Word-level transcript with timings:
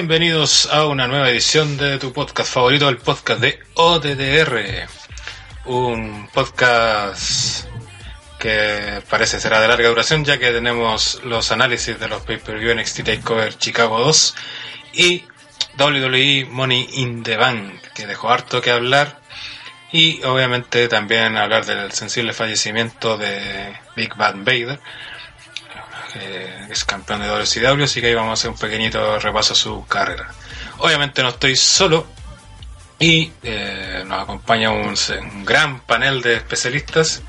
bienvenidos 0.00 0.64
a 0.72 0.86
una 0.86 1.06
nueva 1.06 1.28
edición 1.28 1.76
de 1.76 1.98
tu 1.98 2.10
podcast 2.10 2.50
favorito, 2.50 2.88
el 2.88 2.96
podcast 2.96 3.38
de 3.38 3.60
OTTR. 3.74 4.88
Un 5.66 6.26
podcast 6.32 7.66
que 8.38 9.02
parece 9.10 9.38
será 9.40 9.60
de 9.60 9.68
larga 9.68 9.90
duración 9.90 10.24
ya 10.24 10.38
que 10.38 10.52
tenemos 10.52 11.20
los 11.24 11.52
análisis 11.52 12.00
de 12.00 12.08
los 12.08 12.22
pay-per-view 12.22 12.74
NXT 12.74 13.04
TakeOver 13.04 13.58
Chicago 13.58 13.98
2 13.98 14.36
y 14.94 15.24
WWE 15.78 16.46
Money 16.48 16.88
in 16.94 17.22
the 17.22 17.36
Bank, 17.36 17.82
que 17.94 18.06
dejó 18.06 18.30
harto 18.30 18.62
que 18.62 18.70
hablar. 18.70 19.20
Y 19.92 20.22
obviamente 20.22 20.88
también 20.88 21.36
hablar 21.36 21.66
del 21.66 21.92
sensible 21.92 22.32
fallecimiento 22.32 23.18
de 23.18 23.76
Big 23.96 24.16
Bad 24.16 24.36
Vader 24.36 24.80
que 26.12 26.66
es 26.70 26.84
campeón 26.84 27.20
de 27.20 27.28
WCW, 27.28 27.84
así 27.84 28.00
que 28.00 28.08
ahí 28.08 28.14
vamos 28.14 28.30
a 28.30 28.34
hacer 28.34 28.50
un 28.50 28.58
pequeñito 28.58 29.18
repaso 29.18 29.52
a 29.52 29.56
su 29.56 29.86
carrera. 29.86 30.28
Obviamente 30.78 31.22
no 31.22 31.30
estoy 31.30 31.56
solo 31.56 32.06
y 32.98 33.32
eh, 33.42 34.04
nos 34.06 34.22
acompaña 34.22 34.70
un, 34.70 34.94
un, 34.94 35.44
gran 35.44 35.80
panel 35.80 36.20
de 36.22 36.36
especialistas, 36.36 37.22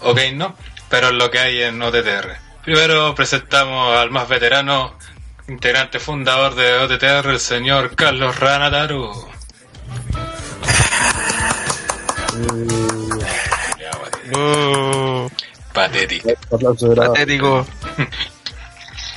ok, 0.00 0.18
no, 0.34 0.56
pero 0.88 1.08
es 1.08 1.14
lo 1.14 1.30
que 1.30 1.38
hay 1.38 1.62
en 1.62 1.80
OTTR. 1.80 2.36
Primero 2.64 3.14
presentamos 3.14 3.96
al 3.96 4.10
más 4.10 4.28
veterano, 4.28 4.98
integrante 5.48 5.98
fundador 5.98 6.54
de 6.54 6.74
OTTR, 6.78 7.30
el 7.30 7.40
señor 7.40 7.94
Carlos 7.94 8.38
Ranataru. 8.38 9.28
Uh, 14.34 15.28
Patético. 15.76 16.30
patético. 16.96 17.66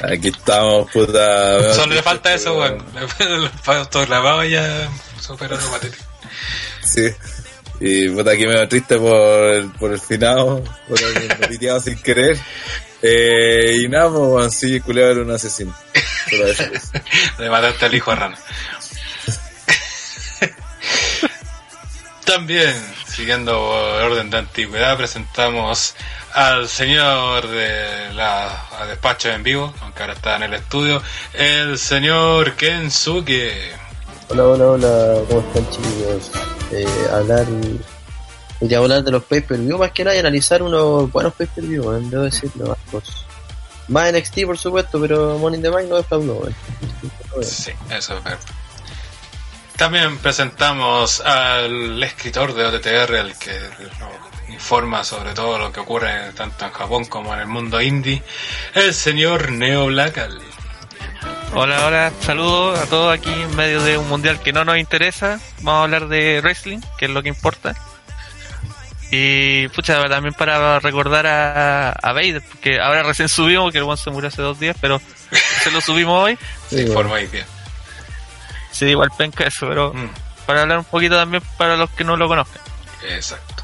Aquí 0.02 0.28
estamos, 0.28 0.92
puta. 0.92 1.74
Solo 1.74 1.96
le 1.96 2.04
falta 2.04 2.34
eso, 2.34 2.60
weón. 2.60 2.84
Todo 3.90 4.06
grabado 4.06 4.44
ya 4.44 4.90
supera 5.22 5.56
lo 5.56 5.72
patético. 5.72 6.04
Sí. 6.84 7.10
Y 7.80 8.10
puta, 8.10 8.32
aquí 8.32 8.46
me 8.46 8.56
da 8.56 8.68
triste 8.68 8.98
por 8.98 9.54
el, 9.54 9.72
por 9.72 9.94
el 9.94 10.02
finado, 10.02 10.62
por 10.90 11.02
haberme 11.02 11.34
piteado 11.48 11.80
sin 11.80 11.98
querer. 12.02 12.38
Eh, 13.02 13.78
y 13.82 13.88
nada, 13.88 14.12
pues 14.12 14.48
así, 14.48 14.82
culiado 14.82 15.12
era 15.12 15.22
un 15.22 15.32
asesino. 15.32 15.74
Solo 16.30 16.48
eso 16.48 16.64
es. 16.64 16.92
Le 17.38 17.50
mataste 17.50 17.86
al 17.86 17.96
hijo 17.96 18.12
a 18.12 18.16
Rana. 18.16 18.38
También, 22.26 22.76
siguiendo 23.08 23.54
por 23.54 24.12
orden 24.12 24.30
de 24.30 24.40
antigüedad, 24.40 24.98
presentamos 24.98 25.96
al 26.34 26.68
señor 26.68 27.48
de 27.48 28.14
la 28.14 28.66
a 28.80 28.86
despacho 28.86 29.30
en 29.30 29.44
vivo, 29.44 29.74
aunque 29.82 30.02
ahora 30.02 30.14
está 30.14 30.36
en 30.36 30.44
el 30.44 30.54
estudio, 30.54 31.02
el 31.34 31.78
señor 31.78 32.56
Kensuke. 32.56 33.72
Hola, 34.30 34.44
hola, 34.46 34.66
hola, 34.66 35.22
¿cómo 35.28 35.40
están 35.42 35.70
chicos? 35.70 36.32
Eh, 36.72 36.86
hablar, 37.12 37.46
ya 38.62 38.78
hablar 38.78 39.04
de 39.04 39.12
los 39.12 39.24
pay-per-view 39.24 39.78
más 39.78 39.92
que 39.92 40.04
nada 40.04 40.16
y 40.16 40.20
analizar 40.20 40.62
unos 40.62 41.12
buenos 41.12 41.34
pay-per-view, 41.34 41.96
¿eh? 41.96 42.02
debo 42.04 42.24
decirlo, 42.24 42.78
ambos. 42.86 43.26
Más 43.88 44.14
NXT 44.14 44.46
por 44.46 44.58
supuesto, 44.58 45.02
pero 45.02 45.50
in 45.54 45.62
the 45.62 45.70
Bank 45.70 45.88
no 45.88 45.96
defraudó, 45.96 46.48
¿eh? 46.48 46.54
Sí, 47.42 47.72
eso 47.90 48.18
es 48.18 48.24
verdad. 48.24 48.40
También 49.80 50.18
presentamos 50.18 51.22
al 51.22 52.04
escritor 52.04 52.54
de 52.54 52.66
OTTR, 52.66 53.16
el 53.16 53.36
que 53.38 53.58
informa 54.52 55.04
sobre 55.04 55.34
todo 55.34 55.58
lo 55.58 55.72
que 55.72 55.80
ocurre 55.80 56.32
tanto 56.36 56.66
en 56.66 56.72
Japón 56.72 57.06
como 57.06 57.34
en 57.34 57.40
el 57.42 57.48
mundo 57.48 57.82
indie, 57.82 58.22
el 58.74 58.94
señor 58.94 59.52
Neo 59.52 59.88
Blackal. 59.88 60.42
Hola, 61.54 61.86
hola, 61.88 62.12
saludos 62.22 62.80
a 62.80 62.86
todos 62.86 63.12
aquí 63.18 63.32
en 63.32 63.56
medio 63.56 63.82
de 63.82 63.98
un 63.98 64.08
mundial 64.08 64.40
que 64.40 64.54
no 64.54 64.64
nos 64.66 64.78
interesa. 64.78 65.40
Vamos 65.62 65.80
a 65.82 65.84
hablar 65.84 66.08
de 66.08 66.42
wrestling, 66.42 66.80
que 66.98 67.06
es 67.06 67.12
lo 67.12 67.24
que 67.24 67.30
importa. 67.30 67.76
Y 69.12 69.68
pucha, 69.70 70.08
también 70.08 70.36
para 70.36 70.80
recordar 70.80 71.26
a, 71.26 71.90
a 71.92 72.14
Vader, 72.14 72.44
porque 72.48 72.80
ahora 72.80 73.02
recién 73.02 73.28
subimos, 73.28 73.72
que 73.72 73.80
el 73.80 73.86
one 73.86 73.98
se 73.98 74.12
murió 74.12 74.28
hace 74.28 74.44
dos 74.44 74.60
días, 74.60 74.78
pero 74.80 75.02
se 75.64 75.72
lo 75.72 75.82
subimos 75.82 76.24
hoy. 76.24 76.38
Sí, 76.70 76.82
informa 76.82 77.16
ahí 77.16 77.26
bien. 77.28 77.46
Sí, 78.72 78.86
igual 78.86 79.10
penca 79.18 79.46
eso, 79.46 79.68
pero 79.68 79.92
Mm, 79.94 80.10
para 80.46 80.62
hablar 80.62 80.78
un 80.78 80.86
poquito 80.86 81.16
también 81.16 81.42
para 81.58 81.76
los 81.76 81.90
que 81.90 82.04
no 82.04 82.16
lo 82.18 82.28
conozcan. 82.28 82.62
exacto. 83.10 83.64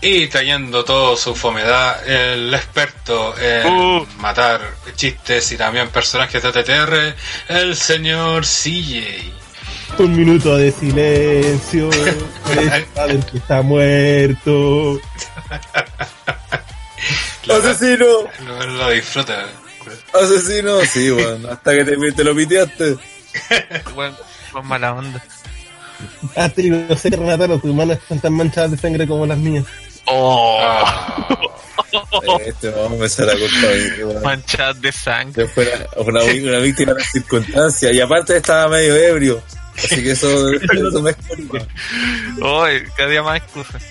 Y 0.00 0.26
trayendo 0.28 0.84
todo 0.84 1.16
su 1.16 1.34
fomedad, 1.34 2.06
el 2.06 2.52
experto 2.54 3.34
en 3.38 3.66
Uh. 3.66 4.06
matar 4.18 4.60
chistes 4.94 5.50
y 5.52 5.56
también 5.56 5.88
personajes 5.88 6.42
de 6.42 6.48
OTTR, 6.48 7.14
el 7.48 7.76
señor 7.76 8.44
CJ. 8.44 9.32
Un 9.98 10.16
minuto 10.16 10.56
de 10.56 10.70
silencio. 10.70 11.90
Padre 12.94 13.20
que 13.30 13.38
está 13.38 13.62
muerto. 13.62 15.00
¡Asesino! 17.48 18.06
Lo, 18.44 18.66
lo 18.66 18.90
disfruta. 18.90 19.46
¡Asesino! 20.12 20.84
Sí, 20.84 21.10
weón, 21.10 21.46
hasta 21.46 21.74
que 21.74 21.84
te, 21.84 22.12
te 22.12 22.24
lo 22.24 22.34
piteaste. 22.34 22.96
Bueno, 23.94 24.16
mala 24.64 24.94
onda. 24.94 25.22
Ah, 26.34 26.48
te 26.48 26.62
digo, 26.62 26.76
no 26.88 26.96
sé 26.96 27.10
que 27.10 27.16
tus 27.16 27.74
manos 27.74 27.96
están 27.96 28.20
tan 28.20 28.32
manchadas 28.34 28.72
de 28.72 28.76
sangre 28.76 29.06
como 29.06 29.26
las 29.26 29.38
mías. 29.38 29.64
Oh, 30.06 30.58
Ah, 30.62 31.28
Este 32.44 32.70
vamos 32.70 32.92
a 32.92 32.94
empezar 32.94 33.30
a 33.30 33.32
culpa 33.32 33.66
weón. 34.06 34.22
manchas 34.22 34.80
de 34.80 34.92
sangre. 34.92 35.42
Yo 35.44 35.48
fuera 35.48 35.86
una, 35.96 36.22
una 36.24 36.58
víctima 36.58 36.92
de 36.92 36.98
las 37.00 37.10
circunstancias. 37.12 37.92
Y 37.92 38.00
aparte 38.00 38.36
estaba 38.36 38.68
medio 38.68 38.94
ebrio. 38.96 39.42
Así 39.76 40.02
que 40.02 40.12
eso, 40.12 40.50
eso 40.50 41.02
me 41.02 41.10
explica. 41.10 41.58
Hoy, 42.42 42.82
cada 42.96 43.08
día 43.10 43.22
más 43.22 43.38
excusas. 43.38 43.82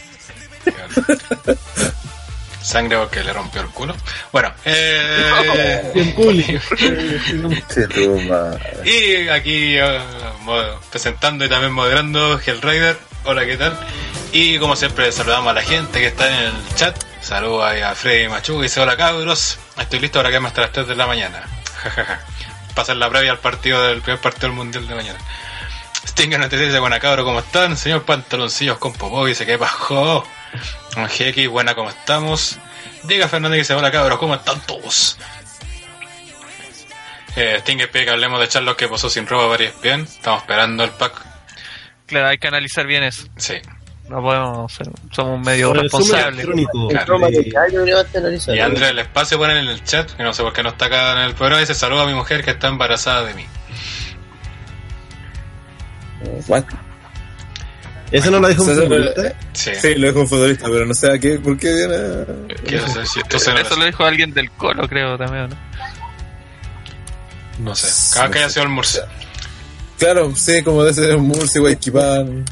Sangre 2.61 2.97
porque 2.97 3.23
le 3.23 3.31
rompió 3.31 3.61
el 3.61 3.67
culo. 3.67 3.95
Bueno, 4.31 4.51
eh, 4.65 5.91
y 8.85 9.27
aquí 9.29 9.77
eh, 9.77 9.99
presentando 10.89 11.45
y 11.45 11.49
también 11.49 11.71
moderando 11.73 12.39
Hellrider. 12.43 12.97
Hola, 13.27 13.43
¿qué 13.43 13.57
tal? 13.57 13.75
Y 14.31 14.59
como 14.59 14.75
siempre 14.75 15.11
saludamos 15.11 15.49
a 15.49 15.55
la 15.55 15.63
gente 15.63 15.99
que 15.99 16.05
está 16.05 16.27
en 16.27 16.45
el 16.45 16.75
chat. 16.75 16.95
Saludos 17.21 17.73
a 17.83 17.95
Freddy 17.95 18.29
Machuca 18.29 18.59
y 18.59 18.63
dice 18.63 18.79
hola 18.81 18.95
cabros. 18.95 19.57
Estoy 19.79 19.97
listo 19.97 20.19
para 20.19 20.29
que 20.29 20.37
hasta 20.37 20.61
las 20.61 20.71
3 20.71 20.87
de 20.87 20.95
la 20.95 21.07
mañana. 21.07 21.41
Jajaja. 21.83 22.19
Pasar 22.75 22.97
la 22.97 23.09
previa 23.09 23.31
al 23.31 23.39
partido 23.39 23.81
del 23.81 24.03
primer 24.03 24.21
partido 24.21 24.49
del 24.49 24.57
mundial 24.57 24.87
de 24.87 24.93
mañana. 24.93 25.19
Stinger 26.07 26.39
nos 26.39 26.51
dice 26.51 26.77
buena 26.77 26.99
cabro, 26.99 27.25
¿cómo 27.25 27.39
están? 27.39 27.75
Señor 27.77 28.03
Pantaloncillos 28.03 28.77
con 28.77 28.93
Popó 28.93 29.25
dice 29.25 29.47
que 29.47 29.57
bajó. 29.57 30.23
GX, 30.93 31.47
buena, 31.47 31.73
¿cómo 31.73 31.89
estamos? 31.89 32.57
Diga 33.03 33.27
Fernández 33.27 33.55
que 33.55 33.61
dice 33.61 33.73
hola 33.73 33.91
cabros, 33.91 34.19
¿cómo 34.19 34.35
están 34.35 34.61
todos? 34.67 35.17
Eh, 37.35 37.57
Stinger 37.61 37.89
pide 37.89 38.05
que 38.05 38.11
hablemos 38.11 38.39
de 38.39 38.47
Charlos 38.49 38.75
que 38.75 38.87
posó 38.87 39.09
sin 39.09 39.25
ropa 39.25 39.47
varias 39.47 39.81
bien. 39.81 40.01
Estamos 40.01 40.41
esperando 40.43 40.83
el 40.83 40.91
pack. 40.91 41.34
Claro, 42.05 42.27
hay 42.27 42.37
que 42.37 42.47
analizar 42.47 42.85
bien 42.85 43.03
eso. 43.03 43.27
Sí. 43.37 43.55
No 44.09 44.21
podemos 44.21 44.71
ser, 44.71 44.87
somos 45.11 45.43
medio 45.43 45.73
que 45.73 45.79
hay 45.79 47.71
deberíamos 47.71 48.15
analizar. 48.15 48.55
Y 48.55 48.59
Andrés 48.59 48.91
el 48.91 48.99
espacio 48.99 49.39
ponen 49.39 49.57
en 49.57 49.67
el 49.67 49.83
chat, 49.83 50.11
que 50.11 50.21
no 50.21 50.31
sé 50.31 50.43
por 50.43 50.53
qué 50.53 50.61
no 50.61 50.69
está 50.69 50.85
acá 50.85 51.13
en 51.13 51.29
el 51.29 51.33
programa, 51.33 51.59
dice 51.59 51.73
saluda 51.73 52.03
a 52.03 52.05
mi 52.05 52.13
mujer 52.13 52.43
que 52.43 52.51
está 52.51 52.67
embarazada 52.67 53.25
de 53.25 53.33
mí. 53.33 53.45
What? 56.47 56.65
¿Eso 58.11 58.29
no 58.29 58.39
lo 58.39 58.47
dijo 58.47 58.63
un 58.63 58.75
futbolista? 58.75 59.33
Sí. 59.53 59.71
Sí, 59.75 59.95
lo 59.95 60.07
dejo 60.07 60.19
un 60.21 60.27
futbolista, 60.27 60.65
pero 60.65 60.85
no 60.85 60.93
sé 60.93 61.11
a 61.11 61.17
qué, 61.17 61.39
por 61.39 61.57
qué 61.57 61.73
viene. 61.73 62.55
Quiero 62.63 62.87
saber 62.87 63.07
si 63.07 63.19
esto 63.19 63.39
se 63.39 63.51
no, 63.51 63.59
Eso 63.59 63.75
lo 63.75 63.85
dijo 63.85 64.05
alguien 64.05 64.31
del 64.33 64.51
colo, 64.51 64.87
creo, 64.87 65.17
también, 65.17 65.49
¿no? 65.49 65.57
no 67.59 67.75
sé. 67.75 68.13
Cada 68.13 68.29
que 68.29 68.37
haya 68.39 68.49
sido 68.49 68.63
el 68.63 68.69
Murcia. 68.69 69.07
Claro, 69.97 70.31
sí, 70.35 70.61
como 70.63 70.83
de 70.83 70.91
ese 70.91 71.15
Murcia, 71.17 71.61
Guayquipán. 71.61 72.45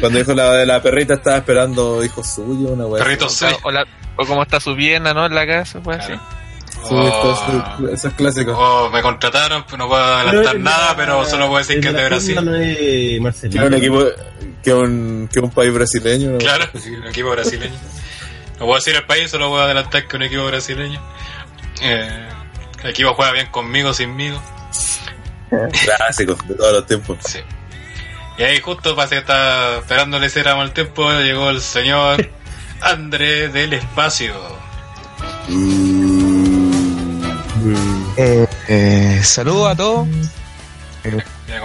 Cuando 0.00 0.18
dijo 0.18 0.34
la 0.34 0.52
de 0.54 0.66
la 0.66 0.82
perrita 0.82 1.14
estaba 1.14 1.36
esperando 1.38 2.04
hijo 2.04 2.22
suyo, 2.24 2.72
una 2.72 2.86
weá. 2.86 3.02
Perrito 3.02 3.28
sí. 3.28 3.46
O, 3.62 3.70
la- 3.70 3.86
o 4.16 4.26
como 4.26 4.42
está 4.42 4.58
su 4.60 4.74
pierna, 4.76 5.14
¿no? 5.14 5.24
En 5.26 5.34
la 5.34 5.46
casa, 5.46 5.80
pues 5.80 5.98
así. 6.00 6.12
Sí, 6.12 6.18
Oh, 6.90 7.88
eso 7.92 8.08
es 8.08 8.14
clásico. 8.14 8.52
oh, 8.58 8.90
me 8.90 9.02
contrataron, 9.02 9.62
pero 9.66 9.76
no 9.78 9.88
puedo 9.88 10.02
adelantar 10.02 10.52
Pero 10.54 10.64
nada, 10.64 10.90
el- 10.90 10.96
pero 10.96 11.24
solo 11.26 11.46
puedo 11.46 11.58
decir 11.58 11.80
que 11.80 11.88
es 11.88 11.94
de 11.94 12.04
Brasil. 12.06 12.34
No 12.44 12.56
es 12.56 12.76
Que 12.76 13.18
Marcelino. 13.20 13.66
un 13.66 13.74
equipo, 13.74 14.04
que 14.64 14.74
un, 14.74 15.28
que 15.32 15.38
un 15.40 15.50
país 15.50 15.72
brasileño. 15.72 16.32
¿no? 16.32 16.38
Claro, 16.38 16.64
un 16.74 17.06
equipo 17.06 17.30
brasileño. 17.30 17.74
No 18.58 18.66
puedo 18.66 18.74
decir 18.74 18.96
el 18.96 19.04
país, 19.04 19.30
solo 19.30 19.48
puedo 19.48 19.62
adelantar 19.62 20.08
que 20.08 20.16
un 20.16 20.22
equipo 20.24 20.44
brasileño. 20.46 21.00
Eh, 21.82 22.28
el 22.82 22.90
equipo 22.90 23.14
juega 23.14 23.30
bien 23.32 23.46
conmigo, 23.46 23.94
sinmigo. 23.94 24.42
Clásico, 25.84 26.34
de 26.46 26.54
todos 26.54 26.72
los 26.72 26.86
tiempos. 26.86 27.18
Sí. 27.26 27.38
Y 28.38 28.42
ahí 28.44 28.60
justo 28.60 28.96
parece 28.96 29.16
que 29.16 29.20
estaba 29.20 29.76
esperando 29.78 30.18
le 30.18 30.26
hiciéramos 30.26 30.64
el 30.64 30.72
tiempo, 30.72 31.10
llegó 31.12 31.50
el 31.50 31.60
señor 31.60 32.30
André 32.80 33.48
del 33.48 33.74
Espacio. 33.74 34.34
Eh, 38.16 38.46
Eh, 38.68 39.20
saludos 39.22 39.70
a 39.72 39.76
todos. 39.76 40.08
Eh, 41.04 41.18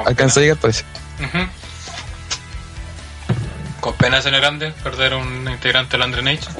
alcanza 0.05 0.39
a 0.39 0.43
llegar, 0.43 0.57
parece. 0.57 0.83
pena. 1.17 1.29
Ujú. 1.43 1.49
Con 3.79 3.93
pena 3.95 4.17
ese 4.17 4.29
grande 4.31 4.71
perder 4.83 5.13
un 5.13 5.47
integrante 5.49 5.91
del 5.93 6.01
Andre 6.01 6.21
Nation. 6.21 6.53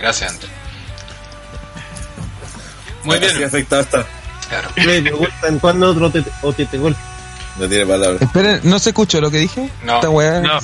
Gracias, 0.00 0.32
Andre. 0.32 0.48
Muy 3.06 3.16
Así 3.16 3.36
bien. 3.36 3.44
afectado 3.48 3.82
está. 3.82 4.06
Claro. 4.48 4.68
Me 4.76 5.02
preguntan 5.02 5.58
cuándo 5.58 5.90
otro 5.90 6.10
te- 6.10 6.24
OTT 6.42 6.74
Golf. 6.78 6.96
No 7.58 7.68
tiene 7.68 7.86
palabras. 7.86 8.20
Esperen, 8.22 8.60
¿no 8.64 8.78
se 8.78 8.90
escuchó 8.90 9.20
lo 9.20 9.30
que 9.30 9.38
dije? 9.38 9.70
No. 9.82 9.94
Esta 9.96 10.10
weá. 10.10 10.40
No. 10.40 10.58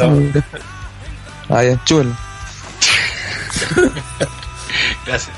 Ah, 1.48 1.64
ya, 1.64 1.82
chúbelo. 1.84 2.14
Gracias. 5.06 5.30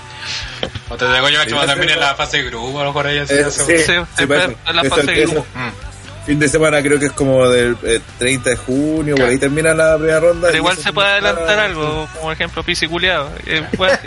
O 0.89 0.97
te 0.97 1.05
digo 1.13 1.29
yo 1.29 1.39
también 1.67 1.91
en 1.91 1.95
no. 1.97 2.01
la 2.07 2.15
fase 2.15 2.39
de 2.39 2.45
grupo, 2.45 2.79
a 2.81 2.85
lo 2.85 2.91
mejor 2.91 3.07
ella 3.09 3.27
sí 3.27 3.35
Eh, 3.35 3.45
hace- 3.47 3.65
sí, 3.65 3.79
Sí, 3.79 3.85
sí, 3.93 3.93
sí, 4.19 4.27
parece. 4.27 4.57
en 4.67 4.77
la 4.77 4.85
fase 4.85 5.03
de 5.03 5.21
grupo. 5.27 5.47
Fin 6.27 6.39
de 6.39 6.49
semana 6.49 6.81
creo 6.83 6.99
que 6.99 7.07
es 7.07 7.13
como 7.13 7.47
del 7.51 7.77
eh, 7.83 8.01
30 8.19 8.51
de 8.51 8.57
junio, 8.57 9.15
por 9.15 9.17
Claro. 9.17 9.31
ahí 9.33 9.39
termina 9.39 9.75
la 9.75 9.97
primera 9.99 10.21
ronda. 10.21 10.47
Pero 10.49 10.57
igual 10.59 10.77
se 10.79 10.91
puede 10.93 11.09
adelantar 11.09 11.59
algo, 11.59 12.09
como 12.15 12.33
ejemplo 12.33 12.63
Pisi 12.63 12.87
culiado. 12.89 13.31
Eh, 13.47 13.63
puede- 13.77 13.99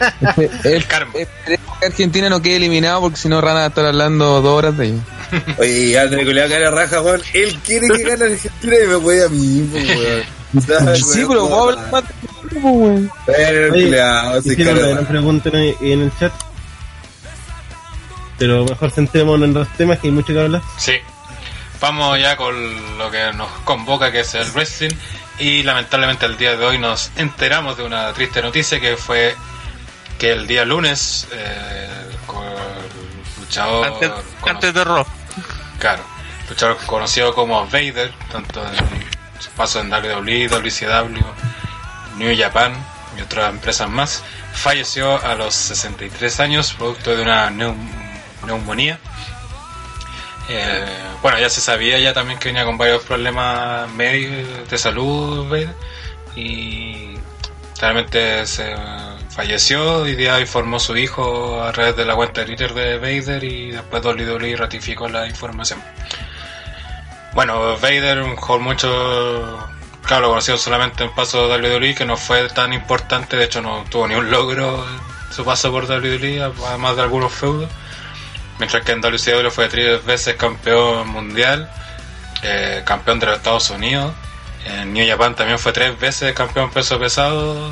El 0.64 0.86
karma. 0.88 1.12
Esperemos 1.14 1.78
que 1.80 1.86
Argentina 1.86 2.30
no 2.30 2.42
quede 2.42 2.56
eliminado 2.56 3.02
porque 3.02 3.18
si 3.18 3.30
no 3.30 3.40
Rana 3.40 3.60
va 3.60 3.66
a 3.66 3.68
estar 3.68 3.86
hablando 3.86 4.42
dos 4.42 4.52
horas 4.58 4.76
de 4.78 4.86
ellos. 4.88 5.02
Oye, 5.60 5.72
y 5.80 5.96
André 5.96 6.26
Culeado 6.26 6.50
cara 6.50 6.72
raja, 6.72 7.02
weón. 7.02 7.22
Él 7.34 7.60
quiere 7.64 7.88
que 7.96 8.04
gane 8.04 8.26
Argentina 8.34 8.76
y 8.84 8.88
me 8.88 8.96
voy 8.96 9.20
a 9.22 9.30
mí, 9.30 9.70
weón. 9.74 10.38
Sí, 10.96 11.24
pero 11.28 11.48
vamos 11.50 11.52
a 11.52 11.62
hablar 11.62 11.92
más 11.92 12.04
de 12.52 12.60
weón. 12.60 13.12
Pero 13.28 13.74
Oye, 13.74 13.84
Culeado, 13.84 14.42
se 14.42 14.54
Hicieron 14.54 14.74
cara 14.74 14.86
una 14.88 14.96
gran 14.96 15.06
pregunta 15.08 15.50
en, 15.54 15.76
en 15.82 16.02
el 16.02 16.12
chat. 16.18 16.32
Pero 18.40 18.66
mejor 18.66 18.92
centrémonos 18.92 19.48
en 19.48 19.54
los 19.54 19.68
temas 19.76 20.00
que 20.00 20.08
hay 20.08 20.14
mucho 20.14 20.34
que 20.34 20.40
hablar. 20.40 20.62
Sí. 20.78 20.94
Vamos 21.80 22.20
ya 22.20 22.36
con 22.38 22.98
lo 22.98 23.12
que 23.12 23.32
nos 23.34 23.50
convoca, 23.64 24.12
que 24.12 24.22
es 24.22 24.34
el 24.36 24.50
wrestling. 24.52 24.90
Y 25.40 25.62
lamentablemente 25.64 26.26
el 26.26 26.38
día 26.38 26.56
de 26.58 26.66
hoy 26.66 26.80
nos 26.80 27.12
enteramos 27.16 27.78
de 27.78 27.84
una 27.84 28.12
triste 28.14 28.42
noticia 28.42 28.80
que 28.80 28.98
fue 28.98 29.36
que 30.18 30.32
el 30.32 30.48
día 30.48 30.66
lunes 30.66 31.28
eh, 31.32 31.88
el 32.28 33.42
luchador 33.42 33.86
antes, 34.48 34.74
de 34.74 34.84
Raw. 34.84 35.06
claro, 35.80 36.04
luchador 36.50 36.78
conocido 36.88 37.36
como 37.36 37.64
Vader, 37.68 38.12
tanto 38.32 38.64
en 38.66 38.76
su 39.40 39.50
paso 39.52 39.80
en 39.80 39.92
WWE, 39.94 40.48
WCW, 40.48 41.22
New 42.18 42.36
Japan 42.36 42.74
y 43.16 43.22
otras 43.22 43.52
empresas 43.52 43.88
más, 43.88 44.24
falleció 44.54 45.24
a 45.24 45.36
los 45.36 45.54
63 45.54 46.40
años 46.40 46.74
producto 46.74 47.16
de 47.16 47.22
una 47.22 47.50
neum- 47.52 47.78
neumonía. 48.48 48.98
Eh, 50.50 50.86
bueno, 51.22 51.40
ya 51.40 51.50
se 51.50 51.60
sabía 51.60 52.00
ya 52.00 52.14
también 52.14 52.40
que 52.40 52.50
venía 52.50 52.64
con 52.64 52.78
varios 52.78 53.04
problemas 53.04 53.92
médicos 53.92 54.70
de 54.70 54.78
salud 54.78 55.56
y 56.36 57.16
realmente 57.80 58.46
se 58.46 58.76
falleció. 59.30 60.04
Hoy 60.04 60.16
día 60.16 60.40
informó 60.40 60.80
su 60.80 60.96
hijo 60.96 61.62
a 61.62 61.72
través 61.72 61.96
de 61.96 62.06
la 62.06 62.16
cuenta 62.16 62.42
de 62.42 62.48
Twitter 62.48 62.74
de 62.74 62.98
Vader 62.98 63.44
y 63.44 63.72
después 63.72 64.04
WWE 64.04 64.56
ratificó 64.56 65.10
la 65.10 65.28
información. 65.28 65.82
Bueno, 67.34 67.78
Vader, 67.78 68.22
un 68.24 68.36
jugador 68.36 68.62
mucho, 68.62 69.70
claro, 70.04 70.24
lo 70.24 70.30
conocido 70.30 70.58
solamente 70.58 71.04
en 71.04 71.14
paso 71.14 71.48
de 71.48 71.62
WWE, 71.62 71.94
que 71.94 72.06
no 72.06 72.18
fue 72.18 72.48
tan 72.50 72.74
importante, 72.74 73.38
de 73.38 73.44
hecho 73.44 73.62
no 73.62 73.84
tuvo 73.92 74.08
ni 74.08 74.16
un 74.16 74.32
logro 74.32 74.84
su 75.30 75.46
paso 75.46 75.72
por 75.72 75.86
WWE, 75.86 76.42
además 76.42 76.96
de 76.96 77.02
algunos 77.04 77.32
feudos. 77.32 77.70
Mientras 78.60 78.84
que 78.84 78.92
en 78.92 79.02
WCW 79.02 79.50
fue 79.52 79.70
tres 79.70 80.04
veces 80.06 80.36
campeón 80.36 81.08
mundial, 81.10 81.70
eh, 82.42 82.82
campeón 82.86 83.20
de 83.20 83.28
los 83.28 83.38
Estados 83.38 83.70
Unidos. 83.70 84.14
En 84.66 84.94
New 84.94 85.08
Japan 85.08 85.36
también 85.36 85.60
fue 85.60 85.72
tres 85.72 85.98
veces 86.00 86.34
campeón 86.34 86.72
peso 86.72 87.00
pesado, 87.00 87.72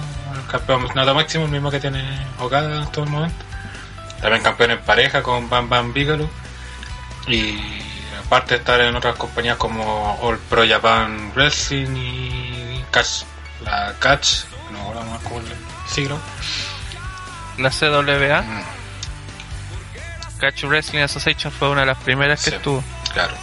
campeón 0.50 0.88
nata 0.96 1.14
máximo, 1.14 1.46
el 1.46 1.52
mismo 1.52 1.70
que 1.72 1.80
tiene 1.80 2.04
Okada 2.40 2.76
en 2.76 2.84
estos 2.84 3.10
momentos. 3.10 3.46
También 4.22 4.44
campeón 4.44 4.72
en 4.72 4.82
pareja 4.82 5.22
con 5.22 5.50
Bam 5.50 5.68
Bam 5.68 5.94
Bigelow. 5.94 6.30
Y 7.28 7.60
aparte 8.26 8.54
de 8.56 8.60
estar 8.60 8.80
en 8.80 8.96
otras 8.96 9.16
compañías 9.16 9.58
como 9.58 10.18
All 10.22 10.38
Pro 10.50 10.64
Japan 10.68 11.32
Wrestling 11.36 11.96
y 11.96 12.86
Catch, 12.92 13.24
la 13.64 13.94
Catch, 14.00 14.46
no 14.72 14.94
más 15.04 15.22
cómo 15.24 15.40
el 15.40 15.46
siglo. 15.88 16.18
La 17.58 17.70
CWA, 17.70 18.42
Mm, 18.42 18.64
Catch 20.40 20.64
Wrestling 20.66 21.00
Association, 21.02 21.52
fue 21.52 21.70
una 21.70 21.82
de 21.82 21.88
las 21.88 21.98
primeras 21.98 22.44
que 22.44 22.52
Sí. 22.52 22.56
estuvo. 22.58 22.84
Claro. 23.14 23.34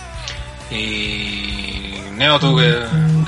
Y 0.71 1.99
Neo, 2.17 2.39
tú 2.39 2.57
que 2.57 2.71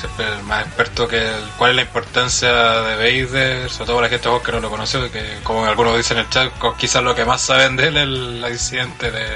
siempre 0.00 0.26
el 0.38 0.43
más 0.44 0.66
experto 0.66 1.08
que 1.08 1.19
el- 1.19 1.49
cuál 1.56 1.70
es 1.70 1.76
la 1.76 1.82
importancia 1.82 2.50
de 2.52 2.96
Vader, 2.96 3.70
sobre 3.70 3.87
todo 3.87 3.96
para 3.96 4.08
la 4.08 4.11
gente 4.11 4.28
que 4.44 4.52
no 4.52 4.61
lo 4.61 4.70
conoció, 4.70 5.11
que 5.11 5.38
como 5.43 5.64
algunos 5.64 5.96
dicen 5.96 6.19
en 6.19 6.25
el 6.25 6.31
chat, 6.31 6.50
quizás 6.78 7.02
lo 7.02 7.14
que 7.14 7.25
más 7.25 7.40
saben 7.40 7.76
de 7.76 7.88
él 7.88 7.96
es 7.96 8.02
el 8.02 8.44
accidente 8.44 9.11
de 9.11 9.26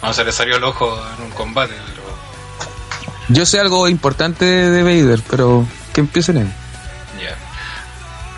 cuando 0.00 0.14
se 0.14 0.24
le 0.24 0.32
salió 0.32 0.56
el 0.56 0.64
ojo 0.64 0.98
en 1.18 1.24
un 1.24 1.30
combate, 1.30 1.74
pero 1.86 2.06
Yo 3.28 3.44
sé 3.44 3.58
algo 3.60 3.88
importante 3.88 4.44
de 4.44 4.82
Vader, 4.82 5.20
pero 5.28 5.66
que 5.92 6.00
empiecen 6.00 6.38
él. 6.38 6.48
ya. 7.20 7.34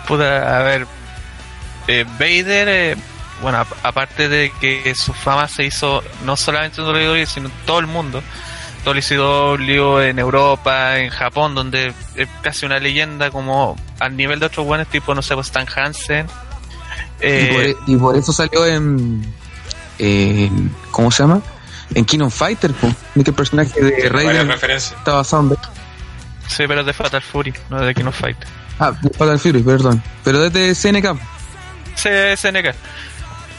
Puta, 0.06 0.58
a 0.58 0.62
ver, 0.62 0.86
eh, 1.86 2.04
Vader, 2.18 2.68
eh, 2.68 2.96
bueno, 3.42 3.58
ap- 3.58 3.72
aparte 3.84 4.28
de 4.28 4.52
que 4.60 4.94
su 4.94 5.12
fama 5.12 5.48
se 5.48 5.64
hizo 5.64 6.02
no 6.24 6.36
solamente 6.36 6.80
en 6.80 6.86
WWE, 6.88 7.26
sino 7.26 7.46
en 7.48 7.54
todo 7.66 7.78
el 7.78 7.86
mundo. 7.86 8.22
WCW 8.84 9.98
en 10.00 10.18
Europa, 10.18 10.98
en 10.98 11.10
Japón, 11.10 11.54
donde 11.54 11.92
es 12.14 12.28
casi 12.42 12.64
una 12.66 12.78
leyenda 12.78 13.30
como 13.30 13.76
al 13.98 14.16
nivel 14.16 14.40
de 14.40 14.46
otros 14.46 14.64
buenos 14.66 14.86
tipo, 14.88 15.14
no 15.14 15.20
sé, 15.22 15.34
pues 15.34 15.48
Stan 15.48 15.66
Hansen. 15.74 16.26
y, 16.26 17.46
por, 17.46 17.60
Eh, 17.60 17.70
e- 17.70 17.76
y 17.86 17.96
por 17.96 18.16
eso 18.16 18.32
salió 18.32 18.64
en, 18.66 19.24
en- 19.98 20.74
¿Cómo 20.90 21.10
se 21.10 21.22
llama? 21.22 21.40
En 21.94 22.04
King 22.04 22.20
of 22.20 22.34
Fighter. 22.34 22.72
Ni 23.14 23.24
que 23.24 23.30
el 23.30 23.36
personaje 23.36 23.80
de 23.82 24.08
Raiden 24.08 24.50
está 24.50 25.12
basado 25.14 25.42
en. 25.42 25.56
sí, 26.48 26.64
pero 26.68 26.80
es 26.80 26.86
de 26.86 26.92
Fatal 26.92 27.22
Fury, 27.22 27.52
no 27.70 27.80
de 27.80 27.94
King 27.94 28.04
of 28.06 28.18
Fight. 28.18 28.36
Ah, 28.78 28.92
de 29.02 29.10
Fatal 29.10 29.38
Fury, 29.40 29.62
perdón. 29.62 30.02
Pero 30.22 30.48
desde 30.48 30.74
CNK. 30.74 31.18
Sí, 31.96 32.08
SNK. 32.36 32.74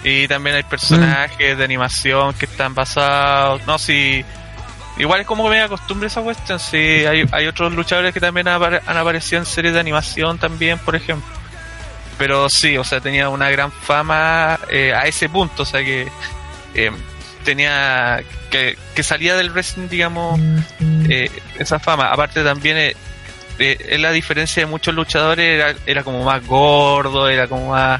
Y 0.03 0.27
también 0.27 0.56
hay 0.56 0.63
personajes 0.63 1.58
de 1.58 1.63
animación 1.63 2.34
que 2.34 2.46
están 2.46 2.74
basados. 2.74 3.65
No, 3.68 3.77
si. 3.77 4.24
Igual 4.98 5.22
es 5.22 5.27
como 5.27 5.44
que 5.46 5.51
me 5.51 5.62
acostumbre 5.62 6.08
esa 6.08 6.22
cuestión. 6.22 6.60
Si 6.60 6.77
hay, 6.77 7.25
hay 7.32 7.48
otros 7.48 7.74
luchadores 7.74 8.13
que 8.13 8.20
también 8.20 8.48
han 8.48 8.63
aparecido 8.98 9.39
en 9.39 9.46
series 9.46 9.74
de 9.74 9.79
animación 9.79 10.38
también, 10.38 10.77
por 10.79 10.96
ejemplo. 10.96 11.29
Pero 12.18 12.50
sí, 12.50 12.77
o 12.77 12.84
sea, 12.84 13.00
tenía 13.00 13.29
una 13.29 13.50
gran 13.50 13.72
fama 13.72 14.60
eh, 14.70 14.94
a 14.94 15.03
ese 15.03 15.29
punto. 15.29 15.63
O 15.63 15.65
sea, 15.65 15.84
que 15.84 16.08
eh, 16.74 16.91
tenía. 17.44 18.22
Que, 18.50 18.77
que 18.96 19.03
salía 19.03 19.36
del 19.36 19.51
wrestling, 19.51 19.89
digamos, 19.89 20.39
eh, 21.10 21.29
esa 21.58 21.79
fama. 21.79 22.10
Aparte 22.10 22.44
también. 22.44 22.77
Eh, 23.60 23.98
la 24.00 24.12
diferencia 24.12 24.63
de 24.63 24.68
muchos 24.68 24.96
luchadores 24.96 25.46
era, 25.46 25.75
era 25.86 26.03
como 26.03 26.24
más 26.24 26.46
gordo, 26.46 27.27
era 27.27 27.48
como 27.48 27.72
más, 27.72 28.00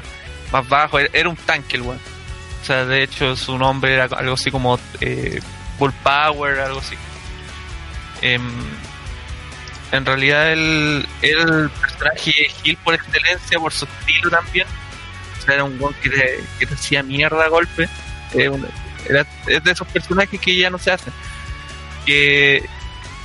más 0.52 0.68
bajo, 0.68 0.98
era, 0.98 1.28
un 1.28 1.36
tanque 1.36 1.76
el 1.76 1.82
weón. 1.82 2.00
O 2.62 2.64
sea, 2.64 2.84
de 2.84 3.02
hecho 3.02 3.36
su 3.36 3.56
nombre 3.56 3.94
era 3.94 4.04
algo 4.04 4.34
así 4.34 4.50
como 4.50 4.78
eh, 5.00 5.40
Bull 5.78 5.92
Power, 6.02 6.60
algo 6.60 6.80
así. 6.80 6.94
Em, 8.22 8.42
en 9.92 10.06
realidad 10.06 10.52
el, 10.52 11.06
el 11.22 11.70
personaje 11.70 12.32
Gil 12.62 12.76
por 12.78 12.94
excelencia, 12.94 13.58
por 13.58 13.72
su 13.72 13.86
estilo 13.86 14.30
también. 14.30 14.66
O 15.38 15.42
sea, 15.42 15.54
era 15.54 15.64
un 15.64 15.76
weón 15.80 15.94
que 16.02 16.10
te, 16.10 16.40
que 16.58 16.74
hacía 16.74 17.02
mierda 17.02 17.44
a 17.44 17.48
golpe. 17.48 17.88
Eh, 18.34 18.50
era, 19.08 19.26
es 19.46 19.64
de 19.64 19.72
esos 19.72 19.88
personajes 19.88 20.38
que 20.38 20.56
ya 20.56 20.70
no 20.70 20.78
se 20.78 20.92
hacen. 20.92 21.12
Que, 22.04 22.64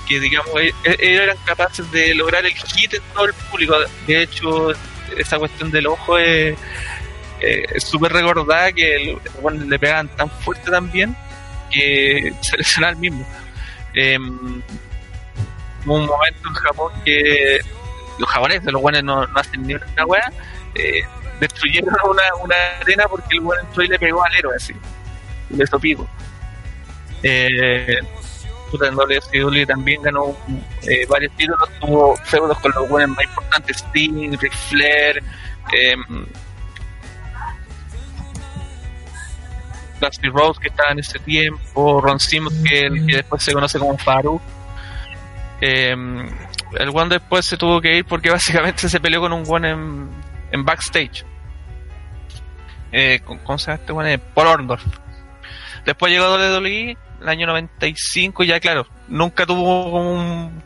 que 0.07 0.19
digamos, 0.19 0.51
e- 0.59 0.73
e- 0.83 0.97
eran 1.15 1.37
capaces 1.45 1.89
de 1.91 2.15
lograr 2.15 2.45
el 2.45 2.53
hit 2.53 2.93
en 2.93 3.01
todo 3.13 3.25
el 3.25 3.33
público. 3.33 3.75
De 4.07 4.23
hecho, 4.23 4.71
esa 5.17 5.37
cuestión 5.37 5.71
del 5.71 5.87
ojo 5.87 6.17
es 6.17 6.53
eh, 6.53 6.57
es 7.39 7.83
súper 7.83 8.11
recordada 8.13 8.71
que 8.71 8.95
el- 8.95 9.17
bueno, 9.41 9.63
le 9.65 9.77
pegaban 9.79 10.07
tan 10.09 10.29
fuerte 10.29 10.71
también 10.71 11.15
que 11.71 12.33
se 12.41 12.57
lesionaba 12.57 12.93
el 12.93 12.99
mismo. 12.99 13.27
Em, 13.93 14.61
hubo 15.85 15.95
un 15.95 16.05
momento 16.05 16.47
en 16.47 16.53
Japón 16.53 16.91
que 17.03 17.59
los 18.19 18.29
japoneses, 18.29 18.71
los 18.71 18.81
buenos 18.81 19.03
no, 19.03 19.25
no 19.27 19.39
hacen 19.39 19.61
ni 19.63 19.73
una 19.73 20.05
wea, 20.05 20.31
eh, 20.75 21.01
destruyeron 21.39 21.93
una, 22.09 22.23
una 22.43 22.55
arena 22.81 23.05
porque 23.09 23.27
el 23.35 23.41
bueno 23.41 23.61
entró 23.61 23.83
y 23.83 23.87
le 23.87 23.99
pegó 23.99 24.23
al 24.23 24.35
héroe 24.35 24.55
así, 24.55 24.73
y 25.49 25.55
le 25.55 25.63
hizo 25.63 25.79
pico. 25.79 26.07
Eh, 27.23 27.97
también 29.67 30.01
ganó 30.01 30.35
eh, 30.83 31.05
varios 31.07 31.31
títulos, 31.37 31.69
tuvo 31.79 32.15
feudos 32.17 32.59
con 32.59 32.71
los 32.73 32.89
buenos 32.89 33.15
más 33.15 33.25
importantes, 33.25 33.77
Sting, 33.77 34.37
Ric 34.37 34.53
Flair, 34.53 35.23
em, 35.73 36.25
Dusty 39.99 40.29
Rhodes 40.29 40.59
que 40.59 40.67
estaba 40.69 40.91
en 40.91 40.99
ese 40.99 41.19
tiempo, 41.19 42.01
Ron 42.01 42.19
Simmons 42.19 42.55
que, 42.63 42.89
después 42.89 43.43
se 43.43 43.53
conoce 43.53 43.79
como 43.79 43.97
Faru. 43.97 44.41
Eh, 45.61 45.95
el 46.77 46.89
one 46.89 47.09
después 47.09 47.45
se 47.45 47.57
tuvo 47.57 47.81
que 47.81 47.97
ir 47.97 48.05
porque 48.05 48.29
básicamente 48.31 48.89
se 48.89 48.99
peleó 48.99 49.21
con 49.21 49.33
un 49.33 49.43
one 49.47 49.69
en, 50.51 50.65
backstage. 50.65 51.25
Eh, 52.91 53.21
¿Cómo 53.25 53.57
se 53.57 53.71
llama 53.71 53.81
este 53.81 53.91
one? 53.91 54.17
Paul 54.19 54.47
Orndorff. 54.47 54.85
Después 55.85 56.11
llegó 56.11 56.33
WWE 56.33 56.97
el 57.21 57.29
año 57.29 57.47
95 57.47 58.43
y 58.43 58.47
ya 58.47 58.59
claro, 58.59 58.87
nunca 59.07 59.45
tuvo 59.45 59.99
un 59.99 60.63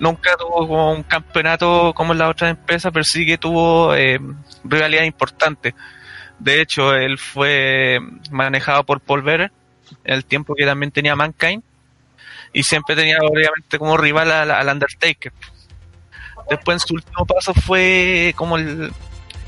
nunca 0.00 0.36
tuvo 0.36 0.66
como 0.66 0.92
un 0.92 1.02
campeonato 1.04 1.92
como 1.94 2.12
en 2.12 2.18
las 2.18 2.30
otras 2.30 2.50
empresas, 2.50 2.90
pero 2.92 3.04
sí 3.04 3.24
que 3.24 3.38
tuvo 3.38 3.94
eh, 3.94 4.18
rivalidad 4.64 5.04
importante. 5.04 5.74
De 6.38 6.60
hecho, 6.60 6.94
él 6.94 7.18
fue 7.18 8.00
manejado 8.30 8.84
por 8.84 9.00
Paul 9.00 9.22
Bearer 9.22 9.52
en 10.04 10.14
el 10.14 10.24
tiempo 10.24 10.54
que 10.54 10.64
también 10.64 10.90
tenía 10.90 11.14
Mankind 11.14 11.62
y 12.52 12.62
siempre 12.64 12.96
tenía 12.96 13.18
obviamente 13.22 13.78
como 13.78 13.96
rival 13.96 14.30
al, 14.30 14.50
al 14.50 14.68
Undertaker. 14.68 15.32
Después 16.50 16.76
en 16.76 16.88
su 16.88 16.94
último 16.94 17.24
paso 17.24 17.54
fue 17.54 18.34
como 18.36 18.56
el, 18.56 18.92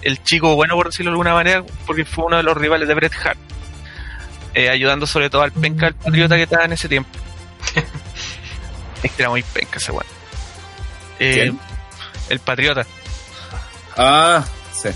el 0.03 0.23
chico 0.23 0.55
bueno, 0.55 0.75
por 0.77 0.87
decirlo 0.87 1.11
de 1.11 1.15
alguna 1.15 1.35
manera, 1.35 1.65
porque 1.87 2.05
fue 2.05 2.25
uno 2.25 2.37
de 2.37 2.43
los 2.43 2.57
rivales 2.57 2.87
de 2.87 2.95
Bret 2.95 3.13
Hart, 3.25 3.39
eh, 4.55 4.69
ayudando 4.69 5.07
sobre 5.07 5.31
todo 5.31 5.43
al 5.43 5.53
penca 5.53 5.87
del 5.87 5.95
patriota 5.95 6.37
que 6.37 6.43
estaba 6.43 6.65
en 6.65 6.73
ese 6.73 6.89
tiempo. 6.89 7.11
es 9.03 9.13
que 9.13 9.23
era 9.23 9.31
muy 9.31 9.43
penca 9.43 9.79
ese 9.79 9.93
weón. 9.93 10.07
Eh, 11.19 11.35
¿Quién? 11.35 11.59
el 12.29 12.39
patriota. 12.41 12.87
Ah, 13.97 14.45
sí. 14.73 14.91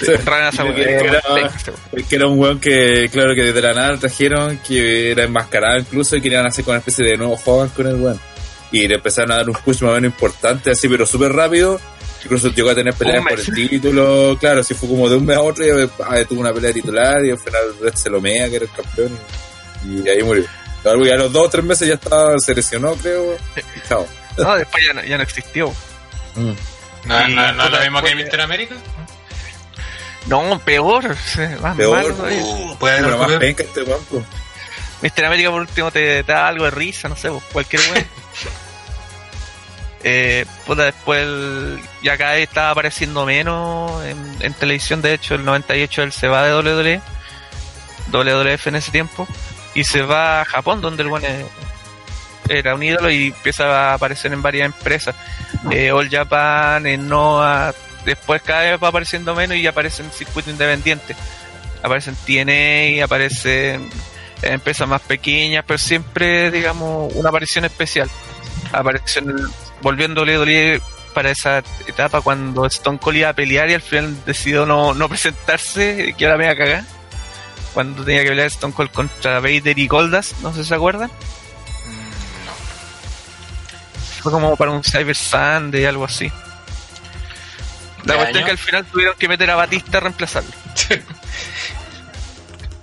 Sí, 0.00 0.06
Asawara, 0.12 0.50
Que 2.08 2.16
era 2.16 2.26
un 2.26 2.38
weón 2.38 2.58
que, 2.58 3.08
claro, 3.12 3.34
que 3.34 3.52
de 3.52 3.62
la 3.62 3.74
nada 3.74 3.98
trajeron, 3.98 4.58
que 4.58 5.10
era 5.10 5.24
enmascarado 5.24 5.78
incluso 5.78 6.16
y 6.16 6.22
querían 6.22 6.46
hacer 6.46 6.64
como 6.64 6.72
una 6.72 6.78
especie 6.78 7.06
de 7.06 7.16
nuevo 7.16 7.36
joven 7.36 7.68
con 7.70 7.86
el 7.86 7.96
weón. 7.96 8.20
Y 8.72 8.86
le 8.86 8.94
empezaron 8.96 9.32
a 9.32 9.36
dar 9.36 9.48
un 9.50 9.56
push 9.56 9.82
más 9.82 9.90
o 9.90 9.94
menos 9.94 10.12
importante, 10.12 10.70
así, 10.70 10.88
pero 10.88 11.04
súper 11.04 11.32
rápido. 11.32 11.80
Incluso 12.22 12.48
llegó 12.50 12.70
a 12.70 12.74
tener 12.74 12.94
peleas 12.94 13.22
por 13.22 13.40
el 13.40 13.68
título, 13.68 14.36
claro, 14.38 14.60
así 14.60 14.74
fue 14.74 14.88
como 14.88 15.08
de 15.08 15.16
un 15.16 15.24
mes 15.24 15.36
a 15.36 15.42
otro 15.42 15.64
y 15.64 15.90
ah, 16.04 16.24
tuvo 16.28 16.40
una 16.40 16.52
pelea 16.52 16.72
titular 16.72 17.24
y 17.24 17.30
al 17.30 17.38
final 17.38 17.62
Red 17.80 17.94
se 17.94 18.10
lo 18.10 18.20
mea, 18.20 18.48
que 18.48 18.56
era 18.56 18.64
el 18.66 18.70
campeón, 18.70 19.18
y, 19.86 20.06
y 20.06 20.08
ahí 20.08 20.22
murió. 20.22 20.44
Ya 20.84 20.90
a 20.90 21.16
los 21.16 21.32
dos 21.32 21.46
o 21.46 21.50
tres 21.50 21.64
meses 21.64 21.88
ya 21.88 21.94
estaba, 21.94 22.38
se 22.38 22.54
lesionó, 22.54 22.94
creo, 22.94 23.36
y 23.56 23.88
chao. 23.88 24.06
No, 24.38 24.56
después 24.56 24.84
ya 24.86 24.92
no, 24.92 25.04
ya 25.04 25.16
no 25.16 25.22
existió. 25.22 25.70
Mm. 26.34 26.52
¿No, 27.04 27.28
Y 27.28 27.34
no, 27.34 27.52
no 27.52 27.64
es 27.64 27.70
lo 27.70 27.80
mismo 27.80 28.02
que 28.02 28.14
Mr. 28.14 28.40
América? 28.40 28.74
No, 30.26 30.58
peor, 30.60 31.16
más 31.60 31.76
Peor. 31.76 32.04
Uh, 32.12 32.76
puede 32.78 32.98
haber 32.98 33.04
Pero 33.06 33.18
más 33.18 33.30
penca 33.38 33.62
este 33.62 33.82
weón, 33.82 34.04
pues. 34.10 34.24
Mr. 35.02 35.24
América 35.24 35.50
por 35.50 35.60
último 35.62 35.90
te, 35.90 36.22
te 36.22 36.32
da 36.32 36.46
algo 36.48 36.64
de 36.64 36.70
risa, 36.72 37.08
no 37.08 37.16
sé, 37.16 37.30
pues, 37.30 37.42
cualquier 37.52 37.82
weón. 37.90 38.06
eh, 40.04 40.44
puta, 40.66 40.84
después 40.84 41.22
el- 41.22 41.80
ya 42.02 42.16
cada 42.16 42.32
vez 42.34 42.48
estaba 42.48 42.70
apareciendo 42.70 43.24
menos 43.26 44.04
en, 44.04 44.36
en 44.40 44.52
televisión, 44.54 45.02
de 45.02 45.14
hecho 45.14 45.34
el 45.34 45.44
98 45.44 46.02
él 46.02 46.12
se 46.12 46.28
va 46.28 46.42
de 46.44 46.54
WWE, 46.54 47.00
WWF 48.12 48.66
en 48.66 48.76
ese 48.76 48.90
tiempo, 48.90 49.26
y 49.74 49.84
se 49.84 50.02
va 50.02 50.40
a 50.42 50.44
Japón 50.44 50.80
donde 50.80 51.02
el 51.02 51.08
buen 51.08 51.24
era 52.58 52.74
un 52.74 52.82
ídolo 52.82 53.10
y 53.10 53.28
empieza 53.28 53.90
a 53.90 53.94
aparecer 53.94 54.32
en 54.32 54.42
varias 54.42 54.66
empresas, 54.66 55.14
eh, 55.70 55.92
All 55.92 56.10
Japan, 56.10 56.86
en 56.86 57.08
Noah, 57.08 57.74
después 58.04 58.42
cada 58.42 58.62
vez 58.62 58.82
va 58.82 58.88
apareciendo 58.88 59.34
menos 59.34 59.56
y 59.56 59.66
aparece 59.66 60.02
en 60.02 60.10
circuito 60.10 60.50
independiente, 60.50 61.14
aparece 61.82 62.10
en 62.10 62.16
TNA, 62.16 63.04
aparece 63.04 63.74
en 63.74 63.90
en 64.42 64.54
empresas 64.54 64.88
más 64.88 65.02
pequeñas, 65.02 65.64
pero 65.66 65.78
siempre, 65.78 66.50
digamos, 66.50 67.12
una 67.14 67.28
aparición 67.28 67.64
especial. 67.64 68.08
Apareció 68.72 69.22
en 69.22 69.30
el, 69.30 69.48
volviendo 69.82 70.22
WWE 70.22 70.80
para 71.14 71.30
esa 71.30 71.62
etapa 71.86 72.20
cuando 72.20 72.66
Stone 72.66 72.98
Cold 72.98 73.18
iba 73.18 73.28
a 73.30 73.32
pelear 73.34 73.68
y 73.70 73.74
al 73.74 73.82
final 73.82 74.16
decidió 74.24 74.64
no, 74.64 74.94
no 74.94 75.08
presentarse, 75.08 76.14
que 76.16 76.24
era 76.24 76.36
media 76.36 76.56
cagada. 76.56 76.86
Cuando 77.74 78.04
tenía 78.04 78.22
que 78.22 78.30
pelear 78.30 78.48
Stone 78.48 78.74
Cold 78.74 78.90
contra 78.90 79.40
Vader 79.40 79.78
y 79.78 79.86
Goldas, 79.86 80.34
no 80.42 80.52
sé 80.52 80.62
si 80.62 80.68
se 80.70 80.74
acuerdan. 80.74 81.10
Fue 84.22 84.30
como 84.32 84.54
para 84.56 84.70
un 84.70 84.84
Cyber 84.84 85.16
Sunday, 85.16 85.84
algo 85.86 86.04
así. 86.04 86.30
La 88.04 88.14
¿Qué 88.14 88.18
cuestión 88.18 88.28
es 88.28 88.36
año? 88.36 88.44
que 88.44 88.50
al 88.50 88.58
final 88.58 88.84
tuvieron 88.86 89.14
que 89.18 89.28
meter 89.28 89.50
a 89.50 89.56
Batista 89.56 89.98
a 89.98 90.00
reemplazarlo. 90.00 90.50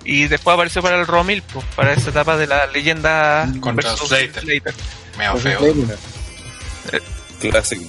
y 0.04 0.26
después 0.26 0.54
apareció 0.54 0.82
para 0.82 0.98
el 0.98 1.06
Romil, 1.06 1.42
pues, 1.42 1.64
para 1.76 1.92
esa 1.92 2.10
etapa 2.10 2.36
de 2.36 2.46
la 2.46 2.66
leyenda 2.66 3.48
Contra 3.60 3.90
versus 3.90 4.08
Slater. 4.08 4.74
Meo 5.16 5.32
Pues, 5.32 5.42
feo. 5.42 5.60
Clásico. 7.40 7.84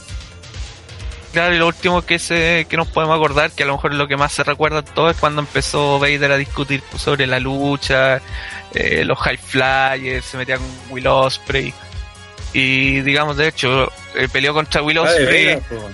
Claro, 1.34 1.54
y 1.54 1.60
lo 1.60 1.68
último 1.68 2.02
que 2.02 2.18
se, 2.18 2.66
que 2.68 2.76
nos 2.76 2.88
podemos 2.88 3.16
acordar, 3.16 3.52
que 3.52 3.62
a 3.62 3.66
lo 3.68 3.74
mejor 3.74 3.92
es 3.92 3.98
lo 4.00 4.08
que 4.08 4.18
más 4.18 4.34
se 4.34 4.44
recuerda 4.44 4.82
todo, 4.82 5.12
es 5.12 5.18
cuando 5.18 5.42
empezó 5.42 6.00
Vader 6.00 6.32
a 6.32 6.38
discutir 6.38 6.82
sobre 6.98 7.28
la 7.28 7.40
lucha, 7.40 8.20
eh, 8.74 9.04
los 9.06 9.18
high 9.20 9.38
flyers, 9.38 10.26
se 10.26 10.38
metía 10.38 10.58
con 10.58 10.66
Will 10.90 11.06
Osprey. 11.08 11.72
Y 12.54 13.02
digamos, 13.02 13.38
de 13.38 13.48
hecho, 13.48 13.92
eh, 14.16 14.28
peleó 14.32 14.54
contra 14.54 14.82
Will 14.82 14.98
Ah, 15.00 15.04
po. 15.70 15.90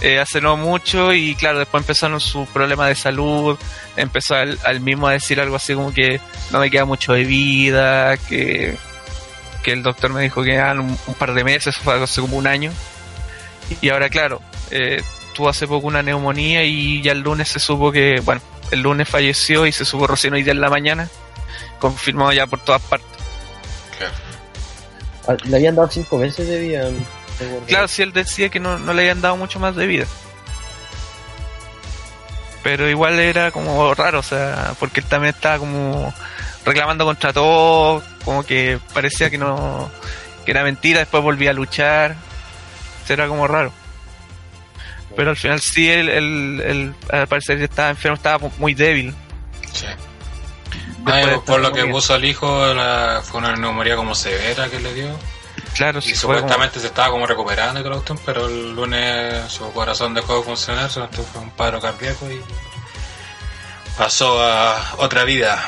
eh, 0.00 0.18
hace 0.18 0.40
no 0.40 0.56
mucho 0.56 1.12
y 1.12 1.34
claro, 1.34 1.58
después 1.58 1.82
empezaron 1.82 2.20
sus 2.20 2.48
problemas 2.48 2.88
de 2.88 2.94
salud, 2.94 3.58
empezó 3.96 4.34
al, 4.34 4.58
al 4.64 4.80
mismo 4.80 5.06
a 5.08 5.12
decir 5.12 5.40
algo 5.40 5.56
así 5.56 5.74
como 5.74 5.92
que 5.92 6.20
no 6.50 6.58
me 6.58 6.70
queda 6.70 6.84
mucho 6.86 7.12
de 7.12 7.24
vida, 7.24 8.16
que, 8.16 8.76
que 9.62 9.72
el 9.72 9.82
doctor 9.82 10.12
me 10.12 10.22
dijo 10.22 10.42
que 10.42 10.54
eran 10.54 10.80
un, 10.80 10.98
un 11.06 11.14
par 11.14 11.34
de 11.34 11.44
meses, 11.44 11.68
eso 11.76 11.80
fue 11.84 12.02
hace 12.02 12.20
como 12.20 12.36
un 12.38 12.46
año. 12.46 12.72
Y 13.80 13.90
ahora 13.90 14.08
claro, 14.08 14.40
eh, 14.70 15.02
tuvo 15.34 15.48
hace 15.50 15.66
poco 15.66 15.86
una 15.86 16.02
neumonía 16.02 16.64
y 16.64 17.00
ya 17.02 17.12
el 17.12 17.20
lunes 17.20 17.48
se 17.48 17.60
supo 17.60 17.92
que, 17.92 18.20
bueno, 18.24 18.40
el 18.70 18.80
lunes 18.80 19.08
falleció 19.08 19.66
y 19.66 19.72
se 19.72 19.84
supo 19.84 20.06
recién 20.06 20.32
hoy 20.34 20.42
día 20.42 20.52
en 20.52 20.60
la 20.60 20.70
mañana, 20.70 21.08
confirmado 21.78 22.32
ya 22.32 22.46
por 22.46 22.58
todas 22.60 22.82
partes. 22.82 23.08
Claro. 23.98 24.14
Ah, 25.26 25.36
Le 25.44 25.56
habían 25.56 25.74
dado 25.74 25.88
cinco 25.90 26.18
meses 26.18 26.46
de 26.46 26.58
vida. 26.58 26.90
Claro, 27.66 27.88
si 27.88 28.02
él 28.02 28.12
decía 28.12 28.48
que 28.48 28.60
no, 28.60 28.78
no 28.78 28.92
le 28.92 29.02
habían 29.02 29.20
dado 29.20 29.36
mucho 29.36 29.58
más 29.58 29.74
de 29.74 29.86
vida. 29.86 30.06
Pero 32.62 32.88
igual 32.88 33.18
era 33.18 33.50
como 33.50 33.92
raro, 33.94 34.20
o 34.20 34.22
sea, 34.22 34.74
porque 34.78 35.00
él 35.00 35.06
también 35.06 35.34
estaba 35.34 35.58
como 35.58 36.14
reclamando 36.64 37.04
contra 37.04 37.32
todo, 37.32 38.02
como 38.24 38.44
que 38.44 38.78
parecía 38.94 39.30
que 39.30 39.38
no, 39.38 39.90
que 40.44 40.52
era 40.52 40.62
mentira, 40.62 41.00
después 41.00 41.24
volvía 41.24 41.50
a 41.50 41.54
luchar, 41.54 42.14
era 43.12 43.28
como 43.28 43.46
raro. 43.46 43.72
Pero 45.14 45.30
al 45.30 45.36
final 45.36 45.60
sí, 45.60 45.90
él, 45.90 46.08
él, 46.08 46.62
él, 46.64 46.94
al 47.10 47.26
parecer 47.26 47.60
estaba 47.60 47.90
enfermo, 47.90 48.16
estaba 48.16 48.48
muy 48.58 48.74
débil. 48.74 49.14
Sí. 49.72 49.86
Por 51.04 51.60
lo 51.60 51.72
que 51.72 51.84
puso 51.86 52.14
el 52.14 52.24
hijo, 52.24 52.72
la- 52.74 53.22
fue 53.24 53.38
una 53.40 53.54
neumonía 53.56 53.96
como 53.96 54.14
severa 54.14 54.68
que 54.68 54.78
le 54.80 54.94
dio. 54.94 55.18
Claro, 55.74 55.98
Y 56.00 56.02
sí, 56.02 56.14
fue 56.14 56.20
como- 56.36 56.38
supuestamente 56.40 56.80
se 56.80 56.86
estaba 56.88 57.10
como 57.10 57.26
recuperando 57.26 57.80
y 57.80 57.82
toda 57.82 57.96
la 57.96 58.02
cuestión, 58.02 58.20
pero 58.26 58.46
el 58.46 58.74
lunes 58.74 59.50
su 59.50 59.70
corazón 59.72 60.14
dejó 60.14 60.38
de 60.38 60.42
funcionar, 60.44 60.90
fue 60.90 61.40
un 61.40 61.50
paro 61.50 61.80
cardíaco 61.80 62.30
y 62.30 62.40
pasó 63.96 64.42
a 64.42 64.94
otra 64.98 65.24
vida. 65.24 65.64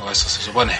O 0.00 0.10
eso 0.10 0.28
se 0.28 0.40
supone. 0.42 0.78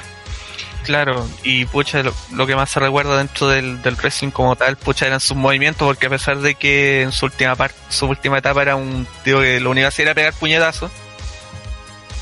Claro, 0.85 1.29
y 1.43 1.67
pucha, 1.67 2.03
lo, 2.03 2.15
lo 2.33 2.47
que 2.47 2.57
más 2.57 2.71
se 2.71 2.81
recuerda 2.81 3.19
dentro 3.19 3.49
del, 3.49 3.83
del 3.83 3.97
wrestling 3.97 4.31
como 4.31 4.57
tal, 4.57 4.77
pucha, 4.77 5.07
eran 5.07 5.21
sus 5.21 5.37
movimientos, 5.37 5.85
porque 5.87 6.07
a 6.07 6.11
pesar 6.11 6.39
de 6.39 6.55
que 6.55 7.03
en 7.03 7.13
su 7.13 7.27
última 7.27 7.57
parte, 7.57 7.77
su 7.91 8.07
última 8.07 8.39
etapa 8.39 8.63
era 8.63 8.77
un 8.77 9.07
tío 9.25 9.41
que 9.41 9.61
lo 9.61 9.71
único 9.71 9.85
que 9.85 9.89
hacía 9.89 10.05
era 10.07 10.15
pegar 10.15 10.33
puñetazos, 10.35 10.91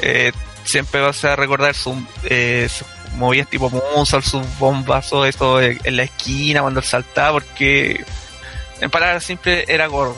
eh, 0.00 0.32
siempre 0.66 1.00
vas 1.00 1.25
a 1.25 1.37
recordar 1.37 1.75
sus 1.75 1.96
eh, 2.25 2.68
sus 2.70 2.87
movidas 3.16 3.49
tipo 3.49 3.70
moonsault, 3.70 4.25
sus 4.25 4.42
bombazos, 4.58 5.26
eso 5.26 5.61
en 5.61 5.96
la 5.96 6.02
esquina 6.02 6.61
cuando 6.62 6.80
él 6.80 6.87
saltaba, 6.87 7.32
porque 7.35 8.04
en 8.80 8.90
palabras 8.90 9.25
simples 9.25 9.64
era 9.68 9.87
gordo. 9.87 10.16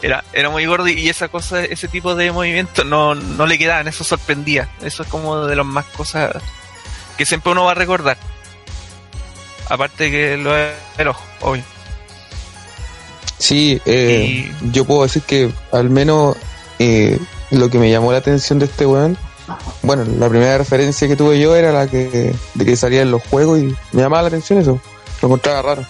Era, 0.00 0.24
era 0.32 0.48
muy 0.50 0.64
gordo 0.66 0.88
y 0.88 1.08
esa 1.08 1.28
cosa, 1.28 1.62
ese 1.64 1.86
tipo 1.86 2.16
de 2.16 2.32
movimientos 2.32 2.84
no, 2.84 3.14
no 3.14 3.46
le 3.46 3.56
quedaban, 3.56 3.86
eso 3.86 4.02
sorprendía. 4.02 4.68
Eso 4.82 5.04
es 5.04 5.08
como 5.08 5.44
de 5.46 5.54
las 5.54 5.64
más 5.66 5.84
cosas 5.86 6.34
que 7.16 7.24
siempre 7.24 7.52
uno 7.52 7.64
va 7.64 7.70
a 7.72 7.74
recordar. 7.74 8.16
Aparte 9.68 10.10
que 10.10 10.36
lo 10.36 10.56
es 10.56 10.72
el 10.98 11.06
ojo, 11.08 11.22
obvio. 11.40 11.62
Sí, 13.38 13.80
eh, 13.86 14.50
Y- 14.60 14.70
yo 14.72 14.84
puedo 14.84 15.02
decir 15.02 15.22
que 15.22 15.52
al 15.72 15.88
menos 15.90 16.36
eh, 16.78 17.18
lo 17.50 17.70
que 17.70 17.78
me 17.78 17.90
llamó 17.90 18.12
la 18.12 18.18
atención 18.18 18.58
de 18.58 18.64
este 18.66 18.86
weón, 18.86 19.16
bueno, 19.82 20.04
la 20.18 20.28
primera 20.28 20.58
referencia 20.58 21.08
que 21.08 21.16
tuve 21.16 21.38
yo 21.40 21.54
era 21.56 21.72
la 21.72 21.86
que 21.86 22.34
de 22.54 22.64
que 22.64 22.76
salía 22.76 23.02
en 23.02 23.10
los 23.10 23.22
juegos 23.22 23.58
y 23.58 23.76
me 23.92 24.02
llamaba 24.02 24.22
la 24.22 24.28
atención 24.28 24.58
eso, 24.58 24.80
lo 25.20 25.28
encontraba 25.28 25.62
raro. 25.62 25.86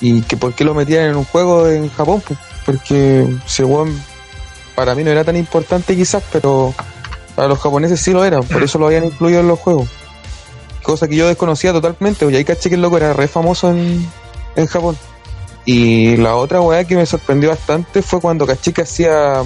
Y 0.00 0.22
que 0.22 0.36
por 0.36 0.52
qué 0.52 0.64
lo 0.64 0.74
metían 0.74 1.06
en 1.06 1.16
un 1.16 1.24
juego 1.24 1.68
en 1.68 1.88
Japón, 1.90 2.22
pues, 2.26 2.38
porque 2.64 3.26
weón 3.60 3.98
para 4.74 4.94
mí 4.94 5.02
no 5.02 5.10
era 5.10 5.24
tan 5.24 5.36
importante 5.36 5.96
quizás, 5.96 6.22
pero 6.30 6.74
para 7.34 7.48
los 7.48 7.58
japoneses 7.58 7.98
sí 8.00 8.12
lo 8.12 8.24
era, 8.24 8.42
por 8.42 8.62
eso 8.62 8.78
lo 8.78 8.86
habían 8.86 9.04
incluido 9.04 9.40
en 9.40 9.48
los 9.48 9.58
juegos. 9.58 9.88
Cosa 10.82 11.08
que 11.08 11.16
yo 11.16 11.26
desconocía 11.26 11.72
totalmente, 11.72 12.30
y 12.30 12.36
ahí 12.36 12.44
caché 12.44 12.68
que 12.68 12.74
el 12.74 12.82
loco 12.82 12.98
era 12.98 13.14
re 13.14 13.26
famoso 13.26 13.70
en, 13.70 14.06
en 14.54 14.66
Japón. 14.66 14.96
Y 15.64 16.16
la 16.18 16.36
otra 16.36 16.60
weá 16.60 16.84
que 16.84 16.94
me 16.94 17.06
sorprendió 17.06 17.48
bastante 17.48 18.02
fue 18.02 18.20
cuando 18.20 18.46
caché 18.46 18.72
que 18.72 18.82
hacía 18.82 19.42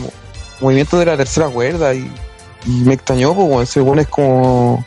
movimientos 0.60 0.98
de 0.98 1.06
la 1.06 1.16
tercera 1.16 1.48
cuerda 1.48 1.94
y 1.94 2.12
me 2.66 2.94
extrañó, 2.94 3.34
pues 3.34 3.46
weón, 3.48 3.66
según 3.66 3.98
es 3.98 4.08
como... 4.08 4.84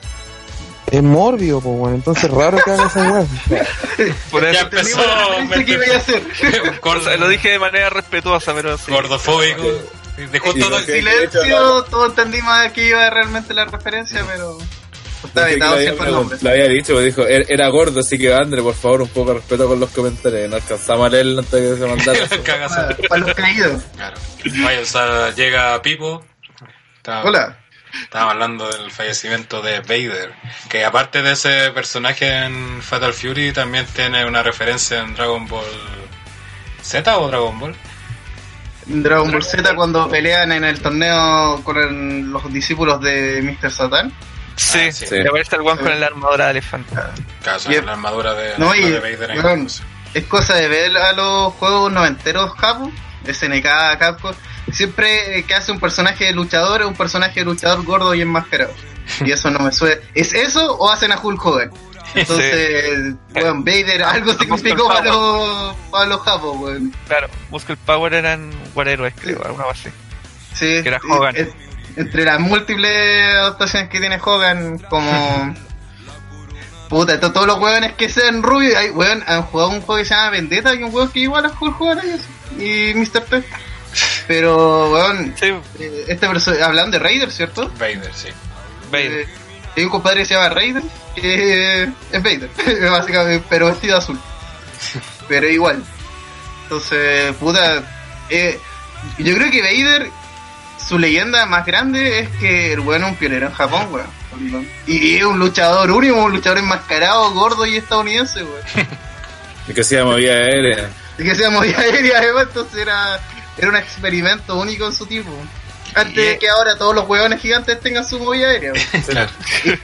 Es 0.92 1.02
mórbido, 1.02 1.60
pues 1.62 1.76
weón, 1.80 1.96
entonces 1.96 2.30
raro 2.30 2.60
que 2.64 2.70
haga 2.72 2.86
esa 2.86 3.12
weá. 3.12 3.26
Por 4.32 4.44
Ya 4.44 4.50
eso 4.52 4.62
empezó 4.64 5.00
que 5.66 5.72
iba 5.74 5.96
a 5.96 5.98
hacer. 5.98 7.20
lo 7.20 7.28
dije 7.30 7.50
de 7.52 7.60
manera 7.60 7.90
respetuosa, 7.90 8.54
pero 8.54 8.78
sí. 8.78 8.92
gordofóbico. 8.92 9.64
Dejó 10.32 10.54
todo 10.54 10.78
que- 10.86 10.98
Silencio, 10.98 11.84
todos 11.86 12.10
entendimos 12.10 12.54
a 12.54 12.72
qué 12.72 12.90
iba 12.90 13.10
realmente 13.10 13.54
la 13.56 13.66
referencia, 13.66 14.24
pero. 14.28 14.58
Está 15.24 15.42
lo, 15.44 15.48
siempre 15.48 15.88
el 15.88 16.02
había, 16.02 16.12
nombre. 16.12 16.38
lo 16.42 16.50
había 16.50 16.68
dicho, 16.68 16.94
pues 16.94 17.06
dijo, 17.06 17.26
era, 17.26 17.46
era 17.48 17.70
gordo, 17.70 18.02
así 18.02 18.18
que 18.20 18.32
André, 18.34 18.62
por 18.62 18.76
favor, 18.76 19.04
un 19.04 19.08
poco 19.08 19.30
de 19.30 19.36
respeto 19.40 19.68
con 19.70 19.80
los 19.80 19.90
comentarios. 19.90 20.50
No 20.50 20.58
alcanzamos 20.58 21.08
a 21.08 21.10
leerlo 21.10 21.40
antes 21.40 21.52
de 21.54 21.70
que 21.70 21.78
se 21.78 21.88
mandara. 21.88 22.28
Para, 22.28 22.98
para 23.10 23.22
los 23.26 23.34
caídos. 23.34 23.82
Claro. 23.96 24.18
Vaya, 24.64 24.82
o 24.82 24.86
sea, 24.86 25.32
llega 25.34 25.82
Pipo. 25.82 26.24
Está- 26.98 27.24
Hola. 27.24 27.58
Estábamos 28.02 28.34
hablando 28.34 28.70
del 28.72 28.92
fallecimiento 28.92 29.62
de 29.62 29.82
Vader, 29.82 30.34
que 30.70 30.84
aparte 30.84 31.22
de 31.22 31.34
ese 31.34 31.72
personaje 31.72 32.46
en 32.46 32.82
Fatal 32.82 33.14
Fury, 33.14 33.52
también 33.54 33.86
tiene 33.86 34.26
una 34.26 34.42
referencia 34.42 35.00
en 35.00 35.14
Dragon 35.14 35.48
Ball 35.48 35.64
Z 36.82 37.18
o 37.18 37.28
Dragon 37.28 37.60
Ball. 37.60 37.76
Dragon 38.86 39.32
Ball 39.32 39.44
Z 39.44 39.76
cuando 39.76 40.10
pelean 40.10 40.52
en 40.52 40.64
el 40.64 40.82
torneo 40.82 41.62
con 41.64 41.78
el- 41.78 42.32
los 42.32 42.52
discípulos 42.52 43.00
de 43.02 43.42
Mr. 43.42 43.72
Satan. 43.72 44.12
Sí, 44.56 44.80
Ah, 44.88 44.92
sí. 44.92 45.08
sí. 45.08 45.16
le 45.16 45.30
aparece 45.30 45.56
el 45.56 45.62
guan 45.64 45.78
con 45.78 46.00
la 46.00 46.06
armadura 46.08 46.46
de 46.46 46.52
elefante. 46.52 46.96
Caso 47.44 47.72
Y- 47.72 47.82
la 47.82 47.94
armadura 47.94 48.34
de, 48.36 48.54
No, 48.58 48.70
la 48.74 48.78
y- 48.78 48.90
de 48.92 49.00
Vader 49.00 49.32
Es 50.14 50.26
cosa 50.26 50.54
de 50.56 50.68
ver 50.68 50.96
a 50.98 51.12
los 51.14 51.54
juegos 51.54 51.92
noventeros 51.92 52.52
Japón, 52.60 52.94
SNK, 53.26 53.98
Capcom. 53.98 54.36
Siempre 54.74 55.40
eh, 55.40 55.44
que 55.44 55.54
hace 55.56 55.72
un 55.72 55.80
personaje 55.80 56.26
de 56.26 56.34
luchador 56.34 56.82
es 56.82 56.88
un 56.88 56.96
personaje 56.96 57.40
de 57.42 57.46
luchador 57.46 57.84
gordo 57.86 58.14
y 58.14 58.22
enmascarado. 58.22 58.74
Y 59.24 59.32
eso 59.32 59.50
no 59.52 59.60
me 59.60 59.72
suena. 59.72 60.02
¿Es 60.14 60.34
eso 60.34 60.76
o 60.78 60.90
hacen 60.90 61.12
a 61.12 61.20
Hulk 61.20 61.46
Hogan? 61.46 61.72
Entonces, 62.16 63.14
weón, 63.36 63.64
Vader 63.64 64.04
algo 64.04 64.34
significó 64.34 64.88
para 64.88 65.06
los, 65.06 65.76
para 65.92 66.06
los 66.06 66.22
japos, 66.22 66.58
weón. 66.60 66.94
Claro, 67.08 67.28
Muscle 67.50 67.78
Power 67.86 68.14
eran 68.14 68.52
guerreros, 68.76 69.12
creo, 69.20 69.44
alguna 69.44 69.66
base. 69.66 69.92
Sí, 70.54 70.82
Que 70.84 70.90
era 70.90 71.00
Hogan. 71.10 71.36
entre 71.96 72.24
las 72.26 72.40
múltiples 72.40 73.26
adaptaciones 73.36 73.90
que 73.90 74.00
tiene 74.00 74.20
Hogan, 74.24 74.78
como. 74.90 75.56
Puta, 76.90 77.20
to- 77.20 77.32
todos 77.32 77.48
los 77.48 77.58
hueones 77.60 77.94
que 77.94 78.08
sean 78.10 78.44
rubios, 78.44 78.76
hay, 78.76 78.92
weón, 78.92 79.24
han 79.26 79.42
jugado 79.44 79.70
un 79.72 79.82
juego 79.82 79.98
que 80.00 80.06
se 80.06 80.14
llama 80.14 80.30
Vendetta, 80.30 80.76
y 80.76 80.84
un 80.84 80.92
juego 80.92 81.12
que 81.12 81.20
igual 81.22 81.46
a 81.46 81.52
Hulk 81.60 81.82
Hogan 81.82 82.00
y 82.60 82.94
Mr. 82.94 83.24
P. 83.26 83.44
Pero, 84.28 84.92
weón, 84.92 85.34
Sí, 85.40 85.48
eh, 85.80 86.06
este 86.08 86.28
perso- 86.28 86.60
hablan 86.62 86.92
de 86.92 87.00
Raider, 87.00 87.32
¿cierto? 87.32 87.70
Vader, 87.80 88.12
sí. 88.14 88.30
Vader. 88.92 89.12
Eh, 89.22 89.28
hay 89.78 89.84
un 89.84 89.90
compadre 89.90 90.20
que 90.22 90.26
se 90.26 90.34
llama 90.36 90.50
Raider, 90.50 90.84
que 91.16 91.84
es 92.12 92.24
Vader, 92.24 92.50
básicamente, 92.92 93.46
pero 93.50 93.68
vestido 93.68 93.98
azul. 93.98 94.20
Pero 95.28 95.48
igual. 95.50 95.82
Entonces, 96.64 97.34
puta, 97.36 97.82
eh, 98.30 98.60
yo 99.20 99.36
creo 99.36 99.50
que 99.52 99.62
Vader, 99.62 100.10
su 100.86 101.00
leyenda 101.00 101.46
más 101.46 101.66
grande 101.66 102.20
es 102.20 102.30
que 102.40 102.74
el 102.74 102.82
weón 102.82 103.04
es 103.04 103.10
un 103.12 103.16
pionero 103.16 103.48
en 103.48 103.54
Japón, 103.54 103.88
weón. 103.92 104.68
Y 104.88 105.16
es 105.18 105.24
un 105.24 105.40
luchador 105.40 105.90
único, 105.92 106.16
un 106.24 106.32
luchador 106.34 106.58
enmascarado, 106.60 107.32
gordo 107.32 107.66
y 107.66 107.78
estadounidense, 107.78 108.44
weón. 108.44 108.62
Y 109.68 109.74
que 109.74 109.84
se 109.86 110.04
movía 110.04 110.34
aérea. 110.34 110.90
Y 111.18 111.24
que 111.24 111.36
sea 111.36 111.50
movía 111.50 111.80
aérea, 111.80 112.18
además, 112.20 112.48
entonces 112.50 112.82
era, 112.82 113.18
era 113.58 113.70
un 113.70 113.76
experimento 113.76 114.56
único 114.56 114.86
en 114.86 114.94
su 114.94 115.06
tipo. 115.06 115.32
Antes 115.96 116.16
de 116.16 116.40
que 116.40 116.50
ahora 116.50 116.76
todos 116.76 116.96
los 116.96 117.08
hueones 117.08 117.40
gigantes 117.40 117.80
tengan 117.80 118.04
su 118.04 118.20
movida 118.20 118.50
aérea. 118.50 118.74
Claro. 119.08 119.30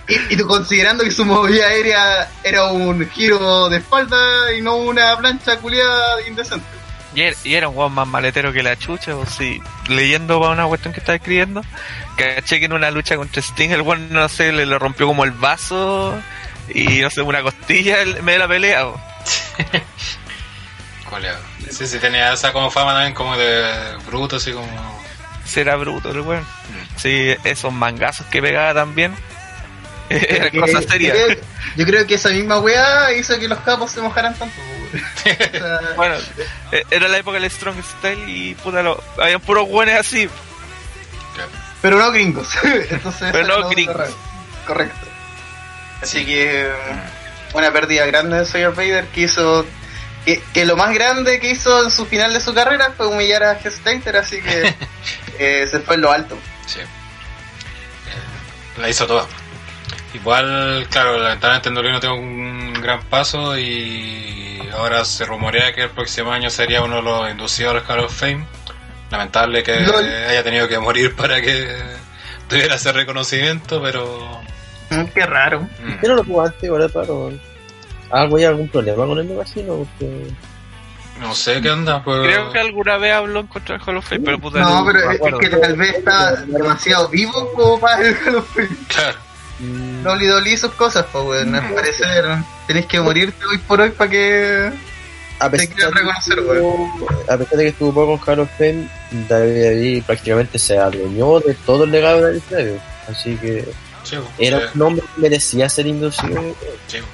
Y, 0.07 0.33
y 0.33 0.37
tú 0.37 0.47
considerando 0.47 1.03
que 1.03 1.11
su 1.11 1.23
movida 1.23 1.67
aérea 1.67 2.29
era 2.43 2.71
un 2.71 3.07
giro 3.09 3.69
de 3.69 3.77
espalda 3.77 4.53
y 4.57 4.61
no 4.61 4.77
una 4.77 5.17
plancha 5.17 5.57
culiada 5.57 6.27
indecente. 6.27 6.65
Y 7.13 7.21
era, 7.21 7.35
y 7.43 7.55
era 7.55 7.69
un 7.69 7.75
guan 7.75 7.91
más 7.91 8.07
maletero 8.07 8.53
que 8.53 8.61
la 8.61 8.77
chucha, 8.77 9.15
o 9.15 9.25
sí, 9.25 9.61
leyendo 9.87 10.39
para 10.39 10.53
una 10.53 10.67
cuestión 10.67 10.93
que 10.93 10.99
estaba 10.99 11.15
escribiendo, 11.15 11.63
caché 12.15 12.59
que 12.59 12.65
en 12.65 12.73
una 12.73 12.91
lucha 12.91 13.15
contra 13.15 13.41
Sting 13.41 13.71
el 13.71 13.81
guan, 13.81 14.11
no 14.11 14.29
sé, 14.29 14.51
le, 14.51 14.65
le 14.65 14.77
rompió 14.77 15.07
como 15.07 15.23
el 15.23 15.31
vaso 15.31 16.19
y 16.73 17.01
no 17.01 17.09
sé, 17.09 17.21
una 17.21 17.41
costilla 17.41 18.01
en 18.01 18.23
medio 18.23 18.39
de 18.39 18.39
la 18.39 18.47
pelea. 18.47 18.85
Coleado. 21.09 21.39
Sí, 21.69 21.87
sí, 21.87 21.97
tenía 21.99 22.33
esa 22.33 22.51
como 22.53 22.69
fama 22.69 22.93
también 22.93 23.13
como 23.13 23.35
de 23.37 23.97
bruto, 24.07 24.35
así 24.37 24.51
como... 24.51 24.99
Será 25.45 25.75
bruto 25.75 26.11
el 26.11 26.21
weón. 26.21 26.45
Sí, 26.97 27.35
esos 27.43 27.73
mangazos 27.73 28.25
que 28.27 28.41
pegaba 28.41 28.73
también. 28.73 29.15
Era 30.09 30.49
Que- 30.51 30.59
cosa 30.59 30.81
yo 30.81 30.87
seria. 30.87 31.11
creo- 31.13 31.37
Yo 31.75 31.85
creo 31.85 32.05
que 32.07 32.15
esa 32.15 32.29
misma 32.29 32.59
weá 32.59 33.11
hizo 33.13 33.37
que 33.39 33.47
los 33.47 33.59
capos 33.59 33.91
se 33.91 34.01
mojaran 34.01 34.35
tanto. 34.35 34.55
weón. 34.59 34.69
O 35.25 35.57
sea, 35.57 35.79
Bueno, 35.95 36.15
eh, 36.71 36.83
era 36.91 37.07
la 37.07 37.17
época 37.17 37.39
del 37.39 37.49
Strong 37.51 37.75
Style 37.83 38.27
y 38.29 38.55
puta, 38.55 38.81
lo, 38.81 39.03
habían 39.19 39.39
puros 39.41 39.67
buenos 39.69 39.95
así. 39.95 40.27
pero 41.81 41.97
no 41.97 42.11
gringos. 42.11 42.47
Entonces, 42.63 43.29
Pero 43.31 43.47
no 43.47 43.69
gringos. 43.69 43.97
Correcto. 44.65 45.07
Así 46.01 46.25
que 46.25 46.71
una 47.53 47.71
pérdida 47.71 48.05
grande 48.05 48.37
de 48.39 48.45
Sawyer 48.45 48.71
Vader 48.71 49.05
que 49.07 49.21
hizo 49.21 49.65
que, 50.25 50.41
que 50.53 50.65
lo 50.65 50.75
más 50.75 50.93
grande 50.93 51.39
que 51.39 51.51
hizo 51.51 51.83
en 51.83 51.91
su 51.91 52.05
final 52.05 52.33
de 52.33 52.41
su 52.41 52.53
carrera 52.53 52.93
fue 52.95 53.07
humillar 53.07 53.43
a 53.43 53.53
Hestater, 53.53 54.15
así 54.17 54.41
que 54.41 54.73
eh, 55.39 55.67
se 55.69 55.79
fue 55.79 55.95
en 55.95 56.01
lo 56.01 56.11
alto. 56.11 56.37
Sí. 56.65 56.79
Eh, 56.79 56.85
la 58.81 58.89
hizo 58.89 59.07
toda. 59.07 59.25
Igual, 60.13 60.87
claro, 60.89 61.19
lamentablemente 61.19 61.69
Endolino 61.69 61.99
tiene 61.99 62.15
un 62.15 62.73
gran 62.81 63.01
paso 63.03 63.57
y 63.57 64.59
ahora 64.73 65.05
se 65.05 65.23
rumorea 65.25 65.73
que 65.73 65.83
el 65.83 65.89
próximo 65.91 66.31
año 66.31 66.49
sería 66.49 66.81
uno 66.81 66.95
de 66.97 67.01
los 67.03 67.29
inducidos 67.31 67.75
al 67.75 67.83
Hall 67.99 68.05
of 68.05 68.13
Fame. 68.13 68.45
Lamentable 69.11 69.63
que 69.63 69.79
Lol. 69.81 70.05
haya 70.05 70.43
tenido 70.43 70.67
que 70.67 70.77
morir 70.79 71.15
para 71.15 71.41
que 71.41 71.75
tuviera 72.47 72.75
ese 72.75 72.91
reconocimiento, 72.91 73.81
pero... 73.81 74.41
Mm, 74.89 75.05
qué 75.13 75.25
raro. 75.25 75.61
mm, 75.61 76.01
Yo 76.03 76.15
no 76.15 76.23
lo 76.23 76.41
antes, 76.45 76.69
ahora 76.69 76.87
paro. 76.89 77.31
¿Algo 78.11 78.37
hay 78.37 78.43
algún 78.45 78.67
problema 78.69 79.05
con 79.05 79.17
el 79.19 79.25
Megacino? 79.25 79.77
Porque... 79.77 80.27
no 81.19 81.35
sé 81.35 81.61
qué 81.61 81.69
onda, 81.69 82.01
pero... 82.03 82.23
Creo 82.23 82.51
que 82.51 82.59
alguna 82.59 82.97
vez 82.97 83.13
habló 83.13 83.41
en 83.41 83.47
contra 83.47 83.77
del 83.77 83.87
Hall 83.87 83.97
of 83.97 84.07
Fame, 84.07 84.21
pero 84.25 84.39
puta, 84.39 84.59
No, 84.59 84.85
pero 84.85 85.11
es, 85.11 85.19
que 85.39 85.49
tal 85.57 85.75
vez 85.75 85.95
está 85.97 86.35
demasiado 86.45 87.07
vivo 87.09 87.51
como 87.53 87.79
para 87.79 88.07
el 88.07 88.15
Hall 88.25 88.35
of 88.37 88.49
Fame. 88.55 88.69
Claro, 88.87 89.17
mm, 89.59 90.03
No 90.03 90.15
le 90.15 90.27
dolí 90.27 90.57
sus 90.57 90.71
cosas, 90.71 91.05
pues, 91.11 91.23
weón. 91.25 91.55
Al 91.55 91.73
parecer 91.73 92.25
tenés 92.67 92.85
que 92.85 92.99
morirte 92.99 93.45
hoy 93.45 93.57
por 93.59 93.81
hoy 93.81 93.89
para 93.91 94.09
que. 94.09 94.71
a 95.39 95.49
Te 95.49 95.57
pesar, 95.57 95.75
quiero 95.75 95.91
reconocer, 95.91 96.35
de 96.35 96.41
que 96.43 96.51
estuvo- 96.53 97.07
a 97.29 97.37
pesar 97.37 97.57
de 97.57 97.63
que 97.63 97.69
estuvo 97.69 97.93
poco 97.93 98.17
con 98.19 98.33
Hall 98.33 98.39
of 98.41 98.49
Fame, 98.57 98.87
David 99.27 99.63
David 99.63 100.03
prácticamente 100.05 100.57
se 100.59 100.77
adueñó 100.77 101.39
de 101.41 101.53
todo 101.65 101.83
el 101.83 101.91
legado 101.91 102.21
de 102.25 102.41
David 102.49 102.73
Así 103.09 103.35
que 103.37 103.65
era 104.37 104.59
sí, 104.59 104.65
un 104.75 104.81
hombre 104.81 105.03
que 105.15 105.21
merecía 105.21 105.67
ser 105.69 105.85
inducido. 105.87 106.55
chivo. 106.87 107.05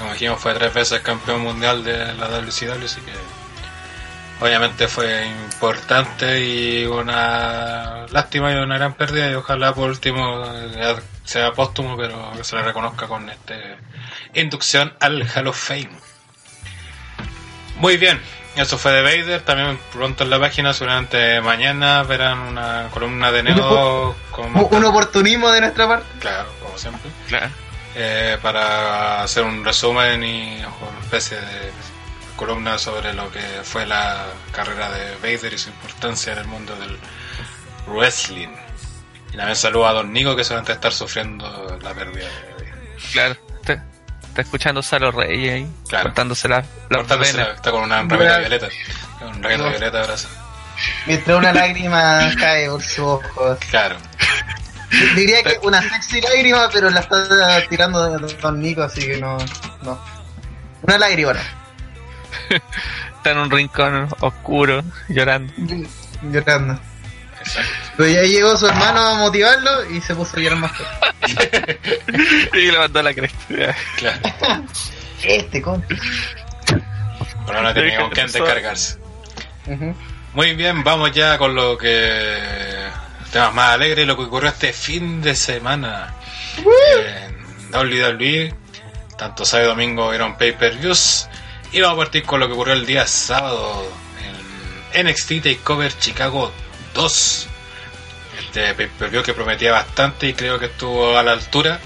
Como 0.00 0.14
dijimos, 0.14 0.40
fue 0.40 0.54
tres 0.54 0.72
veces 0.72 1.00
campeón 1.00 1.42
mundial 1.42 1.84
de 1.84 2.14
la 2.14 2.26
WCW, 2.28 2.84
así 2.84 3.00
que 3.02 3.12
obviamente 4.40 4.88
fue 4.88 5.26
importante 5.26 6.42
y 6.42 6.86
una 6.86 8.06
lástima 8.10 8.50
y 8.50 8.56
una 8.56 8.78
gran 8.78 8.94
pérdida 8.94 9.30
y 9.30 9.34
ojalá 9.34 9.74
por 9.74 9.90
último 9.90 10.42
eh, 10.46 10.96
sea 11.24 11.52
póstumo, 11.52 11.98
pero 11.98 12.32
que 12.34 12.44
se 12.44 12.56
le 12.56 12.62
reconozca 12.62 13.06
con 13.06 13.28
este 13.28 13.76
inducción 14.32 14.94
al 15.00 15.28
Hall 15.34 15.48
of 15.48 15.58
Fame. 15.58 15.90
Muy 17.76 17.98
bien, 17.98 18.18
eso 18.56 18.78
fue 18.78 18.92
de 18.92 19.02
Vader, 19.02 19.42
también 19.42 19.78
pronto 19.92 20.24
en 20.24 20.30
la 20.30 20.40
página, 20.40 20.72
seguramente 20.72 21.42
mañana 21.42 22.02
verán 22.04 22.38
una 22.38 22.88
columna 22.90 23.30
de 23.30 23.42
Neo 23.42 24.16
con... 24.30 24.56
Un 24.56 24.66
un 24.70 24.84
oportunismo 24.84 25.50
de 25.50 25.60
nuestra 25.60 25.86
parte. 25.86 26.06
Claro, 26.20 26.48
como 26.62 26.78
siempre 26.78 27.10
Claro. 27.28 27.50
Eh, 27.94 28.38
para 28.42 29.22
hacer 29.22 29.42
un 29.44 29.64
resumen 29.64 30.22
y 30.24 30.56
una 30.58 31.00
especie 31.02 31.36
de 31.40 31.70
columna 32.36 32.78
sobre 32.78 33.12
lo 33.12 33.30
que 33.30 33.40
fue 33.64 33.84
la 33.86 34.24
carrera 34.52 34.90
de 34.90 35.14
Vader 35.16 35.52
y 35.52 35.58
su 35.58 35.68
importancia 35.70 36.32
en 36.32 36.38
el 36.38 36.46
mundo 36.46 36.74
del 36.76 36.98
wrestling. 37.86 38.48
Y 39.32 39.36
también 39.36 39.56
saludo 39.56 39.86
a 39.86 39.92
Don 39.92 40.12
Nico 40.12 40.34
que 40.34 40.42
seguramente 40.44 40.72
estar 40.72 40.92
sufriendo 40.92 41.78
la 41.82 41.94
pérdida 41.94 42.26
de 42.28 42.52
Vader. 42.54 42.74
Claro. 43.12 43.36
Está, 43.60 43.84
está 44.22 44.40
escuchando 44.42 44.82
Salo 44.82 45.10
Reyes 45.10 45.52
ahí, 45.54 45.70
Claro. 45.88 46.04
cortándose 46.04 46.48
la, 46.48 46.64
la 46.88 46.98
Cortándose 46.98 47.32
vena. 47.32 47.48
la- 47.48 47.54
está 47.54 47.70
con 47.70 47.82
una 47.82 48.02
remera 48.02 48.38
violeta. 48.38 48.68
Con 49.18 49.28
un 49.28 49.42
remera 49.42 49.68
violeta 49.68 50.00
abrazo. 50.02 50.28
Mientras 51.06 51.36
una 51.38 51.52
lágrima 51.52 52.30
cae 52.38 52.68
por 52.70 52.82
sus 52.82 52.98
ojos. 53.00 53.58
Claro. 53.70 53.96
Diría 55.14 55.42
que 55.42 55.58
una 55.62 55.80
sexy 55.82 56.20
lágrima, 56.20 56.68
pero 56.72 56.90
la 56.90 57.00
está 57.00 57.68
tirando 57.68 58.18
de 58.18 58.34
Don 58.36 58.60
Nico, 58.60 58.82
así 58.82 59.00
que 59.00 59.18
no. 59.18 59.38
no. 59.82 59.98
Una 60.82 60.98
lágrima, 60.98 61.34
no. 61.34 61.40
Está 63.16 63.32
en 63.32 63.38
un 63.38 63.50
rincón 63.50 64.08
oscuro, 64.20 64.82
llorando. 65.08 65.52
Llorando. 66.22 66.80
Exacto. 67.38 67.70
Pero 67.96 68.08
ya 68.10 68.22
llegó 68.22 68.56
su 68.56 68.66
hermano 68.66 69.00
a 69.00 69.14
motivarlo 69.14 69.90
y 69.90 70.00
se 70.00 70.14
puso 70.14 70.36
a 70.36 70.40
llorar 70.40 70.58
más 70.58 70.72
y 72.54 72.70
le 72.70 72.78
mandó 72.78 73.00
a 73.00 73.02
la 73.02 73.14
cresta. 73.14 73.76
Claro. 73.96 74.64
Este, 75.22 75.60
con. 75.60 75.84
Por 77.46 77.56
ahora 77.56 77.74
tenía 77.74 78.00
con 78.00 78.10
quién 78.10 78.26
descargarse. 78.26 78.98
Muy 80.32 80.54
bien, 80.54 80.82
vamos 80.82 81.12
ya 81.12 81.38
con 81.38 81.54
lo 81.54 81.76
que. 81.76 82.38
Temas 83.30 83.54
más 83.54 83.70
alegres, 83.70 84.06
lo 84.06 84.16
que 84.16 84.24
ocurrió 84.24 84.48
este 84.48 84.72
fin 84.72 85.22
de 85.22 85.34
semana 85.34 86.14
en 86.56 87.74
WWE. 87.74 88.54
Tanto 89.16 89.44
sábado 89.44 89.68
y 89.68 89.70
domingo 89.70 90.12
eran 90.12 90.36
pay-per-views. 90.36 91.28
Y 91.72 91.80
vamos 91.80 91.96
a 91.96 92.04
partir 92.04 92.24
con 92.24 92.40
lo 92.40 92.46
que 92.46 92.54
ocurrió 92.54 92.74
el 92.74 92.86
día 92.86 93.06
sábado 93.06 93.86
en 94.92 95.06
NXT 95.06 95.42
Takeover 95.42 95.96
Chicago 95.98 96.52
2. 96.94 97.48
Este 98.40 98.74
pay-per-view 98.74 99.22
que 99.22 99.34
prometía 99.34 99.72
bastante 99.72 100.28
y 100.28 100.34
creo 100.34 100.58
que 100.58 100.66
estuvo 100.66 101.16
a 101.16 101.22
la 101.22 101.32
altura. 101.32 101.78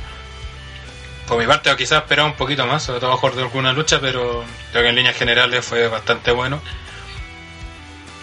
Por 1.26 1.38
mi 1.38 1.46
parte, 1.46 1.74
quizás 1.76 2.02
esperaba 2.02 2.28
un 2.28 2.36
poquito 2.36 2.66
más, 2.66 2.82
sobre 2.82 3.00
todo 3.00 3.12
mejor 3.12 3.34
de 3.34 3.42
alguna 3.42 3.72
lucha, 3.72 3.98
pero 4.00 4.44
creo 4.70 4.82
que 4.82 4.88
en 4.90 4.94
líneas 4.94 5.16
generales 5.16 5.64
fue 5.64 5.88
bastante 5.88 6.30
bueno. 6.30 6.60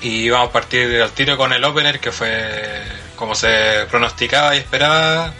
Y 0.01 0.29
vamos 0.29 0.49
a 0.49 0.51
partir 0.51 1.01
al 1.01 1.11
tiro 1.11 1.37
con 1.37 1.53
el 1.53 1.63
opener, 1.63 1.99
que 1.99 2.11
fue 2.11 2.83
como 3.15 3.35
se 3.35 3.85
pronosticaba 3.89 4.55
y 4.55 4.59
esperaba, 4.59 5.33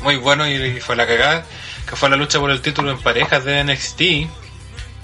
muy 0.00 0.16
bueno 0.16 0.48
y 0.48 0.80
fue 0.80 0.94
la 0.94 1.06
cagada, 1.06 1.44
que 1.88 1.96
fue 1.96 2.08
la 2.08 2.16
lucha 2.16 2.38
por 2.38 2.50
el 2.50 2.60
título 2.60 2.92
en 2.92 3.00
parejas 3.00 3.44
de 3.44 3.64
NXT, 3.64 4.00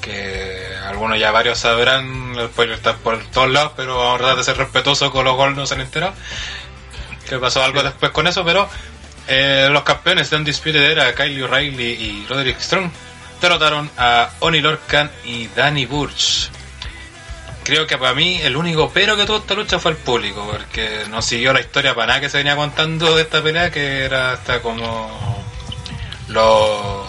que 0.01 0.71
algunos 0.87 1.19
ya 1.19 1.31
varios 1.33 1.59
sabrán, 1.59 2.35
el 2.37 2.49
spoiler 2.49 2.77
está 2.77 2.97
por 2.97 3.23
todos 3.27 3.51
lados, 3.51 3.73
pero 3.77 3.97
vamos 3.97 4.15
a 4.15 4.19
tratar 4.19 4.37
de 4.37 4.45
ser 4.45 4.57
respetuosos 4.57 5.11
con 5.11 5.25
los 5.25 5.37
gols 5.37 5.57
no 5.57 5.67
se 5.67 5.75
han 5.75 5.81
enterado. 5.81 6.15
Que 7.29 7.39
pasó 7.39 7.63
algo 7.63 7.83
después 7.83 8.13
con 8.13 8.27
eso, 8.27 8.45
pero 8.45 8.69
eh, 9.29 9.69
los 9.71 9.83
campeones 9.83 10.31
de 10.31 10.37
Undisputed 10.37 10.83
era 10.83 11.15
Kyle 11.15 11.43
O'Reilly 11.43 11.85
y 11.85 12.27
Roderick 12.29 12.61
Strong 12.61 12.91
derrotaron 13.41 13.91
a 13.97 14.31
Oni 14.41 14.61
Lorcan 14.61 15.11
y 15.25 15.49
Danny 15.49 15.87
Burch. 15.87 16.51
Creo 17.65 17.87
que 17.87 17.99
para 17.99 18.15
mí 18.15 18.41
el 18.43 18.57
único 18.57 18.91
pero 18.93 19.17
que 19.17 19.27
tuvo 19.27 19.37
esta 19.39 19.55
lucha 19.55 19.79
fue 19.79 19.93
el 19.93 19.97
público, 19.99 20.47
porque 20.51 21.05
no 21.11 21.21
siguió 21.23 21.53
la 21.53 21.61
historia 21.61 21.95
para 21.95 22.07
nada 22.09 22.21
que 22.21 22.29
se 22.31 22.39
venía 22.39 22.57
contando 22.57 23.15
de 23.17 23.23
esta 23.23 23.43
pelea, 23.43 23.71
que 23.71 24.05
era 24.05 24.33
hasta 24.33 24.61
como 24.63 25.45
los 26.29 27.07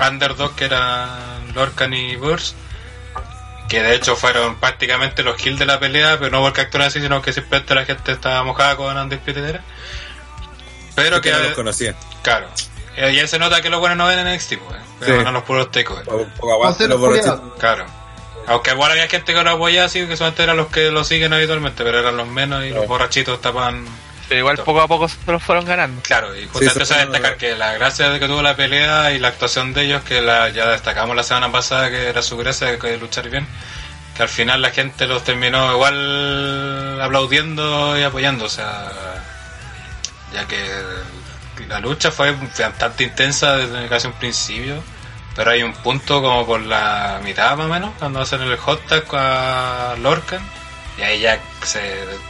underdogs 0.00 0.54
que 0.56 0.64
eran 0.64 1.52
Lorcan 1.54 1.92
y 1.92 2.16
Burch, 2.16 2.54
que 3.68 3.82
de 3.82 3.94
hecho 3.94 4.16
fueron 4.16 4.56
prácticamente 4.56 5.22
los 5.22 5.36
kills 5.36 5.58
de 5.58 5.66
la 5.66 5.78
pelea, 5.78 6.18
pero 6.18 6.30
no 6.30 6.40
porque 6.42 6.62
actúan 6.62 6.84
así, 6.84 7.00
sino 7.00 7.20
que 7.22 7.32
simplemente 7.32 7.74
la 7.74 7.84
gente 7.84 8.12
estaba 8.12 8.42
mojada 8.42 8.76
con 8.76 8.96
Undisputed 8.96 9.44
Era. 9.44 9.60
Pero 10.94 11.20
que 11.20 11.30
que, 11.30 11.36
no 11.36 11.42
los 11.42 11.52
conocía. 11.54 11.94
claro, 12.22 12.48
eh, 12.96 13.14
ya 13.14 13.26
se 13.26 13.38
nota 13.38 13.62
que 13.62 13.70
los 13.70 13.80
buenos 13.80 13.96
no 13.98 14.06
ven 14.06 14.18
en 14.18 14.26
NXT, 14.34 14.58
pues, 14.58 14.76
eh, 14.78 14.82
pero 15.00 15.20
Sí. 15.22 15.26
a 15.26 15.30
los 15.30 15.42
puros 15.44 15.70
takeovers. 15.70 16.08
Un 16.08 16.30
poco 16.30 16.52
aguante 16.52 16.84
Hacer 16.84 16.88
los 16.90 16.98
culiados. 17.00 17.26
borrachitos. 17.38 17.58
Claro. 17.60 17.86
Aunque 18.46 18.70
igual 18.72 18.92
había 18.92 19.08
gente 19.08 19.32
que 19.34 19.42
lo 19.44 19.50
apoyaba 19.50 19.86
así, 19.86 20.06
que 20.06 20.16
solamente 20.16 20.42
eran 20.42 20.56
los 20.56 20.68
que 20.68 20.90
lo 20.90 21.04
siguen 21.04 21.32
habitualmente, 21.32 21.84
pero 21.84 21.98
eran 22.00 22.16
los 22.16 22.26
menos 22.28 22.64
y 22.64 22.70
los 22.70 22.86
borrachitos 22.86 23.40
tapan. 23.40 23.84
Pero 24.28 24.38
igual 24.40 24.56
poco 24.58 24.80
a 24.80 24.88
poco 24.88 25.08
se 25.08 25.16
los 25.30 25.42
fueron 25.42 25.64
ganando. 25.64 26.00
Claro, 26.02 26.34
y 26.36 26.46
justamente 26.46 26.86
Sí, 26.86 26.92
eso- 26.94 27.10
destacar 27.10 27.36
que 27.36 27.54
la 27.54 27.74
gracia 27.74 28.08
de 28.10 28.18
que 28.18 28.26
tuvo 28.26 28.40
la 28.42 28.56
pelea 28.56 29.12
y 29.12 29.18
la 29.18 29.28
actuación 29.28 29.74
de 29.74 29.82
ellos, 29.84 30.02
que 30.02 30.20
la, 30.22 30.48
ya 30.48 30.68
destacamos 30.70 31.14
la 31.16 31.22
semana 31.22 31.52
pasada, 31.52 31.90
que 31.90 32.08
era 32.08 32.22
su 32.22 32.36
gracia 32.36 32.68
de 32.68 32.78
que 32.78 32.96
luchar 32.96 33.28
bien, 33.28 33.46
que 34.16 34.22
al 34.22 34.28
final 34.28 34.62
la 34.62 34.70
gente 34.70 35.06
los 35.06 35.22
terminó 35.24 35.72
igual 35.72 37.00
aplaudiendo 37.00 37.98
y 37.98 38.02
apoyando, 38.02 38.44
o 38.46 38.48
sea, 38.48 38.90
ya 40.32 40.46
que 40.46 40.58
la 41.68 41.80
lucha 41.80 42.10
fue 42.10 42.32
bastante 42.32 43.04
intensa 43.04 43.56
desde 43.56 43.88
casi 43.88 44.06
un 44.06 44.14
principio, 44.14 44.82
pero 45.34 45.50
hay 45.50 45.62
un 45.62 45.72
punto 45.72 46.20
como 46.22 46.46
por 46.46 46.60
la 46.60 47.20
mitad 47.22 47.56
más 47.56 47.66
o 47.66 47.68
menos, 47.70 47.90
cuando 47.98 48.20
hacen 48.20 48.42
el 48.42 48.56
hot 48.56 48.86
tag 48.86 49.04
a 49.12 49.94
Lorcan, 49.98 50.40
y 50.98 51.02
ahí 51.02 51.20
ya 51.20 51.38
se 51.62 51.80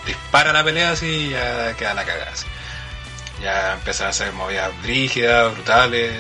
dispara 0.07 0.53
la 0.53 0.63
pelea 0.63 0.93
así 0.93 1.07
y 1.07 1.31
ya 1.31 1.75
queda 1.77 1.95
la 1.95 2.05
cagada. 2.05 2.31
así. 2.33 2.47
Ya 3.43 3.73
empiezan 3.73 4.07
a 4.07 4.11
hacer 4.11 4.33
movidas 4.33 4.71
brígidas, 4.83 5.53
brutales. 5.53 6.13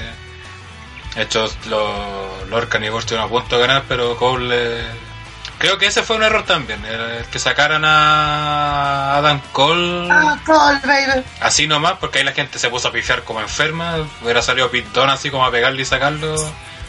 Hechos 1.15 1.57
los 1.67 2.49
Lorcan 2.49 2.83
y 2.85 2.89
Burch 2.89 3.03
estuvieron 3.05 3.27
a 3.27 3.31
punto 3.31 3.57
de 3.57 3.67
ganar, 3.67 3.85
pero 3.89 4.17
Cole... 4.17 4.49
le- 4.49 5.13
Creo 5.59 5.79
que 5.79 5.87
ese 5.87 6.03
fue 6.03 6.17
un 6.17 6.25
error 6.25 6.45
también, 6.45 6.85
el 6.85 7.25
que 7.27 7.39
sacaran 7.39 7.85
a 7.85 9.17
Adam 9.19 9.41
Cole 9.53 10.09
Ah, 10.11 10.37
call, 10.45 10.81
baby. 10.85 11.23
así 11.41 11.69
nomás, 11.69 11.93
porque 12.01 12.19
ahí 12.19 12.25
la 12.25 12.33
gente 12.33 12.59
se 12.59 12.69
puso 12.69 12.89
a 12.89 12.93
pifiar 12.93 13.23
como 13.23 13.41
enferma. 13.41 13.99
Hubiera 14.23 14.43
salido 14.43 14.69
Dunne 14.93 15.13
así 15.13 15.31
como 15.31 15.45
a 15.45 15.53
pegarle 15.53 15.83
y 15.83 15.85
sacarlo. 15.85 16.35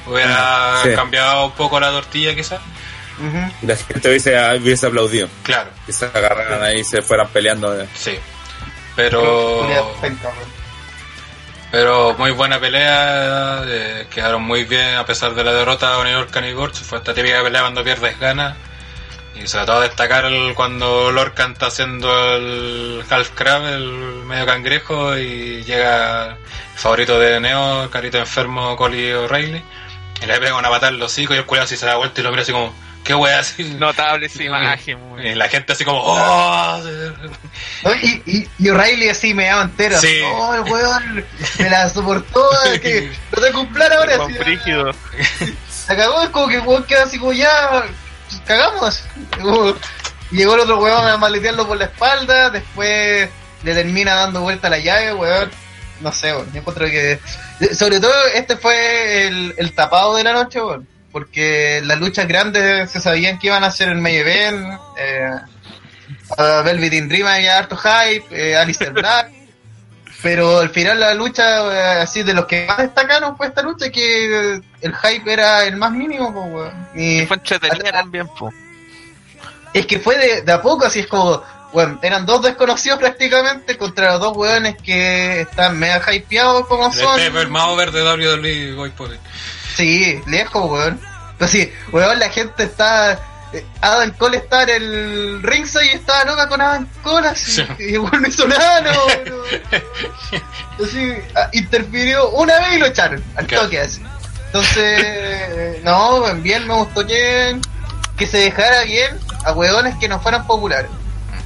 Hubiera 0.06 0.82
sí. 0.84 0.90
cambiado 0.96 1.46
un 1.46 1.52
poco 1.54 1.80
la 1.80 1.90
tortilla 1.92 2.36
quizás. 2.36 2.60
Ujú. 3.20 3.52
Y 3.62 3.66
la 3.68 3.76
gente 3.76 4.10
hubiese, 4.10 4.58
hubiese 4.58 4.88
aplaudido. 4.88 5.30
Claro, 5.44 5.70
Que 5.86 5.94
se 5.94 6.06
agarraran 6.06 6.62
ahí 6.64 6.80
y 6.80 6.84
se 6.84 7.02
fueran 7.02 7.28
peleando. 7.30 7.80
eh. 7.80 7.88
sí. 7.96 8.18
Pero... 8.96 9.68
Pero 11.72 12.14
muy 12.20 12.30
buena 12.30 12.60
pelea, 12.60 13.64
eh, 13.66 14.06
quedaron 14.14 14.44
muy 14.44 14.64
bien 14.64 14.94
a 14.96 15.08
pesar 15.08 15.34
de 15.34 15.44
la 15.44 15.54
derrota 15.54 16.04
de 16.04 16.12
York 16.12 16.30
y 16.48 16.52
Gorch. 16.52 16.76
Fue 16.76 17.00
esta 17.00 17.16
típica 17.16 17.42
pelea 17.42 17.62
cuando 17.62 17.84
pierdes 17.84 18.20
ganas. 18.20 18.56
Y 19.34 19.48
sobre 19.48 19.66
todo 19.66 19.82
destacar 19.82 20.26
el, 20.26 20.54
cuando 20.54 21.12
Lorcan 21.12 21.54
está 21.54 21.66
haciendo 21.68 22.36
el 22.36 23.04
half 23.10 23.32
crab, 23.34 23.66
el 23.66 23.88
medio 24.26 24.46
cangrejo, 24.46 25.18
y 25.18 25.64
llega 25.64 26.26
el 26.28 26.38
favorito 26.76 27.20
de 27.20 27.40
Neo, 27.40 27.86
el 27.86 27.90
carito 27.90 28.20
enfermo 28.20 28.78
Coli 28.78 29.12
O'Reilly, 29.12 29.64
y 30.24 30.26
le 30.26 30.40
pega 30.40 30.56
una 30.58 30.70
patada 30.70 30.92
en 30.92 31.00
los 31.00 31.12
hocico 31.12 31.34
y 31.34 31.38
el 31.38 31.46
culiao 31.46 31.66
así 31.66 31.76
se 31.78 31.86
da 31.86 31.96
vuelta 31.98 32.22
y 32.22 32.24
lo 32.24 32.30
mira 32.32 32.44
así 32.44 32.52
como, 32.52 32.74
¿qué 33.04 33.14
wea 33.14 33.40
así? 33.40 33.64
Notable 33.78 34.26
esa 34.28 34.44
imagen. 34.44 35.00
muy- 35.10 35.28
Y 35.28 35.36
la 35.36 35.50
gente 35.50 35.74
así 35.74 35.84
como, 35.84 36.00
¡oh! 36.04 36.82
Y, 38.02 38.22
y, 38.26 38.50
y 38.60 38.70
O'Reilly 38.70 39.10
así 39.10 39.34
me 39.34 39.46
daba 39.46 39.64
entero. 39.64 40.00
Sí. 40.00 40.20
Oh, 40.36 40.54
el 40.56 40.62
weón 40.62 41.26
me 41.60 41.70
la 41.70 41.90
soportó. 41.90 42.50
es 42.74 42.80
que 42.80 43.12
no 43.36 43.42
tengo 43.42 43.62
un 43.62 43.74
plan 43.74 43.92
ahora. 43.92 44.18
Con 44.18 44.32
así, 44.32 44.40
frígido. 44.44 44.92
Se 45.70 45.96
cagó, 45.96 46.22
es 46.24 46.30
como 46.30 46.48
que 46.48 46.56
el 46.56 46.62
weón 46.62 46.84
queda 46.86 47.04
así 47.04 47.20
como 47.20 47.34
ya. 47.34 47.84
Cagamos. 48.46 49.04
Llegó 50.32 50.56
el 50.56 50.62
otro 50.62 50.80
weón 50.80 51.06
a 51.08 51.18
maletearlo 51.18 51.68
por 51.68 51.78
la 51.78 51.86
espalda. 51.86 52.50
Después 52.50 53.30
le 53.64 53.74
termina 53.74 54.16
dando 54.16 54.42
vuelta 54.42 54.68
a 54.68 54.72
la 54.72 54.80
llave, 54.80 55.14
weón. 55.14 55.52
No 56.00 56.12
sé, 56.12 56.34
weón. 56.34 56.52
Yo 56.54 56.60
encuentro 56.60 56.86
que. 56.88 57.20
Sobre 57.74 58.00
todo, 58.00 58.14
este 58.34 58.58
fue 58.58 59.28
el, 59.28 59.54
el 59.58 59.74
tapado 59.74 60.16
de 60.16 60.24
la 60.24 60.34
noche. 60.34 60.60
Porque 61.12 61.80
las 61.84 62.00
luchas 62.00 62.28
grandes 62.28 62.90
se 62.90 63.00
sabían 63.00 63.38
que 63.38 63.48
iban 63.48 63.64
a 63.64 63.72
ser 63.72 63.90
el 63.90 64.00
main 64.00 64.16
event. 64.16 64.80
Eh, 64.98 65.30
a 66.38 66.62
Velvet 66.64 66.94
in 66.94 67.08
Dream 67.08 67.28
había 67.28 67.60
harto 67.60 67.78
hype. 67.78 68.26
Eh, 68.32 68.56
Alistair 68.56 68.92
Black. 68.92 69.32
Pero 70.24 70.60
al 70.60 70.70
final 70.70 71.02
la 71.02 71.14
lucha, 71.14 71.44
eh, 71.98 72.02
así 72.02 72.24
de 72.24 72.34
los 72.34 72.46
que 72.46 72.66
más 72.66 72.78
destacaron 72.78 73.36
fue 73.36 73.48
esta 73.48 73.62
lucha, 73.62 73.90
que 73.92 74.62
el 74.82 74.96
hype 74.96 75.32
era 75.32 75.66
el 75.66 75.76
más 75.76 75.92
mínimo. 75.92 76.72
Y 76.96 77.26
Fue 77.26 77.36
entretenida 77.36 77.92
también, 77.92 78.28
po. 78.28 78.50
es 79.74 79.86
que 79.86 80.00
fue 80.00 80.18
de, 80.18 80.42
de 80.44 80.52
a 80.52 80.62
poco, 80.62 80.86
así 80.86 81.02
es 81.02 81.08
como, 81.08 81.44
bueno, 81.74 82.00
eran 82.02 82.26
dos 82.26 82.42
desconocidos 82.44 83.00
prácticamente 83.00 83.78
contra 83.78 84.12
los 84.14 84.22
dos 84.22 84.38
weones 84.38 84.76
que 84.82 85.42
están 85.42 85.78
mega 85.80 86.02
hypeados 86.14 86.68
como 86.68 86.88
El 86.88 86.94
son. 86.94 87.20
el 87.20 87.48
más 87.50 87.66
over 87.68 87.92
de 87.92 88.04
WWE 88.74 88.92
por. 88.92 89.10
Sí, 89.76 90.22
lejos, 90.28 90.70
weón. 90.70 91.00
Pues 91.40 91.50
sí, 91.52 91.74
weón, 91.92 92.20
la 92.20 92.30
gente 92.30 92.64
está. 92.64 93.14
eh, 93.54 93.66
Adam 93.82 94.12
Cole 94.12 94.38
está 94.38 94.64
en 94.64 94.70
el 94.70 95.44
ringside 95.44 95.86
y 95.86 95.90
estaba 95.96 96.24
loca 96.26 96.48
con 96.48 96.62
Adam 96.62 96.88
Cole, 97.02 97.28
así. 97.28 97.52
Sí. 97.54 97.66
Y 97.80 97.84
igual 97.96 98.22
no 98.22 98.28
hizo 98.28 98.48
nada, 98.48 98.82
no. 98.82 98.92
no. 98.94 99.44
Así, 100.86 101.14
ah, 101.36 101.50
interfirió 101.54 102.30
una 102.32 102.58
vez 102.60 102.74
y 102.74 102.78
lo 102.80 102.86
echaron, 102.88 103.24
al 103.36 103.46
Claro. 103.46 103.66
toque, 103.66 103.80
así. 103.80 104.02
Entonces, 104.48 105.82
no, 105.84 106.34
bien, 106.36 106.68
me 106.68 106.74
gustó 106.76 107.06
que, 107.06 107.60
que 108.18 108.28
se 108.28 108.38
dejara 108.38 108.84
bien 108.84 109.20
a 109.46 109.52
weones 109.54 109.96
que 109.98 110.08
no 110.08 110.20
fueran 110.20 110.46
populares. 110.48 110.90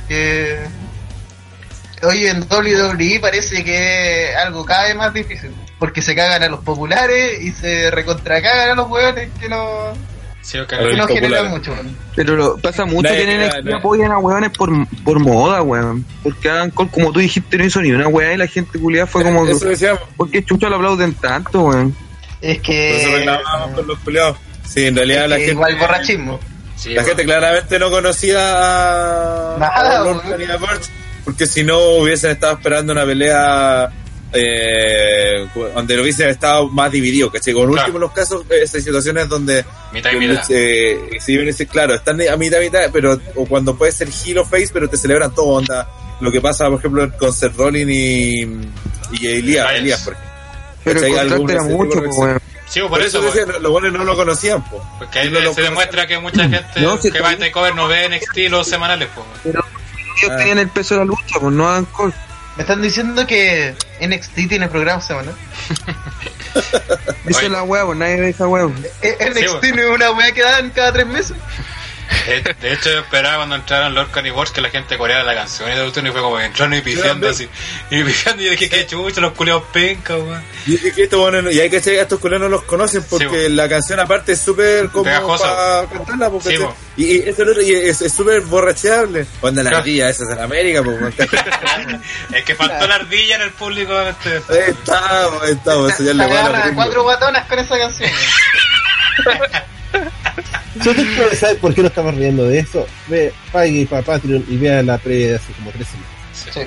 Que. 0.07 0.57
Hoy 2.03 2.27
en 2.27 2.41
WWE 2.43 3.19
parece 3.19 3.63
que 3.63 4.29
algo 4.45 4.63
cada 4.65 4.83
vez 4.83 4.95
más 4.95 5.13
difícil. 5.13 5.51
Porque 5.79 6.01
se 6.01 6.15
cagan 6.15 6.43
a 6.43 6.47
los 6.47 6.59
populares 6.61 7.41
y 7.41 7.51
se 7.51 7.89
recontracagan 7.91 8.71
a 8.71 8.75
los 8.75 8.87
hueones 8.89 9.29
que 9.39 9.49
no. 9.49 9.93
Sí, 10.41 10.57
Que 10.69 10.95
no 10.95 11.07
generan 11.07 11.49
mucho. 11.49 11.75
Pero 12.15 12.35
lo- 12.37 12.57
pasa 12.57 12.85
mucho 12.85 13.09
que 13.09 13.23
en 13.23 13.41
NXT 13.47 13.73
apoyan 13.73 14.11
a 14.13 14.17
weones 14.17 14.51
por, 14.51 14.69
por 15.03 15.19
moda, 15.19 15.61
weón. 15.61 16.05
Porque 16.23 16.49
Adam 16.49 16.69
Cole, 16.71 16.89
como 16.89 17.11
tú 17.11 17.19
dijiste, 17.19 17.57
no 17.57 17.65
hizo 17.65 17.81
ni 17.81 17.91
una 17.91 18.07
weá 18.07 18.33
y 18.33 18.37
la 18.37 18.47
gente 18.47 18.79
culiada 18.79 19.07
fue 19.07 19.23
como. 19.23 19.45
Eso 19.45 19.67
decíamos. 19.67 20.01
¿Por 20.15 20.31
qué 20.31 20.43
chucha 20.45 20.69
lo 20.69 20.77
aplauden 20.77 21.13
tanto, 21.15 21.63
weón? 21.63 21.93
Es 22.41 22.59
que. 22.61 23.01
eso 23.01 23.17
reclamábamos 23.17 23.75
con 23.75 23.87
los 23.87 23.99
culiados. 23.99 24.37
Sí, 24.63 24.85
en 24.85 24.95
realidad 24.95 25.23
es 25.25 25.29
la 25.31 25.35
que 25.35 25.41
gente. 25.41 25.53
igual 25.53 25.75
borrachismo. 25.77 26.39
Sí, 26.77 26.89
La 26.89 27.01
bueno. 27.01 27.07
gente 27.09 27.23
claramente 27.25 27.79
no 27.79 27.89
conocía 27.89 28.37
a, 28.39 29.57
Nada, 29.57 30.01
a 30.01 30.03
Lord 30.03 30.37
ni 30.37 30.45
a 30.45 30.59
porque 31.25 31.45
si 31.45 31.63
no 31.63 31.77
hubiesen 31.97 32.31
estado 32.31 32.53
esperando 32.53 32.93
una 32.93 33.05
pelea 33.05 33.89
eh, 34.31 35.47
donde 35.75 35.95
lo 35.95 36.03
hubiesen 36.03 36.29
estado 36.29 36.69
más 36.69 36.91
dividido, 36.91 37.29
¿cachai? 37.31 37.53
Con 37.53 37.67
Claro. 37.71 37.81
último 37.87 37.99
los 37.99 38.11
casos, 38.13 38.43
eh, 38.49 38.59
esas 38.63 38.83
situaciones 38.83 39.27
donde 39.27 39.65
Mitad 39.91 40.11
y 40.11 40.15
mitad. 40.17 40.43
eh, 40.49 41.17
si 41.19 41.33
bien 41.33 41.47
decir, 41.47 41.67
claro, 41.67 41.95
están 41.95 42.21
a 42.21 42.37
mitad 42.37 42.59
mitad, 42.59 42.79
pero 42.93 43.19
o 43.35 43.45
cuando 43.45 43.75
puede 43.77 43.91
ser 43.91 44.07
heel 44.09 44.37
o 44.37 44.45
face, 44.45 44.69
pero 44.71 44.89
te 44.89 44.97
celebran 44.97 45.33
todo, 45.33 45.47
onda. 45.47 45.89
Lo 46.21 46.31
que 46.31 46.39
pasa, 46.41 46.67
por 46.69 46.79
ejemplo, 46.79 47.11
con 47.17 47.33
Seth 47.33 47.55
Rollins 47.55 47.91
y, 47.91 48.41
y 49.21 49.27
Elías. 49.27 49.67
Elías, 49.75 50.01
por 50.01 50.13
ejemplo. 50.13 50.33
Pero 50.83 50.99
el 51.01 51.49
era 51.51 51.63
mucho. 51.63 52.01
Sí, 52.67 52.81
por, 52.81 52.89
Por 52.89 53.01
eso, 53.01 53.19
eso 53.19 53.31
pues, 53.31 53.45
decía, 53.47 53.59
los 53.59 53.71
buenos 53.71 53.93
no 53.93 54.03
lo 54.03 54.15
conocían, 54.15 54.61
po. 54.63 54.85
porque 54.97 55.19
ahí 55.19 55.29
No 55.29 55.39
lo 55.39 55.53
se 55.53 55.61
demuestra 55.61 56.05
que 56.05 56.19
mucha 56.19 56.43
gente 56.49 56.81
No, 56.81 56.97
sí, 57.01 57.11
que 57.11 57.21
va 57.21 57.29
a 57.31 57.37
Takeover 57.37 57.73
no 57.75 57.87
ve 57.87 58.09
NXT 58.09 58.49
los 58.49 58.67
semanales, 58.67 59.07
pues. 59.15 59.25
Ellos 59.45 59.63
Ah. 60.31 60.37
tenían 60.37 60.57
el 60.59 60.67
peso 60.69 60.95
de 60.95 60.99
la 61.01 61.05
lucha, 61.05 61.39
pues 61.39 61.53
no 61.53 61.85
Cole. 61.91 62.13
Me 62.57 62.63
están 62.63 62.81
diciendo 62.81 63.25
que 63.27 63.75
NXT 64.01 64.47
tiene 64.49 64.67
programa 64.67 64.99
semanal. 65.01 65.35
Es 67.25 67.49
la 67.49 67.63
pues 67.85 67.97
nadie 67.97 68.19
ve 68.19 68.29
esa 68.29 68.47
weá. 68.47 68.67
Eh, 69.01 69.15
NXT 69.19 69.63
Sí, 69.63 69.71
no 69.73 69.81
es 69.83 69.89
una 69.95 70.11
weá 70.11 70.31
que 70.31 70.41
dan 70.41 70.69
cada 70.71 70.91
tres 70.91 71.05
meses. 71.05 71.37
De, 72.27 72.55
de 72.61 72.73
hecho, 72.73 72.89
yo 72.91 72.99
esperaba 72.99 73.37
cuando 73.37 73.55
entraron 73.55 73.93
Lorcan 73.93 74.25
y 74.25 74.31
Wars 74.31 74.51
que 74.51 74.61
la 74.61 74.69
gente 74.69 74.97
coreara 74.97 75.23
la 75.23 75.35
canción 75.35 75.69
y 75.71 75.75
todo 75.75 75.87
esto, 75.87 75.99
y 76.05 76.11
fue 76.11 76.21
como 76.21 76.39
entraron 76.39 76.73
y 76.73 76.81
pifiando 76.81 77.29
así. 77.29 77.47
Y 77.89 78.03
pifiando, 78.03 78.41
y 78.41 78.45
yo 78.45 78.51
dije, 78.51 78.69
qué 78.69 78.85
chucha, 78.87 79.21
los 79.21 79.33
culiados 79.33 79.63
pencas, 79.73 80.17
weón. 80.17 80.43
Y, 80.65 80.75
y 80.75 80.91
que 80.91 81.03
estos 81.03 81.19
buenos 81.19 81.43
no- 81.43 81.51
y 81.51 81.59
hay 81.59 81.69
que 81.69 81.77
a 81.77 82.01
estos 82.01 82.19
culeros 82.19 82.41
no 82.41 82.49
los 82.49 82.63
conocen 82.63 83.03
porque 83.09 83.47
Sí, 83.47 83.53
la 83.53 83.67
canción 83.69 83.99
aparte 83.99 84.33
es 84.33 84.41
súper 84.41 84.89
como 84.89 85.05
Pegajosa. 85.05 85.55
para 85.55 85.87
cantarla 85.89 86.29
porque 86.29 86.57
Sí, 86.57 86.63
y, 86.97 87.05
y 87.05 87.19
eso 87.29 87.43
es 87.43 87.49
otro, 87.49 87.61
y 87.61 87.71
es 87.73 87.97
súper 88.13 88.41
borracheable 88.41 89.25
onda 89.41 89.63
la 89.63 89.69
Claro. 89.69 89.81
ardilla 89.83 90.09
esa 90.09 90.23
es 90.23 90.29
en 90.31 90.39
América 90.39 90.83
pues. 90.83 90.97
Es 92.33 92.43
que 92.43 92.55
faltó 92.55 92.87
la 92.87 92.95
ardilla 92.95 93.35
en 93.35 93.41
el 93.43 93.51
público. 93.51 93.99
Este, 94.01 94.41
ahí 94.53 94.69
estamos 94.71 95.43
ahí 95.43 95.51
estamos 95.53 95.97
ya 95.99 96.13
le 96.13 96.73
cuatro 96.75 97.03
guatonas 97.03 97.45
con 97.47 97.59
esa 97.59 97.77
canción. 97.77 98.09
Si 100.81 100.89
usted 100.89 101.05
quiere 101.15 101.35
saber 101.35 101.57
por 101.59 101.73
qué 101.73 101.81
no 101.81 101.87
estamos 101.87 102.13
riendo 102.15 102.43
de 102.43 102.59
eso, 102.59 102.85
ve, 103.07 103.33
pague 103.51 103.85
para 103.87 104.03
Patreon 104.03 104.45
y 104.47 104.57
vea 104.57 104.83
la 104.83 104.97
previa 104.97 105.29
de 105.29 105.35
hace 105.37 105.51
como 105.53 105.71
tres 105.71 105.87
semanas. 105.87 106.11
sí. 106.33 106.49
Sí, 106.53 106.61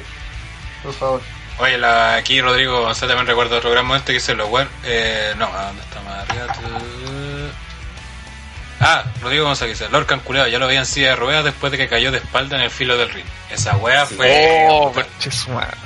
por 0.83 0.93
favor. 0.95 1.21
Oye, 1.59 1.77
la, 1.79 2.15
aquí 2.17 2.41
Rodrigo 2.41 2.81
González 2.83 3.11
también 3.15 3.27
recuerda 3.27 3.59
otro 3.59 3.71
gran 3.71 3.85
momento 3.87 4.07
que 4.07 4.15
dice 4.15 4.35
lo 4.35 4.49
bueno. 4.49 4.69
Eh, 4.85 5.35
no, 5.39 5.45
¿a 5.47 5.67
dónde 5.67 5.83
está 5.83 6.01
más 6.01 6.29
arriba? 6.29 6.47
Tu- 6.55 7.51
Ah, 8.83 9.05
Rodrigo 9.21 9.45
González 9.45 9.79
dice: 9.79 9.91
Lorcan 9.93 10.21
culeado, 10.21 10.49
ya 10.49 10.59
lo 10.59 10.67
veía 10.67 10.81
en 10.81 10.87
silla 10.87 11.11
de 11.11 11.17
ruedas 11.17 11.45
después 11.45 11.71
de 11.71 11.77
que 11.77 11.87
cayó 11.89 12.11
de 12.11 12.19
espalda 12.19 12.57
en 12.57 12.63
el 12.63 12.71
filo 12.71 12.97
del 12.97 13.11
ring. 13.11 13.27
Esa 13.51 13.77
wea 13.77 14.07
fue. 14.07 14.67
Oh, 14.71 14.91
conche 14.91 15.31
su 15.31 15.51
madre. 15.51 15.77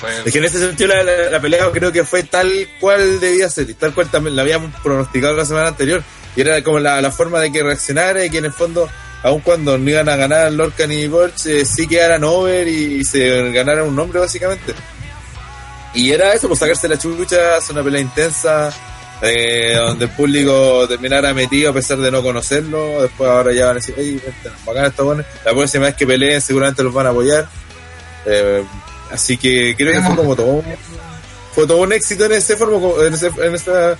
fue 0.00 0.10
es 0.24 0.32
que 0.32 0.38
en 0.38 0.44
ese 0.44 0.60
sentido 0.60 0.94
la, 0.94 1.02
la- 1.02 1.30
la 1.30 1.40
pelea 1.40 1.68
creo 1.72 1.90
que 1.90 2.04
fue 2.04 2.22
tal 2.22 2.48
cual 2.78 3.18
debía 3.18 3.48
ser 3.50 3.68
y 3.70 3.74
tal 3.74 3.92
cual 3.92 4.08
también 4.08 4.36
la 4.36 4.42
habíamos 4.42 4.70
pronosticado 4.82 5.34
la 5.34 5.44
semana 5.44 5.68
anterior 5.68 6.04
y 6.36 6.40
era 6.42 6.62
como 6.62 6.78
la, 6.78 7.00
la 7.00 7.10
forma 7.10 7.40
de 7.40 7.50
que 7.50 7.62
reaccionara 7.62 8.24
y 8.24 8.30
que 8.30 8.38
en 8.38 8.44
el 8.44 8.52
fondo 8.52 8.88
aun 9.22 9.40
cuando 9.40 9.76
no 9.78 9.90
iban 9.90 10.08
a 10.08 10.14
ganar 10.16 10.52
Lorcan 10.52 10.92
y 10.92 11.08
Burch 11.08 11.46
eh, 11.46 11.64
sí 11.64 11.88
quedaran 11.88 12.22
over 12.22 12.68
y, 12.68 13.02
se 13.04 13.50
ganaran 13.50 13.86
un 13.88 13.96
nombre 13.96 14.20
básicamente. 14.20 14.72
Y 15.94 16.12
era 16.12 16.34
eso 16.34 16.46
pues 16.48 16.60
sacarse 16.60 16.88
la 16.88 16.98
chucha 16.98 17.56
hacer 17.56 17.74
una 17.74 17.82
pelea 17.82 18.00
intensa 18.02 18.70
eh, 19.22 19.72
donde 19.76 20.04
el 20.04 20.10
público 20.10 20.86
terminara 20.86 21.32
metido 21.32 21.70
a 21.70 21.72
pesar 21.72 21.96
de 21.98 22.10
no 22.10 22.22
conocerlo. 22.22 23.02
Después 23.02 23.30
ahora 23.30 23.52
ya 23.52 23.66
van 23.66 23.72
a 23.72 23.80
decir 23.80 23.94
oye 23.98 24.20
bacán 24.66 24.84
estos 24.84 25.06
buenos 25.06 25.24
la 25.44 25.52
próxima 25.52 25.86
vez 25.86 25.94
que 25.94 26.06
peleen 26.06 26.40
seguramente 26.40 26.82
los 26.82 26.92
van 26.92 27.06
a 27.06 27.10
apoyar. 27.10 27.48
Eh, 28.26 28.62
así 29.10 29.38
que 29.38 29.74
creo 29.76 29.92
que 29.92 30.02
fue 30.06 30.16
como 30.16 30.36
todo 30.36 30.46
un- 30.46 30.64
fue 31.54 31.66
todo 31.66 31.78
un 31.78 31.92
éxito 31.94 32.26
en 32.26 32.32
ese 32.32 32.56
formo 32.56 32.94
en, 33.02 33.14
ese- 33.14 33.30
en 33.42 33.54
esa 33.54 33.96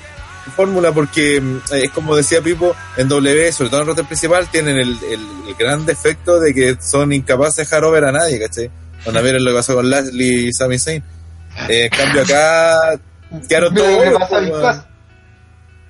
fórmula 0.51 0.93
porque 0.93 1.41
mm, 1.41 1.59
es 1.75 1.91
como 1.91 2.15
decía 2.17 2.41
Pipo 2.41 2.75
en 2.97 3.09
W 3.09 3.53
sobre 3.53 3.71
todo 3.71 3.81
en 3.81 3.83
el 3.83 3.87
roster 3.89 4.07
principal 4.07 4.47
tienen 4.51 4.77
el, 4.77 4.97
el- 5.11 5.27
el 5.49 5.55
gran 5.59 5.85
defecto 5.87 6.39
de 6.41 6.53
que 6.55 6.77
son 6.81 7.13
incapaces 7.13 7.57
de 7.57 7.63
dejar 7.65 7.85
over 7.85 8.05
a 8.05 8.13
nadie 8.13 8.39
¿cachai? 8.41 8.71
Cuando 9.05 9.23
vieron 9.23 9.45
lo 9.45 9.51
que 9.53 9.57
pasó 9.57 9.75
con 9.75 9.89
Lashley 9.91 10.49
y 10.49 10.53
Sami 10.53 10.79
Zayn 10.79 11.03
Eh, 11.69 11.85
en 11.85 11.91
cambio 11.91 12.23
acá 12.23 12.99
quedaron 13.49 13.75
todos 13.75 14.21
a. 14.63 14.87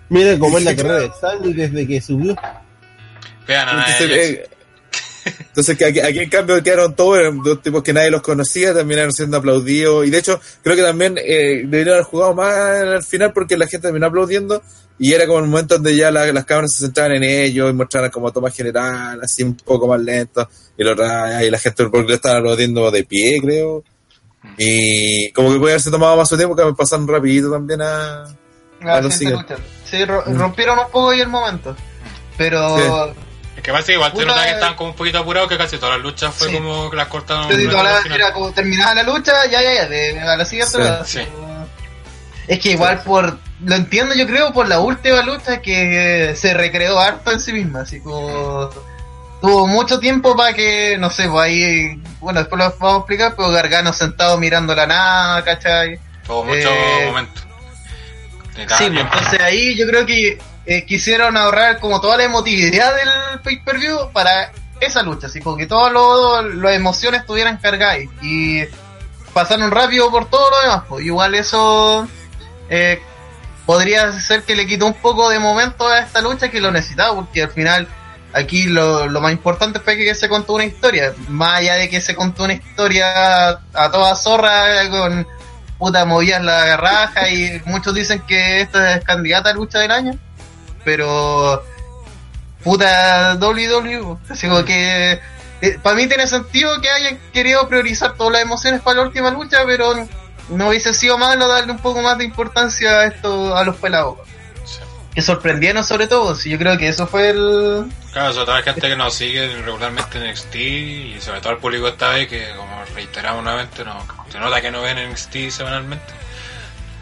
Mira 0.09 0.38
cómo 0.38 0.59
es 0.59 0.64
la 0.64 0.77
carrera 0.77 0.99
de 1.01 1.11
Sandy 1.21 1.53
desde 1.53 1.87
que 1.87 2.01
subió. 2.01 2.37
Vean 3.49 3.69
a 3.69 3.73
Entonces, 3.73 4.09
nadie. 4.09 4.31
eh, 4.33 4.49
entonces 5.27 5.77
que 5.77 5.85
aquí, 5.87 6.01
aquí 6.01 6.19
en 6.21 6.31
cambio 6.31 6.62
quedaron 6.62 6.95
todos, 6.95 7.19
eran 7.19 7.43
dos 7.43 7.61
tipos 7.62 7.83
que 7.83 7.93
nadie 7.93 8.11
los 8.11 8.23
conocía, 8.23 8.73
terminaron 8.73 9.12
siendo 9.12 9.37
aplaudidos. 9.39 10.07
Y 10.07 10.11
de 10.11 10.19
hecho, 10.19 10.41
creo 10.62 10.77
que 10.77 10.83
también 10.83 11.17
eh, 11.19 11.62
deberían 11.67 11.95
haber 11.95 12.05
jugado 12.05 12.35
más 12.35 12.55
al 12.57 13.03
final 13.03 13.33
porque 13.33 13.57
la 13.57 13.67
gente 13.67 13.89
terminó 13.89 14.07
aplaudiendo. 14.07 14.62
Y 14.99 15.12
era 15.12 15.27
como 15.27 15.41
el 15.41 15.47
momento 15.47 15.75
donde 15.75 15.95
ya 15.95 16.11
la- 16.11 16.33
las 16.33 16.45
cámaras 16.47 16.73
se 16.73 16.87
centraban 16.87 17.12
en 17.17 17.25
ellos 17.25 17.71
y 17.71 17.75
mostraban 17.75 18.11
como 18.11 18.33
toma 18.33 18.51
general, 18.51 19.21
así 19.23 19.43
un 19.43 19.55
poco 19.57 19.87
más 19.89 20.01
lento. 20.01 20.49
Y, 20.79 20.85
lo, 20.85 20.93
y 20.95 21.51
la 21.51 21.59
gente 21.59 21.85
porque 21.89 22.09
lo 22.09 22.15
estaban 22.15 22.39
aplaudiendo 22.39 22.91
de 22.91 23.05
pie, 23.05 23.39
creo. 23.43 23.85
Y 24.59 25.31
como 25.33 25.53
que 25.53 25.59
puede 25.59 25.73
haberse 25.75 25.91
tomado 25.91 26.17
más 26.17 26.29
su 26.29 26.37
tiempo, 26.37 26.55
que 26.57 26.65
me 26.65 26.73
pasaron 26.75 27.07
rapidito 27.09 27.51
también 27.51 27.83
a... 27.83 28.25
A 28.25 29.01
los. 29.01 29.15
Sí, 29.91 30.05
ro- 30.05 30.23
rompieron 30.39 30.79
un 30.79 30.85
poco 30.87 31.11
ahí 31.11 31.21
el 31.21 31.29
momento. 31.29 31.75
Pero 32.39 33.15
Es 33.57 33.62
que 33.62 33.73
parece 33.73 33.87
que 33.88 33.92
igual 33.95 34.12
Puta, 34.12 34.27
nota 34.27 34.42
que 34.45 34.51
eh. 34.51 34.53
estaban 34.55 34.75
como 34.77 34.90
un 34.90 34.97
poquito 34.97 35.19
apurados 35.19 35.49
que 35.49 35.57
casi 35.59 35.79
todas 35.79 35.97
las 35.97 36.03
luchas 36.05 36.35
fue 36.35 36.49
Sí. 36.49 36.55
como 36.55 36.90
que 36.90 36.97
las 36.97 37.09
cortaron. 37.09 37.51
En 37.51 37.73
la- 37.73 38.01
era 38.14 38.33
como 38.33 38.53
terminaba 38.53 38.95
la 38.95 39.03
lucha, 39.03 39.33
ya, 39.51 39.62
ya, 39.62 39.75
ya, 39.75 39.88
de, 39.88 40.21
a 40.21 40.37
la 40.37 40.45
siguiente 40.45 40.79
Sí. 41.07 41.21
Es 42.47 42.61
que 42.61 42.71
igual 42.73 43.01
por, 43.03 43.38
lo 43.64 43.75
entiendo 43.75 44.14
yo 44.14 44.27
creo 44.27 44.53
por 44.53 44.69
la 44.69 44.79
última 44.79 45.23
lucha 45.23 45.61
que 45.61 46.35
se 46.37 46.55
recreó 46.55 46.99
harto 47.01 47.33
en 47.33 47.40
sí 47.40 47.53
misma, 47.53 47.81
así 47.81 48.01
como 48.01 48.71
tuvo 49.40 49.66
mucho 49.66 49.99
tiempo 49.99 50.37
para 50.37 50.53
que, 50.53 50.97
no 50.99 51.11
sé, 51.11 51.29
pues 51.29 51.45
ahí, 51.47 52.01
bueno, 52.21 52.40
después 52.40 52.59
lo 52.59 52.71
vamos 52.79 52.95
a 52.95 52.99
explicar, 52.99 53.35
pero 53.37 53.51
Gargano 53.51 53.92
sentado 53.92 54.38
mirando 54.38 54.75
la 54.77 54.87
nada, 54.87 55.42
¿cachai? 55.45 55.99
Tuvo 56.27 56.45
mucho 56.45 56.69
Eh, 56.71 57.05
momento. 57.07 57.40
De 58.55 58.62
Sí, 58.62 58.90
pues, 58.90 59.01
entonces 59.01 59.40
ahí 59.40 59.77
yo 59.77 59.87
creo 59.87 60.07
que 60.07 60.38
eh, 60.67 60.85
quisieron 60.85 61.37
ahorrar 61.37 61.79
como 61.79 62.01
toda 62.01 62.17
la 62.17 62.25
emotividad 62.25 62.95
del 62.95 63.41
pay-per-view 63.41 64.11
para 64.13 64.53
esa 64.81 65.03
lucha, 65.03 65.29
así 65.29 65.41
como 65.41 65.57
que 65.57 65.67
todas 65.67 65.93
las 66.55 66.75
emociones 66.75 67.21
estuvieran 67.21 67.57
cargadas 67.59 67.99
y 68.21 68.65
pasaron 69.33 69.71
rápido 69.71 70.11
por 70.11 70.29
todo 70.29 70.51
lo 70.51 70.61
demás, 70.63 70.83
pues. 70.89 71.05
Igual 71.05 71.35
eso 71.35 72.07
eh, 72.69 73.01
podría 73.65 74.13
ser 74.21 74.43
que 74.43 74.57
le 74.57 74.67
quitó 74.67 74.87
un 74.87 74.95
poco 74.95 75.29
de 75.31 75.39
momento 75.39 75.87
a 75.89 76.01
esta 76.01 76.21
lucha 76.21 76.51
que 76.51 76.61
lo 76.61 76.71
necesitaba, 76.71 77.15
porque 77.15 77.43
al 77.43 77.51
final 77.51 77.89
aquí 78.33 78.65
lo, 78.65 79.09
más 79.21 79.33
importante 79.33 79.81
fue 79.81 79.97
que 79.97 80.15
se 80.15 80.29
contó 80.29 80.55
una 80.55 80.65
historia, 80.65 81.15
más 81.29 81.61
allá 81.61 81.75
de 81.75 81.89
que 81.89 82.01
se 82.01 82.15
contó 82.15 82.45
una 82.45 82.55
historia 82.55 83.49
a 83.73 83.91
toda 83.91 84.15
zorra 84.15 84.89
con 84.91 85.27
puta 85.79 86.05
movías 86.05 86.43
la 86.43 86.77
raja 86.77 87.29
y 87.29 87.61
muchos 87.67 87.95
dicen 87.95 88.23
que 88.27 88.61
esta 88.61 88.95
es 88.95 89.05
candidata 89.05 89.51
a 89.51 89.55
lucha 89.55 89.79
del 89.81 89.91
año, 89.91 90.19
pero 90.87 91.64
puta 92.62 93.37
WWE, 93.40 94.18
así 94.31 94.49
como 94.49 94.64
que 94.64 95.20
para 95.83 95.96
mí 95.96 96.07
tiene 96.07 96.29
sentido 96.29 96.81
que 96.81 96.88
hayan 96.88 97.18
querido 97.33 97.68
priorizar 97.68 98.14
todas 98.14 98.35
las 98.35 98.42
emociones 98.42 98.81
para 98.83 98.99
la 98.99 99.03
última 99.09 99.31
lucha, 99.31 99.59
pero 99.66 99.94
no 100.49 100.68
hubiese 100.68 100.94
sido 100.94 101.18
malo 101.18 101.49
darle 101.49 101.72
un 101.72 101.81
poco 101.81 102.03
más 102.03 102.18
de 102.18 102.25
importancia 102.25 103.01
a 103.01 103.07
esto 103.07 103.57
a 103.57 103.64
los 103.64 103.75
pelados. 103.77 104.18
Sí. 104.64 104.79
Que 105.12 105.22
sorprendieron 105.22 105.83
sobre 105.83 106.07
todo, 106.07 106.37
si 106.37 106.51
yo 106.51 106.59
creo 106.59 106.79
que 106.79 106.87
eso 106.87 107.09
fue 107.09 107.31
el... 107.31 107.87
Claro, 108.12 108.33
sobre 108.33 108.46
todo 108.46 108.55
la 108.55 108.62
gente 108.62 108.88
que 108.88 108.96
nos 108.96 109.12
sigue 109.12 109.49
regularmente 109.64 110.18
en 110.18 110.31
NXT 110.31 110.55
y 110.55 111.16
sobre 111.20 111.40
todo 111.40 111.53
el 111.55 111.59
público 111.59 111.88
esta 111.88 112.11
vez 112.11 112.29
que, 112.29 112.55
como 112.57 112.85
reiteramos 112.94 113.42
nuevamente, 113.42 113.85
no, 113.85 114.07
se 114.31 114.38
nota 114.38 114.61
que 114.61 114.70
no 114.70 114.83
ven 114.83 115.11
NXT 115.11 115.51
semanalmente. 115.51 116.14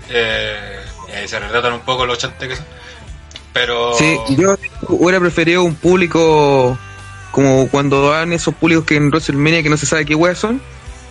Eh, 0.09 0.81
y 1.09 1.13
ahí 1.13 1.29
se 1.29 1.39
retratan 1.39 1.75
un 1.75 1.81
poco 1.81 2.07
los 2.07 2.17
chantes 2.17 2.49
que 2.49 2.57
son. 2.57 2.84
Pero. 3.55 3.95
Sí, 3.95 4.19
yo 4.37 4.57
hubiera 4.89 5.21
preferido 5.21 5.63
un 5.65 5.75
público 5.75 6.77
como 7.31 7.69
cuando 7.69 8.11
dan 8.11 8.33
esos 8.33 8.55
públicos 8.55 8.85
que 8.85 8.97
en 8.97 9.09
WrestleMania 9.09 9.63
que 9.63 9.71
no 9.71 9.79
se 9.79 9.87
sabe 9.87 10.05
qué 10.05 10.15
weas 10.15 10.39
son. 10.39 10.61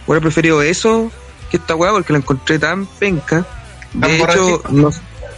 Hubiera 0.05 0.21
preferido 0.21 0.61
eso 0.61 1.11
que 1.49 1.57
esta 1.57 1.75
wea 1.75 1.91
porque 1.91 2.13
la 2.13 2.19
encontré 2.19 2.59
tan 2.59 2.85
penca. 2.85 3.45
De 3.93 4.17
hecho, 4.17 4.61
no, 4.69 4.91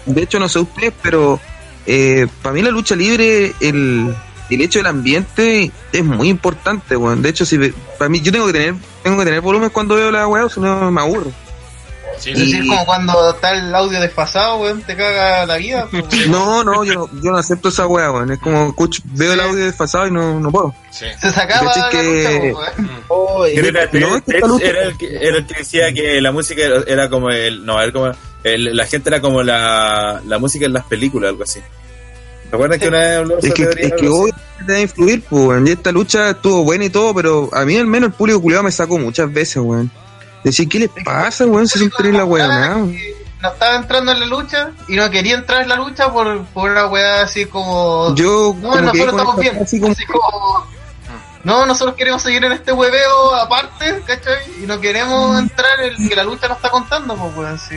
de 0.05 0.21
hecho 0.21 0.39
no 0.39 0.49
sé 0.49 0.59
ustedes, 0.59 0.93
pero 1.01 1.39
eh, 1.85 2.27
para 2.41 2.53
mí 2.53 2.61
la 2.61 2.71
lucha 2.71 2.95
libre, 2.95 3.53
el, 3.59 4.15
el 4.49 4.61
hecho 4.61 4.79
del 4.79 4.87
ambiente 4.87 5.71
es 5.91 6.03
muy 6.03 6.29
importante, 6.29 6.97
weón. 6.97 7.21
De 7.21 7.29
hecho, 7.29 7.45
si 7.45 7.57
para 7.99 8.09
mí 8.09 8.21
yo 8.21 8.31
tengo 8.31 8.47
que 8.47 8.53
tener 8.53 8.75
tengo 9.03 9.19
que 9.19 9.25
tener 9.25 9.41
volumen 9.41 9.69
cuando 9.69 9.95
veo 9.95 10.09
la 10.09 10.27
weá, 10.27 10.45
o 10.45 10.49
si 10.49 10.59
no 10.59 10.89
me 10.91 11.01
aburro. 11.01 11.31
Sí, 12.19 12.31
Es 12.31 12.39
sí, 12.39 12.45
decir, 12.53 12.67
como 12.69 12.85
cuando 12.85 13.29
está 13.31 13.51
el 13.57 13.73
audio 13.75 13.99
desfasado, 13.99 14.57
weón, 14.57 14.81
te 14.81 14.95
caga 14.95 15.45
la 15.45 15.57
vida. 15.57 15.87
pues. 15.91 16.27
No, 16.27 16.63
no, 16.63 16.83
yo 16.83 16.93
no, 16.93 17.09
yo 17.21 17.31
no 17.31 17.37
acepto 17.37 17.69
esa 17.69 17.87
weá, 17.87 18.11
weón. 18.11 18.31
Es 18.31 18.39
como 18.39 18.69
escucho, 18.69 19.01
veo 19.05 19.33
el 19.33 19.39
audio 19.39 19.65
desfasado 19.65 20.07
y 20.07 20.11
no, 20.11 20.39
no 20.39 20.51
puedo. 20.51 20.73
sí. 20.91 21.05
Se 21.21 21.31
sacaba 21.31 21.71
¿Cachai 21.73 21.81
la 21.83 21.89
que- 21.89 22.49
lucha, 22.49 22.59
weón. 22.59 22.89
Oh, 23.09 23.47
y- 23.47 23.51
era, 23.57 23.89
No, 23.93 24.21
era 24.59 24.83
el 24.83 24.97
que, 24.97 25.07
era 25.15 25.37
el 25.37 25.45
que 25.45 25.55
decía 25.57 25.93
que 25.93 26.21
la 26.21 26.31
música 26.31 26.61
era, 26.87 27.09
como 27.09 27.29
el. 27.29 27.65
No, 27.65 27.81
era 27.81 27.91
como. 27.91 28.11
el- 28.43 28.75
la 28.75 28.85
gente 28.85 29.09
era 29.09 29.21
como 29.21 29.43
la, 29.43 30.21
la 30.25 30.37
música 30.39 30.65
en 30.65 30.73
las 30.73 30.85
películas, 30.85 31.29
algo 31.29 31.43
así. 31.43 31.59
¿Recuerdan 32.51 32.79
que 32.79 32.87
una 32.87 32.99
vez 32.99 33.17
habló 33.17 33.37
Es 33.39 33.53
que, 33.53 33.63
es 33.63 33.75
que 33.75 33.85
algo 33.85 33.95
así? 33.97 34.07
obviamente 34.07 34.41
debe 34.67 34.81
influir, 34.81 35.23
pues, 35.29 35.43
weón. 35.45 35.67
Y 35.67 35.71
esta 35.71 35.91
lucha 35.91 36.29
estuvo 36.29 36.63
buena 36.63 36.85
y 36.85 36.89
todo, 36.89 37.13
pero 37.13 37.49
a 37.51 37.65
mí 37.65 37.75
al 37.75 37.87
menos 37.87 38.09
el 38.09 38.13
público 38.13 38.41
culiado 38.41 38.63
me 38.63 38.71
sacó 38.71 38.97
muchas 38.97 39.31
veces, 39.33 39.57
weón. 39.57 39.91
Decir, 40.45 40.69
¿qué 40.69 40.79
les 40.79 40.89
pasa, 41.03 41.45
weón? 41.45 41.67
Si 41.67 41.79
son 41.79 41.91
tres 41.97 42.13
la 42.13 42.23
weá, 42.23 42.47
nada. 42.47 42.77
No 42.77 43.49
estaba 43.51 43.75
entrando 43.75 44.11
en 44.11 44.19
la 44.21 44.25
lucha 44.27 44.71
y 44.87 44.95
no 44.95 45.09
quería 45.09 45.35
entrar 45.35 45.63
en 45.63 45.69
la 45.69 45.75
lucha 45.75 46.11
por, 46.11 46.45
por 46.45 46.71
una 46.71 46.85
weá 46.87 47.23
así 47.23 47.45
como. 47.47 48.15
Yo, 48.15 48.55
no, 48.61 48.69
como 48.69 48.81
nosotros 48.81 49.07
estamos 49.07 49.37
esta 49.37 49.41
bien. 49.41 49.63
así 49.63 49.79
como- 49.79 49.91
Así 49.91 50.05
como. 50.05 50.67
No, 51.43 51.65
nosotros 51.67 51.95
queremos 51.95 52.23
seguir 52.23 52.43
en 52.45 52.53
este 52.53 52.71
hueveo 52.71 53.35
aparte, 53.35 54.01
¿cachai? 54.07 54.37
Y 54.63 54.65
no 54.65 54.79
queremos 54.79 55.37
entrar 55.37 55.79
en 55.81 56.09
que 56.09 56.15
la 56.15 56.23
lucha 56.23 56.47
nos 56.47 56.57
está 56.57 56.69
contando, 56.71 57.15
pues, 57.15 57.35
weón. 57.37 57.59
Si, 57.59 57.75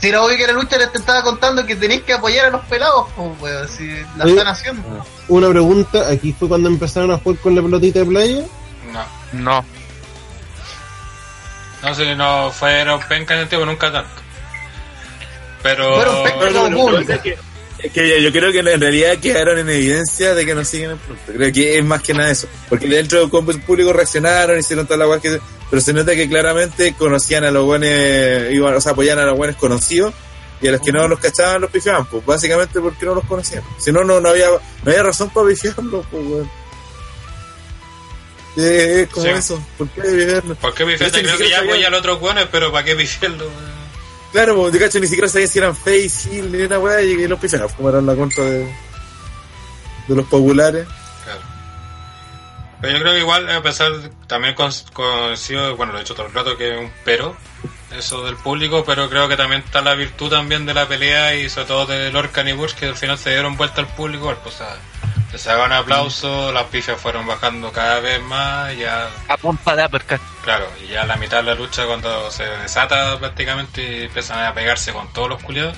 si 0.00 0.08
era 0.08 0.22
obvio 0.22 0.36
que 0.36 0.46
la 0.46 0.52
lucha 0.54 0.76
les 0.76 0.94
estaba 0.94 1.22
contando 1.22 1.64
que 1.64 1.76
tenéis 1.76 2.02
que 2.02 2.12
apoyar 2.14 2.46
a 2.46 2.50
los 2.50 2.64
pelados, 2.66 3.06
pues, 3.16 3.28
weón. 3.40 3.68
Si 3.68 3.88
la 4.16 4.24
Oye. 4.24 4.32
están 4.32 4.48
haciendo. 4.48 4.82
Una 5.28 5.48
pregunta, 5.48 6.08
aquí 6.10 6.34
fue 6.38 6.48
cuando 6.48 6.68
empezaron 6.68 7.10
a 7.10 7.18
jugar 7.18 7.38
con 7.40 7.54
la 7.54 7.62
pelotita 7.62 7.98
de 8.00 8.04
playa. 8.06 8.42
No, 8.92 9.04
No. 9.32 9.64
No 11.82 11.94
sé, 11.94 12.14
no 12.14 12.50
fueron 12.50 13.00
penca 13.08 13.34
en 13.34 13.40
el 13.40 13.48
tiempo, 13.48 13.66
nunca 13.66 13.92
tanto. 13.92 14.10
Pero. 15.62 15.94
Fueron 15.96 16.24
penca 16.24 17.14
es 17.14 17.20
que, 17.20 17.38
es 17.78 17.92
que 17.92 18.22
yo, 18.22 18.32
creo 18.32 18.50
que 18.50 18.58
en 18.58 18.80
realidad 18.80 19.18
quedaron 19.18 19.58
en 19.58 19.68
evidencia 19.68 20.34
de 20.34 20.44
que 20.44 20.54
no 20.54 20.64
siguen 20.64 20.90
el 20.92 20.96
producto. 20.96 21.32
Creo 21.32 21.52
que 21.52 21.78
es 21.78 21.84
más 21.84 22.02
que 22.02 22.14
nada 22.14 22.30
eso. 22.30 22.48
Porque 22.68 22.88
dentro 22.88 23.20
del 23.20 23.30
combo 23.30 23.52
público 23.66 23.92
reaccionaron, 23.92 24.58
hicieron 24.58 24.86
toda 24.86 24.98
la 24.98 25.06
guay 25.06 25.20
que. 25.20 25.40
Pero 25.70 25.82
se 25.82 25.92
nota 25.92 26.14
que 26.14 26.28
claramente 26.28 26.94
conocían 26.94 27.44
a 27.44 27.50
los 27.50 27.64
buenos, 27.64 27.88
iban, 28.50 28.74
o 28.74 28.80
sea, 28.80 28.92
apoyaban 28.92 29.22
a 29.24 29.26
los 29.28 29.36
buenos 29.36 29.56
conocidos. 29.56 30.14
Y 30.60 30.66
a 30.66 30.72
los 30.72 30.80
que 30.80 30.90
no 30.90 31.06
los 31.06 31.20
cachaban 31.20 31.60
los 31.60 31.70
pifiaban, 31.70 32.04
pues 32.06 32.26
básicamente 32.26 32.80
porque 32.80 33.06
no 33.06 33.14
los 33.14 33.24
conocían. 33.26 33.62
Si 33.78 33.92
no, 33.92 34.02
no, 34.02 34.20
no 34.20 34.30
había, 34.30 34.48
no 34.48 34.90
había 34.90 35.04
razón 35.04 35.30
para 35.30 35.46
pifiarlos, 35.46 36.04
pues 36.10 36.26
weón. 36.26 36.50
Eh, 38.60 39.02
es 39.02 39.08
como 39.08 39.24
Sí. 39.24 39.30
eso, 39.30 39.66
¿por 39.78 39.88
qué 39.90 40.00
pifiarlos? 40.02 40.58
¿Por 40.58 40.74
qué 40.74 40.84
pifiarlo? 40.84 41.18
Creo 41.20 41.38
que 41.38 41.48
ya 41.48 41.60
apoya 41.60 41.86
al 41.86 41.94
otro 41.94 42.16
weones, 42.16 42.48
pero 42.50 42.72
¿para 42.72 42.84
qué 42.84 42.96
pifiarlo? 42.96 43.48
Claro, 44.32 44.56
pues, 44.56 44.72
de 44.72 44.78
cacho 44.80 44.98
ni 45.00 45.06
siquiera 45.06 45.28
sabían 45.28 45.48
si 45.48 45.58
eran 45.58 45.76
face, 45.76 46.28
heel, 46.30 46.50
ni 46.52 46.62
una 46.62 46.78
weá, 46.78 47.00
y 47.00 47.28
los 47.28 47.38
pifiaban, 47.38 47.68
como 47.70 47.88
eran 47.88 48.04
la 48.04 48.14
contra 48.16 48.44
de, 48.44 48.64
de 50.08 50.14
los 50.16 50.26
populares. 50.26 50.86
Claro. 51.24 51.40
Pero 52.80 52.92
yo 52.96 53.00
creo 53.00 53.12
que 53.14 53.20
igual, 53.20 53.48
a 53.48 53.62
pesar, 53.62 53.92
también 54.26 54.54
coincido, 54.54 55.76
bueno, 55.76 55.92
lo 55.92 55.98
he 55.98 56.02
dicho 56.02 56.14
todo 56.14 56.26
el 56.26 56.34
rato, 56.34 56.56
que 56.56 56.74
es 56.74 56.80
un 56.80 56.92
pero, 57.04 57.36
eso 57.96 58.24
del 58.24 58.36
público, 58.36 58.84
pero 58.84 59.08
creo 59.08 59.28
que 59.28 59.36
también 59.36 59.62
está 59.64 59.80
la 59.82 59.94
virtud 59.94 60.30
también 60.30 60.66
de 60.66 60.74
la 60.74 60.86
pelea 60.88 61.34
y 61.36 61.48
sobre 61.48 61.66
todo 61.68 61.86
de 61.86 62.10
Lorcan 62.12 62.48
y 62.48 62.52
Bush, 62.52 62.74
que 62.74 62.86
al 62.86 62.96
final 62.96 63.18
se 63.18 63.30
dieron 63.30 63.56
vuelta 63.56 63.80
al 63.80 63.86
público, 63.88 64.34
pues, 64.42 64.56
o 64.56 64.58
sea, 64.58 64.76
se 65.30 65.38
sacaban 65.38 65.72
aplausos, 65.72 66.52
las 66.54 66.64
pifias 66.64 67.00
fueron 67.00 67.26
bajando 67.26 67.70
cada 67.72 68.00
vez 68.00 68.22
más, 68.22 68.76
ya, 68.76 69.08
A 69.28 69.36
punta 69.36 69.76
de 69.76 69.84
uppercut. 69.86 70.20
claro, 70.42 70.66
y 70.82 70.88
ya 70.92 71.02
a 71.02 71.06
la 71.06 71.16
mitad 71.16 71.38
de 71.38 71.42
la 71.44 71.54
lucha, 71.54 71.84
cuando 71.86 72.30
se 72.30 72.44
desata 72.44 73.18
prácticamente 73.18 73.82
y 73.82 74.02
empiezan 74.04 74.44
a 74.44 74.54
pegarse 74.54 74.92
con 74.92 75.12
todos 75.12 75.28
los 75.28 75.42
culiados, 75.42 75.76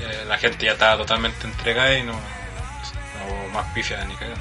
eh, 0.00 0.24
la 0.28 0.38
gente 0.38 0.64
ya 0.66 0.72
estaba 0.72 0.96
totalmente 0.98 1.46
entregada 1.46 1.96
y 1.98 2.02
no, 2.04 2.12
no 2.12 2.18
hubo 3.34 3.48
más 3.52 3.66
pifias 3.74 4.06
ni 4.06 4.14
cagando. 4.14 4.40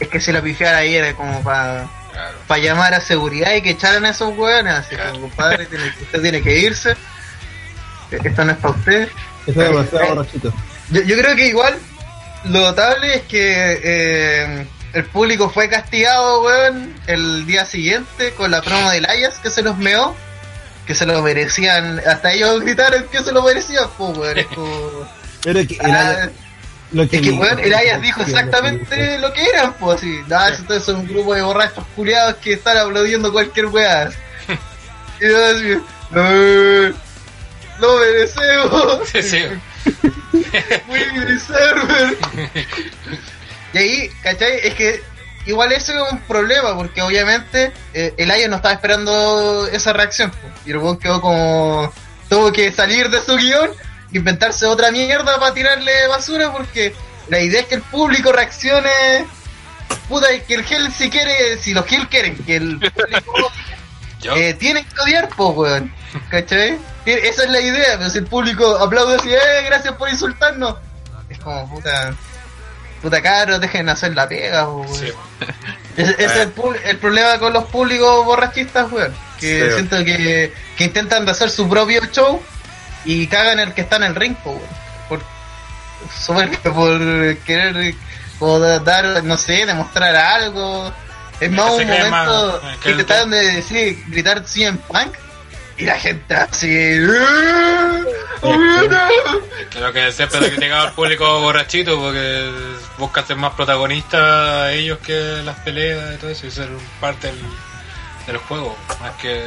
Es 0.00 0.08
que 0.08 0.20
si 0.20 0.32
la 0.32 0.42
pifiara 0.42 0.78
ahí 0.78 0.94
era 0.96 1.14
como 1.14 1.42
para 1.42 1.86
Claro. 2.12 2.62
llamar 2.62 2.94
a 2.94 3.00
seguridad 3.00 3.54
y 3.54 3.62
que 3.62 3.70
echaran 3.70 4.04
a 4.04 4.10
esos 4.10 4.36
hueones. 4.36 4.72
Así 4.74 4.94
Claro. 4.94 5.12
como, 5.12 5.28
compadre, 5.28 5.66
tiene- 5.66 5.88
usted 6.00 6.22
tiene 6.22 6.42
que 6.42 6.58
irse. 6.58 6.96
Esto 8.10 8.44
no 8.44 8.52
es 8.52 8.58
para 8.58 8.74
usted. 8.74 9.08
Está 9.46 9.62
demasiado 9.64 10.14
borrachito. 10.14 10.52
Yo, 10.90 11.02
yo 11.02 11.16
creo 11.16 11.34
que 11.36 11.46
igual 11.48 11.76
lo 12.44 12.60
notable 12.60 13.14
es 13.16 13.22
que 13.22 13.80
eh, 13.82 14.66
el 14.92 15.04
público 15.06 15.48
fue 15.50 15.68
castigado, 15.68 16.42
weón, 16.42 16.94
el 17.06 17.46
día 17.46 17.64
siguiente 17.64 18.32
con 18.34 18.50
la 18.50 18.62
promo 18.62 18.90
del 18.90 19.06
Ayas 19.06 19.38
que 19.38 19.50
se 19.50 19.62
los 19.62 19.76
meó, 19.76 20.14
que 20.86 20.94
se 20.94 21.06
lo 21.06 21.20
merecían, 21.22 22.00
hasta 22.06 22.32
ellos 22.32 22.60
gritaron 22.60 23.04
que 23.10 23.22
se 23.22 23.32
lo 23.32 23.42
merecían, 23.42 23.86
pues, 23.96 24.16
weón. 24.18 24.38
Es 24.38 24.46
como, 24.46 25.08
Pero 25.42 25.58
es 25.60 25.68
que 25.68 25.74
el 25.74 25.90
ah, 25.90 26.28
es 26.96 27.08
que, 27.10 27.20
me- 27.32 27.38
weón, 27.38 27.58
el 27.58 27.74
Ayas 27.74 28.00
dijo 28.02 28.22
exactamente 28.22 29.18
lo 29.18 29.32
que 29.32 29.44
eran, 29.48 29.72
pues, 29.74 29.98
así. 29.98 30.20
Nada, 30.28 30.54
entonces 30.54 30.84
son 30.84 30.96
un 30.96 31.06
grupo 31.08 31.34
de 31.34 31.42
borrachos 31.42 31.84
culiados 31.96 32.36
que 32.36 32.52
están 32.52 32.76
aplaudiendo 32.78 33.32
cualquier 33.32 33.66
weá. 33.66 34.10
Y 35.20 35.28
yo 35.28 35.46
así, 35.46 35.80
no, 36.10 36.94
lo 37.78 37.98
merecemos. 37.98 39.08
Sí, 39.12 39.22
sí. 39.22 39.44
Server. 41.46 42.16
Y 43.72 43.78
ahí, 43.78 44.10
¿cachai? 44.22 44.60
Es 44.62 44.74
que 44.74 45.02
igual 45.46 45.72
eso 45.72 45.92
es 45.92 46.12
un 46.12 46.20
problema, 46.20 46.74
porque 46.76 47.02
obviamente 47.02 47.72
eh, 47.92 48.14
el 48.16 48.30
Aya 48.30 48.48
no 48.48 48.56
estaba 48.56 48.74
esperando 48.74 49.66
esa 49.68 49.92
reacción. 49.92 50.32
Y 50.64 50.70
el 50.70 50.78
weón 50.78 50.98
quedó 50.98 51.20
como. 51.20 51.92
Tuvo 52.28 52.52
que 52.52 52.72
salir 52.72 53.10
de 53.10 53.20
su 53.20 53.36
guion, 53.36 53.70
inventarse 54.12 54.66
otra 54.66 54.90
mierda 54.90 55.38
para 55.38 55.52
tirarle 55.52 56.06
basura, 56.08 56.52
porque 56.52 56.94
la 57.28 57.40
idea 57.40 57.60
es 57.60 57.66
que 57.66 57.76
el 57.76 57.82
público 57.82 58.32
reaccione. 58.32 59.26
Puta, 60.08 60.32
y 60.32 60.40
que 60.40 60.54
el 60.54 60.64
Gel 60.64 60.90
si 60.92 61.10
quiere, 61.10 61.58
si 61.58 61.74
los 61.74 61.86
Gel 61.86 62.08
quieren 62.08 62.36
que 62.44 62.56
el 62.56 62.78
público 62.78 63.52
eh, 64.36 64.54
tienen 64.54 64.84
que 64.84 65.00
odiar, 65.00 65.28
po, 65.28 65.48
weón. 65.50 65.92
¿Cachai? 66.30 66.78
Esa 67.06 67.44
es 67.44 67.50
la 67.50 67.60
idea, 67.60 67.98
pero 67.98 68.10
si 68.10 68.18
el 68.18 68.26
público 68.26 68.76
aplaude 68.78 69.16
así, 69.16 69.30
eh, 69.32 69.62
gracias 69.66 69.94
por 69.94 70.08
insultarnos. 70.08 70.76
Es 71.28 71.38
como, 71.38 71.68
puta, 71.68 72.14
puta 73.02 73.20
cabros, 73.22 73.60
dejen 73.60 73.88
hacer 73.88 74.14
la 74.14 74.28
pega, 74.28 74.66
sí. 74.92 75.12
Ese, 75.96 76.24
es 76.24 76.32
el, 76.36 76.52
el 76.86 76.96
problema 76.98 77.38
con 77.38 77.52
los 77.52 77.64
públicos 77.64 78.24
borrachistas, 78.24 78.90
weón. 78.90 79.14
Que 79.38 79.66
Sí. 79.68 79.72
siento 79.74 80.04
que, 80.04 80.52
que 80.76 80.84
intentan 80.84 81.24
de 81.24 81.30
hacer 81.32 81.50
su 81.50 81.68
propio 81.68 82.00
show 82.06 82.42
y 83.04 83.26
cagan 83.28 83.60
el 83.60 83.74
que 83.74 83.82
está 83.82 83.96
en 83.96 84.04
el 84.04 84.14
ring, 84.14 84.36
weón. 84.44 84.60
Por, 85.08 85.20
por 86.72 87.38
querer 87.44 87.94
como 88.38 88.58
da- 88.58 88.78
dar, 88.80 89.22
no 89.24 89.36
sé, 89.36 89.66
demostrar 89.66 90.14
algo. 90.16 90.92
Es 91.40 91.50
más 91.50 91.70
un 91.70 91.86
momento 91.86 92.60
más, 92.62 92.78
que 92.78 92.96
que 92.96 93.04
te 93.04 93.26
de 93.26 93.52
decir, 93.56 94.04
gritar 94.08 94.46
100 94.46 94.78
punk 94.78 95.14
y 95.76 95.84
la 95.84 95.98
gente 95.98 96.34
así. 96.34 96.98
Creo 99.70 99.92
que 99.92 100.12
siempre 100.12 100.40
se 100.40 100.50
criticaba 100.50 100.82
al 100.88 100.92
público 100.92 101.40
borrachito 101.40 101.98
porque 101.98 102.50
busca 102.98 103.24
ser 103.24 103.36
más 103.36 103.54
protagonistas 103.54 104.72
ellos 104.72 104.98
que 104.98 105.40
las 105.44 105.58
peleas 105.60 106.14
y 106.14 106.18
todo 106.18 106.30
eso 106.30 106.46
y 106.46 106.50
ser 106.50 106.68
parte 107.00 107.28
del, 107.28 107.38
del 108.26 108.36
juego 108.38 108.76
más 109.00 109.12
que 109.16 109.42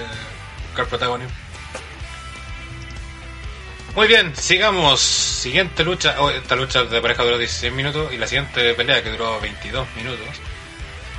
buscar 0.67 0.87
protagonismo. 0.87 1.35
Muy 3.95 4.07
bien, 4.07 4.35
sigamos. 4.35 4.99
Siguiente 4.99 5.83
lucha. 5.83 6.15
oh, 6.19 6.29
esta 6.29 6.55
lucha 6.55 6.83
de 6.83 7.01
pareja 7.01 7.23
duró 7.23 7.37
16 7.37 7.73
minutos 7.73 8.13
y 8.13 8.17
la 8.17 8.27
siguiente 8.27 8.75
pelea 8.75 9.01
que 9.01 9.09
duró 9.09 9.39
22 9.41 9.87
minutos. 9.95 10.27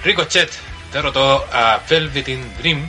Ricochet 0.04 0.50
derrotó 0.92 1.44
a 1.52 1.80
Velveteen 1.88 2.56
Dream 2.58 2.88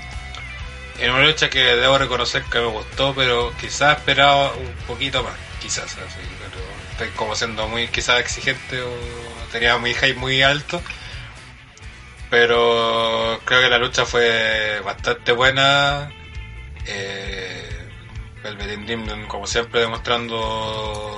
en 1.02 1.12
una 1.12 1.26
lucha 1.26 1.50
que 1.50 1.60
debo 1.60 1.98
reconocer 1.98 2.44
que 2.44 2.60
me 2.60 2.68
gustó, 2.68 3.14
pero 3.16 3.54
quizás 3.60 3.98
esperaba 3.98 4.54
un 4.54 4.74
poquito 4.88 5.24
más, 5.24 5.34
quizás, 5.62 5.86
así, 5.86 6.20
pero 6.40 6.64
estoy 6.92 7.10
como 7.16 7.36
siendo 7.36 7.68
muy 7.68 7.88
quizás 7.88 8.20
exigente 8.20 8.82
o 8.82 8.92
tenía 9.52 9.78
muy 9.78 9.94
hype 9.94 10.16
muy 10.16 10.42
alto, 10.42 10.82
pero 12.30 13.40
creo 13.46 13.62
que 13.62 13.70
la 13.70 13.78
lucha 13.80 14.06
fue 14.06 14.82
bastante 14.84 15.32
buena. 15.32 16.12
Eh, 16.86 17.70
Velveteen 18.44 18.86
Dream, 18.86 19.28
como 19.28 19.48
siempre, 19.48 19.82
demostrando, 19.82 21.16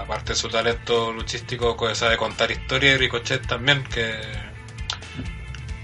aparte 0.00 0.32
de 0.32 0.36
su 0.36 0.48
talento 0.48 1.12
luchístico, 1.12 1.76
que 1.76 1.94
sabe 1.94 2.16
contar 2.16 2.50
historias, 2.50 2.94
y 2.94 2.98
Ricochet 2.98 3.46
también, 3.46 3.82
que 3.84 4.45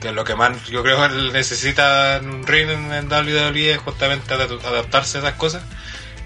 que 0.03 0.13
lo 0.13 0.25
que 0.25 0.35
más 0.35 0.65
yo 0.67 0.83
creo 0.83 1.01
que 1.09 1.15
necesita 1.33 2.21
un 2.23 2.47
ring 2.47 2.69
en, 2.69 3.09
WWE 3.09 3.73
es 3.73 3.79
justamente 3.79 4.35
adap- 4.35 4.63
adaptarse 4.65 5.19
a 5.19 5.21
esas 5.21 5.35
cosas 5.35 5.63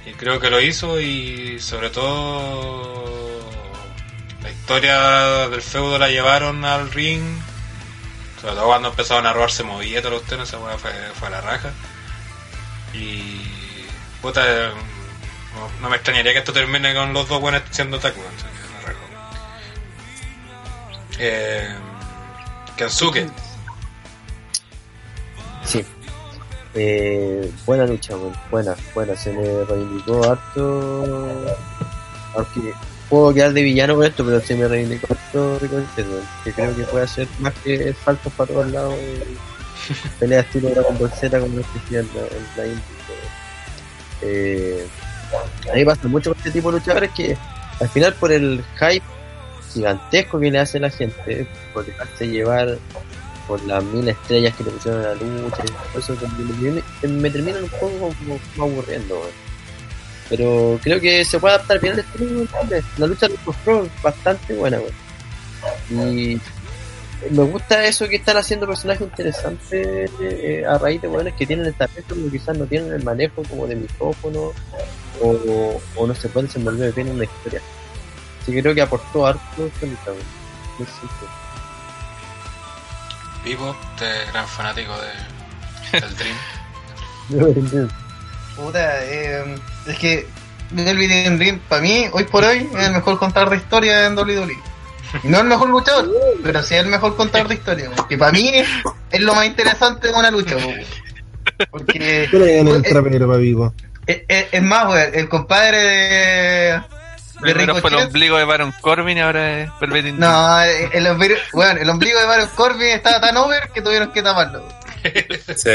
Y 0.06 0.12
creo 0.14 0.40
que 0.40 0.50
lo 0.50 0.60
hizo 0.60 0.98
y 1.00 1.60
sobre 1.60 1.90
todo 1.90 3.04
la 4.42 4.50
historia 4.50 5.48
del 5.48 5.62
feudo 5.62 5.98
la 5.98 6.08
llevaron 6.08 6.64
al 6.64 6.90
ring. 6.92 7.22
Sobre 8.40 8.54
todo 8.54 8.66
cuando 8.66 8.88
empezaron 8.88 9.26
a 9.26 9.32
robarse 9.32 9.62
movilletas 9.64 10.10
los 10.10 10.22
tenos, 10.24 10.48
esa 10.48 10.58
fue, 10.78 10.92
fue 11.18 11.28
a 11.28 11.30
la 11.30 11.40
raja. 11.40 11.70
Y 12.94 13.40
puta, 14.22 14.42
no, 15.80 15.88
me 15.88 15.96
extrañaría 15.96 16.32
que 16.32 16.38
esto 16.38 16.52
termine 16.52 16.94
con 16.94 17.12
los 17.12 17.28
dos 17.28 17.40
buenos 17.40 17.62
siendo 17.70 17.98
raja. 17.98 18.14
Eh, 21.18 21.74
Kensuke. 22.76 23.28
Sí. 25.66 25.84
Eh, 26.74 27.50
buena 27.64 27.86
lucha, 27.86 28.14
buena, 28.50 28.76
buena. 28.94 29.16
Se 29.16 29.32
me 29.32 29.64
reivindicó 29.64 30.24
harto. 30.24 31.28
Aunque 32.34 32.74
puedo 33.08 33.32
quedar 33.32 33.52
de 33.52 33.62
villano 33.62 33.96
con 33.96 34.04
esto, 34.04 34.24
pero 34.24 34.40
se 34.40 34.54
me 34.54 34.68
reivindicó 34.68 35.08
harto 35.10 35.58
Ricochet. 35.58 36.06
Que 36.44 36.52
creo 36.52 36.76
que 36.76 36.82
puede 36.84 37.04
hacer 37.04 37.28
más 37.38 37.54
que 37.64 37.94
saltos 38.04 38.32
para 38.34 38.52
todos 38.52 38.70
lados. 38.70 38.94
Pelea 40.18 40.40
estilo 40.40 40.70
Dragon 40.70 40.98
Ball 40.98 41.10
Z 41.10 41.38
como 41.38 41.56
lo 41.56 41.62
que 41.62 41.78
hacía 41.78 42.00
en 42.00 42.08
la, 42.14 42.66
en 42.66 42.74
la. 42.74 42.80
Eh, 44.22 44.86
a 45.70 45.74
mí 45.74 45.84
pasa 45.84 46.08
mucho 46.08 46.30
con 46.30 46.38
este 46.38 46.50
tipo 46.50 46.70
de 46.70 46.78
luchadores 46.78 47.10
que 47.12 47.36
al 47.80 47.88
final 47.88 48.14
por 48.14 48.32
el 48.32 48.64
hype 48.78 49.04
gigantesco 49.72 50.40
que 50.40 50.50
le 50.50 50.58
hace 50.58 50.80
la 50.80 50.90
gente, 50.90 51.46
por 51.74 51.84
dejarse 51.84 52.28
llevar 52.28 52.78
por 53.46 53.62
las 53.64 53.82
mil 53.84 54.08
estrellas 54.08 54.54
que 54.56 54.64
le 54.64 54.70
pusieron 54.70 55.00
a 55.02 55.08
la 55.08 55.14
lucha 55.14 55.62
y 55.64 55.98
eso, 55.98 56.16
me, 57.02 57.08
me, 57.08 57.30
terminan 57.30 57.64
un 57.64 57.70
poco 57.70 57.90
como, 57.98 58.40
aburriendo. 58.58 59.22
Pero 60.28 60.78
creo 60.82 61.00
que 61.00 61.24
se 61.24 61.38
puede 61.38 61.54
adaptar 61.54 61.80
bien 61.80 61.94
al 61.94 62.00
estilo. 62.00 62.46
La 62.98 63.06
lucha 63.06 63.28
de 63.28 63.38
los 63.46 63.56
Pro 63.56 63.84
es 63.84 64.02
bastante 64.02 64.54
buena. 64.54 64.78
weón. 64.78 65.06
Y 65.90 66.40
me 67.30 67.42
gusta 67.44 67.84
eso 67.86 68.08
que 68.08 68.16
están 68.16 68.36
haciendo 68.36 68.66
personajes 68.66 69.02
interesantes 69.02 70.10
eh, 70.20 70.64
a 70.68 70.78
raíz 70.78 71.00
de 71.00 71.08
weones 71.08 71.34
que 71.34 71.46
tienen 71.46 71.66
el 71.66 71.74
talento, 71.74 72.14
pero 72.14 72.30
quizás 72.30 72.56
no 72.58 72.66
tienen 72.66 72.92
el 72.92 73.04
manejo 73.04 73.42
como 73.44 73.66
de 73.66 73.76
micrófono 73.76 74.52
o, 75.22 75.80
o 75.96 76.06
no 76.06 76.14
se 76.14 76.28
pueden 76.28 76.48
desenvolver 76.48 76.92
bien 76.92 77.08
en 77.08 77.14
una 77.14 77.24
historia. 77.24 77.60
Así 78.42 78.52
que 78.52 78.62
creo 78.62 78.74
que 78.74 78.82
aportó 78.82 79.26
harto 79.26 79.70
weón. 79.80 80.36
En. 83.46 83.50
Vivo, 83.50 83.76
este 83.94 84.30
gran 84.32 84.46
fanático 84.46 84.92
de, 85.92 86.00
del 86.00 86.16
Dream. 86.16 86.36
Puta, 88.56 89.04
eh, 89.04 89.54
es 89.86 89.98
que 89.98 90.26
Melvin 90.72 91.12
in 91.12 91.38
Ring, 91.38 91.58
para 91.68 91.82
mí, 91.82 92.06
hoy 92.12 92.24
por 92.24 92.42
hoy, 92.44 92.68
es 92.76 92.86
el 92.86 92.92
mejor 92.92 93.18
contador 93.18 93.50
de 93.50 93.56
historia 93.56 94.06
en 94.06 94.16
WWE. 94.18 94.56
Y 95.22 95.28
No 95.28 95.40
el 95.40 95.46
mejor 95.46 95.68
luchador, 95.70 96.08
pero 96.42 96.62
sí 96.62 96.74
el 96.74 96.86
mejor 96.86 97.14
contador 97.16 97.48
de 97.48 97.54
historia. 97.54 97.90
Que 98.08 98.16
para 98.18 98.32
mí 98.32 98.50
es 99.10 99.20
lo 99.20 99.34
más 99.34 99.46
interesante 99.46 100.08
de 100.08 100.14
una 100.14 100.30
lucha. 100.30 100.56
po. 100.56 100.72
Porque 101.70 102.28
¿Qué 102.30 102.38
le 102.38 102.56
ganan 102.56 102.74
el 102.76 102.82
trapero 102.82 103.26
para 103.26 103.38
vivo? 103.38 103.72
es, 104.06 104.22
es- 104.28 104.46
es 104.52 104.62
más, 104.62 104.86
weón, 104.88 105.10
el 105.14 105.28
compadre 105.28 105.78
de. 105.78 106.82
De 107.40 107.52
Primero 107.52 107.74
fue 107.76 107.90
el 107.90 107.96
Ricochet. 107.96 108.06
ombligo 108.06 108.36
de 108.38 108.44
Baron 108.44 108.72
Corbin 108.80 109.18
y 109.18 109.20
ahora 109.20 109.60
es 109.60 109.70
Velvet 109.80 110.14
No, 110.14 110.60
el, 110.62 110.90
el 110.92 111.06
ombligo, 111.08 111.38
weón, 111.52 111.78
el 111.78 111.90
ombligo 111.90 112.18
de 112.18 112.26
Baron 112.26 112.48
Corbin 112.54 112.88
estaba 112.88 113.20
tan 113.20 113.36
over 113.36 113.68
que 113.74 113.82
tuvieron 113.82 114.10
que 114.12 114.22
taparlo. 114.22 114.66
Sí. 115.56 115.70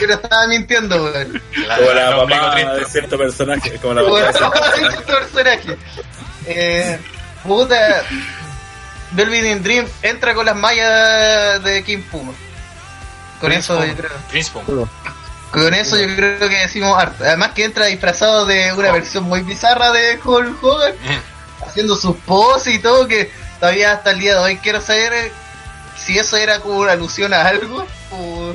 Pero 0.00 0.14
estaba 0.14 0.46
mintiendo, 0.48 1.02
weón. 1.04 1.42
La, 1.66 1.76
Como 1.78 1.92
la 1.92 2.16
papá 2.16 2.54
de 2.74 2.84
cierto 2.86 3.16
personaje. 3.16 3.72
Como 3.78 3.94
la 3.94 4.02
papá 4.02 4.10
Bueno, 4.10 4.26
de 4.26 4.90
cierto 4.90 5.06
personaje. 5.18 5.76
Eh, 6.46 6.98
puta. 7.44 8.02
Velvet 9.12 9.44
in 9.44 9.62
Dream 9.62 9.86
entra 10.02 10.34
con 10.34 10.46
las 10.46 10.56
mallas 10.56 11.62
de 11.64 11.82
Kim 11.84 12.02
Puma. 12.04 12.32
Con 13.40 13.48
Prince 13.50 13.58
eso 13.60 13.74
Puma. 13.74 13.86
yo 13.86 13.96
creo. 13.96 14.10
Prince 14.30 14.50
Puma. 14.52 14.88
Con 15.50 15.74
eso 15.74 15.96
yo 15.98 16.14
creo 16.14 16.38
que 16.48 16.56
decimos 16.58 16.96
harto. 16.96 17.24
Además 17.24 17.50
que 17.52 17.64
entra 17.64 17.86
disfrazado 17.86 18.46
de 18.46 18.72
una 18.72 18.92
versión 18.92 19.24
muy 19.24 19.40
bizarra 19.42 19.90
de 19.92 20.18
Hulk 20.22 20.62
Hogan, 20.62 20.92
Mm. 21.02 21.64
haciendo 21.66 21.96
sus 21.96 22.16
poses 22.18 22.74
y 22.74 22.78
todo, 22.78 23.08
que 23.08 23.30
todavía 23.58 23.92
hasta 23.92 24.12
el 24.12 24.20
día 24.20 24.34
de 24.34 24.40
hoy 24.40 24.56
quiero 24.58 24.80
saber 24.80 25.12
eh, 25.12 25.32
si 25.96 26.18
eso 26.18 26.36
era 26.36 26.60
como 26.60 26.78
una 26.78 26.92
alusión 26.92 27.34
a 27.34 27.42
algo. 27.48 27.84
O, 28.12 28.54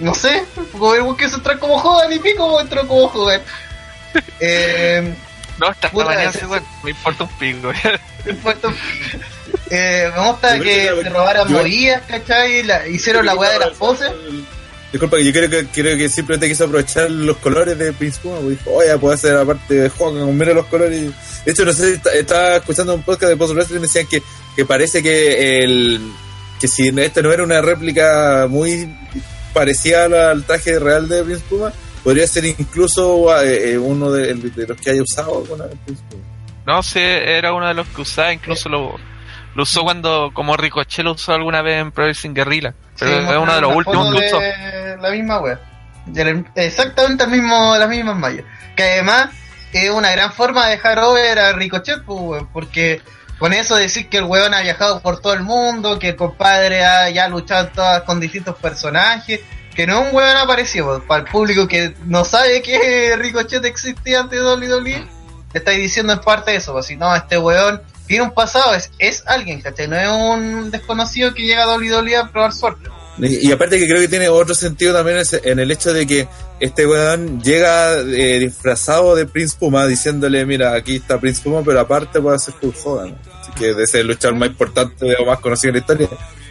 no 0.00 0.14
sé, 0.14 0.44
como 0.72 0.94
el 0.94 1.16
que 1.16 1.28
se 1.28 1.36
entra 1.36 1.58
como 1.58 1.74
Hogan 1.76 2.12
y 2.12 2.18
pico 2.18 2.60
entró 2.60 2.86
como 2.88 3.04
Hogan. 3.04 3.42
Eh, 4.40 5.14
No, 5.58 5.70
está 5.70 5.90
Puta, 5.90 6.06
baneado 6.06 6.30
ese- 6.30 6.38
ese 6.40 6.46
weón. 6.46 6.64
Me 6.82 6.90
importa 6.90 7.24
un. 7.24 8.36
Puerto- 8.42 8.72
eh, 9.70 10.10
me 10.16 10.28
gusta 10.28 10.58
que 10.60 10.90
se 11.02 11.08
robaran 11.10 11.52
movidas, 11.52 12.02
¿cachai? 12.08 12.62
La- 12.62 12.86
hicieron 12.88 13.24
la 13.26 13.34
weá 13.34 13.50
de 13.50 13.58
las 13.60 13.70
poses. 13.78 14.10
Disculpa, 14.92 15.16
que 15.16 15.24
yo 15.24 15.32
creo 15.32 15.48
que, 15.48 15.66
creo 15.68 15.96
que 15.96 16.08
simplemente 16.10 16.48
quiso 16.48 16.64
aprovechar 16.64 17.10
los 17.10 17.38
colores 17.38 17.78
de 17.78 17.94
Prince 17.94 18.20
Puma. 18.20 18.36
pues 18.40 18.58
Dijo, 18.58 18.72
oye, 18.72 18.98
puedo 18.98 19.14
hacer 19.14 19.34
aparte 19.34 19.74
de 19.74 19.90
Hogan, 19.98 20.36
mira 20.36 20.52
los 20.52 20.66
colores. 20.66 21.10
De 21.46 21.52
hecho, 21.52 21.64
no 21.64 21.72
sé 21.72 21.96
si 21.96 22.08
estaba 22.18 22.56
escuchando 22.56 22.94
un 22.94 23.02
podcast 23.02 23.30
de 23.30 23.36
Post 23.38 23.54
Wrestling 23.54 23.78
y 23.78 23.82
decían 23.82 24.06
que, 24.06 24.22
que 24.54 24.66
parece 24.66 25.02
que 25.02 25.60
el 25.60 26.12
que 26.60 26.68
si 26.68 26.88
esto 26.88 27.22
no 27.22 27.32
era 27.32 27.42
una 27.42 27.60
réplica 27.60 28.46
muy 28.48 28.88
parecida 29.52 30.30
al, 30.30 30.44
traje 30.44 30.78
real 30.78 31.08
de 31.08 31.24
Prince 31.24 31.44
Puma, 31.48 31.72
podría 32.04 32.26
ser 32.26 32.44
incluso 32.44 33.34
eh, 33.42 33.72
eh, 33.72 33.78
uno 33.78 34.12
de, 34.12 34.34
los 34.34 34.80
que 34.80 34.90
haya 34.90 35.02
usado 35.02 35.38
alguna 35.38 35.64
vez 35.64 35.76
Prince 35.86 36.02
Puma. 36.08 36.22
No 36.66 36.82
sé, 36.82 37.36
era 37.36 37.52
uno 37.54 37.66
de 37.66 37.74
los 37.74 37.88
que 37.88 38.02
usaba, 38.02 38.32
incluso 38.32 38.68
lo, 38.68 38.96
lo 39.56 39.62
usó 39.62 39.82
cuando, 39.82 40.30
como 40.34 40.56
Ricochet 40.56 41.04
lo 41.04 41.12
usó 41.12 41.32
alguna 41.32 41.62
vez 41.62 41.80
en 41.80 41.90
Pro 41.92 42.04
Wrestling 42.04 42.34
Guerrilla. 42.34 42.74
Es 43.02 43.36
uno 43.36 43.54
de 43.54 43.60
los 43.60 43.76
últimos 43.76 44.12
de 44.12 44.96
La 45.00 45.10
misma 45.10 45.40
la- 46.14 46.44
Exactamente 46.56 47.24
el 47.24 47.30
mismo, 47.30 47.76
las 47.76 47.88
mismas 47.88 48.16
mallas. 48.16 48.44
Que 48.76 48.84
además 48.84 49.30
es 49.72 49.90
una 49.90 50.10
gran 50.12 50.32
forma 50.32 50.66
de 50.66 50.72
dejar 50.72 50.98
over 50.98 51.38
a 51.38 51.52
Ricochet, 51.52 52.02
pues, 52.04 52.42
porque 52.52 53.00
con 53.38 53.52
eso 53.52 53.76
decir 53.76 54.08
que 54.08 54.18
el 54.18 54.24
weón 54.24 54.54
ha 54.54 54.60
viajado 54.60 55.00
por 55.00 55.20
todo 55.20 55.32
el 55.32 55.42
mundo, 55.42 55.98
que 55.98 56.10
el 56.10 56.16
compadre 56.16 56.84
ha 56.84 57.10
ya 57.10 57.28
luchado 57.28 57.68
todas 57.68 58.02
con 58.02 58.20
distintos 58.20 58.56
personajes, 58.56 59.40
que 59.74 59.86
no 59.86 60.00
es 60.02 60.08
un 60.08 60.14
weón 60.16 60.36
aparecido, 60.36 61.02
para 61.04 61.24
el 61.24 61.28
público 61.30 61.66
que 61.66 61.94
no 62.04 62.24
sabe 62.24 62.62
que 62.62 63.16
Ricochet 63.18 63.64
existía 63.64 64.20
antes 64.20 64.38
de 64.38 64.44
WWE, 64.44 64.82
le 65.52 65.58
estáis 65.58 65.78
diciendo 65.78 66.12
en 66.12 66.20
parte 66.20 66.54
eso, 66.54 66.72
pues, 66.72 66.86
si 66.86 66.96
no, 66.96 67.14
este 67.16 67.38
weón 67.38 67.82
tiene 68.12 68.24
un 68.26 68.34
pasado, 68.34 68.74
es, 68.74 68.90
es 68.98 69.24
alguien, 69.26 69.60
¿cachai? 69.62 69.88
No 69.88 69.96
es 69.96 70.08
un 70.08 70.70
desconocido 70.70 71.32
que 71.32 71.42
llega 71.44 71.64
a 71.64 71.76
WWE 71.78 72.14
a 72.16 72.28
probar 72.30 72.52
suerte. 72.52 72.90
Y, 73.18 73.48
y 73.48 73.52
aparte 73.52 73.78
que 73.78 73.86
creo 73.86 74.00
que 74.00 74.08
tiene 74.08 74.28
otro 74.28 74.54
sentido 74.54 74.94
también 74.94 75.18
es 75.18 75.32
en 75.32 75.58
el 75.58 75.70
hecho 75.70 75.92
de 75.94 76.06
que 76.06 76.28
este 76.60 76.86
weón 76.86 77.40
llega 77.42 77.94
eh, 77.98 78.38
disfrazado 78.38 79.14
de 79.14 79.26
Prince 79.26 79.56
Puma 79.58 79.86
diciéndole, 79.86 80.44
mira, 80.46 80.74
aquí 80.74 80.96
está 80.96 81.18
Prince 81.18 81.42
Puma, 81.42 81.62
pero 81.64 81.80
aparte 81.80 82.20
puede 82.20 82.38
ser 82.38 82.54
Hulk 82.60 82.76
Hogan. 82.84 83.18
Así 83.40 83.50
que 83.58 83.74
de 83.74 83.86
ser 83.86 84.00
el 84.02 84.08
luchador 84.08 84.36
más 84.36 84.48
importante 84.48 85.14
o 85.18 85.24
más 85.26 85.40
conocido 85.40 85.70
en 85.70 85.74
la 85.74 85.80
historia. 85.80 86.08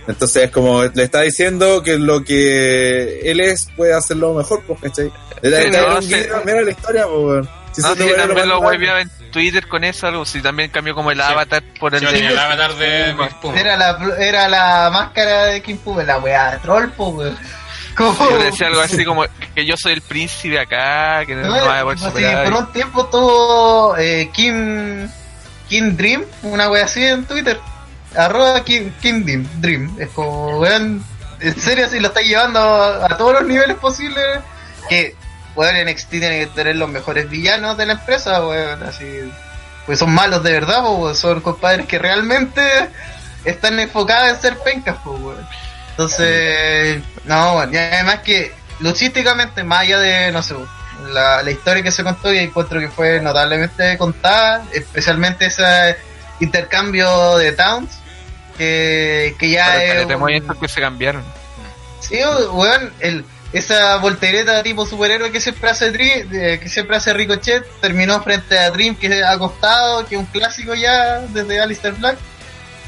Entonces 0.08 0.44
es 0.46 0.52
como 0.52 0.84
le 0.84 1.04
está 1.04 1.22
diciendo 1.22 1.84
que 1.84 1.98
lo 2.00 2.24
que 2.24 3.22
él 3.32 3.40
es 3.40 3.68
puede 3.78 3.94
hacerlo 3.94 4.34
mejor, 4.34 4.64
pues, 4.68 4.80
¿cachai? 4.82 5.12
Da- 5.44 5.62
Sí, 5.64 5.70
no, 5.72 6.02
sí. 6.02 6.16
mira 6.46 6.62
la 6.62 6.72
historia, 6.72 7.06
pues, 7.06 7.18
weón. 7.24 7.50
Si 7.72 7.82
No, 7.82 7.88
sí, 7.94 8.00
también 8.00 8.50
lo 8.50 8.62
Twitter 9.32 9.68
con 9.68 9.84
eso, 9.84 10.08
algo 10.08 10.26
si 10.26 10.42
también 10.42 10.70
cambió 10.70 10.94
como 10.94 11.10
el 11.12 11.18
Sí. 11.18 11.24
avatar 11.24 11.64
por 11.80 11.94
el 11.96 12.02
Sí, 12.02 12.06
de... 12.06 12.12
tenía 12.12 12.30
el 12.32 12.38
avatar 12.40 12.76
de 12.76 13.16
Puma. 13.42 13.60
Era 13.60 13.78
la, 13.78 13.98
era 14.20 14.48
la 14.50 14.90
máscara 14.92 15.46
de 15.46 15.62
Kim 15.64 15.78
Puma, 15.78 16.04
la 16.04 16.20
weá 16.20 16.52
de 16.52 16.60
troll. 16.60 16.90
Como, 17.96 18.30
Yo 18.30 18.38
decía 18.38 18.68
algo 18.68 18.80
así 18.80 19.04
como 19.04 19.26
que 19.54 19.66
yo 19.66 19.76
soy 19.76 19.92
el 19.94 20.02
príncipe 20.02 20.58
acá, 20.58 21.26
que 21.26 21.36
no, 21.36 21.42
No, 21.48 21.52
me 21.56 21.60
va 21.62 21.80
a 21.80 21.84
poder 21.84 22.00
superar. 22.00 22.44
por 22.50 22.54
un 22.62 22.72
tiempo 22.72 23.06
tuvo 23.08 23.98
eh, 23.98 24.30
Kim, 24.34 25.10
Kim 25.68 25.98
Dream, 25.98 26.24
una 26.44 26.70
wea 26.70 26.86
así 26.86 27.06
en 27.06 27.26
Twitter. 27.26 27.60
Arroba 28.16 28.64
Kim, 28.64 28.94
Kim 29.02 29.26
Dream, 29.26 29.46
Dream. 29.60 29.96
Es 30.00 30.08
como, 30.12 30.60
weón, 30.60 31.04
en 31.42 31.60
serio, 31.60 31.90
si 31.90 32.00
lo 32.00 32.08
estáis 32.08 32.30
llevando 32.30 32.60
a, 32.60 33.06
a 33.08 33.18
todos 33.18 33.34
los 33.34 33.44
niveles 33.44 33.76
posibles. 33.78 34.40
Que, 34.88 35.14
weón, 35.56 35.76
NXT 35.86 36.10
tiene 36.10 36.40
que 36.40 36.48
tener 36.48 36.76
los 36.76 36.90
mejores 36.90 37.30
villanos 37.30 37.78
de 37.78 37.86
la 37.86 37.94
empresa, 37.94 38.46
weón, 38.46 38.84
así. 38.84 39.06
Pues 39.86 40.00
son 40.00 40.12
malos 40.14 40.44
de 40.44 40.52
verdad, 40.54 40.84
weón, 40.84 41.16
son 41.16 41.42
compadres 41.42 41.86
que 41.88 41.98
realmente 42.00 42.62
están 43.46 43.80
enfocados 43.80 44.30
en 44.36 44.42
ser 44.42 44.58
pencas, 44.60 44.98
weón. 45.06 45.46
Entonces, 45.92 47.02
no, 47.26 47.54
bueno, 47.56 47.74
y 47.74 47.78
además 47.78 48.20
que 48.20 48.54
luchísticamente, 48.80 49.64
más 49.64 49.82
allá 49.82 50.00
de, 50.00 50.32
no 50.32 50.42
sé, 50.42 50.56
la, 51.12 51.44
la 51.44 51.52
historia 51.52 51.84
que 51.84 51.92
se 51.92 52.04
contó, 52.04 52.34
y 52.34 52.40
encuentro 52.40 52.80
que 52.80 52.90
fue 52.90 53.20
notablemente 53.22 53.98
contada, 53.98 54.64
especialmente 54.74 55.46
ese 55.48 55.98
intercambio 56.40 57.38
de 57.38 57.52
towns, 57.52 57.92
que, 58.58 59.36
que 59.40 59.50
ya 59.50 59.74
Pero 59.76 60.30
es. 60.30 60.44
un- 60.44 60.60
que 60.60 60.68
se 60.68 60.82
cambiaron. 60.82 61.24
Sí, 62.00 62.20
weón, 62.52 62.92
el, 63.00 63.26
esa 63.54 63.98
voltereta 63.98 64.64
tipo 64.64 64.86
superhéroe 64.86 65.32
que 65.32 65.42
siempre 65.42 65.70
hace 65.70 65.92
Dream, 65.92 66.30
eh, 66.34 66.60
que 66.62 66.70
siempre 66.70 66.96
hace 66.98 67.14
Ricochet, 67.14 67.66
terminó 67.82 68.22
frente 68.24 68.58
a 68.58 68.72
Dream 68.72 68.96
que 68.96 69.24
ha 69.24 69.32
acostado, 69.32 70.06
que 70.06 70.16
es 70.16 70.20
un 70.20 70.28
clásico 70.28 70.74
ya 70.74 71.20
desde 71.30 71.60
Alistair 71.60 71.94
Black. 71.96 72.18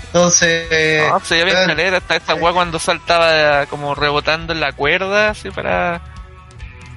Entonces, 0.08 1.10
No, 1.10 1.20
se 1.22 1.34
veía 1.36 1.46
bien 1.46 1.58
weón, 1.58 1.68
caleta, 1.70 1.98
hasta 1.98 2.16
esta 2.16 2.36
weá 2.36 2.54
cuando 2.54 2.78
saltaba 2.80 3.66
como 3.66 3.96
rebotando 3.96 4.54
en 4.54 4.60
la 4.60 4.72
cuerda, 4.72 5.32
así 5.32 5.50
para 5.50 6.02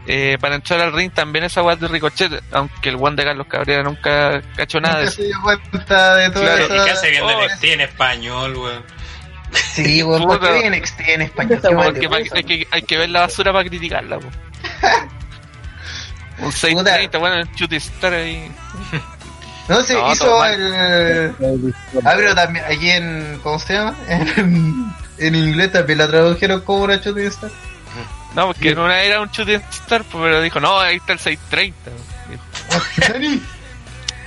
eh, 0.07 0.37
para 0.41 0.55
entrar 0.55 0.81
al 0.83 0.93
ring 0.93 1.11
también 1.11 1.45
esa 1.45 1.63
weá 1.63 1.75
de 1.77 1.89
Ricochet, 1.89 2.31
aunque 2.53 2.91
el 2.91 2.97
one 2.97 3.17
de 3.17 3.25
Carlos 3.25 3.47
Cabrera 3.49 3.83
nunca 3.83 4.41
cachó 4.55 4.81
nada 4.81 4.99
de 5.01 5.05
nunca 5.07 5.13
eso. 5.15 5.23
se 5.23 5.27
dio 5.29 5.43
cuenta 5.43 6.15
de 6.17 6.31
todo 6.31 6.43
Claro, 6.45 6.65
eso. 6.67 6.77
¿Y 6.77 6.85
qué 6.85 6.91
hace 6.91 7.11
viendo 7.11 7.37
Oh, 7.37 7.45
NXT 7.45 7.65
en 7.65 7.81
español, 7.81 8.57
weón? 8.57 8.85
Sí, 9.75 10.03
weón, 10.03 10.23
Puta. 10.23 10.39
¿por 10.39 10.61
qué 10.61 10.71
NXT 10.71 11.01
en 11.01 11.23
español? 11.23 11.61
Porque 11.63 12.09
hay, 12.33 12.45
que, 12.45 12.67
hay 12.71 12.83
que 12.83 12.99
ver 12.99 13.11
la 13.11 13.21
basura 13.21 13.53
para 13.53 13.69
criticarla, 13.69 14.19
po. 14.19 14.29
Un 16.39 16.53
630, 16.53 17.19
bueno, 17.19 17.37
el 17.37 17.55
Chuty 17.55 17.77
Star 17.77 18.13
ahí. 18.15 18.51
No 19.69 19.83
sé, 19.83 19.95
No, 19.95 20.01
todo 20.01 20.13
hizo 20.13 20.45
el. 20.45 21.35
Ah, 22.05 22.13
pero 22.17 22.35
también 22.35 22.65
aquí 22.67 22.91
en. 22.91 23.41
¿Cómo 23.43 23.59
se 23.59 23.75
llama? 23.75 23.95
En, 24.09 24.93
en 25.19 25.35
inglés 25.35 25.73
también 25.73 25.99
la 25.99 26.09
tradujeron 26.09 26.61
como 26.61 26.85
una 26.85 27.01
chutista. 27.01 27.49
No, 28.35 28.49
porque 28.49 28.71
en 28.71 28.79
una 28.79 29.01
era 29.01 29.23
un 29.23 29.31
Chuty 29.31 29.55
Star, 29.55 30.05
pero 30.13 30.43
dijo, 30.43 30.61
no, 30.61 30.79
ahí 30.79 30.97
está 30.97 31.15
el 31.15 31.19
630. 31.19 31.91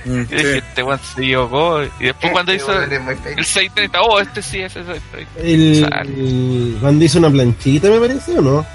Mm, 0.04 0.20
Y 0.20 0.24
dije, 0.24 0.52
sí. 0.52 0.58
este 0.58 0.82
weón 0.82 1.00
se 1.14 1.20
equivocó. 1.22 1.82
Y 2.00 2.04
después 2.06 2.32
cuando 2.32 2.52
hizo 2.54 2.72
el 2.82 2.92
Es 2.92 3.00
muy 3.02 3.14
fake. 3.16 3.42
630, 3.44 4.00
oh, 4.02 4.20
este 4.20 4.42
sí 4.42 4.60
es 4.62 4.74
el 4.76 4.84
630. 4.86 5.98
El, 6.02 6.78
cuando 6.80 7.04
hizo 7.04 7.18
una 7.18 7.30
planchita, 7.30 7.88
me 7.88 8.00
parece, 8.00 8.38
¿o 8.38 8.42
no? 8.42 8.66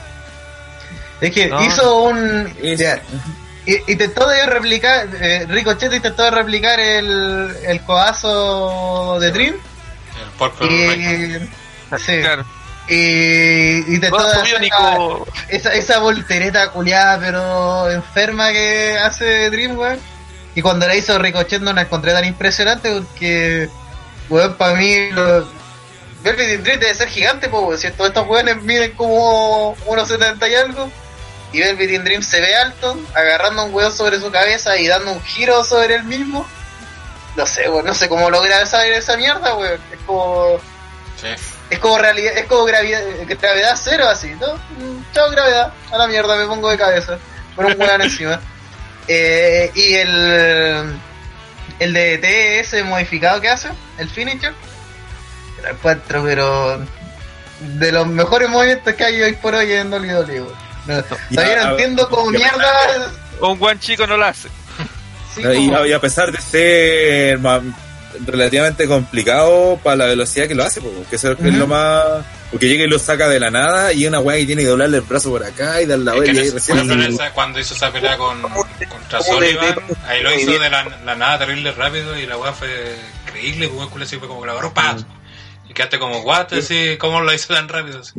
Es 1.21 1.31
que 1.33 1.47
No. 1.47 1.65
hizo 1.65 2.03
un. 2.03 2.53
Es- 2.61 2.79
ya, 2.79 3.01
intentó 3.87 4.27
de 4.27 4.45
replicar. 4.45 5.07
Eh, 5.19 5.45
Ricochet 5.49 5.91
intentó 5.93 6.23
de 6.23 6.31
replicar 6.31 6.79
el, 6.79 7.55
el 7.65 7.81
codazo 7.81 9.17
de 9.19 9.31
Dream. 9.31 9.55
El 10.39 10.69
Rain. 10.69 11.49
Y. 11.91 11.97
Sí. 11.97 12.19
Claro. 12.21 12.45
Y 12.87 13.77
intentó 13.95 14.17
de 14.17 14.23
Codazo 14.23 14.41
hacer 14.41 14.59
biónico. 14.59 15.27
esa, 15.49 15.73
esa 15.73 15.97
voltereta 15.99 16.69
culiada 16.69 17.17
pero 17.19 17.89
enferma 17.89 18.51
que 18.51 18.95
hace 19.01 19.49
Dream, 19.49 19.75
weón. 19.77 19.97
Y 20.55 20.61
cuando 20.61 20.87
la 20.87 20.95
hizo 20.95 21.17
Ricochet 21.19 21.61
no 21.61 21.73
la 21.73 21.81
encontré 21.81 22.13
tan 22.13 22.25
impresionante 22.25 22.91
porque, 22.91 23.69
weón, 24.29 24.55
para 24.55 24.73
mí, 24.75 25.11
lo- 25.11 25.47
Velvet 26.23 26.63
Dream 26.63 26.79
debe 26.79 26.95
ser 26.95 27.07
gigante, 27.09 27.49
pues, 27.49 27.63
weón. 27.63 27.77
Si 27.77 27.91
todos 27.91 28.07
estos 28.09 28.27
weones 28.27 28.61
miden 28.63 28.91
como 28.93 29.75
1,70 29.85 30.49
y 30.49 30.55
algo. 30.55 30.89
Y 31.51 31.59
Velvet 31.59 32.03
Dream 32.03 32.21
se 32.23 32.41
ve 32.41 32.55
alto, 32.55 32.97
agarrando 33.13 33.65
un 33.65 33.73
weón 33.73 33.93
sobre 33.95 34.19
su 34.19 34.31
cabeza 34.31 34.75
y 34.77 34.87
dando 34.87 35.11
un 35.11 35.21
giro 35.23 35.63
sobre 35.63 35.95
él 35.95 36.03
mismo. 36.05 36.47
No 37.35 37.45
sé, 37.45 37.69
weón, 37.69 37.85
no 37.85 37.93
sé 37.93 38.07
cómo 38.09 38.29
logra 38.29 38.61
esa, 38.61 38.85
esa 38.87 39.17
mierda, 39.17 39.55
weón. 39.55 39.79
Es 39.91 39.99
como. 40.05 40.57
Sí. 41.21 41.27
Es 41.69 41.79
como 41.79 41.97
realidad, 41.97 42.33
es 42.37 42.45
como 42.45 42.63
gravedad, 42.65 43.01
gravedad 43.27 43.75
cero 43.81 44.07
así, 44.07 44.31
¿no? 44.39 44.47
Chao 45.13 45.29
gravedad, 45.31 45.73
a 45.91 45.97
la 45.97 46.07
mierda 46.07 46.35
me 46.37 46.45
pongo 46.45 46.69
de 46.69 46.77
cabeza. 46.77 47.17
Con 47.55 47.65
un 47.65 47.79
weón 47.79 48.01
encima. 48.01 48.39
Eh, 49.07 49.71
y 49.75 49.93
el 49.95 50.99
el 51.79 51.93
de 51.93 52.17
TS 52.63 52.83
modificado 52.85 53.41
que 53.41 53.49
hace, 53.49 53.69
el 53.97 54.09
finisher, 54.09 54.53
lo 55.63 55.69
encuentro 55.69 56.23
pero 56.23 56.79
de 57.59 57.91
los 57.91 58.07
mejores 58.07 58.49
movimientos 58.49 58.93
que 58.93 59.03
hay 59.03 59.21
hoy 59.21 59.33
por 59.33 59.53
hoy 59.55 59.71
en 59.73 59.91
WWE. 59.91 60.45
No, 60.87 61.03
todavía 61.03 61.55
no 61.63 61.67
a- 61.67 61.71
entiendo 61.71 62.09
cómo 62.09 62.31
mierda. 62.31 63.11
Un 63.41 63.59
buen 63.59 63.79
chico 63.79 64.05
no 64.07 64.17
lo 64.17 64.25
hace. 64.25 64.49
sí, 65.35 65.41
Y, 65.43 65.91
a 65.93 65.99
pesar 65.99 66.31
de 66.31 66.39
ser 66.41 67.39
relativamente 68.25 68.87
complicado 68.87 69.77
para 69.83 69.95
la 69.97 70.05
velocidad 70.05 70.47
que 70.47 70.55
lo 70.55 70.63
hace, 70.63 70.79
po, 70.81 70.89
que 71.09 71.15
eso 71.17 71.31
es 71.33 71.39
lo 71.53 71.67
más. 71.67 72.03
Porque 72.51 72.67
llega 72.69 72.85
y 72.85 72.87
lo 72.87 72.99
saca 72.99 73.27
de 73.27 73.39
la 73.39 73.49
nada 73.51 73.91
y 73.91 74.05
una 74.07 74.19
weá 74.19 74.37
que 74.37 74.45
tiene 74.45 74.61
que 74.61 74.67
doblarle 74.69 74.97
el 74.97 75.03
brazo 75.03 75.29
por 75.31 75.43
acá 75.43 75.81
y 75.81 75.85
darle 75.85 76.05
la 76.05 76.13
vuelta 76.13 76.31
hace- 76.47 76.73
esa- 77.15 77.31
cuando 77.33 77.59
hizo 77.59 77.73
esa 77.73 77.91
pelea 77.91 78.17
con, 78.17 78.41
contra 78.41 79.21
Sullivan, 79.21 79.75
ahí 80.07 80.21
lo 80.23 80.33
hizo 80.33 80.51
de 80.59 80.69
la, 80.69 80.83
la 81.05 81.15
nada 81.15 81.39
terrible 81.39 81.71
rápido 81.71 82.17
y 82.17 82.25
la 82.25 82.37
weá 82.37 82.53
fue 82.53 82.95
increíble, 83.27 83.67
pues, 83.69 83.87
culo 83.89 84.03
así 84.05 84.17
fue 84.17 84.27
como 84.27 84.41
que 84.41 84.47
la 84.47 84.53
agarró, 84.53 84.73
¡pam! 84.73 85.03
Y 85.67 85.73
quedaste 85.73 85.99
como, 85.99 86.19
what, 86.21 86.53
así, 86.53 86.95
¿cómo 86.99 87.19
lo 87.21 87.33
hizo 87.33 87.53
tan 87.53 87.67
rápido? 87.67 87.99
Así? 87.99 88.13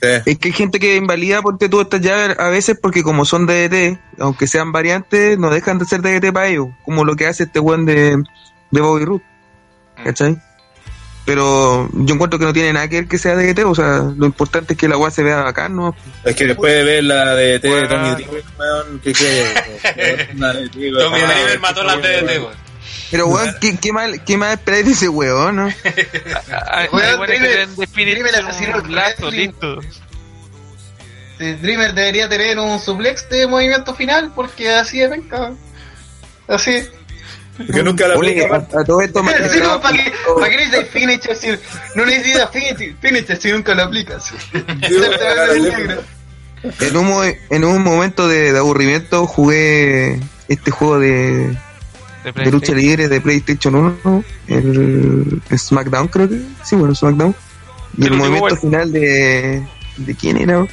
Sí. 0.00 0.08
Es 0.26 0.38
que 0.38 0.48
hay 0.48 0.52
gente 0.54 0.78
que 0.80 0.94
invalida 0.96 1.42
porque 1.42 1.68
tú 1.68 1.80
estas 1.80 2.00
llaves 2.00 2.38
a 2.38 2.48
veces 2.48 2.78
porque 2.80 3.02
como 3.02 3.24
son 3.24 3.46
DDT, 3.46 3.98
aunque 4.18 4.46
sean 4.46 4.72
variantes, 4.72 5.38
no 5.38 5.50
dejan 5.50 5.78
de 5.78 5.84
ser 5.84 6.02
DDT 6.02 6.32
para 6.32 6.46
ellos, 6.48 6.68
como 6.84 7.04
lo 7.04 7.16
que 7.16 7.26
hace 7.26 7.42
este 7.44 7.58
weón 7.60 7.84
de, 7.84 8.16
de 8.70 8.80
Bobby 8.80 9.04
Root, 9.04 9.22
¿cachai? 10.04 10.40
Pero 11.28 11.90
yo 11.92 12.14
encuentro 12.14 12.38
que 12.38 12.46
no 12.46 12.54
tiene 12.54 12.72
nada 12.72 12.88
que 12.88 13.00
ver 13.00 13.06
que 13.06 13.18
sea 13.18 13.34
DDT, 13.36 13.58
o 13.66 13.74
sea, 13.74 13.98
lo 14.16 14.24
importante 14.24 14.72
es 14.72 14.78
que 14.78 14.88
la 14.88 14.96
weá 14.96 15.10
se 15.10 15.22
vea 15.22 15.42
bacán, 15.42 15.76
¿no? 15.76 15.94
Es 16.24 16.34
que 16.34 16.46
después 16.46 16.72
de 16.72 16.82
ver 16.84 17.04
la 17.04 17.34
de 17.34 17.60
T 17.60 17.68
de 17.68 17.74
Bueno. 17.74 17.88
Tommy 17.90 18.14
Dreamer, 18.14 18.44
weón, 18.58 19.00
¿qué. 19.04 19.12
Tommy 19.12 20.42
Ah, 20.42 20.52
Dreamer 20.72 21.60
mató 21.60 21.82
weón. 21.82 22.00
DDT, 22.00 22.28
weón. 22.38 22.54
Pero 23.10 23.26
weón, 23.26 23.54
¿qué, 23.60 23.76
qué 23.76 23.92
mal, 23.92 24.24
qué 24.24 24.38
mal 24.38 24.52
esperar 24.54 24.84
de 24.84 24.90
ese 24.90 25.10
weón, 25.10 25.56
no? 25.56 25.68
Listo. 29.30 29.80
Dreamer 31.38 31.92
debería 31.92 32.26
tener 32.30 32.58
un 32.58 32.80
suplex 32.80 33.28
de 33.28 33.46
movimiento 33.46 33.94
final 33.94 34.32
porque 34.34 34.70
así 34.70 35.02
es, 35.02 35.10
venga. 35.10 35.52
Así. 36.48 36.88
Que 37.72 37.82
nunca 37.82 38.06
la 38.08 38.16
Oye, 38.16 38.44
aplica. 38.44 38.78
a, 38.78 38.80
a 38.80 38.84
todo 38.84 39.00
esto 39.00 39.22
me 39.22 39.32
Sí, 39.52 39.58
no, 39.60 39.80
¿para 39.80 39.96
qué, 39.96 40.12
¿para 40.38 40.48
qué 40.50 40.56
necesitas 40.58 40.88
finisher 40.90 41.36
si 41.36 41.48
no 41.96 42.06
necesitas 42.06 42.50
finisher, 42.52 42.94
finisher 43.00 43.36
si 43.36 43.50
nunca 43.52 43.74
lo 43.74 43.82
aplicas? 43.84 44.32
En 46.80 46.96
un, 46.96 47.06
mo- 47.06 47.22
en 47.24 47.64
un 47.64 47.82
momento 47.84 48.26
de, 48.26 48.52
de 48.52 48.58
aburrimiento 48.58 49.26
jugué 49.28 50.18
este 50.48 50.72
juego 50.72 50.98
de, 50.98 51.56
De 52.24 52.32
de 52.32 52.50
lucha 52.50 52.72
libre 52.72 53.08
de 53.08 53.20
PlayStation 53.20 53.76
1, 54.04 54.24
el 54.48 55.40
SmackDown 55.56 56.08
creo 56.08 56.28
que, 56.28 56.40
sí, 56.64 56.74
bueno, 56.74 56.96
SmackDown. 56.96 57.34
Y 57.96 58.06
El 58.06 58.12
el, 58.14 58.18
movimiento 58.18 58.56
final 58.56 58.90
de... 58.92 59.64
¿De 59.98 60.14
quién 60.16 60.36
era? 60.36 60.66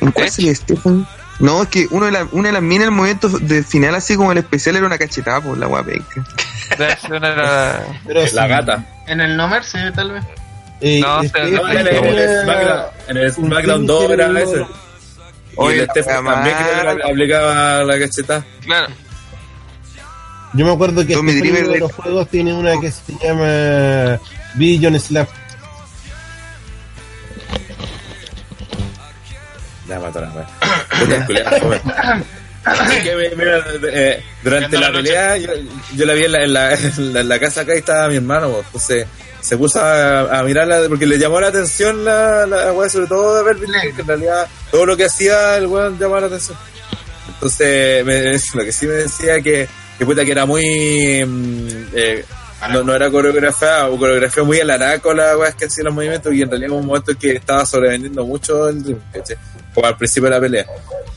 ¿En 0.00 0.10
cuál 0.12 0.28
sería 0.30 0.54
Stephen? 0.56 1.06
No, 1.40 1.62
es 1.62 1.68
que 1.68 1.86
uno 1.90 2.06
de, 2.06 2.12
la, 2.12 2.26
una 2.32 2.48
de 2.48 2.52
las 2.52 2.62
minas, 2.62 2.84
el 2.86 2.90
momento 2.90 3.28
de 3.28 3.62
final 3.62 3.94
así 3.94 4.14
como 4.16 4.30
el 4.32 4.38
especial 4.38 4.76
era 4.76 4.86
una 4.86 4.98
cachetada 4.98 5.40
por 5.40 5.56
la 5.58 5.66
guapenca. 5.66 6.24
Pero 8.06 8.20
La 8.32 8.42
sí, 8.42 8.48
gata. 8.48 8.84
En 9.06 9.20
el 9.20 9.36
no 9.36 9.48
mercy, 9.48 9.78
tal 9.94 10.12
vez. 10.12 10.24
eh, 10.80 11.00
No, 11.00 11.22
este, 11.22 11.50
No, 11.50 11.68
en 11.70 11.78
el, 11.78 11.88
en 11.88 12.42
SmackDown, 12.44 12.84
en 13.08 13.16
el 13.16 13.32
SmackDown 13.32 13.86
2 13.86 14.10
era 14.10 14.40
ese. 14.40 14.60
Y 14.60 14.66
Oye, 15.56 15.80
el 15.80 15.88
también 15.88 16.56
que 16.56 17.10
aplicaba 17.10 17.84
la 17.84 17.98
cachetada. 17.98 18.44
Claro. 18.64 18.86
Yo 20.52 20.66
me 20.66 20.72
acuerdo 20.72 21.06
que 21.06 21.12
este 21.14 21.24
Dreamer 21.38 21.62
uno 21.64 21.68
de 21.68 21.74
de- 21.74 21.80
los 21.80 21.92
juegos 21.92 22.28
tiene 22.28 22.52
una 22.52 22.78
que 22.80 22.90
se 22.90 23.12
llama 23.22 24.18
Billion 24.54 24.98
Slap. 24.98 25.28
La 29.90 29.98
eh, 33.92 34.22
durante 34.42 34.78
la 34.78 34.90
la 34.90 34.92
pelea, 34.92 35.36
yo, 35.38 35.48
yo 35.96 36.04
la 36.06 36.14
vi 36.14 36.24
en 36.24 36.32
la, 36.32 36.42
en, 36.44 36.52
la, 36.52 36.74
en 36.74 37.12
la- 37.14 37.20
en 37.20 37.28
la 37.28 37.38
casa 37.40 37.62
acá 37.62 37.74
y 37.74 37.78
estaba 37.78 38.08
mi 38.08 38.16
hermano, 38.16 38.50
pues, 38.50 38.66
entonces 38.66 39.06
se 39.40 39.56
puso 39.56 39.80
a, 39.80 40.38
a 40.38 40.42
mirarla 40.42 40.82
porque 40.88 41.06
le 41.06 41.18
llamó 41.18 41.40
la 41.40 41.48
atención 41.48 42.04
la, 42.04 42.46
la 42.46 42.72
wea, 42.74 42.88
sobre 42.90 43.06
todo 43.06 43.36
de 43.38 43.42
ver 43.54 43.56
que 43.94 44.00
en 44.02 44.06
realidad 44.06 44.46
todo 44.70 44.84
lo 44.84 44.96
que 44.96 45.06
hacía 45.06 45.56
el 45.56 45.66
weón 45.66 45.98
llamaba 45.98 46.20
la 46.22 46.26
atención. 46.26 46.58
Entonces, 47.34 48.04
me- 48.04 48.32
lo 48.32 48.64
que 48.64 48.72
sí 48.72 48.86
me 48.86 48.92
decía 48.94 49.40
que, 49.40 49.66
que 49.98 50.04
puta 50.04 50.24
que 50.24 50.32
era 50.32 50.44
muy 50.44 51.24
mm, 51.24 51.68
eh, 51.94 52.24
no, 52.70 52.82
no 52.82 52.94
era 52.94 53.10
coreografiada 53.10 53.88
o 53.88 53.96
coreografía 53.96 54.42
muy 54.42 54.60
alarada 54.60 54.98
con 54.98 55.16
las 55.16 55.34
weas 55.36 55.54
que 55.54 55.64
hacían 55.64 55.86
los 55.86 55.94
movimientos 55.94 56.34
y 56.34 56.42
en 56.42 56.50
realidad 56.50 56.72
hubo 56.72 56.80
un 56.80 56.86
momento 56.86 57.12
en 57.12 57.16
que 57.16 57.32
estaba 57.36 57.64
sobrevendiendo 57.64 58.26
mucho 58.26 58.68
el 58.68 58.82
Dream, 58.82 59.00
como 59.74 59.86
al 59.86 59.96
principio 59.96 60.28
de 60.28 60.34
la 60.36 60.40
pelea. 60.40 60.66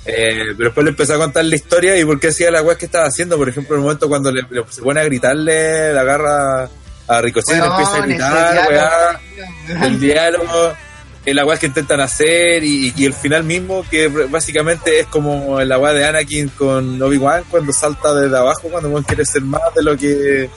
Eh, 0.05 0.53
pero 0.57 0.65
después 0.69 0.83
le 0.83 0.89
empezó 0.91 1.13
a 1.13 1.17
contar 1.17 1.45
la 1.45 1.55
historia 1.55 1.97
y 1.97 2.03
por 2.03 2.19
qué 2.19 2.27
hacía 2.27 2.51
la 2.51 2.61
weas 2.61 2.77
que 2.77 2.85
estaba 2.85 3.05
haciendo. 3.07 3.37
Por 3.37 3.47
ejemplo, 3.49 3.75
en 3.75 3.79
el 3.81 3.83
momento 3.85 4.09
cuando 4.09 4.31
le, 4.31 4.41
le- 4.49 4.65
se 4.69 4.81
pone 4.81 4.99
a 4.99 5.03
gritarle, 5.05 5.93
le 5.93 5.99
agarra 5.99 6.69
a 7.07 7.21
Ricochet 7.21 7.55
y 7.55 7.59
le 7.59 7.65
empieza 7.67 7.95
a 7.95 8.05
gritar, 8.05 8.67
weá, 8.69 9.19
el 9.87 9.99
diálogo, 9.99 10.73
eh, 11.25 11.33
la 11.33 11.45
weas 11.45 11.59
que 11.59 11.67
intentan 11.67 12.01
hacer 12.01 12.63
y, 12.65 12.93
y 12.97 13.05
el 13.05 13.13
final 13.13 13.43
mismo, 13.45 13.85
que 13.89 14.07
básicamente 14.09 14.99
es 14.99 15.07
como 15.07 15.61
la 15.61 15.77
wea 15.79 15.93
de 15.93 16.05
Anakin 16.05 16.49
con 16.49 17.01
Obi-Wan 17.01 17.43
cuando 17.49 17.71
salta 17.71 18.13
desde 18.13 18.37
abajo, 18.37 18.67
cuando 18.69 19.01
quiere 19.03 19.25
ser 19.25 19.41
más 19.43 19.61
de 19.73 19.83
lo 19.83 19.97
que. 19.97 20.49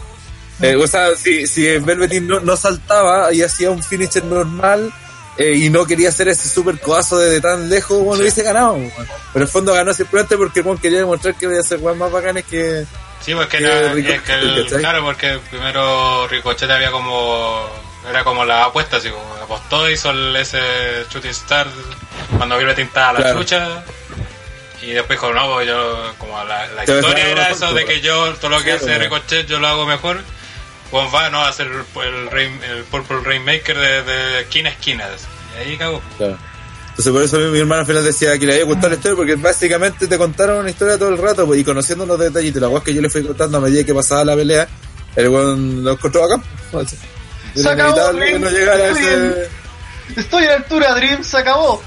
eh, 0.62 0.74
o 0.76 0.86
sea, 0.88 1.14
si, 1.14 1.46
si 1.46 1.78
Velveteen 1.78 2.26
no, 2.26 2.40
no 2.40 2.56
saltaba 2.56 3.32
y 3.32 3.42
hacía 3.42 3.70
un 3.70 3.80
finisher 3.82 4.24
normal, 4.24 4.92
eh, 5.38 5.52
y 5.54 5.70
no 5.70 5.84
quería 5.86 6.08
hacer 6.08 6.28
ese 6.28 6.48
super 6.48 6.80
codazo 6.80 7.18
de, 7.18 7.30
de 7.30 7.40
tan 7.40 7.68
lejos, 7.68 7.98
bueno, 8.02 8.22
hubiese 8.22 8.42
ganado. 8.42 8.74
weón. 8.74 8.90
Pero 8.96 9.08
en 9.34 9.42
el 9.42 9.48
fondo 9.48 9.72
ganó 9.74 9.92
simplemente 9.94 10.36
porque 10.36 10.62
Juan 10.62 10.78
quería 10.78 10.98
demostrar 10.98 11.34
que 11.36 11.46
voy 11.46 11.56
a 11.56 11.60
hacer 11.60 11.78
más 11.80 12.10
bacanes 12.12 12.44
que. 12.44 12.84
Sí, 13.20 13.34
porque 13.34 13.58
Que 13.58 13.64
era- 13.64 13.92
Ricochet, 13.92 14.16
es 14.16 14.22
que 14.22 14.32
el- 14.34 14.66
claro, 14.80 15.02
porque 15.04 15.38
primero 15.50 16.28
Ricochet 16.28 16.70
había 16.70 16.90
como 16.90 17.66
era 18.08 18.22
como 18.22 18.44
la 18.44 18.64
apuesta, 18.66 18.98
así 18.98 19.10
como 19.10 19.34
apostó, 19.42 19.90
hizo 19.90 20.10
el, 20.10 20.36
ese 20.36 20.60
shooting 21.10 21.30
star 21.32 21.66
cuando 22.36 22.56
vio 22.56 22.72
tintada 22.74 23.14
la 23.14 23.18
Claro. 23.20 23.38
chucha 23.40 23.84
y 24.80 24.92
después 24.92 25.18
dijo, 25.18 25.32
no, 25.34 25.54
pues 25.54 25.66
yo 25.66 26.12
como 26.18 26.42
la, 26.44 26.66
la 26.68 26.84
historia 26.84 27.26
era 27.28 27.48
eso 27.50 27.66
de 27.74 27.82
pues. 27.82 27.84
que 27.96 28.00
yo 28.02 28.32
todo 28.34 28.50
lo 28.50 28.62
que 28.62 28.72
hace 28.72 28.84
pues. 28.86 28.98
Ricochet 29.00 29.46
yo 29.48 29.58
lo 29.58 29.66
hago 29.66 29.86
mejor. 29.86 30.20
Juan 30.90 31.08
va 31.14 31.30
no 31.30 31.40
a 31.40 31.48
hacer 31.48 31.66
el, 31.68 32.30
Rain- 32.30 32.62
el 32.62 32.84
Purple 32.84 33.20
Rainmaker 33.24 33.76
de, 33.78 34.02
de 34.02 34.40
esquina 34.40 34.70
a 34.70 34.72
esquina. 34.72 35.04
Y 35.56 35.60
ahí 35.70 35.76
cagó. 35.76 36.00
Claro. 36.16 36.38
Entonces 36.90 37.12
por 37.12 37.22
eso 37.22 37.38
mi, 37.38 37.46
mi 37.50 37.58
hermano 37.58 37.80
al 37.82 37.86
final 37.86 38.04
decía 38.04 38.38
que 38.38 38.46
le 38.46 38.52
había 38.54 38.64
gustado 38.64 38.88
la 38.88 38.94
historia 38.94 39.16
porque 39.16 39.34
básicamente 39.36 40.06
te 40.06 40.16
contaron 40.16 40.58
una 40.60 40.70
historia 40.70 40.96
todo 40.98 41.10
el 41.10 41.18
rato 41.18 41.44
pues, 41.46 41.60
y 41.60 41.64
conociendo 41.64 42.06
los 42.06 42.18
detallitos, 42.18 42.62
la 42.62 42.68
weá 42.68 42.82
que 42.82 42.94
yo 42.94 43.02
le 43.02 43.10
fui 43.10 43.22
contando 43.22 43.58
a 43.58 43.60
medida 43.60 43.84
que 43.84 43.92
pasaba 43.94 44.24
la 44.24 44.34
pelea, 44.34 44.66
el 45.14 45.28
weón 45.28 45.84
lo 45.84 45.92
encontró 45.92 46.24
acá. 46.24 46.42
Se 47.54 47.60
Era 47.60 47.72
acabó, 47.72 48.12
Dream. 48.14 48.40
no 48.42 48.50
llegara 48.50 48.84
a 48.84 48.88
ese... 48.90 49.48
Estoy 50.16 50.44
a 50.44 50.48
la 50.50 50.54
altura, 50.56 50.94
Dream, 50.94 51.22
se 51.24 51.36
acabó. 51.36 51.82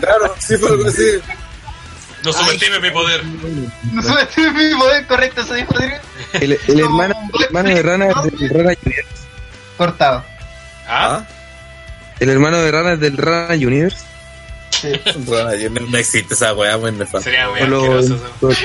Claro, 0.00 0.34
sí 0.40 0.56
fue 0.56 0.68
algo 0.70 0.88
así. 0.88 1.02
No 2.24 2.32
subestime 2.32 2.80
mi 2.80 2.90
poder. 2.90 3.24
No 3.92 4.02
soy 4.02 4.50
mi 4.52 4.74
poder 4.78 5.06
correcto, 5.06 5.44
dijo 5.54 5.74
Dream. 5.74 6.00
El, 6.34 6.58
el 6.68 6.80
hermano, 6.80 7.14
el 7.38 7.44
hermano 7.44 7.68
de 7.68 7.82
Rana 7.82 8.06
es 8.08 8.38
del 8.40 8.50
Rana 8.50 8.72
Junior. 8.82 9.04
Cortado. 9.76 10.24
¿Ah? 10.88 11.24
El 12.20 12.28
hermano 12.30 12.58
de 12.58 12.70
Rana 12.70 12.92
es 12.94 13.00
del 13.00 13.16
Rana 13.16 13.54
Universe. 13.54 13.98
Sí, 14.70 14.92
Rana, 15.28 15.54
yo 15.56 15.70
no, 15.70 15.96
existe 15.98 16.34
esa 16.34 16.54
weá, 16.54 16.76
muy 16.76 16.92
nefasta. 16.92 17.22
Sería 17.22 17.48
muy 17.48 17.60
Son 17.60 17.70
los, 17.70 17.82
asqueroso. 17.82 18.14
eso. 18.14 18.24
los, 18.40 18.56
sí, 18.56 18.64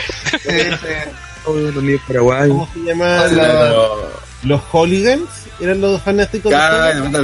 los. 1.44 2.50
¿Cómo 2.50 2.70
se 2.74 2.80
llama? 2.80 3.22
Hola. 3.22 3.28
La- 3.32 3.48
Pero- 3.60 4.24
los 4.44 4.62
hooligans 4.72 5.30
eran 5.62 5.80
los 5.80 6.02
fanáticos 6.02 6.52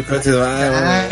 coche 0.06 0.32
de. 0.32 0.42
Ah. 0.42 1.08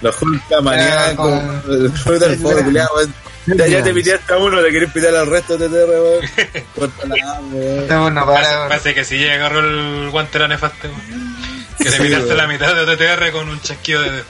Los 0.00 0.20
Hulk 0.22 0.42
maníacos, 0.62 1.32
Ah, 1.42 1.62
el 1.68 1.90
fruto 1.92 2.28
del 2.28 2.38
fuego, 2.38 2.64
culiao, 2.64 2.88
weón. 2.96 3.14
Ya, 3.46 3.82
te 3.82 3.94
piteaste 3.94 4.32
a 4.32 4.36
uno, 4.36 4.60
le 4.60 4.70
querés 4.70 4.92
pitar 4.92 5.14
al 5.14 5.26
resto 5.26 5.56
de 5.56 5.68
TTR, 5.68 5.88
weón. 5.88 6.30
Corta 6.74 7.06
la 7.08 7.40
weón. 7.40 8.14
No, 8.14 8.26
Parece, 8.26 8.50
para. 8.52 8.68
parece 8.68 8.94
que 8.94 9.04
si 9.04 9.16
llega 9.18 9.34
agarró 9.34 9.60
el 9.60 10.10
guante 10.10 10.36
era 10.38 10.48
nefasto. 10.48 10.88
Que 11.78 11.84
te 11.90 11.98
pitaste 12.00 12.24
weón. 12.26 12.36
la 12.36 12.46
mitad 12.46 12.74
de 12.74 12.96
TTR 12.96 13.32
con 13.32 13.48
un 13.48 13.60
chasquido 13.62 14.02
de 14.02 14.10
dedo. 14.12 14.24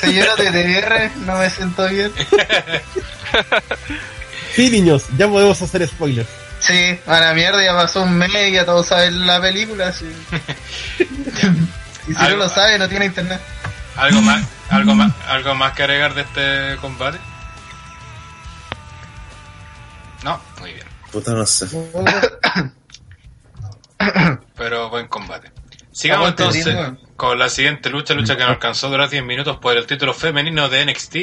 Señora 0.00 0.36
de 0.36 0.50
TDR, 0.50 1.10
no 1.26 1.36
me 1.38 1.50
siento 1.50 1.86
bien. 1.88 2.12
Sí, 4.54 4.70
niños, 4.70 5.04
ya 5.16 5.28
podemos 5.28 5.60
hacer 5.62 5.86
spoilers. 5.86 6.28
Sí, 6.58 6.98
a 7.06 7.20
la 7.20 7.32
mierda, 7.34 7.62
ya 7.62 7.74
pasó 7.74 8.02
un 8.02 8.18
mes 8.18 8.30
y 8.48 8.52
ya 8.52 8.64
todos 8.64 8.86
saben 8.86 9.24
la 9.24 9.40
película. 9.40 9.92
Sí. 9.92 10.06
y 12.08 12.14
si 12.14 12.22
no 12.22 12.36
lo 12.36 12.48
sabe, 12.48 12.76
no 12.78 12.88
tiene 12.88 13.04
internet. 13.06 13.40
¿Algo 13.98 14.22
más, 14.22 14.46
algo 14.70 14.94
más, 14.94 15.12
algo 15.26 15.54
más 15.56 15.72
que 15.72 15.82
agregar 15.82 16.14
de 16.14 16.22
este 16.22 16.76
combate? 16.80 17.18
No, 20.22 20.40
muy 20.60 20.72
bien. 20.72 20.86
Puta, 21.10 21.32
no 21.32 21.44
sé. 21.44 21.66
Pero 24.56 24.88
buen 24.90 25.08
combate. 25.08 25.50
Sigamos 25.90 26.28
entonces 26.28 26.76
con 27.16 27.40
la 27.40 27.48
siguiente 27.48 27.90
lucha, 27.90 28.14
lucha 28.14 28.36
que 28.36 28.42
nos 28.42 28.50
alcanzó 28.50 28.88
durar 28.88 29.10
10 29.10 29.24
minutos 29.24 29.56
por 29.56 29.76
el 29.76 29.84
título 29.84 30.14
femenino 30.14 30.68
de 30.68 30.86
NXT, 30.86 31.16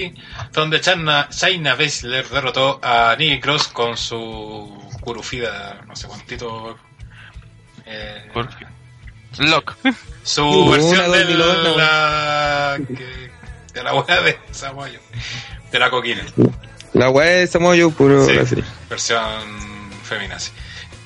donde 0.51 0.81
Shayna 0.81 1.75
Baszler 1.75 2.27
derrotó 2.27 2.81
a 2.83 3.15
Nikki 3.17 3.39
Cross 3.39 3.69
con 3.69 3.95
su 3.95 4.85
curufida, 4.99 5.81
no 5.87 5.95
sé 5.95 6.07
cuántito. 6.07 6.77
Eh, 7.85 8.29
Lock. 9.39 9.75
su 10.23 10.69
versión 10.69 11.11
de 11.11 11.25
la, 11.35 12.77
que- 12.87 13.29
de 13.73 13.83
la 13.83 13.93
hueá 13.93 14.21
de 14.21 14.37
Samoyo, 14.51 14.99
de 15.71 15.79
la 15.79 15.89
coquina. 15.89 16.23
La 16.93 17.09
weá 17.09 17.27
de 17.39 17.47
Samoyo, 17.47 17.91
puro 17.91 18.25
Sí, 18.25 18.37
así. 18.37 18.55
versión 18.89 19.21
femenina, 20.03 20.39
sí. 20.39 20.51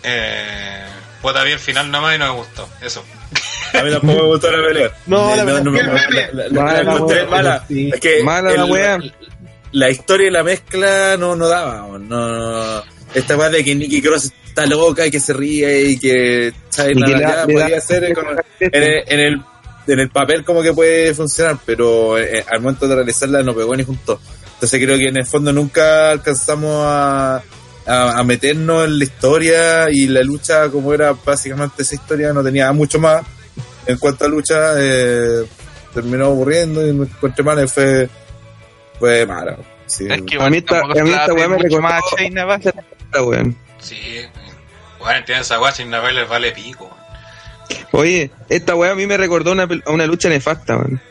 Eh, 0.03 0.85
puta, 1.21 1.43
vi 1.43 1.51
el 1.53 1.59
final 1.59 1.89
nomás 1.91 2.15
y 2.15 2.19
no 2.19 2.25
me 2.33 2.39
gustó. 2.39 2.69
Eso. 2.81 3.03
A 3.73 3.83
mí 3.83 3.91
tampoco 3.91 4.13
me 4.13 4.27
gustó 4.27 4.51
la 4.51 4.67
pelea. 4.67 4.91
No, 5.07 5.35
la 5.35 5.43
no, 5.43 5.71
la- 5.71 7.25
Mala. 7.27 7.65
Es 7.69 7.99
que 7.99 8.23
Mala 8.23 8.51
la 8.51 8.65
wea. 8.65 8.97
La 9.71 9.89
historia 9.89 10.27
y 10.27 10.31
la 10.31 10.43
mezcla 10.43 11.15
no, 11.17 11.35
no 11.35 11.47
daba. 11.47 11.87
No, 11.87 11.99
no. 11.99 12.83
Esta 13.13 13.35
weá 13.37 13.49
de 13.49 13.63
que 13.63 13.75
Nicky 13.75 14.01
Cross 14.01 14.31
está 14.63 14.75
loca 14.75 15.05
y 15.05 15.11
que 15.11 15.19
se 15.19 15.33
ríe 15.33 15.81
y 15.89 15.99
que 15.99 16.53
¿sabes? 16.69 16.95
Y 16.97 17.03
que 17.03 17.11
da- 17.19 17.45
podría 17.47 17.81
ser 17.81 18.13
como- 18.13 18.31
en, 18.59 18.83
el, 18.83 19.03
en, 19.07 19.19
el, 19.19 19.41
en 19.87 19.99
el 19.99 20.09
papel 20.09 20.43
como 20.43 20.61
que 20.61 20.73
puede 20.73 21.13
funcionar, 21.13 21.57
pero 21.65 22.17
eh, 22.17 22.43
al 22.49 22.61
momento 22.61 22.87
de 22.87 22.95
realizarla 22.95 23.41
no 23.43 23.55
pegó 23.55 23.75
ni 23.75 23.83
junto. 23.83 24.19
Entonces 24.55 24.83
creo 24.83 24.97
que 24.97 25.07
en 25.07 25.17
el 25.17 25.25
fondo 25.25 25.53
nunca 25.53 26.11
alcanzamos 26.11 26.83
a, 26.85 27.41
a, 27.85 28.19
a 28.19 28.23
meternos 28.23 28.85
en 28.85 28.99
la 28.99 29.03
historia 29.05 29.89
y 29.89 30.07
la 30.07 30.21
lucha 30.21 30.69
como 30.69 30.93
era 30.93 31.13
básicamente 31.13 31.83
esa 31.83 31.95
historia 31.95 32.33
no 32.33 32.43
tenía 32.43 32.71
mucho 32.73 32.99
más 32.99 33.23
en 33.85 33.97
cuanto 33.97 34.25
a 34.25 34.27
lucha 34.27 34.73
eh, 34.77 35.45
terminó 35.93 36.25
aburriendo 36.25 36.85
y 36.85 36.91
me 36.93 37.05
encontré 37.05 37.43
mal 37.43 37.63
y 37.63 37.67
fue 37.67 38.09
fue 38.99 39.25
mala 39.25 39.57
sí. 39.87 40.05
Es 40.09 40.21
que 40.23 40.35
A 40.37 40.49
mí 40.49 40.57
esta- 40.57 40.81
tampoco 40.81 40.99
a 40.99 41.03
mí 41.03 41.09
se 41.09 41.15
la 41.15 41.21
esta 41.21 41.33
weá 41.33 41.47
me 41.47 41.57
recordó- 41.57 41.81
más 41.81 42.01
a 43.13 43.23
weón. 43.23 43.55
Sí. 43.79 43.95
Bueno, 44.99 45.17
entiendes 45.19 45.47
esa 45.47 45.57
guacha 45.57 45.81
y 45.81 45.85
Navel 45.85 46.23
vale 46.25 46.51
pico. 46.51 46.95
Oye, 47.91 48.31
esta 48.49 48.75
weá 48.75 48.91
a 48.91 48.95
mí 48.95 49.05
me 49.07 49.17
recordó 49.17 49.51
una, 49.51 49.63
a 49.85 49.91
una 49.91 50.05
lucha 50.05 50.29
nefasta, 50.29 50.75
weón. 50.77 51.01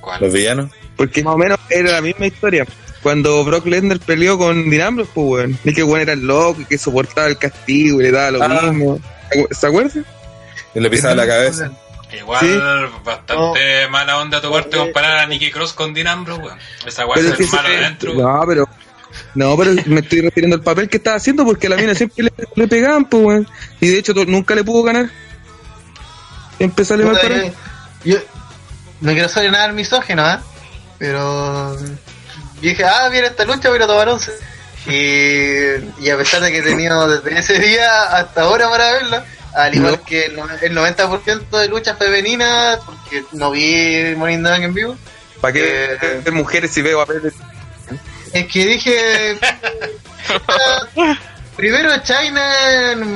¿Cuál? 0.00 0.20
los 0.20 0.32
villanos 0.32 0.70
Porque 0.96 1.22
más 1.24 1.34
o 1.34 1.38
menos 1.38 1.58
era 1.68 1.92
la 1.92 2.00
misma 2.00 2.26
historia. 2.26 2.64
Cuando 3.02 3.44
Brock 3.44 3.66
Lesnar 3.66 3.98
peleó 4.00 4.38
con 4.38 4.68
Dean 4.70 4.86
Ambrose, 4.88 5.10
pues 5.14 5.26
weón. 5.26 5.58
Y 5.64 5.74
que 5.74 5.82
weón 5.82 6.00
era 6.02 6.12
el 6.14 6.26
loco, 6.26 6.62
que 6.68 6.78
soportaba 6.78 7.26
el 7.28 7.38
castigo 7.38 8.00
y 8.00 8.04
le 8.04 8.10
daba 8.12 8.30
lo 8.32 8.42
Ah. 8.42 8.48
mismo. 8.70 9.00
¿Se 9.50 9.66
acuerdan? 9.66 10.04
y 10.74 10.80
le 10.80 10.90
pisaba 10.90 11.14
la 11.14 11.26
cabeza 11.26 11.72
Igual, 12.12 12.40
Sí. 12.40 12.58
bastante 13.02 13.88
mala 13.88 14.18
onda 14.18 14.40
tu 14.40 14.50
parte 14.52 14.76
comparar 14.76 15.18
a 15.18 15.26
Nicky 15.26 15.50
Cross 15.50 15.72
con 15.72 15.92
Dean 15.92 16.06
Ambrose, 16.06 16.40
weón. 16.42 16.58
Esa 16.86 17.04
weá 17.06 17.18
es 17.20 17.36
ser 17.36 17.46
malo 17.52 17.68
adentro. 17.68 18.14
No, 18.14 18.44
pero. 18.46 18.68
No, 19.36 19.56
pero 19.56 19.72
me 19.86 20.00
estoy 20.00 20.22
refiriendo 20.22 20.56
al 20.56 20.62
papel 20.62 20.88
que 20.88 20.96
estaba 20.96 21.16
haciendo 21.16 21.44
porque 21.44 21.66
a 21.68 21.70
la 21.70 21.76
mina 21.76 21.94
siempre 21.94 22.24
le, 22.24 22.32
le 22.54 22.66
pegaban, 22.68 23.04
pues 23.04 23.22
weón. 23.24 23.48
Y 23.80 23.88
de 23.88 23.98
hecho 23.98 24.12
nunca 24.26 24.54
le 24.54 24.64
pudo 24.64 24.82
ganar. 24.82 25.10
Mal 26.58 26.70
Puta, 26.70 26.96
para 27.20 27.52
yo, 28.04 28.16
no 29.02 29.12
quiero 29.12 29.28
ser 29.28 29.50
nada 29.52 29.68
misógino, 29.72 30.22
¿ah? 30.24 30.42
Pero 30.98 31.76
dije, 32.62 32.82
ah, 32.84 33.08
viene 33.10 33.26
esta 33.28 33.44
lucha, 33.44 33.68
voy 33.68 33.78
a 33.82 33.86
tomar 33.86 34.08
once. 34.08 34.32
Y, 34.86 36.04
y 36.04 36.10
a 36.10 36.16
pesar 36.16 36.40
de 36.40 36.50
que 36.52 36.58
he 36.58 36.62
tenido 36.62 37.06
desde 37.08 37.38
ese 37.38 37.58
día 37.58 38.04
hasta 38.04 38.42
ahora 38.42 38.70
para 38.70 38.92
verla, 38.92 39.24
al 39.54 39.74
igual 39.74 39.92
No. 39.98 40.04
que 40.04 40.26
el, 40.26 40.36
no- 40.36 40.48
el 40.62 40.74
90% 40.96 41.50
de 41.60 41.68
luchas 41.68 41.98
femeninas, 41.98 42.78
porque 42.86 43.22
no 43.32 43.50
vi 43.50 44.14
Morning 44.16 44.38
Dog 44.42 44.62
en 44.62 44.72
vivo, 44.74 44.96
¿Para 45.42 45.52
qué 45.52 45.98
Eh. 46.24 46.30
mujeres 46.30 46.70
si 46.70 46.80
veo 46.80 46.98
papeles? 47.04 47.34
Es 48.32 48.46
que 48.46 48.66
dije, 48.66 49.38
puta, 50.28 51.18
primero 51.56 51.90
China, 52.02 52.42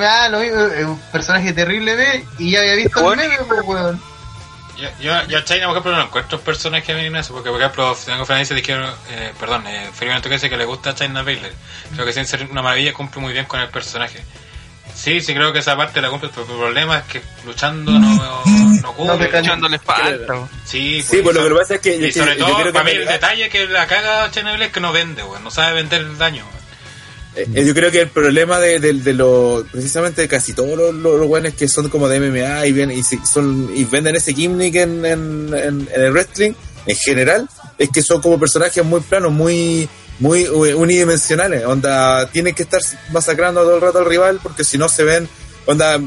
ah, 0.03 0.29
lo 0.31 0.41
mismo, 0.41 0.61
es 0.67 0.85
un 0.85 0.99
personaje 1.13 1.53
terrible, 1.53 1.97
¿ve? 1.97 2.25
y 2.39 2.53
ya 2.53 2.61
había 2.61 2.75
visto 2.75 3.13
el 3.13 3.19
meme, 3.19 3.39
pues, 3.47 3.61
weón. 3.65 4.01
Yo, 4.79 4.89
yo, 4.99 5.27
yo 5.27 5.39
a 5.39 5.45
China, 5.45 5.67
por 5.67 5.73
ejemplo, 5.77 5.93
no 5.93 6.03
encuentro 6.05 6.39
un 6.39 6.45
personaje 6.45 6.85
femenino 6.85 7.19
eso, 7.19 7.35
porque, 7.35 7.51
por 7.51 7.61
ejemplo, 7.61 7.95
tengo 8.05 8.25
Francia 8.25 8.57
dijeron, 8.57 8.91
eh, 9.11 9.33
perdón, 9.39 9.67
eh, 9.67 9.91
Felipe 9.93 10.23
que 10.23 10.29
dice 10.31 10.49
que 10.49 10.57
le 10.57 10.65
gusta 10.65 10.91
a 10.91 10.95
China 10.95 11.23
Baylor. 11.23 11.53
Creo 11.93 12.07
que 12.07 12.15
sin 12.15 12.25
ser 12.25 12.49
una 12.51 12.63
maravilla 12.63 12.95
cumple 12.95 13.21
muy 13.21 13.35
bien 13.35 13.45
con 13.45 13.61
el 13.61 13.69
personaje. 13.69 14.25
Sí, 14.95 15.21
sí 15.21 15.35
creo 15.35 15.53
que 15.53 15.61
esa 15.61 15.77
parte 15.77 16.01
la 16.01 16.11
cumple, 16.11 16.29
pero 16.35 16.43
el 16.53 16.59
problema 16.59 16.99
es 16.99 17.05
que 17.05 17.23
luchando 17.47 17.93
no, 17.93 18.15
no 18.15 18.75
No 18.83 18.93
cumple. 18.95 19.17
me 19.19 19.29
cae- 19.31 19.41
Echando 19.41 19.69
le 19.69 19.79
falta. 19.79 20.49
Sí, 20.65 21.03
sí 21.03 21.21
pues 21.23 21.35
lo 21.35 21.49
que 21.49 21.55
pasa 21.55 21.75
es 21.77 21.81
que, 21.81 21.97
Y 21.97 22.13
sobre 22.13 22.37
todo, 22.37 22.73
para 22.73 22.85
mí, 22.85 22.91
el 22.93 23.07
detalle 23.07 23.49
que 23.49 23.67
la 23.67 23.87
caga 23.87 24.31
Baylor 24.35 24.63
es 24.63 24.73
que 24.73 24.81
no 24.81 24.93
vende, 24.93 25.23
weón. 25.23 25.43
No 25.45 25.51
sabe 25.51 25.75
vender 25.77 26.03
el 26.03 26.19
daño, 26.19 26.45
weón. 26.45 26.61
Eh, 27.57 27.65
yo 27.65 27.73
creo 27.75 27.91
que 27.93 28.01
el 28.01 28.09
problema 28.09 28.59
de, 28.59 28.81
de, 28.81 28.93
de 28.93 29.13
lo 29.15 29.65
precisamente 29.71 30.21
de 30.23 30.27
casi 30.29 30.53
todos 30.53 30.77
los, 30.77 30.93
los, 30.93 31.17
los 31.19 31.29
buenos 31.29 31.55
que 31.55 31.69
son 31.69 31.89
como 31.89 32.09
de 32.09 32.19
MMA 32.19 32.67
y, 32.67 32.73
ven, 32.73 32.91
y, 32.91 33.03
si- 33.05 33.21
son, 33.25 33.71
y 33.75 33.85
venden 33.85 34.17
ese 34.17 34.35
gimmick 34.35 34.75
en, 34.75 35.05
en, 35.07 35.55
en, 35.55 35.89
en 35.95 36.03
el 36.03 36.13
wrestling 36.13 36.53
en 36.87 36.97
general 36.97 37.49
es 37.79 37.89
que 37.91 38.03
son 38.03 38.21
como 38.21 38.39
personajes 38.41 38.85
muy 38.85 39.01
planos 39.01 39.31
muy 39.31 39.89
muy 40.21 40.45
unidimensionales 40.47 41.65
onda 41.65 42.27
tienen 42.31 42.55
que 42.55 42.63
estar 42.63 42.81
masacrando 43.11 43.63
todo 43.63 43.75
el 43.77 43.81
rato 43.81 43.99
al 43.99 44.07
rival 44.07 44.39
porque 44.43 44.65
si 44.65 44.79
no 44.79 44.89
se 44.89 45.03
ven 45.05 45.29
onda 45.67 45.99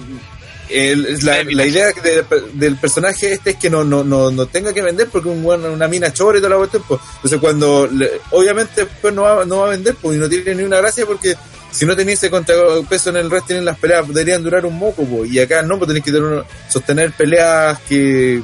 el- 0.69 1.19
la, 1.25 1.43
la 1.43 1.65
idea 1.65 1.87
de- 1.91 2.23
del 2.53 2.77
personaje 2.77 3.33
este 3.33 3.51
es 3.51 3.55
que 3.57 3.69
no, 3.69 3.83
no, 3.83 4.03
no, 4.03 4.31
no 4.31 4.45
tenga 4.47 4.73
que 4.73 4.81
vender 4.81 5.09
porque 5.11 5.27
un 5.29 5.43
una 5.45 5.87
mina 5.87 6.11
chora 6.13 6.37
y 6.37 6.41
toda 6.41 6.51
la 6.51 6.57
cuestión, 6.57 6.83
pues. 6.87 7.01
Entonces 7.17 7.39
cuando, 7.39 7.87
le- 7.87 8.11
obviamente 8.31 8.85
después 8.85 9.13
no 9.13 9.23
va, 9.23 9.45
no 9.45 9.59
va 9.59 9.67
a 9.67 9.71
vender, 9.71 9.95
pues, 10.01 10.15
y 10.15 10.19
no 10.19 10.29
tiene 10.29 10.55
ni 10.55 10.63
una 10.63 10.77
gracia 10.77 11.05
porque 11.05 11.35
si 11.69 11.85
no 11.85 11.95
tenéis 11.95 12.19
ese 12.19 12.29
contrapeso 12.31 13.09
en 13.09 13.17
el 13.17 13.27
wrestling, 13.29 13.61
las 13.61 13.77
peleas 13.77 14.07
deberían 14.07 14.41
durar 14.41 14.65
un 14.65 14.77
moco, 14.79 15.03
pues. 15.03 15.29
Y 15.31 15.39
acá 15.39 15.61
no, 15.63 15.77
pues 15.77 15.87
tenéis 15.89 16.05
que 16.05 16.11
tener 16.11 16.43
sostener 16.69 17.11
peleas 17.11 17.77
que, 17.87 18.41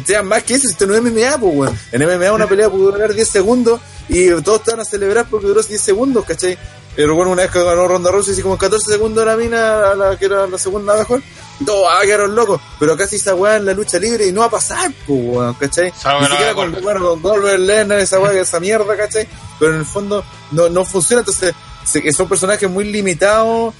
que 0.00 0.06
sean 0.06 0.26
más 0.26 0.42
que 0.42 0.54
eso, 0.54 0.66
si 0.66 0.72
esto 0.72 0.86
no 0.86 0.94
es 0.94 1.02
MMA, 1.02 1.38
pues, 1.38 1.54
weón. 1.56 1.78
En 1.92 2.02
MMA 2.02 2.32
una 2.32 2.46
pelea 2.46 2.68
puede 2.70 2.84
durar 2.84 3.14
10 3.14 3.28
segundos 3.28 3.80
y 4.08 4.30
todos 4.42 4.62
te 4.62 4.70
van 4.72 4.80
a 4.80 4.84
celebrar 4.84 5.26
porque 5.30 5.46
duró 5.46 5.62
10 5.62 5.80
segundos, 5.80 6.24
¿cachai? 6.24 6.58
Pero 6.94 7.14
bueno, 7.14 7.32
una 7.32 7.42
vez 7.42 7.50
que 7.50 7.62
ganó 7.62 7.86
Ronda 7.86 8.10
Rousey, 8.10 8.32
así 8.32 8.42
como 8.42 8.56
14 8.56 8.90
segundos 8.90 9.26
la 9.26 9.36
mina, 9.36 9.90
a 9.90 9.94
la 9.94 10.18
que 10.18 10.24
era 10.24 10.46
la 10.46 10.56
segunda 10.56 10.94
mejor, 10.96 11.22
todos 11.66 11.86
ah, 11.90 12.00
quedaron 12.02 12.34
locos. 12.34 12.58
Pero 12.80 12.96
casi 12.96 13.16
esa 13.16 13.34
weá 13.34 13.56
en 13.56 13.66
la 13.66 13.74
lucha 13.74 13.98
libre 13.98 14.26
y 14.26 14.32
no 14.32 14.40
va 14.40 14.46
a 14.46 14.50
pasar, 14.50 14.90
pues, 15.06 15.20
weón, 15.22 15.54
¿cachai? 15.54 15.92
Ni 16.20 16.26
siquiera 16.30 16.54
con, 16.54 16.82
bueno, 16.82 17.00
con 17.00 17.20
Goldberg, 17.22 17.60
Lesnar, 17.60 17.98
esa 17.98 18.18
weá, 18.18 18.40
esa 18.40 18.60
mierda, 18.60 18.96
¿cachai? 18.96 19.28
Pero 19.58 19.72
en 19.74 19.80
el 19.80 19.84
fondo 19.84 20.24
no, 20.52 20.70
no 20.70 20.84
funciona, 20.86 21.20
entonces 21.20 21.54
se- 21.84 22.12
son 22.12 22.28
personajes 22.28 22.68
muy 22.70 22.84
limitados 22.84 23.74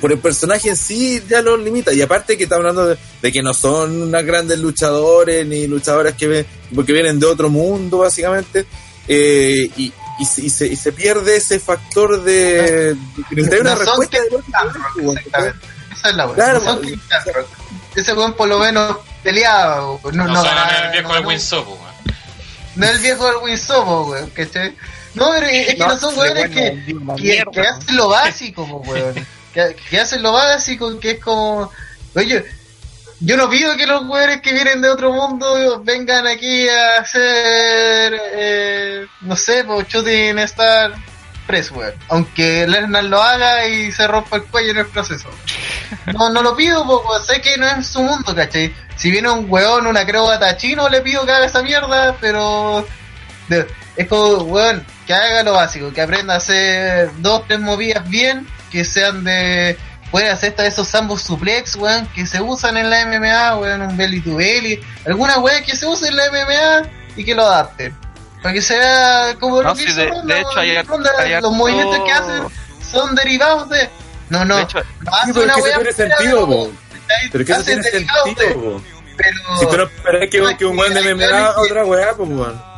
por 0.00 0.12
el 0.12 0.18
personaje 0.18 0.68
en 0.68 0.76
sí 0.76 1.22
ya 1.28 1.42
los 1.42 1.60
limita 1.60 1.92
y 1.92 2.02
aparte 2.02 2.36
que 2.36 2.44
está 2.44 2.56
hablando 2.56 2.86
de, 2.86 2.98
de 3.22 3.32
que 3.32 3.42
no 3.42 3.54
son 3.54 4.02
unas 4.02 4.24
grandes 4.24 4.58
luchadores 4.58 5.46
ni 5.46 5.66
luchadoras 5.66 6.14
que 6.14 6.26
ven 6.26 6.46
porque 6.74 6.92
vienen 6.92 7.18
de 7.18 7.26
otro 7.26 7.48
mundo 7.48 7.98
básicamente 7.98 8.66
eh, 9.08 9.70
y, 9.76 9.92
y, 10.18 10.24
se, 10.24 10.42
y, 10.42 10.50
se, 10.50 10.66
y 10.66 10.76
se 10.76 10.92
pierde 10.92 11.36
ese 11.36 11.60
factor 11.60 12.22
de, 12.22 12.94
de 12.94 13.48
que 13.48 13.54
hay 13.54 13.60
una 13.60 13.74
No 13.74 13.80
respuesta 13.80 14.18
de 14.20 14.28
Shamrock, 14.30 15.16
exactamente. 15.16 15.66
Esa 15.92 16.10
es 16.10 16.16
la. 16.16 16.34
Claro, 16.34 16.58
no 16.58 16.64
son 16.64 16.80
pues. 16.82 17.46
Ese 17.94 18.12
weón 18.12 18.34
por 18.34 18.48
lo 18.48 18.58
menos 18.58 18.96
peleaba. 19.22 19.76
No, 19.76 20.00
No, 20.12 20.26
no, 20.26 20.42
el 20.42 20.92
viejo 20.92 21.08
no, 21.08 21.14
de 21.14 21.20
no. 21.22 21.28
Winsop, 21.28 21.68
weón. 21.68 21.96
No 22.76 22.86
el 22.86 22.98
viejo 22.98 23.26
del 23.26 23.36
Winsopo, 23.38 24.10
weón, 24.10 24.30
¿cachai? 24.30 24.74
No, 25.14 25.30
pero 25.32 25.46
es 25.46 25.74
que 25.74 25.78
no, 25.78 25.98
son 25.98 26.18
weones 26.18 26.50
que, 26.50 26.84
que, 27.16 27.44
que 27.50 27.60
hacen 27.60 27.96
lo 27.96 28.08
básico, 28.08 28.68
po, 28.68 28.76
weón. 28.86 29.26
Que, 29.56 29.74
que 29.74 29.98
hacen 29.98 30.22
lo 30.22 30.32
básico, 30.32 31.00
que 31.00 31.12
es 31.12 31.24
como. 31.24 31.72
Oye, 32.14 32.44
yo 33.20 33.38
no 33.38 33.48
pido 33.48 33.74
que 33.74 33.86
los 33.86 34.06
weones 34.06 34.42
que 34.42 34.52
vienen 34.52 34.82
de 34.82 34.90
otro 34.90 35.12
mundo 35.12 35.80
vengan 35.82 36.26
aquí 36.26 36.68
a 36.68 36.98
hacer. 36.98 38.20
Eh, 38.34 39.06
no 39.22 39.34
sé, 39.34 39.64
pues 39.64 39.88
shooting 39.88 40.38
star 40.40 40.92
press, 41.46 41.70
weón. 41.70 41.94
Aunque 42.08 42.66
Lesnar 42.66 43.04
lo 43.04 43.22
haga 43.22 43.66
y 43.66 43.90
se 43.92 44.06
rompa 44.06 44.36
el 44.36 44.44
cuello 44.44 44.72
en 44.72 44.78
el 44.78 44.86
proceso. 44.86 45.30
No, 46.12 46.28
no 46.28 46.42
lo 46.42 46.54
pido, 46.54 46.86
porque 46.86 47.24
sé 47.32 47.40
que 47.40 47.56
no 47.56 47.66
es 47.66 47.86
su 47.86 48.02
mundo, 48.02 48.34
¿cachai? 48.34 48.74
Si 48.96 49.10
viene 49.10 49.30
un 49.30 49.46
weón, 49.48 49.86
un 49.86 49.96
acróbata 49.96 50.54
chino, 50.58 50.88
le 50.90 51.00
pido 51.00 51.24
que 51.24 51.32
haga 51.32 51.46
esa 51.46 51.62
mierda, 51.62 52.14
pero 52.20 52.86
es 53.96 54.06
como, 54.06 54.42
weón, 54.44 54.84
que 55.06 55.14
haga 55.14 55.42
lo 55.42 55.54
básico, 55.54 55.92
que 55.92 56.02
aprenda 56.02 56.34
a 56.34 56.38
hacer 56.38 57.10
dos, 57.18 57.44
tres 57.46 57.60
movidas 57.60 58.06
bien, 58.10 58.46
que 58.76 58.84
sean 58.84 59.24
de. 59.24 59.76
Puede 60.10 60.28
hacer 60.30 60.50
hasta 60.50 60.66
esos 60.66 60.94
ambos 60.94 61.22
suplex, 61.22 61.74
weón, 61.76 62.06
que 62.14 62.26
se 62.26 62.40
usan 62.40 62.76
en 62.76 62.88
la 62.90 63.04
MMA, 63.06 63.56
weón, 63.56 63.82
un 63.82 63.96
belly 63.96 64.20
to 64.20 64.36
belly, 64.36 64.80
alguna 65.04 65.38
weón 65.38 65.64
que 65.64 65.74
se 65.74 65.86
use 65.86 66.08
en 66.08 66.16
la 66.16 66.24
MMA 66.30 66.88
y 67.16 67.24
que 67.24 67.34
lo 67.34 67.44
adapten. 67.44 67.94
Para 68.42 68.52
que 68.54 68.62
sea 68.62 69.34
como 69.40 69.56
No, 69.62 69.70
lo 69.70 69.74
que 69.74 69.82
sí, 69.82 69.88
hizo 69.90 70.00
de- 70.00 70.08
Ronda, 70.08 70.34
de 70.34 70.40
hecho, 70.40 70.60
hay 70.60 70.82
Ronda, 70.82 71.10
hay 71.18 71.40
los 71.40 71.52
movimientos 71.52 71.98
que 72.04 72.12
hacen 72.12 72.42
son 72.92 73.14
derivados 73.16 73.68
de. 73.68 73.90
No, 74.28 74.44
no. 74.44 74.56
De 74.56 74.62
hecho, 74.62 74.78
no 75.00 75.12
hace 75.14 75.32
pero 75.32 75.44
una 75.44 75.54
que 75.54 75.62
tiene 75.62 75.92
sentido. 75.92 76.46
¿cachai? 76.46 77.30
pero 77.32 77.44
que 77.44 77.52
eso 77.52 77.60
Hace 77.60 77.72
tiene 77.72 77.90
derivados 77.90 78.24
sentido 78.24 78.80
de-. 78.80 78.86
Pero, 79.70 80.30
que, 80.30 80.56
que 80.58 80.64
un 80.66 80.78
weón 80.78 80.94
de 80.94 81.14
MMA 81.14 81.54
otra 81.58 81.84
weá 81.84 82.12
pues 82.14 82.28
weón 82.28 82.75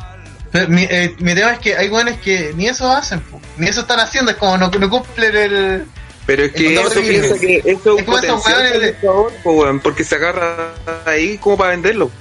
pero 0.51 0.67
mi, 0.69 0.83
eh, 0.83 1.15
mi 1.19 1.35
tema 1.35 1.53
es 1.53 1.59
que 1.59 1.75
hay 1.77 1.89
weones 1.89 2.19
que 2.19 2.53
ni 2.55 2.67
eso 2.67 2.89
hacen, 2.91 3.19
po. 3.21 3.39
ni 3.57 3.67
eso 3.67 3.81
están 3.81 3.99
haciendo, 3.99 4.31
es 4.31 4.37
como 4.37 4.57
no, 4.57 4.69
no 4.69 4.89
cumplen 4.89 5.35
el. 5.35 5.85
Pero 6.25 6.43
es 6.43 6.51
que 6.51 6.67
El 6.67 6.77
eso 6.77 7.01
piensa 7.01 7.35
que- 7.39 7.61
que 7.61 7.71
eso 7.71 7.95
es 7.97 7.99
un 7.99 8.05
potencial 8.05 8.79
de- 8.79 8.91
luchador, 8.93 9.31
po, 9.43 9.51
weón, 9.53 9.79
porque 9.79 10.03
se 10.03 10.15
agarra 10.15 10.73
ahí 11.05 11.37
como 11.37 11.57
para 11.57 11.71
venderlo. 11.71 12.11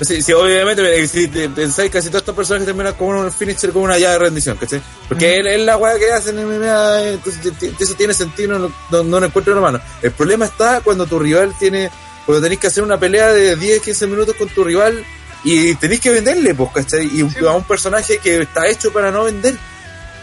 Sí, 0.00 0.22
sí, 0.22 0.32
obviamente, 0.32 1.08
si 1.08 1.26
te 1.26 1.48
pensáis 1.48 1.90
casi 1.90 2.06
todos 2.08 2.22
estos 2.22 2.36
personajes 2.36 2.66
terminan 2.66 2.94
con 2.94 3.08
un 3.16 3.32
finisher 3.32 3.70
con 3.72 3.82
una 3.82 3.98
llave 3.98 4.12
de 4.12 4.18
rendición, 4.20 4.56
¿cachai? 4.56 4.80
Porque 5.08 5.38
es, 5.40 5.44
es 5.46 5.60
la 5.62 5.76
weá 5.76 5.98
que 5.98 6.12
hacen 6.12 6.38
en 6.38 6.46
MMA, 6.46 7.02
entonces 7.14 7.52
eso 7.80 7.94
tiene 7.94 8.14
sentido, 8.14 8.56
no, 8.60 8.72
no, 8.92 9.02
no 9.02 9.18
lo 9.20 9.26
encuentro 9.26 9.52
en 9.54 9.56
la 9.60 9.72
mano. 9.72 9.80
El 10.00 10.12
problema 10.12 10.44
está 10.44 10.82
cuando 10.82 11.04
tu 11.06 11.18
rival 11.18 11.52
tiene, 11.58 11.90
cuando 12.24 12.40
tenéis 12.40 12.60
que 12.60 12.68
hacer 12.68 12.84
una 12.84 12.96
pelea 13.00 13.32
de 13.32 13.56
10, 13.56 13.82
15 13.82 14.06
minutos 14.06 14.36
con 14.36 14.48
tu 14.50 14.62
rival 14.62 15.04
y 15.44 15.74
tenéis 15.76 16.00
que 16.00 16.10
venderle, 16.10 16.54
pues, 16.54 16.70
¿cachai? 16.74 17.08
Y 17.16 17.22
un- 17.22 17.30
Sí. 17.32 17.44
a 17.46 17.52
un 17.52 17.64
personaje 17.64 18.18
que 18.18 18.42
está 18.42 18.66
hecho 18.68 18.92
para 18.92 19.10
no 19.10 19.24
vender. 19.24 19.54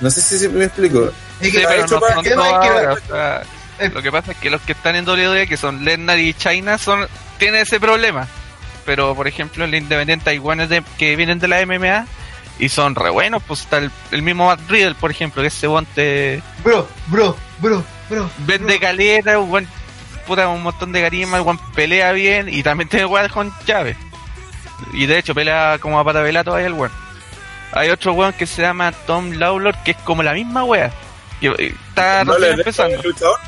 No 0.01 0.09
sé 0.09 0.21
si 0.21 0.47
me 0.49 0.65
explico. 0.65 1.11
y 1.41 1.45
Sí, 1.45 1.51
que- 1.51 1.57
está 1.57 1.69
pero 1.69 1.85
hecho 1.85 1.95
no 1.95 2.01
para 2.01 2.15
son 2.15 2.25
el 2.25 2.31
tema 2.31 2.43
es 2.49 2.53
que- 2.59 2.67
todas, 2.67 2.97
o 2.97 3.07
sea, 3.07 3.41
eh, 3.79 3.89
lo 3.93 4.01
que 4.01 4.11
pasa 4.11 4.31
es 4.31 4.37
que 4.37 4.49
los 4.49 4.61
que 4.61 4.71
están 4.71 4.95
en 4.95 5.05
WWE, 5.05 5.47
que 5.47 5.57
son 5.57 5.83
Lesnar 5.83 6.17
y 6.19 6.33
China, 6.33 6.77
son 6.77 7.07
tienen 7.37 7.61
ese 7.61 7.79
problema. 7.79 8.27
Pero, 8.85 9.15
por 9.15 9.27
ejemplo, 9.27 9.65
el 9.65 9.73
Independiente 9.75 10.29
hay 10.29 10.37
guanes 10.37 10.69
de, 10.69 10.83
que 10.97 11.15
vienen 11.15 11.39
de 11.39 11.47
la 11.47 11.59
MMA 11.65 12.05
y 12.59 12.69
son 12.69 12.93
re 12.95 13.09
buenos. 13.09 13.41
Pues 13.43 13.61
está 13.61 13.79
el, 13.79 13.91
el 14.11 14.21
mismo 14.21 14.45
Matt 14.45 14.61
Riddle, 14.69 14.95
por 14.95 15.11
ejemplo, 15.11 15.41
que 15.41 15.47
ese 15.49 15.67
guante 15.67 15.91
te 15.95 16.43
Bro, 16.63 16.87
bro, 17.07 17.35
bro, 17.59 17.83
bro. 18.09 18.29
vende 18.39 18.79
caleta, 18.79 19.39
un 19.39 19.49
buen, 19.49 19.67
puta, 20.27 20.47
un 20.47 20.61
montón 20.63 20.91
de 20.93 21.01
carisma, 21.01 21.37
el 21.37 21.43
guan 21.43 21.57
pelea 21.73 22.11
bien 22.11 22.47
y 22.47 22.61
también 22.63 22.87
tiene 22.87 23.05
guan 23.05 23.27
con 23.29 23.51
llave. 23.65 23.97
Y 24.93 25.05
de 25.05 25.17
hecho, 25.17 25.33
pelea 25.33 25.77
como 25.79 25.99
a 25.99 26.03
pata 26.03 26.23
todavía 26.43 26.67
el 26.67 26.73
weón. 26.73 26.91
Hay 27.71 27.89
otro 27.89 28.13
weón 28.13 28.33
que 28.33 28.45
se 28.45 28.61
llama 28.61 28.91
Tom 28.91 29.31
Lawlor, 29.33 29.75
que 29.83 29.91
es 29.91 29.97
como 29.97 30.23
la 30.23 30.33
misma 30.33 30.63
wea. 30.63 30.91
Y, 31.41 31.47
y 31.47 31.75
está 31.89 32.23
No, 32.23 32.33
recién 32.33 32.53
el, 32.53 32.59
empezando. 32.59 32.95
el 32.95 33.01
luchador, 33.03 33.39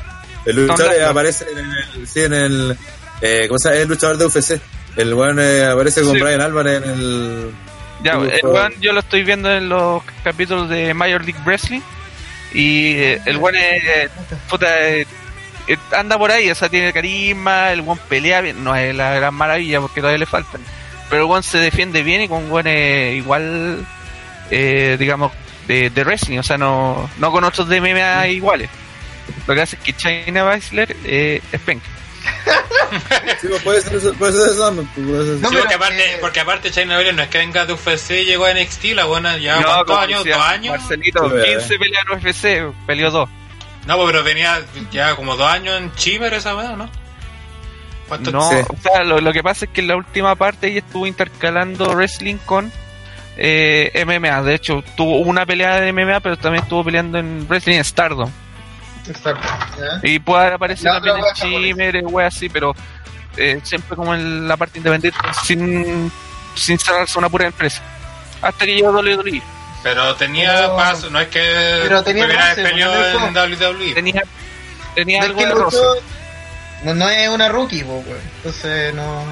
el 0.44 0.56
luchador 0.66 0.92
eh, 0.94 1.04
aparece 1.04 1.46
en 1.50 1.58
el, 1.58 2.06
sí, 2.06 2.20
en 2.24 2.32
el, 2.34 2.78
eh, 3.22 3.44
¿cómo 3.48 3.58
se 3.58 3.68
llama? 3.68 3.76
Es 3.76 3.82
el 3.82 3.88
luchador 3.88 4.16
de 4.18 4.26
UFC. 4.26 4.60
El 4.96 5.14
weón 5.14 5.38
eh, 5.40 5.64
aparece 5.64 6.02
con 6.02 6.14
Sí. 6.14 6.20
Brian 6.20 6.40
Álvarez 6.40 6.82
en 6.84 6.90
el, 6.90 7.50
Ya, 8.02 8.12
el 8.14 8.40
weón 8.46 8.74
yo 8.80 8.92
lo 8.92 9.00
estoy 9.00 9.22
viendo 9.24 9.50
en 9.50 9.68
los 9.68 10.02
capítulos 10.24 10.68
de 10.68 10.92
Major 10.94 11.24
League 11.24 11.40
Wrestling. 11.44 11.80
Y 12.52 12.92
eh, 12.96 13.20
el 13.26 13.36
weón 13.38 13.56
es, 13.56 13.84
eh, 13.84 14.08
puta, 14.48 14.66
eh, 14.88 15.06
anda 15.96 16.16
por 16.18 16.30
ahí, 16.30 16.50
o 16.50 16.54
sea, 16.54 16.68
tiene 16.68 16.92
carisma, 16.92 17.72
el 17.72 17.80
weón 17.82 17.98
pelea 18.08 18.40
bien, 18.40 18.62
no 18.64 18.74
es 18.74 18.94
la 18.94 19.14
gran 19.14 19.34
maravilla 19.34 19.80
porque 19.80 20.00
todavía 20.00 20.18
le 20.18 20.26
faltan. 20.26 20.60
Pero 21.10 21.26
weón 21.26 21.42
se 21.42 21.58
defiende 21.58 22.02
bien 22.02 22.22
y 22.22 22.28
con 22.28 22.50
weones 22.50 23.16
igual, 23.16 23.86
eh, 24.50 24.96
digamos, 24.98 25.32
de, 25.66 25.90
de 25.90 26.04
wrestling, 26.04 26.38
o 26.38 26.42
sea, 26.42 26.58
no, 26.58 27.08
no 27.18 27.32
con 27.32 27.44
otros 27.44 27.68
de 27.68 27.80
MMA 27.80 28.28
iguales. 28.28 28.68
Lo 29.46 29.54
que 29.54 29.62
hace 29.62 29.76
es 29.76 29.82
que 29.82 29.92
China 29.94 30.42
Baszler 30.44 30.96
eh, 31.04 31.40
es 31.52 31.60
penca. 31.60 31.86
Sí, 33.40 33.46
pues 33.48 33.62
puede 33.62 33.80
ser 33.82 33.96
eso, 33.96 34.14
puede 34.14 34.32
ser 34.32 34.52
eso, 34.52 34.74
pues, 34.74 35.06
puede 35.06 35.24
ser 35.24 35.34
eso. 35.34 35.42
No, 35.42 35.48
Sí, 35.50 35.54
pero, 35.56 35.60
porque 35.60 35.74
aparte, 35.74 36.04
eh, 36.04 36.18
porque 36.20 36.40
aparte 36.40 36.70
China 36.70 36.96
Baszler 36.96 37.14
no 37.14 37.22
es 37.22 37.28
que 37.28 37.38
venga 37.38 37.66
de 37.66 37.74
UFC 37.74 38.10
y 38.10 38.24
llegó 38.24 38.46
a 38.46 38.54
NXT, 38.54 38.84
la 38.94 39.04
buena 39.04 39.36
ya 39.36 39.56
No, 39.56 39.62
¿cuántos 39.66 39.86
como 39.86 39.98
años, 40.00 40.24
decía 40.24 40.36
dos 40.38 40.46
años. 40.46 40.78
Marcelito, 40.78 41.30
Sí, 41.30 41.36
eh. 41.36 41.56
15 41.58 41.78
peleas 41.78 42.04
en 42.06 42.18
UFC, 42.18 42.74
peleó 42.86 43.10
dos. 43.10 43.28
No, 43.86 43.96
pues, 43.96 44.06
pero 44.10 44.24
venía 44.24 44.62
ya 44.90 45.14
como 45.16 45.36
dos 45.36 45.50
años 45.50 45.78
en 45.78 45.94
Chimer 45.94 46.32
esa 46.32 46.56
weá, 46.56 46.76
¿no? 46.76 46.90
No, 48.32 48.48
Sí. 48.50 48.56
o 48.68 48.76
sea, 48.82 49.04
lo, 49.04 49.20
lo 49.20 49.32
que 49.32 49.42
pasa 49.42 49.64
es 49.66 49.70
que 49.70 49.80
en 49.80 49.88
la 49.88 49.96
última 49.96 50.34
parte 50.36 50.68
ella 50.68 50.78
estuvo 50.80 51.06
intercalando 51.06 51.90
wrestling 51.94 52.36
con 52.44 52.72
eh, 53.36 54.04
MMA. 54.06 54.42
De 54.42 54.54
hecho, 54.54 54.82
tuvo 54.96 55.18
una 55.18 55.46
pelea 55.46 55.80
de 55.80 55.92
MMA, 55.92 56.20
pero 56.20 56.36
también 56.36 56.62
estuvo 56.64 56.84
peleando 56.84 57.18
en 57.18 57.46
wrestling 57.48 57.80
Stardom. 57.84 58.30
Exacto, 59.08 59.48
¿ya? 59.78 60.00
Y 60.08 60.18
puede 60.18 60.52
aparecer 60.52 60.90
también 60.92 61.16
en 61.16 61.34
Chimere, 61.34 62.00
wey 62.02 62.26
así, 62.26 62.48
pero 62.48 62.74
eh, 63.36 63.60
siempre 63.62 63.96
como 63.96 64.14
en 64.14 64.46
la 64.48 64.56
parte 64.56 64.78
independiente, 64.78 65.18
sin, 65.44 66.10
sin 66.54 66.78
cerrarse 66.78 67.18
una 67.18 67.28
pura 67.28 67.46
empresa. 67.46 67.80
Hasta 68.42 68.64
que 68.66 68.74
llegó 68.74 68.90
WWE. 68.90 69.40
Pero 69.82 70.14
tenía 70.16 70.74
paso, 70.76 71.08
no 71.08 71.20
es 71.20 71.28
que 71.28 71.40
Pero 71.84 72.02
tenía 72.02 72.26
no 72.26 72.32
en 73.28 73.34
WWE. 73.54 73.94
Tenía, 73.94 74.22
tenía 74.94 75.22
algo 75.22 75.38
que 75.38 75.46
de 75.46 75.54
luchó- 75.54 75.64
roce. 75.64 76.02
No, 76.84 76.94
no 76.94 77.08
es 77.08 77.28
una 77.28 77.48
rookie, 77.48 77.82
po, 77.84 77.94
weón. 78.06 78.20
Entonces 78.36 78.94
no. 78.94 79.24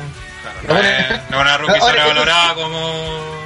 Claro, 0.43 0.59
no, 0.69 0.79
es, 0.89 1.09
no 1.31 1.37
es 1.37 1.43
una 1.43 1.59
rookie 1.59 1.81
sobrevalorada 1.81 2.55
como... 2.55 3.37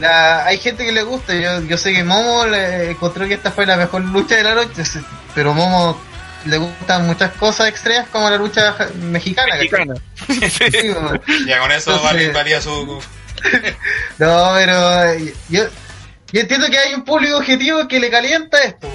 La, 0.00 0.44
hay 0.46 0.58
gente 0.58 0.84
que 0.84 0.92
le 0.92 1.02
gusta, 1.04 1.32
yo, 1.34 1.60
yo 1.62 1.78
sé 1.78 1.92
que 1.92 2.02
Momo 2.02 2.44
le 2.46 2.90
encontró 2.90 3.26
que 3.28 3.34
esta 3.34 3.52
fue 3.52 3.66
la 3.66 3.76
mejor 3.76 4.02
lucha 4.02 4.34
de 4.36 4.42
la 4.42 4.54
noche, 4.54 4.82
pero 5.34 5.54
Momo 5.54 6.00
le 6.44 6.58
gustan 6.58 7.06
muchas 7.06 7.32
cosas 7.34 7.68
extremas 7.68 8.08
como 8.08 8.28
la 8.28 8.36
lucha 8.36 8.74
mexicana. 8.96 9.54
Mexicana. 9.56 9.94
Sí. 10.26 10.94
Ya 11.46 11.58
con 11.60 11.70
eso 11.70 11.92
Entonces- 11.92 12.02
valía, 12.02 12.32
valía 12.32 12.60
su... 12.60 13.00
no, 14.18 14.52
pero 14.54 15.04
eh, 15.04 15.34
yo, 15.48 15.64
yo 16.32 16.40
entiendo 16.40 16.68
que 16.68 16.78
hay 16.78 16.94
un 16.94 17.04
público 17.04 17.36
objetivo 17.36 17.86
que 17.86 18.00
le 18.00 18.10
calienta 18.10 18.58
esto. 18.62 18.88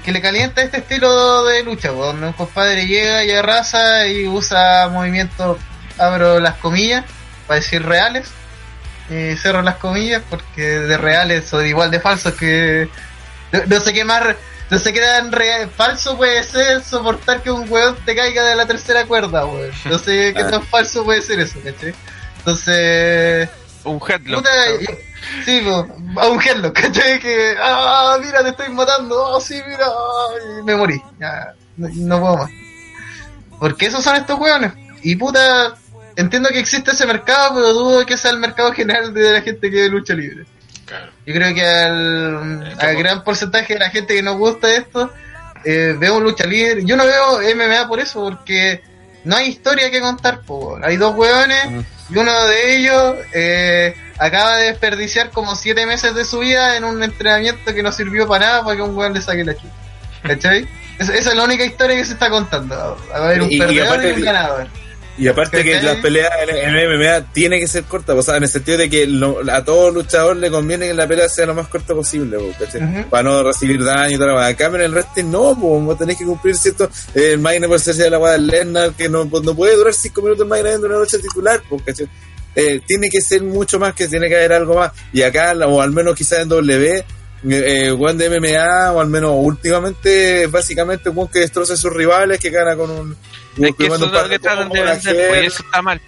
Que 0.00 0.12
le 0.12 0.20
calienta 0.20 0.62
este 0.62 0.78
estilo 0.78 1.44
de 1.44 1.62
lucha, 1.62 1.88
donde 1.90 2.26
un 2.28 2.32
compadre 2.32 2.86
llega 2.86 3.24
y 3.24 3.30
arrasa 3.32 4.06
y 4.06 4.26
usa 4.26 4.88
movimientos, 4.88 5.58
abro 5.98 6.40
las 6.40 6.54
comillas, 6.56 7.04
para 7.46 7.60
decir 7.60 7.84
reales, 7.84 8.28
y 9.10 9.36
cierro 9.36 9.62
las 9.62 9.76
comillas 9.76 10.22
porque 10.30 10.62
de 10.62 10.96
reales 10.96 11.46
son 11.48 11.66
igual 11.66 11.90
de 11.90 12.00
falsos 12.00 12.34
que 12.34 12.88
no, 13.52 13.60
no 13.66 13.80
sé 13.80 13.92
qué 13.92 14.04
más 14.04 14.22
no 14.70 14.78
sé 14.78 14.94
qué 14.94 15.00
tan 15.00 15.30
real, 15.32 15.68
falso 15.76 16.16
puede 16.16 16.42
ser 16.44 16.82
soportar 16.82 17.42
que 17.42 17.50
un 17.50 17.70
weón 17.70 17.94
te 18.06 18.16
caiga 18.16 18.42
de 18.42 18.56
la 18.56 18.64
tercera 18.64 19.04
cuerda, 19.04 19.44
weón. 19.44 19.70
No 19.84 19.98
sé 19.98 20.32
qué 20.36 20.44
tan 20.44 20.62
falso 20.62 21.04
puede 21.04 21.20
ser 21.20 21.40
eso, 21.40 21.58
¿cachai? 21.62 21.92
Entonces, 22.38 23.50
Un 23.84 24.00
headlock. 24.08 24.38
Puta, 24.40 24.50
y- 24.80 25.11
sí, 25.44 25.60
po, 25.64 25.86
a 26.20 26.28
un 26.28 26.40
headlock, 26.40 26.80
¿cachai? 26.80 27.18
Que, 27.20 27.54
ah, 27.60 28.18
mira, 28.22 28.42
te 28.42 28.50
estoy 28.50 28.68
matando, 28.70 29.36
ah, 29.36 29.40
sí, 29.40 29.60
mira, 29.66 29.86
y 30.58 30.62
me 30.62 30.76
morí, 30.76 31.00
ya, 31.18 31.54
no, 31.76 31.88
no 31.88 32.20
puedo 32.20 32.36
más. 32.38 32.50
Porque 33.58 33.86
esos 33.86 34.02
son 34.02 34.16
estos 34.16 34.38
hueones. 34.38 34.72
Y 35.02 35.16
puta, 35.16 35.74
entiendo 36.16 36.48
que 36.48 36.58
existe 36.58 36.90
ese 36.90 37.06
mercado, 37.06 37.54
pero 37.54 37.72
dudo 37.72 38.06
que 38.06 38.16
sea 38.16 38.30
el 38.30 38.38
mercado 38.38 38.72
general 38.72 39.14
de 39.14 39.32
la 39.32 39.40
gente 39.42 39.70
que 39.70 39.88
lucha 39.88 40.14
libre. 40.14 40.44
Claro. 40.84 41.12
Yo 41.24 41.34
creo 41.34 41.54
que 41.54 41.64
al, 41.64 42.76
al 42.78 42.96
gran 42.96 43.24
porcentaje 43.24 43.74
de 43.74 43.80
la 43.80 43.90
gente 43.90 44.14
que 44.14 44.22
nos 44.22 44.36
gusta 44.36 44.74
esto, 44.74 45.12
eh, 45.64 45.96
veo 45.98 46.20
lucha 46.20 46.44
libre. 46.44 46.84
Yo 46.84 46.96
no 46.96 47.04
veo 47.04 47.38
MMA 47.54 47.88
por 47.88 48.00
eso, 48.00 48.22
porque 48.24 48.82
no 49.24 49.36
hay 49.36 49.48
historia 49.48 49.90
que 49.90 50.00
contar. 50.00 50.40
Po. 50.40 50.78
Hay 50.82 50.96
dos 50.96 51.14
hueones 51.14 51.86
y 52.12 52.18
uno 52.18 52.46
de 52.46 52.76
ellos 52.76 53.14
eh, 53.32 53.94
acaba 54.18 54.56
de 54.58 54.66
desperdiciar 54.66 55.30
como 55.30 55.54
siete 55.56 55.86
meses 55.86 56.14
de 56.14 56.24
su 56.24 56.40
vida 56.40 56.76
en 56.76 56.84
un 56.84 57.02
entrenamiento 57.02 57.74
que 57.74 57.82
no 57.82 57.90
sirvió 57.92 58.26
para 58.28 58.46
nada 58.46 58.64
para 58.64 58.76
que 58.76 58.82
un 58.82 58.96
hueón 58.96 59.14
le 59.14 59.22
saque 59.22 59.44
la 59.44 59.54
chucha. 59.54 59.68
¿Cachai? 60.22 60.68
Esa, 60.98 61.14
esa 61.14 61.30
es 61.30 61.36
la 61.36 61.44
única 61.44 61.64
historia 61.64 61.96
que 61.96 62.04
se 62.04 62.12
está 62.12 62.30
contando. 62.30 62.96
A 63.12 63.16
haber 63.16 63.42
un 63.42 63.50
Y- 63.50 63.56
y 63.56 63.58
perdedor 63.58 63.86
aparte- 63.88 64.10
y 64.10 64.12
un 64.12 64.20
ganador. 64.22 64.68
Y 65.18 65.28
aparte 65.28 65.62
que 65.62 65.80
las 65.82 65.96
peleas 65.96 66.30
en 66.48 66.56
en 66.56 66.88
MMA 66.88 67.32
tiene 67.32 67.58
que 67.60 67.68
ser 67.68 67.84
cortas, 67.84 68.16
o 68.16 68.22
sea, 68.22 68.36
en 68.38 68.44
el 68.44 68.48
sentido 68.48 68.78
de 68.78 68.88
que 68.88 69.06
lo- 69.06 69.40
a 69.52 69.62
todo 69.64 69.90
luchador 69.90 70.36
le 70.36 70.50
conviene 70.50 70.86
que 70.86 70.94
la 70.94 71.06
pelea 71.06 71.28
sea 71.28 71.44
lo 71.46 71.54
más 71.54 71.68
corta 71.68 71.94
posible, 71.94 72.38
po. 72.38 72.44
Ujú. 72.46 73.08
para 73.10 73.22
no 73.22 73.42
recibir 73.42 73.84
daño 73.84 74.16
y 74.16 74.18
tal. 74.18 74.38
Acá 74.38 74.66
en 74.66 74.80
el 74.80 74.92
wrestling 74.92 75.30
no, 75.30 75.54
vos 75.54 75.98
tenés 75.98 76.16
que 76.16 76.24
cumplir 76.24 76.56
cierto. 76.56 76.88
el 77.14 77.38
Magna 77.38 77.68
por 77.68 77.78
ser 77.78 77.94
de 77.96 78.08
la 78.10 78.16
guada 78.16 78.34
del 78.34 78.46
Lesnar, 78.46 78.92
que 78.94 79.08
no, 79.08 79.26
pues, 79.28 79.42
no 79.42 79.54
puede 79.54 79.76
durar 79.76 79.92
5 79.92 80.22
minutos 80.22 80.44
el 80.44 80.48
Magna 80.48 80.72
en 80.72 80.84
una 80.84 80.98
lucha 80.98 81.18
titular, 81.18 81.60
pues, 81.68 81.82
¿cachai? 81.82 82.08
Eh, 82.54 82.80
tiene 82.86 83.08
que 83.08 83.20
ser 83.20 83.42
mucho 83.42 83.78
más, 83.78 83.94
que 83.94 84.08
tiene 84.08 84.28
que 84.28 84.36
haber 84.36 84.52
algo 84.54 84.74
más. 84.76 84.92
Y 85.12 85.22
acá, 85.22 85.52
o 85.66 85.80
al 85.80 85.90
menos 85.90 86.14
quizás 86.16 86.40
en 86.40 86.48
W, 86.48 87.04
eh, 87.48 87.86
eh, 87.86 87.92
weón 87.92 88.18
de 88.18 88.28
MMA, 88.28 88.92
o 88.92 89.00
al 89.00 89.08
menos 89.08 89.32
últimamente, 89.34 90.46
básicamente, 90.46 91.08
un 91.08 91.28
que 91.28 91.40
destroza 91.40 91.74
a 91.74 91.76
sus 91.76 91.92
rivales, 91.92 92.38
que 92.38 92.50
gana 92.50 92.76
con 92.76 92.90
un. 92.90 93.16
Es 93.58 93.74
que 93.76 93.86
eso 93.86 93.94
es 93.96 94.12
lo 94.12 94.28
que 94.28 94.38
tratan 94.38 94.68
de 94.68 94.82
vender, 94.82 95.28
pues, 95.28 95.46
eso 95.46 95.62
está 95.64 95.82
mal. 95.82 96.00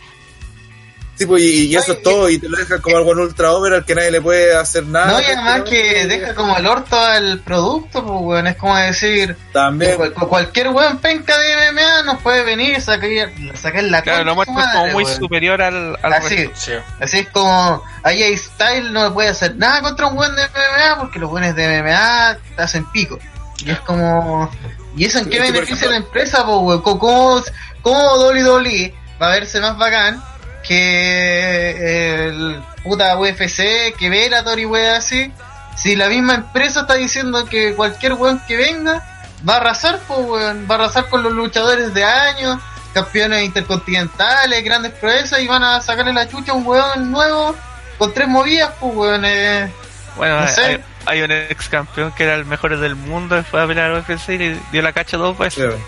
Sí, 1.16 1.26
pues, 1.26 1.42
y, 1.44 1.66
y 1.68 1.76
eso 1.76 1.92
Ay, 1.92 1.96
es 1.98 2.02
todo, 2.02 2.28
y 2.28 2.38
te 2.38 2.48
lo 2.48 2.58
dejan 2.58 2.80
como 2.80 2.96
algo 2.96 3.12
en 3.12 3.18
ultra 3.20 3.52
over 3.52 3.72
al 3.74 3.84
que 3.84 3.94
nadie 3.94 4.10
le 4.10 4.20
puede 4.20 4.56
hacer 4.56 4.84
nada. 4.84 5.12
No, 5.12 5.20
y 5.20 5.24
además 5.24 5.62
que 5.62 6.06
deja 6.06 6.34
como 6.34 6.56
el 6.56 6.66
orto 6.66 6.98
al 6.98 7.38
producto, 7.40 8.02
pues, 8.04 8.20
weón. 8.20 8.46
Es 8.48 8.56
como 8.56 8.76
decir, 8.76 9.36
También. 9.52 9.96
Cual- 9.96 10.12
cual- 10.12 10.28
cualquier 10.28 10.68
weón 10.70 10.98
penca 10.98 11.38
de 11.38 11.70
MMA 11.72 12.02
nos 12.02 12.20
puede 12.20 12.42
venir 12.42 12.76
y 12.76 12.80
sacar, 12.80 13.08
sacar 13.54 13.84
la 13.84 14.02
Claro, 14.02 14.24
lo 14.24 14.34
de 14.34 14.46
como 14.46 14.86
muy 14.92 15.04
weón. 15.04 15.16
superior 15.16 15.62
al, 15.62 15.96
al 16.02 16.12
Así, 16.14 16.46
resto. 16.46 16.72
Así 17.00 17.18
es 17.18 17.28
como 17.28 17.82
AJ 18.02 18.36
Style 18.36 18.92
no 18.92 19.14
puede 19.14 19.28
hacer 19.28 19.54
nada 19.54 19.82
contra 19.82 20.06
un 20.08 20.18
weón 20.18 20.34
de 20.34 20.42
MMA 20.42 20.98
porque 20.98 21.20
los 21.20 21.30
weones 21.30 21.54
de 21.54 21.80
MMA 21.80 22.38
te 22.56 22.62
hacen 22.62 22.84
pico. 22.90 23.20
Y 23.64 23.70
es 23.70 23.78
como. 23.80 24.50
¿Y 24.96 25.04
eso 25.04 25.18
en 25.20 25.30
qué 25.30 25.38
beneficia 25.38 25.74
ejemplo- 25.86 25.90
la 25.90 25.96
empresa, 25.96 26.44
po, 26.44 26.58
weón? 26.58 26.82
¿Cómo, 26.82 26.98
cómo, 26.98 27.42
cómo 27.82 28.14
WWE 28.16 28.92
va 29.22 29.28
a 29.28 29.30
verse 29.30 29.60
más 29.60 29.78
bacán 29.78 30.20
que 30.66 32.26
el 32.26 32.62
puta 32.82 33.16
UFC, 33.18 33.94
que 33.98 34.08
Bellator 34.10 34.58
y 34.58 34.64
weón 34.66 34.94
así? 34.96 35.32
Si 35.76 35.96
la 35.96 36.08
misma 36.08 36.34
empresa 36.34 36.82
está 36.82 36.94
diciendo 36.94 37.44
que 37.46 37.74
cualquier 37.74 38.14
weón 38.14 38.40
que 38.46 38.56
venga 38.56 39.02
va 39.48 39.54
a 39.54 39.56
arrasar, 39.58 39.98
pues 40.06 40.20
weón, 40.20 40.66
va 40.70 40.76
a 40.76 40.78
arrasar 40.78 41.08
con 41.08 41.22
los 41.22 41.32
luchadores 41.32 41.92
de 41.94 42.04
años, 42.04 42.58
campeones 42.92 43.42
intercontinentales, 43.44 44.64
grandes 44.64 44.92
proezas 44.92 45.40
y 45.40 45.46
van 45.46 45.62
a 45.64 45.80
sacarle 45.80 46.12
la 46.12 46.28
chucha 46.28 46.52
a 46.52 46.54
un 46.54 46.66
weón 46.66 47.10
nuevo 47.10 47.54
con 47.98 48.12
tres 48.14 48.28
movidas, 48.28 48.70
pues 48.80 48.94
weón. 48.94 49.24
eh. 49.24 49.70
Bueno, 50.16 50.40
No 50.40 50.46
sé. 50.48 50.62
hay, 50.64 50.84
hay 51.06 51.22
un 51.22 51.32
ex 51.32 51.68
campeón 51.68 52.12
que 52.12 52.22
era 52.22 52.34
el 52.36 52.44
mejor 52.44 52.78
del 52.78 52.94
mundo, 52.94 53.42
fue 53.42 53.60
a 53.60 53.66
pelear 53.66 53.90
al 53.90 53.98
UFC 54.00 54.28
y 54.30 54.38
le 54.38 54.58
dio 54.70 54.80
la 54.82 54.92
cacha 54.92 55.16
dos 55.16 55.36
veces. 55.36 55.64
Claro. 55.64 55.78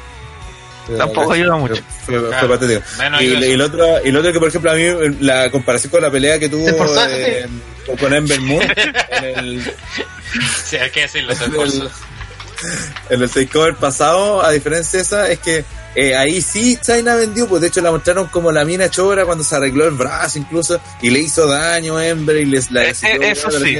Tampoco 0.96 1.32
ayuda 1.32 1.56
mucho. 1.56 1.74
Fue, 2.04 2.18
fue 2.20 2.28
Claro. 2.28 2.48
patético. 2.48 2.82
Y, 3.20 3.24
y 3.24 3.32
eso. 3.34 3.44
el 3.54 3.60
otro, 3.60 3.86
y 4.04 4.08
el 4.08 4.16
otro 4.16 4.32
que, 4.32 4.38
por 4.38 4.48
ejemplo, 4.48 4.70
a 4.70 4.74
mí, 4.74 4.84
la 5.20 5.50
comparación 5.50 5.90
con 5.90 6.02
la 6.02 6.10
pelea 6.10 6.38
que 6.38 6.48
tuvo 6.48 6.68
eh, 6.68 7.46
con 8.00 8.12
Ember 8.14 8.40
Moon 8.40 8.62
en 8.62 9.38
el, 9.38 9.72
Sí, 10.64 10.76
hay 10.76 10.90
que 10.90 11.02
decirlo, 11.02 11.32
en 11.32 11.54
el, 11.54 11.88
en 13.10 13.22
el 13.22 13.30
takeover 13.30 13.74
pasado, 13.76 14.44
a 14.44 14.50
diferencia 14.50 14.98
de 14.98 15.02
esa, 15.04 15.30
es 15.30 15.38
que 15.38 15.64
eh, 15.94 16.14
ahí 16.14 16.42
sí 16.42 16.78
China 16.82 17.14
vendió, 17.14 17.46
pues 17.48 17.62
de 17.62 17.68
hecho 17.68 17.80
la 17.80 17.90
mostraron 17.90 18.26
como 18.26 18.52
la 18.52 18.64
mina 18.64 18.90
chora 18.90 19.24
cuando 19.24 19.42
se 19.44 19.54
arregló 19.56 19.84
el 19.86 19.94
brazo 19.94 20.38
incluso 20.38 20.78
y 21.00 21.08
le 21.10 21.20
hizo 21.20 21.46
daño 21.46 21.96
a 21.96 22.06
Ember 22.06 22.36
y 22.36 22.44
les 22.44 22.70
la 22.70 22.84
Eh, 22.84 22.94
eh, 23.02 23.18
eso 23.30 23.50
sí. 23.50 23.78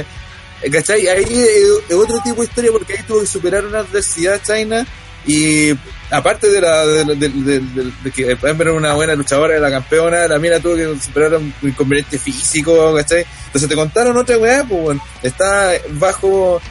¿Cachai? 0.71 1.07
Ahí 1.07 1.25
eh, 1.29 1.59
es 1.89 1.95
otro 1.95 2.19
tipo 2.23 2.41
de 2.41 2.47
historia 2.47 2.71
porque 2.71 2.93
ahí 2.93 3.03
tuvo 3.07 3.19
que 3.21 3.27
superar 3.27 3.65
una 3.65 3.79
adversidad 3.79 4.41
China 4.43 4.85
y 5.27 5.77
aparte 6.09 6.49
de 6.49 6.61
la 6.61 6.85
de, 6.85 7.03
de- 7.03 7.15
de- 7.29 7.59
de- 7.59 7.91
de 8.03 8.11
que 8.11 8.31
Ember 8.31 8.67
era 8.67 8.73
una 8.73 8.93
buena 8.93 9.13
luchadora, 9.13 9.53
era 9.57 9.69
la 9.69 9.75
campeona, 9.75 10.27
la 10.27 10.39
mina 10.39 10.59
tuvo 10.59 10.75
que 10.75 10.95
superar 11.03 11.35
un 11.35 11.53
inconveniente 11.61 12.17
físico, 12.17 12.95
¿cachai? 12.95 13.25
Entonces 13.47 13.69
te 13.69 13.75
contaron 13.75 14.15
otra 14.17 14.37
weá, 14.37 14.63
pues 14.63 14.81
bueno, 14.81 15.03
está 15.21 15.73
bajo, 15.91 16.61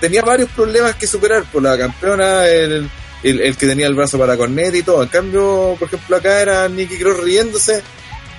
tenía 0.00 0.22
varios 0.22 0.50
problemas 0.50 0.96
que 0.96 1.06
superar 1.06 1.44
por 1.44 1.62
la 1.62 1.78
campeona, 1.78 2.46
el, 2.46 2.90
el, 3.22 3.40
el 3.40 3.56
que 3.56 3.66
tenía 3.66 3.86
el 3.86 3.94
brazo 3.94 4.18
para 4.18 4.36
cornet 4.36 4.74
y 4.74 4.82
todo. 4.82 5.02
En 5.04 5.08
cambio, 5.08 5.76
por 5.78 5.86
ejemplo, 5.88 6.16
acá 6.16 6.40
era 6.42 6.68
Nicky 6.68 6.98
Cross 6.98 7.22
riéndose, 7.22 7.82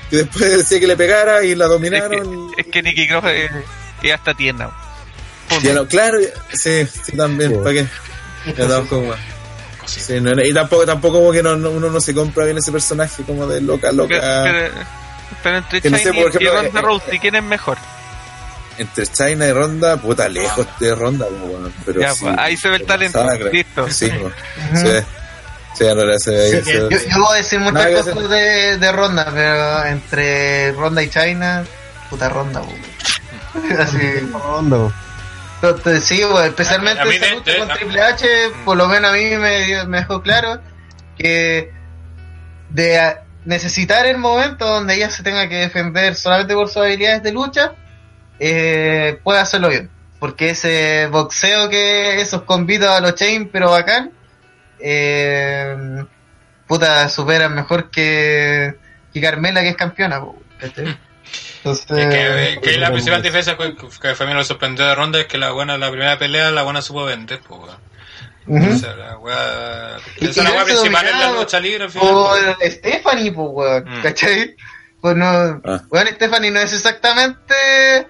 que 0.10 0.18
después 0.18 0.42
decía 0.58 0.80
que 0.82 0.88
le 0.88 0.98
pegara 0.98 1.44
y 1.46 1.56
la 1.56 1.66
Es 1.66 1.72
dominaron. 1.72 2.52
que, 2.54 2.62
es 2.62 2.68
que 2.68 2.82
Nicky 2.84 3.08
Cross 3.08 3.24
ya 4.04 4.16
está 4.16 4.34
tierna. 4.34 4.70
Ya 5.64 5.74
no, 5.74 5.86
claro, 5.88 6.18
sí, 6.54 6.86
sí 6.86 7.12
también, 7.16 7.52
Sí. 7.52 7.58
¿para 7.64 7.74
qué? 7.74 7.86
Ya 8.58 8.68
tampoco, 8.68 9.00
weón. 9.02 9.31
Sí, 10.00 10.20
no, 10.22 10.32
y 10.42 10.54
tampoco, 10.54 10.86
tampoco 10.86 11.18
como 11.20 11.32
que 11.32 11.44
no, 11.44 11.56
no- 11.56 11.72
uno 11.72 11.90
no 11.90 12.00
se 12.00 12.14
compra 12.14 12.46
bien 12.46 12.58
ese 12.58 12.72
personaje 12.72 13.24
como 13.24 13.46
de 13.48 13.60
loca, 13.62 13.92
loca. 13.92 14.10
pero, 14.20 14.44
pero- 14.44 14.74
pero 15.44 15.58
entre 15.58 15.82
Que 15.82 15.90
Shiny 15.90 16.02
sé, 16.04 16.10
ejemplo, 16.10 16.40
y 16.42 16.48
Ronda 16.48 16.80
eh, 16.80 16.84
Rousey, 16.84 17.20
¿quién 17.20 17.36
es 17.36 17.44
mejor? 17.44 17.78
Entre 18.78 19.06
China 19.08 19.48
y 19.48 19.52
Ronda, 19.54 19.98
puta, 19.98 20.28
lejos 20.30 20.66
de 20.80 20.96
Ronda, 20.96 21.26
pues, 21.28 21.74
pero 21.86 22.02
Ya, 22.02 22.14
sí, 22.14 22.20
pues, 22.26 22.36
ahí 22.38 22.58
se 22.58 22.70
ve 22.70 22.76
el 22.78 22.86
talento. 22.86 23.24
Listo. 23.52 23.90
Sí, 23.90 24.10
sí. 24.76 24.88
Sí, 25.78 25.86
se 26.20 26.32
ve 26.32 26.64
se- 26.64 26.74
Yo, 26.74 26.90
yo 26.90 26.98
puedo 27.16 27.34
decir 27.34 27.60
muchas 27.60 27.88
cosas 28.04 28.30
de, 28.30 28.78
de 28.78 28.92
Ronda, 28.92 29.32
pero 29.34 29.86
entre 29.86 30.72
Ronda 30.74 31.02
y 31.04 31.10
China, 31.10 31.64
puta 32.10 32.28
Ronda. 32.30 32.62
Así. 33.80 33.98
Onda, 34.44 34.78
po. 34.78 34.94
Entonces, 35.62 36.04
sí, 36.04 36.24
weón, 36.24 36.46
especialmente 36.46 37.02
A 37.02 37.04
esa 37.04 37.36
lucha 37.36 37.52
de- 37.52 37.58
con 37.60 37.68
Triple 37.70 38.02
H, 38.02 38.28
por 38.66 38.78
lo 38.78 38.88
menos 38.88 39.12
a 39.12 39.14
mí 39.14 39.24
me, 39.38 39.98
dejó 39.98 40.22
claro 40.22 40.60
que 41.18 41.72
de 42.70 43.18
necesitar 43.46 44.06
el 44.08 44.18
momento 44.18 44.66
donde 44.66 44.96
ella 44.96 45.10
se 45.10 45.24
tenga 45.24 45.48
que 45.48 45.56
defender 45.58 46.16
solamente 46.16 46.54
por 46.54 46.68
sus 46.68 46.78
habilidades 46.78 47.22
de 47.22 47.32
lucha, 47.32 47.74
eh, 48.40 49.20
puede 49.24 49.40
hacerlo 49.40 49.70
bien. 49.70 49.90
Porque 50.20 50.52
ese 50.52 51.08
boxeo 51.12 51.70
que 51.70 52.22
esos 52.22 52.44
convitos 52.44 52.90
a 52.90 53.00
los 53.00 53.16
chain, 53.16 53.50
pero 53.52 53.72
bacán, 53.72 54.12
eh, 54.80 56.04
puta, 56.68 57.08
superan 57.10 57.54
mejor 57.54 57.90
que, 57.92 58.76
que 59.14 59.22
Carmela, 59.22 59.62
que 59.62 59.70
es 59.70 59.76
campeona. 59.76 60.22
¿cachai? 60.60 60.98
Entonces, 61.58 61.86
Es 61.98 62.08
que, 62.08 62.60
que 62.62 62.78
la 62.78 62.88
Pues, 62.88 62.92
principal 63.04 63.22
diferencia 63.22 63.58
que, 63.58 63.76
que 63.76 64.16
fue 64.16 64.26
a 64.26 64.30
mí 64.30 64.34
lo 64.36 64.44
sorprendió 64.44 64.86
de 64.86 64.96
Ronda 64.96 65.20
es 65.20 65.28
que 65.28 65.38
la 65.38 65.52
buena, 65.52 65.78
la 65.78 65.92
primera 65.92 66.18
pelea, 66.18 66.50
la 66.52 66.64
buena 66.64 66.82
supo 66.82 67.06
vender, 67.06 67.40
pues, 67.48 67.62
sea, 68.82 68.96
la 68.96 69.18
weá. 69.20 69.98
Y- 70.20 70.28
Esa 70.28 70.42
es 70.42 70.50
la 70.50 70.52
weá 70.56 70.66
principal 70.66 71.08
en 71.08 71.20
la 71.20 71.32
lucha 71.34 71.60
libre, 71.60 71.84
al 71.86 71.92
final, 71.92 72.08
por 72.10 72.56
pues. 72.58 72.74
Stephanie, 72.74 73.32
pues, 73.32 73.48
weón, 73.52 73.84
Mm. 73.86 74.02
¿cachai? 74.02 74.56
Pues 75.00 75.16
no, 75.16 75.26
Ah. 75.26 75.82
weón, 75.90 76.08
Stephanie 76.08 76.52
no 76.52 76.60
es 76.60 76.74
exactamente 76.74 78.08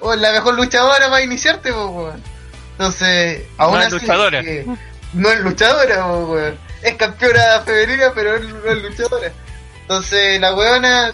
oh, 0.00 0.14
la 0.14 0.32
mejor 0.32 0.54
luchadora 0.54 1.08
para 1.10 1.22
iniciarte, 1.22 1.72
pues, 1.72 1.86
weón. 1.86 2.22
Entonces, 2.72 3.42
aún 3.58 3.80
es 3.80 3.86
así, 3.86 3.94
luchadora. 4.00 4.42
que 4.42 4.66
no 5.14 5.30
es 5.30 5.40
luchadora, 5.40 6.06
pues, 6.06 6.28
weón. 6.28 6.58
Es 6.82 6.94
campeona 6.94 7.60
femenina, 7.64 8.12
pero 8.14 8.38
no 8.38 8.70
es 8.70 8.82
luchadora. 8.82 9.32
Entonces, 9.82 10.40
la 10.40 10.54
weona, 10.54 11.12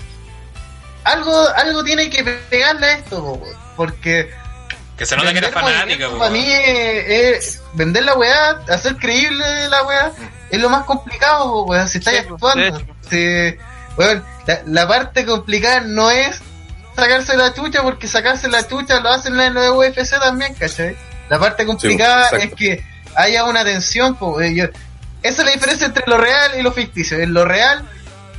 algo, 1.04 1.48
algo 1.56 1.84
tiene 1.84 2.10
que 2.10 2.22
pegarle 2.24 2.86
a 2.86 2.92
esto, 2.98 3.40
porque 3.76 4.30
Que 4.96 5.06
se 5.06 5.16
nota 5.16 5.28
que 5.28 5.34
Vender 5.40 5.52
fanática, 5.52 6.08
Para 6.18 6.30
mí 6.30 6.44
es, 6.46 7.08
es 7.08 7.62
vender 7.74 8.04
la 8.04 8.14
weá, 8.14 8.50
hacer 8.68 8.96
creíble 8.96 9.68
la 9.68 9.82
weá, 9.84 10.12
es 10.50 10.60
lo 10.60 10.68
más 10.68 10.84
complicado, 10.84 11.44
po, 11.50 11.62
weón, 11.64 11.88
si 11.88 11.98
estáis 11.98 12.20
Sí, 12.22 12.26
actuando. 12.30 12.82
Si, 13.08 13.56
weón, 13.96 14.24
la, 14.46 14.60
la 14.66 14.88
parte 14.88 15.24
complicada 15.24 15.80
no 15.80 16.10
es 16.10 16.40
sacarse 16.96 17.36
la 17.36 17.54
chucha, 17.54 17.82
porque 17.82 18.06
sacarse 18.08 18.48
la 18.48 18.66
chucha 18.66 19.00
lo 19.00 19.08
hacen 19.10 19.38
en 19.40 19.54
lo 19.54 19.62
de 19.62 19.70
UFC 19.70 20.18
también, 20.20 20.54
¿cachai? 20.54 20.96
La 21.28 21.38
parte 21.38 21.64
complicada 21.64 22.28
Sí, 22.30 22.36
es 22.40 22.54
que 22.54 22.84
haya 23.14 23.44
una 23.44 23.64
tensión, 23.64 24.16
po, 24.16 24.36
weón, 24.36 24.54
yo- 24.54 24.66
esa 25.22 25.42
es 25.42 25.46
la 25.46 25.52
diferencia 25.52 25.86
entre 25.86 26.04
lo 26.06 26.16
real 26.18 26.52
y 26.58 26.62
lo 26.62 26.72
ficticio. 26.72 27.18
En 27.18 27.32
lo 27.34 27.44
real, 27.44 27.86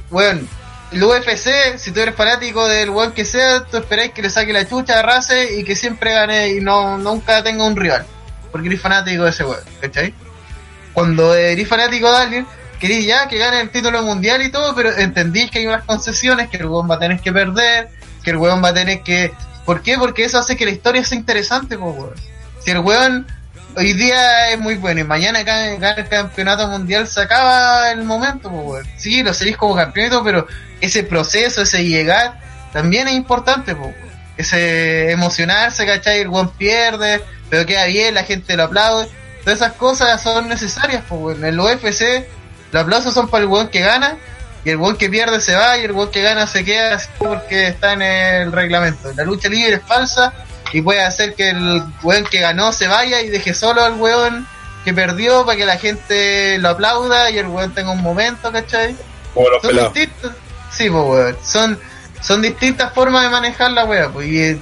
weón, 0.09 0.47
el 0.91 1.03
UFC, 1.03 1.77
si 1.77 1.91
tú 1.91 2.01
eres 2.01 2.15
fanático 2.15 2.67
del 2.67 2.89
weón 2.89 3.13
que 3.13 3.23
sea, 3.23 3.63
tú 3.63 3.77
esperáis 3.77 4.11
que 4.11 4.21
le 4.21 4.29
saque 4.29 4.51
la 4.51 4.67
chucha, 4.67 4.99
arrase 4.99 5.55
y 5.57 5.63
que 5.63 5.75
siempre 5.75 6.13
gane 6.13 6.49
y 6.49 6.59
no 6.59 6.97
nunca 6.97 7.41
tenga 7.43 7.65
un 7.65 7.75
rival. 7.75 8.05
Porque 8.51 8.67
eres 8.67 8.81
fanático 8.81 9.23
de 9.23 9.29
ese 9.29 9.45
weón, 9.45 9.63
¿cachai? 9.79 10.13
Cuando 10.93 11.33
eres 11.33 11.67
fanático 11.67 12.11
de 12.11 12.17
alguien, 12.17 12.47
querís 12.79 13.05
ya 13.05 13.27
que 13.29 13.37
gane 13.37 13.61
el 13.61 13.69
título 13.69 14.03
mundial 14.03 14.41
y 14.41 14.51
todo, 14.51 14.75
pero 14.75 14.91
entendís 14.97 15.49
que 15.49 15.59
hay 15.59 15.67
unas 15.67 15.85
concesiones, 15.85 16.49
que 16.49 16.57
el 16.57 16.65
weón 16.65 16.89
va 16.91 16.95
a 16.95 16.99
tener 16.99 17.21
que 17.21 17.31
perder, 17.31 17.89
que 18.23 18.31
el 18.31 18.37
weón 18.37 18.61
va 18.63 18.69
a 18.69 18.73
tener 18.73 19.01
que... 19.01 19.31
¿Por 19.65 19.81
qué? 19.81 19.97
Porque 19.97 20.25
eso 20.25 20.39
hace 20.39 20.57
que 20.57 20.65
la 20.65 20.71
historia 20.71 21.05
sea 21.05 21.17
interesante, 21.17 21.77
pues 21.77 21.95
weón. 21.95 22.15
Si 22.59 22.71
el 22.71 22.79
weón 22.79 23.27
hoy 23.75 23.93
día 23.93 24.51
es 24.51 24.59
muy 24.59 24.75
bueno 24.75 25.01
y 25.01 25.03
mañana 25.03 25.43
gana 25.43 25.91
el 25.95 26.07
campeonato 26.07 26.67
mundial, 26.67 27.07
se 27.07 27.21
acaba 27.21 27.91
el 27.91 28.03
momento, 28.03 28.49
pues. 28.49 28.87
Sí, 28.97 29.23
lo 29.23 29.33
seguís 29.33 29.57
como 29.57 29.75
campeonato, 29.75 30.23
pero 30.23 30.47
ese 30.79 31.03
proceso, 31.03 31.61
ese 31.61 31.83
llegar, 31.85 32.39
también 32.73 33.07
es 33.07 33.15
importante, 33.15 33.75
pues. 33.75 33.95
Ese 34.37 35.11
emocionarse, 35.11 35.85
¿cachai? 35.85 36.21
El 36.21 36.29
weón 36.29 36.49
pierde, 36.51 37.21
pero 37.49 37.65
queda 37.65 37.85
bien, 37.85 38.13
la 38.15 38.23
gente 38.23 38.55
lo 38.55 38.63
aplaude. 38.63 39.07
Todas 39.43 39.59
esas 39.59 39.73
cosas 39.73 40.21
son 40.21 40.47
necesarias, 40.49 41.03
pues. 41.07 41.37
En 41.37 41.45
el 41.45 41.59
UFC, 41.59 42.25
los 42.71 42.83
aplausos 42.83 43.13
son 43.13 43.27
para 43.29 43.43
el 43.43 43.49
weón 43.49 43.69
que 43.69 43.81
gana, 43.81 44.17
y 44.63 44.69
el 44.69 44.77
weón 44.77 44.97
que 44.97 45.09
pierde 45.09 45.41
se 45.41 45.55
va, 45.55 45.77
y 45.77 45.83
el 45.83 45.91
weón 45.91 46.11
que 46.11 46.21
gana 46.21 46.47
se 46.47 46.63
queda 46.63 46.99
porque 47.17 47.67
está 47.67 47.93
en 47.93 48.01
el 48.01 48.51
reglamento. 48.51 49.11
La 49.13 49.23
lucha 49.23 49.49
libre 49.49 49.75
es 49.75 49.81
falsa, 49.83 50.33
y 50.73 50.81
puede 50.81 51.01
hacer 51.01 51.35
que 51.35 51.49
el 51.49 51.83
weón 52.03 52.25
que 52.25 52.39
ganó 52.39 52.71
se 52.71 52.87
vaya 52.87 53.21
y 53.21 53.29
deje 53.29 53.53
solo 53.53 53.83
al 53.83 53.93
weón 53.93 54.47
que 54.83 54.93
perdió 54.93 55.45
para 55.45 55.57
que 55.57 55.65
la 55.65 55.77
gente 55.77 56.57
lo 56.59 56.69
aplauda 56.69 57.29
y 57.29 57.37
el 57.37 57.47
weón 57.47 57.73
tenga 57.73 57.91
un 57.91 58.01
momento, 58.01 58.51
¿cachai? 58.51 58.95
Como 59.33 59.49
los 59.49 59.61
Son 59.61 59.75
distintos. 59.75 60.31
Sí, 60.71 60.89
pues 60.89 61.03
weón. 61.03 61.37
Son, 61.43 61.79
son 62.21 62.41
distintas 62.41 62.93
formas 62.93 63.23
de 63.23 63.29
manejar 63.29 63.71
la 63.71 63.85
weá, 63.85 64.09
pues. 64.09 64.27
y, 64.27 64.39
eh, 64.39 64.59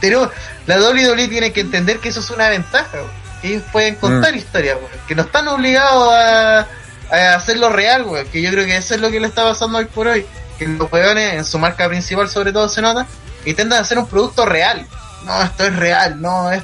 pero 0.00 0.30
la 0.66 0.78
WWE 0.78 1.28
tiene 1.28 1.52
que 1.52 1.60
entender 1.60 1.98
que 1.98 2.10
eso 2.10 2.20
es 2.20 2.30
una 2.30 2.48
ventaja, 2.48 2.96
weón. 2.98 3.24
Ellos 3.42 3.62
pueden 3.72 3.94
contar 3.96 4.34
historias, 4.34 4.76
weón. 4.76 5.06
Que 5.06 5.14
no 5.14 5.22
están 5.22 5.48
obligados 5.48 6.12
a, 6.12 6.66
a 7.10 7.34
hacerlo 7.34 7.70
real, 7.70 8.02
weón. 8.02 8.26
Que 8.28 8.42
yo 8.42 8.50
creo 8.50 8.66
que 8.66 8.76
eso 8.76 8.94
es 8.94 9.00
lo 9.00 9.10
que 9.10 9.20
le 9.20 9.28
está 9.28 9.44
pasando 9.44 9.78
hoy 9.78 9.86
por 9.86 10.08
hoy. 10.08 10.26
Que 10.58 10.66
los 10.66 10.90
weones, 10.92 11.34
en 11.34 11.44
su 11.44 11.58
marca 11.58 11.88
principal 11.88 12.28
sobre 12.28 12.52
todo 12.52 12.68
se 12.68 12.82
nota, 12.82 13.06
intentan 13.44 13.80
hacer 13.80 13.98
un 13.98 14.06
producto 14.06 14.44
real. 14.44 14.86
No, 15.24 15.42
esto 15.42 15.64
es 15.64 15.76
real, 15.76 16.20
no, 16.20 16.50
es... 16.52 16.62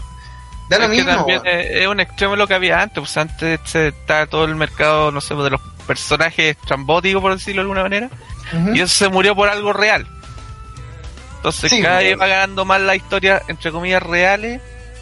Da 0.68 0.78
lo 0.78 0.84
es 0.84 0.90
que 0.90 0.96
mismo, 0.98 1.12
también 1.12 1.40
es, 1.46 1.66
es 1.82 1.86
un 1.88 1.98
extremo 1.98 2.36
lo 2.36 2.46
que 2.46 2.54
había 2.54 2.80
antes, 2.80 2.98
pues 3.00 3.16
antes 3.16 3.58
se 3.64 3.88
estaba 3.88 4.26
todo 4.26 4.44
el 4.44 4.54
mercado, 4.54 5.11
no 5.11 5.20
sé, 5.20 5.34
de 5.34 5.50
los 5.50 5.61
personajes 5.86 6.56
trambóticos, 6.58 7.20
por 7.20 7.32
decirlo 7.34 7.61
de 7.62 7.62
alguna 7.62 7.82
manera, 7.82 8.08
y 8.72 8.80
eso 8.80 8.94
se 8.94 9.08
murió 9.08 9.34
por 9.34 9.48
algo 9.48 9.72
real. 9.72 10.06
Entonces 11.36 11.70
Sí, 11.70 11.82
cada 11.82 11.96
pues. 11.96 12.11
vez 12.11 12.20
va 12.20 12.26
ganando 12.28 12.64
más 12.64 12.80
la 12.82 12.94
historia, 12.94 13.42
entre 13.48 13.72
comillas, 13.72 14.02
reales 14.02 14.61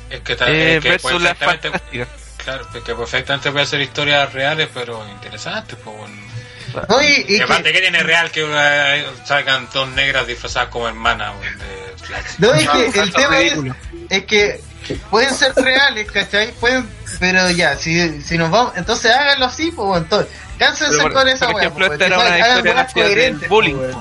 Es 0.09 0.21
que, 0.21 0.37
ta- 0.37 0.49
eh, 0.49 0.77
es 0.77 0.83
que 0.83 0.89
versus 0.91 1.21
las 1.21 1.37
fantásticas. 1.37 2.09
claro, 2.43 2.67
es 2.75 2.83
que 2.83 2.95
perfectamente 2.95 3.51
puede 3.53 3.67
ser 3.67 3.81
historias 3.83 4.33
reales, 4.33 4.69
pero 4.73 5.05
interesantes, 5.11 5.77
pues 5.85 5.97
bueno. 5.99 6.15
No, 6.89 7.03
y, 7.03 7.07
y 7.07 7.21
Y 7.21 7.39
que- 7.39 7.43
aparte, 7.45 7.73
¿qué 7.73 7.81
tiene 7.81 8.03
real 8.03 8.31
que 8.31 8.47
eh, 8.49 9.07
sacan 9.25 9.69
dos 9.73 9.89
negras 9.91 10.27
disfrazadas 10.27 10.69
como 10.69 10.89
hermanas? 10.89 11.33
No, 12.39 12.53
es 12.55 12.69
que 12.69 13.01
el 13.01 13.13
tema 13.13 13.39
es, 13.41 13.55
es 14.09 14.25
que 14.25 14.61
pueden 15.11 15.35
ser 15.35 15.53
reales, 15.55 16.11
¿cachai? 16.11 16.53
Pueden, 16.53 16.89
pero 17.21 17.51
ya, 17.51 17.77
si, 17.77 18.23
si 18.23 18.39
nos 18.39 18.51
vamos, 18.51 18.73
entonces 18.77 19.13
háganlo 19.13 19.47
así, 19.47 19.71
pues, 19.73 20.03
entonces, 20.03 20.33
cánsense 20.59 20.93
Pero 20.93 21.03
por- 21.03 21.13
con 21.13 21.29
esa 21.29 21.47
por 21.47 21.55
weá, 21.57 21.65
ejemplo, 21.65 21.87
pues, 21.87 22.01
esta 22.01 22.07
era 22.07 22.17
que 22.17 22.71
una 22.71 22.81
hagan 22.81 22.87
historia 22.87 23.49
bullying. 23.49 23.75
pues. 23.77 23.97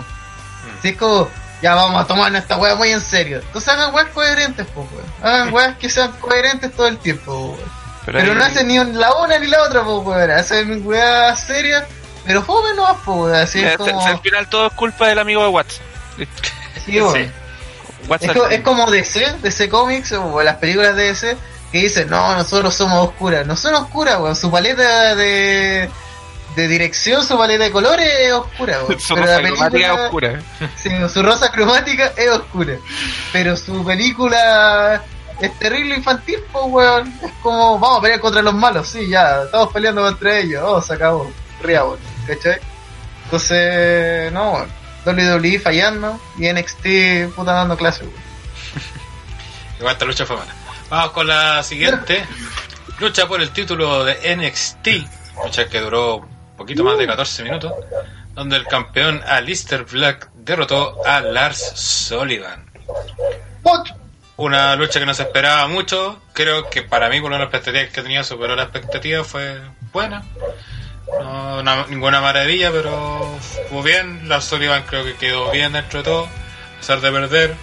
Si 0.82 0.89
es 0.89 0.97
como, 0.97 1.30
ya 1.61 1.74
vamos 1.76 2.01
a 2.03 2.07
tomar 2.07 2.34
esta 2.36 2.55
weá 2.57 2.76
muy 2.76 2.91
en 2.91 3.01
serio. 3.01 3.39
Entonces 3.39 3.68
hagan 3.74 3.93
weas 3.93 4.07
coherentes, 4.09 4.68
pues, 4.74 4.88
weón. 4.91 5.05
Hagan 5.24 5.53
weas 5.53 5.76
que 5.78 5.89
sean 5.89 6.11
coherentes 6.20 6.72
todo 6.74 6.88
el 6.88 6.97
tiempo, 6.99 7.55
weón. 7.57 7.72
Pero, 8.05 8.20
ahí- 8.20 8.30
no 8.36 8.43
hacen 8.43 8.68
ni 8.68 8.78
la 8.93 9.13
una 9.15 9.38
ni 9.39 9.47
la 9.47 9.63
otra, 9.63 9.84
pues, 9.84 10.05
weón. 10.05 10.32
Hacen 10.32 10.86
weas 10.86 11.45
serias, 11.45 11.84
pero 12.28 12.44
fome 12.44 12.70
no, 12.76 12.86
pues. 13.06 13.34
Así 13.36 13.64
es 13.64 13.78
como, 13.78 14.02
se- 14.04 14.10
al 14.10 14.20
final 14.20 14.48
todo 14.50 14.68
es 14.68 14.74
culpa 14.74 15.08
del 15.08 15.20
amigo 15.20 15.44
de. 15.44 15.80
Listo. 16.18 16.50
sí. 16.86 16.92
Sí. 17.14 17.32
Es, 18.22 18.32
co- 18.32 18.48
es 18.48 18.62
como 18.62 18.90
DC, 18.90 19.36
DC 19.42 19.68
Comics 19.70 20.14
o 20.14 20.42
las 20.42 20.56
películas 20.58 20.96
de 20.96 21.04
DC 21.08 21.36
que 21.72 21.80
dicen, 21.80 22.10
no, 22.10 22.36
nosotros 22.36 22.74
somos 22.74 23.08
oscuras. 23.10 23.46
No 23.46 23.56
son 23.58 23.74
oscuras, 23.76 24.18
weón. 24.20 24.36
Su 24.36 24.50
paleta 24.50 25.14
de, 25.16 25.90
de 26.56 26.68
dirección, 26.70 27.26
su 27.26 27.38
paleta 27.38 27.66
de 27.66 27.72
colores 27.72 28.08
es 28.22 28.32
oscura, 28.32 28.80
weón. 28.88 29.00
su 29.00 29.14
Pero 29.16 29.26
rosa 29.28 29.42
la 29.42 29.48
cromática 29.50 29.70
película, 29.70 30.04
oscura. 30.06 30.42
sí, 30.78 30.90
su 31.14 31.24
rosa 31.24 31.52
cromática 31.52 32.12
es 32.16 32.30
oscura. 32.30 32.78
Pero 33.34 33.58
su 33.58 33.84
película 33.84 35.04
es 35.42 35.60
terrible 35.60 35.96
infantil, 35.98 36.40
pues, 36.52 36.66
weón. 36.68 37.14
Es 37.22 37.32
como, 37.44 37.78
vamos 37.78 38.00
a 38.00 38.02
pelear 38.02 38.22
contra 38.22 38.42
los 38.42 38.54
malos, 38.54 38.88
sí, 38.88 39.10
ya, 39.10 39.44
estamos 39.44 39.74
peleando 39.74 40.02
contra 40.02 40.38
ellos. 40.40 40.64
Oh, 40.66 40.82
se 40.82 40.94
acabó. 40.94 41.30
Riabon, 41.62 41.98
¿cachai? 42.28 42.60
Entonces, 43.26 44.32
no. 44.32 44.66
WWE 45.06 45.60
fallando 45.60 46.20
y 46.38 46.52
NXT 46.52 47.34
puta 47.36 47.54
dando 47.54 47.78
clase, 47.78 48.04
weón. 48.04 48.16
Igual 49.80 49.94
esta 49.94 50.06
lucha 50.06 50.26
fue 50.26 50.36
buena. 50.36 50.54
Vamos 50.90 51.12
con 51.12 51.28
la 51.28 51.64
siguiente. 51.64 52.26
Lucha 53.00 53.28
por 53.28 53.42
el 53.42 53.52
título 53.52 54.04
de 54.06 54.36
NXT. 54.36 54.88
Lucha 55.44 55.68
que 55.68 55.80
duró 55.80 56.18
un 56.18 56.58
poquito 56.58 56.84
más 56.84 56.98
de 56.98 57.08
14 57.08 57.44
minutos. 57.44 57.74
Donde 58.34 58.56
el 58.56 58.66
campeón 58.66 59.22
Alistair 59.26 59.86
Black 59.86 60.30
derrotó 60.36 61.06
a 61.06 61.22
Lars 61.22 61.74
Sullivan. 61.76 62.66
Una 64.38 64.76
lucha 64.76 65.00
que 65.00 65.06
no 65.06 65.14
se 65.14 65.24
esperaba 65.24 65.68
mucho. 65.68 66.22
Creo 66.34 66.70
que 66.70 66.84
para 66.84 67.10
mí, 67.10 67.20
por 67.20 67.32
una 67.32 67.44
expectativa 67.44 67.86
que 67.86 68.02
tenía, 68.02 68.24
superó 68.24 68.56
la 68.56 68.64
expectativa. 68.64 69.24
Fue 69.24 69.60
buena. 69.92 70.24
No, 71.20 71.60
una- 71.60 71.86
ninguna 71.88 72.22
maravilla, 72.22 72.72
pero 72.72 73.38
estuvo 73.39 73.82
bien. 73.84 74.28
Lars 74.28 74.45
Sullivan 74.45 74.84
creo 74.88 75.03
que 75.03 75.16
quedó 75.16 75.51
bien 75.51 75.74
dentro 75.74 75.99
de 75.99 76.05
todo. 76.05 76.26
A 76.26 76.80
pesar 76.80 77.01
de 77.01 77.12
perder. 77.12 77.55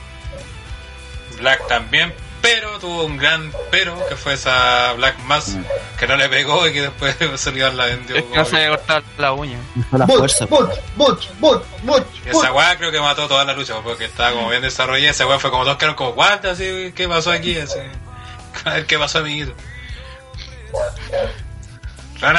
Black 1.38 1.66
también. 1.68 2.14
Pero 2.40 2.78
tuvo 2.78 3.04
un 3.04 3.16
gran 3.16 3.50
pero, 3.70 4.06
que 4.06 4.16
fue 4.16 4.34
esa 4.34 4.92
Black 4.94 5.18
Mass 5.20 5.56
que 5.98 6.06
no 6.06 6.14
le 6.16 6.28
pegó 6.28 6.66
y 6.68 6.74
que 6.74 6.82
después 6.82 7.16
Sullivan 7.40 7.74
la 7.76 7.86
vendió. 7.86 8.16
Es 8.16 8.24
que 8.24 8.36
no 8.36 8.44
se 8.44 8.56
había 8.56 8.68
cortado 8.68 9.02
la 9.16 9.32
uña. 9.32 9.58
La 9.92 10.06
fuerza. 10.06 10.44
Butch, 10.46 10.74
Butch, 10.96 11.28
Butch, 11.38 11.62
Y 11.82 11.86
Butch. 11.86 12.06
esa 12.26 12.52
weá 12.52 12.76
creo 12.76 12.92
que 12.92 13.00
mató 13.00 13.26
toda 13.28 13.44
la 13.46 13.54
lucha, 13.54 13.74
porque 13.82 14.04
estaba 14.04 14.32
como 14.32 14.50
bien 14.50 14.60
desarrollada. 14.60 15.10
Esa 15.10 15.26
weá 15.26 15.38
fue 15.38 15.50
como 15.50 15.64
dos 15.64 15.76
quedaron 15.78 15.96
como, 15.96 16.10
what, 16.10 16.44
así, 16.44 16.92
¿qué 16.94 17.08
pasó 17.08 17.30
aquí? 17.32 17.58
Así, 17.58 17.78
a 18.66 18.70
ver 18.74 18.86
qué 18.86 18.98
pasó, 18.98 19.20
amiguito. 19.20 19.54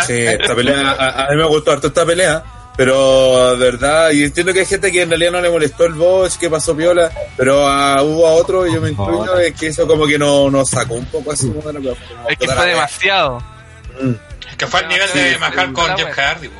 Sí, 0.07 0.13
esta 0.17 0.55
pelea, 0.55 0.91
a, 0.91 1.25
a 1.25 1.29
mí 1.31 1.37
me 1.37 1.45
gustó 1.45 1.71
harto 1.71 1.87
esta 1.87 2.05
pelea, 2.05 2.43
pero 2.77 3.55
de 3.55 3.71
verdad, 3.71 4.11
y 4.11 4.23
entiendo 4.23 4.51
que 4.53 4.61
hay 4.61 4.65
gente 4.65 4.91
que 4.91 5.01
en 5.03 5.09
realidad 5.09 5.31
no 5.31 5.41
le 5.41 5.49
molestó 5.49 5.85
el 5.85 5.93
boss, 5.93 6.37
que 6.37 6.49
pasó 6.49 6.75
piola, 6.75 7.11
pero 7.37 7.59
hubo 8.03 8.27
a 8.27 8.33
otro, 8.33 8.65
y 8.67 8.73
yo 8.73 8.81
me 8.81 8.89
incluyo, 8.91 9.37
es 9.37 9.53
que 9.53 9.67
eso 9.67 9.87
como 9.87 10.05
que 10.07 10.17
no 10.19 10.49
nos 10.49 10.69
sacó 10.69 10.95
un 10.95 11.05
poco 11.05 11.31
así 11.31 11.47
como 11.49 11.61
de 11.61 11.73
la 11.73 11.79
como 11.79 12.29
Es 12.29 12.37
que 12.37 12.45
fue 12.45 12.55
la 12.55 12.61
wea. 12.61 12.69
demasiado. 12.71 13.43
que 14.57 14.67
fue 14.67 14.79
al 14.81 14.87
nivel 14.87 15.07
de 15.13 15.29
Sí, 15.29 15.35
sí, 15.35 15.73
con 15.73 15.97
Jeff. 15.97 16.17
Hardy, 16.17 16.47
po. 16.49 16.55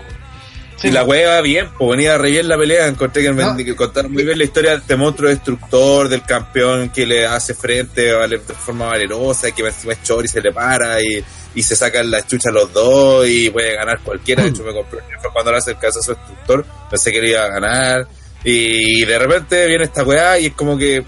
Y 0.84 0.92
la 0.92 1.04
wea 1.04 1.30
va 1.30 1.42
bien, 1.42 1.70
pues 1.78 1.92
venía 1.92 2.18
re 2.18 2.30
bien 2.32 2.48
la 2.48 2.58
pelea, 2.58 2.88
encontré 2.88 3.24
que, 3.24 3.32
No. 3.32 3.56
que 3.58 3.76
contaron 3.76 4.12
muy 4.12 4.24
bien 4.24 4.38
la 4.38 4.44
historia 4.44 4.72
de 4.72 4.78
este 4.78 4.96
monstruo 4.96 5.30
destructor, 5.30 6.10
del 6.10 6.22
campeón 6.24 6.90
que 6.90 7.06
le 7.06 7.26
hace 7.26 7.56
frente 7.56 8.12
vale, 8.14 8.38
de 8.38 8.54
forma 8.54 8.88
valerosa, 8.88 9.50
que 9.52 9.64
encima 9.66 9.94
es 9.94 10.04
chor 10.04 10.26
y 10.26 10.28
se 10.28 10.42
le 10.42 10.52
para 10.52 11.02
y, 11.02 11.24
y 11.56 11.64
se 11.64 11.76
sacan 11.76 12.12
la 12.12 12.26
chucha 12.28 12.52
los 12.52 12.72
dos 12.72 13.26
y 13.28 13.50
puede 13.50 13.76
ganar 13.76 14.00
cualquiera, 14.02 14.44
de 14.44 14.50
hecho 14.50 14.64
me 14.64 14.74
compré 14.74 15.00
cuando 15.34 15.52
le 15.52 15.58
hace 15.58 15.72
el 15.72 15.78
caso 15.80 16.00
a 16.00 16.04
su 16.04 16.14
destructor, 16.14 16.66
pensé 16.90 17.12
que 17.12 17.22
le 17.22 17.30
iba 17.32 17.44
a 17.44 17.48
ganar 17.48 18.08
y 18.44 19.04
de 19.06 19.20
repente 19.20 19.66
viene 19.66 19.86
esta 19.86 20.04
weá 20.04 20.38
y 20.40 20.48
es 20.48 20.54
como 20.54 20.78
que 20.78 21.04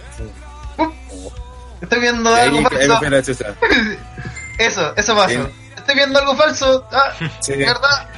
Estoy 1.81 1.99
viendo 1.99 2.33
ahí, 2.33 2.47
algo 2.47 2.63
falso. 2.63 2.99
Eso, 4.57 4.93
eso 4.95 5.15
pasó. 5.15 5.29
Sí. 5.29 5.39
Estoy 5.77 5.95
viendo 5.95 6.17
algo 6.17 6.35
falso. 6.35 6.87
Ah, 6.91 7.13
Sí. 7.39 7.55
¿verdad? 7.55 8.09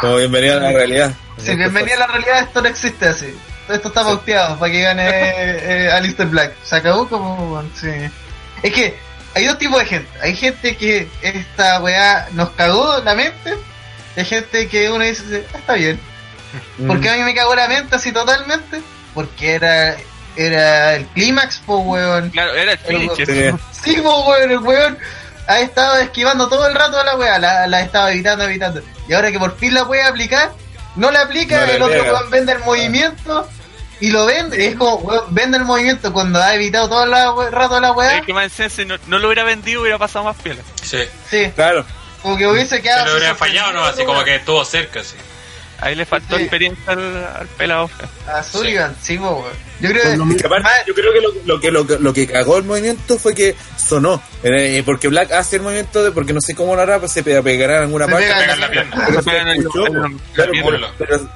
Como 0.00 0.16
bienvenida 0.16 0.56
a 0.56 0.60
la 0.60 0.72
realidad. 0.72 1.12
Sí, 1.36 1.56
bienvenida 1.56 1.96
a 1.96 1.98
la 1.98 2.06
realidad, 2.06 2.42
esto 2.44 2.62
no 2.62 2.68
existe 2.68 3.06
así. 3.08 3.36
Esto 3.68 3.88
está 3.88 4.04
pauteado 4.04 4.56
para 4.58 4.70
que 4.70 4.80
gane 4.82 5.08
eh, 5.08 5.90
Alistair 5.90 6.28
Black. 6.28 6.52
Se 6.62 6.76
acabó 6.76 7.08
como, 7.08 7.60
sí. 7.74 7.90
Es 8.62 8.72
que 8.72 8.96
hay 9.34 9.46
dos 9.46 9.58
tipos 9.58 9.78
de 9.78 9.86
gente. 9.86 10.10
Hay 10.22 10.36
gente 10.36 10.76
que 10.76 11.08
esta 11.22 11.80
weá 11.80 12.28
nos 12.32 12.50
cagó 12.50 12.98
la 13.04 13.14
mente. 13.14 13.54
y 14.16 14.20
Hay 14.20 14.26
gente 14.26 14.68
que 14.68 14.90
uno 14.90 15.04
dice, 15.04 15.44
"Ah, 15.52 15.58
está 15.58 15.72
bien. 15.74 16.00
¿Por 16.86 17.00
qué 17.00 17.10
a 17.10 17.14
mí 17.16 17.22
me 17.24 17.34
cagó 17.34 17.54
la 17.54 17.66
mente 17.68 17.96
así 17.96 18.12
totalmente? 18.12 18.80
Porque 19.12 19.54
era 19.54 19.96
era 20.36 20.94
el 20.94 21.06
clímax, 21.06 21.58
po, 21.58 21.78
weón. 21.78 22.30
Claro, 22.30 22.54
era 22.54 22.72
el 22.72 22.78
finish. 22.78 23.26
Sí. 23.26 23.50
Sí, 23.84 24.00
po, 24.00 24.24
weón, 24.24 24.50
el 24.50 24.58
weón 24.58 24.98
ha 25.46 25.60
estado 25.60 25.98
esquivando 25.98 26.48
todo 26.48 26.66
el 26.66 26.74
rato 26.74 26.98
a 26.98 27.04
la 27.04 27.16
weá, 27.16 27.38
la, 27.38 27.66
la 27.66 27.80
estaba 27.82 28.10
evitando, 28.12 28.44
evitando. 28.44 28.82
Y 29.08 29.12
ahora 29.12 29.30
que 29.30 29.38
por 29.38 29.56
fin 29.56 29.74
la 29.74 29.84
puede 29.84 30.02
aplicar, 30.02 30.52
no 30.96 31.10
la 31.10 31.22
aplica, 31.22 31.66
No 31.66 31.72
el 31.72 31.82
otro 31.82 32.02
weón 32.02 32.30
vende 32.30 32.52
el 32.52 32.60
movimiento 32.60 33.48
y 34.00 34.10
lo 34.10 34.26
vende. 34.26 34.66
Es 34.66 34.76
como, 34.76 34.96
weón, 34.96 35.24
vende 35.30 35.58
el 35.58 35.64
movimiento 35.64 36.12
cuando 36.12 36.40
ha 36.42 36.54
evitado 36.54 36.88
todo 36.88 37.06
we- 37.34 37.50
rato 37.50 37.80
la 37.80 37.92
weá. 37.92 38.18
Es 38.18 38.26
que 38.26 38.34
más 38.34 38.52
si 38.52 38.84
no, 38.84 38.96
no 39.06 39.18
lo 39.18 39.28
hubiera 39.28 39.44
vendido, 39.44 39.80
hubiera 39.82 39.98
pasado 39.98 40.24
más 40.24 40.36
piola. 40.36 40.62
Sí. 40.82 40.98
Sí, 41.30 41.50
Claro. 41.54 41.84
como 42.22 42.36
que 42.36 42.46
hubiese 42.46 42.80
quedado. 42.82 43.04
Se 43.04 43.08
lo 43.10 43.12
habría 43.16 43.30
así 43.30 43.38
fallado, 43.38 43.72
¿no? 43.72 43.84
Así 43.84 44.04
como 44.04 44.24
que 44.24 44.36
estuvo 44.36 44.64
cerca, 44.64 45.02
sí. 45.02 45.16
Ahí 45.80 45.94
le 45.94 46.06
faltó 46.06 46.36
Sí. 46.36 46.42
experiencia 46.42 46.92
al, 46.92 47.26
al 47.40 47.46
pelado. 47.58 47.90
A 48.26 48.42
Sullivan, 48.42 48.94
sí, 49.02 49.18
weón. 49.18 49.44
Yo 49.80 49.90
creo 49.90 50.02
que. 50.02 50.08
lo 50.08 50.22
Es 50.22 50.28
mismo- 50.28 50.36
que 50.40 50.46
aparte, 50.46 50.68
yo 50.86 50.94
creo 50.94 51.12
que 51.12 51.20
lo, 51.20 51.28
lo 51.44 51.60
que 51.60 51.70
lo, 51.70 51.86
que- 51.86 51.98
lo 51.98 52.12
que 52.14 52.26
cagó 52.26 52.56
el 52.58 52.64
movimiento 52.64 53.18
fue 53.18 53.34
que 53.34 53.54
sonó. 53.76 54.22
Eh, 54.44 54.82
porque 54.86 55.08
Black 55.08 55.32
hace 55.32 55.56
el 55.56 55.62
movimiento 55.62 56.02
de, 56.02 56.12
porque 56.12 56.32
no 56.32 56.40
sé 56.40 56.54
cómo 56.54 56.74
lo 56.76 56.82
hará, 56.82 57.00
pues 57.00 57.12
se 57.12 57.22
pe- 57.22 57.42
pegará 57.42 57.78
en 57.78 57.82
alguna 57.82 58.06
Se 58.06 58.12
parte. 58.12 58.26
pega 58.26 58.38
Pegar 58.40 58.58
la 58.58 58.70
pierna. 58.70 59.04
Pero 59.06 59.22
Se 59.22 59.52
escuchó. 59.58 59.84
Claro, 60.32 60.52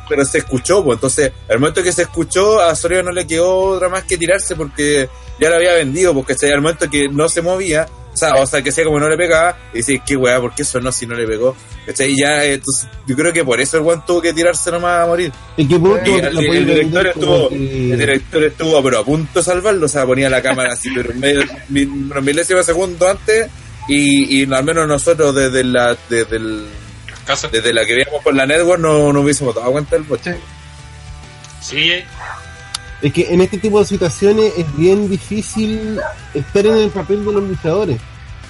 pero, 0.08 0.24
se 0.24 0.38
escuchó, 0.38 0.84
pues 0.84 0.96
entonces, 0.96 1.32
al 1.50 1.58
momento 1.58 1.82
que 1.82 1.92
se 1.92 2.02
escuchó, 2.02 2.60
a 2.62 2.74
Soria 2.74 3.02
no 3.02 3.10
le 3.10 3.26
quedó 3.26 3.54
otra 3.56 3.88
más 3.88 4.04
que 4.04 4.16
tirarse 4.16 4.54
porque 4.56 5.08
ya 5.40 5.50
lo 5.50 5.56
había 5.56 5.74
vendido, 5.74 6.14
porque 6.14 6.34
al 6.50 6.60
momento 6.62 6.88
que 6.88 7.08
no 7.08 7.28
se 7.28 7.42
movía, 7.42 7.86
o 8.14 8.16
sea, 8.16 8.34
o 8.36 8.46
sea 8.46 8.62
que 8.62 8.72
sea 8.72 8.84
como 8.84 8.98
no 9.00 9.08
le 9.08 9.16
pegaba, 9.16 9.56
y 9.74 9.78
dice, 9.78 10.00
qué 10.06 10.16
weá, 10.16 10.40
¿por 10.40 10.54
qué 10.54 10.64
sonó 10.64 10.90
si 10.92 11.06
no 11.06 11.14
le 11.14 11.26
pegó? 11.26 11.56
¿Cachai? 11.88 12.12
Y 12.12 12.16
ya, 12.20 12.44
eh, 12.44 12.52
entonces, 12.54 12.86
yo 13.06 13.16
creo 13.16 13.32
que 13.32 13.42
por 13.46 13.58
eso 13.62 13.78
el 13.78 13.82
guan 13.82 14.04
tuvo 14.04 14.20
que 14.20 14.34
tirarse 14.34 14.70
nomás 14.70 15.04
a 15.04 15.06
morir. 15.06 15.32
Y 15.56 15.62
el, 15.62 16.66
director 16.66 17.06
estuvo, 17.06 17.48
que- 17.48 17.92
el 17.92 17.98
director 17.98 18.44
estuvo 18.44 18.82
pero 18.82 18.98
a 18.98 19.04
punto 19.06 19.38
de 19.38 19.42
salvarlo, 19.42 19.86
o 19.86 19.88
sea, 19.88 20.04
ponía 20.04 20.28
la 20.28 20.42
cámara 20.42 20.74
así, 20.74 20.90
pero 20.94 21.12
unos 21.14 22.22
milésimos 22.22 22.66
de 22.66 22.72
segundo 22.72 23.08
antes, 23.08 23.48
y, 23.88 24.42
y 24.42 24.52
al 24.52 24.64
menos 24.64 24.86
nosotros 24.86 25.34
desde 25.34 25.64
la, 25.64 25.96
desde 26.10 26.36
el, 26.36 26.66
Casa. 27.24 27.48
desde 27.48 27.72
la 27.72 27.86
que 27.86 27.94
veíamos 27.94 28.22
por 28.22 28.34
la 28.34 28.44
network 28.44 28.80
no, 28.80 29.10
no 29.10 29.20
hubiésemos 29.22 29.54
dado 29.54 29.72
cuenta 29.72 29.96
del 29.96 30.04
boche. 30.04 30.36
Sí, 31.62 31.92
Es 33.00 33.12
que 33.14 33.32
en 33.32 33.40
este 33.40 33.56
tipo 33.56 33.78
de 33.80 33.86
situaciones 33.86 34.52
es 34.58 34.76
bien 34.76 35.08
difícil 35.08 35.98
estar 36.34 36.66
en 36.66 36.74
el 36.76 36.90
papel 36.90 37.24
de 37.24 37.32
los 37.32 37.42
luchadores. 37.44 37.98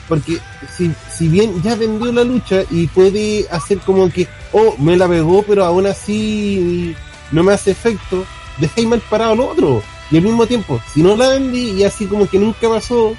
Porque 0.08 0.38
si, 0.74 0.90
si 1.14 1.28
bien 1.28 1.62
ya 1.62 1.74
vendió 1.74 2.10
la 2.12 2.24
lucha 2.24 2.62
y 2.70 2.86
puede 2.86 3.46
hacer 3.50 3.78
como 3.80 4.10
que, 4.10 4.26
oh, 4.52 4.74
me 4.78 4.96
la 4.96 5.06
pegó, 5.06 5.42
pero 5.42 5.64
aún 5.64 5.86
así 5.86 6.94
no 7.30 7.42
me 7.42 7.52
hace 7.52 7.72
efecto, 7.72 8.24
dejáis 8.56 8.86
mal 8.88 9.00
parado 9.10 9.32
al 9.32 9.40
otro. 9.40 9.82
Y 10.10 10.16
al 10.16 10.22
mismo 10.22 10.46
tiempo, 10.46 10.80
si 10.94 11.02
no 11.02 11.14
la 11.16 11.28
vendí 11.28 11.72
y 11.72 11.84
así 11.84 12.06
como 12.06 12.26
que 12.26 12.38
nunca 12.38 12.68
pasó, 12.70 13.14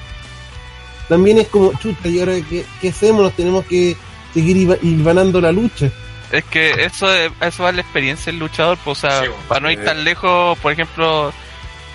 también 1.07 1.37
es 1.39 1.47
como, 1.47 1.73
chuta, 1.79 2.07
¿y 2.07 2.19
ahora 2.19 2.33
qué, 2.49 2.65
qué 2.81 2.89
hacemos? 2.89 3.21
Nos 3.21 3.33
tenemos 3.33 3.65
que 3.65 3.95
seguir 4.33 4.57
iba- 4.57 4.77
hilvanando 4.81 5.39
la 5.41 5.51
lucha. 5.51 5.89
Es 6.31 6.43
que 6.45 6.71
eso, 6.83 7.11
es- 7.13 7.31
eso 7.41 7.63
va 7.63 7.71
la 7.71 7.81
experiencia 7.81 8.31
del 8.31 8.39
luchador, 8.39 8.77
pues, 8.83 8.97
o 8.97 9.01
sea, 9.07 9.21
Sí, 9.21 9.27
bueno. 9.27 9.43
para 9.47 9.61
no 9.61 9.71
ir 9.71 9.83
tan 9.83 10.03
lejos, 10.03 10.57
por 10.59 10.71
ejemplo, 10.71 11.31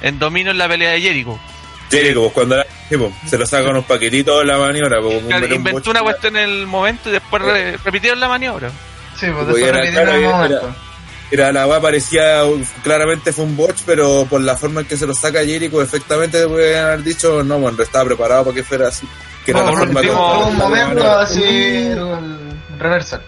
en 0.03 0.18
Domino 0.18 0.51
en 0.51 0.59
la 0.59 0.68
pelea 0.68 0.90
de 0.92 1.01
Jericho. 1.01 1.38
Sí, 1.91 2.14
como 2.14 2.30
cuando 2.30 2.57
era- 2.57 2.66
sí, 2.89 2.97
po, 2.97 3.12
se 3.26 3.39
lo 3.39 3.47
sacan 3.47 3.70
unos 3.70 3.85
paquetitos 3.85 4.41
en 4.43 4.49
la 4.49 4.59
maniobra. 4.59 5.01
como 5.01 5.20
Claro, 5.20 5.47
un- 5.47 5.53
inventó 5.53 5.91
una 5.91 6.01
cuestión 6.01 6.37
en 6.37 6.43
el 6.51 6.66
momento 6.66 7.09
y 7.09 7.12
después 7.12 7.43
re- 7.43 7.76
repitieron 7.85 8.18
la 8.20 8.28
maniobra. 8.28 8.70
Sí, 9.18 9.26
pues 9.32 9.47
después 9.47 9.62
era- 9.64 9.78
repitieron 9.80 10.14
el 10.14 10.22
era- 10.24 10.30
momento. 10.37 10.74
Era 11.30 11.53
la 11.53 11.66
weá 11.66 11.80
parecía, 11.80 12.43
claramente 12.82 13.32
fue 13.32 13.45
un 13.45 13.57
botch, 13.57 13.78
pero 13.87 14.26
por 14.28 14.41
la 14.43 14.57
forma 14.57 14.82
en 14.82 14.87
que 14.87 14.97
se 14.97 15.07
lo 15.07 15.14
saca 15.14 15.45
Jericho, 15.45 15.80
efectivamente 15.82 16.47
pueden 16.47 16.85
haber 16.85 17.03
dicho, 17.03 17.43
no, 17.43 17.59
bueno, 17.59 17.82
estaba 17.82 18.05
preparado 18.05 18.45
para 18.45 18.55
que 18.55 18.62
fuera 18.62 18.89
así. 18.89 19.09
Que 19.45 19.51
era 19.51 19.61
No, 19.61 19.66
la 19.66 19.70
por 19.72 19.78
forma 19.80 20.01
último, 20.01 20.16
como- 20.18 20.47
un 20.49 20.59
la 20.59 20.64
momento 20.68 21.11
así, 21.18 21.43
el 21.43 22.39
reversal. 22.78 23.22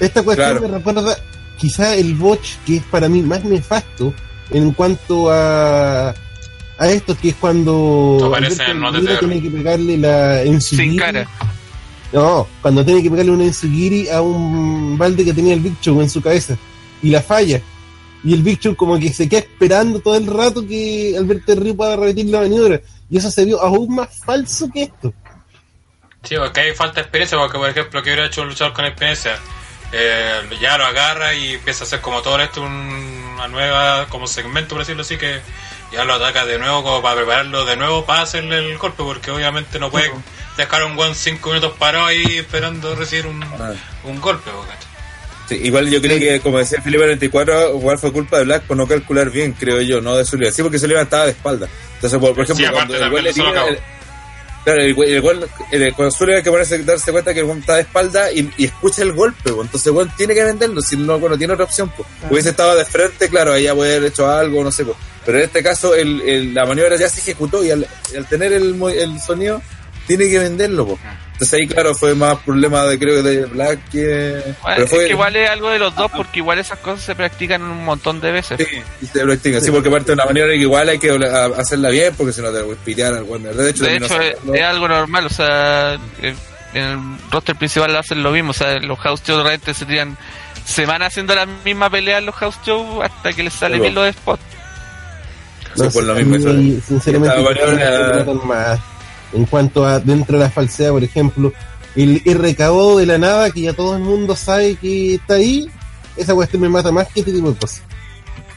Esta 0.00 0.22
cuestión 0.22 0.50
Claro. 0.58 0.68
me 0.68 0.78
recuerda 0.78 1.16
quizá 1.58 1.94
el 1.94 2.14
botch 2.14 2.56
que 2.66 2.76
es 2.78 2.82
para 2.84 3.08
mí 3.08 3.22
más 3.22 3.44
nefasto 3.44 4.12
en 4.50 4.72
cuanto 4.72 5.30
a 5.30 6.12
a 6.78 6.88
esto 6.88 7.16
que 7.16 7.30
es 7.30 7.34
cuando 7.36 8.18
Aparece 8.24 8.62
Alberto 8.62 9.18
tiene 9.20 9.42
que 9.42 9.50
pegarle 9.50 9.98
la 9.98 10.42
enzugiri 10.42 10.90
Sin 10.90 10.98
cara. 10.98 11.28
no 12.12 12.46
cuando 12.60 12.84
tiene 12.84 13.02
que 13.02 13.10
pegarle 13.10 13.30
una 13.32 13.44
enzugiri 13.44 14.08
a 14.08 14.20
un 14.22 14.96
balde 14.98 15.24
que 15.24 15.32
tenía 15.34 15.54
el 15.54 15.60
Big 15.60 15.78
Show 15.80 16.00
en 16.00 16.10
su 16.10 16.20
cabeza. 16.22 16.56
Y 17.02 17.10
la 17.10 17.20
falla. 17.22 17.60
Y 18.24 18.32
el 18.34 18.42
Big 18.42 18.60
Show 18.60 18.76
como 18.76 18.98
que 18.98 19.12
se 19.12 19.28
queda 19.28 19.40
esperando 19.40 19.98
todo 20.00 20.16
el 20.16 20.26
rato 20.26 20.64
que 20.66 21.14
Alberto 21.18 21.54
Río 21.56 21.76
pueda 21.76 21.96
repetir 21.96 22.26
la 22.26 22.40
maniobra. 22.40 22.80
Y 23.10 23.16
eso 23.18 23.30
se 23.30 23.44
vio 23.44 23.60
aún 23.60 23.94
más 23.96 24.08
falso 24.24 24.68
que 24.72 24.84
esto. 24.84 25.12
Sí, 26.22 26.36
porque 26.38 26.60
hay 26.60 26.74
falta 26.74 26.96
de 26.96 27.00
experiencia, 27.02 27.36
porque 27.36 27.58
por 27.58 27.68
ejemplo, 27.68 28.00
que 28.02 28.10
hubiera 28.10 28.26
hecho 28.26 28.42
un 28.42 28.48
luchador 28.50 28.72
con 28.72 28.84
experiencia, 28.84 29.32
eh, 29.92 30.40
ya 30.60 30.78
lo 30.78 30.84
agarra 30.86 31.34
y 31.34 31.54
empieza 31.54 31.82
a 31.82 31.86
hacer 31.86 32.00
como 32.00 32.22
todo 32.22 32.38
esto 32.40 32.62
un- 32.62 33.32
una 33.34 33.48
nueva, 33.48 34.06
como 34.08 34.28
segmento, 34.28 34.70
por 34.76 34.78
decirlo 34.82 35.02
así, 35.02 35.16
que 35.16 35.40
ya 35.92 36.04
lo 36.04 36.14
ataca 36.14 36.44
de 36.46 36.58
nuevo 36.58 36.82
como 36.82 37.02
para 37.02 37.16
prepararlo 37.16 37.64
de 37.64 37.76
nuevo 37.76 38.04
para 38.04 38.22
hacerle 38.22 38.58
el 38.58 38.78
golpe, 38.78 39.02
porque 39.02 39.30
obviamente 39.30 39.78
no 39.78 39.90
puede 39.90 40.10
dejar 40.56 40.82
a 40.82 40.86
un 40.86 40.98
one 40.98 41.14
cinco 41.14 41.50
minutos 41.50 41.72
parado 41.78 42.06
ahí 42.06 42.38
esperando 42.38 42.94
recibir 42.94 43.26
un, 43.26 43.42
Ah. 43.42 43.72
un 44.04 44.20
golpe. 44.20 44.50
Sí, 45.48 45.60
igual 45.64 45.90
yo 45.90 46.00
creo 46.00 46.18
que, 46.18 46.40
como 46.40 46.58
decía 46.58 46.80
Felipe 46.80 47.04
24, 47.06 47.70
igual 47.76 47.98
fue 47.98 48.12
culpa 48.12 48.38
de 48.38 48.44
Black 48.44 48.62
por 48.62 48.76
no 48.76 48.86
calcular 48.86 49.30
bien, 49.30 49.52
creo 49.52 49.80
yo, 49.82 50.00
no 50.00 50.16
de 50.16 50.24
Sullivan. 50.24 50.52
Sí, 50.52 50.62
porque 50.62 50.78
Sullivan 50.78 51.02
estaba 51.04 51.24
de 51.24 51.32
espalda. 51.32 51.68
Entonces, 51.94 52.18
por, 52.18 52.34
por 52.34 52.44
ejemplo, 52.44 52.66
Sí, 52.66 52.72
cuando 52.72 53.10
güey 53.10 53.22
le 53.24 53.32
tira, 53.32 53.64
Claro, 54.64 54.80
el, 54.80 54.96
el, 54.96 55.82
el- 55.82 55.94
cuando 55.94 56.10
Sullivan 56.12 56.36
hay 56.38 56.42
que 56.44 56.50
ponerse, 56.50 56.78
darse 56.84 57.10
cuenta 57.10 57.34
que 57.34 57.40
el 57.40 57.50
está 57.50 57.74
de 57.74 57.80
espalda 57.82 58.30
y, 58.32 58.48
y 58.58 58.66
escucha 58.66 59.02
el 59.02 59.12
golpe, 59.12 59.50
pues. 59.52 59.66
entonces 59.66 59.86
el 59.86 59.92
güey 59.92 60.06
tiene 60.16 60.34
que 60.34 60.44
venderlo, 60.44 60.80
si 60.80 60.96
no, 60.96 61.18
bueno, 61.18 61.36
tiene 61.36 61.52
otra 61.52 61.64
opción, 61.64 61.92
pues. 61.96 62.08
Hubiese 62.30 62.50
estado 62.50 62.76
de 62.76 62.84
frente, 62.84 63.28
claro, 63.28 63.52
ahí 63.54 63.64
ya 63.64 63.74
puede 63.74 63.96
haber 63.96 64.08
hecho 64.10 64.30
algo, 64.30 64.62
no 64.62 64.70
sé, 64.70 64.84
pues. 64.84 64.96
Pero 65.26 65.38
en 65.38 65.44
este 65.44 65.62
caso, 65.62 65.94
el, 65.94 66.20
el- 66.22 66.54
la 66.54 66.64
maniobra 66.66 66.96
ya 66.96 67.08
se 67.08 67.20
ejecutó 67.20 67.64
y 67.64 67.70
al, 67.70 67.86
al 68.16 68.26
tener 68.28 68.52
el, 68.52 68.80
el 68.96 69.20
sonido, 69.20 69.60
tiene 70.06 70.28
que 70.28 70.38
venderlo, 70.38 70.86
pues. 70.86 71.00
Entonces 71.42 71.58
ahí, 71.60 71.66
claro, 71.66 71.92
fue 71.96 72.14
más 72.14 72.38
problema 72.38 72.84
de, 72.84 72.98
creo, 73.00 73.20
de 73.22 73.46
Black 73.46 73.80
que... 73.90 74.30
Bueno, 74.62 74.76
pero 74.76 74.86
fue, 74.86 74.98
es 75.00 75.04
que 75.06 75.10
igual 75.10 75.34
es 75.34 75.50
algo 75.50 75.70
de 75.70 75.78
los 75.80 75.94
dos, 75.96 76.08
porque 76.12 76.38
igual 76.38 76.58
esas 76.60 76.78
cosas 76.78 77.04
se 77.04 77.16
practican 77.16 77.62
un 77.62 77.84
montón 77.84 78.20
de 78.20 78.30
veces. 78.30 78.58
Sí, 79.00 79.06
se 79.12 79.20
practica. 79.24 79.60
Sí, 79.60 79.72
porque 79.72 79.88
aparte 79.88 80.06
de 80.08 80.12
una 80.14 80.26
manera 80.26 80.46
que 80.46 80.54
igual 80.56 80.88
hay 80.88 80.98
que 81.00 81.10
hacerla 81.58 81.88
bien, 81.90 82.14
porque 82.16 82.32
si 82.32 82.40
no 82.42 82.52
te 82.52 82.62
voy 82.62 82.76
a 82.80 82.84
pitear 82.84 83.14
al 83.14 83.24
Warner. 83.24 83.54
De 83.56 83.70
hecho, 83.70 83.82
De 83.84 83.96
hecho, 83.96 84.20
es, 84.20 84.36
es 84.54 84.62
algo 84.62 84.86
normal, 84.86 85.26
o 85.26 85.30
sea, 85.30 85.94
eh, 86.20 86.34
en 86.74 86.82
el 86.84 86.98
roster 87.32 87.56
principal 87.56 87.96
hacen 87.96 88.22
lo 88.22 88.30
mismo, 88.30 88.50
o 88.50 88.54
sea, 88.54 88.78
los 88.78 88.98
house 89.00 89.20
shows 89.24 89.42
realmente 89.42 89.74
se 89.74 89.84
tiran 89.84 90.16
semanas 90.64 91.08
haciendo 91.08 91.34
la 91.34 91.44
misma 91.64 91.90
pelea 91.90 92.18
en 92.18 92.26
los 92.26 92.36
house 92.36 92.56
shows 92.64 93.04
hasta 93.04 93.32
que 93.32 93.42
les 93.42 93.52
sale 93.52 93.74
Sí, 93.76 93.80
bien 93.80 93.94
los 93.96 94.08
spots. 94.14 94.42
Sí, 95.74 95.82
No 95.82 95.90
por 95.90 96.02
sé, 96.02 96.08
lo 96.08 96.14
mismo. 96.14 96.34
a 96.34 96.38
eso- 96.38 96.48
mí, 96.52 96.80
sinceramente, 96.86 97.40
Esta 97.40 98.34
que. 99.32 99.36
En 99.38 99.44
cuanto 99.46 99.84
a 99.84 99.98
dentro 99.98 100.38
de 100.38 100.44
la 100.44 100.50
falsedad, 100.50 100.90
por 100.90 101.02
ejemplo, 101.02 101.52
el 101.96 102.22
RKO 102.24 102.98
de 102.98 103.06
la 103.06 103.18
nada, 103.18 103.50
que 103.50 103.62
ya 103.62 103.72
todo 103.72 103.96
el 103.96 104.02
mundo 104.02 104.36
sabe 104.36 104.76
que 104.76 105.14
está 105.16 105.34
ahí, 105.34 105.68
esa 106.16 106.34
cuestión 106.34 106.62
me 106.62 106.68
mata 106.68 106.92
más 106.92 107.08
que 107.08 107.20
este 107.20 107.32
tipo 107.32 107.50
de 107.50 107.56
cosas. 107.58 107.82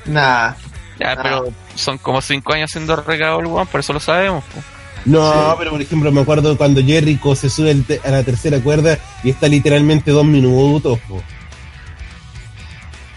Nah. 0.06 0.54
Ya, 1.00 1.12
Ah. 1.12 1.20
pero 1.22 1.46
son 1.76 1.98
como 1.98 2.22
cinco 2.22 2.54
años 2.54 2.72
siendo 2.72 2.96
regado 2.96 3.40
el 3.42 3.48
one, 3.48 3.66
por 3.66 3.80
eso 3.82 3.92
lo 3.94 4.00
sabemos. 4.00 4.44
po. 4.46 4.62
No, 5.06 5.56
pero 5.60 5.72
por 5.72 5.82
ejemplo, 5.82 6.12
me 6.12 6.22
acuerdo 6.22 6.58
cuando 6.58 6.82
Jericho 6.82 7.36
se 7.36 7.50
sube 7.50 7.76
a 8.04 8.10
la 8.10 8.24
tercera 8.24 8.60
cuerda 8.60 8.98
y 9.24 9.30
está 9.32 9.48
literalmente 9.48 10.10
dos 10.12 10.26
minutos. 10.26 10.98
po. 11.08 11.22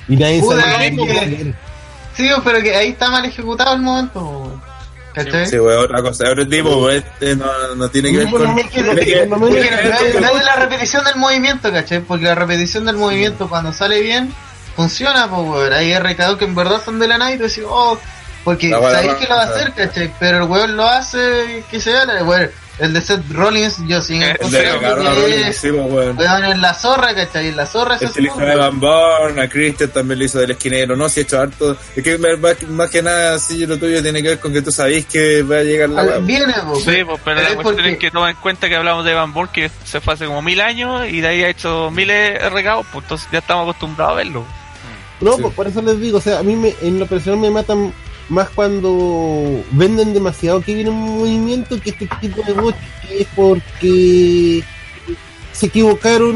Y 0.09 0.17
nadie 0.17 0.41
Puta, 0.41 0.61
sabe 0.61 0.87
es 0.89 0.97
que- 0.97 1.55
Sí, 2.17 2.29
pero 2.43 2.61
que 2.61 2.75
ahí 2.75 2.89
está 2.91 3.11
mal 3.11 3.25
ejecutado 3.25 3.75
el 3.77 3.83
momento, 3.83 4.21
weón. 4.21 4.68
¿Cachai? 5.25 5.47
Sí, 5.47 5.57
güey, 5.59 5.77
otra 5.77 6.03
cosa. 6.03 6.31
Otro 6.31 6.47
tipo, 6.49 6.77
güey, 6.77 6.99
este 6.99 7.37
no, 7.37 7.47
no 7.77 7.89
tiene 7.91 8.11
que 8.11 8.19
ver 8.19 8.31
con. 8.31 8.43
no, 8.45 8.59
es- 10.39 10.45
la 10.45 10.57
repetición 10.57 11.05
del 11.05 11.17
movimiento, 11.17 11.71
¿cachai? 11.73 12.01
Porque 12.01 12.25
la 12.25 12.35
repetición 12.35 12.85
del 12.87 12.97
movimiento 12.97 13.49
cuando 13.49 13.73
sale 13.73 14.01
bien, 14.01 14.33
funciona, 14.77 15.29
pues, 15.29 15.43
weón. 15.49 15.73
Hay 15.73 15.97
RKO 15.99 16.39
que 16.39 16.45
en 16.45 16.55
verdad 16.55 16.81
son 16.85 16.99
de 16.99 17.09
la 17.09 17.19
nada 17.19 17.33
y 17.33 17.37
tú 17.39 17.45
decís, 17.45 17.65
oh, 17.67 17.99
porque 18.45 18.71
sabéis 18.93 19.15
que 19.15 19.27
lo 19.29 19.35
va 19.37 19.43
a 19.43 19.47
hacer, 19.47 19.73
¿cachai? 19.75 20.15
Pero 20.19 20.39
el 20.39 20.43
weón 20.45 20.77
lo 20.77 20.85
hace 20.89 21.65
que 21.71 21.81
se 21.81 21.93
vea, 21.93 22.05
weón. 22.25 22.51
El 22.79 22.93
de 22.93 23.01
Seth 23.01 23.29
Rollins, 23.31 23.77
yo 23.87 23.99
Eh, 23.99 24.37
El 24.41 24.51
de 24.51 24.59
que 24.63 25.49
es, 25.49 25.57
sí, 25.59 25.69
pues, 25.71 25.93
weón. 25.93 26.45
en 26.45 26.61
la 26.61 26.75
zorra, 26.75 27.15
¿cachai? 27.15 27.49
En 27.49 27.57
la 27.57 27.67
zorra 27.67 27.97
es 27.97 28.03
Este 28.03 28.21
le 28.23 28.29
hizo 28.29 28.39
a 28.41 28.53
Evan 28.53 28.79
Bourne, 28.81 29.43
a 29.43 29.49
Christian 29.49 29.91
también 29.91 30.19
le 30.21 30.25
hizo 30.27 30.39
del 30.39 30.53
esquinero, 30.53 30.97
no, 30.97 31.09
si 31.09 31.21
he 31.21 31.23
hecho 31.25 31.41
harto. 31.41 31.77
Es 31.97 32.03
que 32.05 32.19
más, 32.19 32.39
más 32.69 32.91
que 32.91 33.03
nada, 33.03 33.39
sí, 33.39 33.67
lo 33.67 33.77
tuyo 33.79 34.03
tiene 34.03 34.23
que 34.23 34.29
ver 34.29 34.39
con 34.41 34.53
que 34.53 34.63
tú 34.63 34.71
sabés 34.71 35.07
que 35.07 35.43
va 35.43 35.57
a 35.59 35.63
llegar 35.63 35.89
la 35.91 36.03
weá. 36.05 36.19
Viene, 36.19 36.55
po, 36.65 36.77
Sí, 36.77 37.03
pues, 37.05 37.21
pero 37.25 37.41
la 37.43 37.49
es 37.49 37.55
cuestión 37.57 37.87
es 37.87 37.99
que 37.99 38.11
toma 38.11 38.31
en 38.31 38.37
cuenta 38.37 38.69
que 38.69 38.77
hablamos 38.77 39.05
de 39.05 39.15
Van 39.15 39.33
Born 39.33 39.51
que 39.53 39.71
se 39.85 40.01
fue 40.01 40.15
hace 40.15 40.27
como 40.27 40.43
mil 40.43 40.61
años 40.61 41.09
y 41.09 41.21
de 41.21 41.29
ahí 41.29 41.43
ha 41.45 41.49
hecho 41.49 41.91
miles 41.91 42.41
de 42.41 42.51
regados, 42.51 42.87
pues 42.93 43.05
entonces 43.05 43.29
ya 43.33 43.39
estamos 43.39 43.65
acostumbrados 43.65 44.13
a 44.13 44.17
verlo. 44.17 44.45
No, 45.21 45.33
Sí. 45.35 45.43
pues 45.43 45.55
por 45.55 45.67
eso 45.67 45.83
les 45.83 46.01
digo, 46.01 46.19
o 46.19 46.21
sea, 46.21 46.39
a 46.39 46.43
mí 46.45 46.55
me, 46.55 46.75
en 46.81 47.01
lo 47.01 47.07
personal 47.07 47.41
me 47.41 47.51
matan 47.51 47.93
más 48.29 48.49
cuando 48.51 49.65
venden 49.73 50.13
demasiado 50.13 50.61
que 50.61 50.75
viene 50.75 50.91
un 50.91 51.19
movimiento 51.19 51.81
que 51.81 51.91
este 51.91 52.07
tipo 52.21 52.43
de 52.43 52.53
bots 52.53 52.79
que 53.09 53.23
es 53.23 53.29
porque 53.35 54.63
se 55.53 55.67
equivocaron 55.67 56.31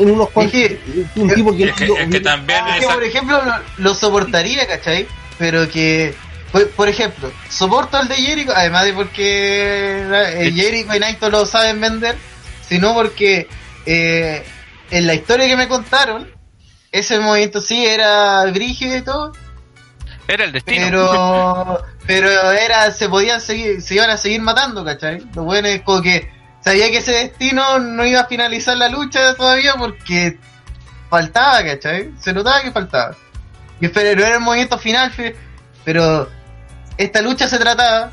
en 0.00 0.10
unos 0.10 0.30
cuantos. 0.30 0.52
que- 0.52 0.78
un 1.16 1.28
tipo 1.34 1.54
que, 1.56 1.64
Es 1.64 1.74
que, 1.74 1.84
es 1.86 2.08
que 2.08 2.20
también 2.20 2.66
Es 2.68 2.74
que, 2.74 2.84
esa- 2.84 2.94
por 2.94 3.04
ejemplo, 3.04 3.42
lo, 3.44 3.52
lo 3.84 3.94
soportaría, 3.94 4.66
¿cachai? 4.66 5.06
Pero 5.38 5.68
que, 5.68 6.14
por, 6.52 6.68
por 6.70 6.88
ejemplo, 6.88 7.30
soporto 7.50 7.96
al 7.98 8.08
de 8.08 8.14
Jericho, 8.14 8.52
además 8.54 8.84
de 8.84 8.92
porque 8.94 10.02
eh, 10.10 10.52
Jericho 10.54 10.94
y 10.94 10.98
Naito 11.00 11.28
lo 11.28 11.44
saben 11.44 11.80
vender, 11.80 12.16
sino 12.66 12.94
porque 12.94 13.48
eh, 13.84 14.42
en 14.90 15.06
la 15.06 15.14
historia 15.14 15.46
que 15.48 15.56
me 15.56 15.68
contaron, 15.68 16.28
ese 16.92 17.18
movimiento 17.18 17.60
sí 17.60 17.84
era 17.84 18.44
brígido 18.46 18.96
y 18.96 19.02
todo, 19.02 19.32
Era 20.28 20.44
el 20.44 20.52
destino. 20.52 20.86
pero 20.90 21.84
pero 22.06 22.52
era 22.52 22.90
se 22.90 23.08
podían 23.08 23.40
seguir 23.40 23.82
se 23.82 23.94
iban 23.94 24.10
a 24.10 24.16
seguir 24.16 24.40
matando 24.40 24.84
¿cachai? 24.84 25.22
lo 25.34 25.44
bueno 25.44 25.68
es 25.68 25.82
como 25.82 26.02
que 26.02 26.30
sabía 26.60 26.90
que 26.90 26.98
ese 26.98 27.12
destino 27.12 27.78
no 27.78 28.04
iba 28.04 28.20
a 28.20 28.26
finalizar 28.26 28.76
la 28.76 28.88
lucha 28.88 29.34
todavía 29.34 29.74
porque 29.74 30.38
faltaba 31.10 31.64
¿cachai? 31.64 32.12
se 32.18 32.32
notaba 32.32 32.62
que 32.62 32.72
faltaba 32.72 33.16
y 33.80 33.88
pero 33.88 34.18
no 34.18 34.26
era 34.26 34.36
el 34.36 34.40
movimiento 34.40 34.78
final 34.78 35.12
pero 35.84 36.28
esta 36.96 37.20
lucha 37.22 37.48
se 37.48 37.58
trataba 37.58 38.10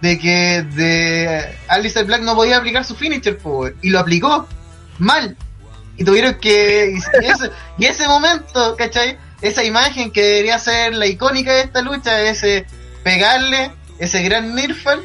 de 0.00 0.18
que 0.18 0.62
de 0.62 1.56
Alistair 1.68 2.06
Black 2.06 2.22
no 2.22 2.34
podía 2.34 2.58
aplicar 2.58 2.84
su 2.84 2.94
finisher 2.94 3.38
po, 3.38 3.60
weón, 3.60 3.76
y 3.80 3.90
lo 3.90 4.00
aplicó 4.00 4.48
mal 4.98 5.36
y 5.96 6.04
tuvieron 6.04 6.34
que 6.34 6.92
y 6.92 7.26
ese, 7.26 7.50
y 7.78 7.86
ese 7.86 8.08
momento 8.08 8.74
¿cachai? 8.76 9.16
Esa 9.40 9.64
imagen 9.64 10.10
que 10.10 10.22
debería 10.22 10.58
ser 10.58 10.94
la 10.94 11.06
icónica 11.06 11.52
de 11.52 11.62
esta 11.62 11.82
lucha 11.82 12.20
ese 12.22 12.66
pegarle 13.02 13.70
ese 13.98 14.22
gran 14.22 14.54
Nirfal 14.54 15.02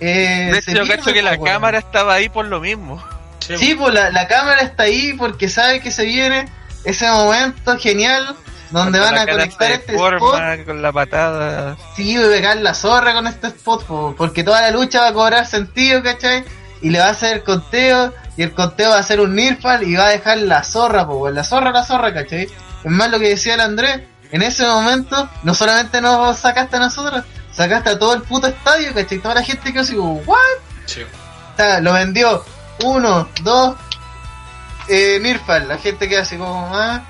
eh, 0.00 0.50
de 0.52 0.58
hecho, 0.58 0.72
yo 0.72 0.86
cacho 0.86 1.12
que 1.12 1.22
la 1.22 1.38
cámara 1.38 1.78
estaba 1.78 2.14
ahí 2.14 2.28
por 2.28 2.44
lo 2.46 2.60
mismo. 2.60 3.02
Sí, 3.40 3.74
pues 3.74 3.94
la, 3.94 4.10
la 4.10 4.26
cámara 4.26 4.60
está 4.60 4.84
ahí 4.84 5.12
porque 5.14 5.48
sabe 5.48 5.80
que 5.80 5.90
se 5.90 6.04
viene 6.04 6.46
ese 6.84 7.08
momento 7.10 7.78
genial 7.78 8.36
donde 8.70 8.98
Con 8.98 9.10
van 9.10 9.18
a 9.18 9.26
conectar 9.30 9.70
este 9.70 9.92
forma, 9.92 10.54
spot. 10.54 10.66
Con 10.66 10.82
la 10.82 10.92
patada. 10.92 11.76
Sí, 11.94 12.16
voy 12.16 12.26
a 12.26 12.28
pegar 12.28 12.56
la 12.58 12.74
zorra 12.74 13.14
con 13.14 13.26
este 13.26 13.48
spot, 13.48 13.84
po, 13.84 14.14
porque 14.16 14.42
toda 14.42 14.62
la 14.62 14.70
lucha 14.70 15.02
va 15.02 15.08
a 15.08 15.12
cobrar 15.12 15.46
sentido, 15.46 16.02
¿cachai? 16.02 16.44
Y 16.82 16.90
le 16.90 16.98
va 16.98 17.06
a 17.06 17.10
hacer 17.10 17.44
conteo, 17.44 18.12
y 18.36 18.42
el 18.42 18.52
conteo 18.52 18.90
va 18.90 18.98
a 18.98 19.02
ser 19.02 19.20
un 19.20 19.34
Nirfal 19.34 19.84
y 19.84 19.94
va 19.94 20.06
a 20.06 20.10
dejar 20.10 20.38
la 20.38 20.64
zorra, 20.64 21.06
po, 21.06 21.30
la 21.30 21.44
zorra, 21.44 21.70
la 21.70 21.84
zorra, 21.84 22.12
¿cachai? 22.12 22.48
Es 22.84 22.90
más 22.90 23.10
lo 23.10 23.18
que 23.18 23.30
decía 23.30 23.54
el 23.54 23.60
Andrés, 23.60 24.02
en 24.30 24.42
ese 24.42 24.66
momento 24.66 25.28
no 25.42 25.54
solamente 25.54 26.00
nos 26.00 26.38
sacaste 26.38 26.76
a 26.76 26.80
nosotros, 26.80 27.24
sacaste 27.52 27.90
a 27.90 27.98
todo 27.98 28.14
el 28.14 28.22
puto 28.22 28.46
estadio, 28.46 28.92
¿cachai? 28.92 29.18
Toda 29.18 29.36
la 29.36 29.42
gente 29.42 29.72
que 29.72 29.78
así 29.78 29.94
como, 29.94 30.16
¿what? 30.26 30.38
Sí. 30.86 31.02
O 31.02 31.56
sea, 31.56 31.80
lo 31.80 31.94
vendió 31.94 32.44
uno, 32.82 33.28
dos, 33.42 33.76
eh, 34.88 35.18
Nirfal, 35.22 35.68
la 35.68 35.78
gente 35.78 36.08
queda 36.08 36.22
así 36.22 36.36
como, 36.36 36.70
ah. 36.74 37.02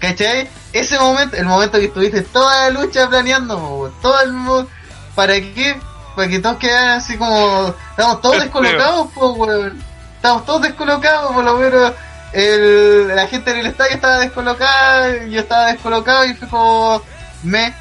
¿Cachai? 0.00 0.48
Ese 0.72 0.98
momento, 0.98 1.36
el 1.36 1.44
momento 1.44 1.78
que 1.78 1.86
estuviste 1.86 2.22
toda 2.22 2.68
la 2.68 2.80
lucha 2.80 3.08
planeando, 3.08 3.58
po, 3.58 3.92
todo 4.00 4.20
el 4.20 4.32
mundo, 4.32 4.68
¿para 5.14 5.34
qué? 5.34 5.78
Para 6.14 6.28
que 6.28 6.38
todos 6.40 6.56
quedaran 6.58 6.98
así 6.98 7.16
como, 7.16 7.74
estamos 7.90 8.20
todos 8.20 8.38
descolocados, 8.42 9.10
po, 9.12 9.32
weón. 9.32 9.82
Estamos 10.16 10.44
todos 10.44 10.62
descolocados, 10.62 11.32
por 11.32 11.44
lo 11.44 11.54
menos 11.56 11.92
el, 12.32 13.08
la 13.14 13.26
gente 13.26 13.50
en 13.50 13.58
el 13.58 13.66
estadio 13.66 13.94
estaba 13.94 14.18
descolocada, 14.18 15.24
yo 15.26 15.40
estaba 15.40 15.66
descolocado 15.72 16.24
y 16.24 16.34
fue 16.34 16.48
como, 16.48 17.02
me, 17.42 17.72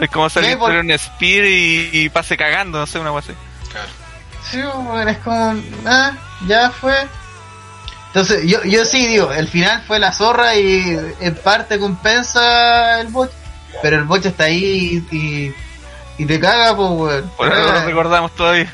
Es 0.00 0.10
como 0.10 0.28
salir 0.30 0.58
por- 0.58 0.70
un 0.72 0.90
spear 0.98 1.44
y, 1.46 1.90
y 1.92 2.08
pase 2.08 2.36
cagando, 2.36 2.78
no 2.78 2.86
sé, 2.86 2.98
una 2.98 3.10
cosa 3.10 3.32
así. 3.32 3.38
Claro. 3.70 3.88
Sí, 4.50 4.60
bueno, 4.62 5.10
es 5.10 5.18
como, 5.18 5.54
ah, 5.86 6.12
ya 6.46 6.70
fue. 6.70 6.94
Entonces, 8.08 8.42
yo, 8.44 8.62
yo 8.64 8.84
sí 8.84 9.06
digo, 9.06 9.32
el 9.32 9.48
final 9.48 9.82
fue 9.86 9.98
la 9.98 10.12
zorra 10.12 10.54
y 10.56 10.98
en 11.20 11.34
parte 11.36 11.78
compensa 11.78 13.00
el 13.00 13.06
bot, 13.08 13.32
pero 13.80 13.96
el 13.96 14.04
bot 14.04 14.24
está 14.26 14.44
ahí 14.44 15.02
y, 15.10 15.16
y, 15.16 15.54
y 16.18 16.26
te 16.26 16.38
caga, 16.38 16.76
pues, 16.76 16.90
weón. 16.90 17.30
Por 17.38 17.48
eso 17.52 17.72
lo 17.72 17.84
recordamos 17.86 18.34
todavía. 18.34 18.70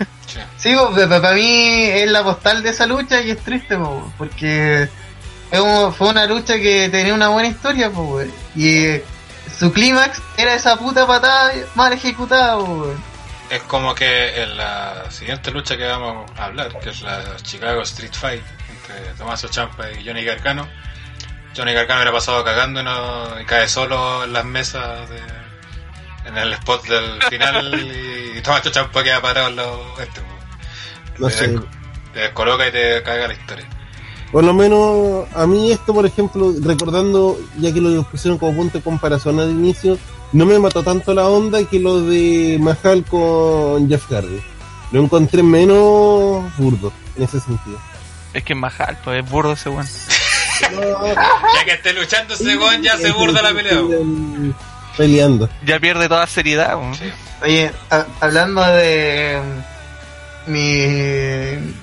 Sí. 0.57 0.75
Para 1.09 1.33
mí 1.33 1.83
es 1.85 2.11
la 2.11 2.23
postal 2.23 2.63
de 2.63 2.71
esa 2.71 2.87
lucha 2.87 3.21
y 3.21 3.31
es 3.31 3.39
triste, 3.39 3.77
porque 4.17 4.89
fue, 5.51 5.61
un- 5.61 5.93
fue 5.95 6.09
una 6.09 6.27
lucha 6.27 6.57
que 6.57 6.89
tenía 6.91 7.15
una 7.15 7.29
buena 7.29 7.49
historia, 7.49 7.91
y 8.55 9.01
su 9.59 9.73
clímax 9.73 10.21
era 10.37 10.55
esa 10.55 10.77
puta 10.77 11.07
patada 11.07 11.53
mal 11.75 11.93
ejecutada. 11.93 12.59
Es 13.51 13.63
como 13.63 13.95
que 13.95 14.43
en 14.43 14.57
la 14.59 15.11
siguiente 15.11 15.51
lucha 15.51 15.77
que 15.77 15.87
vamos 15.87 16.31
a 16.37 16.45
hablar, 16.45 16.79
que 16.81 16.91
es 16.91 17.01
la 17.01 17.23
Chicago 17.43 17.81
Street 17.83 18.13
Fight 18.13 18.43
entre 18.71 19.13
Tommaso 19.15 19.49
Ciampa 19.49 19.91
y 19.93 20.07
Johnny 20.07 20.23
Gargano, 20.23 20.69
Johnny 21.57 21.73
Gargano 21.73 22.03
era 22.03 22.13
pasado 22.13 22.45
cagando 22.45 22.81
y, 22.81 22.85
no, 22.85 23.41
y 23.41 23.45
cae 23.47 23.67
solo 23.67 24.25
en 24.25 24.35
las 24.35 24.45
mesas 24.45 25.09
de, 25.09 25.17
en 26.27 26.37
el 26.37 26.53
spot 26.55 26.85
del 26.87 27.23
final 27.25 27.91
y 28.37 28.41
Tommaso 28.43 28.71
Ciampa 28.73 29.03
queda 29.03 29.21
parado 29.21 29.49
en 29.49 29.57
lo 29.57 29.81
este, 30.01 30.21
no 31.19 31.29
te, 31.29 31.33
sé. 31.35 31.49
des- 31.49 31.61
te 32.13 32.21
descoloca 32.21 32.69
y 32.69 32.73
te 32.73 33.03
caga 33.03 33.29
la 33.29 33.35
historia. 33.35 33.67
Por 34.33 34.45
lo 34.45 34.53
menos 34.53 35.27
a 35.35 35.47
mí 35.47 35.73
esto, 35.73 35.95
por 35.95 36.05
ejemplo, 36.05 36.53
recordando, 36.63 37.39
ya 37.59 37.73
que 37.73 37.81
lo 37.81 38.03
pusieron 38.03 38.39
como 38.39 38.55
punto 38.57 38.79
de 38.79 38.85
comparación 38.85 39.41
al 39.41 39.51
inicio, 39.51 39.99
no 40.33 40.45
me 40.45 40.59
mató 40.59 40.83
tanto 40.83 41.15
la 41.15 41.27
onda 41.29 41.65
que 41.65 41.81
lo 41.81 42.01
de 42.03 42.59
Mahal 42.61 43.05
con 43.05 43.89
Jeff 43.89 44.05
Hardy. 44.11 44.41
Lo 44.93 45.03
encontré 45.03 45.43
menos 45.43 46.45
burdo 46.59 46.93
en 47.17 47.23
ese 47.23 47.41
sentido. 47.41 47.79
Es 48.35 48.45
que 48.45 48.53
es 48.53 48.59
más 48.59 48.79
alto, 48.81 49.15
es 49.15 49.29
burdo 49.29 49.53
ese 49.53 49.71
weón. 49.71 49.87
Ya 50.61 51.65
que 51.65 51.73
esté 51.73 51.93
luchando 51.93 52.35
ese 52.35 52.57
weón 52.59 52.83
ya 52.83 52.97
se 52.99 53.13
burda 53.13 53.41
la 53.43 53.53
pelea. 53.55 53.81
Peleando. 54.99 55.49
Ya 55.65 55.81
pierde 55.81 56.09
toda 56.09 56.27
seriedad. 56.27 56.77
Sí. 56.99 57.11
Oye, 57.43 57.73
ha- 57.91 58.05
hablando 58.21 58.63
de 58.67 59.41
mm, 60.47 60.53
mi 60.53 61.75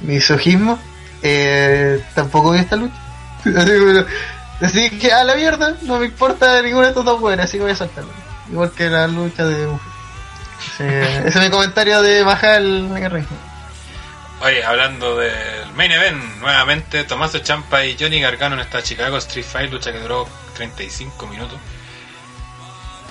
mi 0.00 0.20
sojismo, 0.20 0.78
eh, 1.22 2.02
tampoco 2.14 2.50
vi 2.50 2.58
esta 2.58 2.74
lucha. 2.76 2.94
Así 3.44 3.70
que, 3.70 4.04
así 4.66 4.90
que 4.98 5.12
a 5.12 5.24
la 5.24 5.34
mierda, 5.34 5.74
no 5.82 5.98
me 5.98 6.06
importa 6.06 6.62
ninguna 6.62 6.84
de 6.84 6.88
estas 6.90 7.04
dos 7.04 7.20
buenas, 7.20 7.44
así 7.46 7.56
que 7.58 7.64
voy 7.64 7.72
a 7.72 7.76
saltarlo. 7.76 8.10
Igual 8.50 8.70
que 8.72 8.88
la 8.88 9.06
lucha 9.08 9.44
de 9.44 9.66
mujer. 9.66 9.92
Sí, 10.76 10.84
ese 11.26 11.28
es 11.28 11.36
mi 11.44 11.50
comentario 11.50 12.00
de 12.02 12.22
bajar 12.22 12.56
el 12.62 12.84
Mega 12.84 13.08
Ring. 13.08 13.26
Oye, 14.42 14.64
hablando 14.64 15.16
del 15.16 15.32
main 15.76 15.90
event, 15.92 16.22
nuevamente 16.40 17.02
Tommaso 17.04 17.38
Champa 17.40 17.84
y 17.84 17.96
Johnny 17.98 18.20
Gargano 18.20 18.54
en 18.54 18.60
esta 18.60 18.82
Chicago 18.82 19.16
Street 19.18 19.44
Fight, 19.44 19.72
lucha 19.72 19.92
que 19.92 19.98
duró 20.00 20.28
35 20.54 21.26
minutos. 21.26 21.58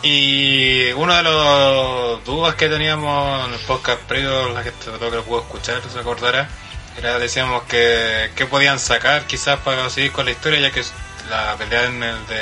Y 0.03 0.91
uno 0.93 1.15
de 1.15 1.23
los 1.23 2.25
dudas 2.25 2.55
que 2.55 2.67
teníamos 2.69 3.47
en 3.47 3.53
el 3.53 3.59
podcast 3.61 4.01
previo, 4.01 4.49
la 4.49 4.63
que 4.63 4.71
todo 4.71 4.97
que 5.11 5.15
lo 5.15 5.23
pudo 5.23 5.41
escuchar, 5.41 5.81
se 5.87 5.99
acordará, 5.99 6.49
era 6.97 7.19
decíamos 7.19 7.63
que, 7.63 8.31
que 8.35 8.47
podían 8.47 8.79
sacar 8.79 9.27
quizás 9.27 9.59
para 9.59 9.89
seguir 9.91 10.11
con 10.11 10.25
la 10.25 10.31
historia, 10.31 10.59
ya 10.59 10.71
que 10.71 10.83
la 11.29 11.55
pelea 11.55 11.85
en 11.85 12.01
el 12.01 12.27
de 12.27 12.41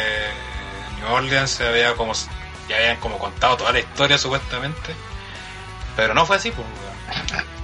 New 0.99 1.11
Orleans 1.11 1.51
se 1.51 1.67
había 1.67 1.95
como 1.95 2.13
ya 2.69 2.77
habían 2.77 2.97
como 2.97 3.17
contado 3.17 3.57
toda 3.57 3.71
la 3.73 3.79
historia 3.79 4.17
supuestamente, 4.17 4.95
pero 5.95 6.13
no 6.13 6.25
fue 6.25 6.37
así, 6.37 6.51
pues. 6.51 6.67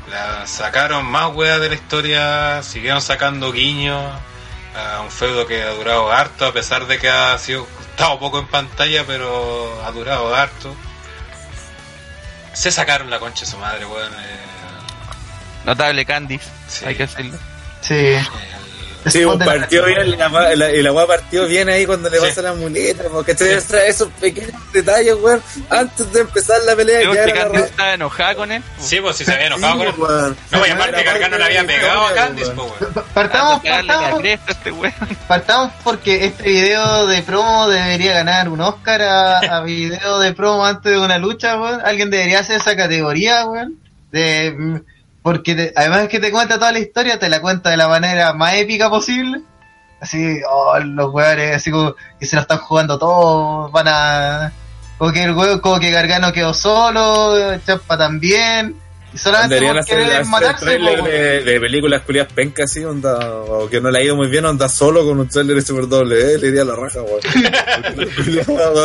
La 0.09 0.45
sacaron 0.45 1.05
más 1.05 1.33
weas 1.33 1.59
de 1.61 1.69
la 1.69 1.75
historia, 1.75 2.63
siguieron 2.63 3.01
sacando 3.01 3.51
guiños 3.51 4.13
a 4.75 5.01
un 5.01 5.09
feudo 5.09 5.47
que 5.47 5.63
ha 5.63 5.69
durado 5.71 6.11
harto, 6.11 6.45
a 6.45 6.53
pesar 6.53 6.85
de 6.85 6.99
que 6.99 7.09
ha 7.09 7.37
sido 7.37 7.67
estado 7.95 8.19
poco 8.19 8.39
en 8.39 8.47
pantalla, 8.47 9.03
pero 9.05 9.81
ha 9.85 9.91
durado 9.91 10.33
harto. 10.35 10.75
Se 12.53 12.71
sacaron 12.71 13.09
la 13.09 13.19
concha 13.19 13.41
de 13.45 13.51
su 13.51 13.57
madre, 13.57 13.85
weón. 13.85 14.13
eh, 14.13 14.39
Notable 15.65 16.05
Candice, 16.05 16.49
Sí. 16.69 16.85
hay 16.85 16.95
que 16.95 17.07
decirlo. 17.07 17.37
Sí, 17.81 17.93
el- 17.95 18.27
Sí, 19.11 19.23
pues, 19.23 19.37
la- 19.39 19.45
partió 19.45 19.85
bien, 19.85 20.17
la, 20.17 20.29
la, 20.29 20.55
la, 20.55 20.67
la 20.71 20.91
weá 20.91 21.05
partió 21.07 21.45
bien 21.47 21.69
ahí 21.69 21.85
cuando 21.85 22.09
le 22.09 22.19
Sí. 22.19 22.25
pasa 22.27 22.41
la 22.41 22.53
muleta, 22.53 23.03
porque 23.11 23.31
esos 23.33 24.07
pequeños 24.19 24.51
detalles, 24.73 25.15
weón, 25.21 25.41
antes 25.69 26.11
de 26.11 26.21
empezar 26.21 26.57
la 26.65 26.75
pelea, 26.75 26.99
que 26.99 27.05
era 27.05 27.25
la 27.27 27.33
Candice 27.33 27.49
raja. 27.53 27.65
estaba 27.65 27.93
enojada 27.93 28.35
con 28.35 28.51
él. 28.51 28.63
Sí, 28.79 28.99
pues 29.01 29.15
si 29.17 29.25
se 29.25 29.33
había 29.33 29.47
enojado 29.47 29.77
con 29.77 29.87
él. 29.87 29.93
Sí, 29.95 30.01
weón. 30.01 30.37
No, 30.51 30.65
y 30.65 30.69
aparte 30.71 31.01
Era 31.01 31.11
Gargano 31.11 31.37
le 31.37 31.43
había 31.45 31.61
la 31.61 31.67
pegado 31.67 32.07
a 32.07 32.13
Candice, 32.13 32.47
weón. 32.49 32.69
pues, 32.79 32.81
weón. 32.95 33.05
Partamos, 33.13 33.63
la 33.63 33.71
partamos, 33.85 34.23
este 34.47 34.71
weón. 34.71 34.93
partamos 35.27 35.71
porque 35.83 36.25
este 36.25 36.43
video 36.49 37.07
de 37.07 37.21
promo 37.21 37.67
debería 37.69 38.13
ganar 38.13 38.49
un 38.49 38.61
Oscar 38.61 39.01
a, 39.03 39.37
a 39.39 39.61
video 39.61 40.19
de 40.19 40.33
promo 40.33 40.65
antes 40.65 40.91
de 40.91 40.99
una 40.99 41.17
lucha, 41.19 41.59
weón. 41.61 41.79
Alguien 41.85 42.09
debería 42.09 42.39
hacer 42.39 42.57
esa 42.57 42.75
categoría, 42.75 43.45
weón. 43.45 43.75
De, 44.11 44.81
porque 45.25 45.55
te- 45.55 45.73
además 45.75 46.07
que 46.07 46.19
te 46.19 46.29
cuenta 46.29 46.59
toda 46.59 46.71
la 46.71 46.77
historia, 46.77 47.17
te 47.17 47.29
la 47.29 47.41
cuenta 47.41 47.71
de 47.71 47.77
la 47.77 47.87
manera 47.87 48.31
más 48.33 48.53
épica 48.53 48.91
posible. 48.91 49.41
Así, 49.99 50.39
oh, 50.47 50.77
los 50.77 51.11
weones, 51.11 51.55
así 51.55 51.71
como 51.71 51.95
que 52.19 52.27
se 52.27 52.35
lo 52.35 52.43
están 52.43 52.59
jugando 52.59 52.99
todos, 52.99 53.71
van 53.71 53.87
a... 53.87 54.53
Como 54.99 55.11
que 55.11 55.23
el 55.23 55.31
weón, 55.35 55.59
como 55.61 55.79
que 55.79 55.89
Gargano 55.89 56.31
quedó 56.31 56.53
solo, 56.53 57.57
Champa 57.65 57.97
también. 57.97 58.75
Y 59.15 59.17
solamente 59.17 59.55
Deberían 59.55 59.77
hacer, 59.77 60.25
matarse, 60.25 60.65
trailer 60.65 61.01
de, 61.03 61.41
de 61.43 61.59
películas 61.61 62.01
culias 62.01 62.27
pencas 62.33 62.69
así, 62.69 62.83
onda, 62.83 63.33
o 63.33 63.69
que 63.69 63.79
no 63.79 63.89
le 63.89 63.99
ha 63.99 64.03
ido 64.03 64.17
muy 64.17 64.27
bien, 64.27 64.43
onda 64.43 64.67
solo 64.67 65.05
con 65.05 65.17
un 65.19 65.29
trailer 65.29 65.55
de 65.55 65.61
Super 65.61 65.87
doble, 65.87 66.33
eh, 66.33 66.37
le 66.37 66.47
iría 66.49 66.63
a 66.63 66.65
la 66.65 66.75
raja, 66.75 66.99
weón. 67.01 67.21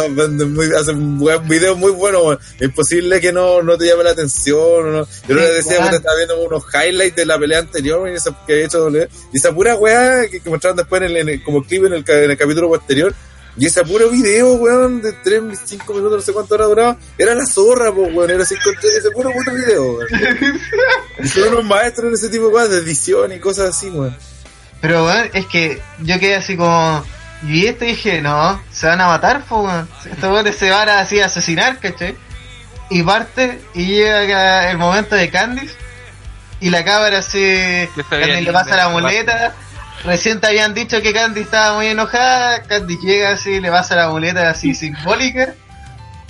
Hacen 0.79 1.19
videos 1.49 1.77
muy 1.77 1.93
buenos, 1.93 2.23
weón. 2.23 2.39
Es 2.59 2.63
imposible 2.63 3.21
que 3.21 3.33
no, 3.33 3.63
no 3.63 3.77
te 3.77 3.87
llame 3.87 4.05
la 4.05 4.11
atención, 4.11 4.59
o 4.61 4.83
no. 4.83 5.09
Yo 5.29 5.35
le 5.35 5.43
decía 5.53 5.89
que 5.91 5.97
estaba 5.97 6.17
viendo 6.17 6.41
unos 6.41 6.65
highlights 6.73 7.17
de 7.17 7.27
la 7.27 7.39
pelea 7.39 7.59
anterior, 7.59 8.09
y 8.09 8.15
esa 8.15 8.31
que 8.47 8.53
había 8.55 8.67
hecho 8.67 8.79
doble, 8.79 9.09
y 9.33 9.39
esa 9.39 9.53
pura 9.53 9.75
weá 9.77 10.29
que, 10.31 10.41
que 10.41 10.51
mostraron 10.51 10.77
después 10.77 11.03
en 11.03 11.09
el, 11.11 11.17
en 11.17 11.29
el- 11.29 11.43
como 11.43 11.63
clip 11.65 11.85
en 11.87 11.95
el, 11.95 12.05
en 12.07 12.31
el 12.31 12.37
capítulo 12.39 12.69
posterior, 12.69 13.13
y 13.61 13.67
ese 13.67 13.85
puro 13.85 14.09
video, 14.09 14.55
weón, 14.55 15.03
de 15.03 15.13
3, 15.13 15.43
5 15.63 15.93
minutos, 15.93 16.17
no 16.17 16.23
sé 16.23 16.33
cuánto 16.33 16.55
hora 16.55 16.65
duraba, 16.65 16.97
era 17.19 17.35
la 17.35 17.45
zorra, 17.45 17.93
pues, 17.93 18.11
weón, 18.15 18.31
era 18.31 18.43
así 18.43 18.57
con 18.57 18.75
ese 18.75 19.11
puro 19.11 19.31
puto 19.33 19.53
video, 19.53 19.99
weón. 19.99 20.09
Y 21.23 21.29
son 21.29 21.49
unos 21.49 21.65
maestros 21.67 22.09
en 22.09 22.15
ese 22.15 22.31
tipo 22.31 22.47
de 22.47 22.53
cosas, 22.53 22.71
de 22.71 22.79
edición 22.79 23.33
y 23.33 23.39
cosas 23.39 23.77
así, 23.77 23.91
weón. 23.91 24.17
Pero 24.81 25.05
weón, 25.05 25.29
es 25.35 25.45
que 25.45 25.83
yo 25.99 26.19
quedé 26.19 26.37
así 26.37 26.57
como. 26.57 27.05
Y 27.47 27.67
esto 27.67 27.85
dije, 27.85 28.23
no, 28.23 28.63
se 28.73 28.87
van 28.87 29.03
a 29.03 29.09
matar, 29.09 29.45
pues 29.47 29.61
weón. 29.61 29.89
Estos 30.11 30.33
weones 30.33 30.57
se 30.57 30.71
van 30.71 30.89
a 30.89 31.01
así 31.01 31.21
a 31.21 31.27
asesinar, 31.27 31.79
¿cachai? 31.81 32.17
Y 32.89 33.03
parte, 33.03 33.61
y 33.75 33.89
llega 33.89 34.71
el 34.71 34.79
momento 34.79 35.17
de 35.17 35.29
Candice, 35.29 35.75
y 36.61 36.71
la 36.71 36.83
cámara 36.83 37.19
así. 37.19 37.87
Candice 38.09 38.41
le 38.41 38.53
pasa 38.55 38.75
la 38.75 38.89
muleta. 38.89 39.55
Recién 40.05 40.41
te 40.41 40.47
habían 40.47 40.73
dicho 40.75 41.03
que 41.03 41.13
Candice 41.13 41.45
estaba 41.45 41.77
muy 41.77 41.87
enojada. 41.89 42.63
Candice 42.63 43.07
llega 43.07 43.31
así, 43.33 43.61
le 43.61 43.71
pasa 43.71 43.97
la 43.97 44.09
muleta 44.09 44.49
así 44.51 44.75
simbólica. 44.75 45.55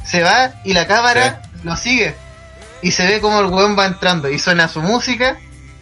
Se 0.04 0.22
va, 0.22 0.52
y 0.64 0.72
la 0.72 0.86
cámara 0.86 1.42
lo 1.62 1.76
sigue. 1.76 2.14
Y 2.82 2.90
se 2.92 3.06
ve 3.06 3.20
como 3.20 3.40
el 3.40 3.46
weón 3.46 3.78
va 3.78 3.86
entrando, 3.86 4.28
y 4.30 4.38
suena 4.38 4.66
su 4.68 4.80
música. 4.80 5.36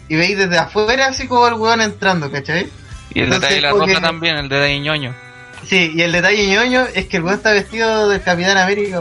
Y 0.09 0.17
veis 0.17 0.37
desde 0.37 0.59
afuera 0.59 1.07
así 1.07 1.27
como 1.29 1.47
el 1.47 1.55
weón 1.55 1.81
entrando, 1.81 2.31
¿cachai? 2.31 2.69
Y 3.15 3.21
el 3.21 3.25
Entonces, 3.27 3.41
detalle 3.51 3.55
de 3.57 3.61
la 3.63 3.71
ropa 3.71 3.87
que- 3.87 4.01
también, 4.01 4.37
el 4.37 4.49
de 4.49 4.81
ñoño. 4.81 5.15
Sí, 5.67 5.93
y 5.95 6.03
el 6.03 6.13
detalle 6.13 6.47
ñoño 6.47 6.87
es 6.95 7.07
que 7.07 7.19
el 7.19 7.23
weón 7.23 7.37
está 7.37 7.53
vestido 7.53 8.09
del 8.09 8.23
Capitán 8.23 8.59
América. 8.59 9.01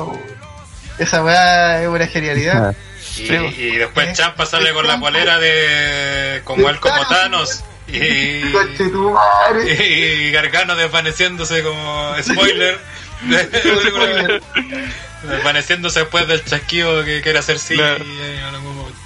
Esa 0.98 1.24
weá 1.24 1.82
es 1.82 1.88
una 1.88 2.08
genialidad. 2.08 2.76
Y, 3.18 3.28
Sí. 3.28 3.34
y 3.58 3.72
después 3.78 4.10
Eh, 4.10 4.14
Champa 4.14 4.46
sale 4.46 4.74
con 4.74 4.86
la 4.88 5.00
polera 5.00 5.40
de 5.40 6.42
como 6.44 6.70
él 6.70 6.80
como 6.80 7.06
Thanos 7.08 7.64
y, 7.88 8.52
Conchetumare. 8.52 9.86
y 9.88 10.32
Gargano 10.32 10.76
desvaneciéndose 10.76 11.64
como 11.64 12.14
spoiler 12.22 12.80
Spoiler. 13.24 14.42
desvaneciéndose 15.24 16.02
después 16.02 16.28
del 16.28 16.44
chasquido 16.44 17.04
que 17.04 17.22
quiere 17.22 17.40
hacer 17.40 17.60
sí 17.60 17.76
Claro. 17.76 18.04
en 18.04 18.44
algún 18.44 18.76
momento. 18.76 19.00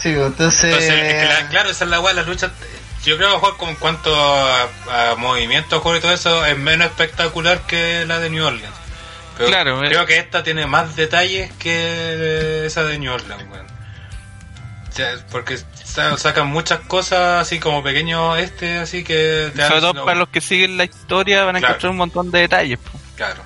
Sí, 0.00 0.12
pues, 0.14 0.26
entonces. 0.28 0.64
Entonces, 0.64 0.90
es 0.92 1.14
que 1.14 1.28
la- 1.28 1.48
claro, 1.48 1.70
esa 1.70 1.84
es 1.84 1.90
la 1.90 2.00
weá, 2.00 2.14
la 2.14 2.22
lucha. 2.22 2.50
Yo 3.04 3.16
creo 3.16 3.32
que 3.32 3.38
jugar 3.38 3.56
con 3.56 3.74
cuanto 3.76 4.14
a, 4.14 4.62
a 5.12 5.14
movimientos, 5.16 5.80
juego 5.82 5.96
y 5.98 6.00
todo 6.00 6.12
eso, 6.12 6.44
es 6.46 6.56
menos 6.56 6.86
espectacular 6.88 7.60
que 7.66 8.04
la 8.06 8.18
de 8.18 8.30
New 8.30 8.44
Orleans. 8.44 8.74
Pero 9.36 9.48
Claro, 9.48 9.80
creo 9.80 10.02
eh. 10.02 10.06
que 10.06 10.18
esta 10.18 10.42
tiene 10.42 10.66
más 10.66 10.96
detalles 10.96 11.50
que 11.58 12.66
esa 12.66 12.84
de 12.84 12.98
New 12.98 13.12
Orleans, 13.12 13.42
weón. 13.50 13.66
Porque 15.30 15.58
sa- 15.84 16.16
sacan 16.16 16.46
muchas 16.48 16.80
cosas 16.80 17.42
así 17.42 17.58
como 17.58 17.82
pequeños 17.82 18.38
este, 18.38 18.78
así 18.78 19.04
que 19.04 19.50
te 19.54 19.62
Sobre 19.66 19.80
todo 19.80 19.92
no, 19.94 20.04
para 20.04 20.18
los 20.18 20.28
que 20.28 20.40
siguen 20.40 20.76
la 20.76 20.84
historia 20.84 21.44
van 21.44 21.56
a 21.56 21.58
Claro. 21.60 21.74
encontrar 21.74 21.90
un 21.90 21.96
montón 21.98 22.30
de 22.30 22.40
detalles. 22.40 22.78
po. 22.78 22.98
Claro. 23.16 23.42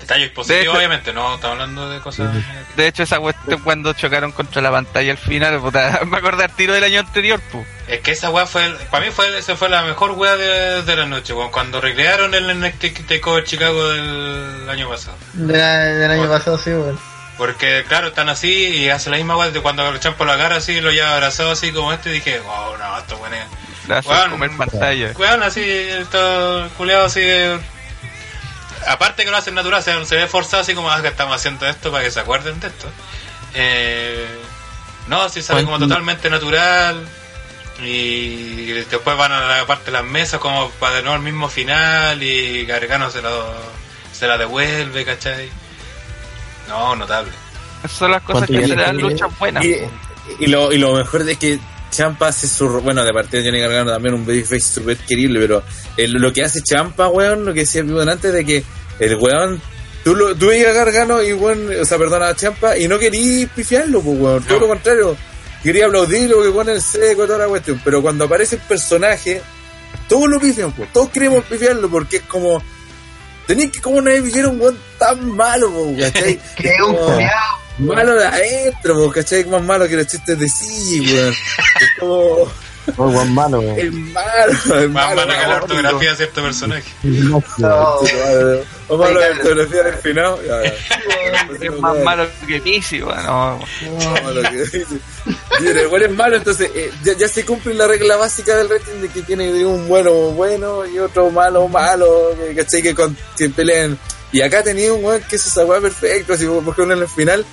Detalles 0.00 0.30
positivos, 0.30 0.62
hecho- 0.66 0.76
obviamente, 0.76 1.12
no 1.12 1.34
estamos 1.34 1.54
hablando 1.54 1.90
de 1.90 1.98
cosas. 2.00 2.32
De 2.76 2.86
hecho, 2.86 3.02
esa 3.02 3.18
cuestión 3.18 3.60
cuando 3.62 3.92
chocaron 3.92 4.30
contra 4.30 4.62
la 4.62 4.70
pantalla 4.70 5.10
al 5.10 5.18
final, 5.18 5.58
puta, 5.60 6.00
me 6.06 6.16
acordé 6.18 6.44
al 6.44 6.50
tiro 6.54 6.74
del 6.74 6.84
año 6.84 7.00
anterior, 7.00 7.40
pues. 7.50 7.66
Es 7.88 8.00
que 8.02 8.12
esa 8.12 8.30
weá 8.30 8.46
fue, 8.46 8.68
para 8.90 9.04
mí 9.04 9.10
fue, 9.10 9.36
esa 9.36 9.56
fue 9.56 9.68
la 9.68 9.82
mejor 9.82 10.12
weá 10.12 10.36
de, 10.36 10.82
de 10.82 10.96
la 10.96 11.06
noche, 11.06 11.32
weón. 11.32 11.50
Cuando 11.50 11.80
recrearon 11.80 12.34
el 12.34 12.48
NXT 12.60 13.04
Takeover 13.08 13.42
Chicago 13.44 13.88
del 13.88 14.68
año 14.70 14.88
pasado. 14.88 15.16
de 15.32 15.56
la- 15.58 15.78
del 15.84 16.10
año 16.12 16.28
pasado, 16.28 16.56
sí, 16.58 16.70
weón. 16.70 16.98
Porque, 17.38 17.84
claro, 17.86 18.08
están 18.08 18.28
así 18.30 18.48
y 18.48 18.88
hacen 18.88 19.10
la 19.12 19.18
misma 19.18 19.36
weá 19.36 19.50
de 19.50 19.60
cuando 19.60 19.86
el 19.88 20.00
champo 20.00 20.24
lo 20.24 20.32
agarra 20.32 20.56
así 20.56 20.80
lo 20.80 20.90
lleva 20.90 21.12
abrazado 21.14 21.50
así 21.50 21.70
como 21.72 21.92
este. 21.92 22.08
Y 22.10 22.14
dije, 22.14 22.38
wow, 22.40 22.76
no, 22.78 22.98
esto. 22.98 23.20
La 23.88 23.98
hacen 23.98 24.10
Weón. 24.10 24.30
comer 24.30 24.50
pantalla. 24.56 25.12
Weón, 25.16 25.42
así, 25.42 25.62
esto 25.62 26.68
culeado 26.76 27.06
así. 27.06 27.20
eh, 27.22 27.58
Aparte 28.86 29.24
que 29.24 29.30
lo 29.30 29.36
hacen 29.36 29.54
natural, 29.54 29.82
se, 29.82 30.04
se 30.06 30.16
ve 30.16 30.26
forzado 30.28 30.62
así 30.62 30.74
como, 30.74 30.90
ah, 30.90 31.02
que 31.02 31.08
estamos 31.08 31.34
haciendo 31.36 31.66
esto 31.66 31.90
para 31.90 32.04
que 32.04 32.10
se 32.10 32.20
acuerden 32.20 32.58
de 32.60 32.68
esto. 32.68 32.88
Eh, 33.54 34.26
no, 35.08 35.28
sí 35.28 35.42
sale 35.42 35.64
como 35.64 35.78
totalmente 35.78 36.30
natural. 36.30 37.06
Y 37.82 38.66
después 38.72 39.16
van 39.16 39.32
a 39.32 39.40
la 39.58 39.66
parte 39.66 39.86
de 39.86 39.92
las 39.92 40.04
mesas 40.04 40.40
como 40.40 40.70
para 40.70 40.96
de 40.96 41.02
nuevo 41.02 41.16
el 41.16 41.22
mismo 41.22 41.48
final 41.50 42.22
y 42.22 42.64
Gargano 42.64 43.10
se, 43.10 43.20
lo, 43.20 43.54
se 44.12 44.26
la 44.26 44.38
devuelve, 44.38 45.04
¿cachai? 45.04 45.50
No, 46.68 46.96
notable. 46.96 47.30
Esas 47.84 47.92
son 47.98 48.10
las 48.10 48.22
cosas 48.22 48.48
¿Cuánto 48.48 48.62
que 48.62 48.68
se 48.68 48.74
dan 48.74 48.96
luchas 48.98 49.38
buenas. 49.38 49.64
Y, 49.64 50.46
lo, 50.46 50.72
y 50.72 50.78
lo 50.78 50.94
mejor 50.94 51.28
es 51.28 51.38
que 51.38 51.58
Champa 51.90 52.28
hace 52.28 52.48
su. 52.48 52.68
Bueno, 52.80 53.04
de 53.04 53.12
parte 53.12 53.36
de 53.38 53.44
Johnny 53.44 53.60
Gargano 53.60 53.92
también 53.92 54.14
un 54.14 54.26
babyface 54.26 54.60
súper 54.60 54.96
querible, 54.96 55.38
pero 55.40 55.62
el- 55.96 56.12
lo 56.12 56.32
que 56.32 56.42
hace 56.42 56.62
Champa, 56.62 57.08
weón, 57.08 57.44
lo 57.44 57.54
que 57.54 57.60
decía 57.60 57.82
el 57.82 57.86
Vivo 57.86 58.00
antes 58.00 58.32
de 58.32 58.44
que 58.44 58.64
el 58.98 59.14
weón. 59.16 59.60
Tú, 60.02 60.14
lo, 60.14 60.34
tú 60.36 60.46
veías 60.48 60.68
a 60.70 60.72
Gargano 60.72 61.22
y 61.22 61.32
weón, 61.32 61.68
o 61.80 61.84
sea, 61.84 61.98
perdona 61.98 62.28
a 62.28 62.36
Champa 62.36 62.76
y 62.76 62.86
no 62.88 62.98
querías 62.98 63.50
pifiarlo, 63.50 64.00
pues 64.00 64.18
weón. 64.20 64.42
Todo 64.44 64.60
lo 64.60 64.68
contrario. 64.68 65.16
Quería 65.62 65.86
aplaudirlo, 65.86 66.42
que 66.42 66.50
pone 66.50 66.72
el 66.72 66.82
seco 66.82 67.24
y 67.24 67.26
toda 67.26 67.38
la 67.40 67.46
cuestión. 67.48 67.80
Pero 67.84 68.00
cuando 68.02 68.24
aparece 68.24 68.56
el 68.56 68.62
personaje, 68.62 69.42
todos 70.08 70.28
lo 70.28 70.38
pifian, 70.40 70.72
pues. 70.72 70.92
Todos 70.92 71.10
queremos 71.10 71.44
pifiarlo 71.44 71.88
porque 71.88 72.16
es 72.16 72.22
como. 72.22 72.62
Tenéis 73.46 73.72
que 73.72 73.80
como 73.80 73.96
una 73.96 74.10
vez 74.10 74.34
un 74.34 74.60
weón 74.60 74.78
tan 74.98 75.30
malo, 75.30 75.70
pues, 75.70 76.12
¿cachai? 76.12 76.40
Que 76.56 76.68
es 76.68 76.80
un 76.80 76.96
culiao. 76.96 77.66
Malo 77.78 78.14
de 78.14 78.26
adentro, 78.26 78.94
po, 78.94 79.12
¿cachai? 79.12 79.44
Más 79.44 79.62
malo 79.62 79.86
que 79.86 79.96
los 79.96 80.06
chistes 80.06 80.38
de 80.38 80.48
sí, 80.48 81.00
weón. 81.00 81.32
Es 81.32 82.00
como. 82.00 82.50
Oh, 82.96 83.10
Juan 83.10 83.34
malo, 83.34 83.60
weón. 83.60 83.78
Es 83.78 83.92
malo, 83.92 84.52
Más 84.52 84.66
malo. 84.66 84.90
mala 84.92 85.24
que 85.26 85.40
la 85.42 85.48
malo. 85.48 85.62
ortografía 85.64 86.10
de 86.10 86.16
cierto 86.16 86.42
personaje. 86.42 86.84
No. 87.02 87.42
O 88.88 88.96
malo 88.96 89.18
la 89.20 89.26
ortografía 89.30 89.82
del 89.82 89.94
final. 89.94 90.36
Es 91.60 91.80
más 91.80 91.98
malo 92.04 92.26
que 92.46 92.60
Missy, 92.60 93.02
weón. 93.02 93.24
No, 93.26 93.58
No, 94.22 94.30
lo 94.30 94.42
que 94.50 94.56
dice. 94.56 94.84
Sí, 94.86 95.64
pero 95.64 95.82
igual 95.82 96.02
es 96.02 96.10
malo, 96.12 96.36
entonces 96.36 96.70
eh, 96.74 96.92
ya, 97.02 97.14
ya 97.14 97.28
se 97.28 97.44
cumple 97.44 97.74
la 97.74 97.86
regla 97.88 98.16
básica 98.16 98.56
del 98.56 98.68
rating 98.68 99.00
de 99.00 99.08
que 99.08 99.22
tiene 99.22 99.64
un 99.64 99.88
bueno 99.88 100.12
bueno 100.32 100.84
y 100.86 100.98
otro 100.98 101.30
malo 101.30 101.66
malo, 101.68 102.06
que, 102.38 102.54
¿cachai? 102.54 102.82
Que, 102.82 102.94
con, 102.94 103.16
que 103.36 103.48
peleen. 103.48 103.98
Y 104.32 104.42
acá 104.42 104.62
tenía 104.62 104.92
un 104.92 105.02
weón 105.04 105.22
que 105.28 105.36
es 105.36 105.46
esa 105.46 105.64
weá 105.64 105.80
perfecto, 105.80 106.34
así 106.34 106.44
por 106.46 106.58
ejemplo 106.62 106.92
en 106.94 107.00
el 107.02 107.08
final 107.08 107.44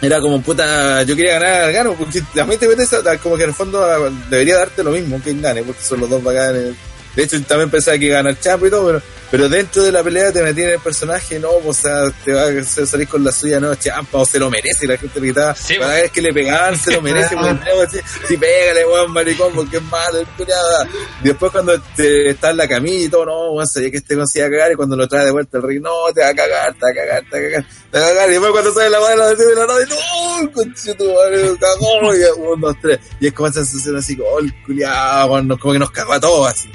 era 0.00 0.20
como 0.20 0.40
puta, 0.42 1.02
yo 1.02 1.16
quería 1.16 1.34
ganar 1.38 1.62
al 1.64 1.72
gano, 1.72 1.94
porque 1.94 2.22
también 2.34 2.60
te 2.60 2.68
metes 2.68 2.90
como 3.22 3.36
que 3.36 3.42
en 3.44 3.48
el 3.50 3.54
fondo 3.54 3.84
a- 3.84 4.10
debería 4.30 4.56
darte 4.58 4.82
lo 4.84 4.90
mismo 4.92 5.20
quien 5.22 5.42
gane, 5.42 5.62
porque 5.62 5.82
son 5.82 6.00
los 6.00 6.08
dos 6.10 6.22
bacanes. 6.22 6.74
De 7.16 7.24
hecho, 7.24 7.40
también 7.42 7.70
pensaba 7.70 7.98
que 7.98 8.06
iba 8.06 8.18
a 8.18 8.22
ganar 8.22 8.38
Chapo 8.40 8.66
y 8.66 8.70
todo, 8.70 8.86
pero, 8.86 9.02
pero 9.30 9.48
dentro 9.48 9.82
de 9.82 9.92
la 9.92 10.02
pelea 10.04 10.32
te 10.32 10.42
metí 10.42 10.62
en 10.62 10.70
el 10.70 10.78
personaje, 10.78 11.38
no, 11.38 11.50
o 11.64 11.74
sea, 11.74 12.10
te 12.24 12.32
va 12.32 12.44
a 12.44 12.62
salir 12.64 13.08
con 13.08 13.24
la 13.24 13.32
suya, 13.32 13.58
no, 13.58 13.74
Champa, 13.74 14.18
o 14.18 14.24
se 14.26 14.38
lo 14.38 14.48
merece, 14.50 14.86
la 14.86 14.96
gente 14.96 15.20
le 15.20 15.26
gritaba, 15.26 15.54
Sí, 15.54 15.74
cada 15.74 15.86
bueno. 15.86 16.02
vez 16.02 16.12
que 16.12 16.22
le 16.22 16.32
pegaban, 16.32 16.78
se 16.78 16.92
lo 16.92 17.02
merece, 17.02 17.34
weón, 17.36 17.60
sí, 17.90 17.98
sí, 18.26 18.36
pégale, 18.36 18.86
weón, 18.86 19.12
maricón, 19.12 19.52
porque 19.54 19.78
es 19.78 19.82
malo, 19.82 20.20
es 20.20 20.28
culiada. 20.36 20.88
Y 21.22 21.28
después 21.28 21.50
cuando 21.50 21.80
te, 21.96 22.30
está 22.30 22.50
en 22.50 22.56
la 22.56 22.68
camilla 22.68 23.04
y 23.06 23.08
todo, 23.08 23.26
no, 23.26 23.52
weón, 23.52 23.66
sabía 23.66 23.90
que 23.90 23.96
este 23.98 24.14
consiga 24.14 24.48
cagar, 24.48 24.72
y 24.72 24.76
cuando 24.76 24.96
lo 24.96 25.08
trae 25.08 25.24
de 25.24 25.32
vuelta 25.32 25.58
al 25.58 25.64
ring, 25.64 25.82
no, 25.82 25.92
te 26.14 26.20
va 26.20 26.28
a 26.28 26.34
cagar, 26.34 26.74
te 26.74 26.80
va 26.80 26.90
a 26.90 26.94
cagar, 26.94 27.24
te 27.28 27.30
va 27.30 27.38
a 27.38 27.50
cagar, 27.50 27.66
te 27.90 27.98
va 27.98 28.06
a 28.06 28.08
cagar, 28.10 28.28
y 28.28 28.32
después 28.32 28.52
cuando 28.52 28.72
sale 28.74 28.90
la 28.90 29.00
madre 29.00 29.16
de 29.16 29.54
la 29.54 29.74
de 29.74 29.86
no, 29.86 29.94
¡Oh, 30.14 30.50
conchetumare, 30.52 31.42
nos 31.44 31.58
cagó! 31.58 32.14
Y 32.14 32.40
un, 32.40 32.60
dos, 32.60 32.76
tres. 32.80 33.00
Y 33.20 33.26
es 33.26 33.32
como 33.32 33.48
esa 33.48 33.64
sensación 33.64 33.96
así, 33.96 34.16
¡oh, 34.24 34.38
el 34.38 34.52
culiado! 34.62 35.28
Como 35.58 35.72
que 35.72 35.78
nos 35.78 35.90
cagó 35.90 36.12
a 36.12 36.20
todos 36.20 36.48
así. 36.48 36.70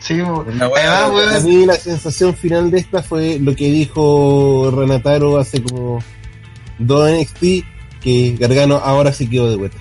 Sí, 0.00 0.20
weá, 0.20 1.04
Además, 1.06 1.36
A 1.36 1.40
mí 1.46 1.66
la 1.66 1.74
sensación 1.76 2.34
final 2.34 2.70
de 2.70 2.78
esta 2.78 3.02
fue 3.02 3.38
lo 3.38 3.54
que 3.54 3.70
dijo 3.70 4.72
Renataro 4.74 5.38
hace 5.38 5.62
como 5.62 6.02
dos 6.78 7.10
NXT, 7.10 7.42
que 8.02 8.34
Gargano 8.38 8.76
ahora 8.82 9.12
sí 9.12 9.28
quedó 9.28 9.50
de 9.50 9.56
vuelta. 9.56 9.76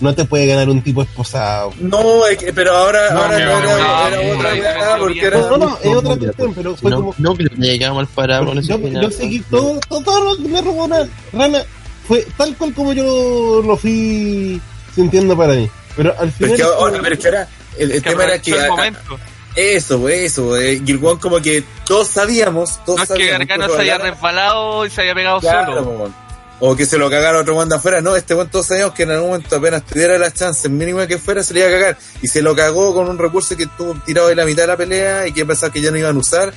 No 0.00 0.14
te 0.14 0.24
puede 0.24 0.46
ganar 0.46 0.68
un 0.68 0.82
tipo 0.82 1.02
esposado. 1.02 1.72
No, 1.80 2.26
es 2.26 2.36
que- 2.38 2.52
pero 2.52 2.72
ahora, 2.76 3.10
No, 3.12 3.22
ahora 3.22 3.30
no, 3.30 3.36
era, 3.38 3.46
no, 3.46 3.56
era 3.58 4.10
no, 4.10 4.38
otra 4.38 4.98
porque 4.98 5.20
no, 5.22 5.26
era. 5.28 5.40
No, 5.40 5.50
no, 5.50 5.56
no, 5.58 5.78
es 5.82 5.96
otra 5.96 6.16
cuestión, 6.16 6.54
pero 6.54 6.76
fue 6.76 6.90
no, 6.90 6.96
como... 6.96 7.14
no, 7.18 7.34
que 7.36 7.42
le 7.44 7.66
llegaba 7.68 7.94
mal 7.94 8.06
parado 8.08 8.46
con 8.46 8.58
ese 8.58 8.68
Yo, 8.68 8.78
final. 8.78 9.02
yo 9.02 9.10
seguí 9.10 9.40
todo, 9.50 9.80
todo, 9.88 10.00
todo 10.02 10.24
lo 10.24 10.36
que 10.42 10.48
me 10.48 10.60
robó 10.60 10.86
Rana, 10.88 11.08
Rana 11.32 11.58
fue 12.06 12.26
tal 12.36 12.56
cual 12.56 12.74
como 12.74 12.92
yo 12.92 13.62
lo 13.64 13.76
fui 13.76 14.60
sintiendo 14.94 15.36
para 15.36 15.54
mí. 15.54 15.68
Pero 15.96 16.10
al 16.18 16.30
Pero 16.30 16.32
final... 16.32 16.50
es 16.50 16.56
que 16.56 16.62
es 16.62 16.68
ahora, 16.68 16.98
pero 17.02 17.14
es 17.14 17.20
que 17.20 17.28
ahora, 17.28 17.48
el, 17.78 18.02
tema 18.02 18.24
era 18.24 18.40
que. 18.40 18.50
el 18.52 18.68
momento. 18.68 19.18
Eso, 19.56 20.08
eso. 20.08 20.56
eh, 20.56 20.82
y 20.84 20.90
el 20.90 20.96
weón 20.98 21.18
como 21.18 21.40
que 21.40 21.62
todos 21.86 22.08
sabíamos, 22.08 22.84
todos 22.84 22.98
No 22.98 23.02
es 23.04 23.08
que 23.10 23.14
sabíamos. 23.14 23.38
Gargano 23.46 23.74
se 23.74 23.82
haya 23.82 23.92
Gargano- 23.98 24.14
resbalado 24.14 24.86
y 24.86 24.90
se 24.90 25.02
haya 25.02 25.14
pegado 25.14 25.40
Claro, 25.40 25.74
solo. 25.74 25.82
weón. 25.90 26.14
O 26.60 26.74
que 26.76 26.86
se 26.86 26.98
lo 26.98 27.10
cagara 27.10 27.38
otro 27.40 27.54
weón 27.54 27.68
de 27.68 27.76
afuera. 27.76 28.00
No, 28.00 28.16
este 28.16 28.34
weón 28.34 28.48
todos 28.48 28.66
sabíamos 28.66 28.94
que 28.94 29.02
en 29.04 29.10
algún 29.12 29.28
momento 29.30 29.56
apenas 29.56 29.84
tuviera 29.84 30.18
la 30.18 30.32
chance 30.32 30.68
mínima 30.68 31.06
que 31.06 31.18
fuera, 31.18 31.42
se 31.42 31.52
le 31.54 31.60
iba 31.60 31.68
a 31.68 31.72
cagar. 31.72 31.98
Y 32.22 32.28
se 32.28 32.42
lo 32.42 32.54
cagó 32.56 32.94
con 32.94 33.08
un 33.08 33.18
recurso 33.18 33.56
que 33.56 33.64
estuvo 33.64 33.94
tirado 34.04 34.28
de 34.28 34.34
la 34.36 34.44
mitad 34.44 34.62
de 34.62 34.66
la 34.68 34.76
pelea 34.76 35.26
y 35.26 35.32
que 35.32 35.44
pensaba 35.46 35.72
que 35.72 35.80
ya 35.80 35.90
no 35.90 35.98
iban 35.98 36.16
a 36.16 36.18
usar. 36.18 36.52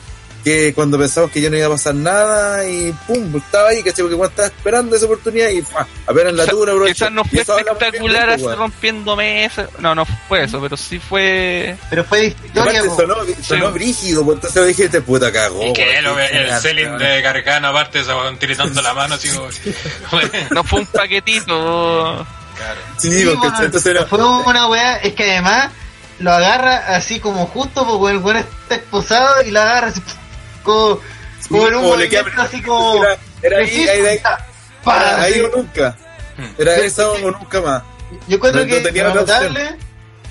Que 0.47 0.73
cuando 0.73 0.97
pensamos 0.97 1.29
que 1.29 1.41
ya 1.41 1.49
no 1.49 1.57
iba 1.57 1.67
a 1.67 1.71
pasar 1.71 1.93
nada 1.93 2.65
y 2.69 2.93
pum, 3.05 3.35
estaba 3.35 3.69
ahí, 3.69 3.83
¿cachai? 3.83 4.03
Porque 4.03 4.15
weón 4.15 4.29
estaba 4.29 4.47
esperando 4.47 4.95
esa 4.95 5.05
oportunidad 5.05 5.49
y 5.49 5.61
¡fua! 5.61 5.85
apenas 6.05 6.33
la 6.33 6.45
tuvo, 6.45 6.65
la 6.65 6.71
aprovechó. 6.71 6.93
Quizás 7.05 7.11
no 7.11 7.25
fue 7.25 7.41
espectacular 7.41 8.29
esto, 8.29 8.49
así 8.49 8.57
rompiendo 8.57 9.15
mesas. 9.17 9.69
No, 9.79 9.93
no 9.93 10.05
fue 10.05 10.43
eso, 10.45 10.61
pero 10.61 10.77
sí 10.77 10.99
fue. 10.99 11.75
pero 11.89 12.05
fue 12.05 12.25
Y 12.25 12.27
historia, 12.27 12.79
aparte 12.81 12.95
sonó, 12.95 13.15
sonó 13.43 13.67
Sí. 13.67 13.73
brígido, 13.73 14.23
pues 14.23 14.35
entonces 14.37 14.67
dije, 14.67 14.83
este 14.85 15.01
puta 15.01 15.31
cagó. 15.33 15.65
Y 15.65 15.73
que 15.73 16.01
lo- 16.01 16.17
el 16.17 16.27
genial, 16.29 16.61
selling 16.61 16.97
de 16.97 17.21
Gargano, 17.21 17.67
aparte, 17.67 17.99
esa 17.99 18.15
weón 18.15 18.37
tiritando 18.39 18.81
la 18.81 18.93
mano, 18.93 19.15
así 19.15 19.27
como. 19.29 19.49
No 20.51 20.63
fue 20.63 20.79
un 20.79 20.85
paquetito. 20.85 22.25
Claro. 22.55 22.79
Sí, 22.97 23.11
Sí, 23.11 23.25
porque 23.25 23.47
entonces 23.65 23.85
era, 23.85 24.05
fue 24.05 24.23
una 24.23 24.67
weá, 24.67 24.95
es 24.97 25.13
que 25.13 25.29
además 25.31 25.71
lo 26.19 26.31
agarra 26.31 26.95
así 26.95 27.19
como 27.19 27.45
justo 27.47 27.85
porque 27.85 28.15
el 28.15 28.23
weón 28.23 28.37
está 28.37 28.75
esposado 28.75 29.43
y 29.45 29.51
lo 29.51 29.61
agarra 29.61 29.87
así 29.87 30.01
como, 30.67 30.99
como 31.49 31.67
en 31.67 31.75
un 31.75 31.81
como 31.83 31.95
le 31.95 32.09
queda- 32.09 32.21
movimiento 32.23 32.41
así 32.43 32.61
como 32.61 33.03
era, 33.03 33.17
era 33.41 33.57
ahí, 35.23 35.39
o 35.41 35.57
nunca. 35.57 35.95
Hmm. 36.37 36.45
Era 36.61 36.75
Sí, 36.75 36.81
esa 36.81 37.03
sí. 37.15 37.23
o 37.23 37.31
nunca 37.31 37.61
más. 37.61 37.83
Yo 38.27 38.35
encuentro 38.35 38.65
que 38.65 39.03
lo 39.03 39.13
notable 39.13 39.75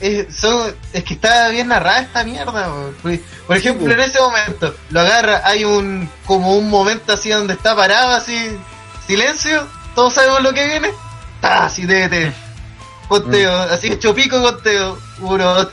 es, 0.00 0.34
son- 0.36 0.74
es 0.92 1.04
que 1.04 1.14
está 1.14 1.48
bien 1.48 1.68
narrada 1.68 2.00
esta 2.00 2.22
mierda. 2.24 2.68
Por- 3.02 3.18
Por 3.46 3.56
ejemplo, 3.56 3.92
en 3.92 4.00
ese 4.00 4.20
momento 4.20 4.74
lo 4.90 5.00
agarra, 5.00 5.40
hay 5.44 5.64
un 5.64 6.08
como 6.26 6.56
un 6.56 6.68
momento 6.70 7.12
así 7.12 7.30
donde 7.30 7.54
está 7.54 7.74
parado, 7.74 8.12
así 8.14 8.56
silencio, 9.06 9.66
todos 9.94 10.14
sabemos 10.14 10.42
lo 10.42 10.52
que 10.52 10.66
viene. 10.66 10.90
¡Ta! 11.40 11.64
Así 11.66 11.84
de 11.86 12.32
conteo, 13.08 13.52
así 13.62 13.88
hecho 13.92 14.14
pico 14.14 14.40
conteo. 14.42 14.98
Uno, 15.20 15.54
dos. 15.54 15.68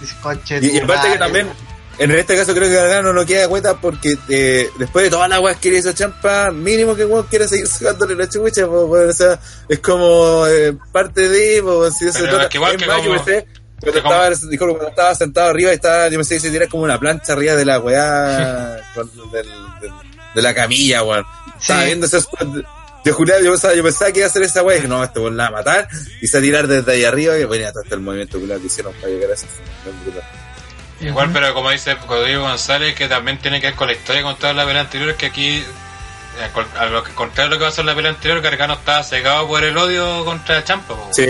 Dice, 0.00 0.14
"Conche 0.22 0.60
Y, 0.62 0.78
aparte 0.78 0.84
que 1.02 1.08
madre". 1.08 1.18
también, 1.18 1.52
en 1.98 2.10
este 2.12 2.36
caso 2.36 2.54
creo 2.54 2.68
que 2.68 2.74
Gargano 2.74 3.12
no 3.12 3.26
queda 3.26 3.42
de 3.42 3.48
cuenta 3.48 3.74
porque 3.80 4.16
eh, 4.28 4.70
después 4.78 5.04
de 5.04 5.10
todas 5.10 5.28
las 5.28 5.40
weas 5.40 5.56
que 5.58 5.70
le 5.70 5.78
hizo 5.78 5.92
Champa, 5.92 6.50
mínimo 6.50 6.94
que 6.94 7.04
weón 7.04 7.26
quiere 7.26 7.48
seguir 7.48 7.66
sacándole 7.66 8.14
la 8.14 8.28
chucha, 8.28 8.66
weón, 8.66 9.10
o 9.10 9.12
sea, 9.12 9.38
es 9.68 9.78
como 9.80 10.46
eh, 10.46 10.74
parte 10.92 11.28
de, 11.28 11.62
po, 11.62 11.90
si 11.90 12.06
eso 12.06 12.20
Pero 12.20 12.40
es 12.42 12.46
que 12.48 12.56
igual 12.58 12.76
que 12.76 12.86
como- 12.86 13.24
pensé, 13.24 13.46
que 13.80 13.90
estaba, 13.90 14.28
disculpa, 14.30 14.74
cuando 14.74 14.88
estaba 14.88 15.14
sentado 15.14 15.50
arriba 15.50 15.70
y 15.70 15.74
estaba, 15.74 16.08
yo 16.08 16.18
pensé 16.18 16.34
que 16.40 16.50
se 16.50 16.68
como 16.68 16.82
una 16.84 16.98
plancha 16.98 17.32
arriba 17.32 17.54
de 17.54 17.64
la 17.64 17.78
weá 17.80 18.76
de 20.34 20.42
la 20.42 20.54
camilla, 20.54 21.02
weón. 21.02 21.24
Estaba 21.60 21.80
Sí. 21.80 21.86
viendo 21.86 22.06
ese. 22.06 22.18
Yo 23.04 23.14
juraba, 23.14 23.40
yo 23.40 23.50
pensaba, 23.52 23.74
yo 23.74 23.82
pensaba 23.84 24.10
que 24.12 24.18
iba 24.18 24.26
a 24.26 24.30
hacer 24.30 24.42
esa 24.42 24.62
weá 24.62 24.74
y 24.76 24.78
dije, 24.80 24.88
no, 24.88 25.02
este 25.02 25.20
weón 25.20 25.36
la 25.36 25.44
va 25.44 25.48
a 25.48 25.62
matar 25.62 25.88
y 26.20 26.26
se 26.26 26.36
va 26.36 26.40
a 26.40 26.42
tirar 26.42 26.66
desde 26.66 26.92
ahí 26.92 27.04
arriba 27.04 27.38
y 27.38 27.44
bueno, 27.44 27.66
hasta 27.68 27.94
el 27.94 28.00
movimiento 28.00 28.38
culiao 28.38 28.60
que 28.60 28.66
hicieron 28.66 28.92
para 28.94 29.08
llegar 29.08 29.30
a 29.30 29.34
ese 29.34 29.46
Igual, 31.00 31.30
pero 31.32 31.54
como 31.54 31.70
dice 31.70 31.94
Rodrigo 32.08 32.42
González, 32.42 32.94
que 32.94 33.06
también 33.08 33.38
tiene 33.38 33.60
que 33.60 33.68
ver 33.68 33.76
con 33.76 33.86
la 33.86 33.92
historia 33.92 34.22
contada 34.22 34.50
en 34.50 34.56
la 34.56 34.64
pelea 34.66 34.82
anterior, 34.82 35.14
que 35.16 35.26
aquí, 35.26 35.58
eh, 35.58 36.60
a 36.78 36.86
lo 36.86 37.04
que 37.04 37.12
contrario 37.12 37.46
a 37.46 37.54
lo 37.54 37.58
que 37.58 37.64
pasó 37.66 37.82
en 37.82 37.86
la 37.86 37.94
pelea 37.94 38.10
anterior, 38.10 38.40
Gargano 38.40 38.74
estaba 38.74 39.02
cegado 39.04 39.46
por 39.46 39.62
el 39.62 39.76
odio 39.76 40.24
contra 40.24 40.64
Champa. 40.64 40.94
Sí. 41.12 41.24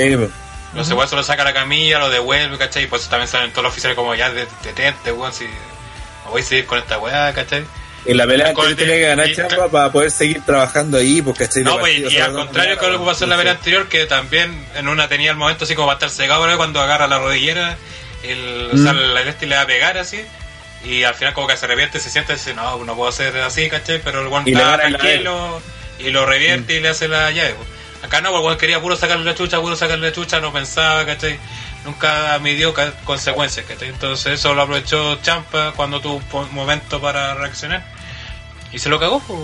No 0.74 0.84
sé, 0.84 0.94
weón, 0.94 1.08
se 1.08 1.16
lo 1.16 1.22
saca 1.22 1.42
a 1.42 1.44
la 1.46 1.52
camilla, 1.54 1.98
lo 1.98 2.10
devuelve, 2.10 2.56
¿cachai? 2.58 2.84
Y 2.84 2.86
por 2.86 2.98
eso 2.98 3.08
también 3.10 3.28
salen 3.28 3.50
todos 3.52 3.64
los 3.64 3.72
oficiales 3.72 3.96
como 3.96 4.14
ya 4.14 4.30
de- 4.30 4.46
detente, 4.62 5.12
weón, 5.12 5.32
si 5.32 5.44
no 6.24 6.30
voy 6.30 6.42
a 6.42 6.44
seguir 6.44 6.66
con 6.66 6.78
esta 6.78 6.98
weá, 6.98 7.32
¿cachai? 7.34 7.64
En 8.04 8.16
la 8.16 8.26
pelea 8.26 8.48
anterior 8.48 8.76
tenía 8.76 8.94
que 8.94 9.02
ganar 9.02 9.28
y- 9.28 9.34
Champa 9.34 9.68
para 9.68 9.92
poder 9.92 10.10
seguir 10.10 10.42
trabajando 10.44 10.96
ahí, 10.98 11.20
porque 11.22 11.44
¿cachai? 11.46 11.62
No, 11.62 11.78
pues, 11.78 11.98
y 11.98 12.18
al 12.18 12.32
contrario 12.32 12.78
que 12.78 12.86
lo 12.90 12.98
que 13.00 13.04
pasó 13.06 13.24
en 13.24 13.30
la 13.30 13.36
pelea 13.36 13.52
anterior, 13.52 13.88
que 13.88 14.06
también 14.06 14.66
en 14.76 14.88
una 14.88 15.08
tenía 15.08 15.30
el 15.30 15.36
momento 15.36 15.64
así 15.64 15.74
como 15.74 15.88
para 15.88 15.96
estar 15.96 16.10
cegado, 16.10 16.40
¿verdad? 16.42 16.56
cuando 16.56 16.80
agarra 16.80 17.06
la 17.06 17.18
rodillera, 17.18 17.76
el, 18.22 18.70
o 18.72 18.76
sea, 18.76 18.92
Mm. 18.92 19.14
la 19.14 19.20
este 19.22 19.46
le 19.46 19.56
va 19.56 19.62
a 19.62 19.66
pegar 19.66 19.96
así, 19.98 20.20
y 20.84 21.02
al 21.04 21.14
final 21.14 21.34
como 21.34 21.46
que 21.48 21.56
se 21.56 21.66
revierte, 21.66 22.00
se 22.00 22.10
siente, 22.10 22.34
dice, 22.34 22.54
no, 22.54 22.84
no 22.84 22.94
puedo 22.96 23.10
ser 23.12 23.36
así, 23.38 23.68
¿cachai? 23.68 24.00
Pero 24.02 24.22
el 24.22 24.28
guante 24.28 24.50
Y 24.50 24.54
está 24.54 24.76
tranquilo, 24.78 25.60
y 25.98 26.10
lo 26.10 26.24
revierte 26.26 26.74
y 26.76 26.80
le 26.80 26.88
hace 26.88 27.08
la 27.08 27.30
llave. 27.30 27.54
pues. 27.54 27.68
Acá 28.02 28.20
no, 28.20 28.30
porque 28.30 28.58
quería 28.58 28.80
puro 28.80 28.94
sacarle 28.96 29.24
la 29.24 29.34
chucha, 29.34 29.60
puro 29.60 29.74
sacarle 29.74 30.08
la 30.10 30.14
chucha, 30.14 30.40
no 30.40 30.52
pensaba, 30.52 31.04
¿cachai? 31.04 31.38
Nunca 31.84 32.38
midió 32.40 32.72
consecuencias, 33.04 33.66
¿cachai? 33.66 33.88
Entonces 33.88 34.34
eso 34.38 34.54
lo 34.54 34.62
aprovechó 34.62 35.16
Champa 35.22 35.72
cuando 35.74 36.00
tuvo 36.00 36.22
un 36.38 36.54
momento 36.54 37.00
para 37.00 37.34
reaccionar. 37.34 37.84
Y 38.70 38.78
se 38.78 38.88
lo 38.88 39.00
cagó, 39.00 39.18
pues. 39.20 39.40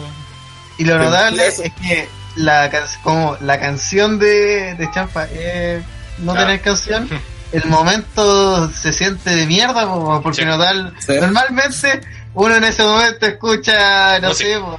Y 0.79 0.85
lo 0.85 0.99
notable 0.99 1.47
es 1.47 1.61
que 1.83 2.09
la, 2.37 2.71
can- 2.71 2.87
como 3.03 3.37
la 3.41 3.59
canción 3.59 4.19
de, 4.21 4.75
de 4.75 4.89
Champa 4.93 5.25
es 5.25 5.83
no 6.19 6.33
Claro. 6.33 6.47
tener 6.47 6.61
canción, 6.63 7.09
el 7.55 7.65
momento 7.67 8.71
se 8.71 8.93
siente 8.93 9.31
de 9.31 9.47
mierda, 9.47 9.87
po, 9.87 10.21
porque 10.23 10.43
Sí. 10.43 10.45
notal- 10.49 10.93
Sí. 10.99 11.15
normalmente 11.21 12.01
uno 12.35 12.57
en 12.57 12.65
ese 12.65 12.83
momento 12.85 13.27
escucha, 13.27 14.19
no 14.21 14.35
sé, 14.35 14.59
po, 14.59 14.79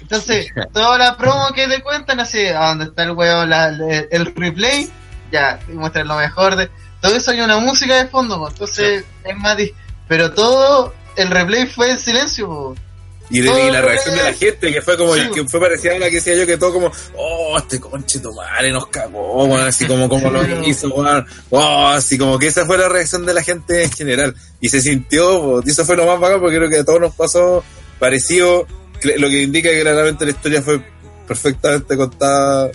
entonces, 0.00 0.46
toda 0.72 0.98
la 0.98 1.16
promo 1.16 1.48
que 1.54 1.66
te 1.68 1.80
cuentan, 1.82 2.20
así, 2.20 2.46
a 2.46 2.68
donde 2.68 2.84
está 2.86 3.04
el 3.04 3.12
huevo, 3.12 3.44
la- 3.46 3.68
el, 3.68 4.08
el 4.10 4.34
replay, 4.34 4.90
ya, 5.30 5.58
te 5.58 5.72
muestran 5.72 6.08
lo 6.08 6.16
mejor 6.16 6.56
de 6.56 6.70
todo 7.00 7.16
eso 7.16 7.30
hay 7.32 7.40
una 7.40 7.58
música 7.58 7.96
de 7.96 8.06
fondo, 8.08 8.38
po, 8.38 8.48
entonces 8.48 9.04
es 9.24 9.36
más 9.36 9.56
pero 10.08 10.32
todo 10.32 10.94
el 11.16 11.30
replay 11.30 11.66
fue 11.66 11.90
en 11.90 11.98
silencio, 11.98 12.46
po. 12.46 12.74
Y, 13.32 13.40
de, 13.40 13.66
y 13.66 13.70
la 13.70 13.80
reacción 13.80 14.14
de 14.14 14.22
la 14.22 14.32
gente, 14.34 14.72
que 14.72 14.82
fue 14.82 14.96
como, 14.96 15.14
Sí. 15.14 15.22
que 15.34 15.44
fue 15.48 15.58
parecida 15.58 15.96
a 15.96 15.98
la 15.98 16.08
que 16.10 16.16
decía 16.16 16.34
yo, 16.34 16.46
que 16.46 16.58
todo 16.58 16.72
como, 16.74 16.92
oh, 17.16 17.56
este 17.58 17.80
conche 17.80 18.20
tu 18.20 18.32
madre 18.34 18.70
nos 18.70 18.86
cagó, 18.88 19.56
así 19.56 19.86
como, 19.86 20.08
como 20.08 20.30
lo 20.30 20.42
hizo, 20.68 20.88
weón, 20.88 21.24
oh, 21.50 21.86
así 21.88 22.18
como 22.18 22.38
que 22.38 22.48
esa 22.48 22.66
fue 22.66 22.76
la 22.76 22.88
reacción 22.90 23.24
de 23.24 23.32
la 23.34 23.42
gente 23.42 23.84
en 23.84 23.90
general. 23.90 24.34
Y 24.60 24.68
se 24.68 24.82
sintió, 24.82 25.60
eso 25.62 25.84
fue 25.84 25.96
lo 25.96 26.06
más 26.06 26.20
bacán, 26.20 26.40
porque 26.40 26.56
creo 26.56 26.68
que 26.68 26.78
a 26.80 26.84
todos 26.84 27.00
nos 27.00 27.14
pasó 27.14 27.64
parecido, 27.98 28.66
lo 29.16 29.28
que 29.28 29.42
indica 29.42 29.70
que 29.70 29.80
claramente 29.80 30.24
la 30.26 30.30
historia 30.32 30.60
fue 30.62 30.80
perfectamente 31.26 31.96
contada, 31.96 32.70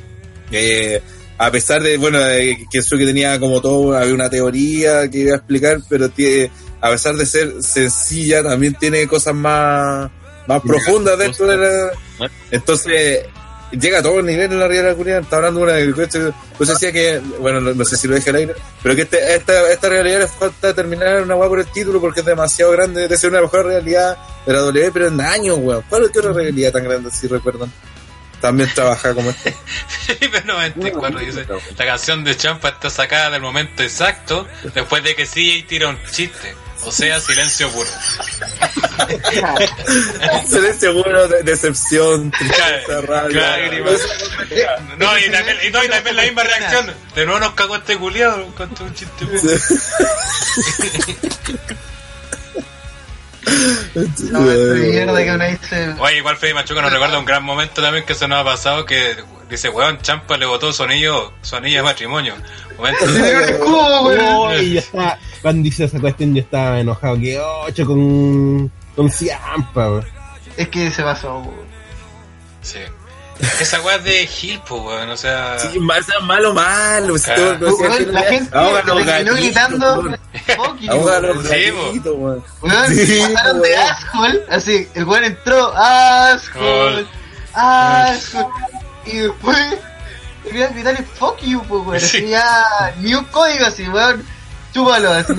eh, 0.52 1.02
a 1.38 1.52
pesar 1.52 1.84
de, 1.84 1.98
bueno, 1.98 2.20
de 2.20 2.66
que 2.72 2.80
eso 2.80 2.98
que 2.98 3.06
tenía 3.06 3.40
como 3.40 3.62
todo, 3.62 3.96
había 3.96 4.14
una 4.14 4.30
teoría 4.30 5.08
que 5.08 5.20
iba 5.20 5.34
a 5.34 5.38
explicar, 5.38 5.80
pero 5.88 6.10
tiene, 6.10 6.50
a 6.82 6.90
pesar 6.90 7.16
de 7.16 7.26
ser 7.26 7.62
sencilla, 7.62 8.42
también 8.42 8.74
tiene 8.74 9.08
cosas 9.08 9.36
más, 9.36 10.10
más 10.48 10.62
profundas 10.62 11.18
dentro 11.18 11.46
de 11.48 11.58
la... 11.58 12.30
Entonces, 12.52 13.26
llega 13.72 14.00
a 14.00 14.02
todos 14.02 14.18
los 14.18 14.26
niveles 14.26 14.52
en 14.52 14.60
la 14.60 14.68
realidad 14.68 14.96
culiada. 14.96 15.22
Está 15.22 15.38
hablando 15.38 15.66
de 15.66 15.88
una 15.88 16.06
pues 16.58 16.70
decía 16.70 16.92
que, 16.92 17.20
bueno, 17.40 17.62
no, 17.62 17.74
no 17.74 17.86
sé 17.86 17.98
si 17.98 18.08
lo 18.08 18.16
dije 18.16 18.30
al 18.30 18.38
aire, 18.38 18.56
pero 18.82 18.96
que 18.96 19.04
este, 19.04 19.36
esta, 19.36 19.72
esta 19.72 19.90
realidad 19.90 20.20
le 20.20 20.28
falta 20.28 20.74
terminar 20.74 21.22
una 21.22 21.36
weá 21.36 21.50
por 21.50 21.60
el 21.60 21.68
título 21.68 22.00
porque 22.02 22.22
es 22.22 22.26
demasiado 22.26 22.72
grande, 22.72 23.02
debe 23.02 23.18
ser 23.18 23.30
una 23.30 23.42
mejor 23.42 23.66
realidad 23.66 24.18
de 24.46 24.54
la 24.54 24.60
W, 24.60 24.92
pero 24.92 25.08
en 25.08 25.22
años, 25.22 25.58
weón. 25.60 25.84
¿Cuál 25.90 26.04
es 26.04 26.10
otra 26.10 26.34
realidad 26.34 26.72
tan 26.72 26.84
grande 26.84 27.12
si 27.12 27.28
recuerdan? 27.28 27.72
También 28.42 28.70
trabaja 28.74 29.14
como 29.14 29.32
este. 29.32 29.56
Felipe 30.06 30.44
94 30.46 31.20
dice, 31.20 31.46
la 31.78 31.86
canción 31.86 32.24
de 32.24 32.38
Champa 32.38 32.70
está 32.70 32.90
sacada 32.90 33.32
del 33.32 33.42
momento 33.42 33.82
exacto 33.82 34.48
después 34.76 35.04
de 35.04 35.16
que 35.16 35.26
sí 35.26 35.66
tira 35.68 35.90
un 35.90 35.98
chiste. 36.12 36.56
O 36.86 36.92
sea, 36.92 37.20
silencio 37.20 37.70
puro. 37.70 37.90
Silencio 40.48 40.94
seguro, 40.94 41.28
de- 41.28 41.44
decepción, 41.44 42.32
tristeza, 42.32 43.02
rabia. 43.06 43.42
lágrimas. 43.58 44.00
No, 44.98 45.18
y 45.18 45.30
también, 45.30 45.58
y 45.68 45.72
no, 45.72 45.84
y 45.84 45.90
también 45.90 46.16
la 46.16 46.24
misma 46.24 46.44
reacción. 46.44 46.94
De 47.16 47.26
nuevo 47.26 47.40
nos 47.40 47.52
cagó 47.54 47.76
este 47.76 47.98
culiado, 47.98 48.46
contó 48.56 48.84
un 48.86 48.94
chiste 48.94 49.26
puro. 49.26 49.40
No, 54.32 54.42
mierda 54.42 55.24
que 55.24 55.32
uno 55.32 55.46
dice. 55.48 55.96
Oye, 56.00 56.18
igual 56.18 56.38
Freddy 56.38 56.54
Machuca 56.54 56.82
nos 56.82 56.92
recuerda 56.92 57.18
un 57.18 57.26
gran 57.26 57.44
momento 57.44 57.82
también 57.82 58.06
que 58.06 58.14
se 58.14 58.28
nos 58.28 58.40
ha 58.40 58.44
pasado 58.44 58.86
que 58.86 59.16
dice, 59.50 59.70
weón, 59.70 60.00
Champa 60.02 60.38
le 60.38 60.46
botó 60.46 60.74
su 60.74 60.84
anillo, 60.84 61.34
su 61.42 61.56
anillo 61.56 61.78
de 61.78 61.84
matrimonio. 61.84 62.36
Momento. 62.78 63.06
Se 63.08 63.24
dio 63.30 63.38
un 63.38 63.44
escudo, 63.44 64.02
weón. 64.04 64.84
Cuando 65.42 65.64
dice 65.64 65.86
esa 65.86 66.00
cuestión, 66.00 66.34
yo 66.36 66.42
estaba 66.42 66.80
enojado. 66.80 67.20
Que 67.20 67.40
ocho 67.40 67.86
con. 67.86 68.72
con 68.96 69.12
Ciampa, 69.12 69.90
weón. 69.90 70.06
Es 70.58 70.68
que 70.70 70.90
se 70.92 71.04
pasó, 71.04 71.40
weón. 71.40 71.68
Sí. 72.62 72.80
Esa 73.62 73.80
weá 73.82 73.98
es 73.98 74.04
de 74.04 74.26
Gil, 74.26 74.60
po, 74.68 74.78
weón, 74.82 75.12
o 75.12 75.16
sea... 75.16 75.60
Sí, 75.60 75.78
más 75.80 76.08
malo, 76.24 76.56
malo. 76.56 77.16
si 77.20 77.30
todo- 77.36 77.56
no 77.60 77.72
sé, 77.72 77.84
Weón, 77.84 78.12
la 78.14 78.22
gente 78.24 78.58
ahoga 78.58 78.84
los 78.84 79.06
terminó 79.06 79.34
gritando. 79.36 80.02
los 80.04 81.48
Sí, 81.48 81.72
weón. 81.72 82.44
Weón, 82.64 82.96
Sí, 82.96 83.22
pasaron 83.36 83.62
de 83.62 83.76
asshole, 83.78 84.44
así, 84.50 84.88
el 84.96 85.04
weón 85.06 85.24
entró, 85.26 85.72
asshole, 85.78 87.06
asshole, 87.54 88.48
y 89.06 89.18
después 89.18 89.58
querían 90.44 90.74
gritarle 90.74 91.04
fuck 91.04 91.38
you, 91.42 91.62
pues 91.68 91.86
weón, 91.86 92.00
Sí. 92.00 92.18
así 92.18 92.28
ya, 92.30 92.64
ni 93.02 93.14
un 93.14 93.26
código 93.26 93.66
así, 93.68 93.88
weón, 93.88 94.26
chúpalo, 94.78 95.12
así 95.12 95.34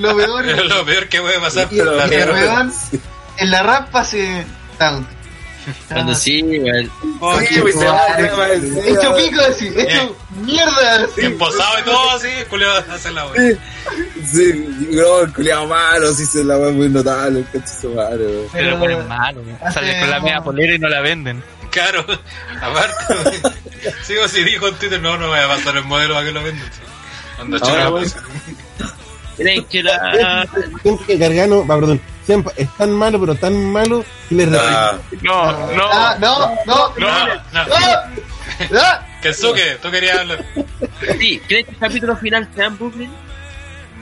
lo 0.00 0.16
peor, 0.16 0.48
Es 0.48 0.64
lo 0.68 0.84
peor 0.84 1.08
que 1.08 1.20
puede 1.20 1.40
pasar. 1.40 1.68
Pero, 1.70 1.96
La 1.96 2.04
el 2.04 2.10
tierra. 2.10 2.32
weón, 2.32 2.72
en 3.38 3.50
la 3.50 3.62
rampa 3.62 4.04
se, 4.04 4.44
down. 4.78 5.06
Cuando 5.88 6.14
sí, 6.14 6.42
weón. 6.42 6.90
Sí, 7.46 7.60
pues, 7.60 7.78
se 7.78 7.84
va, 7.84 8.06
sí, 8.16 8.90
Hecho 8.90 9.14
pico 9.16 9.40
así, 9.42 9.68
hecho 9.76 10.16
mierda 10.42 11.04
así. 11.04 11.20
Bien 11.20 11.38
posado 11.38 11.78
y 11.78 11.82
todo 11.82 12.10
así, 12.10 12.28
Julio 12.48 12.68
hace 12.72 13.10
la 13.10 13.26
weá. 13.26 13.56
Sí, 14.24 14.88
no, 14.90 15.20
el 15.20 15.32
culiado 15.32 15.66
malo, 15.66 16.12
sí 16.14 16.24
se 16.24 16.44
la 16.44 16.56
va 16.56 16.70
muy 16.70 16.88
notable, 16.88 17.40
el 17.40 17.46
cacho 17.50 17.74
su 17.80 17.90
madre, 17.90 18.26
weón. 18.26 18.46
Pero 18.52 18.70
lo 18.70 18.78
ponen 18.78 19.08
malo, 19.08 19.40
weón. 19.42 19.72
Sale 19.72 20.00
con 20.00 20.10
la 20.10 20.20
media 20.20 20.40
polera 20.40 20.74
y 20.74 20.78
no 20.78 20.88
la 20.88 21.00
venden. 21.00 21.42
Claro, 21.70 22.04
aparte, 22.60 23.42
sigo 24.04 24.26
si 24.26 24.42
dijo 24.42 24.66
en 24.66 24.74
Twitter, 24.74 25.00
no, 25.00 25.16
no 25.18 25.28
voy 25.28 25.38
a 25.38 25.46
pasar 25.46 25.76
el 25.76 25.84
modelo 25.84 26.14
para 26.14 26.26
que 26.26 26.32
lo 26.32 26.42
vendan. 26.42 26.68
Cuando. 27.48 28.04
¿Creen 29.36 29.64
que 29.64 29.82
la. 29.82 30.46
Que 31.06 31.16
Gargano, 31.16 31.66
va, 31.66 31.76
perdón, 31.80 32.00
es 32.56 32.68
tan 32.76 32.92
malo, 32.92 33.18
pero 33.20 33.34
tan 33.34 33.72
malo 33.72 34.04
que 34.28 34.34
le 34.34 34.48
Ah, 34.58 34.98
No, 35.22 35.52
no. 35.74 35.88
Ah, 35.90 36.16
no, 36.20 36.38
no, 36.66 36.94
No, 36.98 36.98
no. 36.98 37.26
no, 37.52 37.66
no. 38.70 38.80
Kensuke, 39.22 39.78
tú 39.82 39.90
querías 39.90 40.18
hablar. 40.18 40.44
Sí, 41.18 41.40
¿creen 41.46 41.64
que 41.66 41.70
el 41.72 41.78
capítulo 41.78 42.16
final 42.16 42.48
sea 42.54 42.66
en 42.66 42.78
Brooklyn? 42.78 43.10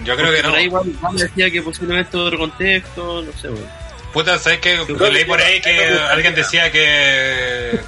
Yo 0.04 0.16
creo 0.16 0.32
que 0.32 0.42
Por 0.42 0.54
ahí 0.54 0.64
no. 0.64 0.66
igual 0.66 0.86
igual 0.88 1.16
decía 1.16 1.50
que 1.50 1.62
posiblemente 1.62 2.16
otro 2.16 2.38
contexto, 2.38 3.22
no 3.22 3.32
sé, 3.40 3.48
weón. 3.48 3.66
Puta, 4.12 4.38
¿sabes 4.38 4.60
qué? 4.60 4.78
Leí 5.12 5.24
por 5.24 5.40
ahí 5.40 5.60
que 5.60 5.98
alguien 6.10 6.34
decía 6.34 6.70
que 6.72 7.78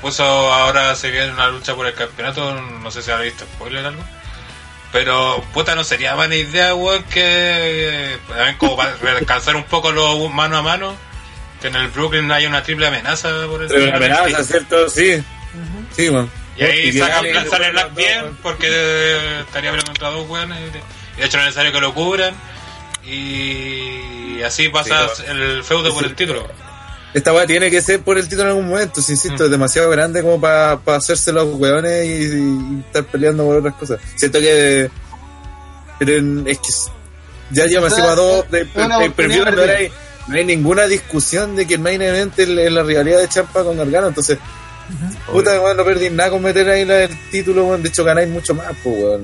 puso 0.00 0.22
ahora 0.24 0.94
se 0.94 1.10
viene 1.10 1.32
una 1.32 1.48
lucha 1.48 1.74
por 1.74 1.86
el 1.86 1.94
campeonato, 1.94 2.52
no 2.54 2.90
sé 2.90 3.02
si 3.02 3.10
habrá 3.10 3.24
visto 3.24 3.44
spoiler 3.44 3.84
o 3.84 3.88
algo. 3.88 4.04
Pero, 4.92 5.42
puta, 5.54 5.74
no 5.74 5.84
sería 5.84 6.14
buena 6.14 6.36
idea, 6.36 6.74
weón, 6.74 7.02
que 7.04 8.18
también 8.28 8.56
como 8.58 8.76
para 8.76 8.94
alcanzar 9.18 9.56
un 9.56 9.64
poco 9.64 9.90
lo 9.90 10.28
mano 10.28 10.58
a 10.58 10.62
mano, 10.62 10.94
que 11.62 11.68
en 11.68 11.76
el 11.76 11.88
Brooklyn 11.88 12.30
haya 12.30 12.46
una 12.48 12.62
triple 12.62 12.86
amenaza 12.88 13.30
por 13.48 13.62
el 13.62 13.68
Pero 13.68 13.86
la 13.86 13.96
amenaza, 13.96 14.44
¿cierto? 14.44 14.88
Sí. 14.90 15.22
Sí, 15.96 16.10
man. 16.10 16.30
Y 16.56 16.64
ahí 16.64 16.92
sacan 16.98 17.48
sale 17.50 17.70
Black 17.70 17.94
bien, 17.94 18.36
porque 18.42 18.66
eh, 18.70 19.40
estaría 19.46 19.70
peleando 19.70 19.92
contra 19.92 20.10
dos 20.10 20.28
weones. 20.28 20.58
Y 20.60 20.70
de- 20.72 20.82
y 21.16 21.20
de 21.20 21.26
hecho 21.26 21.36
no 21.38 21.42
es 21.44 21.46
necesario 21.46 21.72
que 21.72 21.80
lo 21.80 21.94
cubran. 21.94 22.34
Y 23.04 24.42
así 24.42 24.68
pasa 24.68 25.08
Sí, 25.14 25.22
el 25.28 25.64
feudo 25.64 25.92
por 25.94 26.04
el 26.04 26.14
título. 26.14 26.48
Esta 27.14 27.32
weá 27.32 27.46
tiene 27.46 27.70
que 27.70 27.82
ser 27.82 28.00
por 28.00 28.16
el 28.16 28.24
título 28.24 28.44
en 28.44 28.48
algún 28.56 28.68
momento, 28.68 29.02
si 29.02 29.12
insisto, 29.12 29.42
Mm. 29.42 29.46
es 29.46 29.50
demasiado 29.50 29.90
grande 29.90 30.22
como 30.22 30.40
para 30.40 30.80
hacerse 30.86 31.30
los 31.32 31.46
weones 31.58 32.06
y, 32.06 32.36
y 32.36 32.80
estar 32.86 33.04
peleando 33.04 33.44
por 33.44 33.56
otras 33.56 33.74
cosas. 33.74 34.00
Siento 34.16 34.40
que. 34.40 34.90
Pero 35.98 36.12
en- 36.16 36.44
es 36.48 36.58
que 36.58 36.68
ya 37.50 37.66
lleva 37.66 37.88
encima 37.88 38.14
dos 38.14 38.50
de, 38.50 38.64
de- 38.64 39.10
preview, 39.10 39.44
no, 39.44 39.62
hay, 39.62 39.92
no 40.26 40.34
hay 40.36 40.44
ninguna 40.44 40.86
discusión 40.86 41.54
de 41.54 41.66
que 41.66 41.74
el 41.74 41.80
main 41.80 42.00
event 42.00 42.38
es 42.38 42.48
la- 42.48 42.62
es 42.62 42.72
la 42.72 42.82
rivalidad 42.82 43.20
de 43.20 43.28
Champa 43.28 43.62
con 43.62 43.76
Gargano, 43.76 44.08
entonces. 44.08 44.38
Puta, 45.30 45.60
weón, 45.60 45.76
no 45.76 45.84
perdí 45.84 46.10
nada 46.10 46.30
con 46.30 46.42
meter 46.42 46.68
ahí 46.68 46.84
la- 46.84 47.04
el 47.04 47.30
título, 47.30 47.66
weón. 47.66 47.82
De 47.82 47.88
hecho, 47.90 48.04
ganáis 48.04 48.28
mucho 48.28 48.54
más, 48.54 48.68
pues, 48.82 48.96
weón. 48.98 49.22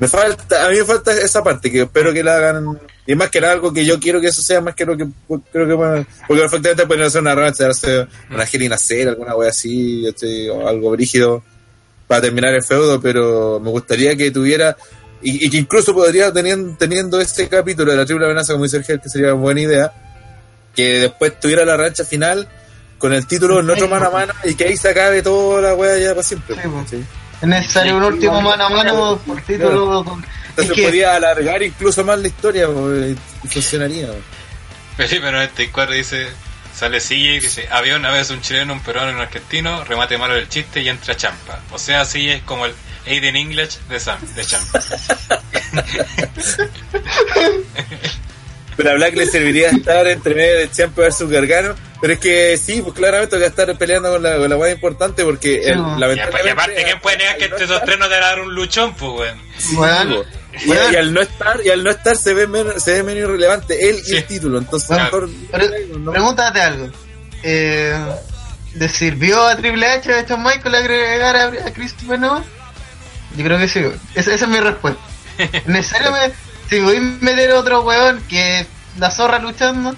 Me 0.00 0.08
falta, 0.08 0.66
a 0.66 0.70
mí 0.70 0.78
me 0.78 0.84
falta 0.84 1.12
esa 1.12 1.42
parte 1.42 1.70
que 1.70 1.82
espero 1.82 2.12
que 2.12 2.24
la 2.24 2.36
hagan. 2.36 2.78
Y 3.06 3.12
es 3.12 3.16
más 3.16 3.30
que 3.30 3.40
nada 3.40 3.52
algo 3.52 3.72
que 3.72 3.84
yo 3.84 4.00
quiero 4.00 4.20
que 4.20 4.28
eso 4.28 4.42
sea 4.42 4.60
más 4.60 4.74
que 4.74 4.84
lo 4.84 4.96
que 4.96 5.06
creo 5.52 5.66
que 5.66 5.72
bueno, 5.72 6.06
porque 6.26 6.42
perfectamente 6.42 6.86
pueden 6.86 7.04
hacer 7.04 7.20
una 7.20 7.34
revancha, 7.34 7.68
hacer 7.68 8.08
una 8.30 8.46
gira 8.46 8.64
inacer, 8.64 9.08
alguna 9.08 9.36
wea 9.36 9.50
así, 9.50 10.04
¿cachai? 10.06 10.48
o 10.48 10.66
algo 10.66 10.90
brígido 10.90 11.42
para 12.06 12.22
terminar 12.22 12.54
el 12.54 12.62
feudo, 12.62 13.00
pero 13.00 13.60
me 13.60 13.70
gustaría 13.70 14.16
que 14.16 14.30
tuviera 14.30 14.76
y, 15.22 15.46
y 15.46 15.50
que 15.50 15.58
incluso 15.58 15.94
podría 15.94 16.32
teniendo, 16.32 16.76
teniendo 16.76 17.20
este 17.20 17.48
capítulo 17.48 17.92
de 17.92 17.98
la 17.98 18.04
triple 18.04 18.26
amenaza 18.26 18.52
como 18.52 18.64
dice 18.64 18.78
Sergio, 18.78 19.00
que 19.00 19.08
sería 19.08 19.32
una 19.32 19.42
buena 19.42 19.60
idea, 19.60 19.92
que 20.74 21.00
después 21.00 21.38
tuviera 21.38 21.64
la 21.64 21.76
revancha 21.76 22.04
final 22.04 22.48
con 22.98 23.12
el 23.12 23.26
título 23.26 23.60
en 23.60 23.70
otro 23.70 23.88
mano 23.88 24.06
a 24.06 24.10
mano 24.10 24.32
y 24.44 24.54
que 24.54 24.64
ahí 24.64 24.76
se 24.76 24.88
acabe 24.88 25.22
toda 25.22 25.60
la 25.60 25.74
wea 25.74 25.98
ya 25.98 26.10
para 26.10 26.22
siempre. 26.22 26.56
Sí, 26.56 26.68
pues. 26.68 27.23
Es 27.44 27.50
necesario 27.50 27.96
un 27.98 28.04
último 28.04 28.40
mano 28.40 28.64
a 28.64 28.68
mano 28.70 29.18
por 29.26 29.38
título. 29.42 30.02
con- 30.02 30.22
Es 30.24 30.28
Entonces 30.50 30.74
que, 30.76 30.82
podría 30.84 31.14
alargar 31.16 31.62
incluso 31.62 32.02
más 32.04 32.18
la 32.18 32.28
historia 32.28 32.66
pues, 32.68 33.16
y 33.44 33.48
funcionaría. 33.48 34.06
pues. 34.06 34.18
Felipe 35.08 35.30
94 35.30 35.94
dice, 35.94 36.28
sale 36.74 37.00
CJ 37.00 37.12
y 37.14 37.40
dice, 37.40 37.68
había 37.70 37.96
una 37.96 38.10
vez 38.10 38.30
un 38.30 38.40
chileno, 38.40 38.72
un 38.72 38.80
peruano 38.80 39.10
y 39.10 39.14
un 39.14 39.20
argentino, 39.20 39.84
remate 39.84 40.16
malo 40.16 40.34
del 40.34 40.48
chiste 40.48 40.80
y 40.80 40.88
entra 40.88 41.14
Champa. 41.16 41.58
O 41.72 41.78
sea, 41.78 42.04
CJ 42.06 42.36
es 42.36 42.42
como 42.44 42.64
el 42.66 42.72
Aiden 43.06 43.36
English 43.36 43.78
de, 43.90 44.00
Sam, 44.00 44.18
de 44.34 44.44
Champa. 44.46 44.80
Pero 48.76 48.90
a 48.90 48.94
Black 48.94 49.14
le 49.14 49.26
serviría 49.26 49.70
estar 49.70 50.06
entre 50.06 50.34
medio 50.34 50.58
de 50.58 50.70
Champa 50.70 51.02
versus 51.02 51.30
Gargano. 51.30 51.74
Pero 52.00 52.12
es 52.14 52.18
que 52.18 52.56
sí, 52.58 52.82
pues 52.82 52.94
claramente 52.94 53.38
va 53.38 53.44
a 53.44 53.48
estar 53.48 53.78
peleando 53.78 54.10
con 54.12 54.22
la, 54.22 54.36
con 54.36 54.50
la 54.50 54.56
más 54.58 54.70
importante 54.70 55.24
porque 55.24 55.60
Sí, 55.62 55.70
el- 55.70 55.76
no. 55.78 55.96
Y, 55.96 56.00
lamentablemente. 56.00 56.46
y 56.48 56.50
aparte, 56.50 56.84
¿quién 56.84 57.00
puede 57.00 57.16
negar 57.18 57.36
que 57.38 57.44
entre 57.46 57.64
esos 57.64 57.82
tres 57.84 57.98
no 57.98 58.04
te 58.08 58.14
van 58.14 58.22
a 58.22 58.26
dar 58.26 58.40
un 58.40 58.54
luchón, 58.54 58.94
pues, 58.94 59.12
weón? 59.76 60.12
weón, 60.12 60.24
Y, 60.90 60.94
y 60.94 60.96
al 60.96 61.12
no 61.14 61.20
estar, 61.22 61.60
y 61.64 61.70
al 61.70 61.82
no 61.82 61.90
estar 61.90 62.16
se 62.16 62.34
ve 62.34 62.46
menos, 62.46 62.82
se 62.82 62.92
ve 62.92 63.02
menos 63.02 63.24
irrelevante 63.28 63.88
él 63.88 64.02
Sí. 64.04 64.14
y 64.14 64.16
el 64.18 64.24
título. 64.26 64.58
Entonces 64.58 64.88
Bueno, 64.88 65.04
mejor 65.04 65.30
pero- 65.50 65.98
no- 65.98 66.12
pregúntate 66.12 66.60
algo. 66.60 66.88
Eh, 67.42 67.96
¿Le 68.74 68.88
sirvió 68.88 69.46
a 69.46 69.56
Triple 69.56 69.86
H 69.86 70.12
a 70.12 70.22
Shawn 70.22 70.42
Michaels 70.42 70.74
agregar 70.76 71.36
a, 71.36 71.44
a 71.68 71.72
Christopher 71.72 72.18
Noah? 72.18 72.42
Yo 73.36 73.44
creo 73.44 73.58
que 73.58 73.68
sí. 73.68 73.80
Esa, 74.14 74.34
esa 74.34 74.44
es 74.44 74.50
mi 74.50 74.58
respuesta. 74.60 75.00
¿Necesario 75.66 76.12
me, 76.12 76.18
si 76.68 76.80
voy 76.80 76.96
a 76.96 77.00
meter 77.00 77.52
otro 77.52 77.82
weón 77.82 78.22
que 78.28 78.66
la 78.98 79.10
zorra 79.10 79.38
luchando? 79.38 79.94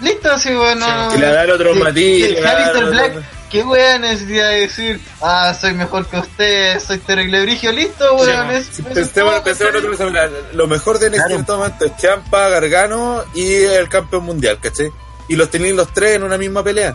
Listo, 0.00 0.36
sí, 0.38 0.54
weón. 0.54 0.78
no- 0.78 1.08
Que 1.10 1.18
le 1.18 1.26
dan 1.32 1.50
otro 1.50 1.72
que- 1.72 1.80
matiz, 1.80 2.26
que 2.34 2.46
Aleister 2.46 2.76
otro- 2.84 2.90
Black, 2.90 3.12
¿qué 3.50 3.62
weón 3.62 4.02
necesidad 4.02 4.50
de 4.50 4.60
decir? 4.60 5.00
Ah, 5.22 5.54
soy 5.58 5.72
mejor 5.72 6.06
que 6.06 6.18
usted, 6.18 6.80
soy 6.80 6.98
terrible 6.98 7.40
brigio, 7.42 7.72
listo, 7.72 8.14
weón. 8.14 8.50
es- 8.50 8.66
Sí, 8.72 8.82
es 8.86 8.94
Pensemos, 8.94 9.40
pensemos 9.40 9.82
lo 10.52 10.66
mejor 10.66 10.98
de 10.98 11.06
NXT 11.10 11.30
en 11.32 11.40
este 11.40 11.52
momento 11.52 11.84
es 11.86 11.96
Champa, 11.96 12.48
Gargano 12.50 13.24
y 13.34 13.54
el 13.54 13.88
campeón 13.88 14.24
mundial, 14.24 14.58
¿cachai? 14.60 14.90
Y 15.28 15.36
los 15.36 15.50
tenéis 15.50 15.74
los 15.74 15.92
tres 15.92 16.16
en 16.16 16.22
una 16.24 16.36
misma 16.36 16.62
pelea. 16.62 16.94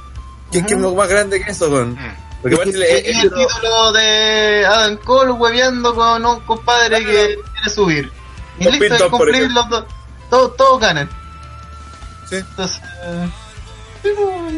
¿Qué 0.52 0.60
es 0.60 0.66
que 0.66 0.74
es 0.74 0.80
Ujú. 0.80 0.90
lo 0.90 0.96
más 0.96 1.08
grande 1.10 1.42
que 1.44 1.52
eso, 1.52 1.70
con? 1.70 1.94
Mm. 1.94 2.16
Porque 2.42 2.66
le- 2.66 3.02
Y 3.12 3.20
el 3.20 3.32
título 3.34 3.92
de 3.94 4.66
Adam 4.66 4.98
Cole 4.98 5.32
hueveando 5.32 5.94
con 5.96 6.26
un 6.26 6.40
compadre 6.42 7.00
que 7.00 7.06
quiere 7.06 7.70
subir. 7.74 8.12
Y 8.70 8.80
listo, 8.80 9.10
por 9.10 9.20
cumplir 9.22 9.52
los 9.52 9.70
dos. 9.70 9.86
Todos, 10.30 10.56
todos 10.58 10.80
ganan. 10.80 11.10
Sí. 12.30 12.36
Entonces, 12.38 12.82
eh, 13.04 13.30
pues, 14.02 14.14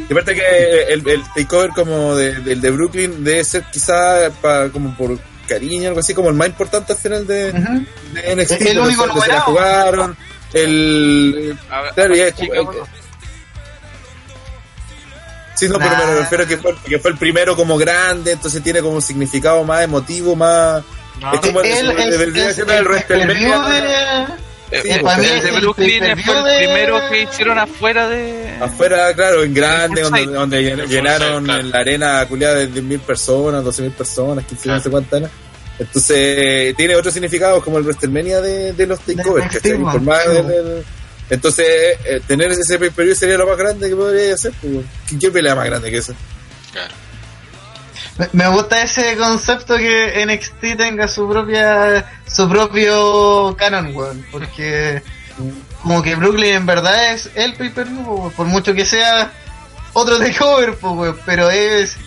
Y 0.10 0.12
aparte 0.14 0.36
que 0.36 0.84
el, 0.94 1.08
el 1.08 1.24
takeover 1.36 1.72
como 1.72 2.16
de, 2.16 2.36
del 2.42 2.62
de 2.62 2.72
Brooklyn 2.72 3.24
debe 3.24 3.44
ser 3.44 3.64
quizá 3.72 4.30
pa- 4.42 4.70
como 4.70 4.96
por 4.96 5.18
cariño, 5.48 5.90
algo 5.90 6.00
así, 6.00 6.14
como 6.14 6.30
el 6.30 6.36
más 6.36 6.48
importante 6.48 6.94
al 6.94 7.00
final 7.00 7.26
de, 7.28 7.50
ujú. 7.52 7.86
de 8.14 8.36
NXT. 8.36 8.52
Es 8.52 8.62
el 8.68 8.80
único 8.80 9.02
se- 9.04 9.08
donde 9.08 9.22
se 9.22 9.28
la 9.32 9.42
jugaron. 9.42 10.18
El, 10.54 11.58
claro, 11.96 12.16
ya, 12.16 12.26
Sí, 15.56 15.68
no, 15.70 15.78
pero 15.78 15.92
me 15.92 15.98
Nah. 15.98 16.16
refiero 16.20 16.48
que 16.48 16.58
fue, 16.58 16.76
que 16.86 17.00
fue 17.00 17.12
el 17.12 17.18
primero 17.18 17.56
como 17.56 17.78
grande, 17.78 18.32
entonces 18.32 18.62
tiene 18.64 18.82
como 18.82 18.96
un 18.96 19.02
significado 19.02 19.64
más 19.64 19.84
emotivo, 19.84 20.36
más... 20.36 20.84
es 21.34 21.40
como 21.40 21.61
el, 21.61 21.68
el, 21.68 21.99
es- 22.14 22.18
vendría 22.19 22.49
es 22.49 22.56
siendo 22.56 22.73
el 22.73 22.80
el 22.80 22.85
WrestleMania, 22.88 23.64
pay-per-view 23.64 24.27
de- 24.31 24.44
Sí, 24.81 24.90
para 25.03 25.18
mí 25.19 25.26
El 25.27 25.31
es 25.38 25.44
de 25.44 25.49
el 25.49 25.61
Brooklyn 25.61 25.99
pay-per-view 25.99 26.26
fue 26.26 26.38
el 26.40 26.44
de- 26.45 26.57
primero 26.65 27.10
que 27.10 27.22
hicieron 27.22 27.60
afuera 27.60 28.10
de. 28.10 28.57
Afuera, 28.60 29.14
claro, 29.14 29.44
en 29.44 29.53
grande, 29.53 30.02
donde, 30.02 30.26
donde 30.26 30.61
llen- 30.64 30.80
En 30.84 30.90
llenaron 30.90 31.44
claro. 31.44 31.60
en 31.60 31.69
la 31.69 31.77
arena 31.77 32.26
culiada 32.27 32.56
de 32.56 32.69
10.000 32.72 32.99
personas, 33.02 33.64
12.000 33.64 33.91
personas, 33.91 34.45
15 34.45 34.69
no 34.69 34.80
sé 34.80 34.90
cuántas. 34.90 35.23
Entonces, 35.77 36.76
tiene 36.76 36.95
otro 36.95 37.11
significado 37.11 37.61
como 37.61 37.77
el 37.77 37.84
WrestleMania 37.84 38.41
de, 38.41 38.73
de 38.73 38.88
los 38.88 38.99
takeovers, 39.02 39.61
del- 39.61 40.84
Entonces, 41.30 41.65
eh, 42.06 42.22
tener 42.27 42.52
ese 42.52 42.80
pay-per-view 42.80 43.15
sería 43.15 43.38
lo 43.38 43.48
más 43.48 43.57
grande 43.57 43.90
que 43.90 43.95
podría 43.95 44.34
hacer. 44.34 44.53
Pues. 44.60 44.73
¿Qué, 45.07 45.19
qué 45.19 45.30
pelea 45.31 45.53
más 45.56 45.65
grande 45.65 45.91
que 45.91 45.98
esa? 45.98 46.14
Claro. 46.72 46.94
Me- 48.34 48.48
gusta 48.48 48.81
ese 48.84 49.18
concepto 49.18 49.76
que 49.77 50.23
NXT 50.26 50.77
tenga 50.77 51.07
su 51.07 51.27
propia 51.27 52.06
su 52.27 52.48
propio 52.48 53.56
canon, 53.57 53.95
weón, 53.95 54.26
porque 54.31 55.02
como 55.81 56.02
que 56.03 56.15
Brooklyn 56.15 56.53
en 56.56 56.65
verdad 56.65 57.11
es 57.14 57.30
el 57.35 57.56
pay-per-view, 57.56 58.31
por 58.35 58.45
mucho 58.45 58.73
que 58.73 58.85
sea 58.85 59.31
otro 59.94 60.19
takeover, 60.19 60.76
po, 60.76 60.91
weón, 60.91 61.19
pero 61.26 61.49
es 61.49 61.98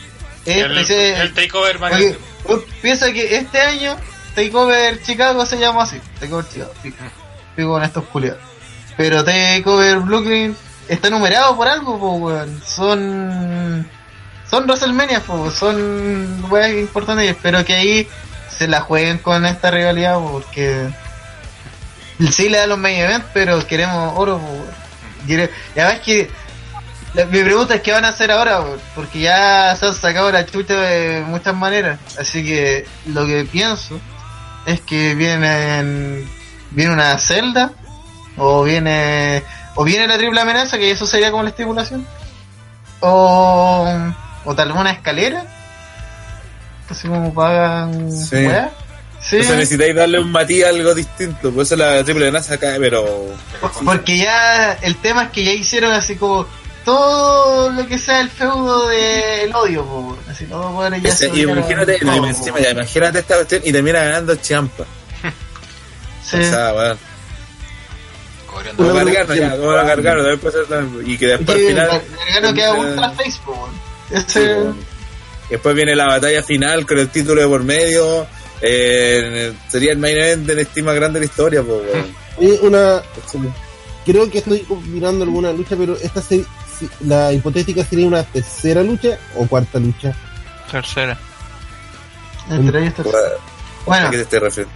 es 0.45 0.57
El, 0.65 0.79
ese- 0.79 1.21
el 1.21 1.35
takeover 1.35 1.79
más 1.81 1.93
weón, 2.45 2.65
piensa 2.81 3.13
que 3.13 3.37
este 3.37 3.61
año 3.61 3.97
Takeover 4.37 5.03
Chicago 5.03 5.45
se 5.47 5.59
llama 5.59 5.83
así, 5.85 5.99
Takeover 6.21 6.47
Chicago, 6.49 6.73
pico 7.57 7.69
con 7.73 7.83
estos 7.83 8.05
culiados. 8.05 8.41
Pero 8.97 9.25
Takeover 9.25 9.99
Brooklyn 10.01 10.55
está 10.89 11.09
numerado 11.11 11.57
por 11.57 11.67
algo, 11.67 11.99
po, 11.99 12.13
weón. 12.17 12.63
Son 12.65 13.89
son 14.51 14.67
WrestleMania, 14.67 15.23
son 15.55 16.45
weas 16.51 16.73
importantes 16.73 17.27
y 17.27 17.29
espero 17.29 17.65
que 17.65 17.75
ahí 17.75 18.09
se 18.49 18.69
la 18.69 18.81
jueguen 18.81 19.19
con 19.19 19.45
esta 19.45 19.71
rivalidad 19.71 20.19
po, 20.19 20.33
porque 20.33 20.89
sí 22.31 22.49
le 22.49 22.59
da 22.59 22.67
los 22.67 22.79
main 22.79 22.99
event, 22.99 23.25
pero 23.35 23.65
queremos 23.67 24.13
oro, 24.17 24.41
Y 25.27 25.35
además 25.79 26.01
que 26.05 26.31
mi 27.31 27.43
pregunta 27.43 27.75
es 27.75 27.81
qué 27.81 27.93
van 27.93 28.05
a 28.05 28.09
hacer 28.09 28.31
ahora, 28.31 28.61
po, 28.61 28.77
porque 28.95 29.21
ya 29.21 29.75
se 29.77 29.87
han 29.87 29.95
sacado 29.95 30.31
la 30.31 30.47
chucha 30.47 30.75
de 30.75 31.23
muchas 31.27 31.55
maneras. 31.55 31.99
Así 32.19 32.45
que 32.45 32.87
lo 33.07 33.27
que 33.27 33.45
pienso 33.45 33.99
es 34.67 34.81
que 34.81 35.15
vienen 35.15 36.29
viene 36.71 36.93
una 36.93 37.17
celda 37.19 37.73
o 38.37 38.65
viene 38.65 39.43
o 39.75 39.85
viene 39.85 40.07
la 40.07 40.19
triple 40.19 40.41
amenaza, 40.41 40.79
que 40.79 40.91
eso 40.91 41.07
sería 41.07 41.31
como 41.31 41.43
la 41.43 41.51
estipulación. 41.51 42.07
O, 43.01 43.87
o 44.47 44.55
tal 44.55 44.69
vez 44.73 44.77
una 44.81 44.93
escalera. 44.93 45.45
Así 46.89 47.07
como 47.09 47.35
pagan 47.35 48.11
Sí. 48.11 48.37
weá. 48.47 48.71
Sí. 49.21 49.37
Entonces 49.37 49.57
necesitáis 49.57 49.95
darle 49.97 50.21
un 50.21 50.31
matiz 50.31 50.65
a 50.65 50.69
algo 50.69 50.95
distinto. 50.95 51.51
Por 51.51 51.63
eso 51.65 51.75
la 51.77 52.03
triple 52.05 52.29
amenaza 52.29 52.55
acá, 52.55 52.77
pero. 52.79 53.05
Porque 53.85 54.19
ya 54.19 54.73
el 54.83 54.97
tema 54.97 55.25
es 55.25 55.31
que 55.31 55.43
ya 55.45 55.53
hicieron 55.53 55.93
así 55.93 56.17
como 56.17 56.47
todo 56.85 57.71
lo 57.71 57.85
que 57.89 57.99
sea 57.99 58.21
el 58.21 58.31
feudo 58.31 58.87
del 58.89 59.53
odio, 59.55 59.85
po. 59.85 60.17
así 60.31 60.45
todo 60.45 60.71
bueno, 60.71 60.97
ya 60.99 61.09
Ese- 61.09 61.29
se 61.31 61.37
y 61.37 61.43
imagínate, 61.43 61.99
no, 62.03 62.17
po. 62.19 62.27
encima 62.27 62.61
ya, 62.61 62.71
imagínate 62.71 63.19
esta 63.19 63.35
cuestión 63.35 63.63
y 63.65 63.73
termina 63.73 63.99
ganando 64.05 64.37
Champa. 64.37 64.85
Sí. 66.25 66.37
O 66.37 66.43
sea, 66.51 66.73
weón. 66.75 66.99
Cobrando. 68.47 68.95
Gargano, 68.95 69.35
ya, 69.35 69.57
Gargano, 69.85 70.21
también 70.23 70.39
puede 70.39 70.67
ser. 70.67 71.09
Y 71.09 71.19
que 71.19 71.27
después 71.27 71.57
al 71.59 71.65
final. 71.67 72.03
Gargano 72.29 72.55
queda 72.55 72.73
ultra 72.75 73.11
face, 73.11 73.39
po, 73.45 73.53
weón. 73.53 73.71
Sí, 73.71 73.86
Ese, 74.11 74.55
po. 74.55 74.75
Después 75.51 75.75
viene 75.77 75.95
la 75.95 76.07
batalla 76.07 76.43
final 76.43 76.87
con 76.87 76.99
el 76.99 77.09
título 77.09 77.41
de 77.41 77.47
por 77.49 77.63
medio. 77.65 78.27
Eh, 78.61 79.53
sería 79.69 79.93
el 79.93 79.99
main 79.99 80.17
event 80.17 80.47
de 80.47 80.55
NXT 80.63 80.79
más 80.83 80.95
grande 80.95 81.21
de 81.21 81.27
la 81.27 81.31
historia, 81.31 81.63
pues. 81.63 81.81
Eh, 82.39 82.59
una, 82.61 83.01
creo 84.05 84.31
que 84.31 84.39
estoy 84.39 84.63
mirando 84.89 85.25
alguna 85.25 85.53
lucha, 85.53 85.75
pero 85.75 85.97
esta 85.97 86.21
se- 86.21 86.45
la 87.01 87.33
hipotética 87.33 87.83
sería 87.83 88.07
una 88.07 88.23
tercera 88.25 88.83
lucha 88.83 89.17
o 89.37 89.47
cuarta 89.47 89.79
lucha. 89.79 90.15
Tercera. 90.71 91.19
entre 92.51 92.81
ellos 92.83 92.93
está- 92.99 93.09
¿A 93.09 93.23
Bueno, 93.87 94.11
qué 94.11 94.17
te 94.19 94.23
estoy 94.25 94.39
refiriendo? 94.41 94.75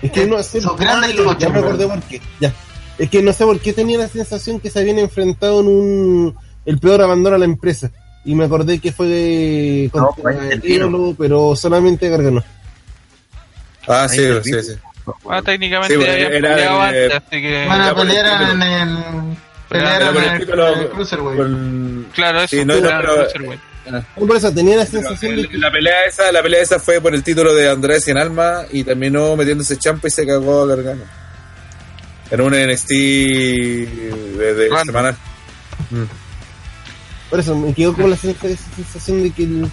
Es 0.00 0.12
que 0.12 0.26
no 0.26 0.42
sé, 0.44 0.60
Son 0.60 0.76
grandes 0.76 1.16
ya 1.40 1.48
me 1.48 1.58
acordé 1.58 1.88
por 1.88 2.00
qué. 2.02 2.20
Ya. 2.38 2.54
Es 2.98 3.10
que 3.10 3.20
no 3.20 3.32
sé 3.32 3.44
por 3.44 3.58
qué 3.58 3.72
tenía 3.72 3.98
la 3.98 4.06
sensación 4.08 4.60
que 4.60 4.70
se 4.70 4.78
habían 4.78 5.00
enfrentado 5.00 5.60
en 5.60 5.66
un 5.66 6.36
el 6.64 6.78
peor 6.78 7.02
abandono 7.02 7.34
a 7.34 7.38
la 7.40 7.44
empresa. 7.46 7.90
Y 8.24 8.34
me 8.34 8.44
acordé 8.44 8.78
que 8.78 8.92
fue 8.92 9.90
No, 9.92 10.06
contra 10.06 10.22
pues, 10.22 10.36
el 10.38 10.52
el 10.52 10.60
tiro. 10.60 10.86
ídolo, 10.88 11.14
pero 11.18 11.56
solamente 11.56 12.08
Gargano. 12.08 12.42
Ah, 13.88 14.06
sí, 14.08 14.22
sí, 14.44 14.52
sí. 14.62 14.72
Ah, 15.28 15.42
técnicamente 15.44 15.94
Sí, 15.94 15.98
bueno, 15.98 16.12
habían 16.12 16.32
era 16.34 16.54
peleado 16.54 16.78
de- 16.78 16.86
antes, 17.04 17.12
así 17.26 17.42
que... 17.42 17.66
van 17.66 17.80
a 17.80 17.86
Ya 17.86 17.94
por 17.94 18.02
el 18.02 18.08
pelear 18.08 18.38
título. 18.38 18.52
en 18.52 18.62
el. 18.62 18.88
Era 18.98 19.98
Pelearon 19.98 20.14
por 20.14 20.22
el 20.22 20.28
en 20.28 20.34
el, 20.34 20.40
título, 20.40 20.68
en 20.72 20.78
el 20.80 20.88
Cruiserweight. 20.90 21.38
con- 21.38 22.06
Claro, 22.14 22.38
eso 22.42 22.56
Sí, 22.56 22.64
no, 22.64 22.74
no, 22.76 22.80
pero- 22.82 23.14
Cruiserweight. 23.16 23.60
Por 24.16 24.36
eso 24.36 24.54
tenía 24.54 24.76
la 24.76 24.86
sensación 24.86 25.34
de 25.34 25.42
eh, 25.42 25.48
que 25.48 25.58
la 25.58 25.72
pelea 25.72 26.04
esa, 26.06 26.30
la 26.30 26.40
pelea 26.40 26.62
esa 26.62 26.78
fue 26.78 27.00
por 27.00 27.12
el 27.16 27.24
título 27.24 27.52
de 27.52 27.68
Andrés 27.68 28.06
en 28.06 28.16
alma 28.16 28.62
y 28.70 28.84
terminó 28.84 29.34
metiéndose 29.34 29.76
champa 29.76 30.06
y 30.06 30.10
se 30.12 30.24
cagó 30.24 30.62
a 30.62 30.66
Gargano. 30.68 31.02
Era 32.30 32.44
un 32.44 32.52
NXT 32.54 32.88
de, 32.90 34.54
de 34.54 34.68
semanal. 34.84 35.16
Por 37.32 37.40
eso 37.40 37.56
me 37.56 37.72
quedó 37.72 37.94
como 37.94 38.08
la 38.08 38.16
sensación 38.16 39.22
de 39.22 39.30
que 39.30 39.44
el- 39.44 39.70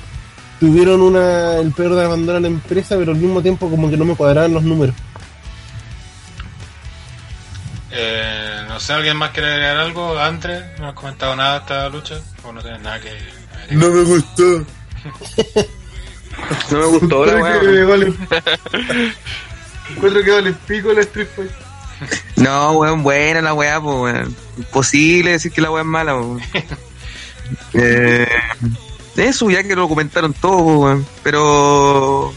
tuvieron 0.61 1.01
una 1.01 1.57
el 1.57 1.73
peor 1.73 1.93
de 1.93 2.05
abandono 2.05 2.37
a 2.37 2.41
la 2.41 2.47
empresa, 2.47 2.95
pero 2.97 3.11
al 3.11 3.17
mismo 3.17 3.41
tiempo 3.41 3.69
como 3.69 3.89
que 3.89 3.97
no 3.97 4.05
me 4.05 4.15
cuadraban 4.15 4.53
los 4.53 4.63
números. 4.63 4.95
Eh, 7.91 8.61
no 8.69 8.79
sé, 8.79 8.93
¿alguien 8.93 9.17
más 9.17 9.31
quiere 9.31 9.49
agregar 9.51 9.75
algo? 9.77 10.17
André, 10.17 10.73
¿no 10.79 10.87
has 10.87 10.93
comentado 10.93 11.35
nada 11.35 11.55
de 11.55 11.59
esta 11.59 11.89
lucha? 11.89 12.15
¿O 12.45 12.53
no 12.53 12.61
tienes 12.61 12.81
nada 12.81 12.97
que 13.01 13.09
agregar? 13.09 13.33
No 13.71 13.89
me 13.89 14.03
gustó. 14.03 14.65
No 16.71 16.79
me 16.79 16.85
gustó 16.85 17.25
me 17.25 17.83
vale- 17.83 18.13
Encuentro 19.89 20.23
que 20.23 20.31
vale 20.31 20.53
pico 20.65 20.93
la 20.93 21.01
Street 21.01 21.27
Fight. 21.35 21.51
No, 22.37 22.71
weón, 22.71 23.03
buena 23.03 23.41
la 23.41 23.53
weá, 23.53 23.81
pues, 23.81 23.95
weón. 23.97 24.35
Imposible 24.55 25.31
decir 25.31 25.51
que 25.51 25.59
la 25.59 25.71
weá 25.71 25.81
es 25.81 25.87
mala, 25.87 26.15
weón. 26.15 26.39
eh, 27.73 28.27
eso, 29.17 29.49
ya 29.49 29.63
que 29.63 29.75
lo 29.75 29.87
comentaron 29.89 30.33
todo, 30.33 30.57
po, 30.63 30.77
weón. 30.79 31.05
Pero 31.23 32.33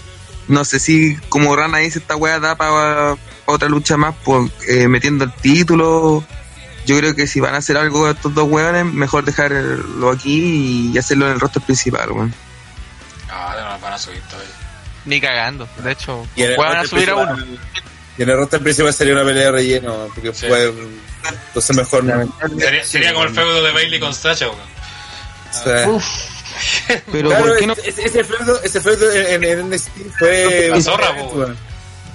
no 0.48 0.64
sé 0.64 0.78
si 0.80 1.16
como 1.28 1.54
Rana 1.56 1.78
dice 1.78 1.98
esta 2.00 2.16
weá 2.16 2.38
da 2.40 2.56
para 2.56 3.16
otra 3.46 3.68
lucha 3.68 3.96
más, 3.96 4.14
pues, 4.24 4.50
eh, 4.68 4.88
metiendo 4.88 5.24
el 5.24 5.32
título. 5.32 6.24
Yo 6.84 6.96
creo 6.98 7.14
que 7.14 7.28
si 7.28 7.38
van 7.38 7.54
a 7.54 7.58
hacer 7.58 7.76
algo 7.76 8.08
estos 8.10 8.34
dos 8.34 8.48
weones, 8.50 8.84
mejor 8.84 9.24
dejarlo 9.24 10.10
aquí 10.10 10.90
y 10.92 10.98
hacerlo 10.98 11.26
en 11.26 11.34
el 11.34 11.40
rostro 11.40 11.62
principal, 11.62 12.10
weón. 12.10 12.34
Ah, 13.30 13.54
no, 13.56 13.80
van 13.80 13.92
a 13.92 13.98
subir 13.98 14.20
todavía. 14.22 14.50
Ni 15.04 15.20
cagando. 15.20 15.68
De 15.82 15.92
hecho, 15.92 16.26
van 16.58 16.76
a 16.78 16.84
subir 16.84 17.10
a 17.10 17.16
uno. 17.16 17.36
Y 18.18 18.22
en 18.22 18.28
el 18.28 18.36
roster 18.36 18.60
principal 18.60 18.92
sería 18.92 19.14
una 19.14 19.24
pelea 19.24 19.44
de 19.44 19.52
relleno, 19.52 20.08
porque 20.14 20.34
Sí. 20.34 20.46
fue. 20.46 20.72
Entonces 21.46 21.76
mejor 21.76 22.04
no. 22.04 22.34
Sería, 22.58 22.84
sería 22.84 23.12
como 23.14 23.24
el 23.26 23.34
feudo 23.34 23.62
de 23.62 23.72
Bailey 23.72 24.00
con 24.00 24.12
Sacha, 24.14 24.48
weón. 24.48 24.71
Pero 27.12 27.28
claro, 27.28 27.46
¿por 27.46 27.58
qué 27.58 27.66
no? 27.66 27.72
ese, 27.72 28.04
ese 28.04 28.24
feudo, 28.24 28.60
ese 28.62 28.80
feudo 28.80 29.12
en, 29.12 29.44
en 29.44 29.70
NXT 29.70 29.90
fue. 30.18 30.68
La 30.70 30.80
zorra, 30.80 31.16
po, 31.16 31.24
weón. 31.34 31.56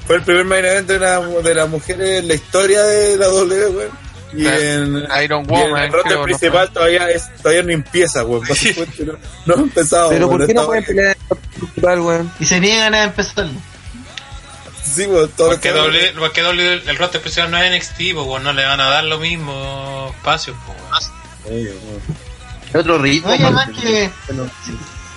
Fue 0.06 0.16
el 0.16 0.24
primer 0.24 0.46
main 0.46 0.66
event 0.66 0.88
de, 0.88 0.98
una, 0.98 1.20
de 1.20 1.56
las 1.56 1.70
mujeres 1.70 2.20
en 2.20 2.28
la 2.28 2.34
historia 2.34 2.84
de 2.84 3.18
la 3.18 3.28
W, 3.28 3.68
weón. 3.68 4.08
Y 4.34 4.46
en, 4.46 5.08
Iron 5.24 5.42
y 5.42 5.44
en 5.44 5.48
Woman, 5.48 5.84
el 5.84 5.92
¿no? 5.92 6.24
principal 6.24 6.72
todavía, 6.72 7.10
es, 7.10 7.34
todavía 7.42 7.64
no 7.64 7.72
empieza, 7.72 8.24
weón. 8.24 8.46
No, 9.06 9.14
no 9.46 9.62
ha 9.62 9.64
empezado. 9.64 10.10
Pero 10.10 10.28
weón, 10.28 10.40
¿por 10.40 10.48
qué 10.48 10.54
no 10.54 10.66
pueden 10.66 10.84
pelear 10.84 11.08
en 11.08 11.12
el 11.12 11.30
rostro 11.30 11.50
principal, 11.60 12.00
weón? 12.02 12.32
y 12.40 12.46
se 12.46 12.60
niegan 12.60 12.94
a 12.94 13.04
empezarlo. 13.04 13.60
Sí, 14.84 15.06
weón, 15.06 15.30
todo 15.36 15.50
Porque, 15.50 15.72
doble, 15.72 16.14
porque 16.18 16.42
doble, 16.42 16.74
el 16.74 16.98
roster 16.98 17.22
principal 17.22 17.52
no 17.52 17.58
es 17.58 17.72
NXT, 17.72 18.00
weón, 18.16 18.44
no 18.44 18.54
le 18.54 18.64
van 18.64 18.80
a 18.80 18.90
dar 18.90 19.04
lo 19.04 19.20
mismo 19.20 20.14
espacio, 20.16 20.56
weón. 20.68 21.02
Sí, 21.44 21.68
weón. 21.70 22.27
Otro 22.76 22.98
ritmo. 22.98 23.30
Porque- 23.30 23.82
que 23.82 24.12
bueno, 24.34 24.50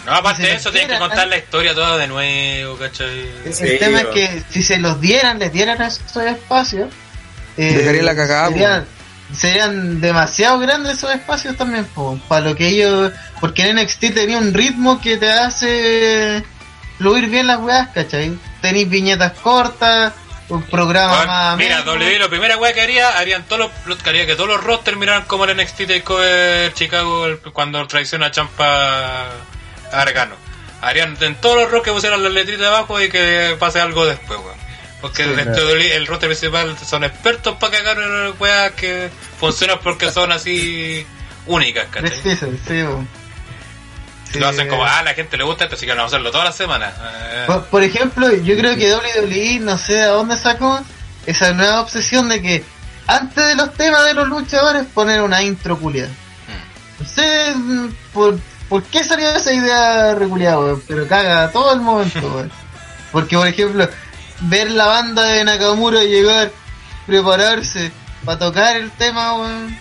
No, 0.07 0.13
aparte 0.13 0.43
de 0.43 0.55
eso, 0.55 0.71
tienen 0.71 0.91
que 0.91 0.99
contar 0.99 1.29
la 1.29 1.37
historia 1.37 1.75
toda 1.75 1.99
de 1.99 2.07
nuevo, 2.09 2.77
¿cachai? 2.77 3.31
Sí, 3.53 3.65
el 3.65 3.79
tema 3.79 4.01
es 4.01 4.07
que 4.07 4.43
si 4.51 4.63
se 4.63 4.79
los 4.79 5.01
dieran, 5.01 5.39
les 5.39 5.53
dieran 5.53 5.81
esos 5.83 6.17
espacios, 6.25 6.91
eh, 7.57 7.75
Dejaría 7.75 8.03
la 8.03 8.17
cagada, 8.17 8.49
serían, 8.49 8.87
serían 9.37 10.01
demasiado 10.01 10.59
grandes 10.59 10.99
esos 10.99 11.13
espacios 11.15 11.57
también, 11.57 11.87
para 12.29 12.47
lo 12.47 12.57
que 12.57 12.69
ellos, 12.69 13.13
porque 13.41 13.63
en 13.69 13.77
NXT 13.77 14.11
tenía 14.15 14.39
un 14.39 14.55
ritmo 14.55 15.01
que 15.01 15.17
te 15.19 15.31
hace 15.31 16.43
fluir 16.97 17.29
bien 17.29 17.47
las 17.47 17.59
weas, 17.61 17.89
¿cachai? 17.89 18.37
Tenéis 18.63 18.89
viñetas 18.89 19.33
cortas, 19.35 20.13
un 20.51 20.63
programa 20.65 21.13
Weón, 21.15 21.27
más... 21.27 21.57
mira. 21.57 21.81
WWE, 21.83 22.19
lo 22.19 22.29
primera 22.29 22.57
weá 22.57 22.73
que 22.73 22.81
haría, 22.81 23.17
harían 23.19 23.45
todos 23.45 23.71
los, 23.87 23.99
que 24.03 24.11
haría 24.11 24.27
que 24.27 24.35
todos 24.35 24.49
los 24.49 24.63
rosters 24.63 24.97
miraran 24.97 25.25
como 25.25 25.45
el 25.45 25.57
NXT 25.57 25.87
Takeover 25.87 26.75
Chicago 26.75 27.27
el- 27.27 27.39
cuando 27.39 27.87
traiciona 27.87 28.27
a 28.27 28.31
Champa 28.31 29.29
Argano. 29.93 30.35
Harían 30.83 31.17
en 31.21 31.35
todos 31.37 31.57
los 31.57 31.65
rosters 31.71 31.85
que 31.85 31.93
pusieran 31.93 32.23
las 32.23 32.33
letritas 32.33 32.67
abajo 32.67 33.01
y 33.01 33.09
que 33.09 33.57
pase 33.59 33.81
algo 33.81 34.07
después, 34.07 34.39
weón. 34.41 34.59
Porque 35.01 35.23
el, 35.23 35.31
WWE 35.35 35.97
el 35.97 36.07
roster 36.07 36.29
principal 36.29 36.77
son 36.79 37.05
expertos 37.05 37.57
para 37.57 37.79
cagar 37.79 37.99
weas 38.39 38.73
que 38.73 39.09
funcionan 39.39 39.79
porque 39.83 40.11
son 40.11 40.31
así 40.31 41.07
únicas, 41.47 41.87
¿cachai? 41.91 42.21
Sí. 42.23 42.37
Sí, 42.37 42.83
Lo 44.35 44.49
hacen 44.49 44.69
como, 44.69 44.85
ah, 44.85 45.03
la 45.03 45.15
gente 45.15 45.37
le 45.37 45.45
gusta 45.45 45.65
esto, 45.65 45.77
así 45.77 45.87
que 45.87 45.93
vamos 45.93 46.13
a 46.13 46.17
hacerlo 46.17 46.31
todas 46.31 46.47
las 46.47 46.57
semanas. 46.57 46.95
Eh, 47.01 47.45
Por, 47.47 47.65
por 47.67 47.83
ejemplo, 47.83 48.31
yo 48.33 48.57
creo 48.57 48.77
que 48.77 48.95
WWE 48.95 49.59
no 49.61 49.77
sé 49.77 49.95
de 49.95 50.07
dónde 50.07 50.37
sacó 50.37 50.81
esa 51.27 51.53
nueva 51.53 51.81
obsesión 51.81 52.29
de 52.29 52.41
que 52.41 52.65
antes 53.07 53.45
de 53.45 53.57
los 53.57 53.75
temas 53.75 54.05
de 54.05 54.15
los 54.15 54.29
luchadores, 54.29 54.87
poner 54.87 55.21
una 55.23 55.43
intro 55.43 55.77
culiada. 55.79 56.11
No 57.01 57.07
sé 57.07 57.55
mm, 57.57 57.89
por, 58.13 58.39
por 58.69 58.83
qué 58.85 59.03
salió 59.03 59.31
esa 59.31 59.53
idea 59.53 60.15
reculiada, 60.15 60.59
weón, 60.59 60.83
pero 60.87 61.09
caga 61.09 61.51
todo 61.51 61.73
el 61.75 61.81
momento, 61.81 62.21
weón. 62.35 62.53
Porque, 63.11 63.37
por 63.37 63.49
ejemplo, 63.49 63.89
ver 64.43 64.71
la 64.71 64.87
banda 64.87 65.25
de 65.25 65.45
Nakamura 65.45 66.05
llegar, 66.05 66.53
prepararse 67.07 67.91
para 68.25 68.39
tocar 68.39 68.77
el 68.77 68.91
tema, 68.93 69.35
weón. 69.35 69.77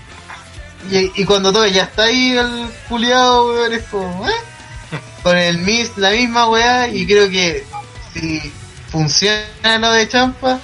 Y, 0.89 1.21
y 1.21 1.25
cuando 1.25 1.51
todo 1.51 1.67
ya 1.67 1.83
está 1.83 2.03
ahí 2.03 2.37
el 2.37 2.69
culiado, 2.87 3.49
weón, 3.49 3.73
es 3.73 3.83
como, 3.85 4.27
¿eh? 4.27 4.33
Con 5.23 5.37
el 5.37 5.57
mis, 5.59 5.97
la 5.97 6.11
misma 6.11 6.47
weá, 6.47 6.87
y 6.87 7.05
creo 7.05 7.29
que 7.29 7.65
si 8.13 8.51
funciona 8.91 9.77
lo 9.79 9.91
de 9.91 10.07
Champa, 10.07 10.59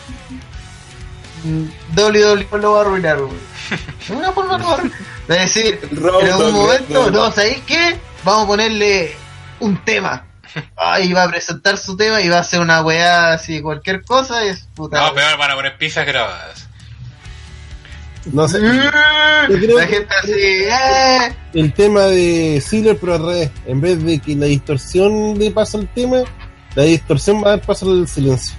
mm, 1.44 1.66
WWE 1.98 2.48
lo 2.60 2.72
va 2.72 2.80
a 2.80 2.82
arruinar, 2.82 3.18
weón. 3.18 3.40
De 4.08 4.16
una 4.16 4.32
forma 4.32 4.58
lo 4.58 4.66
va 4.66 4.72
a 4.72 4.74
arruinar. 4.76 5.00
Es 5.28 5.54
decir, 5.54 5.80
en 5.92 5.98
algún 5.98 6.40
dog, 6.40 6.54
momento, 6.54 7.12
no. 7.12 7.32
¿sabéis 7.32 7.62
qué? 7.66 8.00
Vamos 8.24 8.46
a 8.46 8.48
ponerle 8.48 9.16
un 9.60 9.78
tema. 9.84 10.26
Ahí 10.78 11.12
va 11.12 11.24
a 11.24 11.30
presentar 11.30 11.78
su 11.78 11.98
tema 11.98 12.22
y 12.22 12.30
va 12.30 12.38
a 12.38 12.42
hacer 12.42 12.62
una 12.62 12.82
weá 12.82 13.34
así, 13.34 13.62
cualquier 13.62 14.06
cosa 14.06 14.46
y 14.46 14.50
es 14.50 14.66
puta. 14.74 15.02
No, 15.02 15.14
peor 15.14 15.38
van 15.38 15.52
a 15.52 15.56
poner 15.56 15.78
pizzas 15.78 16.06
grabadas. 16.06 16.65
No 18.32 18.48
sé, 18.48 18.60
Yo 18.62 19.58
creo 19.60 19.78
La 19.78 19.86
que- 19.88 19.94
gente 19.96 20.14
así, 20.22 20.32
¡eh! 20.34 21.36
el 21.54 21.74
tema 21.74 22.02
de 22.06 22.60
Sealer, 22.66 22.98
pero 23.00 23.14
al 23.16 23.20
revés. 23.26 23.52
En 23.68 23.80
vez 23.82 24.04
de 24.04 24.20
que 24.20 24.36
la 24.36 24.48
distorsión 24.48 25.38
le 25.38 25.52
pasa 25.52 25.78
al 25.78 25.88
tema, 25.94 26.24
la 26.76 26.84
distorsión 26.84 27.44
va 27.44 27.48
a 27.48 27.50
dar 27.58 27.62
paso 27.62 27.90
al 27.92 28.08
silencio. 28.08 28.56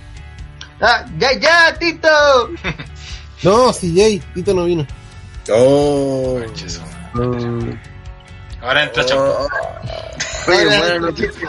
Ah, 0.81 1.05
¡Ya, 1.19 1.33
ya, 1.39 1.77
Tito! 1.79 2.09
No, 3.43 3.73
si 3.73 3.95
Jay, 3.97 4.23
Tito 4.35 4.55
no 4.55 4.65
vino. 4.65 4.87
Oh. 5.53 6.39
Ahora 8.63 8.85
entra. 8.85 9.03
Oye, 9.05 9.15
Ahora- 9.17 10.79
buena 10.79 10.99
noticia. 10.99 11.49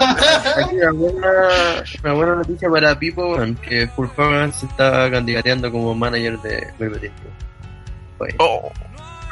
Aquí 0.57 0.75
una 0.75 0.91
buena, 0.91 1.83
una 2.03 2.13
buena 2.13 2.35
noticia 2.35 2.69
para 2.69 2.97
Pipo, 2.99 3.37
que 3.67 3.87
Full 3.95 4.07
Hogan 4.17 4.53
se 4.53 4.65
está 4.65 5.09
candidateando 5.11 5.71
como 5.71 5.93
manager 5.93 6.39
de 6.41 6.67
Velvet 6.79 7.11
Oye. 8.19 8.35
Oh, 8.39 8.71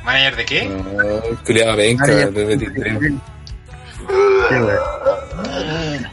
¿Manager 0.04 0.36
de 0.36 0.46
qué? 0.46 0.66
No, 0.66 1.38
culiaba 1.46 1.76
venca, 1.76 2.06
de 2.06 2.46
23. 2.46 3.00
Sí, 3.00 4.56
weón. 4.56 6.10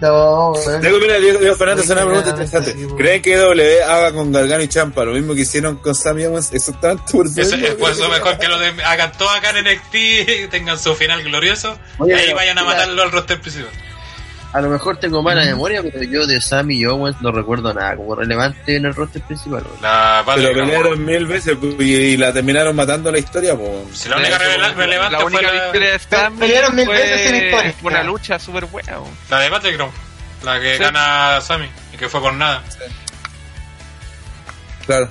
No. 0.00 0.52
Diego, 0.80 0.98
mira, 0.98 1.18
Diego, 1.18 1.38
Diego 1.38 1.56
Fernández, 1.56 1.88
una 1.88 2.04
pregunta 2.04 2.30
interesante. 2.30 2.74
¿Creen 2.96 3.22
que 3.22 3.36
W 3.36 3.82
haga 3.84 4.12
con 4.12 4.32
Gargano 4.32 4.62
y 4.62 4.68
Champa 4.68 5.04
lo 5.04 5.12
mismo 5.12 5.34
que 5.34 5.42
hicieron 5.42 5.76
con 5.76 5.94
Sammy 5.94 6.24
Owens 6.24 6.52
exactamente 6.52 7.04
por 7.12 7.26
Eso, 7.26 7.40
eso? 7.40 7.56
es 7.56 7.74
por 7.76 7.92
eso 7.92 8.08
mejor 8.08 8.38
que 8.38 8.48
lo 8.48 8.58
de, 8.58 8.70
hagan 8.84 9.12
todo 9.12 9.30
acá 9.30 9.50
en 9.50 9.64
NXT, 9.64 10.46
tengan 10.50 10.78
su 10.78 10.94
final 10.94 11.22
glorioso 11.22 11.78
Oye, 11.98 12.12
y 12.12 12.18
ahí 12.18 12.32
vayan 12.34 12.58
a 12.58 12.64
matarlo 12.64 13.02
al 13.02 13.12
roster 13.12 13.40
principal. 13.40 13.70
A 14.54 14.60
lo 14.60 14.68
mejor 14.70 14.96
tengo 14.98 15.20
mala 15.20 15.44
memoria, 15.44 15.82
pero 15.82 16.04
yo 16.04 16.26
de 16.28 16.40
Sammy 16.40 16.76
y 16.76 16.86
Owens 16.86 17.20
no 17.20 17.32
recuerdo 17.32 17.74
nada 17.74 17.96
como 17.96 18.14
relevante 18.14 18.76
en 18.76 18.84
el 18.86 18.94
roster 18.94 19.20
principal. 19.22 19.64
La 19.82 20.22
Pero 20.24 20.52
pelearon 20.52 21.04
mil 21.04 21.26
veces 21.26 21.56
pues, 21.60 21.74
y, 21.80 21.82
y 21.92 22.16
la 22.16 22.32
terminaron 22.32 22.76
matando 22.76 23.10
la 23.10 23.18
historia, 23.18 23.56
pues. 23.56 23.98
Si 23.98 24.08
la 24.08 24.16
única 24.16 24.38
relevante 24.38 24.86
la 24.86 25.20
fue 25.20 25.42
la, 25.42 25.50
victoria 25.50 25.92
de 25.92 25.98
Sammy 25.98 26.38
Pelearon 26.38 26.76
mil 26.76 26.84
fue 26.86 26.94
veces 26.94 27.26
en 27.30 27.36
historia. 27.46 27.74
fue 27.80 27.90
una 27.90 28.02
lucha 28.04 28.38
súper 28.38 28.66
buena. 28.66 28.98
la 29.28 29.40
de 29.40 29.50
Battleground, 29.50 29.92
la 30.44 30.60
que 30.60 30.76
Sí. 30.76 30.82
gana 30.84 31.40
Sammy 31.40 31.68
y 31.92 31.96
que 31.96 32.08
fue 32.08 32.20
por 32.20 32.32
nada. 32.34 32.62
Claro. 34.86 35.08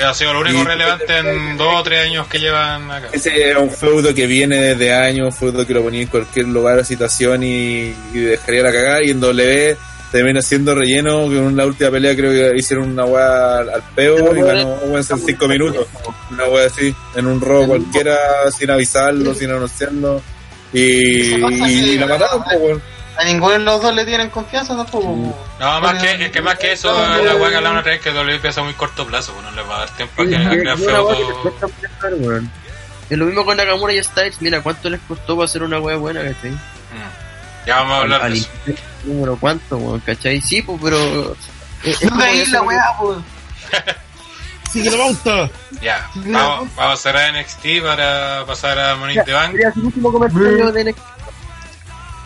Ha 0.00 0.14
sido 0.14 0.32
lo 0.32 0.40
único 0.40 0.60
Y- 0.62 0.64
relevante 0.64 1.18
en 1.18 1.56
dos 1.58 1.74
o 1.76 1.82
tres 1.82 2.06
años 2.06 2.26
que 2.26 2.38
llevan 2.38 2.90
acá. 2.90 3.08
Ese 3.12 3.50
es 3.50 3.56
un 3.56 3.70
feudo 3.70 4.14
que 4.14 4.26
viene 4.26 4.56
desde 4.56 4.94
años, 4.94 5.26
un 5.26 5.32
feudo 5.32 5.66
que 5.66 5.74
lo 5.74 5.82
ponía 5.82 6.00
en 6.02 6.08
cualquier 6.08 6.46
lugar 6.48 6.78
o 6.78 6.84
situación 6.84 7.42
y, 7.42 7.94
y 8.14 8.18
dejaría 8.20 8.62
la 8.62 8.72
cagada. 8.72 9.04
Y 9.04 9.10
en 9.10 9.20
W 9.20 9.76
termina 10.10 10.40
siendo 10.42 10.74
relleno, 10.74 11.28
que 11.28 11.38
en 11.38 11.56
la 11.56 11.66
última 11.66 11.90
pelea 11.90 12.14
creo 12.16 12.30
que 12.30 12.56
hicieron 12.58 12.90
una 12.90 13.04
weá 13.04 13.58
al, 13.58 13.82
peo 13.94 14.34
y 14.36 14.40
ganó 14.40 14.74
Owens 14.84 15.10
en 15.10 15.18
5 15.18 15.48
minutos. 15.48 15.86
Una 16.30 16.44
weá 16.46 16.66
así, 16.66 16.94
en 17.14 17.26
un 17.26 17.40
robo 17.40 17.66
cualquiera, 17.68 18.16
sin 18.56 18.70
avisarlo, 18.70 19.34
sin 19.34 19.50
anunciarlo. 19.50 20.22
Y, 20.72 21.34
y 21.34 21.98
la 21.98 22.06
mataron, 22.06 22.42
pues, 22.44 22.56
weón. 22.60 22.82
A 23.16 23.24
ninguno 23.24 23.52
de 23.52 23.58
los 23.58 23.82
dos 23.82 23.94
le 23.94 24.04
tienen 24.06 24.30
confianza 24.30 24.74
tampoco. 24.76 25.36
No, 25.60 25.80
más 25.80 26.02
que, 26.02 26.24
es 26.26 26.30
que 26.32 26.40
más 26.40 26.58
que 26.58 26.72
eso, 26.72 26.90
la 26.92 27.36
weá 27.36 27.50
que 27.50 27.56
hablamos 27.56 27.80
otra 27.80 27.92
vez 27.92 28.00
que 28.00 28.10
WWE 28.10 28.38
piensa 28.38 28.60
a 28.62 28.64
muy 28.64 28.72
corto 28.74 29.06
plazo, 29.06 29.32
pues 29.32 29.44
no 29.44 29.50
les 29.52 29.68
va 29.68 29.76
a 29.76 29.78
dar 29.80 29.90
tiempo 29.96 30.22
a 30.22 30.26
que 30.26 30.36
a 30.36 30.38
Oye, 30.40 30.58
crear 30.60 30.76
yo 30.78 30.88
una 30.88 31.02
weá 31.02 31.16
que 31.16 31.24
les 31.24 31.90
feudo. 32.00 32.40
Es 33.10 33.18
lo 33.18 33.26
mismo 33.26 33.44
con 33.44 33.56
Nakamura 33.58 33.92
y 33.92 34.02
Styles. 34.02 34.40
Mira, 34.40 34.62
¿cuánto 34.62 34.88
les 34.88 35.00
costó 35.00 35.36
para 35.36 35.44
hacer 35.44 35.62
una 35.62 35.78
wea 35.78 35.96
buena, 35.96 36.22
cachai? 36.22 36.52
Mm. 36.52 37.66
Ya 37.66 37.76
vamos 37.76 37.92
a 37.92 38.00
hablar 38.00 38.22
Al 38.22 38.32
de 38.32 38.38
eso. 38.38 38.48
Número 39.04 39.36
cuánto, 39.36 39.76
weón, 39.76 40.00
cachai? 40.00 40.40
Sí, 40.40 40.62
pues, 40.62 40.78
pero. 40.82 41.36
Es, 41.84 42.00
es 42.02 42.10
No 42.10 42.18
caí 42.18 42.46
la 42.46 42.60
que- 42.60 42.66
weá, 42.66 42.84
pues. 42.98 43.18
¡Sigue 44.72 44.90
la 44.90 44.96
pauta! 44.96 45.50
Ya, 45.82 46.08
vamos, 46.14 46.68
vamos 46.76 46.94
a 46.94 46.96
cerrar 46.96 47.30
NXT 47.34 47.82
para 47.84 48.46
pasar 48.46 48.78
a 48.78 48.96
Money 48.96 49.16
Bank. 49.18 49.50
Quería 49.52 49.68
hacer 49.68 49.82
último 49.84 50.10
comentario 50.12 50.72
de 50.72 50.84
NXT, 50.84 51.02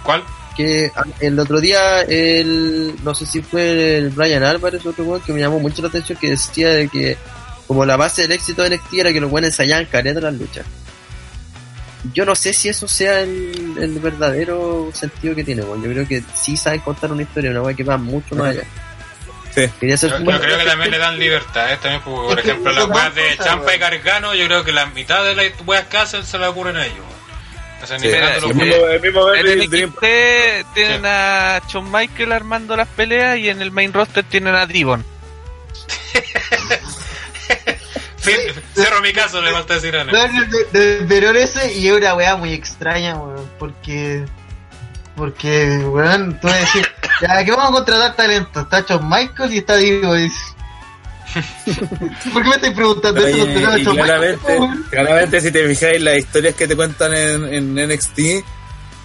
¿Cuál? 0.05 0.23
Que 0.57 0.91
ah, 0.95 1.05
el 1.20 1.39
otro 1.39 1.61
día 1.61 2.03
el 2.03 2.95
no 3.05 3.15
sé 3.15 3.27
si 3.27 3.43
fue 3.43 3.99
el 3.99 4.11
Brian 4.11 4.43
Álvarez 4.43 4.85
otro 4.87 5.05
weón 5.05 5.20
que 5.20 5.33
me 5.33 5.41
llamó 5.41 5.59
mucho 5.61 5.83
la 5.83 5.89
atención 5.89 6.19
que 6.19 6.31
decía 6.31 6.70
de 6.70 6.89
que 6.89 7.16
como 7.66 7.85
la 7.85 7.97
base 7.97 8.23
del 8.23 8.33
éxito 8.33 8.62
de 8.62 8.77
NXT 8.77 8.95
era 8.95 9.12
que 9.12 9.20
los 9.20 9.31
buenos 9.31 9.51
ensayaban 9.51 9.87
caleta 9.87 10.20
las 10.20 10.35
luchas 10.35 10.65
yo 12.12 12.24
no 12.24 12.35
sé 12.35 12.53
si 12.53 12.69
eso 12.69 12.87
sea 12.87 13.20
el, 13.20 13.74
el 13.81 13.99
verdadero 13.99 14.91
sentido 14.93 15.35
que 15.35 15.45
tiene 15.45 15.62
weón. 15.62 15.83
yo 15.83 15.91
creo 15.91 16.07
que 16.07 16.23
sí 16.35 16.57
saben 16.57 16.81
contar 16.81 17.12
una 17.12 17.23
historia 17.23 17.51
una 17.51 17.62
weá 17.62 17.74
que 17.74 17.85
va 17.85 17.97
mucho 17.97 18.35
más 18.35 18.51
allá 18.51 18.65
Sí. 19.57 19.70
Yo, 19.81 19.97
yo 19.97 20.41
creo 20.41 20.59
que 20.59 20.65
también 20.66 20.91
le 20.91 20.99
dan 20.99 21.19
libertad, 21.19 21.73
¿eh? 21.73 21.78
también, 21.81 22.03
porque, 22.03 22.28
por 22.28 22.39
ejemplo, 22.39 22.73
las 22.73 22.89
weas 22.89 23.15
de 23.15 23.39
Champa 23.43 23.74
y. 23.74 23.78
Gargano, 23.78 24.35
yo 24.35 24.45
creo 24.45 24.65
que 24.65 24.73
la 24.73 24.85
mitad 24.85 25.24
de 25.24 25.35
las 25.35 25.47
weas 25.65 25.87
que 25.87 25.97
hacen 25.97 26.27
se 26.27 26.39
las 26.39 26.51
ocurren 26.51 26.77
a 26.77 26.85
ellos. 26.85 27.16
Weón. 27.91 27.99
O 27.99 27.99
sea, 27.99 27.99
ni 27.99 28.07
Sí, 28.07 28.13
cagando 28.13 28.37
el 28.37 28.43
los 28.43 28.53
sí. 28.53 28.57
mismo, 28.59 28.87
el 28.89 29.01
mismo 29.01 29.35
En 29.35 29.45
Velvet 29.47 29.63
el 29.63 29.71
Dream. 29.71 29.91
NXT 29.91 30.75
tienen 30.75 31.03
a 31.07 31.61
Shawn 31.69 31.93
Michael 31.93 32.33
armando 32.33 32.77
las 32.77 32.89
peleas 32.89 33.39
y 33.39 33.49
en 33.49 33.63
el 33.63 33.71
main 33.71 33.93
roster 33.93 34.25
tienen 34.25 34.55
a. 34.55 34.67
Sí, 38.17 38.33
Cierro 38.75 39.01
mi 39.03 39.13
caso, 39.13 39.41
le 39.41 39.53
falta 39.53 39.75
decir 39.75 39.97
a 39.97 40.01
Ana. 40.01 40.13
No, 40.13 40.27
no, 40.27 40.33
no, 40.41 40.47
no, 40.47 41.07
Pero 41.09 41.31
ese 41.31 41.75
y 41.75 41.87
es 41.87 41.93
una 41.93 42.15
weá 42.15 42.37
muy 42.37 42.53
extraña, 42.53 43.17
weón, 43.17 43.49
porque. 43.59 44.25
Porque, 45.15 45.79
weón, 45.79 46.39
tú 46.41 46.49
vas 46.49 46.57
a 46.57 46.61
decir, 46.61 46.89
ya 47.23 47.45
que 47.45 47.51
vamos 47.53 47.71
a 47.71 47.73
contratar 47.73 48.17
talento, 48.17 48.61
está 48.61 48.81
Shawn 48.81 49.09
Michaels 49.09 49.53
y 49.53 49.59
está 49.59 49.77
Divo. 49.77 50.15
¿Por 52.32 52.43
qué 52.43 52.48
me 52.48 52.55
estáis 52.57 52.74
preguntando? 52.74 53.24
Oye, 53.24 53.78
y 53.78 53.82
Shawn 53.85 53.97
claramente, 53.97 54.59
claramente 54.90 55.40
si 55.40 55.51
te 55.51 55.66
fijáis 55.69 56.01
las 56.01 56.19
historias 56.19 56.55
que 56.55 56.66
te 56.69 56.77
cuentan 56.77 57.12
en, 57.15 57.44
en 57.77 57.89
NXT, 57.89 58.20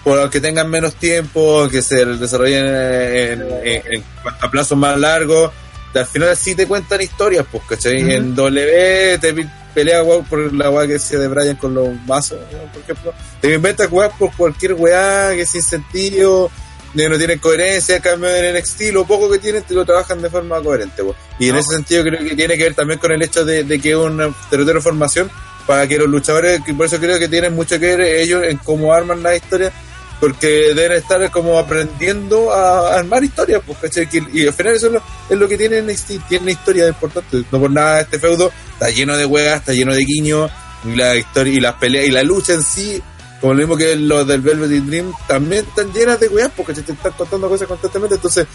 por 0.04 0.30
que 0.30 0.40
tengan 0.40 0.68
menos 0.70 0.94
tiempo, 0.94 1.68
que 1.70 1.82
se 1.82 2.04
desarrollen 2.04 2.66
en, 2.66 3.42
en- 3.64 3.82
en- 3.92 4.04
a 4.40 4.50
plazos 4.50 4.78
más 4.78 4.98
largos, 4.98 5.50
al 5.94 6.06
final 6.06 6.36
sí 6.36 6.54
te 6.54 6.66
cuentan 6.66 7.00
historias, 7.02 7.44
pues, 7.50 7.62
¿cachai? 7.68 8.02
Ujú. 8.02 8.10
En 8.12 8.34
W 8.34 9.18
te 9.18 9.46
pelea 9.74 10.02
weá, 10.02 10.20
por 10.22 10.52
la 10.52 10.70
weá 10.70 10.86
que 10.86 10.94
decía 10.94 11.18
de 11.18 11.28
Brian 11.28 11.56
con 11.56 11.74
los 11.74 11.88
mazos, 12.06 12.38
¿no? 12.52 12.72
por 12.72 12.82
ejemplo. 12.82 13.14
Te 13.40 13.54
inventas 13.54 13.88
weá 13.90 14.08
por 14.10 14.32
cualquier 14.36 14.74
weá 14.74 15.32
que 15.34 15.44
sin 15.46 15.62
sentido, 15.62 16.50
que 16.94 17.08
no 17.08 17.16
tienen 17.18 17.38
coherencia, 17.38 17.96
en 17.96 18.02
cambio 18.02 18.28
en 18.34 18.54
NXT 18.56 18.80
lo 18.92 19.04
poco 19.06 19.30
que 19.30 19.38
tienen 19.38 19.62
te 19.62 19.74
lo 19.74 19.84
trabajan 19.84 20.20
de 20.20 20.28
forma 20.30 20.60
coherente, 20.62 21.02
pues. 21.02 21.16
Y 21.38 21.48
en 21.48 21.54
No. 21.54 21.60
ese 21.60 21.74
sentido 21.74 22.02
creo 22.04 22.18
que 22.20 22.34
tiene 22.36 22.56
que 22.56 22.64
ver 22.64 22.74
también 22.74 22.98
con 22.98 23.12
el 23.12 23.22
hecho 23.22 23.44
de, 23.44 23.64
de 23.64 23.78
que 23.80 23.90
es 23.90 23.96
un 23.96 24.16
territorio 24.50 24.74
de 24.74 24.80
formación 24.82 25.30
para 25.66 25.86
que 25.86 25.96
los 25.98 26.08
luchadores, 26.08 26.60
que 26.64 26.74
por 26.74 26.86
eso 26.86 26.98
creo 26.98 27.18
que 27.18 27.28
tienen 27.28 27.54
mucho 27.54 27.78
que 27.78 27.96
ver 27.96 28.00
ellos 28.00 28.42
en 28.44 28.58
cómo 28.58 28.92
arman 28.92 29.22
la 29.22 29.34
historia, 29.36 29.72
porque 30.20 30.72
deben 30.74 30.92
estar 30.98 31.30
como 31.30 31.58
aprendiendo 31.58 32.52
a 32.52 32.94
armar 32.96 33.24
historias, 33.24 33.60
pues, 33.66 33.78
¿cachai? 33.78 34.08
Que- 34.08 34.22
Y 34.32 34.46
al 34.46 34.52
final 34.54 34.74
eso 34.74 34.86
es 34.88 34.92
lo, 34.92 35.02
es 35.30 35.36
lo 35.38 35.48
que 35.48 35.56
tienen, 35.58 35.86
NXT, 35.86 36.12
tienen 36.28 36.50
historias 36.50 36.88
importantes. 36.88 37.44
No 37.50 37.58
por 37.60 37.70
nada 37.70 38.00
este 38.02 38.18
feudo 38.18 38.52
está 38.72 38.90
lleno 38.90 39.16
de 39.16 39.24
huegas, 39.26 39.60
está 39.60 39.72
lleno 39.72 39.94
de 39.94 40.04
guiños, 40.04 40.50
y 40.84 40.96
la 40.96 41.16
historia 41.16 41.52
y 41.54 41.60
las 41.60 41.74
peleas 41.74 42.06
y 42.06 42.10
la 42.10 42.22
lucha 42.22 42.52
en 42.54 42.62
sí, 42.62 43.00
como 43.42 43.52
lo 43.54 43.58
mismo 43.58 43.76
que 43.76 43.94
los 43.96 44.26
del 44.26 44.40
Velvet 44.40 44.70
Dream, 44.84 45.12
también 45.26 45.66
están 45.68 45.92
llenas 45.92 46.18
de 46.18 46.28
huegas, 46.28 46.52
porque 46.56 46.72
te 46.72 46.80
están 46.80 47.12
contando 47.12 47.48
cosas 47.48 47.68
constantemente, 47.68 48.14
entonces 48.14 48.46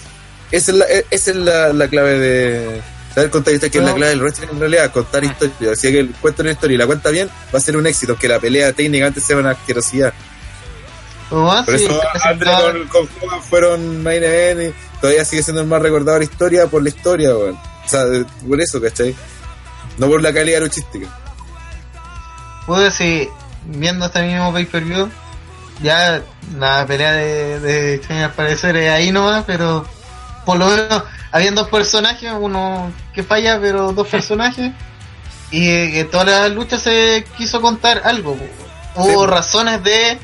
esa 0.49 0.71
es 0.71 0.77
la, 0.77 0.85
e, 0.85 1.05
esa 1.11 1.31
es 1.31 1.37
la, 1.37 1.73
la 1.73 1.87
clave 1.89 2.17
de 2.17 2.81
saber 3.13 3.29
contar 3.29 3.53
historias, 3.53 3.71
que 3.73 3.77
es 3.79 3.83
la 3.83 3.89
No. 3.91 3.95
clave 3.97 4.09
del 4.11 4.21
wrestling 4.21 4.47
en 4.49 4.59
realidad, 4.59 4.91
contar 4.91 5.23
historias. 5.23 5.77
Si 5.79 5.87
es 5.87 5.93
que 5.93 6.07
cuenta 6.21 6.41
una 6.41 6.51
historia 6.51 6.75
y 6.75 6.77
la 6.77 6.85
cuenta 6.87 7.09
bien, 7.09 7.29
va 7.53 7.59
a 7.59 7.61
ser 7.61 7.75
un 7.77 7.85
éxito, 7.85 8.15
que 8.17 8.27
la 8.29 8.39
pelea 8.39 8.71
técnicamente 8.73 9.19
sea 9.19 9.37
una 9.37 9.51
asquerosidad. 9.51 10.13
O 11.29 11.43
más, 11.43 11.65
Por 11.65 11.77
sí, 11.77 11.83
eso 11.83 12.01
André 12.23 12.49
con, 12.89 13.07
con 13.07 13.09
Hogan 13.21 13.43
fueron 13.43 14.01
main 14.01 14.23
event 14.23 14.73
y 14.73 14.99
todavía 15.01 15.25
sigue 15.25 15.43
siendo 15.43 15.61
el 15.61 15.67
más 15.67 15.81
recordado 15.81 16.13
de 16.17 16.25
la 16.25 16.31
historia 16.31 16.67
por 16.67 16.81
la 16.81 16.87
historia, 16.87 17.35
weón. 17.35 17.55
O 17.85 17.89
sea, 17.89 18.05
por 18.47 18.61
eso, 18.61 18.81
¿cachai? 18.81 19.13
no 19.97 20.07
por 20.07 20.21
la 20.21 20.31
calidad 20.33 20.61
luchística. 20.61 21.07
Pude 22.65 22.89
si 22.91 23.27
viendo 23.65 24.05
este 24.05 24.23
mismo 24.23 24.53
pay 24.53 24.65
per 24.65 24.83
view, 24.83 25.09
ya 25.81 26.21
la 26.57 26.85
pelea 26.85 27.11
de, 27.13 27.59
de 27.59 28.01
Chain 28.01 28.21
al 28.21 28.33
parecer 28.33 28.75
es 28.77 28.91
ahí 28.91 29.11
nomás, 29.11 29.43
pero 29.45 29.85
por 30.45 30.57
lo 30.57 30.67
menos 30.67 31.03
habían 31.31 31.55
dos 31.55 31.67
personajes, 31.69 32.31
uno 32.39 32.91
que 33.13 33.23
falla, 33.23 33.59
pero 33.59 33.91
dos 33.93 34.07
personajes, 34.07 34.71
y 35.51 35.99
en 35.99 36.09
todas 36.09 36.27
las 36.27 36.51
luchas 36.51 36.81
se 36.81 37.25
quiso 37.37 37.61
contar 37.61 38.01
algo. 38.05 38.37
Hubo 38.95 39.25
Sí. 39.25 39.31
razones 39.31 39.83
de, 39.83 40.17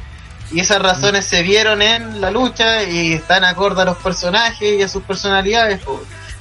y 0.52 0.60
esas 0.60 0.82
razones 0.82 1.26
se 1.26 1.44
vieron 1.44 1.82
en 1.82 2.20
la 2.22 2.32
lucha 2.32 2.84
y 2.84 3.14
están 3.14 3.44
acorde 3.44 3.84
a 3.84 3.86
los 3.86 3.98
personajes 3.98 4.80
y 4.80 4.82
a 4.82 4.88
sus 4.90 5.04
personalidades. 5.04 5.82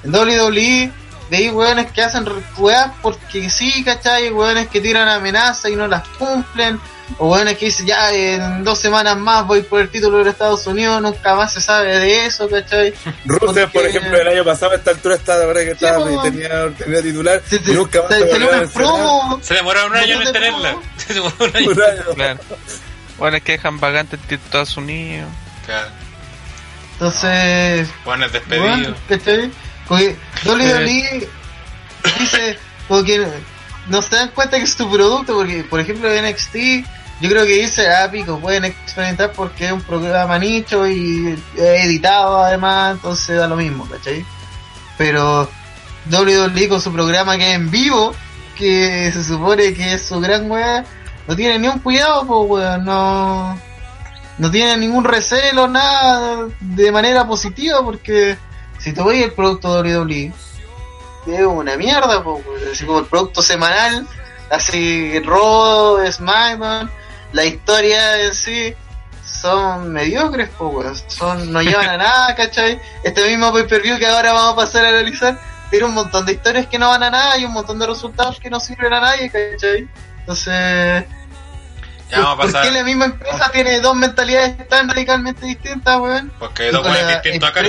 En 0.02 0.14
WWE 0.14 0.90
veis 1.32 1.50
hueones 1.50 1.90
que 1.92 2.02
hacen 2.02 2.26
weas 2.58 2.90
porque 3.00 3.48
sí, 3.48 3.82
¿cachai? 3.82 4.30
Hueones 4.30 4.68
que 4.68 4.80
tiran 4.82 5.08
amenazas 5.08 5.70
y 5.70 5.76
no 5.76 5.88
las 5.88 6.06
cumplen. 6.18 6.78
O 7.18 7.28
hueones 7.30 7.56
que 7.58 7.66
dicen, 7.66 7.86
ya 7.86 8.10
en 8.12 8.62
dos 8.64 8.78
semanas 8.78 9.16
más 9.16 9.46
voy 9.46 9.62
por 9.62 9.80
el 9.80 9.88
título 9.90 10.18
de 10.18 10.24
los 10.24 10.32
Estados 10.34 10.66
Unidos, 10.66 11.00
nunca 11.02 11.34
más 11.34 11.52
se 11.52 11.60
sabe 11.60 11.98
de 11.98 12.26
eso, 12.26 12.48
¿cachai? 12.48 12.92
Rusev, 13.24 13.70
por 13.72 13.84
ejemplo, 13.86 14.18
el 14.18 14.28
año 14.28 14.44
pasado 14.44 14.72
a 14.72 14.76
esta 14.76 14.90
altura 14.90 15.14
estaba, 15.16 15.44
ahora 15.44 15.60
que 15.64 15.70
estaba, 15.72 15.98
po. 16.06 16.22
tenía, 16.22 16.68
tenía 16.76 17.02
titular 17.02 17.42
Se, 17.48 17.56
y 17.56 17.72
nunca 17.74 18.02
más 18.02 18.08
se- 18.12 18.20
se 18.20 18.30
salió 18.30 18.46
volvió 18.46 18.60
a 18.60 18.62
una 18.62 18.72
promo. 18.72 19.40
Se 19.42 19.54
demoraron 19.54 19.90
un 19.90 19.96
año 19.96 20.12
en 20.12 20.24
¿Dónde 20.24 20.32
tenerla. 20.32 20.76
Se 20.96 21.14
demoró 21.14 21.34
un 21.40 21.56
año. 21.56 21.70
Un 21.70 21.82
año. 21.82 22.02
Claro. 22.14 22.40
Bueno, 23.18 23.36
es 23.38 23.42
que 23.42 23.52
dejan 23.52 23.80
vacante 23.80 24.16
en 24.28 24.34
Estados 24.34 24.76
Unidos. 24.76 25.28
Claro. 25.66 25.88
Entonces, 26.94 27.88
Bueno, 28.04 28.26
es 28.26 28.32
despedido. 28.32 28.64
Bueno, 28.68 28.96
Porque 29.88 30.16
WWE 30.44 31.28
dice, 32.18 32.58
como 32.88 33.04
que 33.04 33.26
no 33.88 34.02
se 34.02 34.16
dan 34.16 34.28
cuenta 34.30 34.58
que 34.58 34.64
es 34.64 34.76
tu 34.76 34.90
producto, 34.90 35.34
porque 35.34 35.64
por 35.64 35.80
ejemplo 35.80 36.08
NXT, 36.08 36.56
yo 37.20 37.28
creo 37.28 37.44
que 37.44 37.62
dice, 37.62 37.88
ah, 37.88 38.10
pico, 38.10 38.38
pueden 38.38 38.64
experimentar 38.64 39.32
porque 39.32 39.66
es 39.66 39.72
un 39.72 39.82
programa 39.82 40.38
nicho 40.38 40.86
y 40.88 41.38
editado 41.56 42.38
además, 42.38 42.96
entonces 42.96 43.36
da 43.36 43.46
lo 43.46 43.56
mismo, 43.56 43.88
¿cachai? 43.88 44.24
Pero 44.98 45.48
WWE 46.10 46.68
con 46.68 46.80
su 46.80 46.92
programa 46.92 47.36
que 47.36 47.50
es 47.50 47.56
en 47.56 47.70
vivo, 47.70 48.14
que 48.56 49.10
se 49.12 49.24
supone 49.24 49.74
que 49.74 49.94
es 49.94 50.02
su 50.02 50.20
gran 50.20 50.50
weá, 50.50 50.84
no 51.26 51.36
tiene 51.36 51.58
ni 51.58 51.68
un 51.68 51.78
cuidado, 51.78 52.26
pues 52.26 52.50
weón, 52.50 52.84
no 52.84 53.58
no 54.38 54.50
tiene 54.50 54.76
ningún 54.76 55.04
recelo, 55.04 55.68
nada 55.68 56.48
de 56.58 56.90
manera 56.90 57.26
positiva, 57.26 57.84
porque 57.84 58.36
si 58.82 58.92
tú 58.92 59.04
ves 59.04 59.22
el 59.22 59.32
producto 59.32 59.80
de 59.80 59.96
WWE, 59.96 60.32
es 61.26 61.40
una 61.46 61.76
mierda, 61.76 62.22
po, 62.22 62.42
así 62.70 62.84
como 62.84 62.98
el 62.98 63.06
producto 63.06 63.40
semanal, 63.40 64.06
así 64.50 65.20
Raw, 65.20 65.98
SmackDown, 66.10 66.90
la 67.32 67.44
historia 67.44 68.24
en 68.24 68.34
sí, 68.34 68.74
son 69.24 69.92
mediocres, 69.92 70.48
po, 70.50 70.82
son, 71.06 71.52
no 71.52 71.62
llevan 71.62 71.90
a 71.90 71.96
nada, 71.98 72.34
¿cachai? 72.34 72.80
Este 73.04 73.24
mismo 73.28 73.52
pay 73.52 73.68
per 73.68 73.82
view 73.82 73.98
que 73.98 74.06
ahora 74.06 74.32
vamos 74.32 74.54
a 74.54 74.56
pasar 74.56 74.84
a 74.84 74.88
analizar, 74.88 75.38
tiene 75.70 75.86
un 75.86 75.94
montón 75.94 76.26
de 76.26 76.32
historias 76.32 76.66
que 76.66 76.78
no 76.78 76.88
van 76.88 77.04
a 77.04 77.10
nada 77.10 77.38
y 77.38 77.44
un 77.44 77.52
montón 77.52 77.78
de 77.78 77.86
resultados 77.86 78.40
que 78.40 78.50
no 78.50 78.58
sirven 78.58 78.92
a 78.92 79.00
nadie, 79.00 79.30
¿cachai? 79.30 79.88
Entonces, 80.18 81.04
Ya 82.10 82.36
¿Por 82.36 82.52
qué 82.62 82.70
la 82.72 82.82
misma 82.82 83.04
empresa 83.06 83.48
tiene 83.52 83.80
dos 83.80 83.94
mentalidades 83.94 84.68
tan 84.68 84.88
radicalmente 84.88 85.46
distintas, 85.46 85.98
weón? 86.00 86.32
Porque 86.38 86.64
hay 86.64 86.70
dos 86.72 86.84
la 86.84 87.06
distintos 87.06 87.48
acá. 87.48 87.62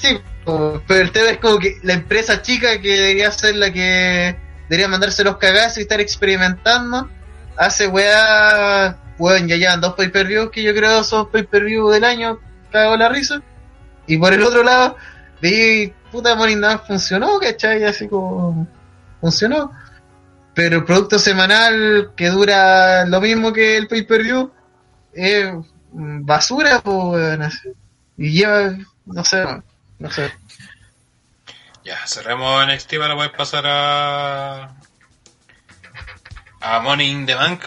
Sí, 0.00 0.20
pero 0.44 1.00
el 1.00 1.10
tema 1.10 1.30
es 1.30 1.38
como 1.38 1.58
que 1.58 1.78
la 1.82 1.94
empresa 1.94 2.40
chica 2.40 2.80
que 2.80 2.88
debería 2.88 3.32
ser 3.32 3.56
la 3.56 3.72
que 3.72 4.36
debería 4.68 4.86
mandarse 4.86 5.24
los 5.24 5.38
cagazos 5.38 5.78
y 5.78 5.80
estar 5.82 6.00
experimentando, 6.00 7.08
hace 7.56 7.88
weá, 7.88 8.96
weón, 9.18 9.48
ya 9.48 9.56
llevan 9.56 9.80
dos 9.80 9.94
pay 9.94 10.08
per 10.08 10.26
views 10.28 10.50
que 10.50 10.62
yo 10.62 10.72
creo 10.72 11.02
son 11.02 11.28
pay 11.30 11.42
per 11.42 11.64
view 11.64 11.88
del 11.90 12.04
año, 12.04 12.38
cago 12.70 12.96
la 12.96 13.08
risa. 13.08 13.42
Y 14.06 14.16
por 14.18 14.32
el 14.32 14.42
otro 14.42 14.62
lado, 14.62 14.96
vi, 15.42 15.92
puta 16.12 16.36
Morning 16.36 16.60
Down 16.60 16.80
funcionó, 16.86 17.38
¿cachai? 17.40 17.82
Así 17.82 18.06
como 18.06 18.68
funcionó. 19.20 19.72
Pero 20.54 20.76
el 20.76 20.84
producto 20.84 21.18
semanal 21.18 22.12
que 22.16 22.30
dura 22.30 23.04
lo 23.04 23.20
mismo 23.20 23.52
que 23.52 23.76
el 23.76 23.88
pay 23.88 24.02
per 24.02 24.22
view 24.22 24.52
es 25.12 25.50
basura, 25.92 26.80
pues, 26.80 27.40
así. 27.40 27.70
Y 28.16 28.30
lleva, 28.30 28.76
no 29.06 29.24
sé, 29.24 29.44
no 29.98 30.10
sé. 30.10 30.32
Ya, 31.84 32.06
cerremos 32.06 32.66
NXT 32.66 32.98
para 32.98 33.14
poder 33.14 33.32
pasar 33.32 33.64
a. 33.66 34.74
a 36.60 36.80
Money 36.80 37.10
in 37.10 37.26
the 37.26 37.34
Bank. 37.34 37.64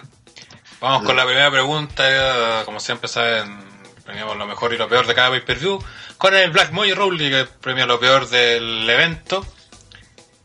Vamos 0.79 1.03
con 1.03 1.15
la 1.15 1.25
primera 1.25 1.49
pregunta. 1.51 2.63
Como 2.65 2.79
siempre 2.79 3.07
saben, 3.07 3.59
premiamos 4.05 4.37
lo 4.37 4.47
mejor 4.47 4.73
y 4.73 4.77
lo 4.77 4.87
peor 4.87 5.07
de 5.07 5.15
cada 5.15 5.29
pay 5.29 5.41
per 5.41 5.57
view. 5.57 5.83
Con 6.17 6.35
el 6.35 6.51
Black 6.51 6.71
Moy 6.71 6.93
Rowley 6.93 7.29
que 7.29 7.45
premia 7.45 7.85
lo 7.85 7.99
peor 7.99 8.29
del 8.29 8.89
evento. 8.89 9.45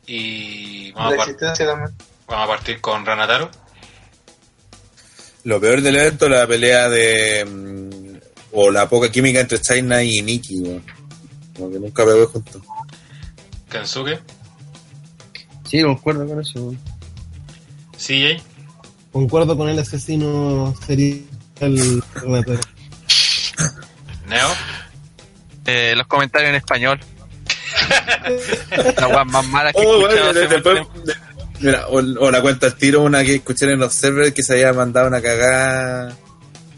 Y 0.07 0.93
vamos 0.93 1.15
a, 1.19 1.91
vamos 2.27 2.49
partir 2.49 2.81
con 2.81 3.05
Ranataro. 3.05 3.51
Lo 5.45 5.61
peor 5.61 5.81
del 5.81 5.97
evento, 5.97 6.29
la 6.29 6.47
pelea 6.47 6.89
de. 6.89 7.45
mm, 7.45 8.17
o 8.53 8.71
la 8.71 8.89
poca 8.89 9.11
química 9.11 9.41
entre 9.41 9.61
China 9.61 10.03
y 10.03 10.23
Nikki, 10.23 10.61
weón. 10.61 11.06
Como 11.57 11.71
que 11.71 11.79
nunca 11.79 12.05
pegó 12.05 12.27
juntos. 12.29 12.63
Kensuke. 13.71 14.21
Sí, 15.69 15.83
concuerdo 15.83 16.27
con 16.27 16.41
eso. 16.41 16.75
CJ. 17.97 18.41
Concuerdo 19.13 19.57
con 19.57 19.69
el 19.69 19.79
asesino 19.79 20.75
serial. 20.87 21.25
Neo. 24.29 24.49
Eh, 25.65 25.95
los 25.97 26.07
comentarios 26.07 26.51
en 26.51 26.57
español. 26.57 27.01
la 28.99 29.25
más 29.25 29.47
mala 29.49 29.73
que 29.73 29.81
Oh, 29.85 30.01
bueno, 30.01 30.31
hace 30.31 30.47
después- 30.49 30.81
mucho 30.81 30.93
tiempo. 31.05 31.23
Mira, 31.61 31.87
o, 31.89 31.97
o 31.97 32.31
la 32.31 32.43
cuenta 32.43 32.67
al 32.67 32.75
tiro, 32.75 33.03
una 33.03 33.25
que 33.25 33.37
escuché 33.37 33.65
en 33.65 33.79
los 33.79 33.95
servers 33.95 34.35
que 34.35 34.43
se 34.43 34.53
había 34.53 34.73
mandado 34.75 35.09
una 35.09 35.23
cagada. 35.23 36.15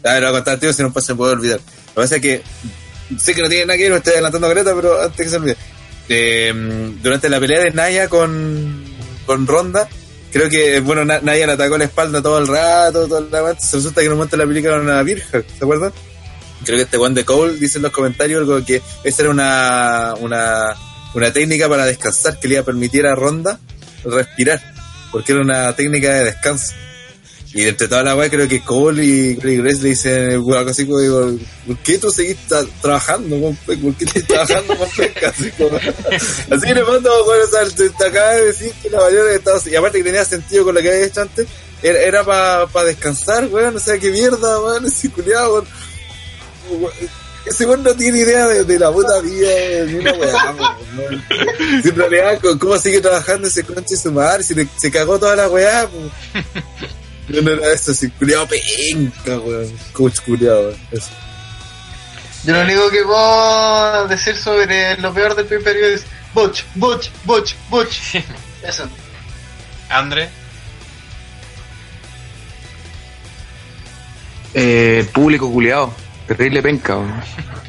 A 0.05 0.13
ver, 0.13 0.21
lo 0.21 0.27
voy 0.29 0.29
a 0.29 0.31
contar 0.39 0.53
al 0.53 0.59
tiro 0.61 0.71
si 0.73 0.81
no 0.83 0.93
pues, 0.93 1.05
se 1.05 1.15
puede 1.15 1.33
olvidar. 1.33 1.59
Lo 1.59 1.65
que 1.65 2.01
pasa 2.01 2.15
es 2.15 2.21
que 2.21 2.41
sé 3.17 3.33
que 3.33 3.41
no 3.41 3.49
tiene 3.49 3.65
nada 3.65 3.77
que 3.77 3.83
ver, 3.83 3.91
me 3.93 3.97
estoy 3.97 4.13
adelantando 4.13 4.47
a 4.47 4.49
Greta, 4.51 4.75
pero 4.75 5.01
antes 5.01 5.17
que 5.25 5.29
se 5.29 5.35
olvide. 5.37 5.57
Eh, 6.09 6.53
durante 7.01 7.29
la 7.29 7.39
pelea 7.39 7.61
de 7.63 7.71
Naya 7.71 8.07
con, 8.07 8.83
con 9.25 9.45
Ronda, 9.47 9.87
creo 10.31 10.49
que, 10.49 10.79
bueno, 10.79 11.05
Na- 11.05 11.19
Naya 11.21 11.45
le 11.47 11.53
atacó 11.53 11.77
la 11.77 11.85
espalda 11.85 12.21
todo 12.21 12.39
el 12.39 12.47
rato, 12.47 13.07
todo 13.07 13.19
el 13.19 13.31
rato. 13.31 13.57
Se 13.61 13.77
resulta 13.77 14.01
que 14.01 14.05
en 14.07 14.11
un 14.13 14.17
momento 14.19 14.37
le 14.37 14.43
aplicaron 14.43 14.81
una 14.81 15.01
virgen, 15.03 15.43
¿se 15.57 15.63
acuerdan? 15.63 15.93
Creo 16.65 16.75
que 16.77 16.83
este 16.83 16.97
Juan 16.97 17.13
de 17.13 17.23
Cole 17.25 17.57
dice 17.57 17.77
en 17.77 17.83
los 17.83 17.91
comentarios 17.91 18.41
algo 18.41 18.63
que 18.65 18.81
esa 19.03 19.21
era 19.21 19.31
una, 19.31 20.13
una, 20.19 20.75
una 21.13 21.31
técnica 21.31 21.69
para 21.69 21.85
descansar 21.85 22.37
que 22.39 22.47
le 22.49 22.55
iba 22.55 22.61
a 22.61 22.65
permitir 22.65 23.05
a 23.07 23.15
Ronda 23.15 23.59
respirar, 24.03 24.61
porque 25.11 25.31
era 25.31 25.41
una 25.41 25.73
técnica 25.75 26.13
de 26.13 26.25
descanso. 26.25 26.73
Y 27.51 27.67
entre 27.67 27.87
toda 27.87 28.03
la 28.03 28.15
weá 28.15 28.29
creo 28.29 28.47
que 28.47 28.61
Cole 28.61 29.03
y, 29.03 29.29
y 29.31 29.57
Grace 29.57 29.81
le 29.81 29.89
dicen 29.89 30.31
algo 30.33 30.69
así 30.69 30.85
como 30.85 30.99
digo, 30.99 31.31
¿por 31.65 31.77
qué 31.79 31.97
tú 31.97 32.11
seguís 32.11 32.37
tra- 32.47 32.67
trabajando 32.81 33.55
¿Por 33.65 33.95
qué 33.95 34.05
estás 34.05 34.23
trabajando 34.27 34.77
con 34.77 34.89
pesca? 34.91 35.29
Así, 35.35 35.51
así 36.51 36.67
que 36.67 36.73
le 36.75 36.83
mando, 36.83 37.09
bueno, 37.25 37.45
te, 37.97 38.05
acaba 38.05 38.33
de 38.33 38.45
decir 38.45 38.71
que 38.83 38.89
la 38.91 38.99
mayoría 38.99 39.23
de 39.23 39.35
Estados 39.37 39.65
y 39.67 39.75
aparte 39.75 39.97
que 39.97 40.03
tenía 40.03 40.25
sentido 40.25 40.63
con 40.65 40.75
lo 40.75 40.81
que 40.81 40.89
había 40.89 41.05
hecho 41.05 41.21
antes, 41.21 41.47
era, 41.81 41.99
era 41.99 42.23
para 42.23 42.85
descansar, 42.85 43.47
weón, 43.47 43.75
o 43.75 43.79
sea, 43.79 43.97
qué 43.97 44.11
mierda, 44.11 44.59
weón, 44.61 44.85
ese 44.85 45.09
culiado, 45.09 45.65
weón. 46.69 46.93
Ese 47.45 47.65
weón 47.65 47.81
no 47.83 47.95
tiene 47.95 48.19
idea 48.19 48.47
de, 48.47 48.77
la 48.79 48.91
puta 48.91 49.21
vida 49.21 49.49
ni 49.87 49.95
una 49.95 50.13
weá, 50.13 50.55
weón. 50.97 51.23
Si 51.81 51.89
en 51.89 52.59
¿cómo 52.59 52.77
sigue 52.77 53.01
trabajando 53.01 53.47
ese 53.47 53.63
conche 53.63 53.95
su 53.95 54.11
madre? 54.11 54.43
Si 54.43 54.53
le- 54.53 54.67
se 54.77 54.91
cagó 54.91 55.17
toda 55.17 55.35
la 55.35 55.49
weá, 55.49 55.87
pues. 55.87 56.45
No, 57.29 57.41
no 57.41 57.51
era 57.51 57.73
eso, 57.73 57.91
así, 57.91 58.09
culiado 58.09 58.47
penca, 58.47 59.37
weón. 59.39 59.71
Coach 59.93 60.19
culiado, 60.21 60.69
weón. 60.69 60.79
Eso. 60.91 61.09
Yo 62.43 62.53
lo 62.53 62.61
único 62.61 62.89
que 62.89 63.03
puedo 63.03 64.07
decir 64.07 64.35
sobre 64.35 64.97
lo 64.97 65.13
peor 65.13 65.35
del 65.35 65.45
pay 65.45 65.59
per 65.59 65.75
view 65.75 65.87
es 65.87 66.05
Butch, 66.33 66.63
Butch, 66.75 67.09
Butch, 67.23 67.55
Butch. 67.69 68.15
Eso. 68.63 68.89
Andre. 69.89 70.29
Eh, 74.53 75.07
público 75.13 75.51
culiado. 75.51 75.93
Terrible 76.27 76.61
penca, 76.61 76.97
weón. 76.97 77.23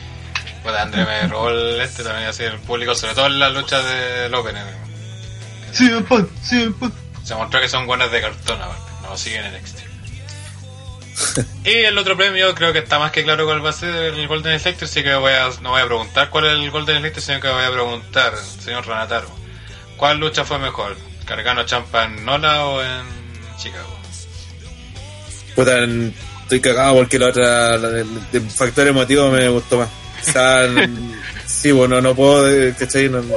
Pues 0.63 0.77
Andre 0.77 1.07
me 1.07 1.27
robó 1.27 1.49
el 1.49 1.81
este 1.81 2.05
también 2.05 2.29
así 2.29 2.43
el 2.43 2.59
público, 2.59 2.95
sobre 2.95 3.15
todo 3.15 3.27
en 3.27 3.39
las 3.39 3.53
luchas 3.55 3.83
del 3.83 4.35
Open. 4.35 4.57
Sí, 5.73 5.89
punk, 6.07 6.29
sí, 6.43 6.69
punk. 6.79 6.93
Se 7.25 7.35
mostró 7.35 7.61
que 7.61 7.69
son 7.69 7.87
buenas 7.87 8.11
de 8.13 8.21
cartón 8.21 8.61
aparte, 8.61 8.90
no 9.11 9.17
siguen 9.19 9.45
en 9.45 9.55
NXT. 9.61 9.79
y 11.67 11.71
el 11.71 11.99
otro 11.99 12.17
premio 12.17 12.55
creo 12.55 12.73
que 12.73 12.79
está 12.79 12.99
más 12.99 13.11
que 13.11 13.25
claro 13.25 13.45
cuál 13.45 13.65
va 13.65 13.71
a 13.71 13.73
ser 13.75 14.15
el 14.15 14.29
Golden 14.29 14.53
Electric, 14.53 14.83
así 14.85 15.03
que 15.03 15.15
voy 15.17 15.33
a, 15.33 15.51
no 15.61 15.71
voy 15.71 15.83
a 15.83 15.87
preguntar 15.87 16.31
cuál 16.31 16.47
es 16.47 16.53
el 16.53 16.71
Golden 16.71 16.97
Electric, 16.99 17.25
sino 17.25 17.41
que 17.41 17.49
voy 17.49 17.65
a 17.65 17.71
preguntar, 17.73 18.33
señor 18.37 18.87
Ranataro, 18.87 19.29
¿cuál 19.97 20.19
lucha 20.19 20.45
fue 20.45 20.59
mejor? 20.59 20.97
Gargano 21.27 21.65
Champa 21.65 22.05
en 22.05 22.25
Nola 22.25 22.65
o 22.67 22.83
en 22.83 23.03
Chicago. 23.59 23.97
Puta, 25.55 25.79
en- 25.83 26.15
estoy 26.43 26.61
cagado 26.61 26.95
porque 26.97 27.19
la 27.19 27.27
otra, 27.29 27.77
la 27.77 27.89
del, 27.89 28.31
del 28.33 28.51
factor 28.51 28.87
emotivo 28.89 29.29
me 29.31 29.49
gustó 29.49 29.79
más. 29.79 29.89
O 30.29 30.33
sea, 30.33 30.61
sí, 31.47 31.71
bueno, 31.73 32.01
no 32.01 32.15
puedo, 32.15 32.49
eh, 32.51 32.75
¿cachai? 32.79 33.09
No, 33.09 33.21
no. 33.23 33.35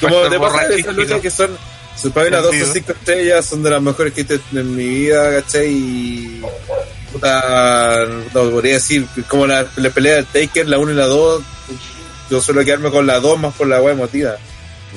Como 0.00 0.22
te 0.28 0.38
pasa 0.40 0.62
esas 0.74 0.94
luchas 0.96 1.20
que 1.20 1.30
son, 1.30 1.56
sus 2.00 2.12
para 2.12 2.26
mí 2.26 2.30
las 2.32 2.42
dos 2.44 2.54
o 2.54 2.72
cinco 2.72 2.92
estrellas 2.92 3.44
son 3.46 3.62
de 3.62 3.70
las 3.70 3.82
mejores 3.82 4.12
que 4.12 4.20
he 4.20 4.24
visto 4.24 4.58
en 4.58 4.76
mi 4.76 4.86
vida, 4.88 5.42
¿cachai? 5.42 5.68
Y, 5.68 6.42
puta, 7.12 8.06
no 8.34 8.50
podría 8.50 8.74
decir, 8.74 9.06
como 9.28 9.46
la, 9.46 9.66
la 9.76 9.90
pelea 9.90 10.16
del 10.16 10.26
Taker, 10.26 10.68
la 10.68 10.78
1 10.78 10.92
y 10.92 10.94
la 10.94 11.06
2, 11.06 11.42
yo 12.30 12.40
suelo 12.40 12.64
quedarme 12.64 12.90
con 12.90 13.06
la 13.06 13.18
2 13.20 13.38
más 13.40 13.54
por 13.54 13.66
la 13.66 13.82
wea 13.82 13.94
emotiva. 13.94 14.36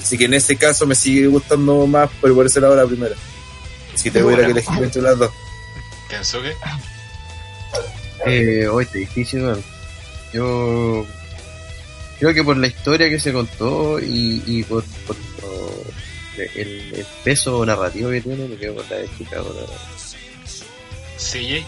Así 0.02 0.18
que 0.18 0.26
en 0.26 0.34
ese 0.36 0.56
caso 0.56 0.86
me 0.86 0.96
sigue 0.96 1.28
gustando 1.28 1.86
más, 1.88 2.10
pero 2.22 2.36
por 2.36 2.46
eso 2.46 2.60
lado 2.60 2.76
la 2.76 2.86
primera. 2.86 3.16
Si 3.96 4.10
te 4.12 4.24
hubiera 4.24 4.46
que 4.46 4.52
elegir 4.52 4.84
entre 4.84 5.02
las 5.02 5.18
dos. 5.18 5.32
Kensuke. 6.10 6.56
Eh, 8.26 8.68
hoy 8.68 8.84
está 8.84 8.98
difícil, 9.00 9.44
weón. 9.44 9.64
Yo 10.34 11.06
creo 12.20 12.34
que 12.34 12.44
por 12.44 12.56
la 12.58 12.68
historia 12.68 13.10
que 13.10 13.20
se 13.20 13.34
contó 13.34 14.00
y, 14.00 14.42
y 14.46 14.64
por, 14.64 14.84
por 15.08 15.16
lo- 15.42 15.51
el, 16.38 16.94
el 16.96 17.06
peso 17.24 17.66
narrativo 17.66 18.10
que 18.12 18.22
tiene, 18.22 18.48
me 18.48 18.56
quedo 18.56 18.76
con 18.76 18.86
la 18.90 18.96
de 18.98 19.10
Chicago. 19.18 19.54
la. 19.60 19.68
CJ. 21.18 21.66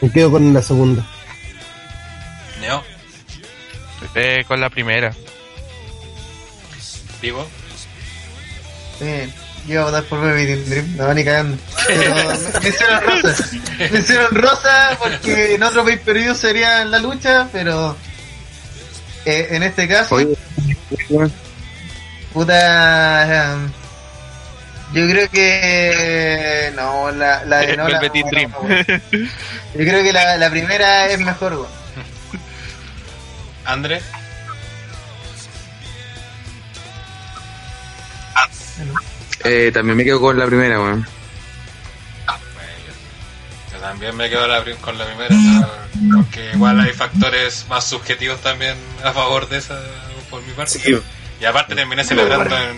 Me 0.00 0.10
quedo 0.10 0.30
con 0.30 0.52
la 0.52 0.62
segunda. 0.62 1.06
Neo. 2.60 2.82
Eh, 4.14 4.44
con 4.46 4.60
la 4.60 4.68
primera. 4.70 5.14
Vivo. 7.20 7.46
Sí, 8.98 9.06
yo 9.66 9.72
iba 9.74 9.82
a 9.82 9.84
votar 9.86 10.04
por 10.04 10.20
Baby 10.20 10.46
Dream, 10.56 10.96
no 10.96 11.14
ni 11.14 11.24
cagando. 11.24 11.56
Pero 11.86 12.14
me- 12.14 12.60
me 12.60 12.68
hicieron 12.68 13.00
rosa. 13.22 13.46
Me 13.78 13.98
hicieron 14.00 14.34
rosa 14.34 14.98
porque 14.98 15.54
en 15.54 15.62
otro 15.62 15.84
pay 15.84 15.96
per 15.98 16.18
view 16.18 16.34
sería 16.34 16.84
la 16.84 16.98
lucha, 16.98 17.48
pero 17.52 17.96
eh, 19.24 19.48
en 19.52 19.62
este 19.62 19.86
caso, 19.88 20.16
Oye, 20.16 20.36
puta. 22.32 23.54
um, 23.56 23.70
yo 24.94 25.06
creo 25.08 25.30
que. 25.30 26.72
No, 26.76 27.10
la, 27.10 27.44
la 27.44 27.58
de 27.58 27.76
Nola. 27.76 28.00
No, 28.00 28.08
Dream. 28.30 28.50
no, 28.50 28.68
Yo 28.68 29.78
creo 29.78 30.02
que 30.02 30.12
la, 30.12 30.36
la 30.36 30.50
primera 30.50 31.06
es 31.06 31.18
mejor, 31.18 31.52
weón. 31.54 31.66
Andre. 33.64 34.02
eh, 39.44 39.70
también 39.72 39.96
me 39.96 40.04
quedo 40.04 40.20
con 40.20 40.38
la 40.38 40.46
primera, 40.46 40.80
weón. 40.80 41.06
Yo 43.72 43.78
también 43.78 44.16
me 44.16 44.28
quedo 44.30 44.46
la 44.46 44.62
con 44.80 44.96
la 44.98 45.04
primera, 45.06 45.68
porque 46.14 46.50
igual 46.54 46.80
hay 46.80 46.92
factores 46.92 47.66
más 47.68 47.84
subjetivos 47.84 48.40
también 48.40 48.76
a 49.04 49.12
favor 49.12 49.48
de 49.48 49.58
esa 49.58 49.80
por 50.30 50.42
mi 50.42 50.52
parte. 50.52 50.78
Sí, 50.78 50.94
Y 51.42 51.44
aparte 51.44 51.74
terminé 51.74 52.04
celebrando 52.04 52.56
en, 52.56 52.76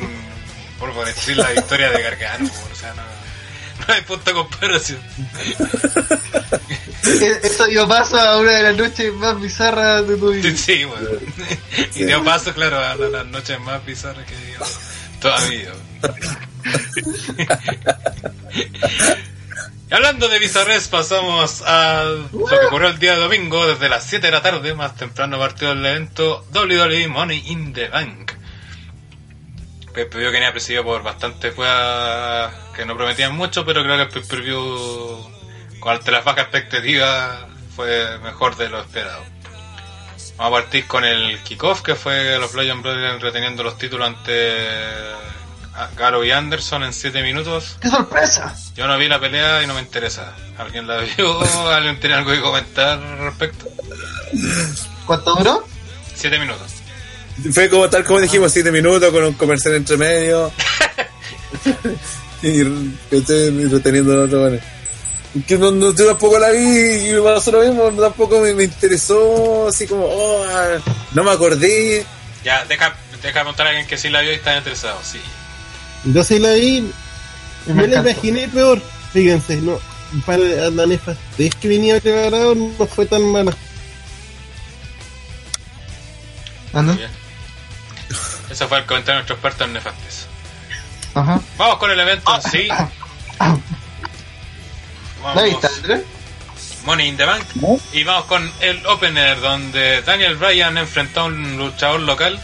por, 0.78 0.92
por 0.94 1.04
decir 1.06 1.36
la 1.36 1.50
victoria 1.50 1.90
de 1.90 2.02
Gargano, 2.02 2.50
o 2.72 2.74
sea, 2.74 2.94
no, 2.94 3.02
no 3.86 3.94
hay 3.94 4.00
punto 4.02 4.24
de 4.30 4.32
comparación. 4.34 5.00
Eh, 7.06 7.38
Eso 7.42 7.66
dio 7.66 7.86
paso 7.86 8.18
a 8.18 8.38
una 8.38 8.52
de 8.52 8.62
las 8.62 8.76
noches 8.76 9.12
más 9.12 9.38
bizarras 9.38 10.08
de 10.08 10.16
tu 10.16 10.32
vida. 10.32 10.48
Sí, 10.50 10.56
sí, 10.56 10.84
bueno. 10.84 11.06
Y 11.94 12.04
dio 12.04 12.24
paso, 12.24 12.54
claro, 12.54 12.78
a 12.78 12.94
la- 12.96 13.08
las 13.10 13.26
noches 13.26 13.60
más 13.60 13.84
bizarras 13.84 14.24
que 14.26 14.34
he 14.34 14.38
vivido 14.38 14.64
toda 15.20 15.38
mi 15.42 15.56
vida. 15.58 15.72
Y 19.90 19.94
Hablando 19.94 20.28
de 20.28 20.38
bizarres, 20.38 20.88
pasamos 20.88 21.62
a 21.66 22.04
lo 22.32 22.46
que 22.46 22.66
ocurrió 22.66 22.88
el 22.88 22.98
día 22.98 23.16
domingo, 23.16 23.66
desde 23.66 23.88
las 23.90 24.04
7 24.04 24.26
de 24.26 24.32
la 24.32 24.40
tarde, 24.42 24.74
más 24.74 24.96
temprano 24.96 25.38
partido 25.38 25.74
del 25.74 25.84
evento 25.84 26.46
WWE 26.54 27.06
Money 27.08 27.42
in 27.48 27.72
the 27.74 27.88
Bank. 27.88 28.32
Pay-per-view 29.94 30.30
que 30.30 30.36
venía 30.36 30.52
presidido 30.52 30.84
por 30.84 31.02
bastantes 31.02 31.56
weas 31.56 32.52
que 32.74 32.84
no 32.84 32.96
prometían 32.96 33.36
mucho, 33.36 33.64
pero 33.64 33.82
creo 33.82 33.96
que 33.96 34.02
el 34.02 34.08
pay-per-view, 34.08 35.30
con 35.78 35.92
ante 35.92 36.10
las 36.10 36.24
bajas 36.24 36.44
expectativas, 36.44 37.46
fue 37.76 38.18
mejor 38.18 38.56
de 38.56 38.68
lo 38.68 38.80
esperado. 38.80 39.22
Vamos 40.36 40.58
a 40.58 40.62
partir 40.62 40.86
con 40.86 41.04
el 41.04 41.40
kickoff, 41.44 41.82
que 41.82 41.94
fue 41.94 42.38
los 42.40 42.54
Lion 42.54 42.82
Brothers 42.82 43.22
reteniendo 43.22 43.62
los 43.62 43.78
títulos 43.78 44.08
ante 44.08 44.68
a 45.74 45.88
Garo 45.96 46.24
y 46.24 46.30
Anderson 46.30 46.84
en 46.84 46.92
7 46.92 47.22
minutos. 47.22 47.76
¡Qué 47.80 47.88
sorpresa! 47.88 48.54
Yo 48.74 48.86
no 48.86 48.96
vi 48.98 49.08
la 49.08 49.20
pelea 49.20 49.62
y 49.62 49.66
no 49.66 49.74
me 49.74 49.80
interesa. 49.80 50.34
¿Alguien 50.58 50.86
la 50.86 50.98
vio? 50.98 51.40
¿Alguien 51.70 52.00
tiene 52.00 52.16
algo 52.16 52.32
que 52.32 52.40
comentar 52.40 52.98
al 52.98 53.18
respecto? 53.18 53.66
¿Cuánto 55.06 55.34
duró? 55.36 55.66
7 56.14 56.38
minutos. 56.38 56.73
Fue 57.52 57.68
como 57.68 57.88
tal 57.90 58.04
como 58.04 58.20
dijimos, 58.20 58.52
7 58.52 58.70
minutos 58.70 59.10
con 59.12 59.24
un 59.24 59.34
comercial 59.34 59.74
entre 59.74 59.96
medio. 59.96 60.52
y 62.42 62.62
¿cachai? 63.10 63.48
Y 63.48 63.64
reteniendo 63.66 64.14
los 64.14 64.32
otros. 64.32 64.60
Que 65.48 65.58
no, 65.58 65.72
no, 65.72 65.92
yo 65.92 66.06
tampoco 66.06 66.38
la 66.38 66.50
vi 66.50 67.08
y 67.08 67.12
me 67.12 67.20
pasó 67.22 67.50
lo 67.50 67.60
mismo, 67.60 67.90
tampoco 68.00 68.40
me, 68.40 68.54
me 68.54 68.64
interesó, 68.64 69.66
así 69.66 69.84
como, 69.84 70.04
oh, 70.04 70.44
ah, 70.48 70.78
no 71.12 71.24
me 71.24 71.32
acordé. 71.32 72.06
Ya, 72.44 72.64
deja, 72.66 72.94
deja 73.20 73.42
montar 73.42 73.66
a 73.66 73.70
alguien 73.70 73.88
que 73.88 73.98
sí 73.98 74.10
la 74.10 74.20
vio 74.20 74.30
y 74.30 74.36
está 74.36 74.56
interesado, 74.56 75.00
sí. 75.02 75.18
Yo 76.04 76.22
sí 76.22 76.38
la 76.38 76.52
vi, 76.52 76.88
me 77.66 77.74
me 77.74 77.88
la 77.88 78.00
imaginé 78.00 78.46
peor. 78.46 78.80
Fíjense, 79.12 79.56
no. 79.56 79.80
Para 80.24 80.70
la 80.70 80.86
nefastez 80.86 81.54
que 81.56 81.66
venía 81.66 82.00
preparado 82.00 82.54
no 82.54 82.86
fue 82.86 83.04
tan 83.06 83.22
mala. 83.32 83.52
Bien. 86.72 87.23
Ese 88.54 88.66
fue 88.68 88.78
el 88.78 88.86
comentario 88.86 89.14
de 89.14 89.26
nuestro 89.26 89.34
experto 89.34 89.64
en 89.64 89.72
nefastes. 89.72 90.26
Ajá. 91.14 91.40
Vamos 91.58 91.76
con 91.78 91.90
el 91.90 91.98
evento 91.98 92.32
en 92.36 92.42
sí. 92.42 92.68
¿La 92.68 92.88
viste, 95.42 95.66
Vamos. 95.66 95.78
Andrés? 95.78 96.02
Money 96.84 97.08
in 97.08 97.16
the 97.16 97.24
Bank. 97.24 97.44
Y 97.92 98.04
vamos 98.04 98.26
con 98.26 98.52
el 98.60 98.86
opener 98.86 99.40
donde 99.40 100.02
Daniel 100.02 100.36
Bryan 100.36 100.76
enfrentó 100.78 101.20
a 101.22 101.24
un 101.24 101.56
luchador 101.56 102.00
local 102.00 102.38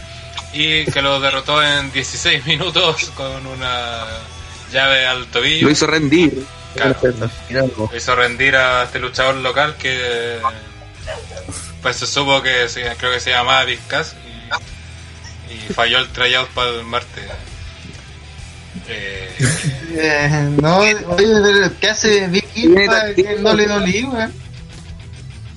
y 0.53 0.83
que 0.85 1.01
lo 1.01 1.19
derrotó 1.21 1.63
en 1.63 1.91
16 1.93 2.45
minutos 2.45 3.11
con 3.15 3.45
una 3.47 4.03
llave 4.71 5.05
al 5.05 5.27
tobillo. 5.27 5.67
Lo 5.67 5.71
hizo 5.71 5.87
rendir. 5.87 6.45
Claro, 6.75 6.95
lo 7.49 7.95
hizo 7.95 8.15
rendir 8.15 8.55
a 8.55 8.83
este 8.83 8.99
luchador 8.99 9.35
local 9.35 9.75
que 9.77 10.39
pues 11.81 11.95
se 11.97 12.07
supo 12.07 12.41
que 12.41 12.67
se- 12.69 12.95
creo 12.97 13.11
que 13.11 13.19
se 13.19 13.29
llamaba 13.31 13.63
Vizcas 13.65 14.15
y, 15.53 15.73
falló 15.73 15.99
el 15.99 16.09
tryout 16.09 16.49
para 16.49 16.69
el 16.69 16.83
martes. 16.83 17.23
Eh, 18.87 19.29
Eh, 19.93 20.57
no, 20.61 20.77
oye, 20.77 20.95
pero 21.17 21.71
¿qué 21.79 21.89
hace 21.89 22.27
Vicky 22.27 22.69
para 22.69 23.13
que 23.13 23.37
no 23.39 23.53
le 23.53 23.67
dolí, 23.67 24.03
weón? 24.03 24.33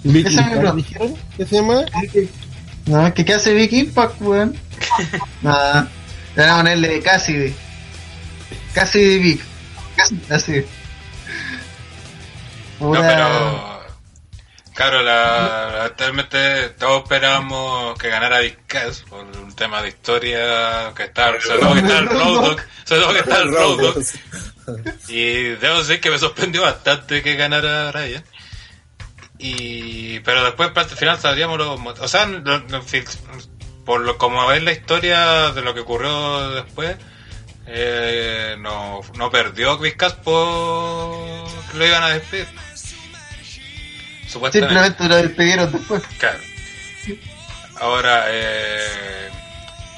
Es 0.04 0.12
mi 0.12 0.20
Impact, 0.20 0.56
bro. 0.56 0.72
dijeron 0.72 1.16
que 1.36 1.46
se 1.46 1.56
llama. 1.56 1.84
No, 2.86 3.14
que 3.14 3.24
¿qué 3.24 3.34
hace 3.34 3.54
Vicky 3.54 3.80
Impact, 3.80 4.20
weón? 4.20 4.56
Nada, 5.42 5.88
le 6.36 6.42
van 6.42 6.50
a 6.50 6.56
ponerle 6.58 7.00
Cassidy. 7.00 7.54
Cassidy 8.74 9.18
Vic. 9.18 9.40
Así. 10.28 10.64
no, 12.80 12.92
pero 12.92 13.73
claro, 14.74 15.02
la, 15.02 15.84
actualmente 15.84 16.70
todos 16.70 17.02
esperábamos 17.05 17.98
que 17.98 18.09
ganara 18.09 18.40
Vizcas 18.40 19.05
por 19.09 19.24
un 19.24 19.55
tema 19.55 19.80
de 19.82 19.88
historia 19.88 20.92
que 20.96 21.05
está, 21.05 21.40
sobre 21.40 21.59
todo 21.60 21.72
que 21.74 21.80
está 21.80 21.98
el 21.98 22.06
Road 22.09 22.34
Dogg, 22.42 22.60
sobre 22.84 23.02
todo 23.02 23.12
que 23.12 23.18
está 23.20 23.38
el 23.38 23.48
Road 23.55 23.76
Dogg. 23.80 24.05
Y 25.09 25.42
debo 25.56 25.78
decir 25.78 26.01
que 26.01 26.10
me 26.10 26.18
sorprendió 26.18 26.62
bastante 26.62 27.22
que 27.22 27.36
ganara 27.36 27.92
Ryan. 27.92 28.24
Y, 29.38 30.20
pero 30.20 30.44
después, 30.44 30.70
para 30.70 30.88
el 30.88 30.96
final, 30.96 31.18
sabríamos 31.20 31.59
los 31.59 31.78
O 32.01 32.09
sea, 32.09 32.24
lo- 32.26 32.59
lo- 32.59 32.82
fi- 32.82 33.05
por 33.84 34.01
lo 34.01 34.16
como 34.16 34.51
es 34.52 34.62
la 34.62 34.72
historia 34.72 35.51
de 35.52 35.60
lo 35.60 35.74
que 35.74 35.80
ocurrió 35.80 36.51
después, 36.52 36.96
eh, 37.66 38.56
no, 38.60 39.01
no 39.16 39.30
perdió 39.30 39.76
Vizcas 39.78 40.14
por 40.14 41.44
que 41.70 41.76
lo 41.78 41.86
iban 41.86 42.02
a 42.02 42.09
despedir. 42.10 42.46
Supuestamente. 44.35 44.74
Simplemente 44.74 45.09
lo 45.09 45.16
despidieron 45.16 45.73
después. 45.73 46.02
Claro. 46.19 46.39
Ahora, 47.81 48.24
eh, 48.28 49.31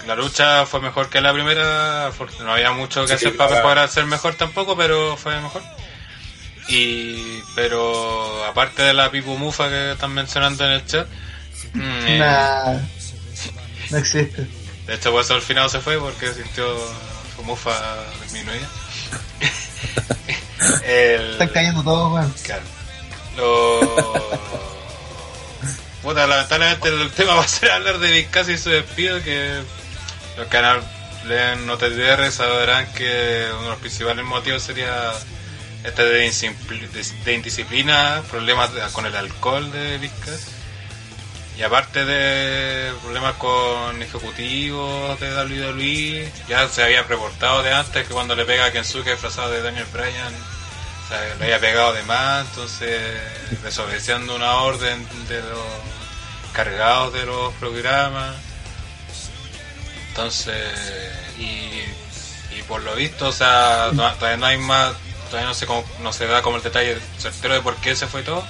la 0.07 0.15
lucha 0.15 0.67
fue 0.67 0.81
mejor 0.81 1.09
que 1.09 1.21
la 1.21 1.33
primera. 1.33 2.11
No 2.41 2.53
había 2.53 2.73
mucho 2.73 3.03
que 3.03 3.09
Sí, 3.09 3.15
hacer 3.15 3.37
para 3.37 3.49
claro. 3.49 3.63
mejorar, 3.65 3.89
ser 3.89 4.07
mejor 4.07 4.35
tampoco, 4.35 4.77
pero 4.77 5.17
fue 5.17 5.41
mejor. 5.41 5.63
Y, 6.69 7.41
pero 7.55 8.45
aparte 8.45 8.83
de 8.83 8.93
la 8.93 9.11
Pipu 9.11 9.37
Mufa 9.39 9.69
que 9.69 9.93
están 9.93 10.13
mencionando 10.13 10.65
en 10.67 10.73
el 10.73 10.87
chat, 10.87 11.07
mm, 11.75 11.81
eh, 12.07 12.19
Nah, 12.19 12.79
no 13.91 13.99
existe. 13.99 14.47
de 14.87 14.95
hecho, 14.95 15.13
por 15.13 15.23
eso 15.23 15.35
al 15.35 15.43
final 15.43 15.71
se 15.71 15.81
fue 15.81 15.99
porque 15.99 16.33
sintió 16.35 16.67
fue 17.37 17.45
mufa 17.45 17.73
disminuida. 18.23 18.69
el, 20.87 21.33
Están 21.33 21.49
cayendo 21.49 21.83
todos, 21.83 22.13
weón. 22.13 22.35
Claro. 22.43 22.63
Lo... 23.37 23.81
Puta, 26.03 26.27
lamentablemente 26.27 26.89
el 26.89 27.11
tema 27.11 27.35
va 27.35 27.43
a 27.43 27.49
ser 27.49 27.71
hablar 27.71 27.99
de 27.99 28.13
Vizcasi 28.13 28.53
y 28.53 28.59
su 28.59 28.71
despido, 28.71 29.21
que 29.23 29.61
los 30.37 30.47
que 30.47 30.63
leen 31.27 31.67
NoteDR 31.67 32.31
sabrán 32.31 32.93
que 32.93 33.49
uno 33.53 33.63
de 33.63 33.69
los 33.71 33.79
principales 33.79 34.25
motivos 34.25 34.63
sería 34.63 35.13
este 35.83 36.05
de, 36.05 36.31
de- 37.25 37.35
indisciplina, 37.35 38.23
problemas 38.31 38.71
con 38.93 39.07
el 39.07 39.17
alcohol 39.17 39.71
de 39.73 39.99
Vizcas. 39.99 40.47
Y 41.59 41.63
aparte 41.63 42.05
de 42.05 42.93
problemas 43.03 43.35
con 43.37 44.01
ejecutivos 44.03 45.19
de 45.19 45.35
WWE, 45.35 46.31
ya 46.49 46.69
se 46.69 46.83
había 46.85 47.03
reportado 47.03 47.63
de 47.63 47.73
antes 47.73 48.07
que 48.07 48.13
cuando 48.13 48.37
le 48.37 48.45
pega 48.45 48.67
a 48.67 48.73
Kensuke 48.73 49.11
disfrazado 49.13 49.51
de 49.51 49.63
Daniel 49.63 49.87
Bryan, 49.93 50.35
o 51.07 51.09
sea, 51.09 51.35
le 51.37 51.45
había 51.45 51.61
pegado 51.61 51.93
de 51.93 52.03
más, 52.03 52.47
entonces 52.49 53.01
desobedeciendo 53.63 54.35
una 54.35 54.57
orden 54.57 55.07
de 55.29 55.41
los 55.41 55.61
cargados 56.53 57.13
de 57.13 57.25
los 57.25 57.55
programas. 57.55 58.35
Entonces, 60.09 60.57
y, 61.39 62.59
y 62.59 62.63
por 62.67 62.83
lo 62.83 62.95
visto, 62.97 63.29
o 63.29 63.33
sea, 63.33 63.91
todavía 63.95 64.37
no 64.37 64.47
hay 64.47 64.59
más, 64.59 64.95
todavía 65.31 65.49
no 65.49 65.55
se, 65.55 65.67
no 66.03 66.13
se 66.13 66.27
da 66.27 66.43
como 66.43 66.57
el 66.57 66.63
detalle 66.63 66.99
certero 67.19 67.55
de 67.55 67.61
por 67.61 67.77
qué 67.77 67.95
se 67.95 68.07
fue 68.07 68.23
todo. 68.23 68.45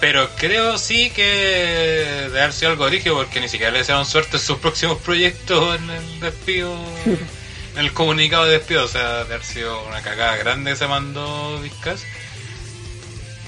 Pero 0.00 0.30
creo 0.36 0.78
sí 0.78 1.10
que 1.10 2.28
de 2.32 2.40
haber 2.40 2.54
sido 2.54 2.70
algo 2.70 2.88
rígido 2.88 3.16
porque 3.16 3.40
ni 3.40 3.48
siquiera 3.48 3.70
le 3.70 3.80
desearon 3.80 4.06
suerte 4.06 4.38
en 4.38 4.42
sus 4.42 4.58
próximos 4.60 4.98
proyectos 5.02 5.76
en 5.76 5.90
el 5.90 6.20
despido, 6.20 6.74
el 7.76 7.92
comunicado 7.92 8.44
de 8.44 8.52
despido. 8.52 8.84
O 8.84 8.88
sea, 8.88 9.14
de 9.16 9.20
haber 9.20 9.42
sido 9.42 9.86
una 9.88 10.00
cagada 10.02 10.36
grande 10.36 10.72
que 10.72 10.76
se 10.76 10.86
mandó 10.86 11.60
Vizcas. 11.60 12.02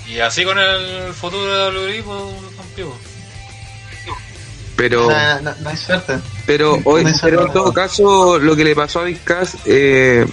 Y 0.09 0.19
así 0.21 0.45
con 0.45 0.59
el 0.59 1.13
futuro 1.15 1.73
de 1.73 1.79
WWE, 1.79 2.03
pues, 2.03 2.57
campeón. 2.57 2.93
Pero, 4.77 5.09
No, 5.11 5.41
no, 5.43 5.55
no 5.61 5.69
hay 5.69 5.77
suerte. 5.77 6.19
pero, 6.47 6.79
hoy, 6.85 7.05
No 7.05 7.11
pero 7.23 7.47
en 7.47 7.53
todo 7.53 7.73
caso, 7.73 8.39
lo 8.39 8.57
que 8.57 8.65
le 8.65 8.75
pasó 8.75 9.01
a 9.01 9.05
Vizcas, 9.05 9.57
eh, 9.65 10.27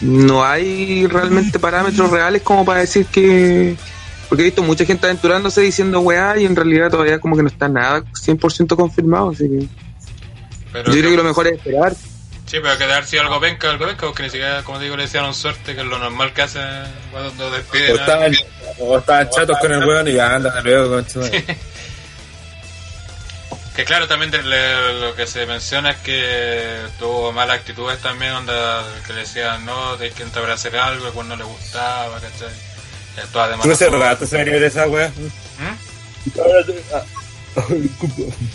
no 0.00 0.44
hay 0.44 1.06
realmente 1.06 1.58
parámetros 1.60 2.10
reales 2.10 2.42
como 2.42 2.64
para 2.64 2.80
decir 2.80 3.06
que. 3.06 3.76
Porque 4.28 4.42
he 4.42 4.44
visto 4.44 4.62
mucha 4.62 4.84
gente 4.84 5.06
aventurándose 5.06 5.60
diciendo 5.60 6.00
weá 6.00 6.38
y 6.38 6.44
en 6.44 6.54
realidad 6.54 6.88
todavía 6.90 7.18
como 7.18 7.36
que 7.36 7.42
no 7.42 7.48
está 7.48 7.68
nada 7.68 8.04
100% 8.04 8.76
confirmado. 8.76 9.30
Así 9.30 9.48
que 9.48 9.66
Pero 10.72 10.92
yo 10.92 11.00
creo 11.00 11.10
que 11.10 11.16
lo 11.16 11.24
mejor 11.24 11.46
es 11.48 11.54
esperar. 11.54 11.96
Sí, 12.50 12.58
pero 12.60 12.76
que 12.76 12.84
de 12.86 12.92
haber 12.94 13.06
sido 13.06 13.22
algo 13.22 13.38
penca, 13.40 13.70
algo 13.70 13.86
penca, 13.86 14.06
porque 14.06 14.24
ni 14.24 14.30
siquiera, 14.30 14.64
como 14.64 14.80
digo, 14.80 14.96
le 14.96 15.04
desearon 15.04 15.34
suerte, 15.34 15.72
que 15.76 15.82
es 15.82 15.86
lo 15.86 15.98
normal 16.00 16.32
que 16.32 16.42
hacen 16.42 16.62
cuando 17.12 17.48
despiden. 17.50 17.94
estaban, 18.00 18.32
o 18.80 18.98
estaban 18.98 19.30
chatos 19.30 19.56
con 19.60 19.72
el 19.72 19.84
weón 19.84 20.08
y 20.08 20.14
ya 20.14 20.34
anda 20.34 20.60
luego, 20.62 20.96
concha. 20.96 21.20
Que 23.76 23.84
claro, 23.84 24.08
también 24.08 24.32
de- 24.32 24.42
le- 24.42 25.00
lo 25.00 25.14
que 25.14 25.28
se 25.28 25.46
menciona 25.46 25.90
es 25.92 25.96
que 25.98 26.76
tuvo 26.98 27.30
malas 27.32 27.58
actitudes 27.60 28.00
también, 28.00 28.32
onda, 28.32 28.84
que 29.06 29.12
le 29.12 29.20
decían, 29.20 29.64
no, 29.64 29.94
tenés 29.94 30.14
que 30.14 30.24
entrar 30.24 30.50
a 30.50 30.54
hacer 30.54 30.76
algo, 30.76 31.06
y 31.08 31.10
pues 31.12 31.26
no 31.28 31.36
le 31.36 31.44
gustaba, 31.44 32.14
¿cachai? 32.20 32.48
De 33.16 33.22
Tú 33.62 33.70
hace 33.72 33.88
rato 33.88 34.26
se 34.26 34.36
venía 34.38 34.58
de 34.60 34.66
esa 34.66 34.86
weá. 34.88 35.08
¿Mm? 35.08 36.40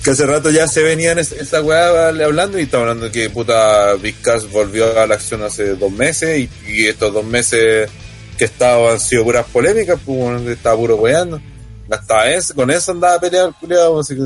Que 0.03 0.11
hace 0.11 0.25
rato 0.25 0.49
ya 0.51 0.67
se 0.67 0.81
venían 0.81 1.19
es- 1.19 1.31
esa 1.33 1.61
weá 1.61 2.07
hablando 2.09 2.57
y 2.59 2.63
estaba 2.63 2.83
hablando 2.83 3.11
que 3.11 3.29
puta 3.29 3.93
Vizcas 3.95 4.49
volvió 4.51 4.97
a 4.99 5.05
la 5.07 5.15
acción 5.15 5.43
hace 5.43 5.75
dos 5.75 5.91
meses 5.91 6.39
y, 6.39 6.49
y 6.71 6.85
estos 6.87 7.13
dos 7.13 7.25
meses 7.25 7.89
que 8.37 8.45
estaban 8.45 8.93
han 8.93 8.99
sido 8.99 9.23
puras 9.23 9.45
polémicas, 9.51 9.99
pues 10.05 10.41
estaba 10.47 10.75
puro 10.77 10.95
weando. 10.95 11.41
Hasta 11.89 12.23
con 12.53 12.71
eso 12.71 12.91
andaba 12.91 13.19
peleado 13.19 13.49
el 13.49 13.53
culiado, 13.55 13.99
así 13.99 14.15
que 14.15 14.21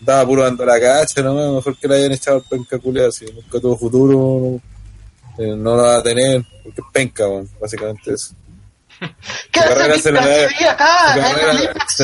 andaba 0.00 0.26
puro 0.26 0.42
dando 0.42 0.64
la 0.64 0.80
cacha, 0.80 1.22
no 1.22 1.34
mejor 1.54 1.76
que 1.78 1.88
le 1.88 1.96
hayan 1.96 2.12
echado 2.12 2.38
el 2.38 2.42
penca 2.44 2.78
culiado, 2.78 3.12
si 3.12 3.26
nunca 3.26 3.60
tuvo 3.60 3.78
futuro, 3.78 4.60
eh, 5.38 5.54
no 5.56 5.76
lo 5.76 5.82
va 5.82 5.96
a 5.98 6.02
tener, 6.02 6.42
porque 6.64 6.80
es 6.80 6.86
penca, 6.92 7.24
básicamente 7.60 8.14
eso. 8.14 8.34
¿Qué 9.52 9.60
hace 9.60 9.68
carrera 9.68 9.98
se 9.98 10.12
acá? 10.66 11.16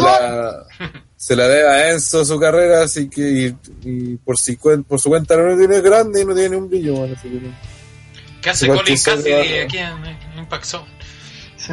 la, 0.00 0.66
se 1.20 1.34
la 1.34 1.48
debe 1.48 1.68
a 1.68 1.90
Enzo 1.90 2.24
su 2.24 2.38
carrera, 2.38 2.84
así 2.84 3.08
que 3.10 3.52
y, 3.84 3.84
y 3.84 4.16
por, 4.18 4.38
si, 4.38 4.56
por 4.56 5.00
su 5.00 5.08
cuenta 5.08 5.36
no 5.36 5.56
tiene 5.58 5.80
grande 5.80 6.22
y 6.22 6.24
no 6.24 6.32
tiene 6.34 6.56
un 6.56 6.68
brillo, 6.70 6.94
bueno, 6.94 7.14
así 7.18 7.28
que 7.28 7.40
no. 7.40 7.52
¿Qué 8.40 8.50
hace 8.50 8.68
Colin 8.68 8.96
Cassidy 8.96 9.32
aquí 9.58 9.78
en, 9.78 10.38
Impact 10.38 10.64
Zone? 10.64 10.86
Sí. 11.56 11.72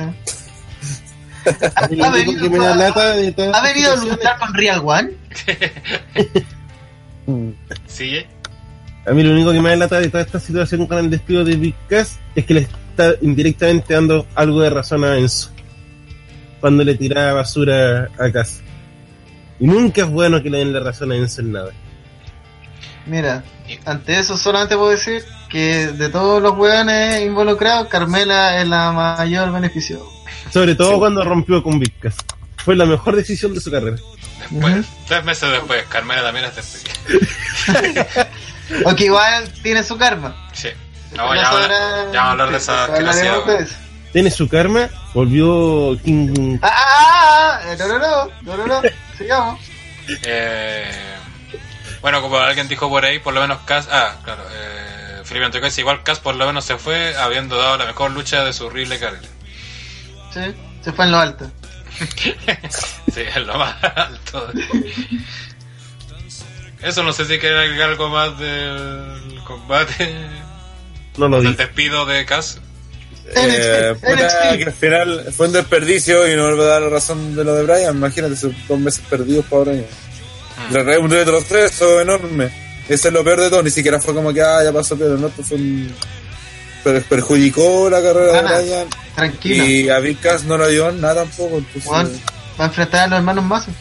A 1.76 1.88
mí 1.88 1.96
lo 1.96 2.06
Ha 2.06 2.10
único 2.10 2.32
venido, 2.32 2.42
que 2.42 2.50
me 2.50 2.58
da 2.58 2.74
a- 2.74 2.76
lata 2.76 3.12
de 3.12 3.32
todas 3.34 3.56
¿Ha 3.56 3.62
venido 3.64 3.94
a 3.94 3.96
luchar 3.98 4.40
con 4.40 4.54
Real 4.56 4.82
One? 4.84 5.12
¿Sí? 7.88 8.16
eh? 8.16 8.28
A 9.06 9.12
mí 9.12 9.22
lo 9.22 9.32
único 9.32 9.52
que 9.52 9.62
me 9.62 9.70
da 9.70 9.76
lata 9.76 10.00
de 10.00 10.10
toda 10.10 10.24
esta 10.24 10.40
situación 10.40 10.88
con 10.88 10.98
el 10.98 11.12
despido 11.12 11.44
de 11.44 11.56
Big 11.56 11.76
Cass 11.88 12.18
es 12.36 12.46
que 12.46 12.56
le 12.56 12.62
está 12.62 13.14
indirectamente 13.22 13.94
dando 13.94 14.26
algo 14.34 14.62
de 14.62 14.72
razón 14.72 15.04
a 15.04 15.20
Enzo. 15.20 15.52
Cuando 16.60 16.84
le 16.84 16.96
tira 16.96 17.32
basura 17.34 18.10
a 18.18 18.32
casa. 18.32 18.64
Y 19.60 19.68
nunca 19.68 20.02
es 20.02 20.10
bueno 20.10 20.42
que 20.44 20.50
le 20.50 20.60
den 20.60 20.74
la 20.74 20.80
razón 20.82 21.12
a 21.12 21.16
Enzo 21.16 21.42
en 21.42 21.52
nada. 21.54 21.72
Mira, 23.06 23.44
ante 23.86 24.20
eso 24.20 24.36
solamente 24.38 24.76
puedo 24.76 24.90
decir 24.90 25.24
que 25.50 25.88
de 25.88 26.10
todos 26.10 26.42
los 26.42 26.58
weones 26.58 27.22
involucrados, 27.22 27.88
Carmela 27.88 28.60
es 28.62 28.68
la 28.68 28.92
mayor 28.92 29.52
beneficiada. 29.52 30.04
Sobre 30.52 30.76
todo 30.76 30.98
cuando 31.00 31.24
rompió 31.24 31.62
con 31.64 31.80
Big 31.80 31.98
Cass. 32.00 32.16
Fue 32.58 32.76
la 32.76 32.86
mejor 32.86 33.16
decisión 33.16 33.54
de 33.54 33.62
su 33.62 33.70
carrera. 33.70 33.98
Después, 34.50 34.86
tres 35.08 35.24
meses 35.24 35.52
después, 35.52 35.86
Carmela 35.88 36.24
también 36.24 36.46
es 36.46 36.56
despedida. 36.56 38.28
Aunque 38.86 39.06
igual 39.06 39.48
tiene 39.62 39.84
su 39.84 39.98
karma. 39.98 40.36
Sí. 40.54 40.70
No, 41.16 41.34
ya, 41.36 41.44
vamos 41.44 41.46
a 41.46 41.50
hablar- 41.64 42.12
ya 42.12 42.24
vamos 42.24 42.28
a 42.28 42.32
hablar 42.32 42.50
de 42.52 42.58
esa 42.58 42.84
Hablaremos 42.86 43.70
Tiene 44.16 44.32
su 44.32 44.48
karma, 44.48 44.90
volvió 45.14 46.02
King. 46.02 46.58
Ah, 46.62 46.72
ah, 46.72 47.60
ah, 47.62 47.70
ah, 47.70 47.76
no, 47.78 47.88
no, 47.88 48.00
no, 48.00 48.32
no, 48.44 48.56
no, 48.56 48.82
no, 48.82 48.90
sigamos. 49.18 49.60
Eh, 50.24 50.90
bueno, 52.02 52.22
como 52.22 52.38
alguien 52.38 52.70
dijo 52.70 52.88
por 52.88 53.04
ahí, 53.04 53.20
por 53.20 53.34
lo 53.34 53.42
menos 53.42 53.58
Cass. 53.66 53.90
Ah, 53.92 54.16
claro. 54.24 54.44
Eh, 54.54 55.22
Felipe 55.26 55.70
igual 55.82 56.02
Cass 56.04 56.20
por 56.20 56.36
lo 56.36 56.46
menos 56.46 56.64
se 56.64 56.78
fue 56.78 57.14
habiendo 57.18 57.58
dado 57.58 57.78
la 57.78 57.88
mejor 57.88 58.12
lucha 58.12 58.46
de 58.46 58.54
su 58.54 58.68
horrible 58.68 58.98
carrera. 59.00 59.28
Sí, 60.34 60.40
se 60.80 60.94
fue 60.94 61.04
en 61.04 61.12
lo 61.12 61.18
alto. 61.18 61.52
Sí, 63.14 63.20
es 63.20 63.46
lo 63.46 63.58
más 63.58 63.76
alto. 63.84 64.50
Eso 66.82 67.04
no 67.04 67.12
sé 67.12 67.26
si 67.26 67.38
quiere 67.38 67.60
agregar 67.60 67.90
algo 67.90 68.08
más 68.08 68.40
del 68.40 69.44
combate, 69.44 70.16
No 71.18 71.28
lo 71.28 71.42
del 71.42 71.58
despido 71.58 72.06
de 72.06 72.26
Cass. 72.26 72.62
Eh, 73.34 73.94
NXT, 73.96 74.06
puta, 74.06 74.24
NXT. 74.24 74.58
que 74.58 74.64
al 74.66 74.74
final 74.74 75.34
fue 75.36 75.48
un 75.48 75.54
desperdicio 75.54 76.32
y 76.32 76.36
no 76.36 76.46
a 76.48 76.56
dar 76.66 76.82
la 76.84 76.90
razón 76.90 77.36
de 77.36 77.44
lo 77.44 77.56
de 77.56 77.64
Brian. 77.64 77.96
Imagínate 77.96 78.34
esos 78.36 78.54
dos 78.68 78.80
meses 78.80 79.02
perdidos 79.10 79.46
para 79.46 79.64
Brian. 79.64 79.86
Le 80.72 80.84
trae 80.84 80.98
un 80.98 81.10
retroceso 81.12 82.02
enorme. 82.02 82.50
Ese 82.88 83.08
es 83.08 83.14
lo 83.14 83.24
peor 83.24 83.42
de 83.42 83.50
todo. 83.50 83.64
Ni 83.64 83.72
siquiera 83.72 84.00
fue 84.00 84.14
como 84.14 84.32
que 84.34 84.42
ah, 84.42 84.64
ya 84.64 84.72
pasó, 84.72 84.96
pero 84.98 85.18
no, 85.18 85.30
pues 85.30 85.48
fue 85.48 85.58
un- 85.58 85.94
per- 86.84 87.04
perjudicó 87.04 87.90
la 87.90 88.02
carrera 88.02 88.42
de. 88.42 88.64
Brian. 88.64 88.88
Tranquilo. 89.16 89.66
Y 89.66 89.90
a 89.90 90.00
Vicas 90.00 90.44
no 90.44 90.58
le 90.58 90.66
ayudó 90.66 90.90
en 90.90 91.02
nada 91.02 91.24
tampoco. 91.24 91.58
Entonces, 91.58 91.84
Juan 91.84 92.12
va 92.60 92.66
a 92.66 92.68
enfrentar 92.68 93.02
a 93.02 93.08
los 93.08 93.18
hermanos 93.18 93.44
Mazo. 93.46 93.72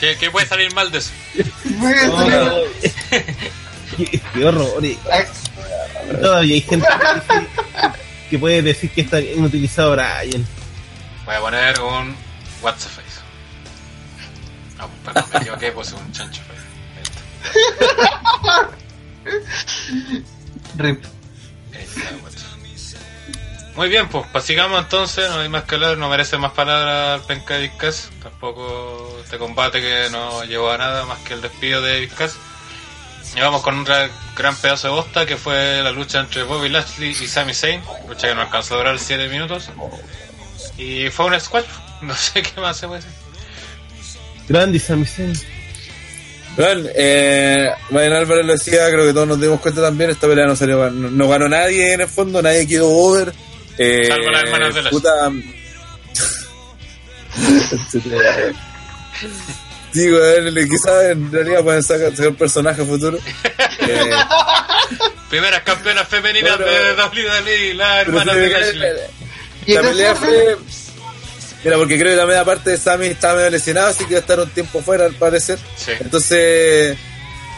¿Qué, 0.00 0.16
qué 0.18 0.30
puede 0.30 0.46
salir 0.46 0.72
mal 0.74 0.90
de 0.90 0.98
eso? 0.98 1.10
Qué, 1.34 1.44
qué 4.34 4.44
horror. 4.44 4.84
eh. 4.84 4.96
Todavía 6.20 6.54
hay 6.54 6.60
gente 6.62 6.86
que, 8.32 8.36
dice- 8.36 8.36
que 8.36 8.38
puede 8.38 8.62
decir 8.62 8.90
que 8.90 9.00
está 9.02 9.18
bien 9.18 9.42
utilizado 9.44 9.92
Brian. 9.92 10.46
Voy 11.24 11.34
a 11.34 11.40
poner 11.40 11.80
un 11.80 12.16
What's 12.62 12.86
a 12.86 12.88
Face. 12.88 13.02
No, 14.78 14.88
perdón, 15.04 15.24
me 15.32 15.38
equivoqué, 15.40 15.72
puse 15.72 15.94
un 15.94 16.12
chancho 16.12 16.40
face. 16.42 16.62
Ahí 16.96 17.02
está. 17.02 18.70
Rip. 20.76 21.04
Muy 23.76 23.88
bien, 23.88 24.06
pues, 24.08 24.26
pues 24.30 24.44
sigamos 24.44 24.78
entonces, 24.82 25.30
no 25.30 25.38
hay 25.40 25.48
más 25.48 25.64
que 25.64 25.76
hablar, 25.76 25.96
no 25.96 26.10
merece 26.10 26.36
más 26.36 26.52
palabras 26.52 27.20
el 27.22 27.26
penca 27.26 27.54
de 27.54 27.62
Vizcas, 27.68 28.10
tampoco 28.22 29.18
este 29.24 29.38
combate 29.38 29.80
que 29.80 30.08
no 30.10 30.44
llevó 30.44 30.70
a 30.70 30.76
nada 30.76 31.06
más 31.06 31.18
que 31.20 31.32
el 31.32 31.40
despido 31.40 31.80
de 31.80 32.00
Vizcas. 32.00 32.36
Y 33.36 33.40
vamos 33.40 33.62
con 33.62 33.76
un 33.76 33.86
ra- 33.86 34.10
gran 34.36 34.54
pedazo 34.56 34.88
de 34.88 34.94
bosta 34.94 35.26
que 35.26 35.36
fue 35.36 35.82
la 35.82 35.90
lucha 35.90 36.20
entre 36.20 36.42
Bobby 36.42 36.68
Lashley 36.68 37.10
y 37.10 37.26
Sami 37.26 37.54
Zayn, 37.54 37.80
lucha 38.08 38.28
que 38.28 38.34
no 38.34 38.42
alcanzó 38.42 38.74
a 38.74 38.78
durar 38.78 38.98
7 38.98 39.28
minutos. 39.28 39.70
Y 40.76 41.08
fue 41.10 41.26
un 41.26 41.40
squash, 41.40 41.64
no 42.02 42.14
sé 42.14 42.42
qué 42.42 42.60
más 42.60 42.76
se 42.76 42.86
puede 42.88 43.00
decir. 43.00 43.16
Grande 44.48 44.78
Sami 44.78 45.06
Zayn. 45.06 45.32
Bueno, 46.56 46.86
eh, 46.94 47.70
Mariano 47.88 48.16
Álvarez 48.16 48.44
lo 48.44 48.52
decía, 48.52 48.86
creo 48.90 49.06
que 49.06 49.14
todos 49.14 49.26
nos 49.28 49.40
dimos 49.40 49.60
cuenta 49.60 49.80
también, 49.80 50.10
esta 50.10 50.26
pelea 50.26 50.44
no 50.46 50.54
salió, 50.54 50.90
no, 50.90 51.10
no 51.10 51.28
ganó 51.28 51.48
nadie 51.48 51.94
en 51.94 52.02
el 52.02 52.08
fondo, 52.08 52.42
nadie 52.42 52.66
quedó 52.68 52.90
over. 52.90 53.32
Eh, 53.78 54.04
Salvo 54.06 54.30
las 54.30 54.42
hermanas 54.42 54.74
de 54.74 54.82
la- 54.82 54.90
puta... 54.90 55.32
Sí, 59.92 60.10
weón, 60.10 60.54
le- 60.54 60.68
quizás 60.68 61.04
en 61.10 61.30
realidad 61.30 61.62
pueden 61.62 61.82
sacar, 61.82 62.14
sacar 62.16 62.34
personaje 62.34 62.84
futuro. 62.84 63.18
Eh, 63.84 64.10
Primeras 65.28 65.62
campeonas 65.62 66.06
femeninas 66.06 66.56
Bueno, 66.58 66.70
de 66.72 66.92
WWE, 66.92 67.74
la 67.74 68.02
pero 68.04 68.20
hermana 68.20 68.32
sí, 68.32 68.38
de 68.38 68.48
la- 68.50 68.58
Lashley. 68.60 68.90
¿Y 69.66 69.74
la 69.74 69.82
pelea 69.82 70.14
fue? 70.14 70.56
Mira, 71.64 71.76
porque 71.78 71.98
creo 71.98 72.12
que 72.12 72.16
también 72.18 72.38
aparte 72.40 72.70
de 72.70 72.76
Sammy 72.78 73.06
estaba 73.06 73.36
medio 73.36 73.50
lesionado, 73.50 73.88
así 73.88 74.04
que 74.04 74.10
iba 74.12 74.18
a 74.18 74.20
estar 74.20 74.38
un 74.40 74.50
tiempo 74.50 74.82
fuera 74.82 75.04
al 75.06 75.14
parecer. 75.14 75.58
Sí. 75.76 75.92
Entonces, 76.00 76.96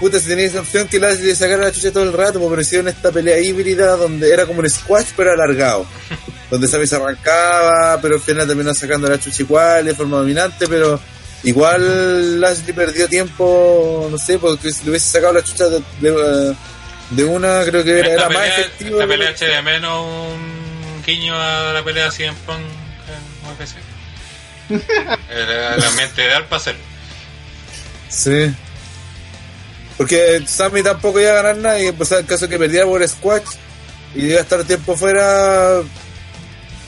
puta, 0.00 0.18
si 0.18 0.28
tenía 0.28 0.46
esa 0.46 0.60
opción 0.60 0.88
que 0.88 0.98
Lashley 1.00 1.26
le 1.26 1.34
sacara 1.36 1.62
la 1.64 1.72
chucha 1.72 1.90
todo 1.92 2.04
el 2.04 2.12
rato, 2.12 2.38
pues 2.40 2.66
hicieron 2.66 2.88
esta 2.88 3.10
pelea 3.10 3.38
híbrida 3.38 3.96
donde 3.96 4.32
era 4.32 4.46
como 4.46 4.60
un 4.60 4.70
squash 4.70 5.08
pero 5.16 5.32
alargado. 5.32 5.86
donde 6.50 6.68
Sammy 6.68 6.86
se 6.86 6.96
arrancaba, 6.96 7.98
pero 8.00 8.14
al 8.14 8.20
final 8.20 8.46
terminó 8.46 8.72
sacando 8.74 9.08
la 9.08 9.18
chucha 9.18 9.42
igual 9.42 9.84
de 9.84 9.94
forma 9.94 10.18
dominante, 10.18 10.66
pero 10.68 11.00
igual 11.44 12.40
Lashley 12.40 12.72
perdió 12.72 13.08
tiempo, 13.08 14.08
no 14.10 14.18
sé, 14.18 14.38
porque 14.38 14.72
si 14.72 14.84
le 14.84 14.90
hubiese 14.90 15.12
sacado 15.12 15.34
la 15.34 15.42
chucha 15.42 15.68
de, 15.68 15.82
de, 16.00 16.56
de 17.10 17.24
una, 17.24 17.64
creo 17.64 17.84
que 17.84 18.00
era, 18.00 18.28
más 18.28 18.48
efectivo. 18.48 19.00
esta 19.00 19.08
pelea 19.08 19.30
eché 19.30 19.46
de 19.46 19.62
menos 19.62 20.04
un 20.04 21.02
guiño 21.06 21.34
a 21.34 21.72
la 21.72 21.84
pelea 21.84 22.06
así 22.06 22.24
en 22.24 22.34
Punk 22.34 22.58
en 22.58 23.50
UFC. 23.50 23.76
Era 25.30 25.74
el 25.74 25.84
ambiente 25.84 26.24
ideal 26.24 26.44
para 26.44 26.56
hacerlo. 26.56 26.80
Sí. 28.08 28.54
Porque 29.96 30.42
Sammy 30.46 30.82
tampoco 30.82 31.20
iba 31.20 31.30
a 31.30 31.34
ganar 31.34 31.56
nada 31.56 31.80
y 31.80 31.92
pues 31.92 32.10
el 32.12 32.26
caso 32.26 32.48
que 32.48 32.58
perdiera 32.58 32.86
por 32.86 33.06
squash 33.06 33.44
y 34.14 34.26
iba 34.26 34.38
a 34.38 34.42
estar 34.42 34.64
tiempo 34.64 34.96
fuera, 34.96 35.82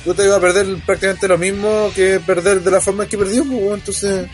puta 0.07 0.24
iba 0.24 0.37
a 0.37 0.41
perder 0.41 0.66
prácticamente 0.87 1.28
lo 1.28 1.37
mismo 1.39 1.91
que 1.95 2.20
perder 2.24 2.61
de 2.62 2.70
la 2.70 2.81
forma 2.81 3.03
en 3.05 3.09
que 3.11 3.19
perdió, 3.19 3.45
pues, 3.45 3.61
bueno, 3.61 3.74
entonces 3.74 4.27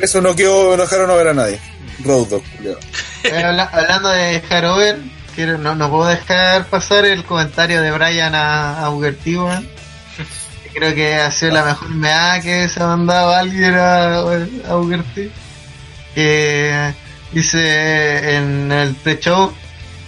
eso 0.00 0.20
no 0.20 0.34
quedó, 0.34 0.76
no 0.76 0.82
dejaron 0.82 1.08
no 1.08 1.16
ver 1.16 1.28
a 1.28 1.34
nadie. 1.34 1.60
Road 2.04 2.26
culiao. 2.56 2.78
Eh, 3.22 3.42
habla- 3.42 3.70
hablando 3.72 4.08
de 4.10 4.42
Harover, 4.50 4.98
quiero, 5.34 5.58
no, 5.58 5.74
no 5.74 5.90
puedo 5.90 6.08
dejar 6.08 6.66
pasar 6.66 7.04
el 7.04 7.24
comentario 7.24 7.80
de 7.80 7.90
Brian 7.92 8.34
a, 8.34 8.86
a. 8.86 8.90
Que 9.00 10.70
Creo 10.74 10.94
que 10.94 11.14
ha 11.14 11.30
sido 11.30 11.52
la 11.52 11.64
mejor 11.64 11.88
meada 11.90 12.40
que 12.40 12.68
se 12.68 12.82
ha 12.82 12.86
mandado 12.88 13.32
alguien 13.32 13.74
a, 13.74 14.18
a. 14.20 15.04
Que 16.14 16.94
dice 17.32 18.36
en 18.36 18.70
el 18.72 18.94
pre-show, 18.96 19.52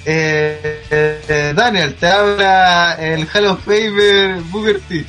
eh, 0.08 0.82
eh, 1.28 1.52
Daniel, 1.54 1.94
te 1.96 2.06
habla 2.06 2.94
el 2.98 3.28
Hall 3.34 3.46
of 3.46 3.64
Famer 3.64 4.40
Booker 4.44 4.80
T. 4.88 5.04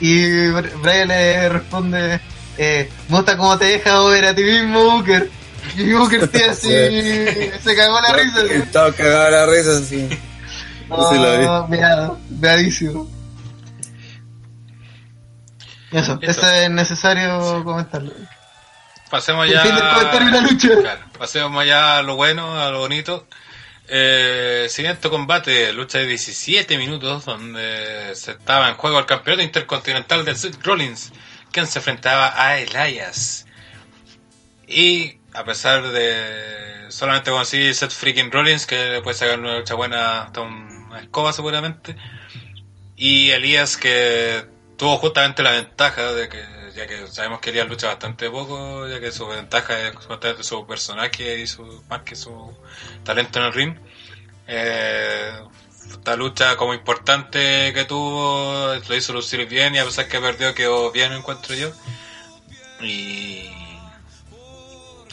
Y 0.00 0.26
Br- 0.50 0.80
Brian 0.82 1.08
le 1.08 1.48
responde, 1.48 2.20
eh, 2.56 2.88
gusta 3.08 3.36
cómo 3.36 3.58
te 3.58 3.64
deja 3.64 4.00
ver 4.04 4.26
a 4.26 4.34
ti 4.34 4.42
mismo, 4.44 4.82
Booker. 4.96 5.28
Y 5.76 5.92
Booker 5.92 6.28
T 6.28 6.44
así 6.50 6.68
se 6.68 7.76
cagó 7.76 8.00
la 8.00 8.12
risa. 8.12 8.40
¿sí? 8.46 8.54
Estaba 8.54 8.92
cagado 8.92 9.30
la 9.30 9.46
risa 9.46 9.78
así. 9.78 10.08
No, 10.88 11.10
Sí, 11.10 11.18
lo 11.18 11.64
vi. 11.66 11.76
meado, 11.76 12.18
meadísimo. 12.38 13.08
Eso, 15.90 16.18
Listo. 16.20 16.30
eso 16.30 16.50
es 16.50 16.70
necesario 16.70 17.62
comentarlo. 17.64 18.12
Pasemos 19.10 19.48
ya. 19.50 19.62
fin 19.62 19.74
del 19.74 19.88
comentario 19.88 20.28
y 20.28 20.32
la 20.32 20.40
lucha. 20.42 20.68
Claro, 20.80 21.00
pasemos 21.18 21.64
ya 21.66 21.98
a 21.98 22.02
lo 22.02 22.16
bueno, 22.16 22.60
a 22.60 22.70
lo 22.70 22.80
bonito. 22.80 23.26
Eh, 23.90 24.66
siguiente 24.68 25.08
combate, 25.08 25.72
lucha 25.72 25.98
de 25.98 26.06
17 26.06 26.76
minutos, 26.76 27.24
donde 27.24 28.14
se 28.14 28.32
estaba 28.32 28.68
en 28.68 28.74
juego 28.74 28.98
el 28.98 29.06
campeonato 29.06 29.42
intercontinental 29.42 30.24
del 30.26 30.36
Seth 30.36 30.62
Rollins, 30.62 31.10
quien 31.50 31.66
se 31.66 31.78
enfrentaba 31.78 32.34
a 32.36 32.58
Elias. 32.58 33.46
Y 34.66 35.18
a 35.32 35.44
pesar 35.44 35.88
de 35.88 36.86
solamente 36.90 37.30
conseguir 37.30 37.74
Seth 37.74 37.92
freaking 37.92 38.30
Rollins, 38.30 38.66
que 38.66 38.90
le 38.90 39.02
puede 39.02 39.16
sacar 39.16 39.38
una 39.38 39.58
lucha 39.58 39.74
buena 39.74 40.24
hasta 40.24 40.42
una 40.42 41.00
escoba 41.00 41.32
seguramente, 41.32 41.96
y 42.94 43.30
Elías 43.30 43.76
que 43.76 44.44
tuvo 44.76 44.98
justamente 44.98 45.42
la 45.42 45.52
ventaja 45.52 46.12
de 46.12 46.28
que, 46.28 46.57
ya 46.78 46.86
que 46.86 47.08
sabemos 47.08 47.40
que 47.40 47.50
Elías 47.50 47.68
lucha 47.68 47.88
bastante 47.88 48.30
poco, 48.30 48.86
ya 48.88 49.00
que 49.00 49.10
su 49.10 49.26
ventaja 49.26 49.88
es 49.88 49.96
justamente 49.96 50.44
su 50.44 50.64
personaje 50.64 51.40
y 51.40 51.46
su, 51.46 51.82
más 51.88 52.02
que 52.02 52.14
su 52.14 52.56
talento 53.04 53.40
en 53.40 53.46
el 53.46 53.52
ring. 53.52 53.76
Eh, 54.46 55.32
esta 55.90 56.14
lucha 56.16 56.56
como 56.56 56.74
importante 56.74 57.72
que 57.74 57.84
tuvo, 57.84 58.74
lo 58.88 58.94
hizo 58.94 59.12
lucir 59.12 59.46
bien 59.48 59.74
y 59.74 59.78
a 59.78 59.84
pesar 59.84 60.06
que 60.06 60.20
perdió 60.20 60.54
quedó 60.54 60.92
bien 60.92 61.12
encuentro 61.12 61.54
yo. 61.56 61.72
Y, 62.80 63.50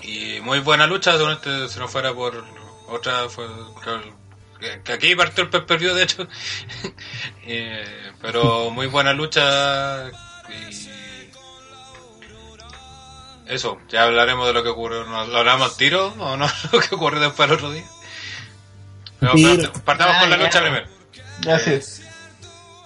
y 0.04 0.40
muy 0.42 0.60
buena 0.60 0.86
lucha, 0.86 1.14
seguramente 1.14 1.68
si 1.70 1.80
no 1.80 1.88
fuera 1.88 2.14
por 2.14 2.46
otra, 2.88 3.28
fue, 3.28 3.48
que, 4.84 4.94
aquí 4.94 5.16
partió 5.16 5.46
el 5.46 5.50
pay 5.50 5.62
per 5.62 5.80
view, 5.80 5.96
de 5.96 6.04
hecho. 6.04 6.28
Eh, 7.48 8.12
pero 8.24 8.72
muy 8.72 8.88
buena 8.88 9.14
lucha 9.14 10.10
y 10.50 10.95
eso, 13.48 13.78
ya 13.90 14.04
hablaremos 14.04 14.48
de 14.48 14.54
lo 14.54 14.64
que 14.64 14.70
ocurrió. 14.70 15.04
¿Nos 15.06 15.28
¿Lo 15.30 15.38
hablamos 15.38 15.72
al 15.72 15.78
tiro 15.78 16.08
o 16.20 16.38
no? 16.38 16.48
Lo 16.72 16.80
que 16.80 16.96
ocurrió 16.96 17.20
después 17.20 17.48
el 17.50 17.56
otro 17.56 17.72
día. 17.72 17.86
Pero, 19.20 19.34
Tiro. 19.34 19.72
pero 19.72 19.86
partamos 19.86 20.16
Ah, 20.18 20.20
con 20.22 20.30
la 20.30 20.38
lucha 20.38 20.62
primero. 20.62 20.88
Así 21.48 21.74
es. 21.74 22.02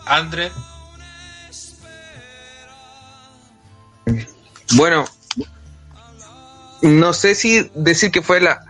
Andre, 0.06 0.52
Bueno, 4.76 5.06
no 6.81 7.14
sé 7.14 7.36
si 7.36 7.69
decir 7.73 8.11
que 8.11 8.22
fue 8.22 8.40
la 8.40 8.64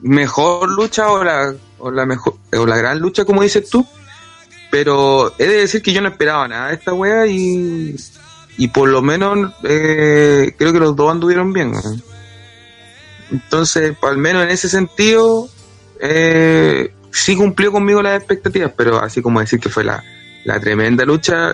mejor 0.00 0.68
lucha 0.68 1.10
o 1.10 1.22
la, 1.22 1.54
o 1.78 1.90
la 1.90 2.06
mejor 2.06 2.36
o 2.52 2.66
la 2.66 2.76
gran 2.76 2.98
lucha 2.98 3.24
como 3.24 3.42
dices 3.42 3.70
tú, 3.70 3.86
pero 4.70 5.32
he 5.38 5.46
de 5.46 5.58
decir 5.60 5.82
que 5.82 5.92
yo 5.92 6.00
no 6.00 6.08
esperaba 6.08 6.48
nada 6.48 6.68
de 6.68 6.74
esta 6.74 6.92
wea 6.92 7.26
y, 7.26 7.94
y 8.56 8.68
por 8.68 8.88
lo 8.88 9.02
menos 9.02 9.52
eh, 9.64 10.54
creo 10.56 10.72
que 10.72 10.80
los 10.80 10.94
dos 10.96 11.10
anduvieron 11.10 11.52
bien. 11.52 11.72
Entonces, 13.30 13.96
al 14.02 14.18
menos 14.18 14.44
en 14.44 14.50
ese 14.50 14.68
sentido, 14.68 15.48
eh, 16.00 16.92
sí 17.10 17.36
cumplió 17.36 17.72
conmigo 17.72 18.02
las 18.02 18.18
expectativas, 18.18 18.72
pero 18.76 18.98
así 19.00 19.22
como 19.22 19.40
decir 19.40 19.58
que 19.60 19.68
fue 19.68 19.84
la, 19.84 20.02
la 20.44 20.60
tremenda 20.60 21.04
lucha, 21.04 21.52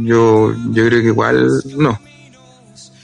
yo, 0.00 0.54
yo 0.70 0.86
creo 0.86 1.00
que 1.00 1.08
igual 1.08 1.48
no. 1.76 1.98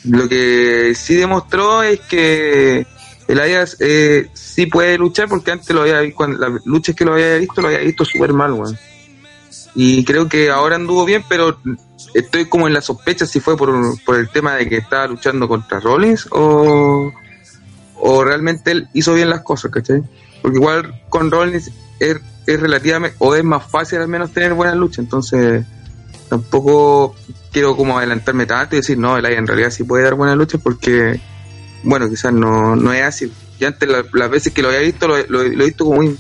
Lo 0.05 0.29
que 0.29 0.95
sí 0.97 1.15
demostró 1.15 1.83
es 1.83 2.01
que 2.01 2.87
el 3.29 3.41
Arias 3.41 3.77
eh, 3.81 4.29
sí 4.35 4.67
puede 4.67 4.99
luchar 4.99 5.29
porque 5.29 5.53
antes 5.53 5.71
lo 5.71 5.83
había 5.83 6.01
visto, 6.01 6.17
cuando 6.17 6.39
las 6.39 6.67
luchas 6.67 6.95
que 6.95 7.05
lo 7.05 7.15
había 7.15 7.39
visto, 7.39 7.63
lo 7.63 7.69
había 7.69 7.81
visto 7.81 8.05
súper 8.05 8.33
mal, 8.33 8.53
weón. 8.53 8.77
Y 9.75 10.05
creo 10.05 10.29
que 10.29 10.51
ahora 10.51 10.77
anduvo 10.77 11.05
bien, 11.05 11.25
pero 11.29 11.59
estoy 12.15 12.47
como 12.47 12.67
en 12.69 12.75
la 12.75 12.83
sospecha 12.83 13.25
si 13.27 13.41
fue 13.41 13.57
por, 13.57 13.71
por 14.05 14.17
el 14.17 14.29
tema 14.29 14.55
de 14.55 14.69
que 14.69 14.77
estaba 14.77 15.07
luchando 15.07 15.49
contra 15.49 15.81
Rollins 15.81 16.29
o, 16.31 17.11
o 18.01 18.25
realmente 18.25 18.71
él 18.73 18.89
hizo 18.93 19.15
bien 19.15 19.31
las 19.31 19.41
cosas, 19.43 19.71
¿cachai? 19.71 20.03
Porque 20.43 20.59
igual 20.59 21.03
con 21.09 21.31
Rollins 21.31 21.71
es, 22.01 22.21
es 22.47 22.61
relativamente, 22.61 23.17
o 23.19 23.35
es 23.35 23.45
más 23.45 23.65
fácil 23.71 24.01
al 24.01 24.09
menos 24.09 24.33
tener 24.33 24.53
buenas 24.55 24.77
luchas, 24.77 24.99
entonces 24.99 25.65
tampoco 26.29 27.15
quiero 27.53 27.77
como 27.77 27.99
adelantarme 27.99 28.47
tanto 28.47 28.75
y 28.75 28.79
decir, 28.81 28.99
no, 28.99 29.17
el 29.17 29.25
en 29.27 29.47
realidad 29.47 29.71
sí 29.71 29.85
puede 29.85 30.05
dar 30.05 30.15
buenas 30.15 30.37
luchas 30.37 30.61
porque, 30.63 31.21
bueno, 31.83 32.09
quizás 32.09 32.33
no, 32.33 32.75
no 32.77 32.93
es 32.93 33.03
así. 33.03 33.33
Y 33.59 33.65
antes 33.65 33.89
la- 33.89 34.05
las 34.13 34.31
veces 34.31 34.53
que 34.53 34.63
lo 34.63 34.69
había 34.69 34.81
visto, 34.81 35.07
lo, 35.09 35.17
lo- 35.29 35.45
lo 35.45 35.63
he 35.63 35.67
visto 35.67 35.85
como 35.85 35.99
muy, 35.99 36.19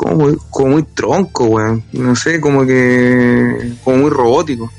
como 0.00 0.68
muy, 0.68 0.82
tronco, 0.94 1.44
weón. 1.44 1.84
No 1.92 2.16
sé, 2.16 2.40
como 2.40 2.64
que, 2.64 3.74
como 3.84 3.98
muy 3.98 4.10
robótico. 4.10 4.72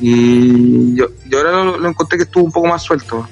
Y 0.00 0.94
yo, 0.94 1.08
yo 1.26 1.38
ahora 1.38 1.52
lo, 1.52 1.78
lo 1.78 1.88
encontré 1.88 2.16
que 2.16 2.24
estuvo 2.24 2.44
un 2.44 2.52
poco 2.52 2.68
más 2.68 2.82
suelto. 2.82 3.28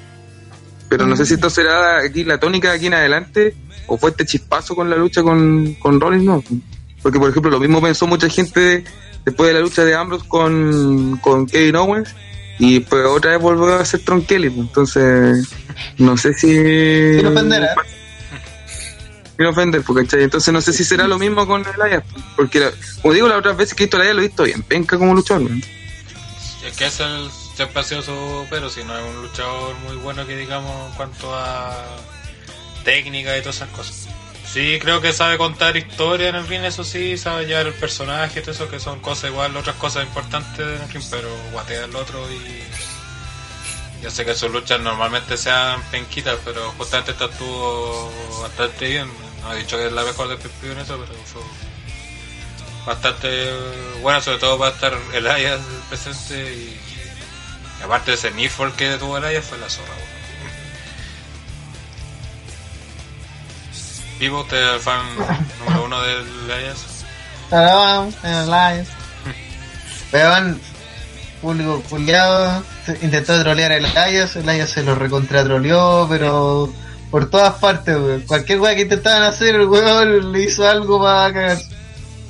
Pero 0.89 1.07
no 1.07 1.15
sé 1.15 1.25
si 1.25 1.33
esto 1.33 1.49
será 1.49 1.99
aquí 1.99 2.23
la 2.23 2.39
tónica 2.39 2.69
de 2.69 2.77
aquí 2.77 2.85
en 2.87 2.93
adelante 2.93 3.55
o 3.87 3.97
fue 3.97 4.11
este 4.11 4.25
chispazo 4.25 4.75
con 4.75 4.89
la 4.89 4.95
lucha 4.95 5.23
con, 5.23 5.73
con 5.81 5.99
Rollins, 5.99 6.23
no. 6.23 6.43
Porque, 7.01 7.19
por 7.19 7.29
ejemplo, 7.29 7.51
lo 7.51 7.59
mismo 7.59 7.81
pensó 7.81 8.05
mucha 8.05 8.29
gente 8.29 8.83
después 9.25 9.47
de 9.47 9.53
la 9.55 9.61
lucha 9.61 9.83
de 9.83 9.95
Ambrose 9.95 10.27
con, 10.27 11.17
con 11.17 11.47
Kevin 11.47 11.77
Owens 11.77 12.15
y 12.59 12.79
pues 12.81 13.05
otra 13.05 13.31
vez 13.31 13.41
volvió 13.41 13.75
a 13.75 13.85
ser 13.85 14.01
Tron 14.01 14.23
Kelly. 14.23 14.49
pues. 14.49 14.67
Entonces, 14.67 15.49
no 15.97 16.15
sé 16.15 16.33
si. 16.33 17.17
Sin 17.17 17.25
ofender, 17.25 17.63
¿eh? 17.63 17.67
Sin 19.37 19.45
ofender, 19.45 19.81
porque 19.83 20.03
¿cachai? 20.05 20.23
entonces 20.23 20.51
no 20.53 20.61
sé 20.61 20.73
si 20.73 20.83
será 20.83 21.07
lo 21.07 21.19
mismo 21.19 21.45
con 21.45 21.63
Elias. 21.79 22.03
Porque, 22.35 22.59
la- 22.59 22.71
como 23.01 23.13
digo, 23.13 23.27
las 23.27 23.37
otras 23.39 23.55
veces 23.57 23.75
que 23.75 23.83
he 23.83 23.85
visto 23.85 23.97
Elias 23.97 24.15
lo 24.15 24.21
he 24.21 24.27
visto 24.27 24.43
bien, 24.43 24.63
penca 24.63 24.97
como 24.97 25.13
luchador. 25.13 25.49
es 26.65 26.75
que 26.75 26.85
es 26.87 26.99
el 26.99 27.29
siempre 27.55 27.81
ha 27.81 27.83
sido 27.83 28.01
su 28.03 28.45
pero 28.51 28.69
si 28.69 28.83
no 28.83 28.95
es 28.97 29.03
un 29.15 29.21
luchador 29.23 29.75
muy 29.87 29.95
bueno 29.97 30.27
que 30.27 30.35
digamos 30.37 30.89
en 30.91 30.95
cuanto 30.95 31.33
a 31.35 31.73
técnica 32.83 33.35
y 33.37 33.41
todas 33.41 33.57
esas 33.57 33.69
cosas. 33.69 34.07
Sí, 34.51 34.77
creo 34.81 35.01
que 35.01 35.11
sabe 35.11 35.37
contar 35.37 35.75
historia 35.75 36.29
en 36.29 36.35
el 36.35 36.47
ring, 36.47 36.63
eso 36.63 36.83
sí, 36.83 37.17
sabe 37.17 37.45
llevar 37.45 37.67
el 37.67 37.73
personaje 37.73 38.39
y 38.39 38.41
todo 38.41 38.51
eso, 38.51 38.69
que 38.69 38.79
son 38.79 38.99
cosas 39.01 39.29
igual, 39.31 39.55
otras 39.57 39.75
cosas 39.75 40.03
importantes 40.03 40.59
en 40.65 40.81
el 40.81 40.89
ring, 40.89 41.03
pero 41.11 41.27
guatea 41.51 41.85
el 41.85 41.95
otro 41.95 42.19
y... 42.31 42.63
Yo 44.01 44.11
sé 44.11 44.23
que 44.23 44.35
sus 44.35 44.51
luchas 44.51 44.79
normalmente 44.79 45.35
sean 45.37 45.81
penquitas, 45.91 46.37
pero 46.45 46.71
justamente 46.77 47.11
esta 47.11 47.25
estuvo 47.25 48.11
bastante 48.41 48.87
bien. 48.87 49.07
No 49.47 49.53
he 49.53 49.59
dicho 49.59 49.77
que 49.77 49.87
es 49.87 49.93
la 49.93 50.03
mejor 50.03 50.27
de 50.27 50.35
Pepio 50.35 50.73
en 50.73 50.79
eso, 50.79 50.97
pero 50.97 51.17
fue 51.23 51.41
bastante 52.85 53.49
buena, 54.01 54.19
sobre 54.19 54.39
todo 54.39 54.59
para 54.59 54.71
estar 54.71 54.93
el 55.13 55.25
Elias 55.25 55.61
presente 55.87 56.53
y, 56.53 56.77
y 57.79 57.83
aparte 57.83 58.11
de 58.11 58.17
ese 58.17 58.31
Nifol 58.31 58.73
que 58.73 58.97
tuvo 58.97 59.17
el 59.17 59.23
Elias 59.23 59.45
fue 59.45 59.57
la 59.57 59.69
zorra. 59.69 59.93
Vivo, 64.19 64.41
usted 64.41 64.57
es 64.57 64.73
el 64.73 64.79
fan 64.81 65.05
número 65.59 65.85
uno 65.85 66.01
del. 66.01 66.25
Perdón, 67.49 68.13
en 68.23 68.33
el 68.33 68.45
live. 68.47 68.85
Weón, 70.11 70.61
público 71.41 71.81
culiado, 71.89 72.63
intentó 73.01 73.41
trolear 73.41 73.71
el 73.71 73.85
Elias, 73.85 74.35
el 74.35 74.49
Elias 74.49 74.71
se 74.71 74.83
lo 74.83 74.95
recontra 74.95 75.43
troleó, 75.45 76.05
pero 76.09 76.73
por 77.11 77.29
todas 77.29 77.53
partes, 77.55 77.95
weón. 77.95 78.21
Cualquier 78.21 78.59
weá 78.59 78.75
que 78.75 78.81
intentaban 78.81 79.23
hacer, 79.23 79.55
el 79.55 79.67
weón 79.67 80.31
le 80.31 80.43
hizo 80.43 80.67
algo 80.67 81.01
para 81.01 81.33
cagar. 81.33 81.57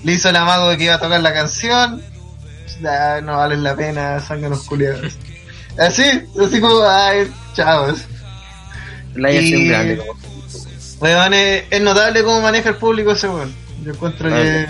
Le 0.04 0.12
hizo 0.14 0.30
el 0.30 0.36
amago 0.36 0.70
de 0.70 0.78
que 0.78 0.84
iba 0.86 0.96
a 0.96 1.00
tocar 1.00 1.22
la 1.22 1.34
canción. 1.34 2.02
Ya, 2.82 3.22
no 3.22 3.38
vale 3.38 3.58
la 3.58 3.76
pena, 3.76 4.20
zánganos 4.20 4.64
culiados. 4.64 5.18
Así, 5.80 6.04
así 6.44 6.60
como, 6.60 6.82
ay, 6.90 7.32
chavos. 7.54 8.00
La 9.14 9.32
Y- 9.32 9.54
un 9.54 9.68
grande. 9.68 10.02
Weón, 11.00 11.34
es, 11.36 11.66
es 11.70 11.82
notable 11.82 12.24
cómo 12.24 12.42
maneja 12.42 12.70
el 12.70 12.78
público 12.78 13.12
ese 13.12 13.30
weón. 13.30 13.54
Yo 13.84 13.92
encuentro 13.94 14.28
que. 14.28 14.66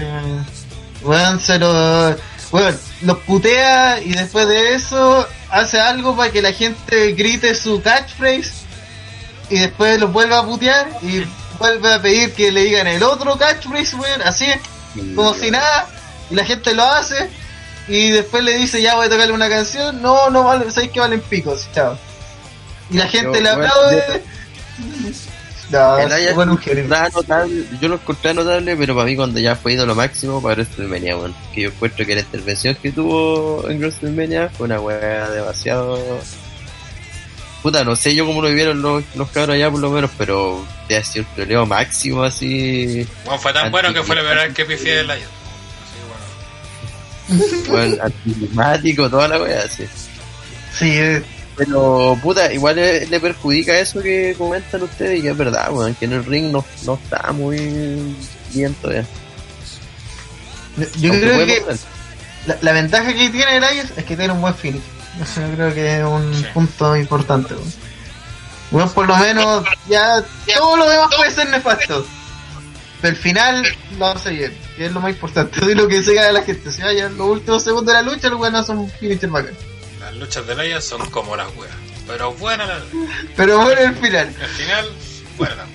Weón, 1.03 1.39
se 1.39 1.57
lo. 1.59 2.09
Weón, 2.51 2.77
los 3.03 3.17
putea 3.19 4.01
y 4.01 4.11
después 4.13 4.49
de 4.49 4.75
eso 4.75 5.25
hace 5.49 5.79
algo 5.79 6.15
para 6.17 6.29
que 6.31 6.41
la 6.41 6.51
gente 6.51 7.13
grite 7.13 7.55
su 7.55 7.81
catchphrase 7.81 8.51
y 9.49 9.59
después 9.59 9.99
los 9.99 10.11
vuelve 10.11 10.35
a 10.35 10.43
putear 10.43 10.89
y 11.01 11.23
vuelve 11.59 11.93
a 11.93 12.01
pedir 12.01 12.33
que 12.33 12.51
le 12.51 12.63
digan 12.63 12.87
el 12.87 13.03
otro 13.03 13.37
catchphrase, 13.37 13.95
weón, 13.95 14.21
así, 14.23 14.45
como 15.15 15.33
si 15.33 15.51
nada, 15.51 15.87
y 16.29 16.35
la 16.35 16.45
gente 16.45 16.73
lo 16.73 16.83
hace 16.83 17.29
y 17.87 18.11
después 18.11 18.43
le 18.43 18.57
dice 18.57 18.81
ya 18.81 18.95
voy 18.95 19.07
a 19.07 19.09
tocarle 19.09 19.33
una 19.33 19.49
canción, 19.49 20.01
no, 20.01 20.29
no 20.29 20.43
vale, 20.43 20.69
sabéis 20.71 20.91
que 20.91 20.99
valen 20.99 21.21
picos, 21.21 21.67
chao. 21.73 21.97
Y 22.89 22.97
la 22.97 23.07
gente 23.07 23.41
le 23.41 23.49
aplaude. 23.49 24.23
No, 25.69 25.97
El 25.97 26.09
Elias 26.09 26.33
bueno, 26.33 26.57
notable, 27.13 27.65
yo 27.81 27.89
lo 27.89 27.95
encontré 27.95 28.33
notable, 28.33 28.77
pero 28.77 28.95
para 28.95 29.05
mí 29.05 29.17
cuando 29.17 29.37
ya 29.37 29.53
fue 29.53 29.75
lo 29.75 29.95
máximo 29.95 30.41
para 30.41 30.55
WrestleMania, 30.55 31.17
weón. 31.17 31.35
Que 31.53 31.63
yo 31.63 31.69
encuentro 31.69 32.05
que 32.05 32.15
la 32.15 32.21
intervención 32.21 32.75
que 32.75 32.93
tuvo 32.93 33.69
en 33.69 33.77
WrestleMania 33.79 34.49
fue 34.49 34.67
una 34.67 34.79
weá 34.79 35.29
demasiado... 35.29 35.99
Puta, 37.67 37.83
no 37.83 37.97
sé 37.97 38.15
yo 38.15 38.25
cómo 38.25 38.41
lo 38.41 38.47
vivieron 38.47 38.81
los, 38.81 39.03
los 39.15 39.29
cabros 39.29 39.55
allá 39.55 39.69
por 39.69 39.81
lo 39.81 39.91
menos, 39.91 40.09
pero 40.17 40.65
te 40.87 40.95
ha 40.95 41.03
sido 41.03 41.25
el 41.27 41.35
troleo 41.35 41.65
máximo 41.65 42.23
así, 42.23 43.05
Bueno, 43.25 43.41
fue 43.41 43.51
tan 43.51 43.69
bueno 43.71 43.93
que 43.93 44.03
fue 44.03 44.15
la 44.15 44.21
primera 44.21 44.43
vez 44.45 44.53
que 44.53 44.63
pifié 44.63 45.01
el 45.01 45.11
Elias. 45.11 45.27
Así 47.27 47.49
que 47.49 47.67
bueno. 47.67 47.73
weón, 47.77 48.01
anticlimático, 48.01 49.09
toda 49.09 49.27
la 49.27 49.41
weá 49.41 49.63
así. 49.65 49.83
Sí, 50.79 50.91
eh, 50.93 51.21
Pero, 51.57 52.17
puta, 52.23 52.53
igual 52.53 52.77
le, 52.77 53.05
le 53.05 53.19
perjudica 53.19 53.77
eso 53.77 54.01
que 54.01 54.33
comentan 54.37 54.83
ustedes, 54.83 55.19
y 55.19 55.23
que 55.23 55.31
es 55.31 55.37
verdad, 55.37 55.69
weón, 55.73 55.93
que 55.95 56.05
en 56.05 56.13
el 56.13 56.23
ring 56.23 56.49
no, 56.49 56.63
no 56.85 56.93
está 56.93 57.33
muy 57.33 58.15
bien 58.53 58.73
todavía. 58.75 59.05
yo 61.01 61.11
Aunque 61.11 61.27
creo 61.27 61.45
que 61.45 61.63
la, 62.45 62.57
la 62.61 62.71
ventaja 62.71 63.13
que 63.13 63.29
tiene 63.29 63.57
el 63.57 63.63
Elias 63.65 63.91
es 63.97 64.05
que 64.05 64.15
tiene 64.15 64.31
un 64.31 64.39
buen 64.39 64.55
finish. 64.55 64.96
Eso 65.21 65.41
yo 65.41 65.53
creo 65.55 65.73
que 65.73 65.97
es 65.99 66.03
un 66.05 66.33
Sí. 66.35 66.45
punto 66.53 66.95
importante. 66.95 67.55
weón. 68.71 68.89
Por 68.89 69.07
lo 69.07 69.15
menos, 69.17 69.63
ya 69.87 70.21
todo 70.57 70.75
lo 70.77 70.89
demás 70.89 71.07
puede 71.15 71.31
ser 71.31 71.49
nefasto. 71.49 72.05
Pero 73.01 73.11
el 73.15 73.21
final 73.21 73.63
lo 73.97 74.07
hace 74.07 74.31
bien, 74.31 74.57
que 74.75 74.87
es 74.87 74.91
lo 74.91 74.99
más 74.99 75.11
importante. 75.11 75.59
Es 75.71 75.75
lo 75.75 75.87
que 75.87 76.01
se 76.03 76.13
gana 76.13 76.31
la 76.31 76.41
gente. 76.43 76.71
Si 76.71 76.81
vaya 76.81 77.07
los 77.09 77.27
últimos 77.27 77.63
segundos 77.63 77.93
de 77.95 78.01
la 78.01 78.01
lucha, 78.11 78.29
los 78.29 78.37
buenos 78.39 78.65
son 78.65 78.89
finisher 78.99 79.29
bacán. 79.29 79.53
Las 79.99 80.13
luchas 80.15 80.45
del 80.47 80.59
Elias 80.59 80.83
son 80.83 81.07
como 81.11 81.35
las 81.35 81.47
weas. 81.55 81.73
Pero 82.07 82.33
buenas 82.33 82.67
las- 82.67 82.83
Pero 83.35 83.59
bueno, 83.61 83.81
el 83.81 83.95
final. 83.95 84.33
al 84.41 84.47
final, 84.49 84.89
buenas. 85.37 85.65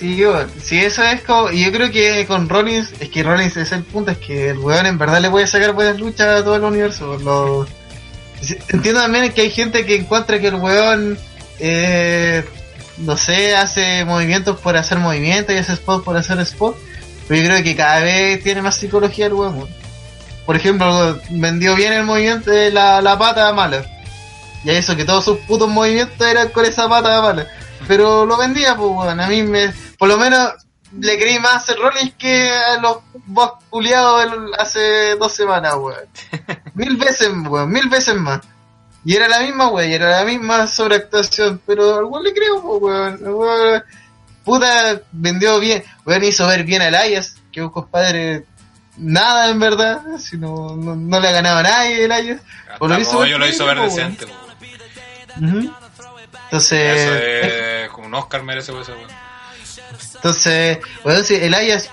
Sí, 0.00 0.24
bueno, 0.24 0.48
sí, 0.62 0.78
eso 0.84 1.02
es 1.02 1.22
como. 1.22 1.50
Y 1.50 1.64
yo 1.64 1.72
creo 1.72 1.90
que 1.90 2.24
con 2.26 2.48
Rollins, 2.48 2.92
es 3.00 3.08
que 3.10 3.22
Rollins 3.22 3.56
es 3.56 3.72
el 3.72 3.82
punto, 3.82 4.10
es 4.12 4.18
que 4.18 4.50
el 4.50 4.58
weón 4.58 4.86
en 4.86 4.96
verdad 4.98 5.20
le 5.20 5.28
puede 5.30 5.46
sacar 5.46 5.72
buenas 5.72 5.98
luchas 5.98 6.40
a 6.40 6.44
todo 6.44 6.56
el 6.56 6.62
universo. 6.64 7.16
Lo... 7.18 7.66
Entiendo 8.68 9.00
también 9.00 9.32
que 9.32 9.42
hay 9.42 9.50
gente 9.50 9.84
que 9.84 9.96
encuentra 9.96 10.38
que 10.38 10.48
el 10.48 10.54
weón, 10.56 11.18
eh, 11.58 12.44
no 12.98 13.16
sé, 13.16 13.56
hace 13.56 14.04
movimientos 14.04 14.58
por 14.60 14.76
hacer 14.76 14.98
movimientos 14.98 15.54
y 15.54 15.58
hace 15.58 15.72
spot 15.74 16.04
por 16.04 16.16
hacer 16.16 16.38
spot. 16.40 16.76
Pero 17.26 17.42
yo 17.42 17.48
creo 17.48 17.62
que 17.62 17.76
cada 17.76 18.00
vez 18.00 18.42
tiene 18.42 18.62
más 18.62 18.76
psicología 18.76 19.26
el 19.26 19.34
weón. 19.34 19.68
Por 20.46 20.56
ejemplo, 20.56 21.20
vendió 21.30 21.74
bien 21.76 21.92
el 21.92 22.04
movimiento 22.04 22.50
de 22.50 22.70
la, 22.70 23.02
la 23.02 23.18
pata 23.18 23.52
mala. 23.52 23.84
Y 24.64 24.70
eso 24.70 24.96
que 24.96 25.04
todos 25.04 25.24
sus 25.24 25.38
putos 25.40 25.68
movimientos 25.68 26.26
eran 26.26 26.48
con 26.48 26.64
esa 26.64 26.88
pata 26.88 27.20
mala. 27.20 27.46
Pero 27.86 28.24
lo 28.24 28.36
vendía, 28.36 28.74
pues, 28.76 28.90
weón. 28.90 29.20
A 29.20 29.26
mí 29.28 29.42
me. 29.42 29.72
Por 29.98 30.08
lo 30.08 30.16
menos 30.16 30.52
le 30.92 31.18
creí 31.18 31.38
más 31.38 31.68
a 31.68 31.74
Rollins 31.74 32.14
que 32.14 32.50
a 32.50 32.80
los 32.80 32.98
boss 33.26 33.52
culiados 33.68 34.26
hace 34.58 35.16
dos 35.16 35.32
semanas, 35.32 35.74
weón. 35.76 36.08
Mil 36.74 36.96
veces, 36.96 37.30
weón. 37.46 37.70
Mil 37.70 37.88
veces 37.88 38.14
más. 38.16 38.40
Y 39.04 39.14
era 39.16 39.28
la 39.28 39.40
misma, 39.40 39.68
weón. 39.68 39.90
Y 39.90 39.94
era 39.94 40.10
la 40.18 40.24
misma 40.24 40.66
sobreactuación. 40.66 41.60
Pero 41.66 41.98
al 41.98 42.04
weón 42.04 42.24
le 42.24 42.32
creo, 42.32 42.60
weón. 42.60 43.18
Weón, 43.22 43.84
Puta, 44.44 45.00
vendió 45.12 45.60
bien. 45.60 45.82
Weón 46.06 46.24
hizo 46.24 46.46
ver 46.46 46.64
bien 46.64 46.82
a 46.82 46.88
Elias. 46.88 47.36
Que 47.52 47.62
un 47.62 47.70
compadre. 47.70 48.44
Nada, 48.96 49.50
en 49.50 49.60
verdad. 49.60 50.00
Si 50.18 50.36
no, 50.36 50.74
no, 50.74 50.96
no 50.96 51.20
le 51.20 51.28
ha 51.28 51.32
ganado 51.32 51.58
a 51.58 51.62
nadie 51.62 52.04
el 52.04 52.12
Elias. 52.12 52.40
Pues 52.78 52.90
lo 52.90 52.98
hizo 52.98 53.26
yo 53.26 53.38
lo 53.38 53.44
ver 53.44 53.54
hizo 53.54 53.66
ver 53.66 53.78
weón. 53.78 53.88
decente. 53.90 54.26
Ujú. 55.36 55.72
Entonces. 56.44 57.00
Eso 57.00 57.14
es 57.14 57.90
como 57.90 58.06
un 58.06 58.14
Oscar 58.14 58.42
merece 58.42 58.72
por 58.72 58.82
weón. 58.82 59.27
Entonces, 60.16 60.78
bueno, 61.04 61.22
si 61.22 61.34
el 61.36 61.54
Ayas 61.54 61.90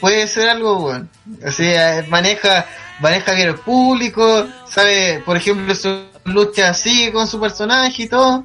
puede 0.00 0.26
ser 0.26 0.48
algo, 0.48 0.76
bueno. 0.80 1.08
Así, 1.46 1.64
eh, 1.64 2.04
maneja, 2.08 2.66
maneja 3.00 3.32
bien 3.32 3.48
el 3.48 3.54
público, 3.56 4.46
sabe, 4.68 5.22
por 5.24 5.36
ejemplo, 5.36 5.74
su 5.74 6.06
lucha 6.24 6.70
así 6.70 7.10
con 7.12 7.26
su 7.26 7.40
personaje 7.40 8.02
y 8.04 8.08
todo. 8.08 8.44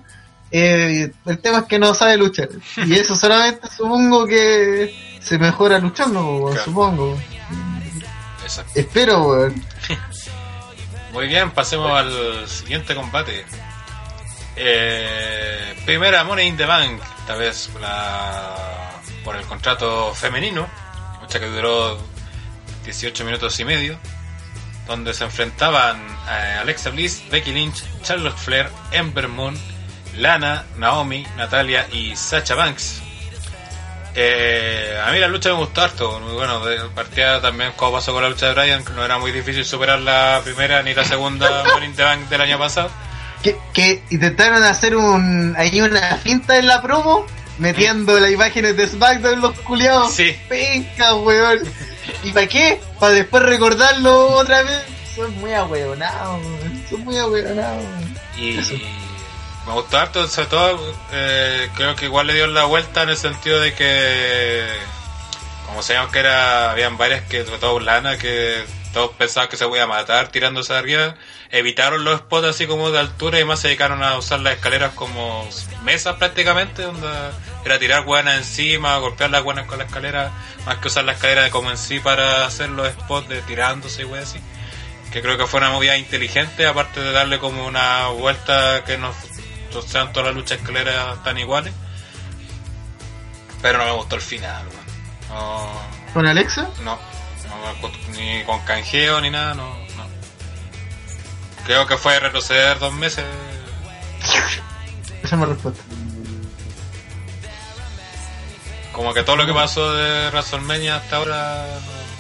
Eh, 0.52 1.12
el 1.26 1.40
tema 1.40 1.60
es 1.60 1.66
que 1.66 1.80
no 1.80 1.94
sabe 1.94 2.18
luchar. 2.18 2.50
Y 2.86 2.94
eso 2.96 3.16
solamente 3.16 3.68
supongo 3.70 4.26
que 4.26 5.18
se 5.22 5.38
mejora 5.38 5.80
luchando, 5.80 6.48
Claro. 6.52 6.66
supongo. 6.66 7.18
Exacto. 8.44 8.72
Espero, 8.76 9.24
weón. 9.24 9.66
Muy 11.14 11.28
bien, 11.28 11.52
pasemos 11.52 11.92
al 11.92 12.48
siguiente 12.48 12.96
combate. 12.96 13.46
Eh, 14.56 15.76
primera 15.86 16.24
Money 16.24 16.48
in 16.48 16.58
the 16.58 16.66
Bank, 16.66 17.02
esta 17.20 17.36
vez 17.36 17.70
la, 17.80 18.91
por 19.24 19.36
el 19.36 19.46
contrato 19.46 20.14
femenino, 20.14 20.68
lucha 21.22 21.40
que 21.40 21.48
duró 21.48 21.98
18 22.86 23.26
minutos 23.26 23.60
y 23.60 23.66
medio, 23.66 23.98
donde 24.88 25.14
se 25.14 25.24
enfrentaban 25.24 26.00
eh, 26.30 26.58
Alexa 26.60 26.90
Bliss, 26.90 27.24
Becky 27.30 27.52
Lynch, 27.52 27.84
Charlotte 28.04 28.38
Flair, 28.38 28.70
Ember 28.92 29.28
Moon, 29.28 29.58
Lana, 30.18 30.66
Naomi, 30.78 31.26
Natalia 31.38 31.88
y 31.92 32.16
Sacha 32.16 32.56
Banks. 32.56 33.02
Eh, 34.14 35.00
a 35.06 35.10
mí 35.12 35.20
la 35.20 35.28
lucha 35.28 35.50
me 35.50 35.56
gustó 35.56 35.82
harto, 35.82 36.20
muy 36.20 36.34
bueno, 36.34 36.62
partía 36.94 37.40
también 37.40 37.72
como 37.78 37.94
pasó 37.94 38.12
con 38.12 38.22
la 38.22 38.30
lucha 38.30 38.48
de 38.48 38.54
Bryan, 38.54 38.84
que 38.84 38.92
no 38.92 39.06
era 39.06 39.18
muy 39.18 39.32
difícil 39.32 39.64
superar 39.64 40.00
la 40.00 40.42
primera 40.44 40.84
ni 40.84 40.94
la 40.94 41.06
segunda 41.06 41.64
in 41.84 41.96
the 41.96 42.04
Bank 42.04 42.28
del 42.28 42.42
año 42.42 42.60
pasado. 42.60 42.90
Que, 43.42 43.58
que 43.74 44.04
intentaron 44.10 44.62
hacer 44.64 44.96
un, 44.96 45.56
ahí 45.58 45.82
una 45.82 46.18
finta 46.18 46.58
en 46.58 46.68
la 46.68 46.82
promo, 46.82 47.26
metiendo 47.58 48.20
las 48.20 48.32
imágenes 48.32 48.78
de 48.78 48.88
SmackDown 48.88 49.42
los 49.42 49.60
culiados. 49.62 50.14
Sí. 50.14 50.36
Penca, 50.48 51.16
weón. 51.16 51.60
¿Y 52.24 52.32
para 52.32 52.48
qué? 52.48 52.80
Para 53.00 53.14
después 53.14 53.44
recordarlo 53.44 54.30
otra 54.38 54.64
vez. 54.64 54.84
Son 55.16 55.34
muy 55.40 55.54
ahueonados. 55.54 56.42
Son 56.90 57.02
muy 57.02 57.18
ahueonados. 57.18 57.84
Y 58.38 58.58
me 59.68 59.74
gustó 59.74 59.98
harto, 59.98 60.28
sobre 60.28 60.48
todo 60.48 60.96
eh, 61.12 61.70
creo 61.76 61.96
que 61.96 62.06
igual 62.06 62.28
le 62.28 62.34
dio 62.34 62.48
la 62.48 62.64
vuelta 62.66 63.04
en 63.04 63.10
el 63.10 63.18
sentido 63.18 63.60
de 63.60 63.74
que, 63.74 64.66
como 65.68 65.84
sabíamos 65.84 66.12
que 66.12 66.20
era, 66.20 66.72
habían 66.72 66.98
varias 66.98 67.24
que, 67.26 67.46
sobre 67.46 67.60
todo 67.60 67.80
Lana, 67.80 68.18
que 68.18 68.64
todos 68.94 69.12
pensaban 69.12 69.50
que 69.50 69.58
se 69.58 69.66
podía 69.68 69.88
matar 69.88 70.30
tirándose 70.30 70.74
de 70.74 70.80
arriba, 70.80 71.16
evitaron 71.50 72.04
los 72.04 72.20
spots 72.20 72.48
así 72.48 72.68
como 72.68 72.92
de 72.92 73.00
altura 73.00 73.40
y 73.40 73.46
más 73.46 73.60
se 73.60 73.70
dedicaron 73.70 74.04
a 74.04 74.18
usar 74.18 74.40
las 74.42 74.56
escaleras 74.56 74.94
como 74.94 75.48
mesas 75.84 76.18
prácticamente, 76.18 76.84
donde 76.84 77.08
era 77.66 77.80
tirar 77.80 78.04
buenas 78.04 78.38
encima, 78.38 78.98
golpear 78.98 79.30
las 79.30 79.44
buenas 79.44 79.66
con 79.68 79.78
la 79.78 79.86
escalera, 79.86 80.32
más 80.66 80.78
que 80.78 80.88
usar 80.88 81.06
la 81.06 81.14
escalera 81.14 81.50
como 81.50 81.72
en 81.72 81.78
sí 81.78 82.00
para 82.00 82.46
hacer 82.46 82.70
los 82.70 82.88
spots 82.90 83.30
de 83.30 83.42
tirándose 83.44 84.02
y 84.02 84.06
wey 84.06 84.22
así. 84.22 84.40
Que 85.12 85.22
creo 85.22 85.38
que 85.38 85.46
fue 85.46 85.60
una 85.60 85.72
movida 85.72 85.98
inteligente, 85.98 86.66
aparte 86.66 87.02
de 87.02 87.12
darle 87.12 87.40
como 87.40 87.66
una 87.66 88.08
vuelta 88.08 88.84
que 88.86 88.98
no 88.98 89.14
no 89.74 89.82
sean 89.82 90.12
todas 90.12 90.28
las 90.28 90.36
luchas 90.36 90.60
escaleras 90.60 91.24
tan 91.24 91.38
iguales. 91.38 91.74
Pero 93.62 93.78
no 93.78 93.86
me 93.86 93.92
gustó 93.92 94.16
el 94.16 94.22
final, 94.22 94.66
weón. 94.68 94.82
No, 95.30 95.72
¿Con 96.14 96.28
Alexa? 96.28 96.68
no, 96.84 97.00
no 97.58 97.90
ni 98.18 98.44
con 98.44 98.60
canjeo 98.62 99.22
ni 99.22 99.30
nada, 99.30 99.54
no, 99.54 99.68
no. 99.98 100.06
Creo 101.66 101.86
que 101.86 101.98
fue 101.98 102.20
retroceder 102.20 102.80
dos 102.80 102.94
meses. 102.94 103.26
Esa 105.24 105.36
es 105.36 105.40
mi 105.40 105.46
respuesta. 105.46 105.84
Como 108.92 109.14
que 109.14 109.24
todo 109.24 109.38
lo 109.38 109.46
que 109.46 109.54
pasó 109.54 109.94
de 109.94 110.30
WrestleMania 110.30 110.98
hasta 110.98 111.16
ahora, 111.18 111.66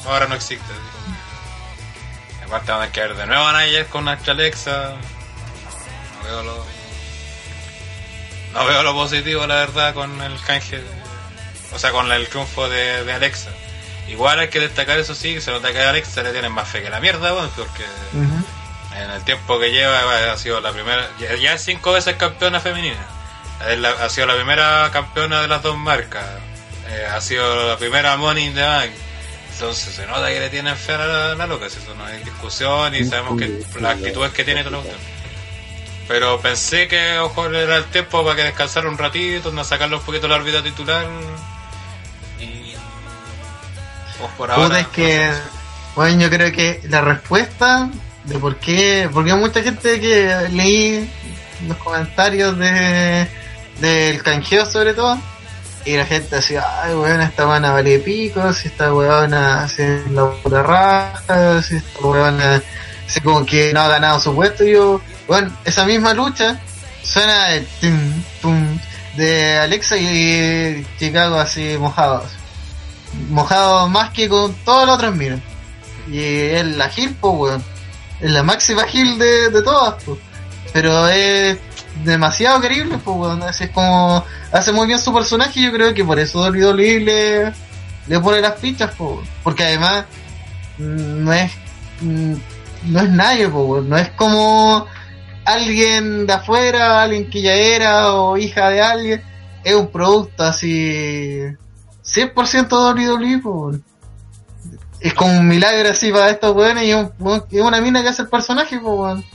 ahora 0.06 0.28
no 0.28 0.36
existe. 0.36 0.66
digo. 0.66 2.46
Aparte 2.46 2.72
van 2.72 2.82
a 2.82 2.92
caer 2.92 3.16
de 3.16 3.28
nuevo 3.28 3.46
a 3.46 3.54
Nayel 3.54 3.86
con 3.88 4.06
nuestra 4.06 4.34
Alexa. 4.34 4.96
No 6.18 6.24
veo 6.24 6.44
lo... 6.44 6.66
No 8.54 8.66
veo 8.66 8.84
lo 8.84 8.94
positivo, 8.94 9.48
la 9.48 9.56
verdad, 9.56 9.94
con 9.94 10.22
el 10.22 10.40
canje. 10.42 10.82
O 11.74 11.80
sea, 11.80 11.92
con 11.92 12.12
el 12.12 12.28
triunfo 12.28 12.68
de, 12.70 13.04
de 13.06 13.14
Alexa. 13.14 13.52
Igual 14.12 14.40
hay 14.40 14.50
que 14.50 14.60
destacar 14.60 15.00
eso 15.00 15.16
sí, 15.16 15.34
que 15.36 15.42
se 15.42 15.52
nota 15.52 15.72
que 15.72 15.80
a 15.82 15.90
Alexa 15.90 16.22
le 16.24 16.32
tienen 16.32 16.52
más 16.52 16.68
fe 16.68 16.82
que 16.82 16.90
la 16.90 17.00
mierda, 17.00 17.34
weón, 17.34 17.50
porque 17.56 17.84
en 18.96 19.10
el 19.10 19.24
tiempo 19.24 19.60
que 19.60 19.72
lleva 19.72 20.04
bueno, 20.04 20.32
ha 20.32 20.38
sido 20.38 20.60
la 20.62 20.72
primera, 20.74 21.10
ya, 21.20 21.36
ya 21.36 21.54
es 21.54 21.64
cinco 21.64 21.94
veces 21.94 22.16
campeona 22.18 22.60
femenina. 22.60 23.00
La- 23.78 23.92
ha 23.92 24.10
sido 24.10 24.28
la 24.28 24.36
primera 24.36 24.90
campeona 24.92 25.42
de 25.42 25.48
las 25.48 25.62
dos 25.64 25.78
marcas. 25.78 26.26
Eh, 26.90 27.06
ha 27.06 27.22
sido 27.22 27.68
la 27.70 27.78
primera 27.78 28.18
Money 28.18 28.46
in 28.48 28.54
the 28.56 28.62
Bank. 28.64 28.92
Entonces 29.54 29.94
se 29.94 30.06
nota 30.08 30.28
que 30.30 30.40
le 30.40 30.50
tienen 30.50 30.76
fe 30.76 30.94
a 30.94 30.98
la, 30.98 31.36
la 31.36 31.48
loca, 31.48 31.70
si 31.70 31.78
eso 31.78 31.94
no 31.96 32.04
hay 32.06 32.24
discusión 32.24 32.94
y 32.96 33.06
sabemos 33.06 33.40
que 33.40 33.46
las 33.80 33.92
actitudes 33.98 34.32
que 34.34 34.44
tiene 34.44 34.64
todo 34.64 34.72
lo 34.72 34.84
que- 34.84 34.90
Pero 36.08 36.42
pensé 36.42 36.88
que 36.88 37.20
ojo 37.20 37.46
era 37.46 37.78
el 37.78 37.86
tiempo 37.86 38.24
para 38.24 38.36
que 38.36 38.44
descansara 38.44 38.90
un 38.90 38.98
ratito, 38.98 39.50
donde 39.52 39.64
sacarle 39.64 39.96
un 39.96 40.02
poquito 40.02 40.28
la 40.28 40.36
órbita 40.36 40.62
titular. 40.64 41.06
Por 44.38 44.50
Puta, 44.50 44.56
ahora. 44.56 44.80
es 44.80 44.88
que, 44.88 45.32
bueno, 45.96 46.22
yo 46.22 46.30
creo 46.30 46.52
que 46.52 46.82
la 46.90 47.02
respuesta 47.02 47.90
de 48.26 48.38
por 48.38 48.58
qué, 48.58 49.10
porque 49.12 49.34
mucha 49.34 49.64
gente 49.64 50.00
que 50.00 50.48
leí 50.52 51.10
los 51.68 51.78
comentarios 51.78 52.58
de 52.58 53.28
del 53.80 54.22
canjeo 54.22 54.66
sobre 54.66 54.94
todo, 54.94 55.18
y 55.86 55.98
la 55.98 56.06
gente 56.06 56.36
decía, 56.36 56.64
ay 56.84 56.94
weón, 56.94 57.22
esta 57.22 57.46
buena 57.46 57.72
vale 57.72 58.00
pico, 58.00 58.54
si 58.54 58.68
esta 58.68 58.94
weona 58.94 59.64
hace 59.64 60.04
la 60.12 60.30
pura 60.30 60.62
raja, 60.62 61.62
si 61.64 61.78
esta 61.78 62.00
weona 62.00 62.62
así 63.08 63.20
como 63.22 63.46
que 63.46 63.74
no 63.74 63.82
ha 63.82 63.88
ganado 63.88 64.20
su 64.20 64.34
puesto, 64.36 64.64
y 64.64 64.74
yo, 64.74 65.02
bueno, 65.28 65.52
esa 65.66 65.86
misma 65.86 66.14
lucha 66.14 66.60
suena 67.04 67.54
el 67.54 67.66
tum, 67.82 68.24
tum, 68.42 68.80
de 69.18 69.58
Alexa 69.58 69.98
y 69.98 70.86
Chicago 71.00 71.38
así 71.38 71.76
mojados 71.80 72.41
mojado 73.30 73.88
más 73.90 74.12
que 74.12 74.30
con 74.30 74.54
todos 74.66 74.86
los 74.86 74.96
otros, 74.96 75.16
miren. 75.16 75.42
Y 76.10 76.20
es 76.20 76.66
la 76.66 76.90
Gil, 76.90 77.16
pues, 77.20 77.34
weón. 77.36 77.64
Es 78.20 78.32
la 78.32 78.44
máxima 78.44 78.84
Gil 78.84 79.18
de, 79.18 79.50
de 79.50 79.62
todas. 79.62 80.04
Pero 80.74 81.08
es 81.08 81.58
demasiado 82.04 82.62
querible, 82.62 82.98
pues, 82.98 83.18
weón. 83.18 83.44
Es 83.44 83.70
como 83.72 84.24
hace 84.52 84.72
muy 84.72 84.88
bien 84.88 85.00
su 85.00 85.14
personaje 85.14 85.60
y 85.60 85.64
yo 85.64 85.72
creo 85.72 85.94
que 85.94 86.04
por 86.04 86.20
eso 86.20 86.42
WWE 86.42 87.00
le, 87.00 87.54
le 88.08 88.20
pone 88.20 88.42
las 88.42 88.60
fichas, 88.60 88.92
pues. 88.98 89.28
Porque 89.44 89.64
además 89.64 90.06
mm, 90.78 91.24
no 91.24 91.34
es 91.34 91.52
mm, 92.02 92.34
no 92.84 93.00
es 93.00 93.10
nadie, 93.10 93.48
pues, 93.48 93.66
weón. 93.66 93.90
No 93.90 93.98
es 93.98 94.10
como 94.10 94.86
alguien 95.46 96.28
de 96.28 96.34
afuera, 96.34 97.02
alguien 97.04 97.30
que 97.30 97.42
ya 97.42 97.54
era 97.54 98.14
o 98.14 98.38
hija 98.38 98.70
de 98.70 98.82
alguien. 98.82 99.24
Es 99.64 99.76
un 99.76 99.92
producto 99.92 100.44
así 100.44 101.42
100% 102.04 102.72
WWE, 102.96 103.38
po. 103.40 103.72
Es 105.00 105.14
como 105.14 105.32
un 105.40 105.48
milagro 105.48 105.90
así 105.90 106.12
para 106.12 106.30
estos 106.30 106.56
weones 106.56 106.84
y 106.84 106.92
es, 106.92 106.96
un- 107.20 107.46
una 107.52 107.82
mina 107.82 108.02
que 108.04 108.10
hace 108.10 108.22
el 108.24 108.30
personaje, 108.30 108.80
po, 108.80 108.94
weón. 109.04 109.26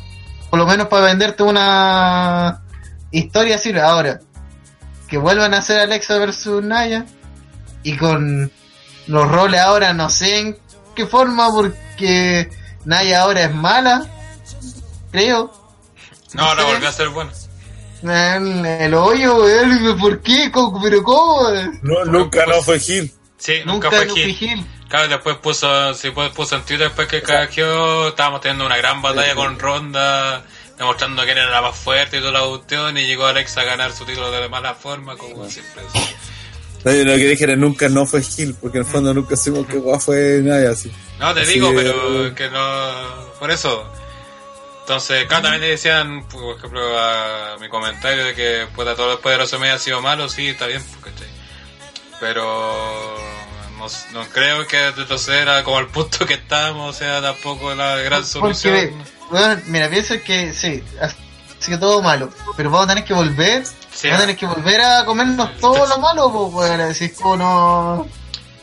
Por 0.51 0.59
lo 0.61 0.67
menos 0.67 0.87
para 0.89 1.07
venderte 1.07 1.43
una 1.43 2.63
historia 3.11 3.57
así. 3.57 3.77
Ahora, 3.77 4.21
que 5.09 5.19
vuelvan 5.19 5.55
a 5.55 5.59
hacer 5.59 5.81
Alexa 5.81 6.19
versus 6.19 6.63
Naya 6.63 7.05
y 7.83 7.97
con 7.97 8.51
los 9.07 9.29
roles 9.31 9.61
ahora 9.61 9.93
no 9.93 10.09
sé 10.11 10.39
en 10.39 10.59
qué 10.95 11.07
forma 11.07 11.51
porque 11.53 12.49
Naya 12.85 13.23
ahora 13.23 13.43
es 13.45 13.55
mala, 13.55 14.07
creo. 15.11 15.53
No, 16.35 16.43
ahora 16.45 16.65
volvió 16.65 16.89
a 16.89 16.93
ser 16.93 17.09
bueno. 17.11 17.31
En 18.03 18.65
el 18.67 18.95
hoyo, 18.95 19.37
weón, 19.43 19.99
¿por 19.99 20.21
qué? 20.21 20.51
¿Cómo- 20.53 20.81
¿Pero 20.83 21.03
cómo? 21.03 21.49
No, 21.83 22.05
nunca 22.05 22.45
no 22.47 22.61
fue 22.63 22.79
Gil. 22.79 23.13
Sí, 23.39 23.55
nunca, 23.65 23.89
Nunca 23.89 23.91
fue 23.91 24.07
Luffy 24.07 24.35
Gil. 24.35 24.51
Hill. 24.59 24.67
Claro, 24.89 25.09
después 25.09 25.37
puso, 25.39 25.95
sí, 25.95 26.11
pues, 26.11 26.31
puso 26.31 26.57
en 26.57 26.63
Twitter 26.63 26.87
después 26.89 27.09
que 27.09 27.21
canjeó, 27.23 28.09
estábamos 28.09 28.41
teniendo 28.41 28.65
una 28.67 28.77
gran 28.77 29.03
batalla 29.03 29.35
con 29.35 29.59
Ronda, 29.59 30.45
demostrando 30.79 31.25
que 31.25 31.33
era 31.33 31.51
la 31.51 31.61
más 31.61 31.77
fuerte 31.77 32.19
y 32.19 32.21
toda 32.21 32.33
la 32.33 32.47
cuestión, 32.47 32.97
y 32.97 33.05
llegó 33.05 33.27
Alexa 33.27 33.63
a 33.63 33.65
ganar 33.65 33.93
su 33.93 34.05
título 34.05 34.31
de 34.31 34.49
mala 34.49 34.75
forma, 34.75 35.17
como 35.17 35.49
siempre. 35.51 35.83
No, 36.85 36.93
yo 36.93 37.05
lo 37.05 37.13
que 37.17 37.27
dije 37.29 37.45
era 37.45 37.57
nunca 37.57 37.89
no 37.89 38.07
fue 38.07 38.23
Gil, 38.23 38.55
porque 38.61 38.79
en 38.79 38.85
el 38.85 38.91
fondo 38.91 39.13
nunca 39.13 39.37
supimos 39.37 39.67
que 39.67 39.81
fue 39.99 40.41
nadie 40.43 40.69
así. 40.69 40.93
No, 41.19 41.35
te 41.35 41.41
Así 41.41 41.55
digo, 41.55 41.71
que- 41.71 41.77
pero 41.77 42.35
que 42.35 42.49
no, 42.51 42.91
por 43.41 43.51
eso. 43.51 43.85
Entonces, 44.87 45.27
claro, 45.27 45.43
también 45.43 45.63
le 45.63 45.71
decían, 45.71 46.29
por 46.29 46.59
ejemplo, 46.59 46.81
a 46.97 47.57
mi 47.59 47.69
comentario 47.69 48.25
de 48.25 48.37
que 48.37 48.69
puta, 48.73 48.95
todo 48.95 49.11
después 49.11 49.33
de 49.33 49.39
WrestleMania 49.39 49.75
ha 49.75 49.79
sido 49.81 50.01
malo, 50.01 50.29
sí, 50.29 50.47
está 50.47 50.69
bien, 50.69 50.81
pues, 50.81 51.13
¿cachai? 51.13 51.29
Pero 52.21 53.17
no, 53.79 53.87
no 54.13 54.29
creo 54.29 54.65
que 54.69 54.93
retroceder 54.93 55.49
a 55.49 55.65
como 55.65 55.81
el 55.81 55.89
punto 55.89 56.25
que 56.25 56.35
estamos, 56.35 56.95
o 56.95 56.97
sea, 56.97 57.21
tampoco 57.21 57.75
la 57.75 57.97
gran 57.97 58.23
Porque, 58.39 58.55
solución. 58.55 59.05
bueno, 59.29 59.61
mira, 59.67 59.89
pienso 59.91 60.23
que 60.23 60.53
sí, 60.53 60.85
así 61.01 61.17
que 61.73 61.79
todo 61.79 62.01
malo, 62.01 62.31
pero 62.57 62.71
vamos 62.71 62.87
a 62.87 62.91
tener 62.91 63.05
que 63.05 63.13
volver, 63.13 63.65
Sí, 63.93 64.07
vamos 64.07 64.23
a 64.23 64.27
tener 64.27 64.37
que 64.37 64.47
volver 64.47 64.81
a 64.83 65.05
comernos 65.05 65.57
todo 65.59 65.85
lo 65.85 65.99
malo, 65.99 66.31
pues, 66.31 66.53
bueno, 66.53 66.87
decir 66.87 67.13
como 67.13 67.37
no... 67.37 68.07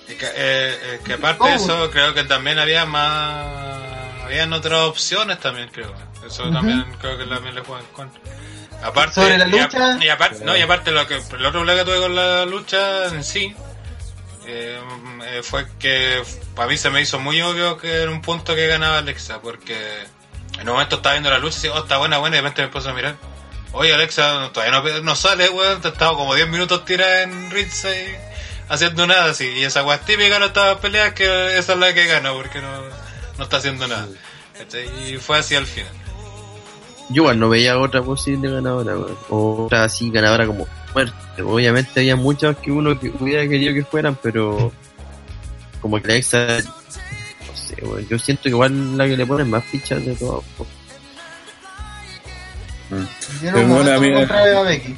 Es 0.08 0.16
que, 0.16 0.28
eh, 0.34 0.96
es 0.96 1.02
que 1.02 1.14
aparte 1.16 1.50
de 1.50 1.56
eso, 1.56 1.92
creo 1.92 2.14
que 2.14 2.24
también 2.24 2.60
había 2.60 2.86
más. 2.86 4.24
Habían 4.24 4.54
otras 4.54 4.80
opciones 4.84 5.38
también, 5.40 5.68
creo. 5.70 5.94
Eso 6.26 6.50
también 6.52 6.86
creo 7.00 7.18
que 7.18 7.26
también 7.26 7.56
le 7.56 7.62
juega 7.62 7.82
en 7.82 7.88
contra. 7.88 8.22
Aparte, 8.84 9.16
Sobre 9.16 9.38
la 9.38 9.48
y 9.48 9.58
a- 9.60 9.64
lucha. 9.64 9.98
Y, 10.04 10.10
aparte, 10.10 10.44
no, 10.44 10.58
y 10.58 10.62
aparte, 10.62 10.92
lo 10.92 11.08
que, 11.08 11.16
el 11.16 11.22
otro 11.46 11.52
problema 11.52 11.80
que 11.80 11.86
tuve 11.86 12.00
con 12.02 12.16
la 12.16 12.46
lucha 12.46 13.06
en 13.08 13.24
sí 13.24 13.56
eh, 14.46 14.80
eh, 15.26 15.42
fue 15.44 15.66
que 15.80 16.22
para 16.56 16.68
mí 16.68 16.78
se 16.78 16.90
me 16.90 17.02
hizo 17.02 17.20
muy 17.20 17.42
obvio 17.42 17.78
que 17.78 18.02
era 18.02 18.12
un 18.12 18.22
punto 18.22 18.56
que 18.56 18.68
ganaba 18.68 18.98
Alexa, 18.98 19.42
porque 19.42 19.78
en 20.60 20.68
un 20.68 20.74
momento 20.74 20.98
estaba 20.98 21.14
viendo 21.14 21.30
la 21.30 21.38
lucha 21.40 21.58
y 21.60 21.62
decía, 21.62 21.74
oh, 21.74 21.84
está 21.84 21.98
buena, 21.98 22.18
buena, 22.18 22.36
y 22.36 22.40
de 22.40 22.42
repente 22.42 22.62
me 22.64 22.68
puse 22.70 22.90
a 22.90 22.94
mirar. 22.94 23.16
Oye, 23.72 23.94
Alexa, 23.94 24.50
todavía 24.54 24.80
no, 24.80 25.02
no 25.02 25.16
sale, 25.16 25.50
weón, 25.50 25.82
te 25.82 25.88
he 25.88 25.92
estado 25.92 26.16
como 26.16 26.36
10 26.36 26.48
minutos 26.50 26.84
tirada 26.86 27.24
en 27.24 27.50
Ringside 27.52 28.20
haciendo 28.70 29.08
nada 29.08 29.32
así. 29.32 29.48
Y 29.48 29.64
esa 29.64 29.84
weá 29.84 30.00
típica 30.00 30.40
de 30.40 30.46
estas 30.48 30.78
peleas 30.78 31.14
que 31.14 31.58
esa 31.58 31.74
es 31.74 31.80
la 31.80 31.94
que 31.94 32.06
gana 32.06 32.34
porque 32.34 32.62
no, 32.62 32.82
no 33.38 33.44
está 33.44 33.58
haciendo 33.58 33.88
nada. 33.88 34.08
Y 35.08 35.18
fue 35.18 35.40
así 35.40 35.56
al 35.56 35.66
final. 35.66 35.92
Yo 37.14 37.22
igual 37.24 37.40
no 37.40 37.50
veía 37.50 37.78
otra 37.78 38.02
posible 38.02 38.50
ganadora, 38.50 38.98
weón. 38.98 39.18
O 39.30 39.66
otra 39.66 39.84
así 39.86 40.10
ganadora 40.10 40.46
como 40.48 40.66
fuerte. 40.92 41.42
Obviamente 41.42 42.00
había 42.00 42.16
muchas 42.16 42.58
que 42.58 42.72
uno 42.72 43.00
que 43.00 43.12
hubiera 43.20 43.48
querido 43.48 43.74
que 43.74 43.84
fueran, 43.84 44.18
pero 44.22 44.72
como 45.82 46.02
que 46.02 46.08
la 46.08 46.16
exa, 46.16 46.46
no 46.58 47.56
sé, 47.56 47.76
weón. 47.84 48.08
Yo 48.08 48.18
siento 48.20 48.44
que 48.44 48.50
igual 48.50 48.98
la 48.98 49.06
que 49.06 49.18
le 49.18 49.26
ponen 49.26 49.50
más 49.50 49.64
fichas 49.66 50.04
de 50.06 50.16
todo. 50.16 50.44
momento 53.68 53.92
a 53.92 54.00
me 54.00 54.64
Becky, 54.64 54.96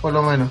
por 0.00 0.12
lo 0.12 0.22
menos. 0.22 0.50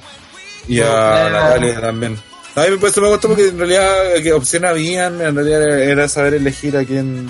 Y 0.67 0.79
a 0.79 1.27
era- 1.27 1.29
Natalia 1.29 1.81
también. 1.81 2.17
A 2.55 2.61
mí 2.61 2.77
pues, 2.79 2.97
me 2.97 3.09
gustó 3.09 3.27
porque 3.27 3.49
en 3.49 3.57
realidad 3.57 4.13
que 4.23 4.31
opción 4.31 4.63
habían, 4.63 5.21
en 5.21 5.35
realidad 5.35 5.61
era 5.77 6.07
saber 6.07 6.35
elegir 6.35 6.77
a 6.77 6.85
quién, 6.85 7.27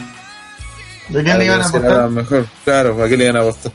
¿De 1.09 1.23
quién 1.23 1.37
le 1.37 1.45
iban 1.45 1.61
a 1.61 1.67
apostar? 1.67 2.09
mejor. 2.09 2.47
Claro, 2.63 3.03
a 3.03 3.07
quién 3.07 3.19
le 3.19 3.25
iban 3.25 3.37
a 3.37 3.41
apostar. 3.41 3.71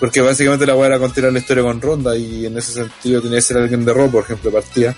Porque 0.00 0.20
básicamente 0.20 0.66
la 0.66 0.74
weá 0.74 0.88
era 0.88 0.98
continuar 0.98 1.32
la 1.32 1.38
historia 1.38 1.62
con 1.62 1.80
Ronda 1.80 2.16
y 2.16 2.46
en 2.46 2.58
ese 2.58 2.72
sentido 2.72 3.20
tenía 3.22 3.36
que 3.38 3.42
ser 3.42 3.58
alguien 3.58 3.84
de 3.84 3.94
Raw, 3.94 4.10
por 4.10 4.24
ejemplo, 4.24 4.50
partía. 4.50 4.96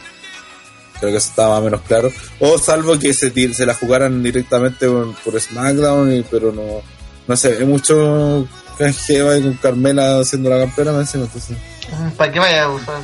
Creo 0.99 1.11
que 1.11 1.19
eso 1.19 1.29
estaba 1.29 1.51
más 1.51 1.59
o 1.61 1.65
menos 1.65 1.81
claro. 1.83 2.11
O 2.41 2.57
salvo 2.59 2.99
que 2.99 3.13
se, 3.13 3.31
se 3.53 3.67
la 3.67 3.75
jugaran 3.75 4.23
directamente 4.23 4.89
por, 4.89 5.15
por 5.17 5.39
SmackDown, 5.41 6.17
y, 6.17 6.23
pero 6.23 6.53
no, 6.53 6.81
no 7.27 7.37
sé, 7.37 7.57
hay 7.59 7.65
mucho 7.67 8.49
canjeo 8.79 9.31
ahí 9.31 9.43
con 9.43 9.55
Carmela 9.55 10.21
haciendo 10.21 10.49
la 10.49 10.59
campeona, 10.61 10.93
me 10.93 11.01
encima, 11.01 11.25
entonces. 11.25 11.57
¿Para 12.17 12.33
qué 12.33 12.39
vaya 12.39 12.65
a 12.65 12.69
usar? 12.71 13.01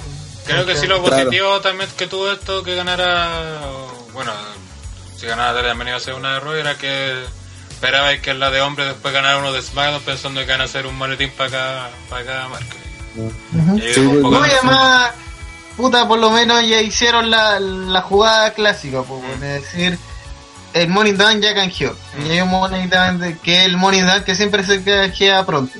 Creo 0.46 0.64
que 0.64 0.76
sí 0.76 0.86
lo 0.86 1.02
Claro. 1.02 1.24
positivo 1.24 1.60
también 1.60 1.90
que 1.98 2.06
tuvo 2.06 2.30
esto 2.32 2.62
que 2.62 2.74
ganara, 2.76 3.60
bueno, 4.14 4.32
si 5.16 5.26
ganara 5.26 5.48
Natalia 5.50 5.70
también 5.70 5.88
iba 5.88 5.96
a 5.98 6.00
ser 6.00 6.14
una 6.14 6.34
de 6.34 6.40
Raw, 6.40 6.52
era 6.54 6.78
que 6.78 7.12
esperabais 7.80 8.20
que 8.20 8.30
en 8.32 8.38
la 8.40 8.50
de 8.50 8.60
hombre 8.60 8.84
después 8.84 9.14
ganara 9.14 9.38
uno 9.38 9.52
de 9.52 9.62
SmackDown 9.62 10.02
pensando 10.02 10.40
que 10.44 10.46
van 10.52 10.60
a 10.60 10.64
hacer 10.64 10.86
un 10.86 10.98
maletín 10.98 11.30
para 11.36 11.50
cada, 11.50 11.90
para 12.10 12.24
cada 12.26 12.48
marca. 12.48 12.66
Sí, 13.94 14.00
No, 14.00 14.30
razón. 14.30 14.44
además, 14.44 15.10
puta, 15.78 16.06
por 16.06 16.18
lo 16.18 16.30
menos 16.30 16.66
ya 16.68 16.80
hicieron 16.82 17.30
la, 17.30 17.58
la 17.58 18.02
jugada 18.02 18.52
clásica, 18.52 19.02
pues, 19.02 19.22
es 19.34 19.40
decir, 19.40 19.98
el 20.74 20.88
Money 20.88 21.12
Down 21.12 21.40
ya 21.40 21.54
canjeó. 21.54 21.96
Y 22.24 22.30
hay 22.30 22.40
un 22.42 22.50
Money 22.50 22.86
Down 22.86 23.18
de- 23.18 23.38
que 23.38 23.60
es 23.60 23.64
el 23.64 23.78
Money 23.78 24.02
Down 24.02 24.24
que 24.24 24.34
siempre 24.34 24.62
se 24.62 24.82
canjea 24.84 25.44
pronto. 25.46 25.78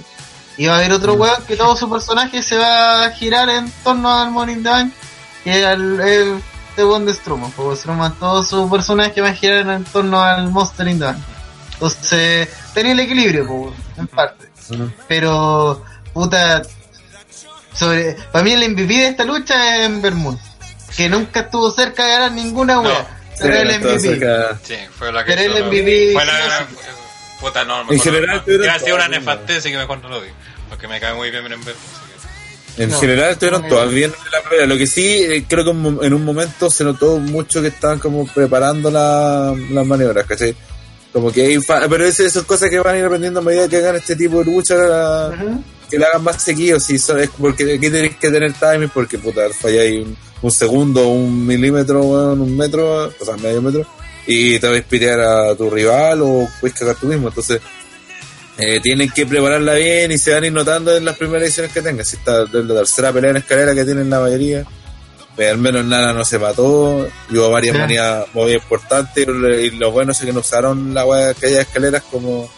Y 0.57 0.67
va 0.67 0.75
a 0.75 0.77
haber 0.79 0.93
otro 0.93 1.15
weón 1.15 1.43
que 1.47 1.55
todo 1.57 1.77
su 1.77 1.89
personaje 1.91 2.43
se 2.43 2.57
va 2.57 3.05
a 3.05 3.11
girar 3.13 3.49
en 3.51 3.71
torno 3.85 4.11
al 4.13 4.31
Money 4.31 4.57
Down, 4.57 4.93
que 5.45 5.51
es 5.61 5.67
el, 5.67 6.01
el 6.01 6.43
de 6.77 6.85
Wonder 6.85 7.15
Strowman. 7.15 7.51
Porque 7.53 7.77
Strowman, 7.77 8.15
todo 8.15 8.43
su 8.43 8.69
personaje 8.71 9.21
va 9.21 9.29
a 9.29 9.35
girar 9.35 9.69
en 9.69 9.85
torno 9.85 10.21
al 10.23 10.49
Monster 10.51 10.89
in 10.89 10.99
Down. 10.99 11.23
Entonces, 11.81 12.49
tenía 12.75 12.93
el 12.93 13.01
equilibrio, 13.01 13.47
pues, 13.47 13.75
en 13.97 14.07
parte. 14.07 14.49
Pero, 15.09 15.83
puta, 16.13 16.63
sobre, 17.75 18.17
para 18.31 18.45
mí 18.45 18.53
el 18.53 18.71
MVP 18.71 18.93
de 18.95 19.07
esta 19.09 19.25
lucha 19.25 19.79
es 19.79 19.87
Ember 19.87 20.13
Moon, 20.15 20.39
que 20.97 21.09
nunca 21.09 21.41
estuvo 21.41 21.71
cerca 21.71 22.05
de 22.05 22.13
ganar 22.13 22.33
ninguna 22.33 22.81
wea. 22.81 23.07
pero 23.39 23.57
el 23.57 23.81
MVP. 23.81 24.21
Sí, 24.63 24.75
fue 24.99 25.11
la 25.13 25.25
que 25.25 25.33
Pero 25.35 25.57
el 25.57 25.65
MVP 25.65 26.11
Fue 26.13 26.27
la 26.27 26.39
gran- 26.39 26.67
puta 27.41 27.65
no, 27.65 27.79
mejor 27.85 27.95
En 27.95 28.01
general, 28.01 28.43
no, 28.47 28.53
no. 28.59 28.65
Iba 28.65 28.75
a 28.75 28.79
decir 28.79 28.93
una 28.95 29.09
nefastez 29.09 29.65
y 29.67 29.71
que 29.71 29.79
mejor 29.79 29.99
no 30.03 30.09
lo 30.11 30.21
digo. 30.21 30.35
Porque 30.69 30.87
me 30.87 31.01
cae 31.01 31.15
muy 31.15 31.31
bien 31.31 31.51
en 31.51 31.65
ver. 31.65 31.75
En 32.77 32.91
No, 32.91 33.01
general 33.01 33.31
estuvieron 33.31 33.63
no, 33.63 33.69
todas 33.69 33.87
no. 33.87 33.93
bien 33.93 34.13
en 34.27 34.31
la 34.31 34.49
pelea. 34.49 34.67
Lo 34.67 34.77
que 34.77 34.87
sí, 34.87 35.23
eh, 35.25 35.45
creo 35.49 35.65
que 35.65 35.71
en 36.07 36.15
un 36.15 36.25
momento 36.25 36.69
se 36.71 36.85
notó 36.85 37.17
mucho 37.19 37.61
que 37.63 37.69
estaban 37.69 37.99
como 37.99 38.27
preparando 38.27 38.91
la- 38.91 39.55
las 39.71 39.87
maniobras, 39.87 40.27
¿cachai? 40.27 40.55
Como 41.13 41.33
que 41.33 41.43
hay 41.43 41.59
pero 41.89 42.05
esas 42.05 42.33
son 42.33 42.45
cosas 42.45 42.71
que 42.71 42.79
van 42.79 42.95
a 42.95 42.99
ir 42.99 43.05
aprendiendo 43.05 43.41
a 43.41 43.43
medida 43.43 43.69
que 43.69 43.79
hagan 43.79 43.97
este 43.97 44.15
tipo 44.15 44.39
de 44.39 44.45
lucha, 44.45 44.77
que 45.91 45.99
la 45.99 46.07
hagan 46.07 46.23
más 46.23 46.41
seguido, 46.43 46.79
si 46.79 46.99
son, 46.99 47.19
es 47.19 47.31
porque 47.31 47.75
aquí 47.75 47.91
tenéis 47.91 48.17
que 48.17 48.31
tener 48.31 48.53
timing, 48.53 48.91
porque 48.91 49.19
puta, 49.19 49.43
falláis 49.53 50.07
un, 50.07 50.17
un 50.43 50.51
segundo, 50.51 51.09
un 51.09 51.47
milímetro, 51.47 52.03
un 52.05 52.57
metro, 52.57 53.07
o 53.07 53.25
sea, 53.25 53.37
medio 53.37 53.61
metro, 53.61 53.85
y 54.25 54.59
te 54.61 54.69
vas 54.69 54.79
a 54.79 54.83
pitear 54.83 55.21
a 55.21 55.55
tu 55.57 55.69
rival 55.69 56.21
o 56.23 56.49
puedes 56.61 56.79
cagar 56.79 56.95
tú 56.95 57.07
mismo, 57.07 57.29
entonces 57.29 57.61
eh, 58.59 58.79
tienen 58.81 59.11
que 59.11 59.27
prepararla 59.27 59.75
bien 59.75 60.13
y 60.13 60.19
se 60.19 60.33
van 60.33 60.45
a 60.45 60.47
ir 60.47 60.53
notando 60.53 60.97
en 60.97 61.05
las 61.05 61.17
primeras 61.17 61.45
ediciones 61.45 61.73
que 61.73 61.83
tengan, 61.83 62.05
si 62.05 62.17
está 62.17 62.45
la 62.45 62.75
tercera 62.75 63.13
pelea 63.13 63.31
en 63.31 63.39
escalera 63.39 63.75
que 63.75 63.85
tienen 63.85 64.09
la 64.09 64.21
mayoría, 64.21 64.65
eh, 65.39 65.49
al 65.49 65.59
menos 65.59 65.85
Nana 65.85 66.13
no 66.13 66.25
se 66.25 66.39
mató, 66.39 67.09
y 67.31 67.37
hubo 67.37 67.51
varias 67.51 67.75
Sí. 67.77 67.81
manías 67.81 68.25
muy 68.35 68.53
importantes, 68.53 69.27
y 69.27 69.71
lo 69.71 69.91
bueno 69.91 70.13
es 70.13 70.19
que 70.19 70.33
no 70.33 70.41
usaron 70.41 70.93
la 70.95 71.05
weá 71.07 71.35
que 71.35 71.47
haya 71.47 71.63
escaleras 71.63 72.03
como 72.11 72.51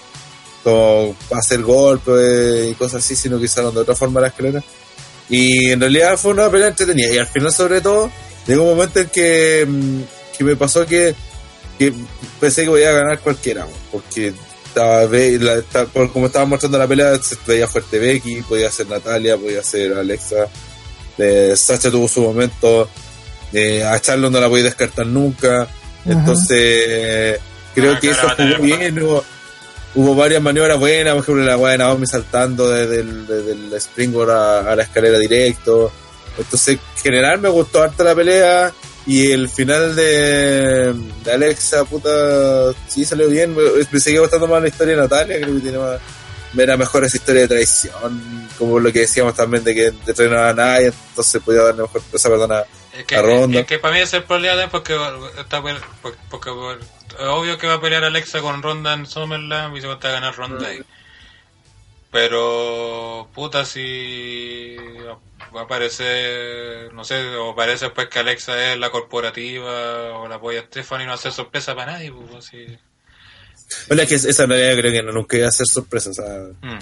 como 0.64 1.16
hacer 1.32 1.60
golpes 1.62 2.70
y 2.70 2.74
cosas 2.74 3.04
así, 3.04 3.16
sino 3.16 3.36
que 3.36 3.46
usaron 3.46 3.74
de 3.74 3.80
otra 3.80 3.96
forma 3.96 4.20
la 4.20 4.28
escalera. 4.28 4.62
Y 5.28 5.70
en 5.72 5.80
realidad 5.80 6.16
fue 6.16 6.30
una 6.32 6.48
pelea 6.50 6.68
entretenida. 6.68 7.12
Y 7.12 7.18
al 7.18 7.26
final, 7.26 7.52
sobre 7.52 7.80
todo, 7.80 8.12
llegó 8.46 8.62
un 8.62 8.76
momento 8.76 9.00
en 9.00 9.08
que, 9.08 9.66
mm, 9.68 10.00
que 10.38 10.44
me 10.44 10.54
pasó 10.54 10.86
que, 10.86 11.16
que 11.80 11.92
pensé 12.38 12.62
que 12.62 12.68
podía 12.70 12.92
ganar 12.92 13.18
cualquiera, 13.18 13.66
porque 13.90 14.32
estaba, 14.64 15.02
la- 15.06 15.84
por 15.92 16.12
como 16.12 16.26
estaba 16.26 16.44
mostrando 16.44 16.78
la 16.78 16.86
pelea, 16.86 17.16
se 17.20 17.36
veía 17.44 17.66
fuerte 17.66 17.98
Becky, 17.98 18.42
podía 18.42 18.70
ser 18.70 18.86
Natalia, 18.86 19.36
podía 19.36 19.64
ser 19.64 19.94
Alexa. 19.94 20.46
Eh, 21.18 21.54
Sacha 21.56 21.90
tuvo 21.90 22.08
su 22.08 22.22
momento, 22.22 22.88
eh, 23.52 23.84
a 23.84 24.00
Charlotte 24.00 24.32
no 24.32 24.40
la 24.40 24.48
podía 24.48 24.64
descartar 24.64 25.06
nunca. 25.06 25.68
Entonces, 26.04 27.38
creo 27.74 27.92
Ah, 27.92 27.98
que 28.00 28.10
eso 28.10 28.26
a 28.26 28.34
jugó 28.34 28.58
bien. 28.62 29.02
Hubo, 29.02 29.24
hubo 29.94 30.14
varias 30.14 30.42
maniobras 30.42 30.78
buenas, 30.78 31.14
por 31.14 31.22
ejemplo, 31.22 31.44
la 31.44 31.56
weá 31.56 31.72
de 31.72 31.78
Naomi 31.78 32.06
saltando 32.06 32.68
desde 32.70 33.00
el, 33.00 33.26
desde 33.26 33.52
el 33.52 33.72
springboard 33.74 34.30
a, 34.30 34.72
a 34.72 34.76
la 34.76 34.82
escalera 34.82 35.18
directo. 35.18 35.92
Entonces, 36.38 36.76
en 36.96 37.02
general 37.02 37.40
me 37.40 37.48
gustó 37.50 37.82
harto 37.82 38.02
la 38.04 38.14
pelea. 38.14 38.72
Y 39.04 39.32
el 39.32 39.48
final 39.48 39.96
de, 39.96 40.94
de 41.24 41.32
Alexa, 41.32 41.84
puta, 41.84 42.72
sí 42.86 43.04
salió 43.04 43.28
bien. 43.28 43.54
Me, 43.54 43.62
me 43.90 44.00
seguía 44.00 44.20
gustando 44.20 44.46
más 44.46 44.62
la 44.62 44.68
historia 44.68 44.94
de 44.94 45.02
Natalia, 45.02 45.40
creo 45.40 45.54
que 45.56 45.60
tiene 45.60 45.78
más. 45.78 45.98
Era 46.56 46.76
mejor 46.76 47.04
esa 47.04 47.16
historia 47.16 47.42
de 47.42 47.48
traición, 47.48 48.48
como 48.58 48.78
lo 48.78 48.92
que 48.92 49.00
decíamos 49.00 49.34
también 49.34 49.64
de 49.64 49.74
que 49.74 49.86
entrenaba 49.86 50.50
a 50.50 50.54
nadie, 50.54 50.86
entonces 51.08 51.42
podía 51.42 51.62
darle 51.62 51.82
mejor, 51.82 52.02
o 52.12 52.18
sea, 52.18 52.30
perdona, 52.30 52.64
Es 52.96 53.04
que, 53.06 53.16
a 53.16 53.22
Ronda. 53.22 53.60
es 53.60 53.66
que 53.66 53.78
para 53.78 53.94
mí 53.94 54.00
es 54.00 54.12
el 54.12 54.24
problema 54.24 54.68
porque, 54.68 54.94
está, 55.38 55.62
porque, 55.62 56.18
porque 56.30 56.50
obvio 57.20 57.58
que 57.58 57.66
va 57.66 57.74
a 57.74 57.80
pelear 57.80 58.04
Alexa 58.04 58.40
con 58.40 58.62
Ronda 58.62 58.92
en 58.94 59.06
Summerland 59.06 59.76
y 59.76 59.80
se 59.80 59.86
va 59.86 59.94
a 59.94 59.98
ganar 59.98 60.36
Ronda 60.36 60.68
ahí. 60.68 60.82
Pero, 62.10 63.30
puta, 63.34 63.64
si 63.64 64.76
va 65.54 65.60
a 65.62 65.64
aparecer, 65.64 66.92
no 66.92 67.04
sé, 67.04 67.34
o 67.36 67.54
parece 67.54 67.88
pues 67.90 68.08
que 68.08 68.18
Alexa 68.18 68.72
es 68.72 68.78
la 68.78 68.90
corporativa 68.90 70.18
o 70.18 70.28
la 70.28 70.34
apoya 70.36 70.62
Stephanie 70.62 71.04
y 71.04 71.06
no 71.06 71.14
hace 71.14 71.30
sorpresa 71.30 71.74
para 71.74 71.92
nadie, 71.92 72.12
pues 72.12 72.34
así. 72.34 72.78
Bueno, 73.88 74.02
es 74.02 74.08
que 74.08 74.14
esa 74.14 74.46
realidad 74.46 74.76
creo 74.80 74.92
que 74.92 75.02
no, 75.02 75.12
nunca 75.12 75.36
iba 75.36 75.48
a 75.48 75.52
ser 75.52 75.66
sorpresa, 75.66 76.10
o 76.10 76.14
sea, 76.14 76.26
Mm. 76.62 76.78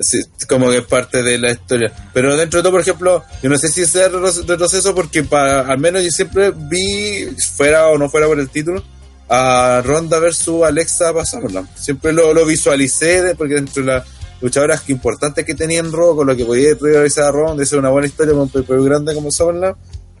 sí, 0.00 0.20
como 0.48 0.70
que 0.70 0.78
es 0.78 0.84
parte 0.84 1.22
de 1.22 1.38
la 1.38 1.52
historia. 1.52 1.92
Pero 2.12 2.36
dentro 2.36 2.58
de 2.58 2.62
todo, 2.62 2.72
por 2.72 2.80
ejemplo, 2.80 3.24
yo 3.42 3.50
no 3.50 3.58
sé 3.58 3.68
si 3.68 3.84
sea 3.86 4.08
retro- 4.08 4.46
retroceso 4.46 4.94
porque 4.94 5.22
para, 5.24 5.60
al 5.60 5.78
menos 5.78 6.02
yo 6.02 6.10
siempre 6.10 6.52
vi, 6.54 7.26
fuera 7.56 7.88
o 7.88 7.98
no 7.98 8.08
fuera 8.10 8.26
por 8.26 8.38
el 8.40 8.48
título, 8.50 8.82
a 9.28 9.80
Ronda 9.84 10.18
versus 10.18 10.62
Alexa 10.64 11.12
para 11.12 11.24
SummerSlam. 11.24 11.66
Siempre 11.76 12.12
lo, 12.12 12.34
lo 12.34 12.44
visualicé 12.44 13.22
de- 13.22 13.34
porque 13.34 13.54
dentro 13.54 13.82
de 13.82 13.92
las 13.92 14.04
luchadoras 14.40 14.82
que 14.82 14.92
importantes 14.92 15.44
que 15.46 15.54
tenía 15.54 15.78
en 15.80 15.90
Raw, 15.92 16.14
con 16.16 16.26
lo 16.26 16.36
que 16.36 16.44
podía 16.44 16.74
rivalizar 16.78 17.24
a 17.24 17.30
Ronda, 17.30 17.62
es 17.62 17.72
una 17.72 17.88
buena 17.88 18.06
historia 18.08 18.34
con 18.34 18.50
un 18.78 18.84
grande 18.84 19.14
como 19.14 19.30
SummerSlam, 19.30 19.74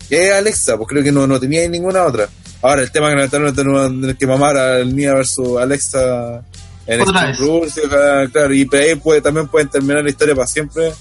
que 0.08 0.28
es 0.28 0.34
Alexa, 0.34 0.76
pues 0.76 0.88
creo 0.88 1.02
que 1.02 1.12
no, 1.12 1.26
no 1.26 1.38
tenía 1.40 1.68
ninguna 1.68 2.04
otra. 2.04 2.28
Ahora, 2.62 2.82
el 2.82 2.90
tema 2.90 3.08
que 3.14 3.14
a 3.22 3.28
tener 3.28 4.16
que 4.16 4.26
mamar 4.26 4.56
al 4.56 4.94
Nia 4.94 5.14
versus 5.14 5.58
Alexa 5.58 6.42
en 6.86 7.00
vez. 7.28 7.38
Rules, 7.38 7.76
y 7.78 7.88
claro, 8.30 8.54
y 8.54 8.68
ahí 8.72 8.94
puede, 8.96 9.20
también 9.20 9.48
pueden 9.48 9.68
terminar 9.68 10.02
la 10.02 10.10
historia 10.10 10.34
para 10.34 10.46
siempre 10.46 10.92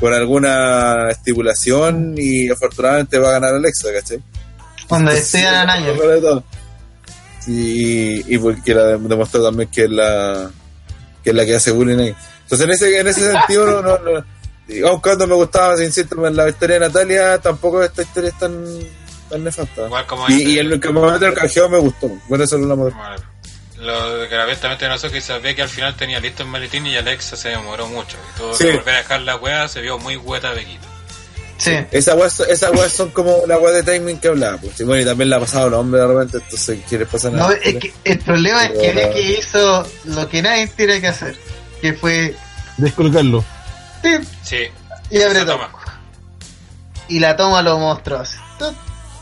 con 0.00 0.12
alguna 0.14 1.10
estipulación 1.10 2.14
y 2.16 2.48
afortunadamente 2.50 3.18
va 3.18 3.30
a 3.30 3.32
ganar 3.32 3.54
Alexa, 3.54 3.88
¿cachai? 3.92 4.20
Cuando 4.88 5.12
despidan 5.12 5.54
a 5.54 6.20
todo. 6.20 6.44
Sí, 7.40 8.24
y 8.26 8.38
porque 8.38 8.74
la 8.74 8.84
de- 8.84 8.98
demostró 8.98 9.42
también 9.42 9.68
que 9.70 9.84
es 9.84 9.90
la 9.90 10.50
que 11.22 11.30
es 11.30 11.36
la 11.36 11.44
que 11.44 11.54
hace 11.56 11.70
bullying 11.72 11.98
ahí. 11.98 12.14
Entonces 12.42 12.66
en 12.66 12.70
ese, 12.72 13.00
en 13.00 13.06
ese 13.08 13.32
sentido 13.32 13.82
no, 13.82 13.98
no, 13.98 14.24
no- 14.68 14.74
y 14.74 14.80
aun 14.82 15.00
cuando 15.00 15.26
me 15.26 15.34
gustaba 15.34 15.82
insisto 15.82 16.26
en 16.26 16.36
la 16.36 16.48
historia 16.48 16.78
de 16.78 16.86
Natalia, 16.86 17.38
tampoco 17.38 17.82
esta 17.82 18.02
historia 18.02 18.30
es 18.30 18.38
tan, 18.38 18.64
tan 19.30 19.44
nefasta. 19.44 19.86
Igual 19.86 20.06
como 20.06 20.28
Y, 20.28 20.34
dice- 20.34 20.50
y 20.50 20.58
el 20.58 20.80
que 20.80 20.88
momento 20.90 21.24
del 21.24 21.34
canjeo 21.34 21.68
me 21.68 21.78
gustó. 21.78 22.08
Bueno, 22.28 22.44
eso 22.44 22.56
lo 22.58 22.64
hablamos 22.64 22.92
Bueno, 22.94 23.16
lo 23.80 24.18
de 24.18 24.28
que 24.28 24.34
la 24.34 24.44
vez 24.44 24.60
también 24.60 24.90
no 24.90 24.98
sé 24.98 25.10
que 25.10 25.20
ve 25.40 25.54
que 25.54 25.62
al 25.62 25.68
final 25.68 25.94
tenía 25.96 26.20
listo 26.20 26.42
el 26.42 26.48
maletín 26.48 26.86
y 26.86 26.96
Alexa 26.96 27.36
se 27.36 27.50
demoró 27.50 27.86
mucho. 27.86 28.16
Y 28.34 28.38
todo 28.38 28.54
Sí. 28.54 28.64
que 28.64 28.76
volver 28.76 28.94
a 28.94 28.98
dejar 28.98 29.20
la 29.22 29.36
weá 29.36 29.68
se 29.68 29.80
vio 29.80 29.98
muy 29.98 30.16
hueta 30.16 30.52
Bequita. 30.52 30.86
Sí. 31.58 31.72
Esas 31.90 32.14
weas, 32.16 32.38
esas 32.40 32.70
weas 32.72 32.92
son 32.92 33.10
como 33.10 33.42
la 33.48 33.58
wea 33.58 33.72
de 33.72 33.82
timing 33.82 34.18
que 34.20 34.28
hablaba. 34.28 34.58
Pues. 34.58 34.78
Y 34.80 34.84
bueno, 34.84 35.02
y 35.02 35.04
también 35.04 35.28
la 35.30 35.36
ha 35.36 35.40
pasado 35.40 35.66
a 35.66 35.70
los 35.70 35.80
hombres 35.80 36.02
de 36.02 36.08
repente, 36.14 36.38
entonces 36.38 36.78
quieres 36.88 37.08
pasar 37.08 37.32
No, 37.32 37.38
nada. 37.38 37.54
es 37.64 37.74
que 37.76 37.92
el 38.04 38.18
problema 38.20 38.64
es 38.66 38.78
que 38.78 38.92
Becky 38.92 39.36
hizo 39.40 39.86
lo 40.04 40.28
que 40.28 40.40
nadie 40.42 40.68
tiene 40.68 41.00
que 41.00 41.08
hacer, 41.08 41.36
que 41.80 41.94
fue 41.94 42.34
Descolgarlo. 42.76 43.44
¡Tip! 44.02 44.22
Sí. 44.42 44.56
y 45.10 45.22
apretó. 45.22 45.52
toma. 45.52 45.70
Y 47.08 47.20
la 47.20 47.36
toma 47.36 47.62
lo 47.62 47.78
mostró 47.78 48.18
así. 48.20 48.36
¡tup! 48.58 48.74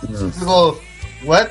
Mm. 0.03 1.27
¿what? 1.27 1.47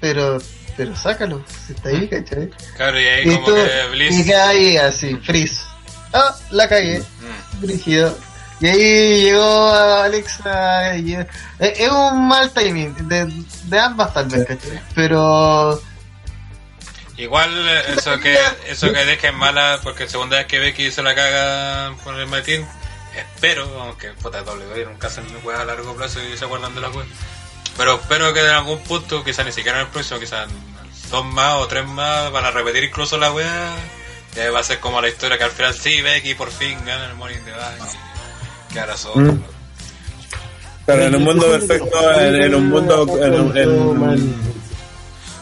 Pero, 0.00 0.38
pero 0.76 0.96
sácalo, 0.96 1.44
si 1.66 1.72
está 1.74 1.90
ahí, 1.90 2.08
¿cachai? 2.08 2.50
Claro, 2.76 2.98
y 3.00 3.04
ahí 3.04 3.28
Y, 3.30 3.34
como 3.34 3.46
tú, 3.48 3.54
que 3.54 3.86
Bliss. 3.90 4.18
y 4.18 4.24
queda 4.24 4.48
ahí 4.48 4.76
así, 4.78 5.16
freeze. 5.16 5.62
Ah, 6.12 6.34
la 6.50 6.68
cagué, 6.68 7.00
Mm. 7.00 7.60
brígido. 7.60 8.16
Y 8.60 8.66
ahí 8.66 9.22
llegó 9.22 9.42
a 9.68 10.04
Alexa. 10.04 10.96
y- 10.98 11.14
eh, 11.14 11.26
es 11.58 11.88
un 11.90 12.26
mal 12.28 12.50
timing, 12.50 12.94
de, 13.08 13.26
de 13.64 13.78
ambas 13.78 14.12
tal 14.12 14.26
vez, 14.26 14.46
¿cachai? 14.46 14.80
Pero. 14.94 15.80
Igual 17.20 17.50
eh, 17.68 17.82
eso 17.98 18.18
que 18.18 18.36
eso 18.66 18.92
que 18.92 19.04
dejen 19.04 19.34
mala, 19.34 19.78
porque 19.82 20.08
segunda 20.08 20.38
vez 20.38 20.46
que 20.46 20.58
Becky 20.58 20.90
se 20.90 21.02
la 21.02 21.14
caga 21.14 21.94
por 22.02 22.14
el 22.18 22.26
maletín, 22.26 22.66
espero, 23.14 23.64
aunque 23.82 24.08
puta 24.12 24.42
W 24.42 24.84
nunca 24.86 25.08
hacen 25.08 25.24
weas 25.44 25.60
a 25.60 25.64
largo 25.66 25.94
plazo 25.94 26.18
y 26.22 26.36
se 26.38 26.44
acuerdan 26.46 26.74
de 26.74 26.80
la 26.80 26.88
wea. 26.88 27.04
Pero 27.76 27.96
espero 27.96 28.32
que 28.32 28.40
en 28.40 28.46
algún 28.46 28.78
punto, 28.84 29.22
quizás 29.22 29.44
ni 29.44 29.52
siquiera 29.52 29.80
en 29.80 29.86
el 29.86 29.90
próximo, 29.92 30.18
quizás 30.18 30.48
dos 31.10 31.24
más 31.26 31.56
o 31.56 31.66
tres 31.66 31.86
más, 31.86 32.30
van 32.32 32.44
a 32.46 32.50
repetir 32.52 32.84
incluso 32.84 33.18
la 33.18 33.30
weá. 33.32 33.74
Y 34.34 34.40
ahí 34.40 34.50
va 34.50 34.60
a 34.60 34.64
ser 34.64 34.78
como 34.80 35.00
la 35.02 35.08
historia 35.08 35.36
que 35.36 35.44
al 35.44 35.50
final 35.50 35.74
sí, 35.74 36.00
Becky 36.00 36.34
por 36.34 36.50
fin 36.50 36.78
gana 36.86 37.06
el 37.06 37.16
Morning 37.16 37.40
the 37.44 37.50
Bank. 37.52 37.90
Que 38.72 38.80
ahora 38.80 38.96
son. 38.96 39.26
Mm. 39.26 39.44
Claro, 40.86 41.02
en 41.02 41.14
un 41.16 41.24
mundo 41.24 41.46
perfecto, 41.50 42.20
en, 42.20 42.42
en 42.42 42.54
un 42.54 42.68
mundo. 42.70 43.06
En, 43.22 43.56
en- 43.56 44.59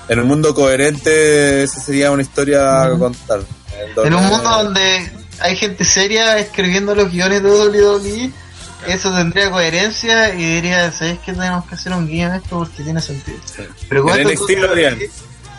en 0.09 0.21
un 0.21 0.27
mundo 0.27 0.55
coherente, 0.55 1.63
esa 1.63 1.81
sería 1.81 2.11
una 2.11 2.23
historia 2.23 2.83
a 2.83 2.99
contar. 2.99 3.41
En 4.05 4.15
un 4.15 4.27
mundo 4.27 4.49
donde 4.49 5.11
hay 5.41 5.57
gente 5.57 5.85
seria 5.85 6.39
escribiendo 6.39 6.95
los 6.95 7.11
guiones 7.11 7.43
de 7.43 7.51
WWE, 7.51 8.31
eso 8.87 9.15
tendría 9.15 9.51
coherencia 9.51 10.35
y 10.35 10.55
diría, 10.55 10.91
¿sabes 10.93 11.19
qué? 11.25 11.33
Tenemos 11.33 11.65
que 11.67 11.75
hacer 11.75 11.93
un 11.93 12.07
guion 12.07 12.33
de 12.33 12.39
esto 12.39 12.59
porque 12.59 12.83
tiene 12.83 13.01
sentido. 13.01 13.39
Pero 13.89 14.03
con 14.03 14.19
En 14.19 14.29
NXT 14.29 14.51
lo 14.59 14.71
harían. 14.71 14.99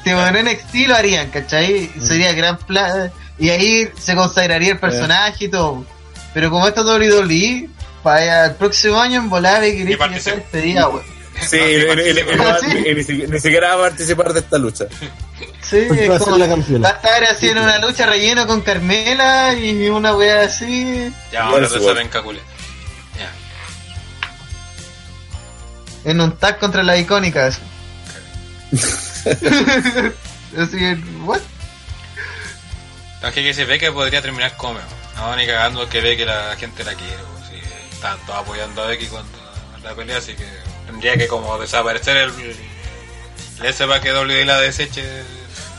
En 0.05 0.45
NXT 0.45 0.75
lo 0.87 0.95
harían, 0.95 1.29
¿cachai? 1.29 1.91
Sería 2.01 2.33
gran 2.33 2.57
plan. 2.57 3.11
Y 3.37 3.49
ahí 3.49 3.89
se 3.99 4.15
consagraría 4.15 4.73
el 4.73 4.79
personaje 4.79 5.45
y 5.45 5.49
todo. 5.49 5.85
Pero 6.33 6.49
como 6.49 6.67
esto 6.67 6.81
es 6.81 6.87
WWE, 6.87 7.69
para 8.03 8.45
el 8.47 8.55
próximo 8.55 8.99
año 8.99 9.19
en 9.19 9.29
volar 9.29 9.63
y 9.65 9.85
que 9.85 9.97
participa. 9.97 10.31
se 10.31 10.35
despedida, 10.37 10.87
weón. 10.89 11.18
Sí, 11.41 11.57
ni, 12.95 13.03
si- 13.03 13.27
ni 13.27 13.39
siquiera 13.39 13.75
va 13.75 13.85
a 13.85 13.89
participar 13.89 14.33
de 14.33 14.39
esta 14.41 14.57
lucha. 14.57 14.85
Sí, 15.61 15.85
Porque 15.87 16.07
va 16.07 16.15
a 16.15 16.17
es 16.17 16.23
ser 16.23 16.31
como 16.33 16.37
la 16.37 16.47
campeona. 16.47 16.87
va 16.89 16.93
a 16.95 16.97
estar 16.97 17.23
así 17.25 17.49
en 17.49 17.57
una 17.57 17.77
lucha 17.79 18.05
relleno 18.05 18.47
con 18.47 18.61
Carmela 18.61 19.53
y 19.53 19.87
una 19.89 20.15
wea 20.15 20.41
así. 20.43 21.11
Ya 21.31 21.43
vamos 21.45 21.71
a 21.73 21.77
esa 21.77 21.93
penca 21.93 22.21
culia. 22.21 22.41
Ya. 23.17 23.31
En 26.11 26.21
un 26.21 26.35
tag 26.37 26.59
contra 26.59 26.83
la 26.83 26.97
icónica. 26.97 27.47
Eso. 27.47 27.59
así 30.57 30.77
que, 30.77 30.97
what? 31.23 31.39
Es 33.23 33.33
que, 33.33 33.43
que 33.43 33.53
se 33.53 33.65
ve 33.65 33.77
que 33.79 33.91
podría 33.91 34.21
terminar 34.21 34.55
como. 34.57 34.79
No, 35.15 35.35
ni 35.35 35.45
cagando 35.45 35.87
que 35.89 35.99
ve 36.01 36.15
que 36.15 36.25
la 36.25 36.55
gente 36.57 36.83
la 36.83 36.93
quiere. 36.93 37.17
pues, 37.35 37.49
sí, 37.49 37.55
están 37.91 38.17
todos 38.25 38.39
apoyando 38.39 38.81
a 38.83 38.87
Becky 38.87 39.07
cuando 39.07 39.37
en 39.77 39.83
la 39.83 39.93
pelea, 39.93 40.17
así 40.17 40.33
que 40.33 40.45
tendría 40.89 41.17
que 41.17 41.27
como 41.27 41.57
desaparecer 41.57 42.17
el. 42.17 42.29
el 43.61 43.65
ese 43.65 43.85
para 43.85 43.99
que 44.01 44.11
WWE 44.13 44.45
la 44.45 44.59
deseche. 44.59 45.03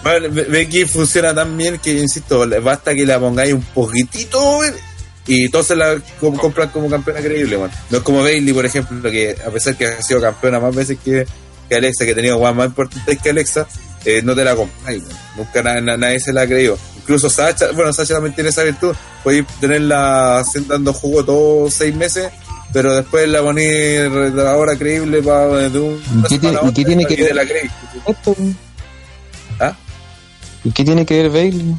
Bueno, 0.03 0.29
Becky 0.31 0.87
funciona 0.87 1.35
tan 1.35 1.57
bien 1.57 1.79
que, 1.79 1.93
insisto, 1.93 2.47
basta 2.63 2.95
que 2.95 3.05
la 3.05 3.19
pongáis 3.21 3.53
un 3.53 3.63
poquitito 3.63 4.61
y 5.27 5.49
todos 5.51 5.67
se 5.67 5.77
la 5.77 5.99
com- 6.19 6.37
compran 6.37 6.71
como 6.71 6.89
campeona 6.89 7.21
creíble. 7.21 7.59
No 7.91 7.99
es 7.99 8.03
como 8.03 8.23
Bailey, 8.23 8.53
por 8.55 8.65
ejemplo, 8.67 9.11
que 9.11 9.37
a 9.47 9.51
pesar 9.51 9.77
que 9.77 9.87
ha 9.87 10.03
sido 10.03 10.21
campeona 10.21 10.59
más 10.59 10.75
veces 10.75 10.99
que, 11.05 11.27
que 11.69 11.75
Alexa, 11.75 12.05
que 12.07 12.13
ha 12.13 12.15
tenido 12.15 12.39
guas 12.39 12.55
más 12.55 12.67
importantes 12.67 13.19
que 13.23 13.31
Alexa, 13.31 13.67
eh, 14.05 14.23
no 14.25 14.35
te 14.35 14.43
la 14.45 14.57
compráis. 14.57 15.03
Nunca 15.37 15.63
na- 15.63 15.81
na- 15.83 15.97
nadie 15.99 16.19
se 16.21 16.33
la 16.33 16.43
ha 16.43 16.47
creído. 16.47 16.79
Incluso 16.97 17.29
Sacha, 17.29 17.71
bueno, 17.73 17.93
Sacha 17.93 18.15
también 18.15 18.35
tiene 18.35 18.51
esa 18.51 18.63
virtud. 18.63 18.95
Podéis 19.23 19.47
tenerla 19.61 20.43
dando 20.67 20.93
jugo 20.95 21.25
todos 21.25 21.75
seis 21.75 21.95
meses. 21.95 22.31
Pero 22.73 22.95
después 22.95 23.29
la 23.29 23.43
ponéis 23.43 24.01
ahora 24.39 24.77
creíble 24.77 25.23
para 25.23 25.69
de 25.69 25.79
un. 25.79 26.03
¿Y 26.19 26.29
qué 26.29 26.39
tiene- 26.39 26.59
y 26.69 26.73
qué 26.73 26.85
tiene 26.85 27.05
que 27.05 27.17
te 27.17 27.35
la 27.35 27.45
creéis. 27.45 27.73
Esto, 28.07 28.37
¿Ah? 29.59 29.75
¿Y 30.65 30.71
qué 30.71 30.85
tiene 30.85 31.05
que 31.05 31.23
ver 31.23 31.31
Bailey? 31.31 31.75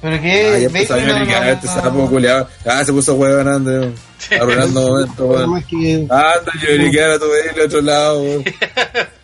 Pero 0.00 0.14
Ah, 0.16 0.20
que. 0.20 0.42
ya 0.60 0.66
empezó 0.66 0.94
a 0.94 0.96
Bailey 0.96 1.12
no- 1.12 1.18
lloriquear, 1.18 1.44
no- 1.44 1.50
este 1.52 1.66
sapo 1.68 2.08
culiao. 2.08 2.48
Ah, 2.64 2.84
se 2.84 2.92
puso 2.92 3.14
huevo 3.14 3.36
ganando, 3.36 3.92
arruinando 4.40 4.80
momentos, 4.80 5.18
weón. 5.20 5.62
Anda, 6.10 6.52
lloriquear 6.62 7.10
a 7.10 7.18
tu 7.18 7.24
del 7.26 7.60
otro 7.66 7.80
lado, 7.82 8.22
weón. 8.22 8.44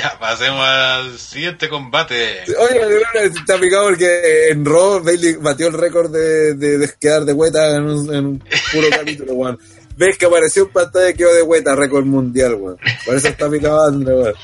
Ya, 0.00 0.18
pasemos 0.18 0.64
al 0.64 1.18
siguiente 1.18 1.68
combate. 1.68 2.42
Oye, 2.58 2.78
weón, 2.80 3.36
está 3.36 3.58
picado 3.58 3.88
porque 3.88 4.48
en 4.50 4.64
Raw 4.64 5.02
Bailey 5.02 5.34
batió 5.36 5.68
el 5.68 5.74
récord 5.74 6.10
de, 6.10 6.54
de, 6.54 6.78
de 6.78 6.90
quedar 6.98 7.24
de 7.24 7.32
hueta 7.32 7.76
en 7.76 7.82
un, 7.84 8.14
en 8.14 8.26
un 8.26 8.38
puro 8.72 8.88
capítulo, 8.96 9.34
weón. 9.34 9.58
Ves 9.96 10.16
que 10.16 10.26
apareció 10.26 10.62
en 10.64 10.70
pantalla 10.70 11.10
y 11.10 11.14
quedó 11.14 11.34
de 11.34 11.42
hueta, 11.42 11.74
récord 11.76 12.04
mundial, 12.06 12.54
weón. 12.54 12.78
Por 13.04 13.14
eso 13.16 13.28
está 13.28 13.50
picado 13.50 13.86
André, 13.86 14.14
weón. 14.14 14.34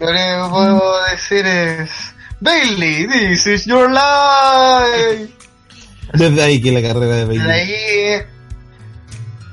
Lo 0.00 0.06
que 0.06 0.48
puedo 0.50 1.04
decir 1.10 1.46
es. 1.46 1.90
Bailey, 2.40 3.06
this 3.08 3.46
is 3.46 3.64
your 3.66 3.90
life. 3.90 5.28
desde 6.14 6.42
ahí 6.42 6.60
que 6.62 6.70
la 6.72 6.82
carrera 6.82 7.16
de 7.16 7.24
Bailey. 7.24 7.50
ahí. 7.50 8.22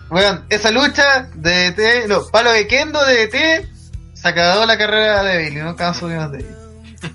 Bueno, 0.09 0.45
esa 0.49 0.69
lucha 0.71 1.29
de 1.33 1.71
DT, 1.71 2.07
no, 2.07 2.27
palo 2.31 2.51
de 2.51 2.67
Kendo 2.67 3.03
de 3.05 3.27
DT, 3.27 3.67
se 4.25 4.29
acabó 4.29 4.65
la 4.65 4.75
carrera 4.75 5.23
de 5.23 5.35
Bailey, 5.35 5.63
nunca 5.63 5.89
más 5.89 5.97
subimos 5.97 6.31
de 6.31 6.39
ahí. 6.39 6.55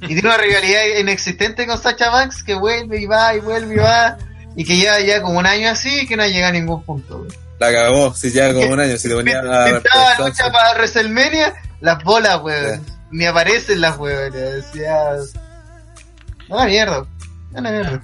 Y 0.02 0.06
tiene 0.06 0.28
una 0.28 0.36
rivalidad 0.36 0.82
inexistente 1.00 1.66
con 1.66 1.76
Sacha 1.76 2.08
Banks 2.08 2.44
que 2.44 2.54
vuelve 2.54 3.00
y 3.00 3.06
va 3.06 3.34
y 3.34 3.40
vuelve 3.40 3.74
y 3.74 3.78
va. 3.78 4.16
Y 4.54 4.64
que 4.64 4.76
lleva 4.76 5.00
ya 5.00 5.20
como 5.20 5.40
un 5.40 5.46
año 5.46 5.70
así 5.70 6.02
y 6.02 6.06
que 6.06 6.16
no 6.16 6.24
llega 6.24 6.48
a 6.48 6.52
ningún 6.52 6.84
punto. 6.84 7.18
güey. 7.18 7.30
La 7.58 7.72
cagó, 7.72 8.14
si 8.14 8.30
ya 8.30 8.52
como 8.54 8.68
un 8.68 8.78
año, 8.78 8.96
si 8.96 9.08
te 9.08 9.16
ponía 9.16 9.40
a 9.40 9.68
Estaba 9.76 10.18
lucha 10.20 10.52
para 10.52 10.74
WrestleMania, 10.74 11.52
las 11.80 12.04
bolas, 12.04 12.40
weón. 12.42 12.86
Ni 13.10 13.26
aparecen 13.26 13.80
las 13.80 13.98
weón. 13.98 14.30
Decía. 14.30 15.16
No, 16.48 16.64
mierda. 16.64 17.06
No, 17.50 17.60
mierda. 17.60 18.00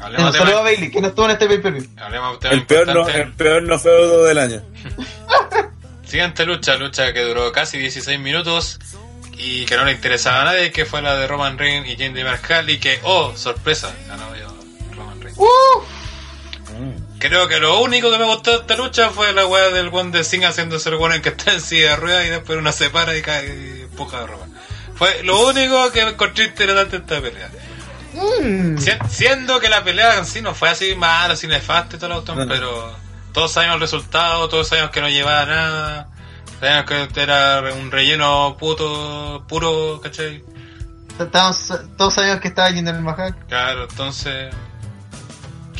Hablemos 0.00 0.32
de 0.32 0.38
Saludos 0.38 0.60
a 0.60 0.62
Bailey, 0.62 0.90
que 0.92 1.00
no 1.00 1.08
estuvo 1.08 1.24
en 1.24 1.30
este 1.32 1.48
de 1.48 1.56
un 1.56 1.62
tema 1.62 2.38
El 2.48 2.64
peor, 2.64 2.86
no, 2.86 3.08
el 3.08 3.32
peor 3.32 3.62
no 3.64 3.76
feudo 3.76 4.24
del 4.24 4.38
año. 4.38 4.62
Siguiente 6.08 6.46
lucha, 6.46 6.76
lucha 6.76 7.12
que 7.12 7.20
duró 7.22 7.52
casi 7.52 7.78
16 7.78 8.18
minutos 8.18 8.78
y 9.32 9.64
que 9.66 9.76
no 9.76 9.84
le 9.84 9.92
interesaba 9.92 10.42
a 10.42 10.44
nadie, 10.46 10.72
que 10.72 10.84
fue 10.86 11.02
la 11.02 11.16
de 11.16 11.26
Roman 11.26 11.58
Reigns 11.58 11.86
y 11.88 12.24
Mahal 12.24 12.70
y 12.70 12.78
que, 12.78 12.98
oh, 13.02 13.36
sorpresa, 13.36 13.94
ganó 14.08 14.34
yo 14.34 14.48
Roman 14.96 15.20
Reigns. 15.20 15.38
Creo 17.18 17.48
que 17.48 17.58
lo 17.58 17.80
único 17.80 18.10
que 18.10 18.18
me 18.18 18.24
gustó 18.24 18.52
de 18.52 18.56
esta 18.58 18.76
lucha 18.76 19.10
fue 19.10 19.32
la 19.32 19.44
weá 19.46 19.70
del 19.70 19.88
one 19.92 20.10
de 20.12 20.22
Singh 20.24 20.44
haciéndose 20.44 20.88
el 20.88 20.94
one 20.96 21.16
en 21.16 21.22
que 21.22 21.30
está 21.30 21.52
en 21.52 21.60
silla 21.60 21.90
de 21.90 21.96
ruedas 21.96 22.26
y 22.26 22.30
después 22.30 22.58
una 22.58 22.72
se 22.72 22.90
para 22.90 23.16
y 23.16 23.22
cae 23.22 23.46
y 23.46 23.80
empuja 23.82 24.22
a 24.22 24.26
Roman. 24.26 24.52
Fue 24.94 25.22
lo 25.24 25.46
único 25.46 25.90
que 25.92 26.00
encontré 26.00 26.44
interesante 26.44 26.98
de 26.98 27.02
esta 27.04 27.20
pelea. 27.20 27.50
Mm. 28.14 28.78
Si- 28.78 28.90
siendo 29.10 29.60
que 29.60 29.68
la 29.68 29.84
pelea 29.84 30.18
en 30.18 30.26
sí 30.26 30.40
no 30.40 30.54
fue 30.54 30.68
así 30.70 30.94
mala, 30.94 31.34
así 31.34 31.46
nefasta 31.46 31.96
y 31.96 31.98
todo 31.98 32.06
el 32.06 32.12
auto, 32.16 32.34
No, 32.34 32.44
no. 32.44 32.52
pero 32.52 32.96
todos 33.38 33.52
sabíamos 33.52 33.76
el 33.76 33.82
resultado, 33.82 34.48
todos 34.48 34.66
sabíamos 34.66 34.90
que 34.90 35.00
no 35.00 35.08
llevaba 35.08 35.46
nada, 35.46 36.08
sabíamos 36.58 37.12
que 37.12 37.20
era 37.22 37.62
un 37.80 37.88
relleno 37.88 38.56
puto, 38.58 39.44
puro, 39.46 40.00
¿cachai? 40.02 40.42
Estábamos, 41.20 41.72
todos 41.96 42.14
sabíamos 42.14 42.40
que 42.40 42.48
estaba 42.48 42.68
yendo 42.72 42.90
en 42.90 42.96
el 42.96 43.02
Mahal. 43.02 43.36
Claro, 43.46 43.86
entonces... 43.88 44.52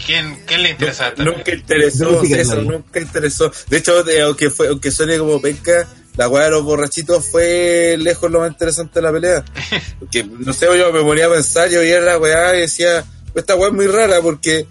¿Quién, 0.06 0.40
¿quién 0.46 0.62
le 0.62 0.70
interesa 0.70 1.06
a 1.06 1.08
esta 1.08 1.24
Nunca 1.24 1.52
interesó 1.52 2.22
eso, 2.22 2.62
nunca 2.62 3.00
interesó. 3.00 3.50
De 3.68 3.78
hecho, 3.78 4.04
de- 4.04 4.20
aunque 4.20 4.50
fue, 4.50 4.68
aunque 4.68 4.92
suene 4.92 5.18
como 5.18 5.40
penca, 5.42 5.84
la 6.16 6.28
weá 6.28 6.44
de 6.44 6.50
los 6.52 6.62
borrachitos 6.62 7.28
fue 7.28 7.96
lejos 7.98 8.30
lo 8.30 8.38
más 8.38 8.52
interesante 8.52 9.00
de 9.00 9.02
la 9.02 9.10
pelea. 9.10 9.44
Porque, 9.98 10.22
no 10.22 10.52
sé, 10.52 10.66
yo 10.78 10.92
me 10.92 11.00
ponía 11.00 11.26
a 11.26 11.30
pensar, 11.30 11.68
yo 11.70 11.80
veía 11.80 11.98
la 11.98 12.18
weá 12.18 12.54
y 12.56 12.60
decía, 12.60 13.04
esta 13.34 13.56
weá 13.56 13.66
es 13.70 13.74
muy 13.74 13.88
rara 13.88 14.20
porque, 14.22 14.68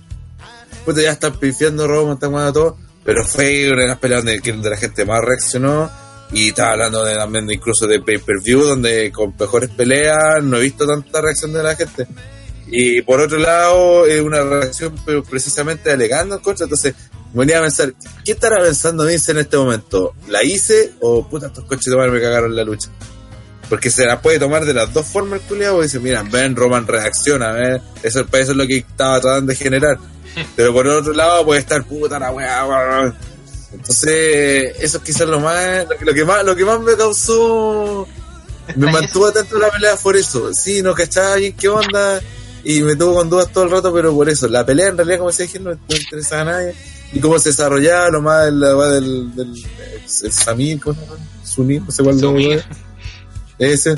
puta, 0.86 1.02
ya 1.02 1.12
están 1.12 1.38
pifiando 1.38 1.88
Roma, 1.88 2.14
están 2.14 2.32
jugando 2.32 2.54
todo. 2.54 2.78
Pero 3.04 3.24
fue 3.24 3.72
una 3.72 3.84
de 3.84 3.88
las 3.88 4.00
peleas 4.00 4.24
donde, 4.24 4.70
la 4.70 4.78
gente 4.78 5.06
más 5.06 5.22
reaccionó. 5.24 5.90
Y 6.32 6.50
estaba 6.50 6.72
hablando 6.72 7.06
de, 7.06 7.16
también 7.16 7.50
incluso 7.50 7.88
de 7.88 8.02
pay-per-view, 8.02 8.62
donde 8.62 9.12
con 9.14 9.34
mejores 9.40 9.70
peleas 9.70 10.44
no 10.44 10.58
he 10.58 10.62
visto 10.62 10.86
tanta 10.86 11.22
reacción 11.22 11.54
de 11.54 11.64
la 11.64 11.76
gente. 11.76 12.06
Y 12.70 13.02
por 13.02 13.22
otro 13.22 13.38
lado, 13.38 14.06
es 14.06 14.22
una 14.22 14.44
reacción 14.44 14.94
pero 15.06 15.24
precisamente 15.24 15.90
alegando 15.90 16.36
en 16.36 16.42
contra. 16.42 16.66
Entonces, 16.66 16.96
me 17.34 17.40
venía 17.42 17.60
a 17.60 17.62
pensar, 17.62 17.94
¿qué 18.26 18.34
estará 18.34 18.62
pensando 18.62 19.06
Vince 19.06 19.32
en 19.32 19.38
este 19.40 19.58
momento? 19.58 20.14
¿La 20.28 20.44
hice 20.44 20.94
o 21.00 21.28
puta, 21.28 21.48
estos 21.48 21.64
coches 21.66 21.94
de 21.94 22.12
me 22.12 22.22
cagaron 22.22 22.56
la 22.56 22.64
lucha? 22.64 22.90
Porque 23.70 23.92
se 23.92 24.06
la 24.06 24.22
puede 24.22 24.40
tomar 24.40 24.66
de 24.66 24.74
las 24.74 24.94
dos 24.94 25.06
formas 25.06 25.42
el 25.42 25.48
culiado. 25.48 25.82
Dice, 25.82 26.00
mira, 26.00 26.24
ven, 26.24 26.56
Roman 26.56 26.88
reacciona, 26.88 27.52
ven. 27.52 27.82
Eso, 28.02 28.22
eso 28.22 28.52
es 28.52 28.58
lo 28.58 28.66
que 28.66 28.78
estaba 28.78 29.20
tratando 29.20 29.52
de 29.52 29.56
generar. 29.56 29.98
Pero 30.56 30.74
por 30.74 30.88
otro 30.88 31.14
lado, 31.14 31.46
puede 31.46 31.60
estar 31.60 31.84
puta 31.84 32.20
la 32.20 32.32
weá. 32.32 33.14
Entonces, 33.74 34.76
eso 34.80 34.98
es 34.98 35.04
quizás 35.04 35.28
lo 35.28 35.40
más, 35.40 35.86
lo 35.90 35.98
que, 35.98 36.06
lo 36.06 36.14
que 36.14 36.26
más, 36.26 36.46
lo 36.46 36.56
que 36.56 36.66
más 36.66 36.80
me 36.80 36.96
causó, 36.96 38.08
me 38.76 38.92
mantuvo 38.92 39.28
atento 39.28 39.58
a 39.58 39.60
la 39.60 39.72
pelea 39.72 39.96
por 39.98 40.16
eso. 40.16 40.54
Sí, 40.54 40.82
no 40.82 40.94
cachaba 40.94 41.36
bien 41.36 41.54
qué 41.54 41.68
onda 41.68 42.22
y 42.64 42.82
me 42.82 42.96
tuvo 42.96 43.16
con 43.16 43.30
dudas 43.30 43.52
todo 43.52 43.66
el 43.66 43.72
rato, 43.72 43.94
pero 43.94 44.14
por 44.14 44.30
eso. 44.30 44.48
La 44.48 44.66
pelea 44.66 44.88
en 44.88 44.98
realidad, 44.98 45.20
como 45.20 45.32
se 45.32 45.44
dije, 45.44 45.60
no, 45.60 45.72
no 45.72 45.96
interesaba 45.96 46.42
a 46.42 46.46
nadie. 46.46 46.76
Y 47.14 47.20
cómo 47.20 47.40
se 47.40 47.50
desarrollaba, 47.50 48.10
lo 48.10 48.22
más 48.22 48.52
weá 48.52 48.90
del, 48.90 49.34
del, 49.36 49.54
el 50.24 50.32
Samir, 50.32 50.80
¿cómo 50.80 50.96
se 50.96 51.02
llama? 51.02 51.18
Sunir, 51.44 51.82
no 51.82 51.92
sé 51.92 52.04
cuál 52.04 52.20
Sumir. 52.20 52.64
Ese. 53.60 53.96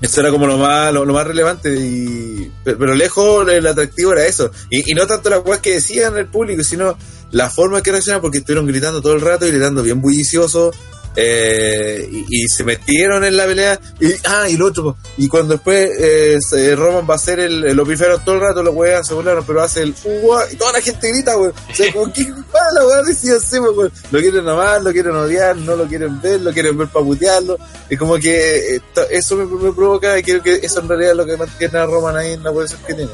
Eso 0.00 0.20
era 0.20 0.30
como 0.30 0.46
lo 0.46 0.58
más, 0.58 0.92
lo, 0.92 1.04
más 1.06 1.26
relevante 1.26 1.74
y 1.74 2.52
pero, 2.62 2.94
lejos 2.94 3.48
el 3.48 3.66
atractivo 3.66 4.12
era 4.12 4.26
eso 4.26 4.48
y, 4.70 4.88
y 4.88 4.94
no 4.94 5.08
tanto 5.08 5.28
las 5.28 5.40
cosas 5.40 5.58
que 5.58 5.72
decían 5.72 6.16
el 6.16 6.28
público 6.28 6.62
sino 6.62 6.96
la 7.30 7.50
forma 7.50 7.82
que 7.82 7.90
reaccionaron, 7.90 8.22
porque 8.22 8.38
estuvieron 8.38 8.66
gritando 8.66 9.02
todo 9.02 9.14
el 9.14 9.20
rato 9.20 9.46
y 9.46 9.50
gritando 9.50 9.82
bien 9.82 10.00
bullicioso, 10.00 10.72
eh, 11.20 12.08
y, 12.28 12.46
se 12.46 12.62
metieron 12.62 13.24
en 13.24 13.36
la 13.36 13.44
pelea. 13.44 13.80
Y, 13.98 14.12
ah, 14.24 14.48
y 14.48 14.56
lo 14.56 14.66
otro, 14.66 14.96
y 15.16 15.26
cuando 15.26 15.54
después 15.54 15.90
eh, 15.98 16.38
se- 16.40 16.76
Roman 16.76 17.08
va 17.10 17.14
a 17.14 17.16
hacer 17.16 17.40
el, 17.40 17.64
el 17.64 17.80
opifero 17.80 18.18
todo 18.18 18.36
el 18.36 18.40
rato, 18.42 18.62
los 18.62 18.72
weas 18.72 19.04
se 19.04 19.14
burlaron, 19.14 19.44
pero 19.44 19.60
hace 19.60 19.82
el 19.82 19.94
ua, 20.22 20.44
y 20.50 20.54
toda 20.54 20.74
la 20.74 20.80
gente 20.80 21.10
grita, 21.10 21.36
weón. 21.36 21.52
O 21.70 21.74
sea, 21.74 21.92
como, 21.92 22.12
¿qué 22.12 22.24
pasa, 22.52 22.72
la 22.72 22.86
weá? 22.86 23.02
Decía 23.02 23.34
así, 23.34 23.58
weón. 23.58 23.90
Lo 24.12 24.20
quieren 24.20 24.48
amar, 24.48 24.80
lo 24.80 24.92
quieren 24.92 25.16
odiar, 25.16 25.56
no 25.56 25.74
lo 25.74 25.86
quieren 25.88 26.20
ver, 26.20 26.40
lo 26.40 26.52
quieren 26.52 26.78
ver 26.78 26.86
para 26.86 27.04
putearlo. 27.04 27.58
Y 27.90 27.96
como 27.96 28.14
que 28.16 28.76
eh, 28.76 28.80
eso 29.10 29.34
me, 29.34 29.72
provoca, 29.72 30.16
y 30.16 30.22
creo 30.22 30.40
que 30.40 30.60
eso 30.62 30.78
en 30.80 30.88
realidad 30.88 31.10
es 31.10 31.16
lo 31.16 31.26
que 31.26 31.36
mantiene 31.36 31.78
a 31.78 31.86
Roman 31.86 32.16
ahí 32.16 32.34
en 32.34 32.44
la 32.44 32.52
posición 32.52 32.80
que 32.86 32.94
tiene. 32.94 33.10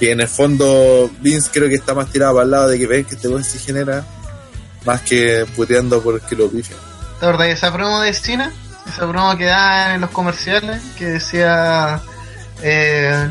Que 0.00 0.12
en 0.12 0.20
el 0.22 0.28
fondo 0.28 1.10
Vince 1.20 1.50
creo 1.52 1.68
que 1.68 1.74
está 1.74 1.92
más 1.92 2.10
tirado 2.10 2.36
para 2.36 2.44
el 2.44 2.50
lado 2.50 2.68
de 2.68 2.78
que 2.78 2.86
ven 2.86 3.04
que 3.04 3.16
este 3.16 3.28
weón 3.28 3.44
sí 3.44 3.58
genera, 3.58 4.02
más 4.86 5.02
que 5.02 5.44
puteando 5.54 6.02
porque 6.02 6.34
lo 6.34 6.48
pifian. 6.48 6.93
¿Te 7.24 7.30
acordás 7.30 7.46
de 7.46 7.52
esa 7.54 7.72
promo 7.72 8.00
de 8.02 8.12
Cena? 8.12 8.52
Esa 8.86 9.08
promo 9.08 9.34
que 9.38 9.46
da 9.46 9.94
en 9.94 10.02
los 10.02 10.10
comerciales 10.10 10.82
que 10.98 11.06
decía 11.06 12.02
eh, 12.62 13.30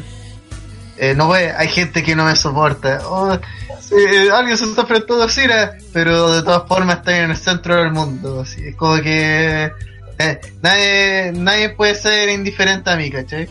eh, 0.98 1.14
no 1.14 1.30
ve, 1.30 1.54
hay 1.56 1.68
gente 1.68 2.02
que 2.02 2.16
no 2.16 2.26
me 2.26 2.36
soporta. 2.36 3.08
O, 3.08 3.40
sí, 3.80 3.96
alguien 4.34 4.58
se 4.58 4.66
está 4.66 4.82
enfrentando 4.82 5.24
a 5.24 5.30
Cena, 5.30 5.74
pero 5.94 6.32
de 6.32 6.42
todas 6.42 6.68
formas 6.68 6.98
está 6.98 7.20
en 7.20 7.30
el 7.30 7.38
centro 7.38 7.76
del 7.76 7.92
mundo. 7.92 8.42
Así, 8.42 8.70
es 8.70 8.76
como 8.76 9.00
que 9.00 9.72
eh, 10.18 10.42
nadie, 10.64 11.32
nadie 11.36 11.70
puede 11.70 11.94
ser 11.94 12.30
indiferente 12.30 12.90
a 12.90 12.96
mí, 12.96 13.12
¿cachai? 13.12 13.48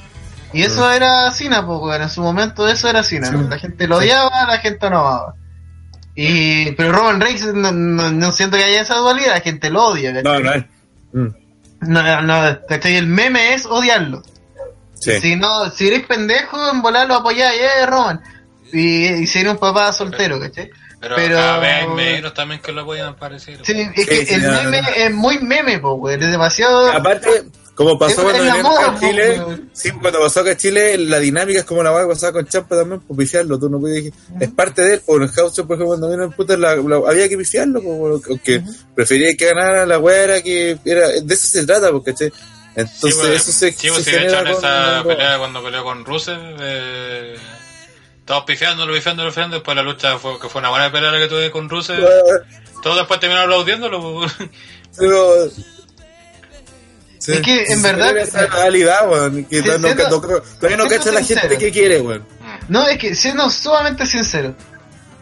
Y 0.52 0.62
eso 0.62 0.90
era 0.90 1.30
Cena, 1.30 1.64
pues, 1.64 2.00
en 2.00 2.10
su 2.10 2.20
momento 2.20 2.66
eso 2.66 2.88
era 2.88 3.04
Cena. 3.04 3.28
Sí. 3.28 3.36
La 3.48 3.58
gente 3.60 3.86
lo 3.86 3.98
odiaba, 3.98 4.44
la 4.48 4.58
gente 4.58 4.90
no 4.90 5.06
amaba. 5.06 5.34
Y, 6.14 6.72
pero 6.72 6.92
Roman 6.92 7.20
Reigns 7.20 7.46
no, 7.54 7.72
no, 7.72 8.10
no 8.10 8.32
siento 8.32 8.56
que 8.56 8.64
haya 8.64 8.82
esa 8.82 8.96
dualidad, 8.96 9.34
la 9.34 9.40
gente 9.40 9.70
lo 9.70 9.86
odia, 9.86 10.12
¿cachai? 10.12 10.22
No, 10.24 10.40
no 10.40 10.52
es. 10.52 10.64
Mm, 11.12 11.28
No, 11.80 12.22
no, 12.22 12.58
¿cachai? 12.68 12.96
El 12.96 13.06
meme 13.06 13.54
es 13.54 13.64
odiarlo. 13.66 14.22
sí. 14.94 15.18
Si 15.20 15.36
no, 15.36 15.70
si 15.70 15.88
eres 15.88 16.04
pendejo, 16.06 16.70
en 16.70 16.82
volar 16.82 17.06
lo 17.08 17.14
apoyáis, 17.14 17.60
eh, 17.60 17.86
Roman. 17.86 18.20
Y, 18.72 19.06
y 19.06 19.26
si 19.26 19.40
eres 19.40 19.52
un 19.52 19.58
papá 19.58 19.92
soltero, 19.92 20.38
¿cachai? 20.40 20.70
Pero, 21.00 21.16
hay 21.36 21.88
menos 21.88 22.32
también 22.32 22.60
que 22.60 22.70
lo 22.70 22.84
puedan 22.84 23.16
parecer. 23.16 23.58
Sí, 23.64 23.72
es 23.96 24.06
que 24.06 24.24
sí, 24.24 24.34
el 24.34 24.42
no, 24.42 24.62
meme 24.62 24.82
no. 24.82 24.88
es 24.88 25.12
muy 25.12 25.38
meme, 25.40 25.78
po, 25.80 25.94
güey. 25.96 26.14
Es 26.14 26.30
demasiado. 26.30 26.92
Aparte, 26.92 27.28
como 27.74 27.98
pasó 27.98 28.20
Es 28.20 28.32
cuando 28.32 28.44
venimos 28.44 28.62
moda, 28.72 28.96
Chile, 29.00 29.42
sí, 29.72 29.90
cuando 29.92 30.20
pasó 30.20 30.40
acá 30.40 30.50
a 30.50 30.56
Chile, 30.56 30.98
la 30.98 31.18
dinámica 31.18 31.60
es 31.60 31.64
como 31.64 31.82
la 31.82 31.90
va 31.90 32.02
a 32.02 32.08
pasar 32.08 32.32
con 32.32 32.46
Champa 32.46 32.76
también, 32.76 33.00
pues 33.00 33.18
pifiarlo, 33.18 33.58
tú 33.58 33.68
no 33.70 33.80
puedes 33.80 34.04
decir, 34.04 34.14
es 34.40 34.50
parte 34.50 34.82
de 34.82 34.94
él, 34.94 35.00
por 35.06 35.22
el 35.22 35.28
House, 35.30 35.54
por 35.54 35.64
ejemplo, 35.64 35.86
cuando 35.86 36.10
vino 36.10 36.24
el 36.24 36.30
puto, 36.32 36.56
la, 36.56 36.76
la- 36.76 36.96
había 37.08 37.28
que 37.28 37.38
pifiarlo, 37.38 37.80
pues, 37.82 38.22
aunque 38.28 38.62
prefería 38.94 39.34
que 39.36 39.46
ganara 39.46 39.86
la 39.86 39.98
weá, 39.98 40.24
era 40.24 40.42
que, 40.42 40.78
era, 40.84 41.08
de 41.08 41.34
eso 41.34 41.46
se 41.46 41.64
trata, 41.66 41.90
porque, 41.90 42.12
¿cachai? 42.12 42.32
Entonces, 42.74 43.14
sí, 43.14 43.18
pues, 43.20 43.32
eso 43.42 43.52
se, 43.52 43.72
sí, 43.72 43.88
pues, 43.88 44.04
se 44.04 44.10
si 44.10 44.16
en 44.16 44.22
esa 44.26 44.44
con- 45.02 45.08
pelea 45.08 45.38
cuando 45.38 45.62
peleó 45.62 45.82
con 45.84 46.04
Rusev, 46.04 46.38
eh, 46.60 47.34
todos 48.24 48.44
pifiándolo, 48.44 48.92
pifiándolo, 48.94 49.28
pifiándolo, 49.30 49.56
después 49.60 49.76
la 49.76 49.82
lucha 49.82 50.18
fue, 50.18 50.38
que 50.40 50.48
fue 50.48 50.60
una 50.60 50.70
buena 50.70 50.92
pelea 50.92 51.10
la 51.10 51.18
que 51.18 51.28
tuve 51.28 51.50
con 51.50 51.68
Rusev, 51.68 51.98
todos 52.82 52.96
después 52.98 53.18
terminaron 53.20 53.50
aplaudiéndolo. 53.50 54.26
Pero, 54.98 55.48
sí, 57.24 57.32
Es 57.32 57.40
que, 57.40 57.64
en 57.64 57.76
sí, 57.78 57.82
verdad- 57.82 58.16
esa 58.16 58.46
realidad, 58.46 59.08
weón, 59.10 59.44
que 59.44 59.62
Sí, 59.62 59.68
no, 59.68 59.78
no- 59.78 59.88
siendo- 59.88 60.08
no- 60.10 60.20
todavía 60.20 60.76
no 60.76 60.86
cacha 60.88 61.12
la 61.12 61.22
gente 61.22 61.58
que 61.58 61.70
quiere, 61.70 62.00
weón. 62.00 62.24
No, 62.68 62.86
es 62.86 62.98
que 62.98 63.14
siendo 63.14 63.48
sumamente 63.50 64.06
sincero, 64.06 64.54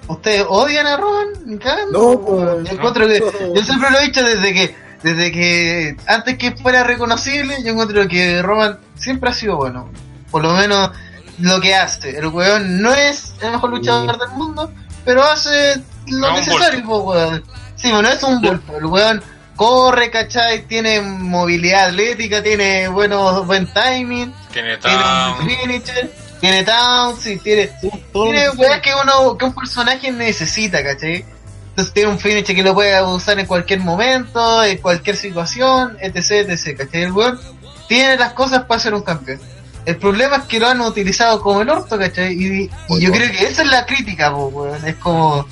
¿ustedes 0.08 0.44
odian 0.48 0.86
a 0.86 0.96
Roman? 0.96 1.58
Cagando, 1.62 1.98
No, 2.14 2.20
po, 2.20 2.62
yo 2.62 2.72
encuentro 2.72 3.06
que, 3.06 3.20
no. 3.20 3.54
yo 3.54 3.62
siempre 3.64 3.90
lo 3.90 3.98
he 3.98 4.04
dicho 4.06 4.22
desde 4.22 4.52
que, 4.52 4.76
desde 5.02 5.32
que 5.32 5.96
antes 6.06 6.36
que 6.38 6.52
fuera 6.52 6.84
reconocible, 6.84 7.62
yo 7.62 7.72
encuentro 7.72 8.06
que 8.08 8.42
Roman 8.42 8.78
siempre 8.96 9.30
ha 9.30 9.34
sido 9.34 9.56
bueno. 9.56 9.90
Por 10.30 10.42
lo 10.42 10.52
menos 10.52 10.90
lo 11.38 11.60
que 11.60 11.74
hace. 11.74 12.10
El 12.18 12.26
weón 12.28 12.80
no 12.82 12.92
es 12.94 13.32
el 13.40 13.50
mejor 13.52 13.70
luchador 13.70 14.18
del 14.18 14.28
mundo, 14.30 14.70
pero 15.04 15.22
hace 15.24 15.76
lo 16.08 16.28
No, 16.28 16.36
necesario, 16.36 16.84
po, 16.84 16.98
weón. 17.00 17.42
Sí, 17.76 17.90
bueno, 17.90 18.08
es 18.10 18.22
un 18.22 18.40
bulto. 18.42 18.76
El 18.76 18.84
weón 18.86 19.22
corre, 19.60 20.10
¿cachai? 20.10 20.62
Tiene 20.62 21.02
movilidad 21.02 21.88
atlética, 21.88 22.42
tiene 22.42 22.88
buenos, 22.88 23.46
buen 23.46 23.70
timing 23.70 24.32
Tiene 24.54 24.78
tiene 24.78 25.02
un 25.38 25.46
finisher, 25.46 26.10
tiene 26.40 26.64
towns 26.64 27.26
y 27.26 27.36
tiene, 27.36 27.70
que 27.82 28.48
weas 28.56 28.80
que 28.80 28.90
uno, 28.94 29.36
que 29.36 29.44
un 29.44 29.54
personaje 29.54 30.10
necesita, 30.12 30.82
¿cachai? 30.82 31.26
Entonces 31.68 31.92
tiene 31.92 32.08
un 32.08 32.18
finisher 32.18 32.56
que 32.56 32.62
lo 32.62 32.72
puede 32.72 33.02
usar 33.02 33.38
en 33.38 33.44
cualquier 33.44 33.80
momento, 33.80 34.64
en 34.64 34.78
cualquier 34.78 35.14
situación, 35.14 35.98
etc, 36.00 36.48
etc, 36.48 36.78
¿cachai? 36.78 37.02
El 37.02 37.12
weón 37.12 37.38
tiene 37.86 38.16
las 38.16 38.32
cosas 38.32 38.64
para 38.64 38.80
ser 38.80 38.94
un 38.94 39.02
campeón. 39.02 39.42
El 39.84 39.98
problema 39.98 40.36
es 40.36 40.44
que 40.44 40.58
lo 40.58 40.68
han 40.68 40.80
utilizado 40.80 41.38
como 41.42 41.60
el 41.60 41.68
orto, 41.68 41.98
¿cachai? 41.98 42.32
Y, 42.32 42.66
yo 42.66 42.74
bueno. 42.88 43.12
creo 43.12 43.30
que 43.30 43.44
esa 43.44 43.60
es 43.60 43.68
la 43.68 43.84
crítica, 43.84 44.32
po, 44.32 44.46
weón. 44.46 44.86
Es 44.86 44.96
como, 44.96 45.46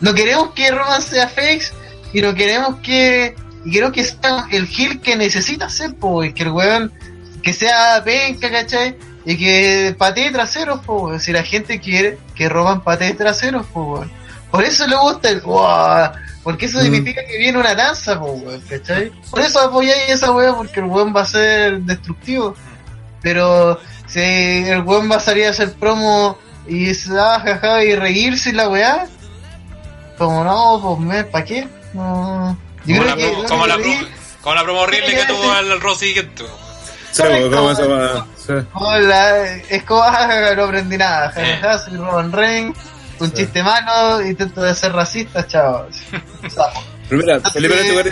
no 0.00 0.14
queremos 0.14 0.50
que 0.50 0.68
Roman 0.72 1.00
sea 1.00 1.28
face 1.28 1.70
y 2.12 2.20
no 2.20 2.34
queremos 2.34 2.80
que, 2.82 3.36
y 3.64 3.70
queremos 3.70 3.94
que 3.94 4.04
sea 4.04 4.46
el 4.50 4.68
heel 4.68 5.00
que 5.00 5.16
necesita 5.16 5.68
ser, 5.68 5.94
po, 5.94 6.18
weón. 6.18 6.32
Que 6.34 6.42
el 6.42 6.50
weón, 6.50 6.92
que 7.42 7.52
sea 7.52 8.02
penca, 8.04 8.50
¿cachai? 8.50 8.96
Y 9.24 9.36
que 9.36 9.94
patee 9.96 10.30
traseros, 10.30 10.80
po, 10.84 11.02
weón. 11.06 11.20
Si 11.20 11.32
la 11.32 11.42
gente 11.42 11.80
quiere 11.80 12.18
que 12.34 12.48
Roman 12.48 12.82
patee 12.82 13.14
traseros, 13.14 13.66
po, 13.66 13.94
weón. 13.94 14.10
Por 14.50 14.64
eso 14.64 14.86
le 14.86 14.96
gusta 14.96 15.30
el, 15.30 15.40
¡Wow! 15.40 16.10
Porque 16.42 16.66
eso 16.66 16.78
Mm. 16.78 16.82
significa 16.82 17.24
que 17.24 17.38
viene 17.38 17.56
una 17.58 17.74
danza, 17.74 18.18
po, 18.18 18.32
weón, 18.32 18.60
¿cachai? 18.68 19.10
Por 19.30 19.40
eso 19.40 19.60
apoyáis 19.60 20.08
esa 20.10 20.32
weón, 20.32 20.56
porque 20.56 20.80
el 20.80 20.86
weón 20.86 21.14
va 21.14 21.22
a 21.22 21.26
ser 21.26 21.80
destructivo. 21.82 22.54
Pero 23.22 23.78
si 24.06 24.18
el 24.20 24.80
weón 24.82 25.10
va 25.10 25.16
a 25.16 25.20
salir 25.20 25.46
a 25.46 25.50
hacer 25.50 25.72
promo 25.74 26.36
y 26.66 26.92
se 26.94 27.12
ah, 27.18 27.40
jaja, 27.44 27.84
y 27.84 27.94
reírse 27.94 28.50
y 28.50 28.52
la 28.52 28.68
weá, 28.68 29.06
como 30.18 30.42
no, 30.44 30.80
pues 30.82 30.98
me, 31.08 31.24
¿para 31.24 31.44
qué? 31.44 31.68
No. 31.94 32.58
Yo 32.84 32.96
Como 32.96 33.02
creo 33.02 33.04
la, 33.04 33.16
que. 33.16 33.28
promo, 33.30 33.48
como, 33.48 33.66
la 33.66 33.76
que- 33.76 34.08
como 34.40 34.54
la 34.54 34.62
promo 34.64 34.80
horrible 34.80 35.06
que 35.14 35.20
Sí, 35.20 35.26
tuvo 35.28 35.42
sí. 35.42 35.48
Sí, 37.12 37.22
¿cómo 37.54 37.74
se 37.74 37.82
llama? 37.82 38.26
Sí. 38.36 38.52
Hola, 38.72 39.46
es 39.68 39.82
como, 39.84 40.02
ah, 40.02 40.54
no 40.56 40.64
aprendí 40.64 40.96
nada. 40.96 41.32
Sí. 41.32 41.40
jajaja, 41.40 41.78
soy 41.78 41.96
Roman 41.98 42.32
Reigns, 42.32 42.76
un 43.20 43.32
chiste 43.32 43.62
malo, 43.62 44.22
intento 44.22 44.62
de 44.62 44.74
ser 44.74 44.92
racista, 44.92 45.46
chavos. 45.46 45.94
Pero 47.08 47.20
mira, 47.22 47.40
Felipe, 47.50 47.74
no 47.76 48.02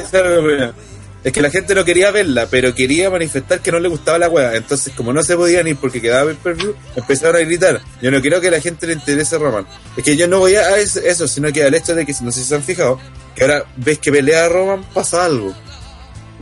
Es 1.23 1.33
que 1.33 1.43
la 1.43 1.51
gente 1.51 1.75
no 1.75 1.85
quería 1.85 2.11
verla, 2.11 2.47
pero 2.51 2.75
quería 2.75 3.11
manifestar 3.11 3.61
que 3.61 3.71
no 3.71 3.79
le 3.79 3.89
gustaba 3.89 4.19
la 4.19 4.29
wea. 4.29 4.57
Entonces, 4.57 4.93
como 4.97 5.13
no 5.13 5.23
se 5.23 5.37
podían 5.37 5.69
ir 5.69 5.77
porque 5.77 6.01
quedaba 6.01 6.33
per 6.33 6.55
view, 6.55 6.75
empezaron 6.97 7.37
a 7.37 7.41
gritar. 7.41 7.81
Yo 8.01 8.11
no 8.11 8.21
quiero 8.23 8.41
que 8.41 8.51
la 8.51 8.61
gente 8.61 8.87
le 8.87 8.95
interese 8.95 9.37
Roman. 9.37 9.67
Es 9.97 10.05
que 10.05 10.17
yo 10.17 10.27
no 10.27 10.39
voy 10.39 10.55
a 10.55 10.79
eso, 10.79 11.29
sino 11.29 11.53
que 11.53 11.63
al 11.63 11.75
hecho 11.75 11.95
de 11.95 12.07
que, 12.07 12.15
no 12.23 12.33
sé 12.33 12.41
si 12.41 12.47
se 12.47 12.55
han 12.55 12.63
fijado, 12.63 12.99
que 13.35 13.43
ahora 13.43 13.65
ves 13.77 13.99
que 13.99 14.11
pelea 14.11 14.47
a 14.47 14.49
Roman, 14.49 14.83
pasa 14.95 15.25
algo. 15.27 15.55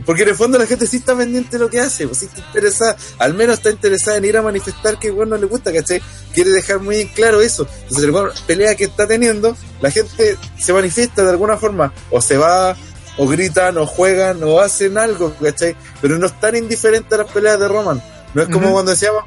Porque 0.05 0.23
en 0.23 0.29
el 0.29 0.35
fondo 0.35 0.57
la 0.57 0.65
gente 0.65 0.87
sí 0.87 0.97
está 0.97 1.15
pendiente 1.15 1.57
de 1.57 1.59
lo 1.59 1.69
que 1.69 1.81
hace, 1.81 2.07
pues 2.07 2.19
sí 2.19 2.25
está 2.25 2.39
interesada, 2.39 2.95
al 3.17 3.33
menos 3.33 3.57
está 3.57 3.69
interesada 3.69 4.17
en 4.17 4.25
ir 4.25 4.37
a 4.37 4.41
manifestar 4.41 4.97
que 4.97 5.07
igual 5.07 5.29
no 5.29 5.35
le 5.35 5.45
gusta, 5.45 5.73
¿cachai? 5.73 6.01
Quiere 6.33 6.51
dejar 6.51 6.79
muy 6.79 7.05
claro 7.07 7.41
eso. 7.41 7.67
Entonces, 7.81 8.05
el 8.05 8.11
weón 8.11 8.31
pelea 8.47 8.75
que 8.75 8.85
está 8.85 9.05
teniendo, 9.05 9.57
la 9.81 9.91
gente 9.91 10.37
se 10.57 10.71
manifiesta 10.73 11.23
de 11.23 11.31
alguna 11.31 11.57
forma, 11.57 11.93
o 12.11 12.21
se 12.21 12.37
va, 12.37 12.77
o 13.19 13.27
gritan, 13.27 13.77
o 13.77 13.85
juegan, 13.85 14.41
o 14.43 14.61
hacen 14.61 14.97
algo, 14.97 15.33
¿cachai? 15.41 15.75
Pero 16.01 16.17
no 16.17 16.27
están 16.27 16.55
indiferentes 16.55 17.11
a 17.11 17.23
las 17.23 17.31
peleas 17.31 17.59
de 17.59 17.67
Roman. 17.67 18.01
No 18.33 18.41
es 18.41 18.47
como 18.47 18.71
cuando 18.71 18.91
decíamos, 18.91 19.25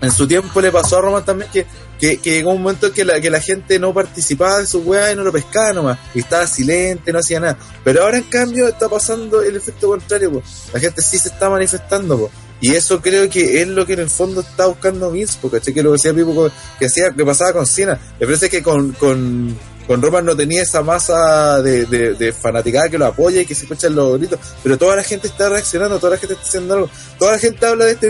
en 0.00 0.12
su 0.12 0.28
tiempo 0.28 0.60
le 0.60 0.70
pasó 0.70 0.98
a 0.98 1.00
Roman 1.00 1.24
también 1.24 1.50
que, 1.50 1.66
que, 1.98 2.18
que 2.18 2.30
llegó 2.30 2.52
un 2.52 2.62
momento 2.62 2.92
que 2.92 3.04
la, 3.04 3.20
que 3.20 3.30
la 3.30 3.40
gente 3.40 3.80
no 3.80 3.92
participaba 3.92 4.60
de 4.60 4.66
su 4.66 4.82
weá 4.82 5.12
y 5.12 5.16
no 5.16 5.24
lo 5.24 5.32
pescaba 5.32 5.72
nomás, 5.72 5.98
y 6.14 6.20
estaba 6.20 6.46
silente, 6.46 7.12
no 7.12 7.18
hacía 7.18 7.40
nada. 7.40 7.58
Pero 7.82 8.04
ahora 8.04 8.18
en 8.18 8.24
cambio 8.24 8.68
está 8.68 8.88
pasando 8.88 9.42
el 9.42 9.56
efecto 9.56 9.88
contrario, 9.88 10.30
po. 10.30 10.42
la 10.72 10.78
gente 10.78 11.02
sí 11.02 11.18
se 11.18 11.30
está 11.30 11.50
manifestando, 11.50 12.16
po. 12.16 12.30
y 12.60 12.72
eso 12.72 13.02
creo 13.02 13.28
que 13.28 13.62
es 13.62 13.66
lo 13.66 13.84
que 13.84 13.94
en 13.94 14.00
el 14.00 14.10
fondo 14.10 14.42
está 14.42 14.66
buscando 14.66 15.10
Vince, 15.10 15.38
porque 15.42 15.60
que 15.60 15.82
lo 15.82 15.90
decía 15.90 16.14
Pipo 16.14 16.52
que 16.78 16.86
hacía, 16.86 17.10
que 17.10 17.24
pasaba 17.24 17.52
con 17.52 17.66
Cena. 17.66 17.98
Me 18.20 18.26
parece 18.26 18.48
que 18.48 18.62
con, 18.62 18.92
con, 18.92 19.58
con 19.86 20.00
Roman 20.00 20.24
no 20.24 20.34
tenía 20.34 20.62
esa 20.62 20.82
masa 20.82 21.60
de, 21.60 21.84
de, 21.86 22.14
de 22.14 22.32
fanaticada 22.32 22.88
que 22.88 22.98
lo 22.98 23.06
apoya 23.06 23.42
y 23.42 23.46
que 23.46 23.54
se 23.54 23.64
escuchan 23.64 23.94
los 23.94 24.18
gritos, 24.18 24.38
pero 24.62 24.78
toda 24.78 24.96
la 24.96 25.02
gente 25.02 25.26
está 25.26 25.48
reaccionando, 25.48 25.98
toda 25.98 26.12
la 26.12 26.18
gente 26.18 26.34
está 26.34 26.46
haciendo 26.46 26.74
algo, 26.74 26.90
toda 27.18 27.32
la 27.32 27.38
gente 27.38 27.66
habla 27.66 27.84
de 27.84 27.92
este 27.92 28.08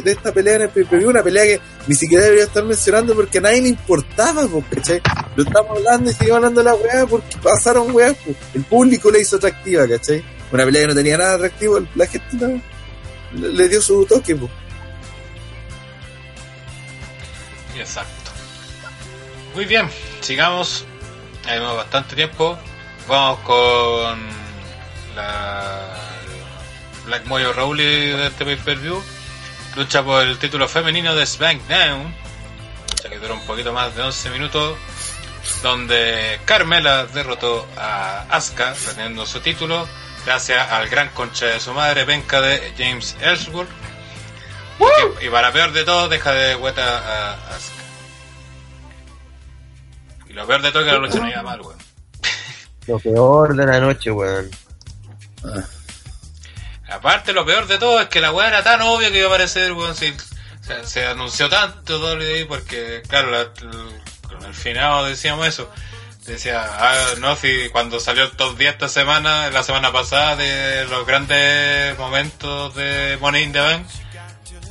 de, 0.00 0.10
esta 0.10 0.32
pelea 0.32 0.56
en 0.56 0.62
el 0.62 0.68
pay-per-view, 0.68 1.10
una 1.10 1.22
pelea 1.22 1.44
que 1.44 1.60
ni 1.86 1.94
siquiera 1.94 2.24
debería 2.24 2.44
estar 2.44 2.64
mencionando 2.64 3.14
porque 3.14 3.38
a 3.38 3.40
nadie 3.40 3.62
le 3.62 3.68
importaba, 3.68 4.46
po, 4.46 4.64
¿cachai? 4.70 5.00
Lo 5.34 5.42
estamos 5.42 5.78
hablando 5.78 6.10
y 6.10 6.14
seguimos 6.14 6.36
hablando 6.36 6.62
la 6.62 6.74
weá 6.74 7.06
porque 7.06 7.36
pasaron 7.42 7.94
weá, 7.94 8.12
po. 8.12 8.32
el 8.54 8.64
público 8.64 9.10
le 9.10 9.20
hizo 9.20 9.36
atractiva, 9.36 9.88
¿cachai? 9.88 10.24
Una 10.52 10.64
pelea 10.64 10.82
que 10.82 10.88
no 10.88 10.94
tenía 10.94 11.18
nada 11.18 11.34
atractivo, 11.34 11.80
la 11.94 12.06
gente 12.06 12.62
le 13.32 13.68
dio 13.68 13.82
su 13.82 14.04
toque, 14.06 14.36
po. 14.36 14.48
Exacto. 17.76 18.30
Muy 19.54 19.64
bien, 19.64 19.88
sigamos 20.20 20.84
Bastante 21.58 22.14
tiempo. 22.14 22.56
Vamos 23.08 23.40
con 23.40 24.20
la 25.16 25.80
Black 27.06 27.26
Moyo 27.26 27.52
Rowley 27.52 28.10
de 28.10 28.26
este 28.28 28.44
pay-per-view. 28.44 29.02
Lucha 29.74 30.04
por 30.04 30.22
el 30.22 30.38
título 30.38 30.68
femenino 30.68 31.12
de 31.16 31.26
SmackDown. 31.26 32.14
Lucha 32.88 33.08
que 33.08 33.18
dura 33.18 33.34
un 33.34 33.44
poquito 33.46 33.72
más 33.72 33.96
de 33.96 34.02
11 34.02 34.30
minutos. 34.30 34.78
Donde 35.62 36.40
Carmela 36.44 37.06
derrotó 37.06 37.66
a 37.76 38.26
Asuka 38.30 38.72
reteniendo 38.86 39.26
su 39.26 39.40
título 39.40 39.88
gracias 40.24 40.70
al 40.70 40.88
gran 40.88 41.08
concha 41.08 41.46
de 41.46 41.58
su 41.58 41.72
madre, 41.72 42.04
penca 42.04 42.40
de 42.40 42.72
James 42.78 43.16
Ellsworth. 43.20 43.70
Y 45.20 45.28
para 45.28 45.52
peor 45.52 45.72
de 45.72 45.84
todo, 45.84 46.08
deja 46.08 46.30
de 46.32 46.54
vuelta 46.54 46.98
a 46.98 47.56
Asuka. 47.56 47.79
Y 50.30 50.32
lo 50.32 50.46
peor 50.46 50.62
de 50.62 50.70
todo 50.70 50.82
es 50.82 50.86
que 50.88 50.92
la 50.92 50.98
lucha 51.00 51.18
no 51.18 51.28
iba 51.28 51.42
mal, 51.42 51.60
weón. 51.60 51.78
Lo 52.86 52.98
peor 52.98 53.54
de 53.56 53.66
la 53.66 53.80
noche, 53.80 54.10
weón. 54.10 54.50
Aparte, 56.88 57.32
lo 57.32 57.44
peor 57.46 57.66
de 57.66 57.78
todo 57.78 58.00
es 58.00 58.08
que 58.08 58.20
la 58.20 58.32
weá 58.32 58.48
era 58.48 58.62
tan 58.64 58.80
obvia 58.82 59.10
que 59.12 59.18
iba 59.18 59.26
a 59.26 59.30
aparecer, 59.30 59.72
weón. 59.72 59.94
si- 59.94 60.14
se, 60.62 60.86
se 60.86 61.06
anunció 61.06 61.48
tanto 61.48 61.98
WWE 62.00 62.46
porque, 62.46 63.02
claro, 63.08 63.30
la- 63.30 63.50
con 64.28 64.44
el 64.44 64.54
finado 64.54 65.04
decíamos 65.04 65.46
eso. 65.46 65.70
Decía, 66.26 66.64
ah, 66.68 66.94
no, 67.18 67.34
si 67.36 67.68
cuando 67.70 67.98
salió 67.98 68.24
el 68.24 68.30
top 68.32 68.56
10 68.56 68.72
esta 68.74 68.88
semana, 68.88 69.50
la 69.50 69.62
semana 69.62 69.90
pasada, 69.92 70.36
de 70.36 70.84
los 70.86 71.06
grandes 71.06 71.96
momentos 71.98 72.74
de 72.74 73.18
Money 73.20 73.44
in 73.44 73.52
the 73.52 73.60
Bank, 73.60 73.86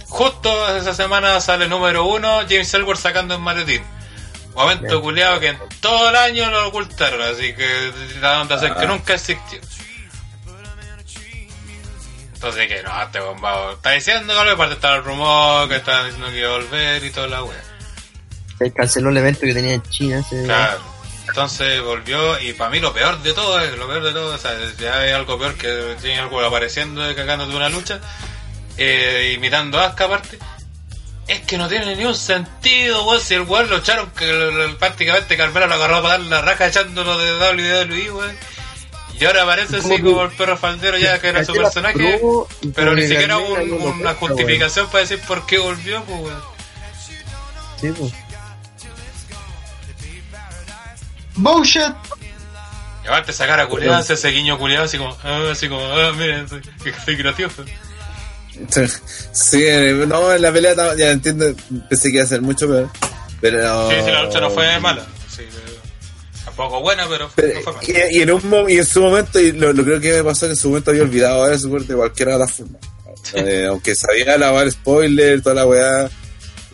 justo 0.07 0.77
esa 0.77 0.93
semana 0.93 1.39
sale 1.41 1.67
número 1.67 2.05
uno, 2.05 2.39
James 2.47 2.73
Ellsworth 2.73 2.99
sacando 3.01 3.33
el 3.35 3.41
maletín. 3.41 3.83
Momento 4.53 4.87
Bien. 4.87 5.01
culiado 5.01 5.39
que 5.39 5.47
en 5.49 5.59
todo 5.79 6.09
el 6.09 6.15
año 6.15 6.49
lo 6.49 6.67
ocultaron, 6.67 7.21
así 7.21 7.53
que 7.53 7.91
trataron 8.13 8.47
de 8.47 8.53
hacer 8.55 8.75
que 8.75 8.87
nunca 8.87 9.13
existió. 9.13 9.59
Entonces 12.33 12.67
que 12.67 12.83
no, 12.83 13.01
este 13.01 13.19
bombado 13.19 13.73
está 13.73 13.91
diciendo 13.91 14.33
que 14.33 14.49
aparte 14.49 14.75
está 14.75 14.95
el 14.95 15.03
rumor, 15.03 15.67
que 15.67 15.75
está 15.75 16.05
diciendo 16.05 16.27
que 16.29 16.39
iba 16.39 16.49
a 16.49 16.57
volver 16.57 17.03
y 17.03 17.09
toda 17.11 17.27
la 17.27 17.43
wea. 17.43 17.61
Se 18.57 18.71
canceló 18.71 19.09
el 19.09 19.17
evento 19.17 19.41
que 19.41 19.53
tenía 19.53 19.73
en 19.73 19.83
China. 19.83 20.23
Claro. 20.45 20.79
Entonces 21.27 21.81
volvió 21.81 22.39
y 22.39 22.53
para 22.53 22.71
mí 22.71 22.79
lo 22.79 22.91
peor 22.91 23.21
de 23.21 23.33
todo 23.33 23.59
es, 23.59 23.77
lo 23.77 23.87
peor 23.87 24.03
de 24.03 24.13
todo, 24.13 24.33
o 24.33 24.37
sea, 24.37 24.51
ya 24.79 24.99
hay 24.99 25.11
algo 25.11 25.37
peor 25.37 25.55
que 25.55 25.95
tiene 26.01 26.19
algo 26.19 26.39
apareciendo 26.41 27.09
y 27.09 27.13
cagándote 27.13 27.55
una 27.55 27.69
lucha, 27.69 27.99
eh, 28.77 29.33
imitando 29.35 29.79
a 29.79 29.87
Asuka 29.87 30.05
aparte, 30.05 30.39
es 31.29 31.41
que 31.41 31.57
no 31.57 31.67
tiene 31.67 31.95
ni 31.95 32.05
un 32.05 32.15
sentido, 32.15 33.05
weón, 33.05 33.21
si 33.21 33.33
el 33.35 33.41
weón 33.41 33.69
lo 33.69 33.77
echaron, 33.77 34.09
que 34.11 34.29
el- 34.29 34.75
prácticamente 34.77 35.37
Carmela 35.37 35.67
lo 35.67 35.75
agarró 35.75 36.01
para 36.01 36.17
dar 36.17 36.21
la 36.27 36.41
raja 36.41 36.67
echándolo 36.67 37.17
de 37.17 37.33
WWE, 37.37 38.11
weón. 38.11 38.37
Y 39.19 39.25
ahora 39.25 39.43
aparece 39.43 39.77
así 39.77 39.89
Como 39.99 40.11
como 40.11 40.23
el 40.23 40.31
perro 40.31 40.57
faldero 40.57 40.97
ya 40.97 41.19
que 41.19 41.27
era 41.27 41.43
su 41.43 41.53
personaje, 41.53 42.21
pero 42.73 42.95
ni 42.95 43.01
siquiera 43.01 43.35
Carmela 43.37 43.61
un- 43.75 43.81
una 43.81 44.11
pesca, 44.11 44.15
justificación 44.27 44.87
para 44.87 44.99
decir 45.01 45.19
por 45.27 45.45
qué 45.45 45.57
volvió, 45.57 46.03
pues 46.05 46.19
weón. 46.21 46.41
Sí, 47.81 47.91
pues. 47.97 48.13
Bullshit. 51.35 51.93
Y 53.03 53.07
aparte 53.07 53.31
esa 53.31 53.47
cara 53.47 53.67
culiada, 53.67 53.99
ese 54.01 54.13
ese 54.13 54.29
guiño 54.29 54.57
culiado 54.57 54.85
así 54.85 54.97
como, 54.97 55.15
ah, 55.23 55.41
así 55.51 55.69
como, 55.69 55.81
ah, 55.85 56.11
miren, 56.17 56.45
que 56.83 56.93
soy 57.05 57.15
gracioso. 57.17 57.63
Sí, 59.31 59.63
no, 60.07 60.33
en 60.33 60.41
la 60.41 60.51
pelea 60.51 60.75
ya 60.97 61.11
entiendo, 61.11 61.53
pensé 61.89 62.09
que 62.09 62.15
iba 62.15 62.23
a 62.23 62.27
ser 62.27 62.41
mucho 62.41 62.67
peor. 62.67 62.89
Pero. 63.41 63.89
Sí, 63.89 63.95
sí, 64.05 64.11
la 64.11 64.23
lucha 64.23 64.39
no 64.41 64.49
fue 64.49 64.79
mala. 64.79 65.05
Sí, 65.29 65.43
pero- 65.49 65.79
tampoco 66.45 66.81
buena, 66.81 67.07
pero 67.09 67.29
fue- 67.29 67.43
Pero- 67.43 67.55
no 67.55 67.61
fue 67.61 67.73
mala. 67.73 68.09
y, 68.11 68.17
y 68.17 68.21
en 68.21 68.31
un 68.31 68.69
y 68.69 68.77
en 68.77 68.85
su 68.85 69.01
momento, 69.01 69.39
y 69.39 69.51
lo, 69.53 69.71
lo 69.71 69.83
creo 69.83 69.99
que 70.01 70.13
me 70.13 70.23
pasó 70.23 70.45
que 70.47 70.51
en 70.51 70.57
su 70.57 70.69
momento 70.69 70.91
había 70.91 71.03
olvidado 71.03 71.51
eso 71.51 71.67
de 71.69 71.95
cualquiera 71.95 72.33
de 72.33 72.39
las 72.39 72.51
formas. 72.51 72.81
Eh, 73.33 73.65
aunque 73.69 73.93
sabía 73.95 74.37
lavar 74.37 74.69
spoiler, 74.71 75.41
toda 75.41 75.55
la 75.55 75.65
weá, 75.65 76.09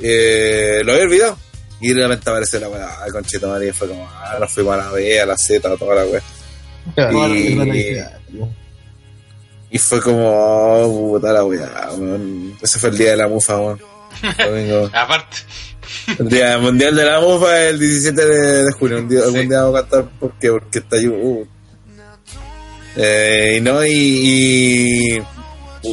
eh, 0.02 0.82
lo 0.84 0.94
había 0.94 1.04
olvidado. 1.06 1.38
Y 1.82 1.90
de 1.94 2.02
repente 2.08 2.30
apareció 2.30 2.60
la 2.60 2.70
weá, 2.70 3.04
ay, 3.04 3.12
conchito 3.12 3.48
María, 3.50 3.74
fue 3.74 3.88
como, 3.90 4.08
ah, 4.10 4.38
nos 4.40 4.52
fuimos 4.52 4.74
a 4.76 4.78
la 4.78 4.92
B, 4.92 5.20
a 5.22 5.26
la 5.26 5.38
Z, 5.38 5.76
toda 5.78 5.96
la 5.96 6.06
weá. 6.06 6.22
Toda 6.96 7.28
la 7.28 7.36
Y- 7.36 8.00
Y 9.76 9.78
fue 9.78 10.00
como, 10.00 10.22
oh, 10.32 11.10
puta 11.20 11.34
la 11.34 11.44
weá, 11.44 11.70
weón. 11.98 12.56
Ese 12.62 12.80
fue 12.80 12.92
el 12.92 12.98
día 12.98 13.12
de 13.12 13.18
la 13.18 13.28
mufa, 13.28 13.58
weón. 13.60 13.78
Aparte, 14.94 15.38
El 16.18 16.30
día 16.30 16.58
mundial 16.60 16.96
de 16.96 17.04
la 17.04 17.20
mufa 17.20 17.62
es 17.62 17.72
el 17.74 17.80
17 17.80 18.26
de, 18.26 18.64
de 18.64 18.72
junio. 18.72 19.00
Un 19.00 19.10
día, 19.10 19.24
algún 19.24 19.50
día 19.50 19.64
vamos 19.64 19.76
a 19.80 19.82
cantar 19.82 20.06
porque, 20.18 20.50
porque 20.52 20.80
está 20.80 20.96
ahí. 20.96 21.08
uh. 21.08 21.46
Eh, 22.96 23.56
y 23.58 23.62
no, 23.62 23.84
y, 23.86 23.92
y- 23.92 25.22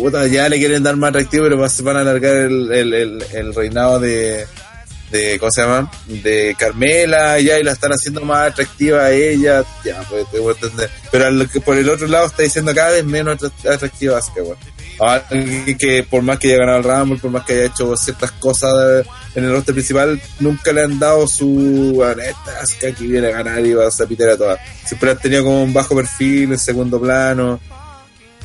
Puta, 0.01 0.29
ya 0.29 0.49
le 0.49 0.59
quieren 0.59 0.85
dar 0.85 0.97
más 0.97 1.11
atractivo, 1.11 1.45
pero 1.49 1.69
se 1.69 1.83
van 1.83 1.97
a 1.97 2.01
alargar 2.03 2.37
el, 2.37 2.71
el, 2.73 2.95
el, 2.95 3.25
el 3.33 3.55
reinado 3.55 3.99
de, 3.99 4.47
de. 5.13 5.39
¿Cómo 5.39 5.53
se 5.53 5.63
llama? 5.63 5.91
De 6.07 6.57
Carmela, 6.59 7.39
ya, 7.39 7.59
y 7.59 7.63
la 7.63 7.73
están 7.73 7.93
haciendo 7.93 8.23
más 8.23 8.51
atractiva 8.51 9.05
a 9.05 9.11
ella. 9.13 9.63
Ya, 9.85 10.03
pues 10.09 10.29
te 10.31 10.41
voy 10.41 10.53
a 10.53 10.57
entender. 10.57 10.91
Pero 11.13 11.27
al- 11.27 11.49
por 11.65 11.77
el 11.77 11.89
otro 11.89 12.07
lado 12.09 12.27
está 12.27 12.43
diciendo 12.43 12.75
cada 12.75 12.91
vez 12.91 13.05
menos 13.05 13.37
atra- 13.41 13.75
atractiva 13.75 14.19
Asuka, 14.19 14.43
weón. 14.43 14.57
Alguien 15.01 15.77
que 15.79 16.05
por 16.05 16.23
más 16.23 16.39
que 16.39 16.49
haya 16.49 16.59
ganado 16.59 16.79
el 16.79 16.85
Rumble, 16.85 17.19
por 17.21 17.31
más 17.31 17.45
que 17.45 17.55
haya 17.55 17.65
hecho 17.67 17.97
ciertas 17.97 18.31
cosas 18.33 18.73
eh, 19.05 19.09
en 19.35 19.45
el 19.45 19.51
roster 19.53 19.75
principal, 19.75 20.21
nunca 20.39 20.73
le 20.73 20.83
han 20.85 20.99
dado 20.99 21.27
su 21.27 22.05
Asuka 22.05 22.93
que 22.93 23.05
viene 23.05 23.29
a 23.29 23.31
ganar 23.31 23.65
y 23.67 23.73
va 23.73 23.87
a 23.89 23.91
zapitar 23.91 24.29
a 24.31 24.37
todas. 24.37 24.59
Siempre 24.85 25.11
han 25.11 25.19
tenido 25.19 25.45
como 25.45 25.63
un 25.65 25.73
bajo 25.73 25.97
perfil, 25.97 26.53
en 26.53 26.59
segundo 26.59 27.01
plano. 27.01 27.59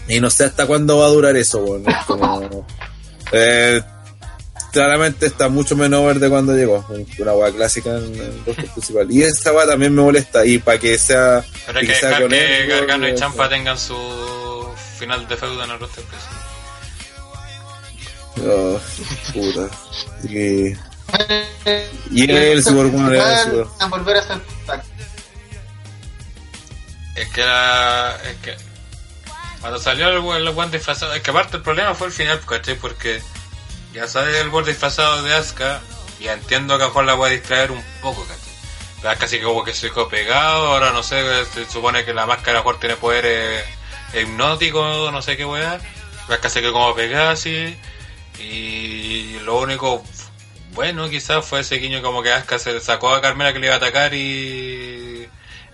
Y 0.07 0.19
no 0.21 0.29
sé 0.29 0.45
hasta 0.45 0.65
cuándo 0.65 0.97
va 0.99 1.05
a 1.05 1.09
durar 1.09 1.35
eso, 1.35 1.63
como, 2.07 2.65
eh, 3.33 3.81
claramente 4.71 5.25
está 5.25 5.49
mucho 5.49 5.75
menos 5.75 5.99
over 6.01 6.19
de 6.19 6.29
cuando 6.29 6.55
llegó. 6.55 6.85
Una 7.19 7.33
weá 7.33 7.51
clásica 7.51 7.91
en 7.97 8.15
el 8.15 8.43
roster 8.45 8.71
principal. 8.71 9.07
Y 9.11 9.23
esa 9.23 9.53
weá 9.53 9.65
también 9.67 9.93
me 9.95 10.01
molesta. 10.01 10.45
Y 10.45 10.57
para 10.59 10.79
que 10.79 10.97
sea. 10.97 11.43
pero 11.65 11.79
hay 11.79 11.87
que 11.87 11.93
dejar 11.93 12.21
con 12.21 12.29
que 12.29 12.61
él, 12.63 12.67
Gargano 12.69 13.07
y 13.07 13.15
Champa 13.15 13.49
tengan 13.49 13.77
su 13.77 13.95
final 14.97 15.27
de 15.27 15.37
feudo 15.37 15.63
en 15.63 15.71
el 15.71 15.79
roster 15.79 16.03
principal. 16.03 16.37
Oh, 18.49 18.79
puta. 19.33 19.69
Y, 20.29 20.73
y 22.11 22.31
el 22.31 22.63
Superwoman 22.63 23.13
era 23.15 23.41
el 23.41 23.49
super. 23.49 23.65
A 23.79 23.85
volver 23.87 24.17
a 24.17 24.21
ser 24.23 24.39
tag. 24.65 24.83
Es 27.15 27.27
que 27.29 27.41
la, 27.41 28.15
es 28.29 28.35
que 28.43 28.55
cuando 29.59 29.79
salió 29.79 30.09
el, 30.09 30.19
buen- 30.19 30.45
el 30.45 30.49
buen 30.53 30.69
disfrazado, 30.69 31.15
es 31.15 31.21
que 31.23 31.31
aparte 31.31 31.57
el 31.57 31.63
problema 31.63 31.95
fue 31.95 32.07
el 32.07 32.13
final, 32.13 32.39
¿cachai? 32.47 32.75
Porque 32.75 33.19
ya 33.97 34.07
sale 34.07 34.39
el 34.39 34.49
buen 34.49 34.63
disfrazado 34.63 35.23
de 35.23 35.33
Asuka 35.33 35.81
y 36.19 36.27
entiendo 36.27 36.77
que 36.77 36.83
a 36.83 36.89
Juan 36.89 37.07
la 37.07 37.15
voy 37.15 37.29
a 37.29 37.33
distraer 37.33 37.71
un 37.71 37.83
poco, 37.99 38.21
¿cachai? 38.25 38.53
Pero 38.97 39.09
Asuka 39.09 39.27
sí 39.27 39.39
como 39.39 39.63
que 39.63 39.73
se 39.73 39.89
quedó 39.89 40.07
pegado, 40.07 40.67
ahora 40.67 40.91
no 40.91 41.01
sé, 41.01 41.45
se 41.45 41.65
supone 41.65 42.05
que 42.05 42.13
la 42.13 42.27
máscara 42.27 42.61
Juan 42.61 42.79
tiene 42.79 42.95
poderes 42.95 43.65
hipnóticos, 44.13 45.11
no 45.11 45.21
sé 45.23 45.35
qué 45.35 45.45
weá. 45.45 45.79
Asuka 46.29 46.47
se 46.49 46.61
quedó 46.61 46.73
como 46.73 46.93
pegada 46.93 47.31
así 47.31 47.75
y 48.37 49.39
lo 49.39 49.57
único 49.57 50.03
bueno 50.73 51.09
quizás 51.09 51.43
fue 51.43 51.61
ese 51.61 51.77
guiño 51.77 52.03
como 52.03 52.21
que 52.21 52.31
Asuka 52.31 52.59
se 52.59 52.79
sacó 52.79 53.09
a 53.15 53.21
Carmela 53.21 53.51
que 53.51 53.57
le 53.57 53.65
iba 53.65 53.73
a 53.73 53.77
atacar 53.77 54.13
y 54.13 55.27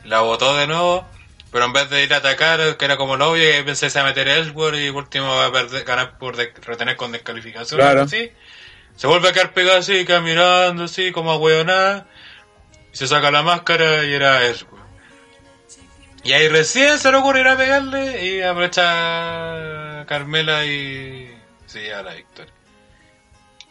la 0.06 0.22
botó 0.22 0.56
de 0.56 0.68
nuevo. 0.68 1.06
Pero 1.54 1.66
en 1.66 1.72
vez 1.74 1.90
de 1.90 2.04
ir 2.04 2.14
a 2.14 2.18
atacar, 2.18 2.76
que 2.78 2.84
era 2.86 2.98
como 2.98 3.16
lo 3.16 3.32
obvio, 3.32 3.60
y 3.60 3.64
pensé 3.64 3.86
que 3.86 3.90
se 3.92 4.00
iba 4.00 4.08
a 4.08 4.10
meter 4.10 4.28
Ellsworth 4.28 4.76
y 4.76 4.92
por 4.92 5.04
último 5.04 5.28
va 5.28 5.46
a 5.46 5.52
perder, 5.52 5.86
ganar 5.86 6.18
por 6.18 6.36
de- 6.36 6.52
retener 6.62 6.98
con 6.98 7.12
descalificación. 7.14 7.80
Claro. 7.80 8.02
así. 8.02 8.32
Se 8.98 9.08
vuelve 9.08 9.30
a 9.30 9.34
quedar 9.34 9.54
pegado 9.54 9.78
así, 9.80 10.04
queda 10.04 10.20
mirando 10.20 10.84
así, 10.86 11.12
como 11.12 11.32
a 11.32 11.38
hueonada. 11.38 12.08
Y 12.92 12.98
se 12.98 13.08
saca 13.08 13.32
la 13.32 13.44
máscara 13.44 14.04
y 14.04 14.14
era 14.14 14.46
Ellsworth. 14.48 14.84
Y 16.24 16.32
ahí 16.34 16.48
recién 16.48 16.98
se 17.00 17.12
le 17.12 17.18
ocurre 17.18 17.42
ir 17.42 17.48
a 17.48 17.58
pegarle 17.58 18.26
y 18.26 18.42
aprovecha 18.42 20.02
a 20.02 20.06
Carmela 20.06 20.66
y 20.66 21.38
se 21.68 21.82
lleva 21.84 22.02
la 22.04 22.14
victoria. 22.16 22.54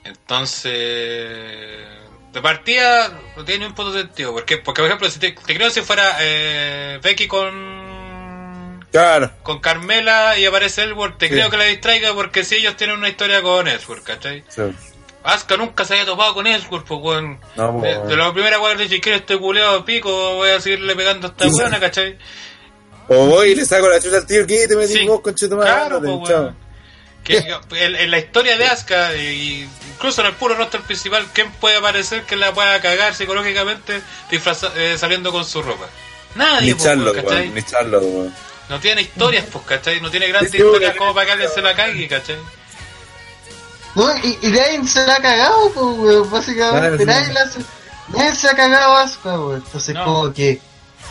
Entonces, 0.04 1.78
de 2.32 2.40
partida 2.40 3.12
no 3.36 3.44
tiene 3.44 3.66
un 3.66 3.74
puto 3.74 3.92
sentido. 3.92 4.32
Porque, 4.32 4.56
porque 4.58 4.80
por 4.82 4.86
ejemplo, 4.88 5.10
si 5.10 5.18
te, 5.18 5.32
te 5.32 5.54
creo 5.54 5.70
si 5.70 5.82
fuera 5.82 6.16
eh, 6.20 6.98
Becky 7.02 7.26
con 7.28 8.84
Claro. 8.90 9.30
con 9.42 9.60
Carmela 9.60 10.38
y 10.38 10.44
aparece 10.44 10.82
Ellsworth, 10.82 11.16
te 11.18 11.26
Sí. 11.28 11.32
creo 11.34 11.50
que 11.50 11.56
la 11.56 11.64
distraiga 11.64 12.12
porque 12.14 12.44
si 12.44 12.56
ellos 12.56 12.76
tienen 12.76 12.96
una 12.98 13.08
historia 13.08 13.40
con 13.42 13.66
Ellsworth, 13.68 14.02
¿cachai? 14.04 14.44
Sí. 14.48 14.62
Asuka 15.24 15.56
nunca 15.56 15.84
se 15.84 15.94
había 15.94 16.04
topado 16.06 16.34
con 16.34 16.46
Ellsworth, 16.46 16.84
pues 16.86 17.00
weón. 17.00 17.38
No, 17.56 17.80
De, 17.80 17.94
pues, 17.96 18.08
de 18.08 18.16
la 18.16 18.32
primera 18.32 18.60
weón 18.60 18.76
le 18.76 18.84
dije, 18.84 19.00
¿quién 19.00 19.14
este 19.14 19.38
culeado 19.38 19.84
pico? 19.84 20.10
Voy 20.34 20.50
a 20.50 20.60
seguirle 20.60 20.94
pegando 20.96 21.28
a 21.28 21.30
esta 21.30 21.46
weona, 21.46 21.78
¿cachai? 21.80 22.18
O 23.08 23.26
voy 23.26 23.50
y 23.50 23.54
le 23.54 23.64
saco 23.64 23.88
la 23.88 24.00
chucha 24.00 24.16
al 24.18 24.26
tío, 24.26 24.46
que 24.46 24.66
te 24.68 24.76
metí 24.76 24.94
Sí. 24.94 25.06
vos, 25.06 25.20
conchetumadre. 25.20 25.70
Claro, 25.70 26.00
pues. 26.00 26.34
Que, 27.24 27.38
en, 27.38 27.94
en 27.96 28.10
la 28.10 28.18
historia 28.18 28.56
de 28.58 28.66
Asuka, 28.66 29.14
y 29.14 29.68
incluso 29.94 30.22
en 30.22 30.26
el 30.28 30.32
puro 30.34 30.56
roster 30.56 30.80
principal, 30.80 31.24
¿quién 31.32 31.50
puede 31.52 31.80
parecer 31.80 32.24
que 32.24 32.34
la 32.36 32.52
pueda 32.52 32.80
cagar 32.80 33.14
psicológicamente 33.14 34.02
disfraza- 34.30 34.72
eh, 34.76 34.96
saliendo 34.98 35.30
con 35.30 35.44
su 35.44 35.62
ropa? 35.62 35.86
Nadie, 36.34 36.68
Ni 36.68 36.72
pues, 36.74 36.84
Charlotte, 36.84 37.14
¿cachai? 37.16 37.42
weón, 37.42 37.54
ni 37.54 37.62
Charlotte, 37.62 38.02
weón. 38.04 38.34
No 38.68 38.80
tiene 38.80 39.02
historias, 39.02 39.44
pues, 39.52 39.64
¿cachai? 39.66 40.00
No 40.00 40.10
tiene 40.10 40.26
grandes 40.28 40.50
Sí, 40.50 40.58
sí, 40.58 40.64
historias 40.64 40.96
como 40.96 41.14
para 41.14 41.26
que 41.26 41.32
alguien 41.32 41.50
se 41.54 41.62
la 41.62 41.74
cague, 41.76 42.08
¿cachai? 42.08 42.36
No, 43.94 44.16
y, 44.16 44.38
y 44.42 44.48
nadie 44.50 44.88
se 44.88 45.06
la 45.06 45.16
ha 45.16 45.22
cagado, 45.22 45.70
pues, 45.74 45.86
weón, 45.98 46.30
básicamente. 46.30 47.04
Claro, 47.04 47.20
nadie, 47.20 47.26
sí. 47.26 47.32
la 47.34 47.40
hace- 47.42 47.60
nadie 48.08 48.34
se 48.34 48.48
ha 48.48 48.56
cagado 48.56 48.96
a 48.96 49.02
Asuka, 49.02 49.38
weón. 49.38 49.62
Entonces, 49.64 49.94
No. 49.94 50.04
como 50.04 50.32
que, 50.32 50.60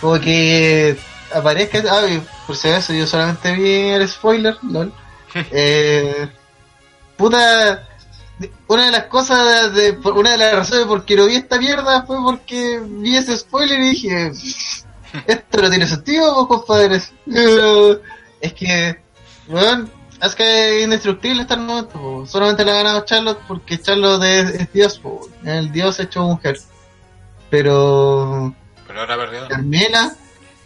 como 0.02 0.20
que 0.20 0.98
aparezca. 1.34 1.84
Ah, 1.90 2.08
y 2.10 2.22
por 2.48 2.58
si 2.58 2.68
acaso, 2.70 2.92
yo 2.94 3.06
solamente 3.06 3.52
vi 3.54 3.90
el 3.92 4.10
spoiler, 4.10 4.58
lol. 4.64 4.92
Eh, 5.36 6.30
puta. 7.18 7.88
Una 8.68 8.86
de 8.86 8.92
las 8.92 9.04
cosas, 9.04 9.74
de, 9.76 9.92
una 10.16 10.32
de 10.32 10.38
las 10.38 10.56
razones 10.56 10.86
por 10.88 11.06
que 11.06 11.16
no 11.16 11.28
vi 11.28 11.36
esta 11.36 11.60
mierda 11.60 12.04
fue 12.04 12.18
porque 12.24 12.82
vi 12.84 13.16
ese 13.16 13.38
spoiler 13.38 13.80
y 13.80 13.90
dije: 13.90 14.32
Esto 15.28 15.62
no 15.62 15.70
tiene 15.70 15.86
sentido, 15.86 16.48
pues, 16.48 16.60
compadres. 16.60 17.14
Eh, 17.28 18.00
es 18.40 18.54
que, 18.54 19.00
weón, 19.48 19.92
es 20.22 20.36
que 20.36 20.78
es 20.78 20.84
indestructible 20.84 21.42
hasta 21.42 21.54
el 21.56 21.62
momento. 21.62 22.00
po. 22.00 22.26
Solamente 22.26 22.66
le 22.66 22.72
ha 22.72 22.76
ganado 22.76 23.06
Charlotte 23.06 23.40
porque 23.48 23.80
Charlotte 23.80 24.24
es, 24.24 24.50
es 24.52 24.74
Dios, 24.74 25.00
po. 25.00 25.28
el 25.44 25.72
Dios 25.72 26.00
hecho 26.00 26.24
mujer. 26.24 26.60
Pero 27.50 28.56
Pero 28.88 29.00
ahora 29.02 29.18
perdió. 29.18 29.48
Carmela, 29.48 30.16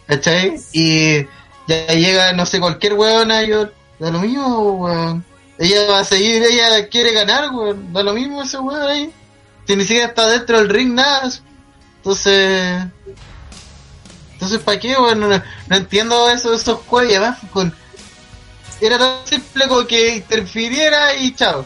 ¿cachai? 0.06 0.56
Y 0.72 1.26
ya 1.66 1.86
llega, 1.88 2.32
no 2.32 2.46
sé, 2.46 2.60
cualquier 2.60 2.94
weona, 2.94 3.42
yo, 3.42 3.68
da 3.98 4.10
lo 4.10 4.20
mismo, 4.20 4.72
weón. 4.72 5.24
Ella 5.58 5.86
va 5.90 6.00
a 6.00 6.04
seguir, 6.04 6.42
ella 6.42 6.88
quiere 6.88 7.12
ganar, 7.12 7.50
weón. 7.50 7.92
Da 7.92 8.02
lo 8.02 8.12
mismo 8.12 8.42
ese 8.42 8.58
weón 8.58 8.82
ahí. 8.82 9.12
Si 9.66 9.74
ni 9.76 9.82
siquiera 9.84 10.08
está 10.08 10.26
dentro 10.28 10.58
del 10.58 10.68
ring, 10.68 10.94
nada. 10.94 11.30
Entonces. 11.98 12.84
Entonces, 14.34 14.58
¿para 14.60 14.78
qué, 14.78 14.94
weón? 14.96 15.20
No, 15.20 15.28
no 15.28 15.76
entiendo 15.76 16.28
eso, 16.30 16.54
esos 16.54 16.80
juegos. 16.86 17.12
Y 17.12 17.16
además, 17.16 17.38
con. 17.52 17.74
Era 18.80 18.98
tan 18.98 19.26
simple 19.26 19.66
como 19.68 19.86
que 19.86 20.16
interfiriera 20.16 21.14
y 21.14 21.34
chao. 21.34 21.64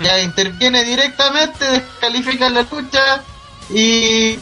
Ya 0.00 0.20
interviene 0.20 0.82
directamente, 0.84 1.64
descalifica 1.64 2.48
la 2.50 2.62
lucha 2.62 3.22
y. 3.70 4.38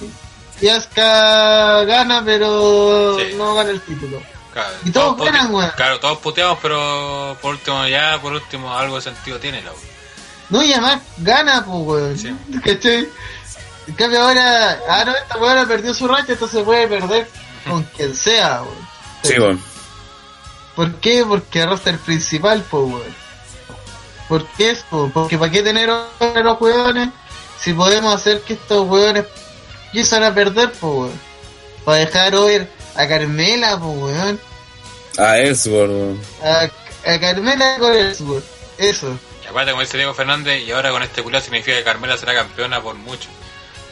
Y 0.60 0.68
Asuka 0.68 1.82
gana, 1.84 2.22
pero 2.24 3.18
Sí. 3.18 3.34
no 3.36 3.54
gana 3.56 3.70
el 3.70 3.80
título. 3.80 4.22
Claro, 4.54 4.74
Y 4.84 4.90
todos 4.92 5.16
pute- 5.18 5.24
ganan, 5.32 5.52
weón. 5.52 5.70
Claro, 5.76 6.00
todos 6.00 6.18
puteamos, 6.18 6.58
pero 6.62 7.36
por 7.42 7.50
último, 7.54 7.86
ya, 7.88 8.18
por 8.22 8.32
último, 8.32 8.72
algo 8.74 8.96
de 8.96 9.02
sentido 9.02 9.38
tiene 9.40 9.60
la 9.62 9.72
weón. 9.72 9.82
No, 10.48 10.62
y 10.62 10.72
además 10.72 11.00
gana, 11.18 11.64
pues, 11.64 11.76
weón. 11.86 12.18
Sí. 12.18 12.34
¿Cachai? 12.64 13.08
En 13.88 13.94
cambio 13.96 14.22
ahora, 14.22 14.78
ah, 14.88 15.04
no, 15.04 15.12
esta 15.14 15.36
weón 15.38 15.68
perdió 15.68 15.92
su 15.92 16.06
racha, 16.08 16.32
entonces 16.32 16.62
puede 16.62 16.86
perder 16.86 17.28
con 17.68 17.82
quien 17.82 18.14
sea, 18.14 18.62
weón. 18.62 18.88
Sí, 19.24 19.38
weón. 19.40 19.60
¿Por 20.76 20.94
qué? 20.96 21.24
Porque 21.26 21.62
el 21.62 21.68
roster 21.70 21.98
principal, 21.98 22.64
pues, 22.70 22.84
weón. 22.84 23.14
¿Por 24.28 24.46
qué 24.56 24.70
es, 24.70 24.82
po? 24.84 25.10
Porque 25.12 25.36
¿para 25.36 25.50
qué 25.50 25.62
tener 25.62 25.90
a 25.90 26.06
los 26.42 26.60
weones 26.60 27.10
si 27.60 27.74
podemos 27.74 28.14
hacer 28.14 28.40
que 28.42 28.54
estos 28.54 28.88
weones 28.88 29.24
empiezan 29.86 30.22
a 30.22 30.32
perder, 30.32 30.70
pues, 30.72 30.80
weón? 30.92 31.20
Para 31.84 31.98
dejar 31.98 32.34
over 32.36 32.70
a 32.96 33.08
Carmela, 33.08 33.78
pues, 33.78 33.96
weón. 33.98 34.40
A 35.18 35.38
Ellsworth, 35.38 35.90
weón. 35.90 36.20
A, 36.42 36.70
a 37.12 37.20
Carmela 37.20 37.76
con 37.78 37.92
el 37.92 38.16
Eso. 38.78 39.18
Y 39.44 39.46
aparte, 39.48 39.70
como 39.72 39.82
dice 39.82 39.96
Diego 39.96 40.14
Fernández, 40.14 40.62
y 40.66 40.70
ahora 40.72 40.90
con 40.90 41.02
este 41.02 41.22
culo 41.22 41.40
significa 41.40 41.76
que 41.76 41.84
Carmela 41.84 42.16
será 42.16 42.34
campeona 42.34 42.80
por 42.82 42.94
mucho. 42.96 43.28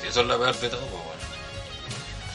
Y 0.03 0.09
eso 0.09 0.21
es 0.23 0.27
lo 0.27 0.39
peor 0.39 0.59
de 0.59 0.69
todo, 0.69 0.81
pues, 0.81 0.93
weón. 0.93 1.13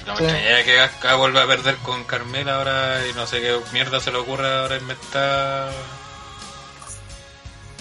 No 0.07 0.13
me 0.13 0.19
Sí. 0.19 0.23
extrañaría 0.25 0.63
que 0.65 0.79
Asuka 0.79 1.15
vuelva 1.15 1.43
a 1.43 1.47
perder 1.47 1.75
con 1.77 2.03
Carmela 2.05 2.55
ahora 2.57 2.99
y 3.09 3.13
no 3.13 3.27
sé 3.27 3.41
qué 3.41 3.57
mierda 3.73 3.99
se 3.99 4.11
le 4.11 4.17
ocurre 4.19 4.47
ahora 4.47 4.77
inventar. 4.77 5.71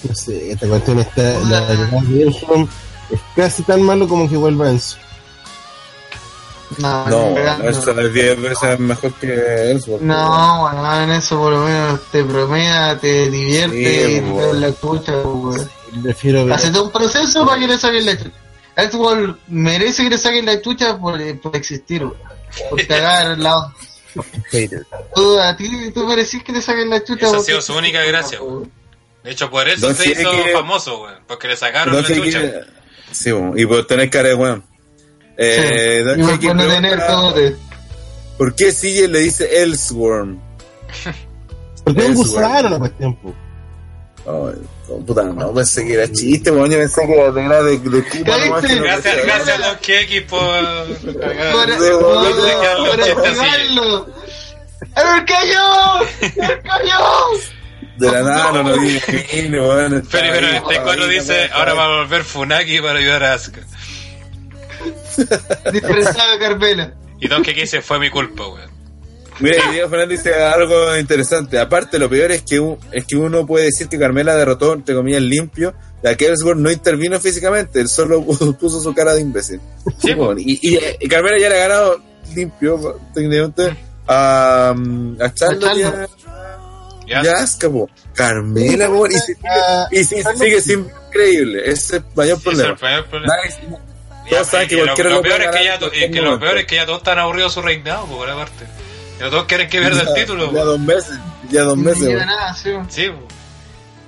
No 0.02 0.14
sé, 0.14 0.52
esta 0.52 0.66
cuestión 0.66 0.98
está. 1.00 1.22
La 1.22 1.58
Elson 1.68 2.68
es 3.10 3.20
casi 3.36 3.62
tan 3.62 3.80
malo 3.82 4.08
como 4.08 4.28
que 4.28 4.36
vuelva 4.36 4.68
Enzo. 4.70 4.96
No, 6.78 7.06
No, 7.08 7.34
cagando. 7.34 7.68
eso 7.70 8.00
es 8.00 8.12
10 8.12 8.40
veces 8.40 8.78
mejor 8.80 9.12
que 9.14 9.70
Ellsworth. 9.70 10.02
No, 10.02 10.60
bueno, 10.62 11.02
en 11.02 11.10
eso 11.12 11.38
por 11.38 11.52
lo 11.52 11.60
menos 11.60 12.00
te 12.10 12.24
promedia, 12.24 12.98
te 12.98 13.30
divierte, 13.30 13.76
Sí, 14.06 14.12
y 14.16 14.20
te 14.20 14.30
weón. 14.30 14.52
da 14.52 14.60
la 14.60 14.68
escucha, 14.68 15.12
weón. 15.12 15.70
Prefiero 16.02 16.44
ver. 16.44 16.54
Hace 16.54 16.70
todo 16.70 16.84
un 16.84 16.90
proceso 16.92 17.46
para 17.46 17.58
que 17.60 17.68
le 17.68 17.78
saquen 17.78 18.06
la 18.06 18.16
chucha. 18.16 18.30
Xbox 18.90 19.34
merece 19.48 20.02
que 20.04 20.10
le 20.10 20.18
saquen 20.18 20.44
la 20.46 20.60
chucha 20.60 20.98
por, 20.98 21.40
por 21.40 21.56
existir, 21.56 22.04
weón. 22.04 22.16
Por 22.70 22.86
cagar 22.86 23.38
la 23.38 23.56
onda. 23.58 23.74
Tú, 25.14 25.38
a 25.38 25.54
ti, 25.56 25.90
tú 25.92 26.06
merecís 26.06 26.42
que 26.42 26.52
le 26.52 26.62
saquen 26.62 26.88
la 26.90 27.02
chucha. 27.04 27.26
Esa 27.26 27.36
ha 27.36 27.40
sido 27.40 27.60
su 27.62 27.74
única 27.74 28.02
gracia, 28.04 28.42
weón. 28.42 28.70
De 29.22 29.30
hecho, 29.32 29.50
por 29.50 29.68
eso 29.68 29.86
Don 29.86 29.94
se 29.96 30.10
hizo 30.10 30.30
Quique- 30.30 30.52
famoso, 30.52 31.02
weón. 31.02 31.18
Porque 31.26 31.48
le 31.48 31.56
sacaron 31.56 31.94
Don 31.94 32.02
la 32.02 32.08
chucha. 32.08 32.38
weón. 32.40 32.66
Sí, 33.12 33.32
weón. 33.32 33.58
Y 33.58 33.66
por 33.66 33.86
tener 33.86 34.10
cara 34.10 34.28
de 34.28 34.34
weón. 34.34 34.64
Eh, 35.36 35.98
Sí, 35.98 36.04
Don 36.04 36.20
y 36.20 36.22
por 36.22 36.32
Quique 36.32 36.54
no 36.54 36.62
pregunta, 36.62 36.74
tener 36.74 37.06
cogote. 37.06 37.56
¿Por 38.38 38.54
qué 38.54 38.72
CJ 38.72 39.08
le 39.08 39.18
dice 39.20 39.62
Ellsworm? 39.62 40.38
Porque 41.84 42.00
es 42.00 42.08
un 42.08 42.14
gusano 42.14 42.68
la 42.68 42.78
cuestión, 42.78 43.18
oh, 44.26 44.52
puta, 45.06 45.22
no 45.22 45.54
pensé 45.54 45.86
que 45.86 45.94
era 45.94 46.10
chiste, 46.10 46.50
weón. 46.50 46.70
Yo 46.70 46.78
pensé 46.78 47.06
que 47.06 47.12
era 47.14 47.62
de, 47.62 47.78
de, 47.78 47.90
de 47.90 48.02
Cuba 48.02 48.36
Gracias, 48.36 49.24
gracias 49.24 49.58
Don 49.60 49.76
Keki 49.80 50.20
por 50.22 50.38
Por, 51.52 51.70
activarlo. 53.00 54.06
¡A 54.94 55.02
ver, 55.04 55.24
cayó! 55.24 55.62
¡A 56.42 56.60
cayó! 56.62 57.40
De 57.98 58.10
la 58.10 58.22
nada 58.22 58.52
no 58.52 58.62
lo 58.62 58.80
vi, 58.80 59.00
weón. 59.52 60.06
Pero, 60.10 60.32
pero 60.32 60.46
este 60.48 60.82
cuadro 60.82 61.06
dice, 61.06 61.48
ahora 61.52 61.74
va 61.74 61.84
a 61.84 61.88
volver 62.02 62.24
Funaki 62.24 62.80
para 62.80 62.98
ayudar 62.98 63.22
a 63.24 63.34
Asuka. 63.34 63.60
Disfrazado 65.72 66.32
de 66.32 66.38
Carmela. 66.38 66.94
Y 67.20 67.28
Don 67.28 67.42
dice, 67.42 67.80
fue 67.82 67.98
mi 67.98 68.10
culpa, 68.10 68.46
weón. 68.46 68.70
Mira, 69.38 69.56
y 69.68 69.72
Diego 69.72 69.88
Fernández 69.90 70.22
dice 70.24 70.34
algo 70.42 70.96
interesante. 70.96 71.58
Aparte, 71.58 71.98
lo 71.98 72.08
peor 72.08 72.32
es 72.32 72.42
que, 72.42 72.58
un- 72.58 72.78
es 72.92 73.04
que 73.04 73.16
uno 73.16 73.46
puede 73.46 73.66
decir 73.66 73.86
que 73.88 73.98
Carmela 73.98 74.34
derrotó, 74.34 74.72
entre 74.72 74.94
comillas, 74.94 75.20
limpio, 75.20 75.74
ya 76.02 76.14
que 76.16 76.26
Ellsworth 76.26 76.58
no 76.58 76.70
intervino 76.70 77.20
físicamente, 77.20 77.80
él 77.80 77.88
solo 77.88 78.22
puso 78.60 78.80
su 78.80 78.94
cara 78.94 79.14
de 79.14 79.20
imbécil. 79.20 79.60
Sí, 79.98 80.14
Bueno, 80.14 80.40
y, 80.40 80.58
y, 80.62 80.78
y 81.00 81.08
Carmela 81.08 81.38
ya 81.38 81.50
le 81.50 81.56
ha 81.56 81.68
ganado 81.68 82.00
limpio, 82.34 82.98
técnicamente, 83.12 83.76
a, 84.08 84.72
um, 84.74 85.16
a 85.20 85.32
Charlotte 85.34 85.64
A 85.64 85.74
y 85.76 85.82
a. 85.82 86.08
Ya, 87.06 87.22
y 87.22 87.26
a 87.28 87.32
Asuka, 87.34 87.70
po. 87.70 87.90
Carmela, 88.14 88.88
po, 88.88 89.06
y, 89.06 89.12
se- 89.12 89.36
Ah, 89.48 89.86
y 89.92 90.02
sigue 90.02 90.60
siendo 90.62 90.88
increíble. 91.08 91.60
Ese 91.70 91.72
es 91.72 91.92
el 91.92 92.04
mayor 92.14 92.38
sí, 92.40 92.48
ese 92.48 92.62
es 92.62 92.68
el 92.68 92.74
problema. 92.74 93.04
primer 93.04 93.04
problema. 93.10 93.34
Todos 94.30 94.46
saben 94.48 94.68
que 94.68 94.76
cualquiera 94.78 95.10
lo 95.10 95.16
lo 95.16 95.22
peor 95.22 95.36
puede 95.36 95.44
es 95.50 95.56
que 95.56 95.64
ya, 95.64 96.10
que 96.10 96.20
lo 96.22 96.38
peor 96.40 96.58
es 96.58 96.66
que 96.66 96.74
ya 96.76 96.86
todos 96.86 96.98
están 96.98 97.18
aburridos 97.18 97.52
su 97.54 97.62
reinado, 97.62 98.06
por 98.06 98.28
aparte. 98.28 98.66
Ya 99.20 99.30
todos 99.30 99.44
quieren 99.44 99.68
que 99.68 99.80
pierda 99.80 100.02
el 100.02 100.14
título. 100.14 100.52
Ya 100.52 100.62
dos 100.64 100.78
meses, 100.80 101.18
ya 101.50 101.62
dos 101.62 101.76
meses. 101.76 102.02
No 102.08 102.26
nada, 102.26 102.54
sí. 102.54 102.70
Sí. 102.88 103.10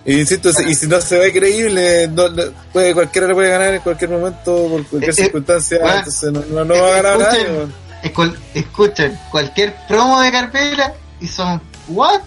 Y 0.04 0.20
insisto, 0.20 0.52
si- 0.52 0.64
y 0.70 0.74
si 0.74 0.86
no 0.86 1.00
se 1.00 1.18
ve 1.18 1.32
creíble, 1.32 2.08
no, 2.08 2.28
no- 2.28 2.42
puede, 2.72 2.94
cualquiera 2.94 3.26
le 3.26 3.34
puede 3.34 3.50
ganar 3.50 3.74
en 3.74 3.80
cualquier 3.80 4.10
momento, 4.10 4.66
por 4.68 4.86
cualquier 4.86 5.02
Eh, 5.04 5.06
eh, 5.10 5.12
circunstancia, 5.24 5.78
bueno, 5.80 5.96
entonces 5.98 6.32
no, 6.32 6.40
no, 6.48 6.64
no 6.64 6.82
va 6.82 6.88
a 6.88 7.02
ganar 7.02 7.18
nadie. 7.18 7.40
escuchen, 7.40 7.56
weón. 7.56 7.74
escol- 8.02 8.38
escuchen, 8.54 9.20
cualquier 9.30 9.74
promo 9.86 10.20
de 10.22 10.32
Carmela 10.32 10.94
y 11.20 11.26
son 11.26 11.60
what? 11.88 12.20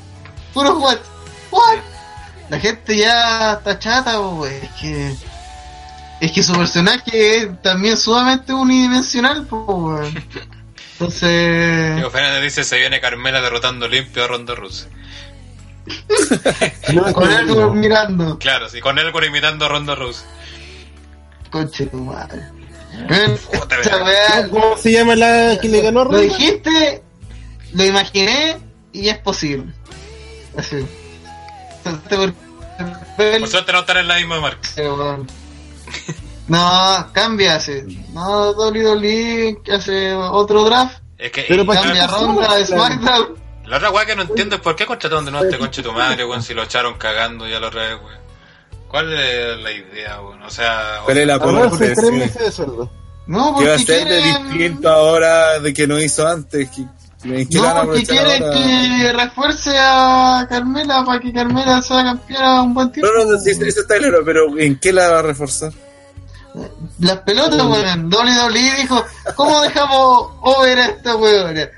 Puros 0.54 0.78
what? 0.78 0.98
What? 1.50 1.78
La 2.50 2.60
gente 2.60 2.98
ya 2.98 3.54
está 3.54 3.80
chata, 3.80 4.20
pues, 4.38 4.64
es 4.64 4.70
que 4.80 5.16
es 6.22 6.32
que 6.32 6.44
su 6.44 6.54
personaje 6.54 7.38
es 7.38 7.62
también 7.62 7.98
sumamente 7.98 8.54
unidimensional, 8.54 9.46
pues. 9.48 9.62
weón. 9.68 10.24
Entonces, 10.94 11.96
Diego 11.96 12.12
Fernández 12.12 12.44
dice, 12.44 12.64
se 12.64 12.78
viene 12.78 13.02
Carmela 13.02 13.42
derrotando 13.42 13.88
limpio 13.88 14.24
a 14.24 14.28
Ronda 14.28 14.54
Rousey. 14.54 14.88
no, 16.94 17.12
con 17.12 17.28
algo 17.28 17.74
mirando, 17.74 18.38
Claro, 18.38 18.70
sí, 18.70 18.80
con 18.82 19.00
él 19.00 19.12
imitando 19.26 19.66
a 19.66 19.70
Ronda 19.70 19.96
Rousey. 19.96 20.26
conche 21.50 21.88
tu 21.88 21.98
madre. 21.98 22.44
¿Cómo 24.52 24.78
se 24.78 24.92
llama 24.92 25.16
la 25.16 25.58
que 25.60 25.70
le 25.70 25.82
ganó 25.82 26.04
Lo 26.04 26.12
Ronda? 26.12 26.20
dijiste, 26.22 27.02
lo 27.74 27.84
imaginé 27.84 28.58
y 28.94 29.10
es 29.10 29.18
posible. 29.18 29.74
Así. 30.56 30.86
Por- 32.10 32.34
suerte 33.48 33.72
no 33.72 33.80
están 33.80 33.98
en 33.98 34.08
la 34.08 34.18
misma 34.18 34.40
marca. 34.40 34.70
Pero, 34.76 34.98
bueno. 34.98 35.26
No, 36.48 37.08
cambia 37.14 37.56
hace. 37.56 37.86
No, 38.12 38.52
WWE 38.52 39.58
hace 39.72 40.14
otro 40.14 40.66
draft. 40.66 40.98
Es 41.18 41.32
que 41.32 41.46
Pero 41.48 41.66
para 41.66 41.82
Cambia 41.82 42.08
ronda 42.08 42.56
de. 42.56 42.66
SmackDown. 42.66 43.42
La 43.68 43.78
otra 43.78 43.90
weá 43.90 44.06
que 44.06 44.18
no 44.18 44.24
entiendo 44.24 44.56
es 44.56 44.62
por 44.62 44.76
qué 44.76 44.86
contrataron 44.86 45.24
de 45.24 45.32
nuevo 45.32 45.46
a 45.46 45.48
este 45.48 45.58
conche 45.58 45.82
tu 45.82 45.94
madre, 45.94 46.26
weón, 46.26 46.44
si 46.44 46.54
lo 46.54 46.64
echaron 46.64 46.96
cagando 46.98 47.48
ya 47.48 47.60
la 47.62 47.68
otra 47.68 47.84
vez, 47.88 48.00
weón. 48.04 48.20
¿Cuál 48.90 49.14
es 49.14 49.58
la 49.62 49.72
idea, 49.72 50.22
weón? 50.22 50.44
O 50.44 50.50
sea, 50.50 51.00
¿Cuál 51.06 51.20
es 51.20 51.28
la 51.28 51.40
tres 51.40 52.12
meses 52.12 52.36
de 52.36 52.52
sueldo. 52.52 52.92
No, 53.28 53.56
¿Qué 53.58 53.68
va 53.68 53.76
a 53.76 53.78
porque 53.78 53.94
ser 53.94 54.08
de 54.10 54.22
quieren... 54.22 54.50
distinto 54.50 54.90
ahora 54.90 55.60
de 55.60 55.74
que 55.74 55.88
no 55.88 56.00
hizo 56.00 56.28
antes? 56.28 56.70
¿Qué, 57.22 57.42
¿En 57.42 57.48
qué 57.48 57.58
la 57.58 57.74
van 57.74 57.78
a 57.78 57.84
No, 57.84 57.92
porque 57.92 58.20
ahora? 58.20 58.52
que 58.54 59.14
refuerce 59.14 59.72
a 59.78 60.46
Carmela 60.50 61.06
para 61.06 61.20
que 61.20 61.32
Carmela 61.32 61.82
sea 61.82 62.04
campeona 62.04 62.64
un 62.64 62.74
buen 62.74 62.92
tiempo. 62.92 63.12
No, 63.16 63.32
no, 63.32 63.40
sí, 63.40 63.52
eso 63.52 63.82
está 63.82 63.98
claro, 63.98 64.20
pero 64.26 64.58
¿en 64.58 64.80
qué 64.80 64.92
la 64.92 65.10
va 65.10 65.20
a 65.20 65.22
reforzar? 65.22 65.72
Las 67.00 67.18
pelotas, 67.20 67.64
weón. 67.64 68.12
WWE 68.12 68.76
dijo, 68.82 69.04
¿cómo 69.36 69.62
dejamos 69.62 70.32
over 70.42 70.80
a 70.80 70.86
esta 70.88 71.14
le 71.16 71.72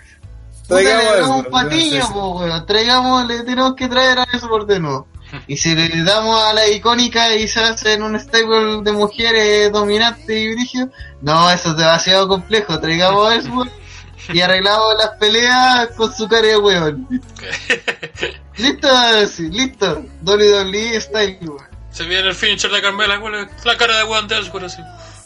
Traigamos 0.68 1.46
un 1.46 1.52
patiño, 1.52 2.10
no 2.10 2.30
weón. 2.32 2.66
Traigamos, 2.66 3.28
le 3.28 3.44
tenemos 3.44 3.76
que 3.76 3.88
traer 3.88 4.20
a 4.20 4.28
eso 4.34 4.48
por 4.48 4.66
de 4.66 4.80
nuevo. 4.80 5.08
Y 5.48 5.58
si 5.58 5.76
le 5.76 6.04
damos 6.04 6.42
a 6.42 6.54
la 6.54 6.68
icónica 6.70 7.36
y 7.36 7.48
se 7.48 7.60
hace 7.60 7.94
en 7.94 8.04
un 8.04 8.20
stable 8.20 8.82
de 8.84 8.92
mujeres 8.92 9.72
dominantes 9.72 10.30
y 10.30 10.54
brígido, 10.54 10.90
no, 11.22 11.50
eso 11.50 11.72
es 11.72 11.78
demasiado 11.78 12.28
complejo. 12.28 12.80
Traigamos 12.80 13.30
a 13.30 13.36
Ellsworth 13.36 13.83
y 14.30 14.42
arreglamos 14.42 14.96
las 14.98 15.10
peleas 15.20 15.88
con 15.98 16.14
su 16.14 16.28
cara 16.28 16.48
de 16.48 16.58
weón. 16.58 17.08
listo, 18.58 19.28
sí, 19.28 19.50
listo. 19.50 20.06
WWE 20.24 21.02
style, 21.02 21.38
weón. 21.42 21.68
se 21.92 22.04
viene 22.06 22.28
el 22.30 22.36
finisher 22.36 22.72
de 22.72 22.82
Carmela, 22.82 23.20
weón, 23.20 23.50
la 23.64 23.78
cara 23.78 23.98
de 23.98 24.04
weón 24.04 24.28
de 24.28 24.36
Ellsworth 24.38 24.66
así. 24.66 24.82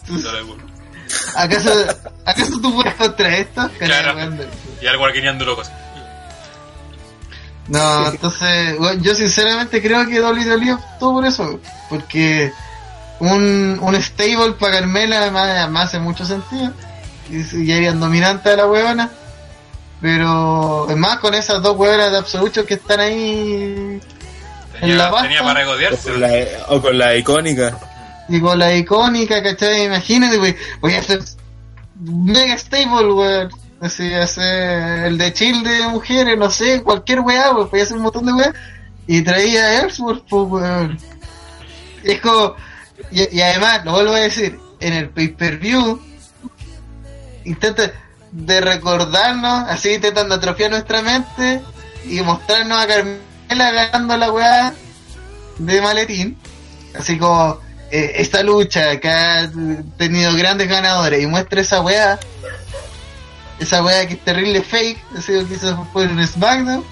Weón. 0.09 0.77
¿Acaso, 1.35 1.69
¿Acaso 2.25 2.59
tú 2.61 2.73
puedes 2.75 2.93
contra 2.95 3.37
esto? 3.37 3.69
Cara 3.79 4.01
Claro. 4.13 4.31
de- 4.31 4.47
Y 4.81 4.87
algo 4.87 5.05
guineando 5.13 5.45
locos. 5.45 5.69
No, 7.67 8.07
entonces, 8.09 8.77
bueno, 8.77 9.01
yo 9.01 9.13
sinceramente 9.13 9.81
creo 9.81 10.07
que 10.07 10.21
WWE 10.21 10.73
optó 10.73 11.11
por 11.11 11.25
eso, 11.25 11.59
porque 11.89 12.51
un, 13.19 13.77
un 13.81 14.01
stable 14.01 14.53
para 14.57 14.79
Carmela 14.79 15.29
me, 15.31 15.67
me 15.69 15.79
hace 15.81 15.99
mucho 15.99 16.25
sentido, 16.25 16.71
y, 17.29 17.43
si- 17.43 17.63
y 17.65 17.71
harían 17.71 17.99
dominante 17.99 18.49
a 18.51 18.55
la 18.55 18.67
huevona, 18.67 19.09
pero 20.01 20.87
es 20.89 20.95
más 20.97 21.17
con 21.19 21.33
esas 21.33 21.61
dos 21.61 21.75
huevonas 21.77 22.11
de 22.11 22.17
absoluto 22.17 22.65
que 22.65 22.75
están 22.75 22.99
ahí 22.99 23.99
Tenía, 24.79 24.93
En 24.93 24.97
la 24.99 25.09
pasta. 25.09 25.23
tenía 25.27 25.41
para 25.43 25.53
O 25.53 25.63
regodearse. 25.63 26.11
con 26.11 26.21
la, 26.21 26.29
o 26.69 26.81
con 26.81 26.97
la 26.99 27.15
icónica. 27.15 27.77
y 28.29 28.39
con 28.39 28.59
la 28.59 28.75
icónica, 28.75 29.41
¿cachai? 29.41 29.85
Imagínate, 29.85 30.37
wey, 30.37 30.55
voy 30.81 30.93
a 30.93 30.99
hacer 30.99 31.19
mega 31.99 32.55
stable, 32.57 33.11
weón. 33.13 33.49
Así, 33.81 34.11
hacer 34.13 35.05
el 35.05 35.17
de 35.17 35.33
chill 35.33 35.63
de 35.63 35.87
mujeres, 35.87 36.37
no 36.37 36.49
sé, 36.51 36.83
cualquier 36.83 37.21
weá, 37.21 37.51
weón. 37.53 37.69
Voy 37.71 37.79
a 37.79 37.83
hacer 37.83 37.97
un 37.97 38.03
montón 38.03 38.25
de 38.27 38.33
weá. 38.33 38.53
Y 39.07 39.21
traía 39.23 39.63
a 39.63 39.81
Ellsworth, 39.81 40.23
pues, 40.29 40.47
weón. 40.47 40.99
Es 42.03 42.21
como, 42.21 42.53
y, 43.11 43.35
y 43.35 43.41
además, 43.41 43.83
lo 43.83 43.93
vuelvo 43.93 44.13
a 44.13 44.19
decir, 44.19 44.59
en 44.79 44.93
el 44.93 45.09
pay-per-view, 45.09 45.99
intenta 47.47 47.91
de 48.31 48.61
recordarnos, 48.61 49.69
así 49.69 49.93
intentando 49.93 50.35
atrofiar 50.35 50.71
nuestra 50.71 51.01
mente 51.01 51.61
y 52.05 52.21
mostrarnos 52.21 52.77
a 52.77 52.87
Carmela 52.87 53.71
ganando 53.71 54.17
la 54.17 54.31
weá 54.31 54.73
de 55.57 55.81
maletín. 55.81 56.37
Así 56.97 57.17
como 57.17 57.59
eh, 57.91 58.13
esta 58.15 58.43
lucha 58.43 58.99
que 58.99 59.09
ha 59.09 59.49
tenido 59.97 60.35
grandes 60.35 60.67
ganadores 60.67 61.21
y 61.21 61.27
muestra 61.27 61.61
esa 61.61 61.81
weá, 61.81 62.19
esa 63.59 63.83
weá 63.83 64.05
que 64.07 64.15
es 64.15 64.23
terrible 64.23 64.61
fake, 64.61 64.99
así 65.17 65.33
lo 65.33 65.47
que 65.47 65.55
hizo 65.55 65.87
fue 65.93 66.03
en 66.03 66.27
SmackDown, 66.27 66.83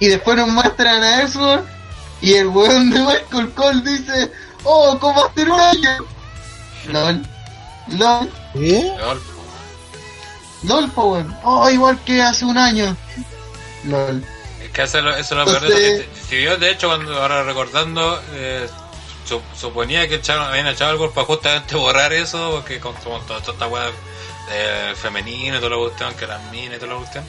y 0.00 0.08
después 0.08 0.36
nos 0.36 0.48
muestran 0.48 1.02
a 1.02 1.22
Ellsworth 1.22 1.66
y 2.20 2.34
el 2.34 2.48
weón 2.48 2.90
de 2.90 3.00
Michael 3.00 3.52
Cole 3.54 3.82
dice, 3.82 4.32
oh, 4.64 4.98
¿cómo 4.98 5.24
hace 5.24 5.42
un 5.42 5.60
año? 5.60 6.06
LOL, 6.86 7.26
LOL, 7.98 8.30
¿Eh? 8.54 8.94
Lol. 8.98 9.31
LOL, 10.64 10.90
po 10.92 11.12
weón, 11.12 11.36
oh, 11.44 11.68
igual 11.70 11.98
que 12.04 12.22
hace 12.22 12.44
un 12.44 12.56
año. 12.58 12.96
LOL. 13.84 14.24
Es 14.62 14.70
que 14.70 14.82
eso, 14.82 14.98
es 14.98 15.04
lo- 15.04 15.16
eso 15.16 15.40
es 15.40 15.46
lo 15.46 15.58
peor 15.58 15.68
de. 15.68 16.08
Si- 16.28 16.42
yo, 16.42 16.56
de 16.56 16.70
hecho, 16.70 16.88
cuando 16.88 17.20
ahora 17.20 17.42
recordando, 17.42 18.20
eh, 18.34 18.68
su- 19.26 19.42
suponía 19.58 20.08
que 20.08 20.16
echaron, 20.16 20.44
habían 20.46 20.66
echado 20.68 20.90
algo 20.92 21.10
para 21.12 21.26
justamente 21.26 21.74
borrar 21.76 22.12
eso, 22.12 22.50
porque 22.52 22.78
con, 22.80 22.94
con 22.94 23.24
toda, 23.26 23.40
toda 23.40 23.52
esta 23.54 23.66
weá 23.66 23.90
eh, 24.50 24.94
femenina 25.00 25.56
y 25.56 25.60
toda 25.60 25.70
la 25.70 25.76
cuestión, 25.76 26.14
que 26.14 26.26
las 26.26 26.42
minas 26.50 26.76
y 26.76 26.80
toda 26.80 26.92
la 26.92 26.98
cuestión, 26.98 27.24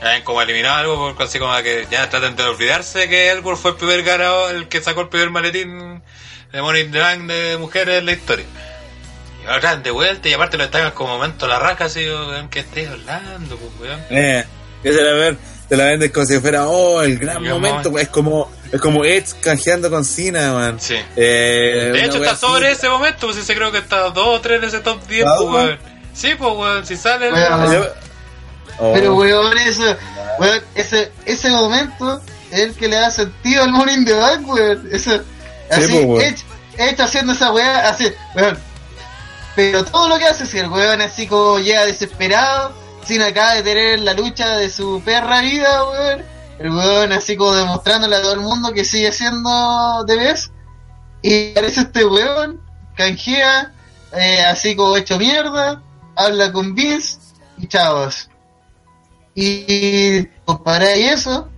habían 0.00 0.22
como 0.22 0.40
eliminado 0.42 0.76
algo, 0.76 0.96
porque 1.08 1.24
así 1.24 1.38
como 1.38 1.56
que 1.62 1.86
ya 1.90 2.08
traten 2.10 2.36
de 2.36 2.42
olvidarse 2.44 3.08
que 3.08 3.30
Elwood 3.30 3.56
fue 3.56 3.72
el 3.72 3.76
primer 3.76 4.02
ganador, 4.04 4.54
el 4.54 4.68
que 4.68 4.80
sacó 4.80 5.00
el 5.02 5.08
primer 5.08 5.30
maletín 5.30 6.02
de 6.52 6.62
Money 6.62 6.84
Bank 6.84 7.22
de 7.22 7.56
mujeres 7.58 7.98
en 7.98 8.06
la 8.06 8.12
historia. 8.12 8.46
Traen 9.60 9.82
de 9.82 9.90
vuelta 9.90 10.28
y 10.28 10.32
aparte 10.34 10.56
lo 10.56 10.64
estaban 10.64 10.90
como 10.92 11.14
momento 11.16 11.46
la 11.46 11.58
raja, 11.58 11.86
así, 11.86 12.06
weón, 12.08 12.48
que 12.48 12.60
estés 12.60 12.88
hablando, 12.88 13.56
pues, 13.56 13.70
weón. 13.90 14.00
Eh, 14.10 14.44
que 14.82 14.92
se 14.92 15.02
la 15.02 15.12
ver, 15.12 15.36
te 15.68 15.76
la 15.76 15.84
vendes 15.84 16.10
como 16.12 16.26
si 16.26 16.38
fuera, 16.38 16.68
oh, 16.68 17.02
el 17.02 17.18
gran 17.18 17.36
El 17.44 17.50
momento, 17.52 17.68
momento. 17.68 17.90
pues, 17.92 18.04
es 18.04 18.08
como, 18.10 18.50
es 18.72 18.80
como 18.80 19.04
Edge 19.04 19.34
canjeando 19.40 19.90
con 19.90 20.04
Cena, 20.04 20.52
man. 20.52 20.78
Sí. 20.80 20.96
Eh, 21.16 21.90
De 21.92 22.04
hecho, 22.04 22.18
está 22.22 22.36
sobre 22.36 22.68
así. 22.68 22.76
ese 22.78 22.88
momento, 22.88 23.26
pues 23.26 23.38
ese 23.38 23.54
creo 23.54 23.72
que 23.72 23.78
está 23.78 24.10
2 24.10 24.26
o 24.26 24.40
3 24.40 24.62
en 24.62 24.68
ese 24.68 24.80
top 24.80 25.04
10, 25.06 25.24
Ah, 25.26 25.34
pues, 25.38 25.48
weón. 25.50 25.66
weón. 25.66 25.78
Sí, 26.14 26.34
pues, 26.38 26.52
weón, 26.54 26.86
si 26.86 26.96
sale. 26.96 27.32
Weón. 27.32 27.72
Yo- 27.72 27.86
Oh, 28.80 28.92
Pero 28.94 29.16
weón, 29.16 29.58
eso, 29.58 29.96
weón, 30.38 30.62
ese, 30.76 31.10
ese 31.26 31.50
momento 31.50 32.20
es 32.52 32.60
el 32.60 32.74
que 32.76 32.86
le 32.86 32.94
da 32.94 33.10
sentido 33.10 33.64
al 33.64 33.72
Morning 33.72 34.04
the 34.04 34.12
Bank, 34.12 34.46
weón. 34.48 34.88
Eso, 34.92 35.20
así, 35.68 35.92
po, 35.94 35.98
weón. 36.12 36.20
Edge, 36.22 36.44
Edge 36.76 37.02
haciendo 37.02 37.32
esa 37.32 37.50
weá, 37.52 37.88
así, 37.88 38.12
weón. 38.36 38.56
Pero 39.58 39.84
todo 39.84 40.08
lo 40.08 40.18
que 40.18 40.24
hace, 40.24 40.46
si 40.46 40.56
el 40.56 40.68
weón 40.68 41.00
así 41.00 41.26
como 41.26 41.58
llega 41.58 41.84
desesperado, 41.84 42.72
sin 43.04 43.20
acá 43.22 43.54
de 43.54 43.64
tener 43.64 43.98
la 43.98 44.12
lucha 44.12 44.56
de 44.56 44.70
su 44.70 45.02
perra 45.04 45.40
vida, 45.40 45.82
weón. 45.82 46.24
El 46.60 46.70
weón 46.70 47.10
así 47.10 47.36
como 47.36 47.56
demostrándole 47.56 48.14
a 48.14 48.22
todo 48.22 48.34
el 48.34 48.40
mundo 48.40 48.72
que 48.72 48.84
sigue 48.84 49.10
siendo 49.10 50.04
vez. 50.06 50.52
Y 51.22 51.50
aparece 51.50 51.80
este 51.80 52.04
weón, 52.04 52.60
canjea, 52.94 53.72
eh, 54.12 54.42
así 54.42 54.76
como 54.76 54.96
hecho 54.96 55.18
mierda, 55.18 55.82
habla 56.14 56.52
con 56.52 56.76
Vince 56.76 57.18
y 57.56 57.66
chavos. 57.66 58.30
Y 59.34 60.24
comparáis 60.44 61.14
eso 61.14 61.48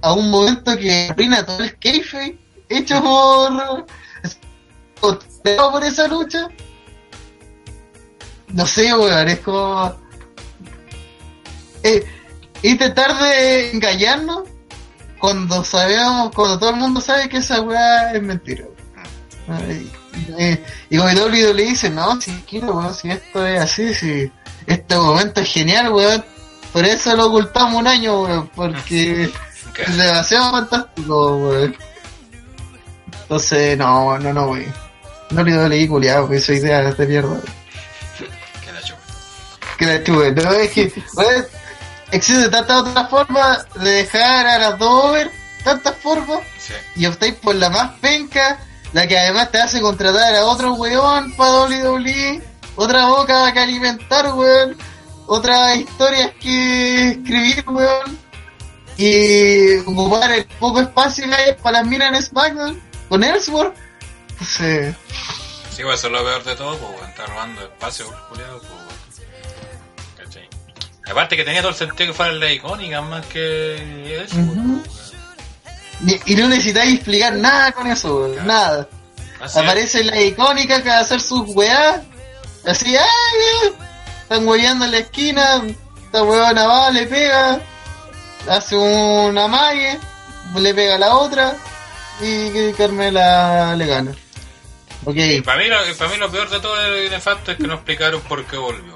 a 0.00 0.14
un 0.14 0.30
momento 0.30 0.74
que 0.78 1.08
arruina 1.10 1.44
todo 1.44 1.62
el 1.62 1.78
kayfabe 1.78 2.38
hecho 2.70 3.02
por 3.02 3.86
por 5.70 5.84
esa 5.84 6.08
lucha. 6.08 6.48
No 8.56 8.64
sé, 8.66 8.94
weón, 8.94 9.28
es 9.28 9.38
como 9.40 9.94
eh, 11.82 12.04
intentar 12.62 13.16
de 13.18 13.70
engañarnos 13.70 14.44
cuando 15.18 15.62
sabemos, 15.62 16.32
cuando 16.34 16.58
todo 16.58 16.70
el 16.70 16.76
mundo 16.76 17.00
sabe 17.02 17.28
que 17.28 17.36
esa 17.36 17.60
weá 17.60 18.12
es 18.14 18.22
mentira. 18.22 18.64
Ay, 19.46 19.92
eh, 20.38 20.64
y 20.88 20.96
como 20.96 21.10
WWE 21.10 21.52
dice, 21.54 21.90
no, 21.90 22.18
si 22.18 22.32
quiero, 22.48 22.72
weón, 22.78 22.94
si 22.94 23.10
esto 23.10 23.46
es 23.46 23.60
así, 23.60 23.92
si 23.92 24.32
este 24.66 24.96
momento 24.96 25.42
es 25.42 25.52
genial, 25.52 25.92
weón. 25.92 26.24
Por 26.72 26.84
eso 26.86 27.14
lo 27.14 27.26
ocultamos 27.26 27.78
un 27.80 27.86
año, 27.86 28.22
weón, 28.22 28.50
porque 28.54 29.30
Que- 29.74 29.82
es 29.82 29.96
demasiado 29.98 30.50
fantástico, 30.52 31.36
weón. 31.36 31.76
Entonces, 33.22 33.76
no, 33.76 34.18
no, 34.18 34.32
no, 34.32 34.50
weón. 34.50 34.72
No 35.30 35.42
le 35.42 35.68
leí 35.68 35.86
culiado, 35.86 36.26
que 36.26 36.36
esa 36.36 36.54
idea 36.54 36.80
de 36.90 37.06
mierda. 37.06 37.38
Que 39.76 39.86
la 39.86 40.02
chuve, 40.04 40.32
no 40.32 40.52
es 40.52 40.70
que, 40.70 40.92
weón, 41.14 41.46
existe 42.12 42.48
tantas 42.48 42.82
otras 42.82 43.08
formas 43.10 43.66
de 43.74 43.90
dejar 43.90 44.46
a 44.46 44.58
las 44.58 44.78
dos 44.78 45.04
over, 45.06 45.30
tantas 45.64 45.96
formas, 45.96 46.40
Sí. 46.58 46.74
y 46.96 47.06
optáis 47.06 47.34
por 47.34 47.54
la 47.54 47.70
más 47.70 47.92
penca, 48.00 48.58
la 48.92 49.06
que 49.06 49.18
además 49.18 49.50
te 49.50 49.58
hace 49.60 49.80
contratar 49.80 50.34
a 50.34 50.44
otro 50.46 50.74
weón 50.74 51.32
para 51.36 51.50
WWE, 51.64 52.42
otra 52.76 53.06
boca 53.06 53.52
que 53.52 53.58
alimentar, 53.60 54.32
weón, 54.34 54.76
otras 55.26 55.76
historias 55.76 56.32
que 56.40 57.08
escribir, 57.10 57.64
weón, 57.68 58.18
y 58.96 59.76
ocupar 59.78 60.30
el 60.32 60.44
poco 60.58 60.80
espacio 60.80 61.26
que 61.28 61.34
hay 61.34 61.52
para 61.54 61.78
las 61.80 61.86
minas 61.86 62.12
en 62.14 62.22
SmackDown 62.22 62.82
con 63.08 63.22
Ellsworth. 63.24 63.74
Entonces, 64.30 64.94
Sí, 65.76 65.82
pues 65.82 65.98
eso 65.98 66.06
es 66.06 66.12
lo 66.14 66.24
peor 66.24 66.42
de 66.42 66.56
todo, 66.56 66.78
pues. 66.78 67.10
Está 67.10 67.26
robando 67.26 67.60
espacio, 67.62 68.06
culiado, 68.30 68.58
pues. 68.60 68.75
Aparte 71.08 71.36
que 71.36 71.44
tenía 71.44 71.60
todo 71.60 71.70
el 71.70 71.76
sentido 71.76 72.08
que 72.08 72.12
fuera 72.12 72.32
la 72.32 72.52
icónica 72.52 73.00
más 73.00 73.24
que 73.26 74.24
eso, 74.24 74.36
y, 76.04 76.32
y 76.32 76.34
no 76.34 76.48
necesitáis 76.48 76.94
explicar 76.94 77.34
nada 77.34 77.72
con 77.72 77.86
eso, 77.86 78.34
nada. 78.44 78.88
Así 79.40 79.58
es. 79.58 79.64
Aparece 79.64 80.04
la 80.04 80.20
icónica 80.20 80.82
que 80.82 80.88
va 80.88 80.98
a 80.98 81.00
hacer 81.00 81.20
sus 81.20 81.54
weá. 81.54 82.02
Así, 82.66 82.96
¡ay! 82.96 83.72
Están 84.22 84.46
hueveando 84.46 84.84
en 84.84 84.90
la 84.90 84.98
esquina. 84.98 85.62
Esta 86.04 86.22
weona 86.22 86.66
va, 86.66 86.90
le 86.90 87.06
pega. 87.06 87.60
hace 88.48 88.76
una 88.76 89.46
mague, 89.48 89.98
le 90.56 90.74
pega 90.74 90.96
a 90.96 90.98
la 90.98 91.16
otra 91.16 91.56
y 92.20 92.50
que 92.50 92.74
Carmela 92.76 93.74
le 93.76 93.86
gana. 93.86 94.12
Ok, 95.04 95.16
Y 95.16 95.40
para 95.42 95.58
mí, 95.58 95.68
lo, 95.68 95.76
para 95.96 96.10
mí 96.10 96.16
lo 96.16 96.30
peor 96.30 96.50
de 96.50 96.60
todo 96.60 96.80
el 96.80 97.10
nefasto 97.10 97.52
es 97.52 97.58
que 97.58 97.66
no 97.66 97.74
explicaron 97.74 98.20
por 98.22 98.44
qué 98.46 98.56
volvió. 98.56 98.95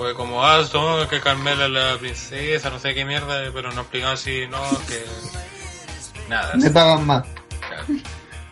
Fue 0.00 0.14
como, 0.14 0.42
ah, 0.42 0.64
no, 0.72 1.06
que 1.08 1.20
Carmela 1.20 1.66
es 1.66 1.70
la 1.72 1.98
princesa, 1.98 2.70
no 2.70 2.78
sé 2.78 2.94
qué 2.94 3.04
mierda, 3.04 3.50
pero 3.52 3.70
no 3.70 3.82
explicaron 3.82 4.16
si 4.16 4.46
no, 4.48 4.58
que... 4.88 5.04
Nada, 6.26 6.54
me 6.56 6.70
pagan 6.70 7.04
más. 7.06 7.22
claro, 7.68 7.84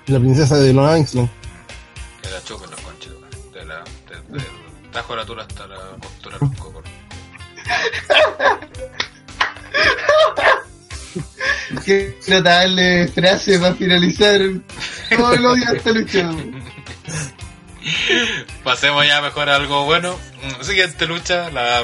La 0.08 0.18
princesa 0.18 0.58
de 0.58 0.74
Long 0.74 1.00
Island. 1.02 1.30
que 2.20 2.28
la 2.28 2.44
chupen 2.44 2.70
los 2.70 2.80
conchos, 2.82 3.14
weón. 3.14 3.52
de 3.54 3.64
la, 3.64 3.76
de- 3.80 4.38
del 4.38 4.46
tajo 4.92 5.14
de 5.14 5.18
la 5.20 5.24
tula 5.24 5.42
hasta 5.44 5.66
la 5.68 5.76
costura 6.02 6.36
de 6.38 6.46
los 6.48 6.56
cocos. 6.60 6.84
Quiero 11.84 12.42
darle 12.42 13.08
frase 13.08 13.58
para 13.58 13.74
finalizar 13.74 14.40
todo 15.16 15.32
el 15.32 15.46
odio 15.46 15.64
a 15.68 15.72
esta 15.72 15.90
lucha. 15.92 16.30
Pasemos 18.64 19.06
ya 19.06 19.20
mejor 19.20 19.48
a 19.48 19.56
algo 19.56 19.84
bueno. 19.84 20.18
Mm, 20.42 20.62
Siguiente 20.64 21.06
lucha, 21.06 21.50
la 21.50 21.80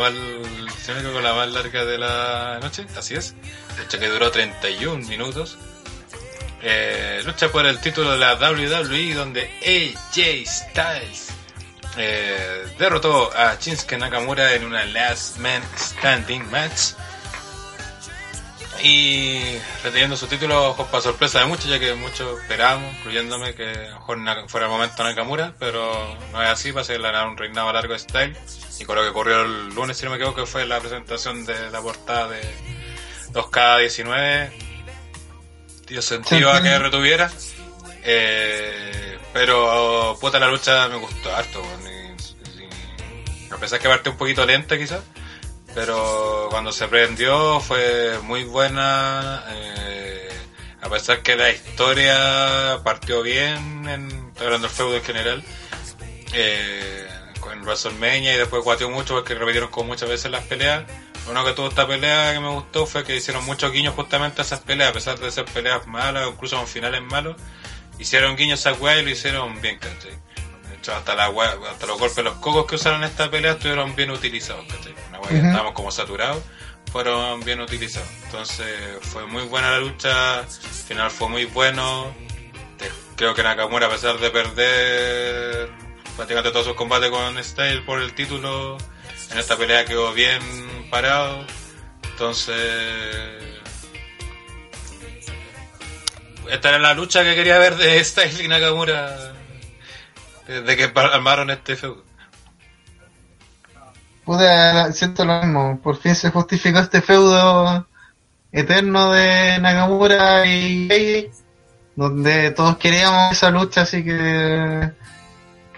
equivoco, 0.92 1.20
la 1.20 1.34
más 1.34 1.48
larga 1.50 1.84
de 1.84 1.98
la 1.98 2.58
noche, 2.60 2.86
así 2.96 3.14
es. 3.14 3.34
Lucha 3.78 3.98
que 3.98 4.08
duró 4.08 4.30
31 4.30 5.06
minutos. 5.08 5.56
Eh, 6.62 7.22
lucha 7.24 7.48
por 7.48 7.66
el 7.66 7.78
título 7.80 8.12
de 8.12 8.18
la 8.18 8.34
WWE 8.34 9.14
donde 9.14 9.42
AJ 9.60 10.46
Styles 10.46 11.28
eh, 11.96 12.66
derrotó 12.78 13.30
a 13.36 13.56
Shinsuke 13.60 13.98
Nakamura 13.98 14.54
en 14.54 14.64
una 14.64 14.84
Last 14.86 15.38
Man 15.38 15.62
Standing 15.76 16.50
match. 16.50 16.92
Y 18.82 19.56
reteniendo 19.82 20.16
su 20.16 20.26
título 20.26 20.74
para 20.90 21.02
sorpresa 21.02 21.40
de 21.40 21.46
muchos, 21.46 21.66
ya 21.66 21.78
que 21.78 21.94
muchos 21.94 22.40
esperábamos, 22.42 22.92
incluyéndome, 22.96 23.54
que 23.54 23.68
a 23.70 23.90
lo 23.90 24.16
mejor 24.16 24.48
fuera 24.48 24.66
el 24.66 24.72
momento 24.72 25.02
Nakamura, 25.04 25.54
pero 25.58 26.16
no 26.32 26.42
es 26.42 26.48
así, 26.48 26.70
va 26.70 26.82
a 26.82 26.84
ser 26.84 27.00
un 27.00 27.36
reinado 27.36 27.72
largo 27.72 27.92
de 27.92 27.98
Style. 27.98 28.36
Y 28.80 28.84
con 28.84 28.96
lo 28.96 29.02
que 29.02 29.08
ocurrió 29.08 29.42
el 29.42 29.68
lunes, 29.74 29.96
si 29.96 30.04
no 30.04 30.10
me 30.10 30.16
equivoco, 30.16 30.40
que 30.40 30.46
fue 30.46 30.66
la 30.66 30.80
presentación 30.80 31.46
de 31.46 31.70
la 31.70 31.80
portada 31.80 32.28
de 32.28 32.40
2K19, 33.32 34.50
Dios 35.86 36.04
sentido 36.04 36.50
a 36.50 36.62
que 36.62 36.78
retuviera. 36.78 37.30
Eh, 38.02 39.18
pero, 39.32 40.16
puta, 40.20 40.38
la 40.38 40.48
lucha 40.48 40.88
me 40.88 40.96
gustó 40.96 41.34
harto, 41.34 41.62
weón, 41.62 41.86
y- 41.86 42.64
y- 42.64 43.50
a 43.52 43.56
pesar 43.56 43.78
que 43.80 43.88
partió 43.88 44.12
un 44.12 44.18
poquito 44.18 44.44
lenta 44.44 44.76
quizás 44.76 45.00
pero 45.74 46.46
cuando 46.50 46.72
se 46.72 46.86
prendió 46.88 47.60
fue 47.60 48.18
muy 48.22 48.44
buena 48.44 49.44
eh, 49.48 50.28
a 50.80 50.88
pesar 50.88 51.22
que 51.22 51.36
la 51.36 51.50
historia 51.50 52.80
partió 52.84 53.22
bien 53.22 53.88
en, 53.88 54.32
hablando 54.38 54.68
del 54.68 54.76
feudo 54.76 54.96
en 54.96 55.02
general 55.02 55.44
eh, 56.32 57.08
con 57.40 57.60
WrestleMania 57.62 58.34
y 58.34 58.38
después 58.38 58.62
guateó 58.62 58.88
mucho 58.88 59.14
porque 59.14 59.34
repitieron 59.34 59.70
como 59.70 59.88
muchas 59.88 60.08
veces 60.08 60.30
las 60.30 60.44
peleas 60.44 60.84
uno 61.28 61.44
que 61.44 61.52
tuvo 61.52 61.68
esta 61.68 61.86
pelea 61.86 62.32
que 62.32 62.40
me 62.40 62.50
gustó 62.50 62.86
fue 62.86 63.02
que 63.02 63.16
hicieron 63.16 63.44
muchos 63.44 63.72
guiños 63.72 63.94
justamente 63.94 64.42
a 64.42 64.44
esas 64.44 64.60
peleas 64.60 64.90
a 64.90 64.92
pesar 64.92 65.18
de 65.18 65.30
ser 65.32 65.44
peleas 65.46 65.86
malas 65.86 66.28
incluso 66.30 66.56
con 66.56 66.68
finales 66.68 67.02
malos 67.02 67.36
hicieron 67.98 68.36
guiños 68.36 68.64
a 68.66 68.72
weas 68.74 69.00
y 69.00 69.04
lo 69.04 69.10
hicieron 69.10 69.60
bien 69.60 69.78
¿cachai? 69.78 70.12
De 70.68 70.76
hecho, 70.76 70.94
hasta, 70.94 71.14
la 71.14 71.26
hasta 71.70 71.86
los 71.86 71.98
golpes, 71.98 72.24
los 72.24 72.34
cocos 72.34 72.66
que 72.66 72.74
usaron 72.74 73.02
en 73.02 73.08
esta 73.08 73.30
pelea 73.30 73.52
estuvieron 73.52 73.94
bien 73.96 74.10
utilizados, 74.10 74.66
¿cachai? 74.66 74.94
Una 75.18 75.28
que 75.28 75.36
estábamos 75.36 75.72
como 75.72 75.90
saturados, 75.90 76.42
fueron 76.92 77.40
bien 77.40 77.60
utilizados. 77.60 78.08
Entonces, 78.24 78.66
fue 79.00 79.26
muy 79.26 79.42
buena 79.44 79.70
la 79.72 79.78
lucha, 79.78 80.40
al 80.40 80.46
final 80.48 81.10
fue 81.10 81.28
muy 81.28 81.44
bueno. 81.44 82.14
Creo 83.16 83.34
que 83.34 83.42
Nakamura, 83.42 83.86
a 83.86 83.90
pesar 83.90 84.18
de 84.18 84.30
perder 84.30 85.70
prácticamente 86.16 86.50
todos 86.50 86.66
sus 86.66 86.74
combates 86.74 87.10
con 87.10 87.42
Style 87.42 87.82
por 87.82 88.00
el 88.00 88.14
título, 88.14 88.76
en 89.30 89.38
esta 89.38 89.56
pelea 89.56 89.84
quedó 89.84 90.12
bien 90.12 90.40
parado. 90.90 91.44
Entonces, 92.10 92.54
esta 96.50 96.68
era 96.68 96.78
la 96.78 96.94
lucha 96.94 97.24
que 97.24 97.34
quería 97.34 97.58
ver 97.58 97.76
de 97.76 98.02
Style 98.04 98.44
y 98.44 98.48
Nakamura 98.48 99.34
desde 100.46 100.76
que 100.76 100.92
armaron 100.94 101.50
este 101.50 101.76
feudo. 101.76 102.04
Puta, 104.24 104.92
siento 104.92 105.24
lo 105.24 105.40
mismo. 105.42 105.80
Por 105.82 105.96
fin 105.96 106.14
se 106.14 106.30
justificó 106.30 106.78
este 106.78 107.00
feudo 107.02 107.86
eterno 108.52 109.12
de 109.12 109.58
Nakamura 109.60 110.46
y 110.46 111.30
donde 111.96 112.50
todos 112.52 112.76
queríamos 112.78 113.32
esa 113.32 113.50
lucha, 113.50 113.82
así 113.82 114.02
que. 114.04 114.92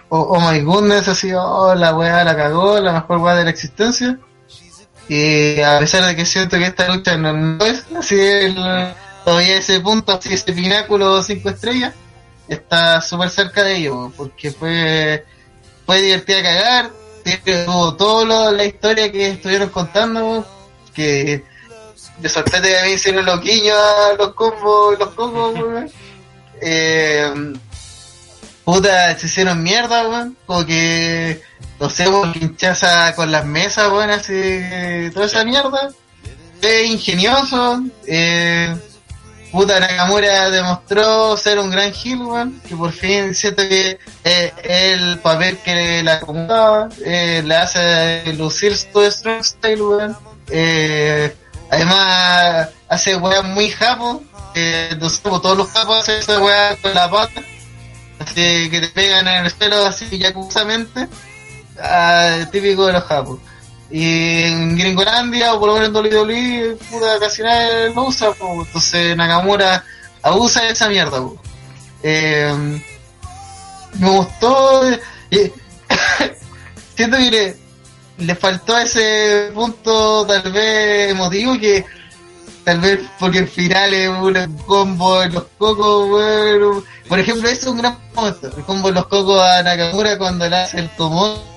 Oh, 0.09 0.21
oh 0.21 0.39
my 0.39 0.61
goodness, 0.61 1.07
así, 1.09 1.33
oh, 1.33 1.75
la 1.75 1.93
weá 1.93 2.23
la 2.23 2.35
cagó, 2.35 2.79
la 2.79 2.93
mejor 2.93 3.17
weá 3.17 3.35
de 3.35 3.43
la 3.43 3.49
existencia. 3.49 4.17
Y 5.09 5.59
a 5.61 5.79
pesar 5.79 6.05
de 6.05 6.15
que 6.15 6.25
siento 6.25 6.57
que 6.57 6.65
esta 6.65 6.87
lucha 6.93 7.17
no, 7.17 7.63
es 7.65 7.85
así, 7.97 8.17
el- 8.19 8.93
todavía 9.25 9.57
ese 9.57 9.79
punto, 9.81 10.13
así, 10.13 10.33
ese 10.33 10.53
pináculo 10.53 11.21
5 11.21 11.49
estrellas, 11.49 11.93
está 12.47 13.01
súper 13.01 13.29
cerca 13.29 13.63
de 13.63 13.75
ello, 13.77 14.11
porque 14.15 14.51
fue, 14.51 15.25
fue 15.85 16.01
divertida 16.01 16.41
cagar, 16.41 16.91
tuvo 17.37 17.95
toda 17.95 18.51
la 18.51 18.65
historia 18.65 19.11
que 19.11 19.29
estuvieron 19.31 19.69
contando, 19.69 20.45
que 20.93 21.43
de 22.19 22.29
sorpresa 22.29 22.61
que 22.61 22.79
a 22.79 22.83
mí 22.83 22.91
hicieron 22.91 23.25
los 23.25 23.41
guiños 23.41 23.77
a 23.77 24.13
los 24.17 24.33
combos, 24.33 24.97
los 24.99 25.09
combos, 25.09 25.53
weón. 25.59 25.91
Eh, 26.61 27.53
puta, 28.63 29.17
se 29.17 29.27
hicieron 29.27 29.61
mierda, 29.61 30.07
weón, 30.07 30.37
como 30.45 30.65
que, 30.65 31.41
no 31.79 31.89
sé, 31.89 32.07
weón, 32.07 32.33
hinchaza 32.39 33.13
con 33.15 33.31
las 33.31 33.45
mesas, 33.45 33.91
weón, 33.91 34.09
así, 34.09 35.11
toda 35.13 35.25
esa 35.25 35.43
mierda. 35.43 35.89
Es 36.61 36.89
ingenioso, 36.89 37.83
eh, 38.07 38.75
puta 39.51 39.79
Nakamura 39.79 40.49
demostró 40.49 41.37
ser 41.37 41.59
un 41.59 41.71
gran 41.71 41.93
heel, 41.93 42.21
weón, 42.21 42.61
que 42.67 42.75
por 42.75 42.91
fin 42.91 43.33
siento 43.33 43.67
que 43.67 43.99
eh, 44.23 44.53
el 44.63 45.19
papel 45.19 45.57
que 45.59 46.03
le 46.03 46.11
acomodaba, 46.11 46.89
eh, 47.05 47.41
le 47.45 47.55
hace 47.55 48.33
lucir 48.33 48.75
su 48.75 49.11
strong 49.11 49.43
style, 49.43 49.81
weón. 49.81 50.17
Eh, 50.49 51.35
además, 51.69 52.69
hace 52.89 53.15
weas 53.15 53.43
muy 53.43 53.69
japo, 53.69 54.23
todos 55.21 55.57
los 55.57 55.69
japos 55.69 55.99
hacen 55.99 56.19
esa 56.19 56.39
wea 56.39 56.75
con 56.81 56.93
la 56.93 57.09
pata, 57.09 57.41
así 58.19 58.69
que 58.69 58.81
te 58.81 58.87
pegan 58.89 59.27
en 59.27 59.45
el 59.45 59.51
suelo 59.51 59.85
así 59.85 60.17
yacuzamente, 60.17 61.07
ah, 61.81 62.39
típico 62.51 62.87
de 62.87 62.93
los 62.93 63.03
japos. 63.03 63.39
Y 63.89 64.43
en 64.43 64.77
Gringolandia, 64.77 65.53
o 65.53 65.59
por 65.59 65.69
lo 65.69 65.75
menos 65.75 65.89
en 65.89 65.95
WWE, 65.95 66.77
puta, 66.89 67.19
casi 67.19 67.41
nadie 67.41 67.93
lo 67.93 68.07
usa, 68.07 68.33
entonces 68.39 69.15
Nakamura 69.15 69.83
abusa 70.21 70.61
de 70.63 70.71
esa 70.71 70.89
mierda. 70.89 71.23
Eh, 72.03 72.81
me 73.99 74.09
gustó, 74.09 74.83
eh, 75.31 75.53
siento 76.95 77.17
que 77.17 77.31
le, 77.31 77.57
le 78.17 78.35
faltó 78.35 78.77
ese 78.77 79.51
punto 79.53 80.25
tal 80.25 80.51
vez 80.51 81.11
emotivo 81.11 81.57
que 81.57 81.85
tal 82.63 82.79
vez 82.81 82.99
porque 83.17 83.39
el 83.39 83.47
final 83.47 83.93
es 83.93 84.09
un 84.09 84.57
combo 84.65 85.21
de 85.21 85.29
los 85.29 85.43
cocos. 85.57 86.83
Por 87.07 87.19
ejemplo, 87.19 87.47
es 87.47 87.63
un 87.65 87.77
gran 87.77 87.97
momento, 88.13 88.47
el 88.57 88.63
combo 88.65 88.89
de 88.89 88.95
los 88.95 89.07
cocos 89.07 89.41
a 89.41 89.63
Nakamura 89.63 90.17
cuando 90.17 90.49
le 90.49 90.55
hace 90.57 90.79
el 90.79 90.89
tomón. 90.97 91.56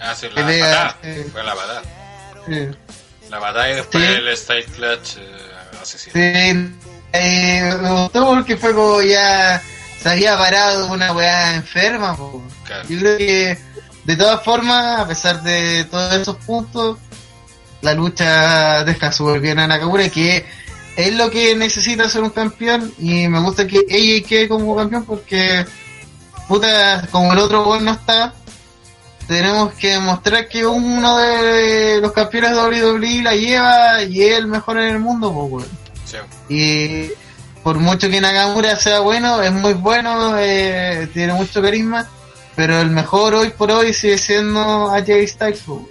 Ah, 0.00 0.14
sí, 0.14 0.28
Que 0.28 0.40
la 0.40 0.46
patada. 0.46 0.96
sí. 1.02 1.24
Fue 1.32 1.42
la. 1.44 1.54
Sí. 2.46 2.76
La 3.28 3.40
patada 3.40 3.70
y 3.70 3.74
después 3.74 4.04
Sí. 4.04 4.12
el 4.14 4.36
style 4.36 4.64
clutch 4.66 5.16
eh, 5.18 5.80
asesino. 5.82 6.12
Sí, 6.14 6.74
eh, 7.12 7.74
me 7.80 7.90
gustó 7.90 8.26
porque 8.26 8.56
fue 8.56 8.74
como 8.74 9.02
ya 9.02 9.62
se 10.00 10.08
había 10.08 10.36
parado 10.38 10.86
una 10.92 11.12
weá 11.12 11.54
enferma. 11.54 12.16
Claro. 12.66 12.88
Yo 12.88 12.98
creo 12.98 13.18
que 13.18 13.58
de 14.04 14.16
todas 14.16 14.42
formas, 14.42 15.00
a 15.00 15.06
pesar 15.06 15.42
de 15.42 15.84
todos 15.84 16.14
esos 16.14 16.36
puntos, 16.38 16.98
la 17.82 17.94
lucha 17.94 18.82
deja 18.84 19.12
súper 19.12 19.40
bien 19.40 19.58
a 19.58 19.66
Nakamura, 19.66 20.08
que 20.08 20.44
es 20.96 21.14
lo 21.14 21.30
que 21.30 21.54
necesita 21.54 22.08
ser 22.08 22.22
un 22.22 22.30
campeón. 22.30 22.92
Y 22.98 23.28
me 23.28 23.40
gusta 23.40 23.66
que 23.66 23.84
ella 23.88 24.26
quede 24.26 24.48
como 24.48 24.74
campeón 24.76 25.04
porque, 25.04 25.64
puta, 26.48 27.06
como 27.10 27.32
el 27.32 27.38
otro 27.38 27.68
weón 27.68 27.84
no 27.84 27.92
está, 27.92 28.32
tenemos 29.30 29.74
que 29.74 29.90
demostrar 29.90 30.48
que 30.48 30.66
uno 30.66 31.16
de 31.18 32.00
los 32.00 32.10
campeones 32.10 32.50
de 32.50 32.90
WWE 32.90 33.22
la 33.22 33.36
lleva 33.36 34.02
y 34.02 34.24
es 34.24 34.36
el 34.36 34.48
mejor 34.48 34.78
en 34.78 34.88
el 34.88 34.98
mundo, 34.98 35.32
pues. 35.48 35.66
Sí. 36.04 36.16
Y 36.48 37.12
por 37.62 37.78
mucho 37.78 38.10
que 38.10 38.20
Nakamura 38.20 38.74
sea 38.74 38.98
bueno, 38.98 39.40
es 39.40 39.52
muy 39.52 39.74
bueno, 39.74 40.36
eh, 40.36 41.08
tiene 41.14 41.32
mucho 41.34 41.62
carisma, 41.62 42.08
pero 42.56 42.80
el 42.80 42.90
mejor 42.90 43.34
hoy 43.34 43.50
por 43.50 43.70
hoy 43.70 43.94
sigue 43.94 44.18
siendo 44.18 44.90
AJ 44.90 45.28
Styles. 45.28 45.60
po. 45.60 45.88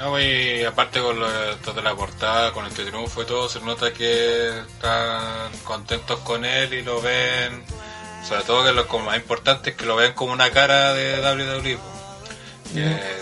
No, 0.00 0.20
y 0.20 0.64
aparte 0.64 1.00
con 1.00 1.20
lo 1.20 1.30
de 1.30 1.82
la 1.84 1.94
portada, 1.94 2.52
con 2.52 2.66
este 2.66 2.84
triunfo 2.84 3.22
y 3.22 3.26
todo, 3.26 3.48
se 3.48 3.60
nota 3.60 3.92
que 3.92 4.58
están 4.58 5.52
contentos 5.62 6.18
con 6.24 6.44
él 6.44 6.74
y 6.74 6.82
lo 6.82 7.00
ven, 7.00 7.62
sobre 8.26 8.42
todo 8.42 8.64
que 8.64 8.72
lo 8.72 8.98
más 9.04 9.16
importante 9.18 9.70
es 9.70 9.76
que 9.76 9.86
lo 9.86 9.94
ven 9.94 10.14
como 10.14 10.32
una 10.32 10.50
cara 10.50 10.94
de 10.94 11.20
WWE. 11.20 11.97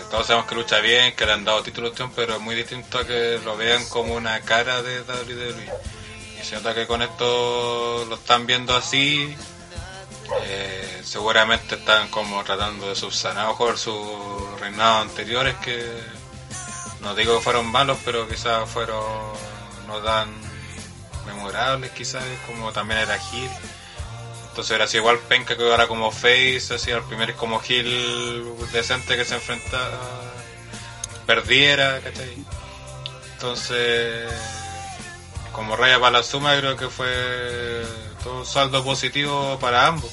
Todos 0.09 0.27
sabemos 0.27 0.47
que 0.47 0.55
lucha 0.55 0.79
bien, 0.79 1.15
que 1.15 1.25
le 1.25 1.33
han 1.33 1.45
dado 1.45 1.63
títulos, 1.63 1.93
tío, 1.93 2.11
pero 2.15 2.35
es 2.35 2.41
muy 2.41 2.55
distinto 2.55 2.99
a 2.99 3.07
que 3.07 3.39
lo 3.43 3.55
vean 3.57 3.83
como 3.89 4.13
una 4.13 4.41
cara 4.41 4.81
de 4.81 5.01
WWE. 5.01 5.69
Y 6.39 6.43
se 6.43 6.55
nota 6.55 6.75
que 6.75 6.85
con 6.85 7.01
esto 7.01 8.05
lo 8.07 8.15
están 8.15 8.45
viendo 8.45 8.75
así, 8.75 9.35
eh, 10.43 11.01
seguramente 11.03 11.75
están 11.75 12.09
como 12.09 12.43
tratando 12.43 12.89
de 12.89 12.95
subsanar 12.95 13.47
mejor 13.47 13.77
sus 13.77 14.59
reinados 14.59 15.03
anteriores 15.09 15.55
que 15.57 15.81
no 16.99 17.15
digo 17.15 17.37
que 17.37 17.43
fueron 17.43 17.67
malos 17.67 17.97
pero 18.03 18.27
quizás 18.27 18.69
fueron 18.69 19.03
no 19.87 19.99
tan 19.99 20.29
memorables 21.25 21.91
quizás 21.91 22.23
como 22.45 22.73
también 22.73 22.99
era 22.99 23.17
Gil 23.17 23.49
entonces 24.57 24.73
era 24.73 24.85
así 24.85 24.97
igual 24.97 25.19
penca 25.19 25.55
que 25.55 25.61
ahora 25.61 25.85
como 25.85 26.09
face 26.09 26.73
así 26.73 26.89
el 26.89 27.03
primer 27.03 27.35
como 27.35 27.59
Gil 27.59 28.43
decente 28.73 29.15
que 29.15 29.23
se 29.23 29.35
enfrentaba 29.35 29.99
perdiera 31.27 32.01
¿cachai? 32.01 32.43
entonces 33.33 34.33
como 35.51 35.75
raya 35.75 35.99
para 35.99 36.17
la 36.17 36.23
suma 36.23 36.57
creo 36.57 36.75
que 36.75 36.87
fue 36.87 37.85
todo 38.23 38.39
un 38.39 38.45
saldo 38.47 38.83
positivo 38.83 39.59
para 39.61 39.85
ambos 39.85 40.11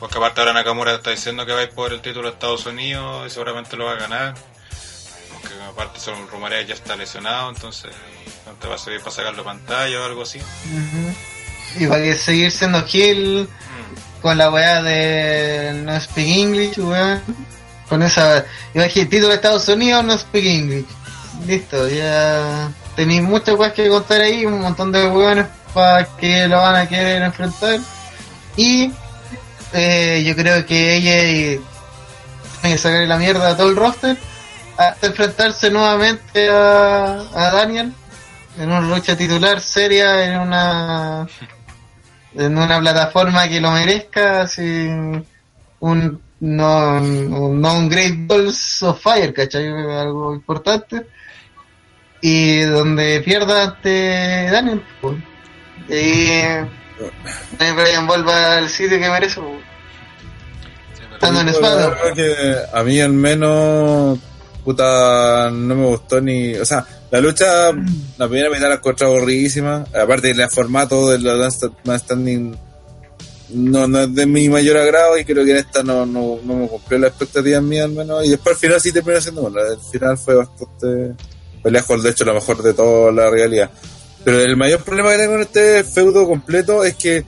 porque 0.00 0.18
aparte 0.18 0.40
ahora 0.40 0.54
Nakamura 0.54 0.94
está 0.94 1.10
diciendo 1.10 1.46
que 1.46 1.52
va 1.52 1.60
a 1.60 1.62
ir 1.62 1.70
por 1.70 1.92
el 1.92 2.00
título 2.00 2.26
de 2.26 2.34
Estados 2.34 2.66
Unidos 2.66 3.28
y 3.28 3.30
seguramente 3.30 3.76
lo 3.76 3.84
va 3.84 3.92
a 3.92 3.96
ganar 3.96 4.34
aunque 5.34 5.54
aparte 5.70 6.00
son 6.00 6.26
rumores 6.26 6.66
ya 6.66 6.74
está 6.74 6.96
lesionado 6.96 7.50
entonces 7.50 7.92
no 8.44 8.54
te 8.54 8.66
va 8.66 8.74
a 8.74 8.78
servir 8.78 9.02
para 9.02 9.12
sacarlo 9.12 9.42
a 9.42 9.44
pantalla 9.44 10.00
o 10.00 10.04
algo 10.04 10.22
así. 10.22 10.40
Y 11.78 11.86
va 11.86 11.96
a 11.96 12.14
seguir 12.14 12.50
siendo 12.50 12.84
Gil 12.84 13.48
con 14.20 14.38
la 14.38 14.50
weá 14.50 14.82
de 14.82 15.72
no 15.84 16.00
speak 16.00 16.28
English, 16.28 16.78
weón. 16.78 17.20
Con 17.88 18.02
esa, 18.02 18.38
a 18.38 18.44
decir, 18.72 19.08
título 19.08 19.28
de 19.28 19.34
Estados 19.34 19.68
Unidos, 19.68 20.04
no 20.04 20.16
speak 20.16 20.44
English. 20.44 20.86
Listo, 21.46 21.88
ya 21.88 22.70
tenéis 22.94 23.22
muchas 23.22 23.56
weas 23.56 23.72
que 23.72 23.88
contar 23.88 24.20
ahí, 24.20 24.46
un 24.46 24.60
montón 24.60 24.92
de 24.92 25.06
weones 25.08 25.46
para 25.74 26.04
que 26.16 26.46
lo 26.46 26.58
van 26.58 26.76
a 26.76 26.88
querer 26.88 27.22
enfrentar. 27.22 27.80
Y 28.56 28.92
eh, 29.72 30.22
yo 30.24 30.36
creo 30.36 30.64
que 30.66 30.96
ella 30.96 31.60
tiene 32.60 32.76
que 32.76 32.78
sacarle 32.78 33.06
la 33.06 33.18
mierda 33.18 33.50
a 33.50 33.56
todo 33.56 33.70
el 33.70 33.76
roster 33.76 34.16
hasta 34.76 35.06
enfrentarse 35.06 35.70
nuevamente 35.70 36.48
a, 36.48 37.22
a 37.34 37.50
Daniel 37.50 37.92
en 38.58 38.70
una 38.70 38.80
lucha 38.80 39.16
titular 39.16 39.60
seria 39.60 40.24
en 40.26 40.40
una 40.40 41.26
en 42.34 42.56
una 42.58 42.78
plataforma 42.80 43.48
que 43.48 43.60
lo 43.60 43.70
merezca 43.72 44.42
así 44.42 44.88
un 45.80 46.20
no, 46.40 46.96
un- 46.96 47.60
no 47.60 47.74
un 47.78 47.88
Great 47.88 48.14
Balls 48.26 48.82
of 48.82 49.00
Fire 49.00 49.32
¿cachai? 49.32 49.68
algo 49.68 50.34
importante 50.34 51.06
y 52.20 52.60
donde 52.62 53.20
pierda 53.20 53.64
ante 53.64 54.48
Daniel 54.50 54.82
pues. 55.00 55.16
y 55.88 56.26
Daniel 57.58 57.76
Bryan 57.76 58.06
vuelva 58.06 58.56
al 58.58 58.68
sitio 58.68 58.98
que 58.98 59.08
merece 59.10 59.40
pues. 59.40 59.60
estando 61.14 61.40
en 61.40 61.46
La 61.46 61.52
espada 61.52 61.96
que 62.14 62.56
a 62.72 62.82
mí 62.82 63.00
al 63.00 63.12
menos, 63.12 64.18
puta, 64.64 65.50
no 65.52 65.74
me 65.74 65.86
gustó 65.86 66.20
ni... 66.20 66.54
O 66.54 66.64
sea, 66.64 66.84
la 67.12 67.20
lucha, 67.20 67.70
la 68.16 68.26
primera 68.26 68.48
mitad 68.48 68.70
la 68.70 68.76
encontré 68.76 69.06
aburridísima. 69.06 69.84
Aparte, 69.94 70.30
el 70.30 70.48
formato 70.48 71.10
de 71.10 71.18
la 71.18 71.36
Dance 71.36 71.68
Standing 71.98 72.56
no, 73.50 73.86
no 73.86 74.00
es 74.00 74.14
de 74.14 74.24
mi 74.24 74.48
mayor 74.48 74.78
agrado 74.78 75.18
y 75.18 75.24
creo 75.26 75.44
que 75.44 75.50
en 75.50 75.58
esta 75.58 75.82
no, 75.82 76.06
no, 76.06 76.38
no 76.42 76.54
me 76.54 76.68
cumplió 76.68 76.98
la 77.00 77.08
expectativa 77.08 77.60
mía 77.60 77.84
al 77.84 77.90
menos. 77.90 78.24
Y 78.24 78.30
después 78.30 78.56
al 78.56 78.60
final 78.60 78.80
sí 78.80 78.92
terminó 78.92 79.20
siendo 79.20 79.42
bueno. 79.42 79.60
El 79.60 79.78
final 79.78 80.16
fue 80.16 80.36
bastante 80.36 81.14
lejos, 81.64 82.02
de 82.02 82.08
hecho, 82.08 82.24
lo 82.24 82.32
mejor 82.32 82.62
de 82.62 82.72
toda 82.72 83.12
la 83.12 83.28
realidad. 83.28 83.70
Pero 84.24 84.40
el 84.40 84.56
mayor 84.56 84.82
problema 84.82 85.10
que 85.10 85.18
tengo 85.18 85.34
en 85.34 85.42
este 85.42 85.84
feudo 85.84 86.26
completo 86.26 86.82
es 86.82 86.94
que 86.94 87.26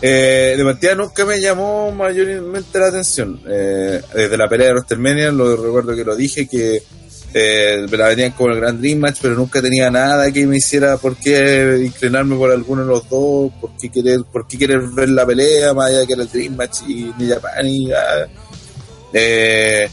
eh, 0.00 0.54
de 0.56 0.64
partida 0.64 0.94
nunca 0.94 1.24
me 1.24 1.40
llamó 1.40 1.90
mayormente 1.90 2.78
la 2.78 2.86
atención. 2.86 3.40
Eh, 3.48 4.00
desde 4.14 4.36
la 4.36 4.48
pelea 4.48 4.68
de 4.68 4.74
WrestleMania, 4.74 5.32
lo 5.32 5.56
recuerdo 5.56 5.96
que 5.96 6.04
lo 6.04 6.14
dije, 6.14 6.46
que 6.46 6.84
eh, 7.34 7.86
la 7.90 8.08
venían 8.08 8.32
como 8.32 8.50
el 8.50 8.60
Grand 8.60 8.80
Dream 8.80 8.98
Match, 8.98 9.18
pero 9.20 9.34
nunca 9.34 9.60
tenía 9.60 9.90
nada 9.90 10.30
que 10.32 10.46
me 10.46 10.56
hiciera 10.56 10.96
por 10.96 11.16
qué 11.16 11.82
inclinarme 11.84 12.36
por 12.36 12.50
alguno 12.50 12.82
de 12.82 12.88
los 12.88 13.08
dos, 13.08 13.52
por 13.60 13.70
qué 13.80 13.90
querer, 13.90 14.20
por 14.32 14.46
qué 14.46 14.56
querer 14.56 14.80
ver 14.88 15.10
la 15.10 15.26
pelea, 15.26 15.74
más 15.74 15.90
allá 15.90 16.06
que 16.06 16.14
era 16.14 16.22
el 16.22 16.28
Dream 16.30 16.56
Match 16.56 16.78
y 16.86 17.12
New 17.18 17.28
Japan 17.28 17.66
y. 17.66 17.90
Eh, 19.12 19.88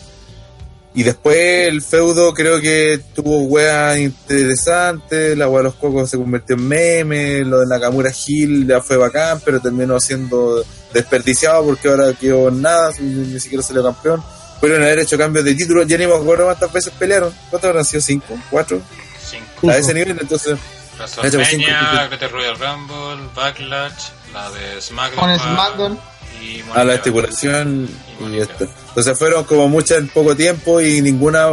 y 0.97 1.03
después 1.03 1.67
el 1.67 1.81
feudo 1.81 2.33
creo 2.33 2.61
que 2.61 3.01
tuvo 3.14 3.43
weas 3.43 3.97
interesantes, 3.97 5.38
la 5.38 5.49
wea 5.49 5.57
de 5.57 5.64
los 5.65 5.75
cocos 5.75 6.09
se 6.09 6.17
convirtió 6.17 6.55
en 6.55 6.65
meme, 6.65 7.39
lo 7.43 7.59
de 7.59 7.65
Nakamura 7.67 8.11
Hill 8.25 8.65
ya 8.65 8.80
fue 8.80 8.95
bacán, 8.95 9.41
pero 9.43 9.59
terminó 9.59 9.99
siendo 9.99 10.64
desperdiciado 10.93 11.65
porque 11.65 11.89
ahora 11.89 12.14
quedó 12.14 12.47
en 12.47 12.61
nada, 12.61 12.91
ni, 13.01 13.09
ni 13.27 13.39
siquiera 13.41 13.61
salió 13.61 13.83
campeón. 13.83 14.23
Pudieron 14.59 14.84
haber 14.84 15.00
hecho 15.00 15.17
cambios 15.17 15.45
de 15.45 15.56
título, 15.56 15.84
ya 15.84 15.98
ni 15.98 16.08
me 16.08 16.16
acuerdo 16.16 16.45
cuántas 16.45 16.72
veces 16.72 16.93
pelearon. 16.98 17.34
¿Cuántas 17.50 17.69
habrán 17.69 17.85
sido? 17.85 18.01
¿Cinco? 18.01 18.38
¿Cuatro? 18.50 18.82
cinco 19.24 19.69
A 19.69 19.77
ese 19.77 19.93
nivel, 19.93 20.17
entonces... 20.19 20.58
WrestleMania, 20.98 22.09
Royal 22.32 22.58
Rumble, 22.58 23.30
Backlash, 23.35 24.09
la 24.34 24.50
de 24.51 24.82
SmackDown, 24.82 25.19
con 25.19 25.40
SmackDown 25.40 26.00
y 26.42 26.64
a 26.74 26.84
la 26.84 26.95
estipulación 26.95 27.90
Y 27.90 28.14
y 28.14 28.24
Money 28.24 28.40
esto. 28.42 28.67
Entonces 28.90 29.17
fueron 29.17 29.43
como 29.43 29.67
muchas 29.67 29.98
en 29.98 30.08
poco 30.08 30.35
tiempo 30.35 30.80
y 30.80 31.01
ninguna 31.01 31.50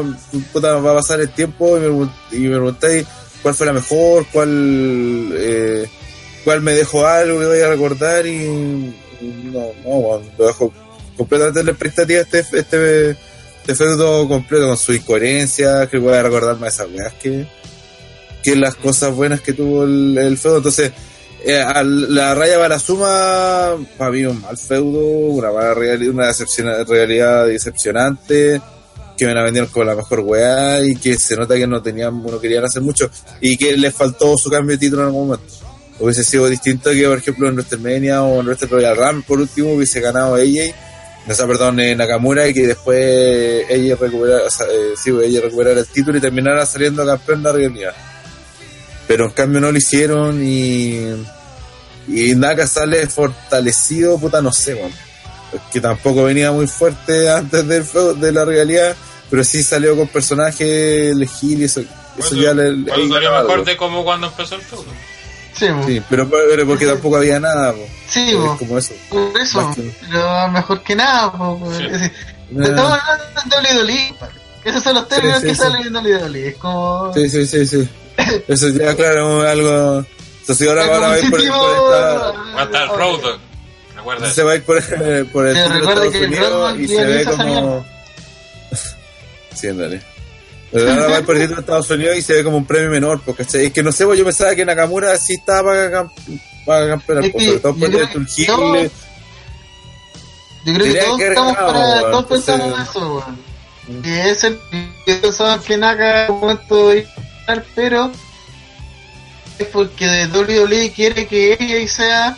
puta 0.53 0.75
va 0.77 0.93
a 0.93 0.95
pasar 0.97 1.21
el 1.21 1.31
tiempo 1.31 1.77
y 1.77 1.81
me, 1.81 2.11
y 2.31 2.39
me 2.41 2.57
preguntáis 2.57 3.07
cuál 3.43 3.55
fue 3.55 3.67
la 3.67 3.73
mejor, 3.73 4.27
cuál 4.33 5.33
eh, 5.35 5.89
cuál 6.45 6.61
me 6.61 6.73
dejó 6.73 7.07
algo 7.07 7.41
que 7.41 7.47
voy 7.47 7.61
a 7.61 7.69
recordar 7.69 8.27
y, 8.27 8.45
y 9.21 9.51
no, 9.53 9.73
no, 9.85 9.91
bueno, 10.01 10.31
lo 10.39 10.47
dejo 10.47 10.73
completamente 11.17 11.61
en 11.61 11.67
la 11.67 11.73
expectativa 11.73 12.21
este, 12.21 12.41
este, 12.41 13.11
este 13.11 13.75
feudo 13.75 14.29
completo 14.29 14.67
con 14.67 14.77
su 14.77 14.93
incoherencia, 14.93 15.87
que 15.87 15.99
voy 15.99 16.15
a 16.15 16.23
recordarme 16.23 16.69
esas 16.69 16.89
weas 16.89 17.13
que, 17.15 17.47
que 18.43 18.57
las 18.57 18.75
cosas 18.75 19.15
buenas 19.15 19.41
que 19.41 19.53
tuvo 19.53 19.85
el, 19.85 20.39
feudo. 20.39 20.59
Entonces, 20.59 20.93
eh, 21.45 21.65
la 22.09 22.35
raya 22.35 22.59
para 22.59 22.79
suma, 22.79 23.77
para 23.97 24.11
mí 24.11 24.25
un 24.25 24.41
mal 24.41 24.57
feudo, 24.57 25.01
una 25.01 25.53
mala 25.53 25.75
realidad, 25.75 26.13
una 26.13 26.85
realidad 26.85 27.47
decepcionante, 27.47 28.61
que 29.17 29.27
me 29.27 29.35
la 29.35 29.43
vendieron 29.43 29.71
como 29.71 29.85
la 29.85 29.95
mejor 29.95 30.21
weá 30.21 30.85
y 30.85 30.97
que 30.97 31.17
se 31.17 31.37
nota 31.37 31.55
que 31.55 31.67
no 31.67 31.83
tenían, 31.83 32.23
no 32.23 32.41
querían 32.41 32.65
hacer 32.65 32.83
mucho 32.83 33.11
y 33.41 33.57
que 33.57 33.77
les 33.77 33.95
faltó 33.95 34.37
su 34.37 34.51
cambio 34.51 34.77
de 34.77 34.81
título 34.81 35.03
en 35.03 35.09
algún 35.09 35.29
momento. 35.29 35.55
Hubiese 36.01 36.25
sido 36.25 36.49
distinto 36.49 36.91
que, 36.91 37.07
por 37.07 37.19
ejemplo, 37.19 37.49
en 37.49 37.55
WrestleMania 37.55 38.23
o 38.23 38.41
en 38.41 38.47
Wrestle 38.47 38.69
Royal 38.69 38.97
Ram, 38.97 39.23
por 39.23 39.39
último, 39.39 39.75
hubiese 39.75 40.01
ganado 40.01 40.35
AJ, 40.35 40.75
o 41.29 41.35
sea, 41.35 41.47
perdón, 41.47 41.81
eh, 41.81 41.95
Nakamura 41.95 42.49
y 42.49 42.55
que 42.55 42.67
después 42.67 43.67
ella 43.69 43.97
recuperara, 43.99 44.47
o 44.47 44.51
sea, 44.51 44.67
eh, 44.67 44.95
sí, 44.97 45.11
ella 45.11 45.41
recuperara 45.43 45.81
el 45.81 45.87
título 45.87 46.19
y 46.19 46.21
terminara 46.21 46.67
saliendo 46.67 47.07
campeón 47.07 47.43
la 47.43 47.53
realidad 47.53 47.95
pero 49.07 49.27
en 49.27 49.33
cambio 49.33 49.61
no 49.61 49.71
lo 49.71 49.77
hicieron 49.77 50.43
y 50.43 51.15
y 52.09 52.35
Naka 52.35 52.67
sale 52.67 53.07
fortalecido, 53.07 54.19
puta, 54.19 54.41
no 54.41 54.53
sé. 54.53 54.73
Es 55.53 55.61
que 55.71 55.81
tampoco 55.81 56.25
venía 56.25 56.51
muy 56.51 56.67
fuerte 56.67 57.31
antes 57.31 57.67
del 57.69 57.85
de 58.19 58.33
la 58.33 58.45
realidad, 58.45 58.97
pero 59.31 59.45
sí 59.45 59.63
salió 59.63 59.97
con 59.97 60.09
personaje 60.09 61.11
elegir 61.11 61.61
y 61.61 61.65
eso, 61.65 61.83
eso 62.19 62.35
ya 62.35 62.55
le, 62.55 62.71
salió 62.89 63.31
mejor 63.31 63.51
algo. 63.51 63.65
de 63.65 63.77
como 63.77 64.03
cuando 64.03 64.29
empezó 64.29 64.55
el 64.55 64.63
feudo. 64.63 64.87
Sí. 65.55 65.67
Sí, 65.87 66.03
pero, 66.09 66.29
pero 66.29 66.67
porque 66.67 66.87
tampoco 66.87 67.17
había 67.17 67.39
nada, 67.41 67.73
po. 67.73 67.87
Sí, 68.09 68.31
es 68.31 68.37
po. 68.37 68.57
como 68.59 68.79
eso. 68.79 68.95
por 69.09 69.41
eso 69.41 69.73
que- 69.75 69.93
pero 70.01 70.49
mejor 70.49 70.83
que 70.83 70.95
nada 70.97 71.33
po. 71.33 71.73
Sí. 71.77 71.85
Es 71.87 71.93
decir, 71.93 72.13
Estamos 72.51 72.93
hablando 72.93 73.25
de 73.61 73.83
WWE. 73.85 74.15
Esos 74.65 74.83
son 74.83 74.95
los 74.95 75.09
términos 75.09 75.41
sí, 75.41 75.47
que 75.49 75.55
sí. 75.55 75.61
salen 75.61 75.87
en 75.87 75.97
WWE. 75.97 76.49
Es 76.49 76.57
como. 76.57 77.13
Sí, 77.15 77.29
sí, 77.29 77.47
sí, 77.47 77.67
sí. 77.67 77.89
Eso 78.47 78.69
ya, 78.69 78.95
claro, 78.95 79.43
algo. 79.43 80.05
Entonces 80.41 80.69
ahora, 80.69 80.85
ahora 80.85 80.99
va 81.09 81.13
a 81.15 81.19
ir 81.19 81.31
por, 81.31 81.39
por 81.39 81.41
esta. 81.41 81.53
Va 81.53 82.61
a 82.61 82.65
estar 82.65 82.83
el 82.83 82.89
Road 82.89 83.21
Dogg. 83.21 83.39
Recuerda 83.97 84.31
Se 84.33 84.43
va 84.43 84.53
a 84.53 84.55
ir 84.57 84.63
por, 84.65 84.83
por 85.33 85.47
el 85.47 85.55
Pero 85.55 85.69
título 85.69 85.69
de 85.69 85.79
recuerde 85.79 86.07
Estados 86.07 86.13
que 86.13 86.19
el 86.19 86.25
Unidos 86.27 86.53
Rodman 86.53 86.85
y 86.85 86.89
se 86.89 87.05
ve 87.05 87.25
como. 87.25 87.87
sí, 89.55 89.69
ándale. 89.69 90.03
Ahora 90.75 91.07
va 91.09 91.17
a 91.17 91.19
ir 91.21 91.27
por 91.27 91.37
el 91.37 91.43
título 91.43 91.57
de 91.57 91.61
Estados 91.63 91.91
Unidos 91.91 92.17
y 92.17 92.23
se 92.23 92.33
ve 92.35 92.45
como 92.45 92.57
un 92.57 92.65
premio 92.67 92.91
menor, 92.91 93.21
porque 93.25 93.43
es 93.43 93.73
que 93.73 93.83
no 93.83 93.93
sé, 93.93 94.07
pues 94.07 94.19
yo 94.19 94.25
pensaba 94.25 94.55
que 94.55 94.65
Nakamura 94.65 95.17
sí 95.19 95.35
estaba 95.35 95.73
para, 95.75 96.09
para 96.65 96.89
campeonar, 96.89 97.25
Es 97.27 97.33
que 97.33 97.47
sobre 97.47 97.61
todo 97.61 97.75
por 97.75 97.85
el 97.85 97.93
todos- 98.47 98.91
Yo 100.65 100.75
creo 100.75 100.85
que 100.93 101.01
todos 101.01 101.19
que 101.19 101.29
estamos 101.29 101.57
para. 101.57 102.01
Todos 102.11 102.25
pensamos 102.27 102.67
entonces- 102.69 102.89
eso, 102.91 103.15
weón. 103.87 104.03
que 104.03 104.31
es 104.31 104.45
el 104.45 104.59
que 105.05 105.15
pensaban 105.17 105.61
que 105.61 105.77
Naka 105.77 106.27
un 106.31 106.41
momento 106.41 106.89
a 106.91 106.95
ganar, 107.47 107.65
pero 107.75 108.11
es 109.59 109.67
porque 109.69 110.07
de 110.07 110.27
WWE 110.29 110.93
quiere 110.93 111.27
que 111.27 111.57
ella 111.59 111.89
sea 111.89 112.37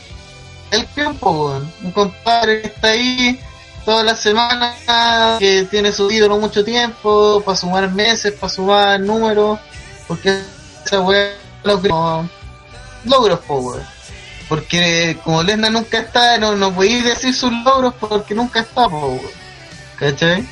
el 0.71 0.87
tiempo, 0.87 1.31
weón. 1.31 1.73
Un 1.85 1.93
compadre 1.93 2.63
que 2.63 2.67
está 2.69 2.89
ahí 2.89 3.39
todas 3.85 4.05
las 4.05 4.21
semanas, 4.21 4.77
que 5.39 5.67
tiene 5.71 5.93
su 5.93 6.11
ídolo 6.11 6.39
mucho 6.39 6.65
tiempo, 6.65 7.43
para 7.45 7.57
sumar 7.57 7.91
meses, 7.91 8.33
para 8.33 8.53
sumar 8.53 9.01
números, 9.01 9.59
porque 10.09 10.41
esa 10.85 11.01
weá 11.01 11.31
logros, 13.05 13.41
po, 13.41 13.59
weón. 13.59 13.83
Porque 14.49 15.19
como 15.25 15.43
Lesnar 15.43 15.73
nunca 15.73 15.99
está, 15.99 16.39
no, 16.39 16.55
no 16.55 16.75
podéis 16.75 17.05
decir 17.05 17.35
sus 17.35 17.53
logros 17.65 17.95
porque 17.99 18.35
nunca 18.35 18.61
está, 18.61 18.89
po, 18.89 19.07
weón. 19.07 19.21
¿Cachai? 19.99 20.47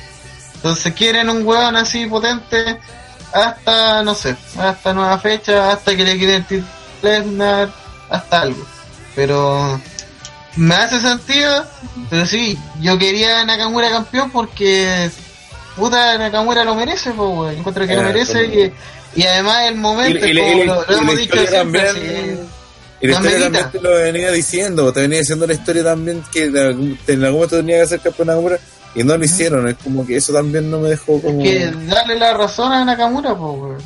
Entonces 0.55 0.93
quieren 0.93 1.29
un 1.29 1.45
weón 1.45 1.75
así 1.75 2.05
potente 2.05 2.79
hasta, 3.33 4.03
no 4.03 4.13
sé, 4.13 4.35
hasta 4.57 4.93
nueva 4.93 5.17
fecha, 5.19 5.71
hasta 5.71 5.95
que 5.95 6.03
le 6.03 6.17
quiten 6.17 6.65
Lesnar, 7.01 7.69
hasta 8.09 8.41
algo. 8.41 8.65
Pero 9.15 9.79
me 10.55 10.75
hace 10.75 10.99
sentido, 10.99 11.65
pero 12.09 12.25
sí, 12.25 12.57
yo 12.81 12.97
quería 12.97 13.41
a 13.41 13.45
Nakamura 13.45 13.89
campeón 13.89 14.29
porque 14.31 15.09
puta 15.75 16.17
Nakamura 16.17 16.63
lo 16.63 16.75
merece, 16.75 17.11
pues, 17.11 17.29
weón. 17.29 17.55
Encuentro 17.57 17.87
que 17.87 17.95
lo 17.95 18.01
Eh, 18.01 18.05
merece 18.05 18.45
y, 19.15 19.19
y 19.21 19.23
además 19.25 19.63
el 19.67 19.75
momento, 19.75 20.25
Y- 20.27 20.31
y- 20.31 20.37
como 20.39 20.63
y- 20.63 20.65
lo, 20.65 20.75
lo 20.75 20.83
y 20.83 20.91
la 20.95 20.97
hemos 21.01 21.17
dicho 21.17 21.47
siempre, 21.47 21.81
también- 21.83 21.95
sí. 21.95 22.49
Y 23.01 23.07
la 23.07 23.19
No 23.19 23.25
historia 23.25 23.45
también 23.51 23.71
te 23.71 23.81
lo 23.81 23.95
venía 23.95 24.31
diciendo, 24.31 24.93
te 24.93 25.01
venía 25.01 25.19
diciendo 25.19 25.45
la 25.47 25.53
historia 25.53 25.83
también 25.83 26.23
que 26.31 26.43
en 26.45 26.55
algún 27.25 27.31
momento 27.41 27.57
tenía 27.57 27.81
que 27.81 27.87
ser 27.87 27.99
campeón 27.99 28.27
Nakamura 28.29 28.57
y 28.95 29.03
no 29.03 29.17
lo 29.17 29.25
hicieron, 29.25 29.67
es 29.67 29.75
como 29.83 30.05
que 30.05 30.15
eso 30.15 30.31
también 30.31 30.69
no 30.71 30.79
me 30.79 30.89
dejó 30.89 31.19
como... 31.21 31.41
que 31.43 31.69
darle 31.87 32.17
la 32.17 32.33
razón 32.35 32.71
a 32.71 32.85
Nakamura, 32.85 33.35
pues. 33.35 33.83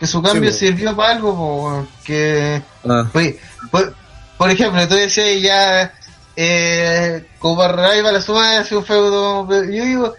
Que 0.00 0.06
su 0.06 0.20
cambio 0.20 0.50
sirvió 0.52 0.96
para 0.96 1.12
algo, 1.12 1.86
pues. 1.86 2.04
Que, 2.04 2.60
Ah, 2.88 3.08
Oye, 3.14 3.38
por, 3.70 3.94
por 4.36 4.50
ejemplo, 4.50 4.86
tú 4.88 4.94
decías 4.94 5.40
ya, 5.40 5.92
eh, 6.36 7.26
como 7.38 7.56
para 7.58 7.90
Rival 7.92 8.14
la 8.14 8.20
suma 8.20 8.58
hace 8.58 8.76
un 8.76 8.84
feudo, 8.84 9.46
yo 9.50 9.84
digo, 9.84 10.14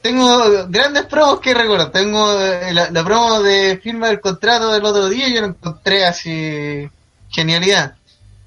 tengo 0.00 0.66
grandes 0.68 1.04
promos 1.06 1.40
que 1.40 1.54
recuerdo, 1.54 1.90
tengo 1.90 2.40
eh, 2.40 2.72
la, 2.72 2.90
la 2.90 3.04
promo 3.04 3.40
de 3.42 3.78
firma 3.82 4.08
del 4.08 4.20
contrato 4.20 4.72
del 4.72 4.84
otro 4.84 5.08
día, 5.08 5.28
yo 5.28 5.40
lo 5.42 5.48
encontré 5.48 6.06
así, 6.06 6.88
genialidad. 7.30 7.94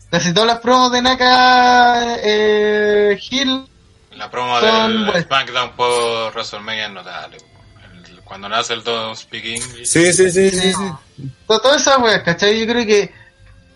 Casi 0.10 0.34
todas 0.34 0.48
las 0.48 0.60
promos 0.60 0.92
de 0.92 1.02
Naka 1.02 2.16
eh, 2.24 3.18
Hill, 3.30 3.66
La 4.16 4.30
promo 4.30 4.60
Son 4.60 5.06
del. 5.14 5.24
SmackDown 5.24 5.72
por 5.76 6.34
WrestleMania 6.34 6.88
es 6.88 6.92
notable. 6.92 7.38
Cuando 8.26 8.48
nace 8.48 8.74
el 8.74 8.84
Don't 8.84 9.18
Speak 9.18 9.44
English. 9.44 9.88
sí, 9.88 10.14
sí, 10.14 10.32
sí, 10.32 10.50
sí, 10.52 10.74
sí. 10.74 11.24
to- 11.48 11.60
todas 11.60 11.82
esas 11.82 11.98
weas, 12.00 12.24
¿cachai? 12.24 12.58
Yo 12.60 12.66
creo 12.72 12.86
que 12.86 13.14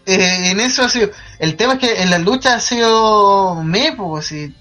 eh, 0.05 0.51
en 0.51 0.59
eso 0.59 0.83
ha 0.83 0.89
sido, 0.89 1.09
el 1.39 1.55
tema 1.55 1.73
es 1.73 1.79
que 1.79 2.01
en 2.01 2.09
las 2.09 2.21
luchas 2.21 2.53
ha 2.53 2.59
sido 2.59 3.55
me, 3.63 3.93
pues, 3.93 4.27
sí, 4.27 4.53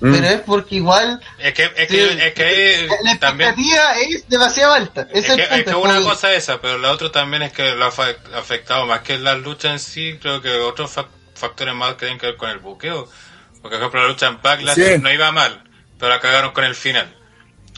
Mm. 0.00 0.12
pero 0.14 0.26
es 0.26 0.40
porque 0.40 0.74
igual 0.74 1.20
Es 1.38 1.54
que, 1.54 1.62
es 1.76 1.88
Sí. 1.88 1.96
que, 1.96 2.26
es 2.26 2.34
que 2.34 2.88
La 3.04 3.18
también. 3.20 3.50
expectativa 3.50 3.92
es 4.00 4.28
demasiado 4.28 4.72
alta. 4.72 5.06
Es 5.12 5.26
que, 5.26 5.34
es 5.64 5.74
una 5.76 6.00
cosa 6.02 6.32
es 6.32 6.38
esa, 6.42 6.60
pero 6.60 6.76
la 6.78 6.90
otra 6.90 7.12
también 7.12 7.42
es 7.44 7.52
que 7.52 7.70
lo 7.76 7.84
ha 7.84 7.92
afectado 8.36 8.84
más 8.86 9.02
que 9.02 9.16
la 9.18 9.34
lucha 9.36 9.70
en 9.70 9.78
sí, 9.78 10.18
creo 10.20 10.42
que 10.42 10.50
otros 10.58 10.90
fa- 10.90 11.06
factores 11.36 11.72
más 11.74 11.90
que 11.92 11.98
tienen 12.00 12.18
que 12.18 12.26
ver 12.26 12.36
con 12.36 12.50
el 12.50 12.58
buqueo. 12.58 13.08
Porque, 13.62 13.76
por 13.76 13.82
ejemplo, 13.84 14.02
la 14.02 14.08
lucha 14.08 14.26
en 14.26 14.42
Backlash 14.42 14.74
Sí. 14.74 14.98
no 15.00 15.12
iba 15.12 15.30
mal, 15.30 15.62
pero 16.00 16.10
la 16.10 16.18
cagaron 16.18 16.50
con 16.50 16.64
el 16.64 16.74
final. 16.74 17.14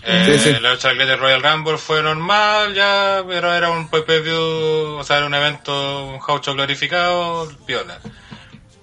Eh, 0.06 0.38
Sí, 0.38 0.38
sí. 0.38 0.60
La 0.60 0.72
lucha 0.72 0.92
del 0.92 1.18
Royal 1.18 1.42
Rumble 1.42 1.78
fue 1.78 2.02
normal, 2.02 2.74
ya, 2.74 3.24
pero 3.26 3.52
era 3.54 3.70
un 3.70 3.88
pay-per-view, 3.88 4.98
o 4.98 5.04
sea, 5.04 5.16
era 5.18 5.26
un 5.26 5.34
evento, 5.34 6.04
un 6.06 6.18
jaucho 6.20 6.52
glorificado, 6.52 7.50
viola. 7.66 7.98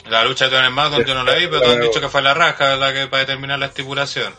La 0.09 0.25
lucha 0.25 0.45
de 0.49 0.57
Tony 0.57 0.67
SmackDown 0.69 1.05
yo 1.05 1.13
no 1.13 1.23
la 1.23 1.35
vi, 1.35 1.47
pero 1.47 1.61
todos 1.61 1.75
han 1.75 1.81
dicho 1.81 2.01
que 2.01 2.09
fue 2.09 2.21
la 2.21 2.33
raja 2.33 2.75
la 2.75 2.91
que 2.91 3.07
para 3.07 3.21
determinar 3.21 3.59
la 3.59 3.67
estipulación. 3.67 4.33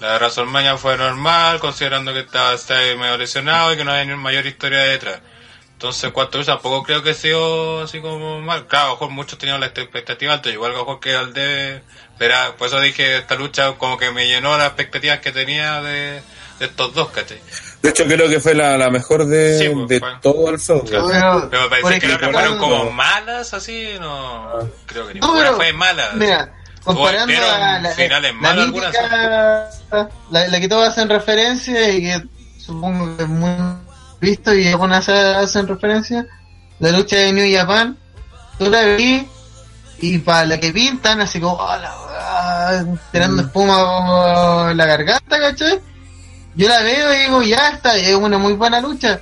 La 0.00 0.12
de 0.12 0.18
WrestleMania 0.18 0.78
fue 0.78 0.96
normal, 0.96 1.60
considerando 1.60 2.12
que 2.14 2.20
estaba, 2.20 2.54
estaba 2.54 2.80
medio 2.80 3.18
lesionado 3.18 3.72
y 3.72 3.76
que 3.76 3.84
no 3.84 3.90
había 3.90 4.04
ni 4.06 4.14
mayor 4.14 4.46
historia 4.46 4.78
detrás. 4.78 5.20
Entonces, 5.72 6.10
cuatro 6.12 6.40
luchas 6.40 6.54
tampoco 6.56 6.82
creo 6.84 7.02
que 7.02 7.12
sido 7.12 7.82
así 7.82 8.00
como 8.00 8.40
mal. 8.40 8.66
Claro, 8.66 8.84
a 8.84 8.88
lo 8.88 8.94
mejor 8.94 9.10
muchos 9.10 9.38
tenían 9.38 9.60
la 9.60 9.66
expectativa 9.66 10.32
alta, 10.34 10.48
igual 10.48 10.70
a 10.72 10.74
lo 10.74 10.80
mejor 10.80 11.00
que 11.00 11.14
al 11.14 11.34
de... 11.34 11.82
Verá, 12.20 12.54
por 12.56 12.68
eso 12.68 12.78
dije, 12.80 13.16
esta 13.18 13.34
lucha 13.34 13.72
como 13.78 13.96
que 13.98 14.10
me 14.12 14.28
llenó 14.28 14.56
las 14.58 14.68
expectativas 14.68 15.18
que 15.20 15.32
tenía 15.32 15.80
de, 15.82 16.20
de 16.58 16.66
estos 16.66 16.94
dos, 16.94 17.08
¿cachai? 17.10 17.40
De 17.82 17.88
hecho, 17.88 18.04
creo 18.04 18.28
que 18.28 18.38
fue 18.40 18.54
la, 18.54 18.76
la 18.76 18.90
mejor 18.90 19.24
de, 19.26 19.58
Sí, 19.58 19.68
pues, 19.70 19.88
de 19.88 19.98
fue. 20.00 20.10
todo 20.20 20.50
el 20.50 20.60
feudo. 20.60 20.84
Pero, 20.84 21.08
Pero 21.50 21.62
me 21.62 21.68
por 21.68 21.80
parece 21.80 22.00
que 22.00 22.08
las 22.08 22.30
fueron 22.30 22.58
como 22.58 22.84
no. 22.84 22.90
malas, 22.90 23.54
así, 23.54 23.94
no... 23.98 24.50
Creo 24.86 25.08
que 25.08 25.14
No, 25.14 25.28
ninguna 25.28 25.40
pero, 25.40 25.56
fue 25.56 25.72
mala. 25.72 26.10
Mira, 26.14 26.52
comparando 26.84 27.32
a 27.42 27.78
la, 27.78 27.90
finales 27.92 28.34
la 28.34 28.38
malos 28.38 28.64
algunas. 28.66 28.92
mítica, 28.92 30.08
la, 30.30 30.48
la 30.48 30.60
que 30.60 30.68
todos 30.68 30.88
hacen 30.88 31.08
referencia 31.08 31.88
y 31.90 32.02
que 32.02 32.22
supongo 32.58 33.16
que 33.16 33.22
es 33.22 33.28
muy 33.30 33.50
visto 34.20 34.52
y 34.54 34.68
algunas 34.68 35.08
hacen 35.08 35.66
referencia, 35.66 36.26
la 36.80 36.90
lucha 36.90 37.16
de 37.16 37.32
New 37.32 37.56
Japan, 37.58 37.96
tú 38.58 38.68
la 38.68 38.82
vi 38.96 39.26
y 40.02 40.18
para 40.18 40.44
la 40.44 40.60
que 40.60 40.70
pintan 40.72 41.20
así 41.22 41.40
como, 41.40 41.54
oh, 41.54 41.76
la 41.76 41.94
weá, 42.40 42.84
tirando 43.12 43.42
espuma 43.42 43.76
por 44.06 44.76
la 44.76 44.86
garganta, 44.86 45.38
¿cachai? 45.38 45.80
Yo 46.54 46.68
la 46.68 46.80
veo 46.82 47.14
y 47.14 47.18
digo, 47.20 47.42
ya 47.42 47.70
está, 47.70 47.96
es 47.96 48.14
una 48.14 48.38
muy 48.38 48.54
buena 48.54 48.80
lucha. 48.80 49.20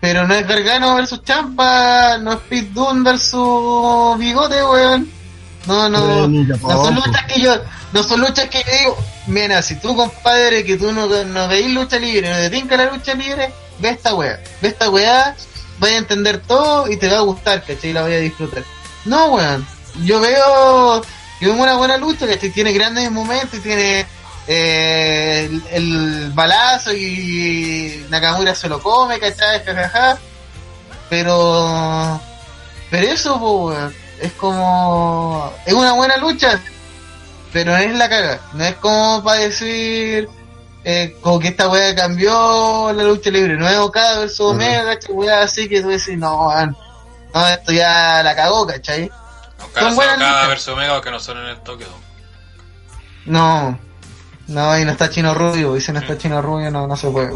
Pero 0.00 0.28
no 0.28 0.34
es 0.34 0.46
Gargano 0.46 0.94
versus 0.94 1.24
Champa, 1.24 2.18
no 2.18 2.34
es 2.34 2.38
Pete 2.48 2.70
Dunne 2.72 3.02
versus 3.02 4.16
Bigote, 4.16 4.62
weón. 4.64 5.10
No, 5.66 5.88
no, 5.88 6.24
Eh, 6.24 6.28
no 6.62 6.84
son 6.84 6.94
luchas 6.94 7.24
que 7.24 7.40
yo, 7.40 7.54
no 7.92 8.02
son 8.04 8.20
luchas 8.20 8.48
que 8.48 8.58
yo 8.64 8.78
digo, 8.78 8.98
mira, 9.26 9.60
si 9.60 9.74
tú 9.80 9.94
compadre 9.96 10.64
que 10.64 10.76
tú 10.76 10.92
no, 10.92 11.06
no 11.24 11.48
veis 11.48 11.70
lucha 11.74 11.98
libre, 11.98 12.30
no 12.30 12.36
te 12.36 12.48
tinca 12.50 12.76
la 12.76 12.92
lucha 12.92 13.12
libre, 13.14 13.52
ve 13.80 13.88
esta 13.90 14.14
weá, 14.14 14.40
ve 14.62 14.68
esta 14.68 14.88
weá, 14.88 15.34
vaya 15.78 15.96
a 15.96 15.98
entender 15.98 16.40
todo 16.46 16.88
y 16.88 16.96
te 16.96 17.08
va 17.08 17.18
a 17.18 17.22
gustar, 17.22 17.64
¿cachai? 17.64 17.90
Y 17.90 17.92
la 17.92 18.02
voy 18.02 18.14
a 18.14 18.18
disfrutar. 18.20 18.62
No, 19.04 19.26
weón, 19.34 19.66
yo 20.04 20.20
veo 20.20 21.02
que 21.38 21.46
es 21.46 21.50
una 21.52 21.76
buena 21.76 21.96
lucha, 21.96 22.26
¿cachai? 22.26 22.50
Tiene 22.50 22.72
grandes 22.72 23.10
momentos, 23.10 23.60
tiene 23.62 24.06
eh, 24.46 25.48
el, 25.50 25.62
el 25.70 26.30
balazo 26.32 26.92
y 26.92 28.06
Nakamura 28.08 28.54
se 28.54 28.68
lo 28.68 28.82
come, 28.82 29.18
¿cachai? 29.18 29.64
Jajaja. 29.64 30.18
Pero, 31.08 32.20
pero 32.90 33.06
eso, 33.08 33.90
es 34.20 34.32
como, 34.32 35.52
es 35.64 35.72
una 35.72 35.92
buena 35.92 36.16
lucha, 36.18 36.60
pero 37.52 37.76
es 37.76 37.94
la 37.94 38.08
caga, 38.08 38.40
no 38.52 38.64
es 38.64 38.74
como 38.74 39.22
para 39.22 39.40
decir, 39.40 40.28
eh, 40.84 41.16
como 41.22 41.38
que 41.38 41.48
esta 41.48 41.68
weá 41.68 41.94
cambió 41.94 42.92
la 42.92 43.04
lucha 43.04 43.30
libre, 43.30 43.56
no 43.56 43.66
es 43.68 43.78
Okada 43.78 44.20
versus 44.20 44.40
Omega, 44.40 44.84
¿cachai? 44.84 45.14
Weá 45.14 45.42
así 45.42 45.68
que 45.68 45.80
tú 45.80 45.88
decís, 45.88 46.18
no, 46.18 46.50
no, 47.34 47.48
esto 47.48 47.72
ya 47.72 48.22
la 48.22 48.36
cagó, 48.36 48.66
¿cachai? 48.66 49.10
Son 49.74 49.82
ahora 49.84 49.94
buenas 49.94 50.18
cada 50.18 50.30
luchas. 50.32 50.48
versus 50.48 50.68
Omega 50.68 51.00
que 51.00 51.10
no 51.10 51.20
son 51.20 51.38
en 51.38 51.46
el 51.46 51.60
Tokio. 51.60 51.86
No, 53.26 53.78
no, 54.48 54.78
y 54.78 54.84
no 54.84 54.92
está 54.92 55.10
Chino 55.10 55.34
Rubio, 55.34 55.76
y 55.76 55.80
si 55.80 55.92
no 55.92 55.98
está 56.00 56.16
Chino 56.16 56.40
Rubio 56.40 56.70
no, 56.70 56.86
no 56.86 56.96
se 56.96 57.10
puede. 57.10 57.30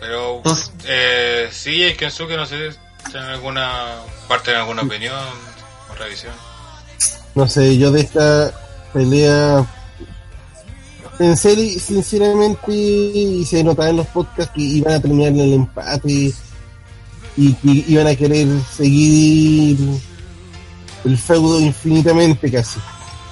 Pero 0.00 0.36
Entonces- 0.38 0.72
eh, 0.84 1.48
sí, 1.52 1.82
es 1.82 1.92
que 1.92 1.98
Kensuke, 2.06 2.36
no 2.36 2.46
sé, 2.46 2.70
¿tienen 3.10 3.30
alguna 3.30 3.96
parte, 4.28 4.54
alguna 4.54 4.82
opinión 4.82 5.14
o 5.90 5.94
revisión? 5.94 6.34
No 7.34 7.48
sé, 7.48 7.76
yo 7.76 7.90
de 7.90 8.00
esta 8.02 8.50
pelea 8.92 9.64
pensé 11.18 11.78
sinceramente 11.78 12.72
y 12.72 13.44
se 13.44 13.62
notaba 13.64 13.88
en 13.90 13.96
los 13.98 14.06
podcasts 14.08 14.52
que 14.54 14.60
iban 14.62 14.94
a 14.94 15.00
terminar 15.00 15.32
en 15.32 15.40
el 15.40 15.52
empate 15.54 16.32
y 17.36 17.52
que 17.54 17.84
iban 17.88 18.06
a 18.06 18.14
querer 18.14 18.48
seguir 18.74 19.78
el 21.04 21.18
feudo 21.18 21.60
infinitamente 21.60 22.50
casi. 22.50 22.80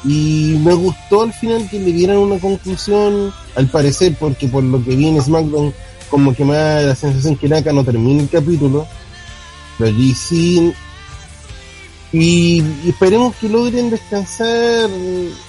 Y 0.04 0.58
me 0.62 0.74
gustó 0.74 1.22
al 1.22 1.32
final 1.32 1.68
que 1.70 1.78
le 1.78 1.92
dieran 1.92 2.18
una 2.18 2.38
conclusión, 2.38 3.32
al 3.54 3.68
parecer, 3.68 4.14
porque 4.18 4.48
por 4.48 4.62
lo 4.62 4.84
que 4.84 4.94
vi 4.94 5.08
en 5.08 5.22
SmackDown, 5.22 5.72
como 6.10 6.34
que 6.34 6.44
me 6.44 6.54
da 6.54 6.82
la 6.82 6.94
sensación 6.94 7.36
que 7.36 7.48
Naka 7.48 7.72
no 7.72 7.84
termina 7.84 8.22
el 8.22 8.28
capítulo. 8.28 8.86
Pero 9.78 9.90
allí 9.90 10.14
sí 10.14 10.74
y, 12.14 12.62
esperemos 12.86 13.34
que 13.34 13.48
logren 13.48 13.90
descansar 13.90 14.88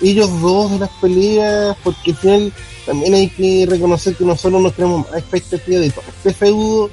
ellos 0.02 0.42
dos 0.42 0.72
de 0.72 0.80
las 0.80 0.90
peleas, 1.00 1.78
porque 1.84 2.10
al 2.10 2.18
final 2.18 2.54
también 2.88 3.14
hay 3.14 3.30
que 3.30 3.68
reconocer 3.70 4.16
que 4.16 4.26
nosotros 4.26 4.60
nos 4.60 4.74
creamos 4.74 5.08
más 5.08 5.20
expectativa 5.20 5.80
de 5.80 5.92
todo 5.92 6.06
este 6.08 6.34
feudo 6.34 6.90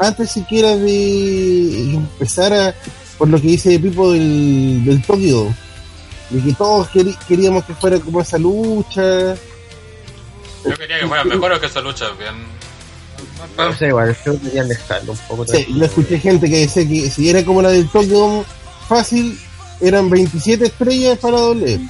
antes 0.00 0.30
siquiera 0.30 0.76
de 0.76 1.94
empezar 1.94 2.52
a, 2.52 2.74
por 3.18 3.28
lo 3.28 3.40
que 3.40 3.48
dice 3.48 3.78
Pipo 3.78 4.12
del, 4.12 4.84
del 4.84 5.02
Tokio, 5.02 5.54
de 6.30 6.42
que 6.42 6.52
todos 6.54 6.88
queríamos 7.28 7.64
que 7.64 7.74
fuera 7.74 7.98
como 8.00 8.20
esa 8.20 8.38
lucha. 8.38 9.34
Yo 10.64 10.76
quería 10.78 11.00
que 11.00 11.06
fuera 11.06 11.24
mejor 11.24 11.60
que 11.60 11.66
esa 11.66 11.80
lucha, 11.80 12.06
bien. 12.18 12.34
No 13.56 13.74
sé, 13.76 13.88
igual, 13.88 14.16
creo 14.22 14.34
que 14.34 14.40
deberían 14.44 14.68
dejarlo 14.68 15.12
un 15.12 15.18
poco. 15.28 15.46
Sí, 15.46 15.66
yo 15.74 15.84
escuché 15.84 16.18
gente 16.18 16.48
que 16.48 16.58
decía 16.58 16.86
que 16.86 17.10
si 17.10 17.28
era 17.30 17.44
como 17.44 17.62
la 17.62 17.70
del 17.70 17.88
Tokyo 17.88 18.18
Dome 18.18 18.44
fácil, 18.88 19.38
eran 19.80 20.08
27 20.10 20.66
estrellas 20.66 21.18
para 21.18 21.38
doble. 21.38 21.80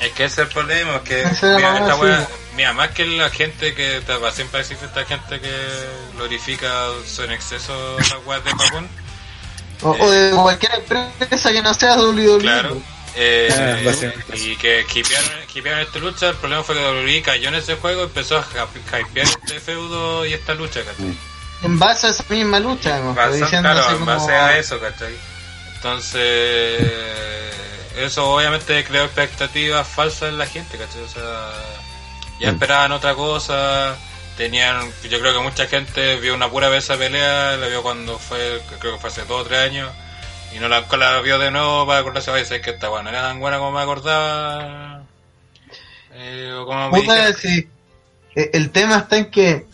Es 0.00 0.12
que 0.12 0.24
ese 0.24 0.42
es 0.42 0.48
el 0.48 0.54
problema, 0.54 0.96
es 0.96 1.02
que 1.02 1.16
mira, 1.56 1.78
esta 1.78 1.96
wea- 1.96 2.28
mira, 2.60 2.72
más 2.74 2.90
que 2.90 3.06
la 3.06 3.30
gente 3.30 3.74
que 3.74 4.02
te- 4.06 4.16
va, 4.16 4.30
siempre 4.30 4.60
existe 4.60 4.84
esta 4.84 5.04
gente 5.06 5.40
que 5.40 5.50
glorifica 6.14 6.88
en 7.24 7.30
exceso 7.32 7.96
las 7.98 8.16
weas 8.26 8.44
de 8.44 8.50
Japón, 8.50 8.86
O, 9.82 9.90
o 9.92 10.10
de 10.10 10.30
cualquier 10.32 10.72
empresa 10.74 11.52
que 11.52 11.62
no 11.62 11.72
sea 11.72 11.96
WWE. 11.96 12.38
claro. 12.40 12.76
Eh, 13.16 13.48
Ah, 13.50 14.36
y 14.36 14.54
que 14.56 14.84
hipearon, 15.54 15.80
esta 15.80 15.98
lucha, 15.98 16.28
el 16.28 16.36
problema 16.36 16.62
fue 16.62 16.74
que 16.76 16.82
WWE 16.82 17.22
cayó 17.22 17.48
en 17.48 17.54
ese 17.56 17.76
juego 17.76 18.02
y 18.02 18.04
empezó 18.04 18.36
a 18.38 18.44
hype- 18.44 19.00
hypear 19.08 19.26
este 19.26 19.58
feudo 19.58 20.24
y 20.26 20.32
esta 20.34 20.54
lucha, 20.54 20.80
¿cachai? 20.84 21.16
En 21.62 21.78
base 21.78 22.06
a 22.06 22.10
esa 22.10 22.24
misma 22.28 22.60
lucha, 22.60 23.00
diciendo 23.32 23.70
claro, 23.70 23.90
en 23.90 23.98
como- 23.98 24.06
base 24.06 24.32
a 24.32 24.58
eso, 24.58 24.78
¿cachai? 24.78 25.14
Entonces, 25.76 26.82
eso 27.96 28.30
obviamente 28.32 28.84
creó 28.84 29.04
expectativas 29.04 29.86
falsas 29.88 30.28
en 30.28 30.38
la 30.38 30.46
gente, 30.46 30.78
¿cachai? 30.78 31.02
O 31.02 31.08
sea, 31.08 31.50
ya 32.40 32.50
esperaban 32.50 32.92
otra 32.92 33.14
cosa, 33.14 33.96
tenían, 34.36 34.90
yo 35.08 35.20
creo 35.20 35.34
que 35.34 35.40
mucha 35.40 35.66
gente 35.66 36.16
vio 36.16 36.34
una 36.34 36.50
pura 36.50 36.68
vez 36.68 36.84
esa 36.84 36.96
pelea, 36.96 37.56
la 37.56 37.66
vio 37.68 37.82
cuando 37.82 38.18
fue, 38.18 38.60
creo 38.80 38.94
que 38.94 39.00
fue 39.00 39.10
hace 39.10 39.24
dos 39.26 39.42
o 39.42 39.44
tres 39.44 39.60
años, 39.70 39.90
y 40.54 40.58
no 40.58 40.68
la, 40.68 40.86
la 40.90 41.20
vio 41.20 41.38
de 41.38 41.50
nuevo 41.50 41.86
para 41.86 42.00
acordarse, 42.00 42.30
oye, 42.30 42.44
sé 42.44 42.60
que 42.60 42.70
esta 42.70 42.88
buena 42.88 43.10
no 43.10 43.16
era 43.18 43.28
tan 43.28 43.40
buena 43.40 43.58
como 43.58 43.72
me 43.72 43.82
acordaba, 43.82 45.02
eh, 46.14 46.52
o 46.58 46.66
como 46.66 46.90
me 46.90 47.32
sí. 47.34 47.68
Eh, 48.34 48.50
El 48.54 48.70
tema 48.70 48.98
está 48.98 49.18
en 49.18 49.30
que 49.30 49.66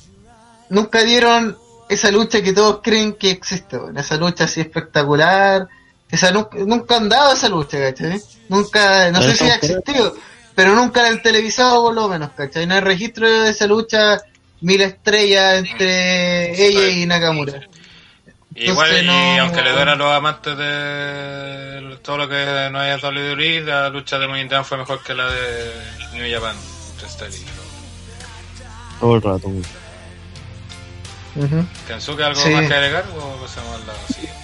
nunca 0.69 1.03
dieron 1.03 1.57
esa 1.89 2.11
lucha 2.11 2.43
que 2.43 2.53
todos 2.53 2.81
creen 2.83 3.15
que 3.15 3.31
existe, 3.31 3.79
esa 3.97 4.17
lucha 4.17 4.45
así 4.45 4.61
espectacular, 4.61 5.69
esa 6.11 6.31
nu- 6.33 6.49
nunca 6.53 6.97
han 6.97 7.09
dado 7.09 7.33
esa 7.35 7.49
lucha, 7.49 7.79
¿cachai? 7.79 8.21
Nunca, 8.49 9.11
no 9.11 9.23
sé 9.23 9.37
si 9.37 9.45
ha 9.45 9.55
existido, 9.57 10.17
pero 10.57 10.75
nunca 10.75 11.03
la 11.03 11.09
han 11.11 11.23
televisado 11.23 11.83
por 11.83 11.95
lo 11.95 12.09
menos, 12.09 12.31
¿cachai? 12.37 12.67
No 12.67 12.75
hay 12.75 12.81
registro 12.81 13.31
de 13.31 13.51
esa 13.51 13.67
lucha, 13.69 14.19
mil 14.63 14.81
estrellas 14.81 15.59
entre 15.59 16.51
ella 16.67 16.89
y 16.89 17.07
Nakamura. 17.07 17.61
Igual, 18.57 19.03
y 19.03 19.07
no- 19.07 19.43
aunque 19.43 19.63
le 19.63 19.71
duela 19.71 19.93
a 19.93 19.97
los 19.97 20.11
amantes 20.13 20.57
de 20.57 21.99
todo 22.03 22.17
lo 22.17 22.29
que 22.29 22.69
no 22.73 22.81
haya 22.81 22.97
WWE, 22.97 23.61
la 23.61 23.91
lucha 23.91 24.19
de 24.19 24.27
Bank 24.27 24.65
fue 24.65 24.79
mejor 24.79 25.03
que 25.05 25.15
la 25.15 25.31
de 25.31 25.73
New 26.15 26.35
Japan. 26.35 26.57
Todo 28.99 29.17
el 29.17 29.23
rato. 29.23 29.49
Ujú. 31.37 31.67
Kensuke, 31.87 32.23
¿algo 32.25 32.41
Sí. 32.41 32.49
más 32.49 32.67
que 32.67 32.75
agregar 32.75 33.05
o 33.15 33.37
pasamos 33.43 33.75
al 33.75 33.87
lado 33.87 33.99
siguiente? 34.09 34.36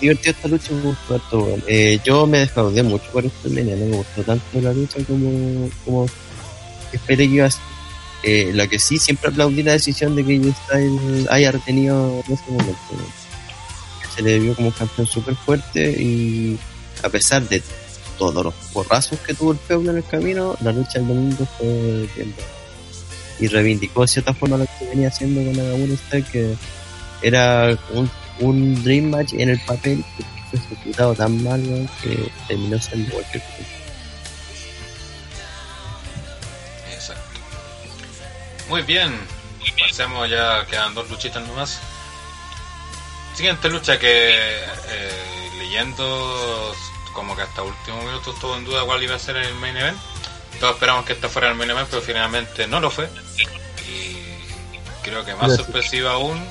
Divertida 0.00 0.32
esta 0.32 0.48
lucha, 0.48 0.72
me 0.72 0.82
gustó 0.82 1.58
eh, 1.66 1.98
Yo 2.04 2.26
me 2.26 2.38
defraudé 2.40 2.82
mucho 2.82 3.04
por 3.12 3.24
esta 3.24 3.48
línea, 3.48 3.76
no 3.76 3.86
me 3.86 3.96
gustó 3.96 4.22
tanto 4.22 4.60
la 4.60 4.72
lucha 4.72 4.98
como, 5.06 5.70
como 5.84 6.06
esperé 6.92 7.28
que 7.28 7.34
iba 7.34 7.46
a 7.46 7.50
ser. 7.50 7.74
Eh, 8.22 8.52
lo 8.54 8.66
que 8.68 8.78
sí, 8.78 8.98
siempre 8.98 9.28
aplaudí 9.28 9.62
la 9.62 9.72
decisión 9.72 10.16
de 10.16 10.24
que 10.24 10.36
Styles 10.36 11.30
haya 11.30 11.52
retenido 11.52 12.22
en 12.26 12.32
ese 12.32 12.44
momento. 12.48 12.78
Se 14.16 14.22
le 14.22 14.38
vio 14.38 14.54
como 14.54 14.68
un 14.68 14.74
campeón 14.74 15.06
súper 15.06 15.34
fuerte 15.34 15.90
y 15.90 16.58
a 17.02 17.08
pesar 17.10 17.46
de 17.48 17.62
todos 18.18 18.44
los 18.44 18.54
porrazos 18.72 19.18
que 19.20 19.34
tuvo 19.34 19.52
el 19.52 19.58
feudo 19.58 19.90
en 19.90 19.98
el 19.98 20.04
camino, 20.04 20.56
la 20.62 20.72
lucha 20.72 20.98
del 21.00 21.08
domingo 21.08 21.46
fue 21.58 22.08
bien. 22.16 22.34
Y 23.40 23.48
reivindicó 23.48 24.02
de 24.02 24.08
cierta 24.08 24.32
forma 24.32 24.56
lo 24.56 24.64
que 24.78 24.86
venía 24.86 25.08
haciendo 25.08 25.42
con 25.44 25.56
Nagamura 25.56 25.96
Style, 25.96 26.24
que 26.32 26.54
era 27.20 27.76
un, 27.92 28.10
un 28.40 28.82
Dream 28.82 29.10
Match 29.10 29.32
en 29.34 29.50
el 29.50 29.60
papel 29.60 30.04
que 30.16 30.24
fue 30.50 30.58
ejecutado 30.58 31.14
tan 31.14 31.42
mal 31.42 31.88
que 32.02 32.30
terminó 32.48 32.80
siendo 32.80 33.12
cualquier 33.12 33.42
cosa. 33.42 33.62
Exacto. 36.92 37.40
Muy 38.68 38.82
bien. 38.82 39.12
Pasemos 39.78 40.28
ya, 40.28 40.66
quedan 40.66 40.94
dos 40.94 41.08
luchitas 41.10 41.46
nomás. 41.46 41.80
Siguiente 43.34 43.68
lucha 43.68 43.98
que 43.98 44.34
eh, 44.36 45.50
leyendo 45.58 46.74
como 47.14 47.34
que 47.34 47.42
hasta 47.42 47.62
último 47.62 48.02
minuto 48.02 48.32
estuvo 48.32 48.56
en 48.56 48.64
duda 48.64 48.84
cuál 48.84 49.02
iba 49.02 49.14
a 49.14 49.18
ser 49.18 49.36
el 49.36 49.54
main 49.56 49.76
event. 49.76 49.98
Todos 50.60 50.74
esperamos 50.74 51.04
que 51.04 51.14
esta 51.14 51.28
fuera 51.28 51.48
el 51.48 51.54
main 51.54 51.70
event, 51.70 51.88
pero 51.88 52.02
finalmente 52.02 52.66
no 52.66 52.80
lo 52.80 52.90
fue. 52.90 53.08
Y 53.88 54.18
creo 55.02 55.24
que 55.24 55.32
más 55.32 55.48
Gracias. 55.48 55.66
sorpresiva 55.66 56.12
aún. 56.12 56.44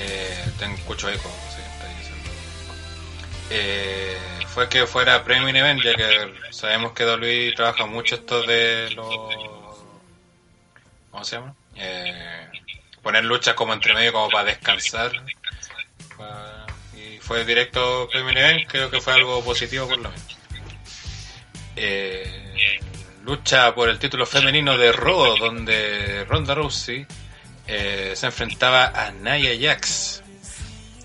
Eh, 0.00 0.52
tengo 0.58 0.76
escucho 0.76 1.10
eco, 1.10 1.30
sí, 1.54 1.60
está 1.60 1.88
diciendo. 1.98 2.30
Eh, 3.50 4.16
fue 4.46 4.68
que 4.68 4.86
fuera 4.86 5.22
pre-main 5.22 5.54
event, 5.54 5.82
ya 5.82 5.94
que 5.94 6.34
sabemos 6.50 6.92
que 6.92 7.04
Dolby 7.04 7.54
trabaja 7.54 7.84
mucho 7.84 8.14
esto 8.14 8.42
de 8.42 8.90
los. 8.94 9.34
¿Cómo 11.10 11.24
se 11.24 11.36
llama? 11.36 11.54
Eh, 11.76 12.48
poner 13.02 13.24
luchas 13.24 13.54
como 13.54 13.74
entre 13.74 13.94
medio, 13.94 14.12
como 14.12 14.30
para 14.30 14.44
descansar. 14.44 15.12
Y 16.96 17.18
fue 17.18 17.44
directo 17.44 18.08
pre-main 18.10 18.38
event, 18.38 18.70
creo 18.70 18.90
que 18.90 19.00
fue 19.00 19.12
algo 19.12 19.44
positivo 19.44 19.86
por 19.86 19.98
lo 19.98 20.08
menos. 20.08 20.36
Eh, 21.76 22.80
lucha 23.24 23.74
por 23.74 23.90
el 23.90 23.98
título 23.98 24.24
femenino 24.24 24.78
de 24.78 24.92
Raw, 24.92 25.36
donde 25.36 26.24
Ronda 26.24 26.54
Rousey 26.54 27.06
eh, 27.72 28.12
se 28.16 28.26
enfrentaba 28.26 28.86
a 28.86 29.10
Nia 29.12 29.50
Jax. 29.60 30.22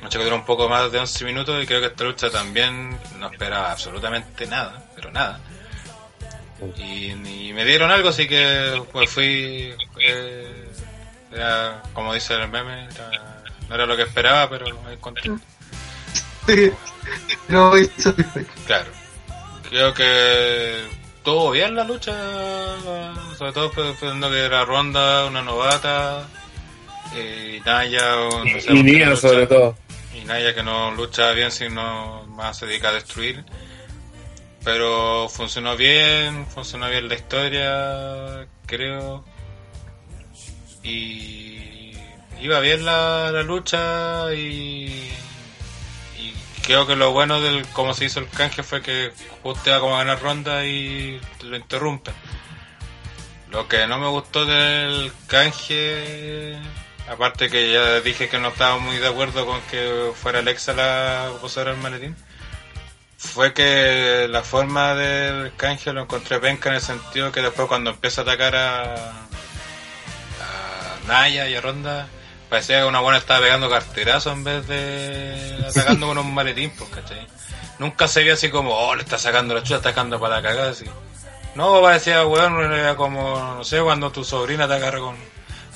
Lucha 0.01 0.17
que 0.17 0.23
duró 0.23 0.35
un 0.35 0.45
poco 0.45 0.67
más 0.69 0.91
de 0.91 0.99
11 0.99 1.25
minutos 1.25 1.63
y 1.63 1.67
creo 1.67 1.79
que 1.79 1.87
esta 1.87 2.03
lucha 2.03 2.29
también 2.29 2.97
no 3.17 3.31
esperaba 3.31 3.71
absolutamente 3.71 4.45
nada, 4.47 4.83
pero 4.95 5.11
nada. 5.11 5.39
Y, 6.77 7.11
y 7.11 7.53
me 7.53 7.65
dieron 7.65 7.91
algo, 7.91 8.09
así 8.09 8.27
que 8.27 8.81
pues 8.91 9.09
fui... 9.09 9.73
eh, 9.99 10.67
era, 11.31 11.81
como 11.93 12.13
dice 12.13 12.33
el 12.35 12.47
meme, 12.49 12.85
era- 12.93 13.43
no 13.67 13.75
era 13.75 13.85
lo 13.85 13.95
que 13.97 14.03
esperaba, 14.03 14.49
pero 14.49 14.65
me 14.81 14.97
contento. 14.97 15.43
No. 17.49 17.71
Claro. 18.65 18.89
Creo 19.69 19.93
que 19.93 20.85
estuvo 21.17 21.51
bien 21.51 21.75
la 21.75 21.83
lucha, 21.83 22.13
sobre 23.37 23.51
todo 23.51 23.71
pensando 23.71 24.29
que 24.29 24.39
era 24.45 24.63
Ronda, 24.65 25.25
una 25.25 25.41
novata, 25.41 26.27
y 27.13 27.59
Naya, 27.65 28.17
un- 28.19 28.51
no 28.53 28.59
sé, 28.59 28.71
Y 28.71 28.77
porque 28.77 28.83
Nia 28.83 29.05
no 29.09 29.15
sobre 29.15 29.47
todo. 29.47 29.75
Y 30.13 30.25
Naya 30.25 30.53
que 30.55 30.63
no 30.63 30.91
lucha 30.91 31.31
bien, 31.31 31.51
sino 31.51 32.23
más 32.27 32.57
se 32.57 32.65
dedica 32.65 32.89
a 32.89 32.93
destruir. 32.93 33.43
Pero 34.63 35.29
funcionó 35.29 35.75
bien, 35.77 36.47
funcionó 36.47 36.89
bien 36.89 37.07
la 37.07 37.15
historia, 37.15 38.47
creo. 38.65 39.23
Y 40.83 41.91
iba 42.41 42.59
bien 42.59 42.85
la, 42.85 43.31
la 43.31 43.43
lucha 43.43 44.33
y, 44.33 45.11
y 46.19 46.33
creo 46.63 46.85
que 46.87 46.95
lo 46.95 47.11
bueno 47.11 47.41
del 47.41 47.65
cómo 47.69 47.93
se 47.93 48.05
hizo 48.05 48.19
el 48.19 48.27
canje 48.29 48.63
fue 48.63 48.81
que 48.81 49.11
justo 49.43 49.69
iba 49.69 49.79
como 49.79 49.95
a 49.95 49.99
ganar 49.99 50.21
ronda 50.21 50.65
y 50.65 51.19
lo 51.43 51.55
interrumpen. 51.55 52.13
Lo 53.51 53.67
que 53.67 53.87
no 53.87 53.97
me 53.99 54.07
gustó 54.07 54.45
del 54.45 55.11
canje, 55.27 56.57
aparte 57.09 57.49
que 57.49 57.71
ya 57.71 58.01
dije 58.01 58.29
que 58.29 58.39
no 58.39 58.49
estaba 58.49 58.77
muy 58.77 58.97
de 58.97 59.07
acuerdo 59.07 59.45
con 59.45 59.61
que 59.63 60.11
fuera 60.15 60.39
Alexa 60.39 60.73
la 60.73 61.31
posera 61.41 61.71
del 61.71 61.79
maletín, 61.79 62.15
fue 63.17 63.53
que 63.53 64.27
la 64.29 64.43
forma 64.43 64.95
del 64.95 65.55
canje 65.55 65.93
lo 65.93 66.01
encontré 66.01 66.39
penca 66.39 66.69
en 66.69 66.75
el 66.75 66.81
sentido 66.81 67.31
que 67.31 67.41
después 67.41 67.67
cuando 67.67 67.91
empieza 67.91 68.21
a 68.21 68.23
atacar 68.23 68.55
a, 68.55 68.93
a 68.93 68.97
Naya 71.07 71.49
y 71.49 71.55
a 71.55 71.61
Ronda, 71.61 72.07
parecía 72.49 72.79
que 72.79 72.85
una 72.85 72.99
buena 72.99 73.17
estaba 73.17 73.41
pegando 73.41 73.69
carterazo 73.69 74.31
en 74.31 74.43
vez 74.43 74.67
de 74.67 75.65
atacando 75.67 76.07
con 76.07 76.17
un 76.17 76.33
maletín, 76.33 76.71
pues, 76.77 76.89
¿cachai? 76.89 77.27
Nunca 77.79 78.07
se 78.07 78.23
vio 78.23 78.33
así 78.33 78.49
como, 78.49 78.73
oh, 78.73 78.95
le 78.95 79.03
está 79.03 79.17
sacando 79.17 79.53
la 79.53 79.61
chucha, 79.61 79.77
está 79.77 79.89
sacando 79.89 80.19
para 80.19 80.37
la 80.37 80.41
cagada, 80.41 80.71
así. 80.71 80.85
No, 81.55 81.81
parecía, 81.81 82.25
weón, 82.25 82.73
era 82.73 82.95
como, 82.95 83.55
no 83.57 83.63
sé, 83.63 83.81
cuando 83.81 84.11
tu 84.11 84.23
sobrina 84.23 84.67
te 84.67 84.75
agarra 84.75 84.99
con, 84.99 85.15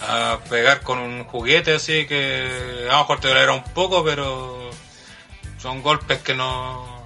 a 0.02 0.40
pegar 0.50 0.82
con 0.82 1.00
un 1.00 1.24
juguete 1.26 1.74
así 1.76 2.06
que 2.08 2.88
a 2.90 2.94
lo 2.94 3.00
mejor 3.00 3.20
te 3.20 3.28
dolera 3.28 3.52
un 3.54 3.64
poco, 3.64 4.04
pero 4.04 4.70
son 5.62 5.82
golpes 5.82 6.20
que 6.20 6.34
no, 6.36 7.04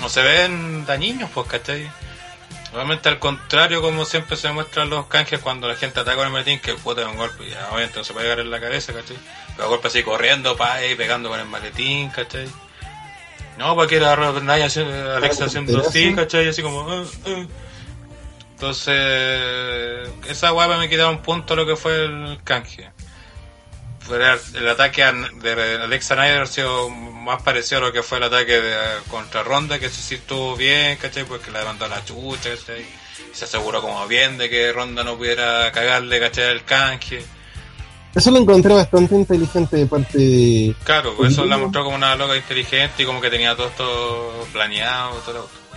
no 0.00 0.08
se 0.08 0.22
ven 0.22 0.86
dañinos, 0.86 1.30
pues, 1.30 1.46
¿cachai? 1.48 1.90
Obviamente 2.74 3.08
al 3.08 3.18
contrario, 3.18 3.80
como 3.80 4.04
siempre 4.04 4.36
se 4.36 4.50
muestran 4.52 4.90
los 4.90 5.06
canjes 5.06 5.40
cuando 5.40 5.68
la 5.68 5.74
gente 5.74 6.00
ataca 6.00 6.16
con 6.16 6.26
el 6.26 6.32
maletín, 6.32 6.60
que 6.60 6.74
puta 6.74 7.00
es 7.02 7.06
un 7.06 7.16
golpe, 7.16 7.44
y 7.46 7.50
ya, 7.50 7.68
obviamente 7.70 7.98
no 7.98 8.04
se 8.04 8.12
puede 8.12 8.26
pegar 8.26 8.40
en 8.40 8.50
la 8.50 8.60
cabeza, 8.60 8.92
¿cachai? 8.92 9.16
Pero 9.56 9.68
golpes 9.70 9.92
así 9.92 10.02
corriendo, 10.02 10.56
pa, 10.56 10.84
y 10.84 10.94
pegando 10.94 11.28
con 11.30 11.40
el 11.40 11.46
maletín, 11.46 12.10
¿cachai? 12.10 12.46
No, 13.56 13.74
porque 13.74 13.96
era 13.96 14.12
Alexa 14.12 15.46
haciendo 15.46 15.80
así, 15.80 16.14
¿cachai? 16.14 16.48
Así 16.48 16.62
como... 16.62 16.88
"Ah, 16.90 17.04
ah". 17.26 17.46
Entonces, 18.58 20.08
esa 20.28 20.52
weá 20.52 20.66
me 20.78 20.88
quitaba 20.88 21.10
un 21.10 21.22
punto 21.22 21.54
lo 21.54 21.64
que 21.64 21.76
fue 21.76 22.06
el 22.06 22.40
canje. 22.42 22.90
El 24.10 24.68
ataque 24.68 25.04
de 25.40 25.76
Alexa 25.80 26.16
Snyder 26.16 26.42
ha 26.42 26.46
sido 26.46 26.90
más 26.90 27.40
parecido 27.42 27.78
a 27.78 27.84
lo 27.84 27.92
que 27.92 28.02
fue 28.02 28.18
el 28.18 28.24
ataque 28.24 28.60
de, 28.60 28.74
contra 29.08 29.44
Ronda, 29.44 29.78
que 29.78 29.88
sí 29.88 30.16
estuvo 30.16 30.56
bien, 30.56 30.96
¿cachai? 30.96 31.24
Porque 31.24 31.52
la 31.52 31.64
mandó 31.64 31.84
a 31.84 31.88
la 31.88 32.04
chucha, 32.04 32.50
¿cachai? 32.50 32.80
Y 32.80 33.36
se 33.36 33.44
aseguró 33.44 33.80
como 33.80 34.04
bien 34.08 34.36
de 34.38 34.50
que 34.50 34.72
Ronda 34.72 35.04
no 35.04 35.16
pudiera 35.16 35.70
cagarle, 35.70 36.18
¿cachai? 36.18 36.50
El 36.50 36.64
canje. 36.64 37.24
Eso 38.12 38.32
lo 38.32 38.38
encontré 38.38 38.74
bastante 38.74 39.14
inteligente 39.14 39.76
de 39.76 39.86
parte 39.86 40.18
de... 40.18 40.74
Claro, 40.82 41.14
pues 41.16 41.30
eso 41.30 41.44
la 41.44 41.58
mostró 41.58 41.84
como 41.84 41.94
una 41.94 42.16
loca 42.16 42.36
inteligente 42.36 43.04
y 43.04 43.06
como 43.06 43.20
que 43.20 43.30
tenía 43.30 43.54
todo 43.54 43.68
esto 43.68 44.48
planeado, 44.52 45.12
todo 45.18 45.34
lo 45.34 45.44
otro. 45.44 45.67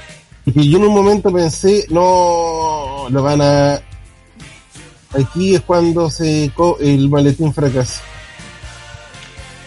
Y 0.46 0.72
yo 0.72 0.78
en 0.78 0.86
un 0.86 0.94
momento 0.94 1.32
pensé, 1.32 1.86
no, 1.90 3.08
lo 3.10 3.24
van 3.24 3.42
a... 3.42 3.82
Aquí 5.14 5.56
es 5.56 5.62
cuando 5.62 6.10
se 6.10 6.52
el 6.80 7.10
maletín 7.10 7.54
fracasa. 7.54 8.02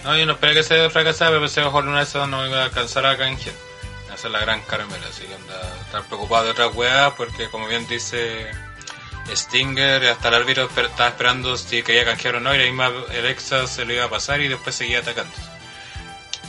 No, 0.03 0.17
yo 0.17 0.27
no 0.27 0.33
esperé 0.33 0.55
que 0.55 0.63
se 0.63 0.91
fracasara, 0.91 1.31
pero 1.31 1.43
pensé 1.43 1.63
mejor 1.63 1.87
una 1.87 2.03
esas 2.03 2.29
no 2.29 2.47
iba 2.47 2.61
a 2.61 2.65
alcanzar 2.65 3.07
a 3.07 3.17
canjear. 3.17 3.55
Hacer 4.13 4.31
la 4.31 4.41
gran 4.41 4.61
caramela, 4.63 5.07
así 5.09 5.25
que 5.25 5.35
anda 5.35 5.55
estar 5.87 6.03
preocupado 6.05 6.45
de 6.45 6.51
otras 6.53 6.75
weas, 6.75 7.13
porque 7.15 7.49
como 7.49 7.67
bien 7.67 7.87
dice 7.89 8.47
Stinger, 9.35 10.07
hasta 10.07 10.29
el 10.29 10.35
árbitro 10.35 10.69
estaba 10.69 11.09
esperando 11.09 11.57
si 11.57 11.83
quería 11.83 12.05
canjear 12.05 12.37
o 12.37 12.41
no, 12.41 12.55
y 12.55 12.59
la 12.59 12.65
misma 12.65 12.93
Alexa 13.11 13.67
se 13.67 13.85
lo 13.85 13.93
iba 13.93 14.05
a 14.05 14.11
pasar 14.11 14.41
y 14.41 14.49
después 14.49 14.77
seguía 14.77 15.01
atacando. 15.01 15.33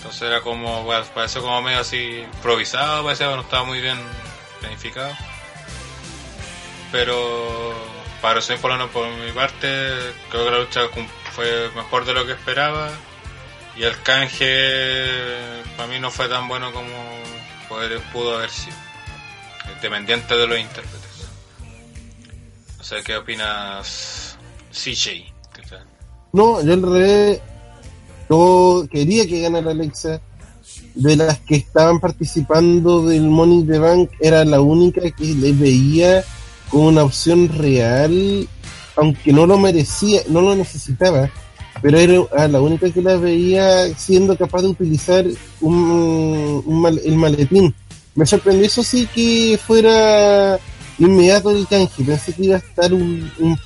Entonces 0.06 0.30
era 0.30 0.42
como, 0.42 0.84
bueno, 0.84 1.04
como 1.42 1.64
medio 1.64 1.80
así 1.80 2.20
improvisado, 2.20 3.04
parecía 3.04 3.28
que 3.28 3.36
no 3.38 3.42
estaba 3.42 3.64
muy 3.64 3.82
bien 3.82 3.98
planificado. 4.60 5.12
Pero 6.92 7.74
para 8.22 8.40
lo 8.70 8.78
menos 8.78 8.92
por 8.92 9.08
mi 9.08 9.32
parte, 9.32 9.68
creo 10.30 10.46
que 10.46 10.52
la 10.52 10.60
lucha 10.60 10.82
fue 11.32 11.72
mejor 11.76 12.06
de 12.06 12.14
lo 12.14 12.24
que 12.24 12.34
esperaba. 12.34 12.92
Y 13.76 13.82
el 13.82 14.00
canje 14.04 15.64
para 15.76 15.90
mí 15.90 16.00
no 16.00 16.12
fue 16.12 16.30
tan 16.30 16.48
bueno 16.48 16.72
como 16.72 16.94
poder, 17.68 18.00
pudo 18.14 18.38
haber 18.38 18.52
sido. 18.52 18.78
Dependiente 19.82 20.38
de 20.38 20.46
los 20.46 20.60
intérpretes. 20.60 21.30
No 22.78 22.84
sé 22.84 23.02
qué 23.04 23.18
opinas, 23.18 24.38
CJ. 24.72 25.34
No, 26.32 26.62
yo 26.62 26.74
al 26.74 26.82
revés, 26.84 27.42
yo 28.30 28.86
quería 28.92 29.26
que 29.28 29.42
ganara 29.42 29.72
Alexa. 29.72 30.22
De 30.94 31.16
las 31.16 31.40
que 31.40 31.56
estaban 31.56 32.00
participando 32.00 33.06
del 33.06 33.24
Money 33.24 33.64
the 33.64 33.80
Bank, 33.80 34.10
era 34.20 34.46
la 34.46 34.62
única 34.62 35.02
que 35.12 35.26
le 35.26 35.52
veía 35.52 36.24
como 36.70 36.88
una 36.88 37.04
opción 37.04 37.50
real, 37.50 38.48
aunque 38.96 39.34
no 39.34 39.46
lo 39.46 39.58
merecía, 39.60 40.22
no 40.30 40.42
lo 40.42 40.56
necesitaba, 40.56 41.30
pero 41.82 42.00
era 42.00 42.48
la 42.48 42.62
única 42.62 42.90
que 42.90 43.02
la 43.02 43.18
veía 43.18 43.94
siendo 43.98 44.38
capaz 44.38 44.62
de 44.62 44.70
utilizar 44.70 45.26
un, 45.60 46.64
un 46.66 46.82
mal- 46.82 47.02
el 47.04 47.16
maletín. 47.16 47.76
Me 48.16 48.26
sorprendió 48.26 48.66
eso 48.66 48.82
sí 48.82 49.08
que 49.14 49.60
fuera 49.66 50.58
inmediato 50.98 51.52
el 51.52 51.68
canje, 51.68 52.04
pensé 52.06 52.34
que 52.34 52.46
iba 52.46 52.56
a 52.56 52.60
estar 52.60 52.94
un, 52.94 53.30
un 53.40 53.58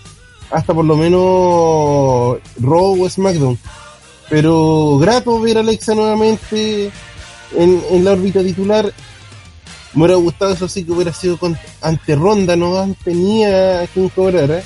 hasta 0.50 0.74
por 0.74 0.84
lo 0.86 0.98
menos 0.98 2.40
Raw 2.60 3.04
o 3.04 3.10
SmackDown. 3.10 3.58
Pero 4.30 4.98
grato 5.00 5.40
ver 5.40 5.58
a 5.58 5.62
Alexa 5.62 5.96
nuevamente 5.96 6.92
en, 7.56 7.84
en 7.92 8.06
la 8.06 8.12
órbita 8.12 8.44
titular. 8.44 8.94
Me 9.94 10.04
hubiera 10.04 10.20
gustado 10.22 10.54
eso 10.54 10.68
sí 10.68 10.84
que 10.84 10.92
hubiera 10.92 11.12
sido 11.14 11.38
con, 11.38 11.58
ante 11.82 12.16
Ronda, 12.16 12.56
no 12.56 12.96
tenía 13.04 13.88
quien 13.94 14.10
cobrara. 14.10 14.62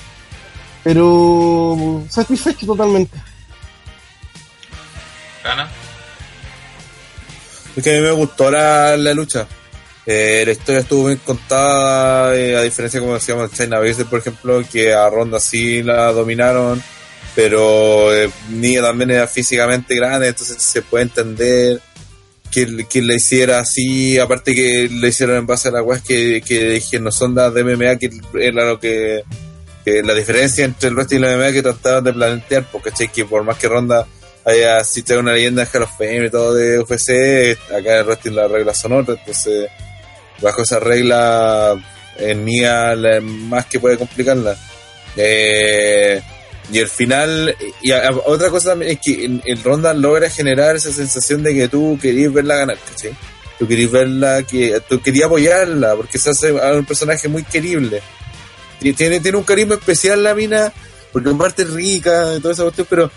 Pero 0.84 2.04
satisfecho 2.10 2.66
totalmente. 2.66 3.18
¿Gana? 5.44 5.70
Es 7.76 7.84
que 7.84 7.90
a 7.90 7.94
mí 7.94 8.02
me 8.02 8.12
gustó 8.12 8.52
la, 8.52 8.98
la 8.98 9.14
lucha. 9.14 9.48
Eh, 10.06 10.44
la 10.46 10.52
historia 10.52 10.82
estuvo 10.82 11.08
bien 11.08 11.22
contada, 11.24 12.36
eh, 12.36 12.58
a 12.58 12.62
diferencia 12.62 13.00
como 13.00 13.14
decíamos 13.14 13.50
en 13.50 13.58
China 13.58 13.80
Baszler, 13.80 14.08
por 14.08 14.20
ejemplo, 14.20 14.62
que 14.70 14.94
a 14.94 15.10
Ronda 15.10 15.40
sí 15.40 15.82
la 15.82 16.12
dominaron, 16.12 16.84
pero 17.36 18.16
eh, 18.16 18.30
también 18.82 19.12
era 19.12 19.28
físicamente 19.28 19.96
grande, 19.96 20.28
entonces 20.28 20.62
se 20.62 20.82
puede 20.82 21.04
entender 21.06 21.82
que, 22.52 22.86
que 22.88 23.02
la 23.02 23.16
hiciera 23.16 23.60
así, 23.60 24.20
aparte 24.20 24.54
que 24.54 24.88
lo 24.92 25.08
hicieron 25.08 25.38
en 25.38 25.48
base 25.48 25.70
a 25.70 25.72
las 25.72 25.82
weas 25.84 26.02
que, 26.04 26.44
que 26.46 27.00
no 27.00 27.12
son 27.12 27.34
las 27.34 27.54
de 27.54 27.64
MMA, 27.64 27.98
que 27.98 28.12
era 28.40 28.66
lo 28.66 28.80
que, 28.80 29.24
que 29.84 30.04
la 30.04 30.14
diferencia 30.14 30.64
entre 30.64 30.90
el 30.90 30.96
wrestling 30.96 31.18
y 31.20 31.22
la 31.22 31.36
MMA 31.38 31.52
que 31.52 31.64
trataban 31.64 32.04
de 32.04 32.14
plantear, 32.14 32.68
porque 32.72 32.90
que 33.10 33.26
por 33.26 33.44
más 33.44 33.58
que 33.58 33.68
Ronda 33.68 34.06
haya 34.46 34.78
así 34.78 35.02
una 35.20 35.34
leyenda 35.34 35.64
de 35.66 35.70
Hall 35.72 35.84
of 35.84 35.92
y 36.00 36.30
todo 36.30 36.54
de 36.54 36.80
UFC, 36.80 37.58
acá 37.72 37.94
en 37.94 38.00
el 38.00 38.06
wrestling 38.06 38.34
las 38.34 38.52
reglas 38.52 38.78
son 38.78 38.94
otras, 38.94 39.18
entonces 39.18 39.70
bajo 40.42 40.62
esa 40.62 40.80
regla 40.80 41.76
en 42.18 42.46
la- 42.96 43.22
más 43.22 43.66
que 43.66 43.80
puede 43.80 43.98
complicarla. 43.98 44.56
Eh, 45.16 46.22
y 46.72 46.80
el 46.80 46.88
final, 46.88 47.56
y 47.82 47.92
a- 47.92 48.08
a- 48.08 48.22
otra 48.26 48.50
cosa 48.50 48.70
también 48.70 48.92
es 48.94 49.00
que 49.00 49.26
el, 49.26 49.42
el 49.46 49.62
Ronda 49.64 49.94
logra 49.94 50.30
generar 50.30 50.76
esa 50.76 50.92
sensación 50.92 51.44
de 51.44 51.54
que 51.54 51.68
tú 51.68 51.98
querías 52.02 52.32
verla 52.34 52.56
ganar, 52.58 52.78
¿cachai? 52.90 53.16
Tú 53.60 53.68
querías 53.68 53.92
verla, 53.92 54.44
que 54.44 54.82
tú 54.88 55.02
querías 55.02 55.26
apoyarla, 55.28 55.96
porque 55.96 56.18
se 56.18 56.30
hace 56.32 56.50
a 56.60 56.74
un 56.74 56.86
personaje 56.86 57.28
muy 57.28 57.44
querible. 57.44 58.02
Ti- 58.80 58.94
Tiene, 58.94 59.20
tiene 59.20 59.38
un 59.38 59.44
carisma 59.44 59.76
especial 59.76 60.24
la 60.24 60.34
mina, 60.34 60.72
porque 61.12 61.30
aparte 61.30 61.62
es 61.64 61.70
rica 61.70 62.36
y 62.38 62.40
toda 62.40 62.54
esa 62.54 62.64
cuestión, 62.64 62.88
pero 62.90 63.12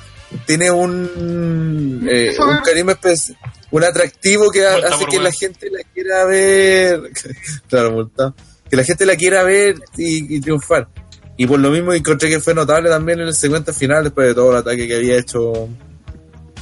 tiene 0.44 0.70
un, 0.70 2.06
eh, 2.10 2.34
un 2.38 2.58
carisma 2.64 2.92
especial, 2.92 3.38
un 3.70 3.84
atractivo 3.84 4.50
que 4.50 4.60
Multa 4.68 4.88
hace 4.94 5.06
que 5.06 5.18
la 5.20 5.32
gente 5.32 5.70
la 5.70 5.80
quiera 5.94 6.24
ver, 6.24 7.00
claro, 7.68 7.92
multa. 7.92 8.34
que 8.68 8.76
la 8.76 8.84
gente 8.84 9.06
la 9.06 9.16
quiera 9.16 9.42
ver 9.44 9.76
y, 9.96 10.36
y 10.36 10.40
triunfar. 10.40 10.88
Y 11.36 11.46
por 11.46 11.60
lo 11.60 11.70
mismo 11.70 11.92
encontré 11.92 12.30
que 12.30 12.40
fue 12.40 12.54
notable 12.54 12.88
también 12.88 13.20
en 13.20 13.28
el 13.28 13.34
segmento 13.34 13.72
final, 13.72 14.04
después 14.04 14.28
de 14.28 14.34
todo 14.34 14.52
el 14.52 14.56
ataque 14.56 14.88
que 14.88 14.96
había 14.96 15.18
hecho, 15.18 15.68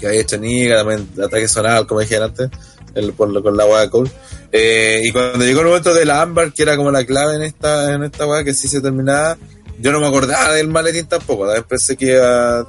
que 0.00 0.06
había 0.08 0.20
hecho 0.20 0.38
Niga, 0.38 0.78
también 0.78 1.08
el 1.16 1.22
ataque 1.22 1.46
sonado, 1.46 1.86
como 1.86 2.00
dije 2.00 2.16
antes, 2.16 2.50
el, 2.94 3.12
por 3.12 3.42
con 3.42 3.56
la 3.56 3.64
de 3.80 3.90
Cole. 3.90 4.10
Eh, 4.50 5.02
y 5.04 5.12
cuando 5.12 5.44
llegó 5.44 5.60
el 5.60 5.66
momento 5.66 5.94
de 5.94 6.04
la 6.04 6.22
Ámbar, 6.22 6.52
que 6.52 6.62
era 6.62 6.76
como 6.76 6.90
la 6.90 7.04
clave 7.04 7.36
en 7.36 7.42
esta, 7.42 7.92
en 7.94 8.04
esta 8.04 8.26
weá, 8.26 8.42
que 8.42 8.54
sí 8.54 8.68
se 8.68 8.80
terminaba, 8.80 9.36
yo 9.78 9.92
no 9.92 10.00
me 10.00 10.06
acordaba 10.06 10.54
del 10.54 10.68
maletín 10.68 11.06
tampoco, 11.06 11.44
también 11.44 11.64
pensé 11.68 11.96
que 11.96 12.12
iba, 12.12 12.66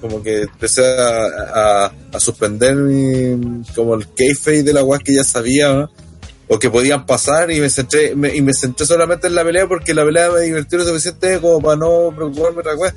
como 0.00 0.22
que 0.22 0.42
empecé 0.42 0.84
a, 0.84 1.86
a, 1.86 1.92
a 2.12 2.20
suspender 2.20 2.74
mi, 2.76 3.62
como 3.74 3.94
el 3.94 4.12
kayfabe 4.12 4.62
de 4.62 4.72
la 4.72 4.84
weá 4.84 4.98
que 4.98 5.14
ya 5.14 5.24
sabía, 5.24 5.72
¿no? 5.72 5.90
O 6.48 6.58
que 6.58 6.70
podían 6.70 7.04
pasar 7.06 7.50
y 7.50 7.60
me 7.60 7.68
centré 7.70 8.14
me- 8.16 8.34
y 8.34 8.40
me 8.40 8.52
centré 8.54 8.86
solamente 8.86 9.26
en 9.26 9.34
la 9.34 9.44
pelea 9.44 9.66
porque 9.66 9.92
la 9.94 10.04
pelea 10.04 10.30
me 10.30 10.40
divirtió 10.40 10.78
lo 10.78 10.84
suficiente 10.84 11.38
como 11.40 11.60
para 11.60 11.76
no 11.76 12.12
preocuparme 12.14 12.60
otra 12.60 12.74
weá. 12.74 12.94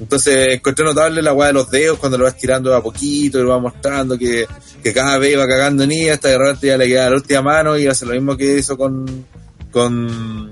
Entonces 0.00 0.54
encontré 0.54 0.84
notable 0.84 1.22
la 1.22 1.32
weá 1.32 1.48
de 1.48 1.54
los 1.54 1.70
dedos 1.70 1.98
cuando 1.98 2.18
lo 2.18 2.24
vas 2.24 2.36
tirando 2.36 2.74
a 2.74 2.82
poquito 2.82 3.38
y 3.38 3.42
lo 3.42 3.48
va 3.50 3.58
mostrando 3.58 4.16
que, 4.16 4.46
que 4.82 4.92
cada 4.92 5.18
vez 5.18 5.32
iba 5.32 5.46
cagando 5.46 5.82
en 5.84 5.92
ella 5.92 6.14
hasta 6.14 6.28
que 6.28 6.32
de 6.32 6.38
repente 6.38 6.66
ya 6.68 6.76
le 6.76 6.86
queda 6.86 7.10
la 7.10 7.16
última 7.16 7.42
mano 7.42 7.76
y 7.78 7.86
hace 7.88 8.06
lo 8.06 8.12
mismo 8.12 8.36
que 8.36 8.58
hizo 8.58 8.76
con 8.76 9.26
con 9.72 10.50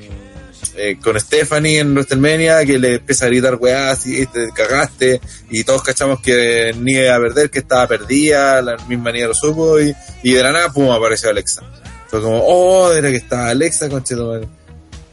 eh, 0.76 0.98
con 1.02 1.18
Stephanie 1.18 1.78
en 1.78 1.92
WrestleMania 1.94 2.64
que 2.66 2.78
le 2.78 2.94
empieza 2.96 3.24
a 3.26 3.28
gritar 3.28 3.54
weás 3.54 4.06
y 4.06 4.26
te 4.26 4.48
cagaste 4.54 5.20
y 5.50 5.64
todos 5.64 5.82
cachamos 5.82 6.20
que 6.20 6.74
ni 6.78 6.92
iba 6.94 7.14
a 7.14 7.20
perder, 7.20 7.48
que 7.50 7.60
estaba 7.60 7.86
perdida, 7.86 8.60
la 8.62 8.76
misma 8.88 9.10
niña 9.12 9.28
lo 9.28 9.34
supo 9.34 9.80
y, 9.80 9.94
y 10.22 10.32
de 10.32 10.42
la 10.42 10.52
nada 10.52 10.72
pum 10.72 10.90
apareció 10.90 11.30
Alexa. 11.30 11.62
Fue 12.08 12.20
como, 12.22 12.38
oh, 12.38 12.92
era 12.92 13.10
que 13.10 13.16
estaba 13.16 13.48
Alexa, 13.50 13.88
conchetumare. 13.88 14.46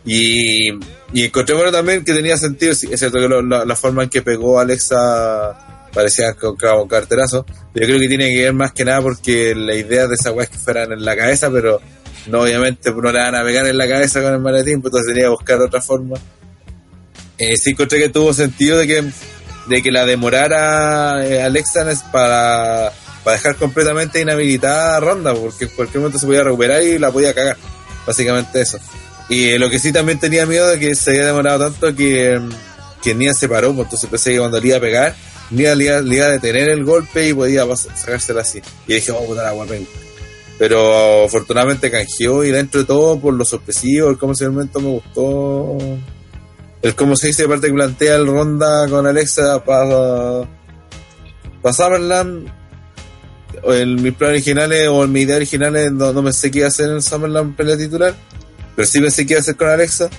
Y, 0.06 0.70
y 1.14 1.24
encontré 1.26 1.56
bueno 1.56 1.72
también 1.72 2.04
que 2.04 2.14
tenía 2.14 2.38
sentido, 2.38 2.72
es 2.74 2.80
cierto 2.82 3.20
que 3.20 3.28
lo- 3.28 3.42
la, 3.42 3.64
la 3.66 3.76
forma 3.76 4.04
en 4.04 4.10
que 4.10 4.22
pegó 4.22 4.60
Alexa 4.60 5.88
parecía 5.94 6.34
con 6.34 6.88
carterazo. 6.88 7.46
Yo 7.74 7.86
creo 7.86 8.00
que 8.00 8.08
tiene 8.08 8.34
que 8.34 8.42
ver 8.44 8.54
más 8.54 8.74
que 8.74 8.84
nada 8.86 9.02
porque 9.02 9.54
la 9.56 9.76
idea 9.76 10.08
de 10.08 10.16
esa 10.16 10.32
weá 10.32 10.44
es 10.46 10.50
que 10.50 10.58
fueran 10.58 10.92
en 10.92 11.06
la 11.06 11.16
cabeza, 11.16 11.50
pero 11.52 11.80
no 12.28 12.42
obviamente 12.42 12.92
no 12.92 13.12
le 13.12 13.20
van 13.20 13.36
a 13.36 13.44
pegar 13.44 13.66
en 13.68 13.78
la 13.78 13.88
cabeza 13.88 14.22
con 14.22 14.34
el 14.34 14.40
maletín, 14.40 14.82
pues 14.82 14.92
entonces 14.92 15.08
tenía 15.14 15.26
que 15.26 15.30
buscar 15.30 15.62
otra 15.62 15.82
forma. 15.82 16.18
Eh, 17.38 17.58
sí 17.58 17.72
encontré 17.72 18.00
que 18.00 18.10
tuvo 18.10 18.34
sentido 18.34 18.78
de 18.78 18.88
que, 18.88 19.04
de 19.68 19.82
que 19.82 19.92
la 19.92 20.06
demorara 20.06 21.26
eh, 21.26 21.42
Alexa 21.42 21.86
para, 22.12 22.92
para 23.24 23.38
dejar 23.38 23.56
completamente 23.56 24.20
inhabilitada 24.22 24.98
a 24.98 25.00
Ronda, 25.00 25.34
porque 25.34 25.66
en 25.66 25.72
cualquier 25.72 26.00
momento 26.00 26.20
se 26.20 26.26
podía 26.26 26.44
recuperar 26.44 26.84
y 26.84 27.00
la 27.00 27.12
podía 27.12 27.34
cagar. 27.34 27.58
Básicamente 28.06 28.62
eso. 28.62 28.80
Y 29.30 29.50
eh, 29.50 29.60
lo 29.60 29.70
que 29.70 29.80
sí 29.80 29.92
también 29.94 30.20
tenía 30.20 30.46
miedo 30.46 30.68
de 30.68 30.80
que 30.80 30.96
se 30.96 31.12
había 31.12 31.28
demorado 31.28 31.72
tanto 31.72 31.96
que, 31.96 32.40
que 33.02 33.16
Nia 33.16 33.34
se 33.34 33.48
paró, 33.48 33.74
pues 33.74 33.86
entonces 33.86 34.10
pensé 34.10 34.32
que 34.32 34.40
cuando 34.40 34.60
le 34.60 34.68
iba 34.68 34.78
a 34.78 34.82
pegar, 34.82 35.16
Nia 35.52 35.76
le 35.76 35.86
iba, 35.86 36.26
a 36.26 36.30
detener 36.30 36.70
el 36.70 36.84
golpe 36.84 37.30
y 37.30 37.34
podía 37.34 37.66
sacársela 37.76 38.42
así. 38.42 38.62
Y 38.88 38.96
dije, 38.96 39.12
oh 39.12 39.26
puta 39.26 39.44
la 39.44 39.52
guapa. 39.52 39.76
Pero 40.60 41.26
afortunadamente 41.26 41.90
canjeó 41.90 42.44
y 42.44 42.52
dentro 42.52 42.82
de 42.82 42.86
todo, 42.86 43.20
por 43.20 43.34
lo 43.34 43.46
sorpresivo, 43.46 44.10
el 44.10 44.18
cómo 44.18 44.34
ese 44.34 44.50
momento 44.50 44.80
me 44.80 44.90
gustó 44.90 45.78
el 46.84 46.96
cómo 46.96 47.16
se 47.16 47.28
dice, 47.28 47.46
aparte 47.46 47.68
que 47.68 47.74
plantea 47.74 48.16
el 48.16 48.28
ronda 48.28 48.90
con 48.90 49.08
Alexa 49.08 49.64
para 49.64 50.42
para 51.62 51.74
Summerland, 51.74 52.52
en 53.64 54.02
mis 54.02 54.14
planes 54.14 54.36
originales 54.36 54.88
o 54.88 55.04
en 55.04 55.12
mi 55.12 55.22
idea 55.22 55.36
originales 55.36 55.92
no, 55.92 56.14
no 56.14 56.24
pensé 56.24 56.52
que 56.52 56.60
iba 56.60 56.68
a 56.68 56.70
hacer 56.70 56.90
en 56.90 57.02
Summerland 57.02 57.56
pelea 57.56 57.78
titular, 57.78 58.16
pero 58.76 58.88
sí 58.88 59.00
pensé 59.00 59.26
que 59.26 59.34
iba 59.34 59.40
a 59.40 59.42
hacer 59.42 59.56
con 59.56 59.70
Alexa. 59.70 60.10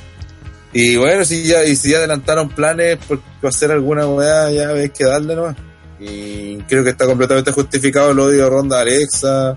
Y 0.72 0.96
bueno, 0.96 1.24
si 1.24 1.44
ya, 1.44 1.64
y 1.64 1.76
si 1.76 1.90
ya 1.90 1.98
adelantaron 1.98 2.48
planes 2.48 2.98
por, 3.06 3.20
por 3.40 3.50
hacer 3.50 3.70
alguna 3.70 4.06
weá, 4.06 4.50
ya 4.50 4.70
hay 4.70 4.90
que 4.90 5.04
darle 5.04 5.36
nomás. 5.36 5.56
Y 6.00 6.56
creo 6.62 6.82
que 6.82 6.90
está 6.90 7.06
completamente 7.06 7.52
justificado 7.52 8.10
el 8.10 8.18
odio 8.18 8.50
Ronda 8.50 8.78
a 8.78 8.80
Alexa, 8.80 9.56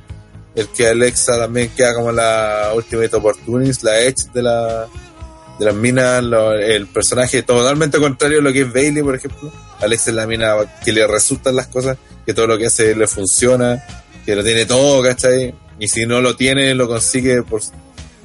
el 0.53 0.67
que 0.69 0.88
Alexa 0.88 1.38
también 1.38 1.69
queda 1.75 1.95
como 1.95 2.11
la 2.11 2.72
Ultimate 2.75 3.15
Opportunist, 3.15 3.83
la 3.83 3.99
Edge 3.99 4.31
de 4.33 4.43
la 4.43 4.88
de 5.59 5.65
las 5.65 5.75
minas, 5.75 6.23
lo- 6.23 6.53
el 6.53 6.87
personaje 6.87 7.43
totalmente 7.43 7.97
contrario 7.99 8.39
a 8.39 8.41
lo 8.41 8.53
que 8.53 8.61
es 8.61 8.73
Bailey, 8.73 9.01
por 9.03 9.15
ejemplo. 9.15 9.51
Alexa 9.79 10.09
es 10.11 10.15
la 10.15 10.27
mina 10.27 10.53
que 10.83 10.91
le 10.91 11.05
resultan 11.07 11.55
las 11.55 11.67
cosas, 11.67 11.97
que 12.25 12.33
todo 12.33 12.47
lo 12.47 12.57
que 12.57 12.67
hace 12.67 12.95
le 12.95 13.07
funciona, 13.07 13.83
que 14.25 14.35
lo 14.35 14.43
tiene 14.43 14.65
todo, 14.65 15.01
¿cachai? 15.03 15.53
Y 15.79 15.87
si 15.87 16.05
no 16.05 16.21
lo 16.21 16.35
tiene, 16.35 16.73
lo 16.75 16.87
consigue 16.87 17.43
por, 17.43 17.61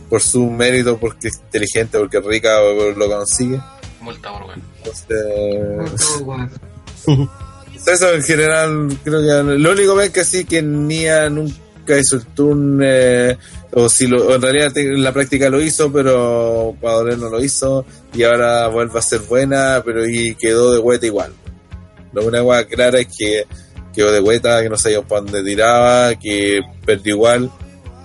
por 0.08 0.20
su 0.22 0.48
mérito, 0.50 0.98
porque 0.98 1.28
es 1.28 1.36
inteligente, 1.36 1.98
porque 1.98 2.18
es 2.18 2.24
rica, 2.24 2.60
o 2.62 2.90
lo 2.92 3.08
consigue. 3.08 3.60
Multa. 4.00 4.30
Entonces, 4.78 5.16
eso 7.86 8.12
en 8.14 8.22
general, 8.22 8.98
creo 9.04 9.20
que 9.20 9.58
lo 9.58 9.72
único 9.72 9.96
que 9.96 10.04
es 10.06 10.10
que 10.10 10.24
sí, 10.24 10.44
que 10.44 10.62
Nia 10.62 11.28
nunca 11.28 11.54
hizo 11.98 12.16
el 12.16 12.26
turn, 12.26 12.80
eh, 12.82 13.36
o 13.72 13.88
si 13.88 14.06
lo, 14.06 14.26
o 14.26 14.34
en 14.34 14.42
realidad 14.42 14.76
en 14.76 15.02
la 15.02 15.12
práctica 15.12 15.50
lo 15.50 15.60
hizo, 15.60 15.92
pero 15.92 16.76
doler 16.80 17.18
no 17.18 17.28
lo 17.28 17.42
hizo, 17.42 17.84
y 18.14 18.22
ahora 18.22 18.68
vuelve 18.68 18.98
a 18.98 19.02
ser 19.02 19.20
buena, 19.20 19.82
pero 19.84 20.06
y 20.08 20.34
quedó 20.34 20.72
de 20.72 20.80
vuelta 20.80 21.06
igual. 21.06 21.32
Lo 22.12 22.24
única 22.24 22.42
cosa 22.42 22.66
clara 22.66 23.00
es 23.00 23.08
que 23.16 23.46
quedó 23.94 24.12
de 24.12 24.20
vuelta, 24.20 24.62
que 24.62 24.68
no 24.68 24.76
sabía 24.76 25.02
para 25.02 25.22
dónde 25.22 25.42
tiraba, 25.42 26.14
que 26.14 26.60
perdió 26.84 27.14
igual, 27.14 27.50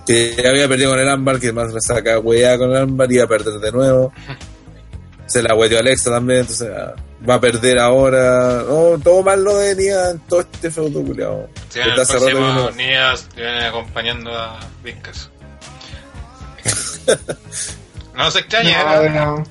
que 0.06 0.34
ya 0.42 0.50
había 0.50 0.68
perdido 0.68 0.90
con 0.90 1.00
el 1.00 1.08
ámbar, 1.08 1.38
que 1.38 1.52
más 1.52 1.72
le 1.72 1.80
saca 1.80 2.18
hueá 2.18 2.56
con 2.56 2.70
el 2.70 2.76
ámbar, 2.76 3.10
iba 3.12 3.24
a 3.24 3.28
perder 3.28 3.60
de 3.60 3.72
nuevo. 3.72 4.12
Se 5.26 5.42
la 5.42 5.54
hueteó 5.54 5.78
Alexa 5.78 6.10
también, 6.10 6.40
entonces 6.40 6.70
ah, 6.74 6.94
va 7.28 7.34
a 7.34 7.40
perder 7.40 7.78
ahora. 7.78 8.62
No, 8.66 8.98
todo 9.02 9.22
mal 9.22 9.42
lo 9.42 9.56
de 9.56 9.74
Nia 9.76 10.10
en 10.10 10.18
todo 10.20 10.40
este 10.40 10.70
feudo 10.70 11.02
culiao. 11.02 11.48
Sí, 11.68 11.80
en 11.80 11.88
el 11.90 11.94
próximo 11.94 12.70
Nias 12.76 13.28
viene 13.34 13.66
acompañando 13.66 14.36
a 14.36 14.58
Vickers. 14.82 15.30
no 18.14 18.30
se 18.30 18.40
extrañe, 18.40 18.72
No, 18.72 18.84
¿no? 18.84 19.00
pero, 19.00 19.44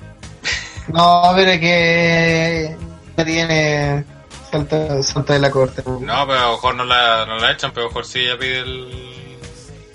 no, 0.88 1.32
pero 1.34 1.50
es 1.50 1.60
que 1.60 2.76
ya 3.16 3.24
tiene 3.24 4.04
salta, 4.50 5.02
salta 5.02 5.32
de 5.34 5.38
la 5.40 5.50
corte. 5.50 5.82
No, 5.84 5.98
pero 5.98 6.38
a 6.38 6.46
lo 6.46 6.52
mejor 6.52 6.74
no 6.76 6.84
la, 6.84 7.26
no 7.26 7.38
la 7.38 7.52
echan, 7.52 7.72
pero 7.72 7.86
a 7.86 7.88
lo 7.88 7.90
mejor 7.90 8.06
sí 8.06 8.20
ella 8.20 8.38
pide 8.38 8.60
el, 8.60 9.38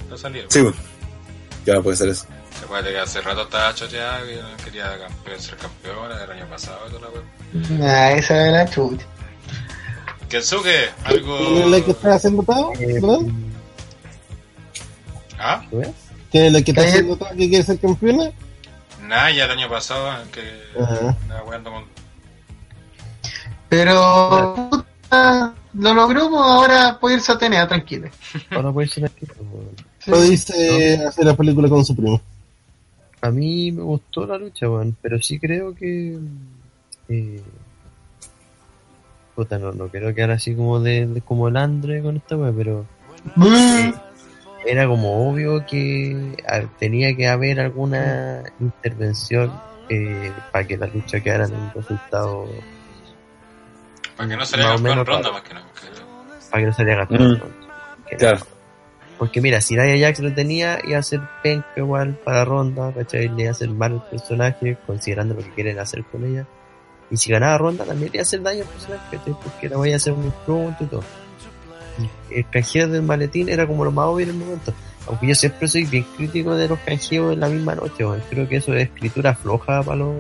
la 0.10 0.18
salida. 0.18 0.46
Sí, 0.50 0.62
bueno. 0.62 0.78
Ya 1.66 1.80
puede 1.82 1.96
ser 1.96 2.10
eso. 2.10 2.26
Se 2.60 2.66
puede 2.68 2.92
que 2.92 3.00
hace 3.00 3.22
rato 3.22 3.44
estaba 3.44 3.74
choteada 3.74 4.20
y 4.30 4.36
no 4.36 4.58
quería 4.64 4.98
campeón, 5.00 5.40
ser 5.40 5.58
campeona 5.58 6.18
del 6.18 6.32
año 6.32 6.46
pasado 6.50 6.80
y 6.88 6.90
toda 6.90 7.02
la 7.04 7.10
wea. 7.10 7.22
Ah, 7.82 8.12
esa 8.14 8.48
es 8.48 8.52
la 8.54 8.70
chucha. 8.70 9.06
Kensuke, 10.30 10.90
algo. 11.04 11.38
¿Quién 11.38 11.58
es 11.64 11.68
la 11.68 11.82
que 11.86 11.92
está 11.92 12.16
haciendo 12.16 12.44
todo? 12.44 12.74
Eh, 12.80 12.94
¿Verdad? 12.94 13.20
¿Ah? 15.40 15.64
¿Quién 16.32 16.46
es 16.46 16.54
la 16.54 16.62
que 16.62 16.72
está 16.72 16.84
Eh, 16.84 16.90
haciendo 16.90 17.16
todo 17.18 17.30
que 17.30 17.50
quiere 17.50 17.64
ser 17.64 17.80
campeona? 17.80 18.32
Nada, 19.08 19.32
ya 19.32 19.46
el 19.46 19.52
año 19.52 19.70
pasado 19.70 20.10
que 20.32 20.42
Ajá. 20.82 21.16
con. 21.64 21.84
Pero 23.70 24.70
puta, 24.72 25.54
lo 25.74 25.94
logró, 25.94 26.30
pues 26.30 26.42
ahora 26.42 26.98
puede 27.00 27.16
irse 27.16 27.32
a 27.32 27.36
Atenea 27.36 27.68
tranquilo. 27.68 28.10
Ahora 28.52 28.72
puede 28.72 28.88
ser 28.88 29.06
aquí. 29.06 29.26
pues, 29.26 29.40
weón. 29.40 29.70
Lo 30.06 30.22
dice 30.22 31.04
hacer 31.06 31.26
la 31.26 31.36
película 31.36 31.68
con 31.70 31.84
su 31.84 31.96
primo. 31.96 32.22
A 33.22 33.30
mí 33.32 33.72
me 33.72 33.82
gustó 33.84 34.26
la 34.26 34.38
lucha, 34.38 34.70
weón, 34.70 34.96
pero 35.02 35.22
sí 35.22 35.40
creo 35.40 35.74
que. 35.76 36.18
Eh, 37.10 37.42
puta, 39.36 39.58
no, 39.58 39.72
no 39.72 39.88
quiero 39.88 40.14
quedar 40.14 40.32
así 40.32 40.56
como 40.56 40.80
de, 40.80 41.06
de- 41.08 41.22
como 41.22 41.48
el 41.48 41.58
Andre 41.58 42.02
con 42.02 42.18
esta 42.18 42.38
weá, 42.38 42.52
pero 42.56 42.86
eh, 43.46 43.94
era 44.66 44.88
como 44.88 45.30
obvio 45.30 45.66
que 45.66 46.36
ah, 46.48 46.62
tenía 46.80 47.16
que 47.16 47.28
haber 47.28 47.60
alguna 47.60 48.44
intervención 48.60 49.52
eh, 49.90 50.32
para 50.52 50.66
que 50.66 50.78
la 50.78 50.88
lucha 50.88 51.20
quedara 51.20 51.46
en 51.46 51.54
un 51.56 51.72
resultado, 51.74 52.46
Para 54.16 54.30
que 54.30 54.38
no 54.38 54.46
saliera 54.46 54.72
Más 54.74 54.80
o 54.82 54.84
campeón 54.84 54.98
menos 54.98 55.08
ronda 55.08 55.32
más 55.32 55.42
que 55.42 55.54
nada. 55.54 55.66
que- 55.74 56.50
para 56.52 56.62
que 56.62 56.68
no 56.68 56.74
saliera 56.74 57.08
campeón. 57.08 57.34
Mm, 57.34 58.06
Que- 58.10 58.16
Claro. 58.18 58.40
Porque 59.18 59.42
mira, 59.42 59.62
si 59.62 59.76
Nia 59.76 59.98
Jax 60.08 60.20
lo 60.20 60.34
tenía, 60.34 60.80
iba 60.86 60.98
a 61.00 61.04
ser 61.04 61.22
penca 61.42 61.68
igual 61.78 62.18
para 62.26 62.44
Ronda, 62.46 62.92
¿cachai? 62.94 63.30
Le 63.30 63.44
iba 63.44 63.50
a 63.50 63.52
hacer 63.52 63.70
mal 63.70 63.94
el 63.94 64.02
personaje, 64.02 64.76
considerando 64.86 65.34
lo 65.36 65.42
que 65.42 65.50
quieren 65.52 65.80
hacer 65.80 66.04
con 66.06 66.26
ella. 66.26 66.46
Y 67.14 67.18
si 67.18 67.32
ganaba 67.32 67.60
Ronda, 67.60 67.86
también 67.86 68.12
le 68.12 68.18
iba 68.18 68.22
a 68.22 68.24
hacer 68.24 68.42
daño 68.42 68.64
al 68.64 68.70
personaje. 68.70 69.20
Porque 69.44 69.70
la 69.70 69.78
voy 69.78 69.94
a 69.94 69.98
hacer 69.98 70.14
muy 70.14 70.32
pronto 70.48 70.84
y 70.84 70.88
todo. 70.88 71.04
Y 72.32 72.40
el 72.40 72.50
canjeo 72.50 72.88
del 72.88 73.04
maletín 73.04 73.50
era 73.50 73.68
como 73.68 73.86
lo 73.86 73.92
más 73.92 74.08
obvio 74.08 74.24
en 74.24 74.30
el 74.32 74.36
momento. 74.38 74.74
Aunque 75.06 75.28
yo 75.28 75.36
siempre 75.36 75.68
soy 75.68 75.84
bien 75.84 76.08
crítico 76.18 76.56
de 76.56 76.68
los 76.68 76.80
canjeos 76.80 77.34
en 77.34 77.42
la 77.42 77.50
misma 77.50 77.76
noche, 77.76 78.04
weón. 78.04 78.24
Creo 78.32 78.50
que 78.50 78.56
eso 78.56 78.74
es 78.74 78.86
escritura 78.86 79.36
floja 79.36 79.84
para 79.84 79.98
los 79.98 80.16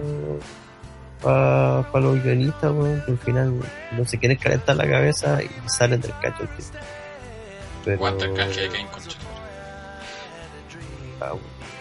para 1.23 1.99
los 1.99 2.21
guionistas, 2.23 2.71
weón, 2.71 3.01
que 3.03 3.11
al 3.13 3.17
final 3.17 3.53
no 3.97 4.05
se 4.05 4.19
quieren 4.19 4.37
calentar 4.37 4.75
la 4.75 4.87
cabeza 4.87 5.41
y 5.41 5.49
salen 5.67 5.99
del 5.99 6.13
cacho. 6.21 6.47
Pero... 7.85 8.07
El 8.07 8.17
de 8.19 8.33
Kane 8.35 8.87
con 8.91 9.01
Ah, 11.21 11.33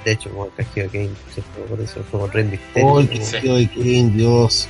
De 0.07 0.13
hecho, 0.13 0.31
como 0.31 0.47
el 0.47 0.55
casquillo 0.55 0.89
de 0.89 0.91
Kane, 0.91 1.11
por 1.69 1.81
eso 1.83 2.03
fue 2.11 2.27
Rey 2.29 2.45
Mysterio. 2.45 2.89
Oh, 2.89 3.01
el 3.01 3.11
tío 3.11 3.57
de 3.57 3.69
Kane, 3.69 4.11
Dios. 4.15 4.69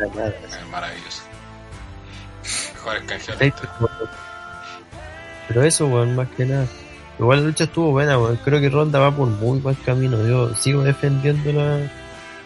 Es 0.00 0.66
maravilloso. 0.70 1.22
Mejor 2.74 2.96
el 2.96 3.06
canje 3.06 3.26
de 3.26 3.32
la 3.32 3.38
Sí, 3.38 3.46
historia. 3.46 3.74
pero- 5.48 5.62
eso, 5.62 5.86
weón, 5.86 6.16
más 6.16 6.28
que 6.36 6.46
nada. 6.46 6.66
Igual 7.18 7.40
la 7.40 7.46
lucha 7.46 7.64
estuvo 7.64 7.90
buena, 7.92 8.18
weón. 8.18 8.36
Creo 8.44 8.60
que 8.60 8.68
Ronda 8.70 8.98
va 8.98 9.10
por 9.14 9.28
muy 9.28 9.58
buen 9.60 9.74
camino. 9.76 10.16
Yo 10.26 10.54
sigo 10.54 10.82
defendiéndola. 10.82 11.90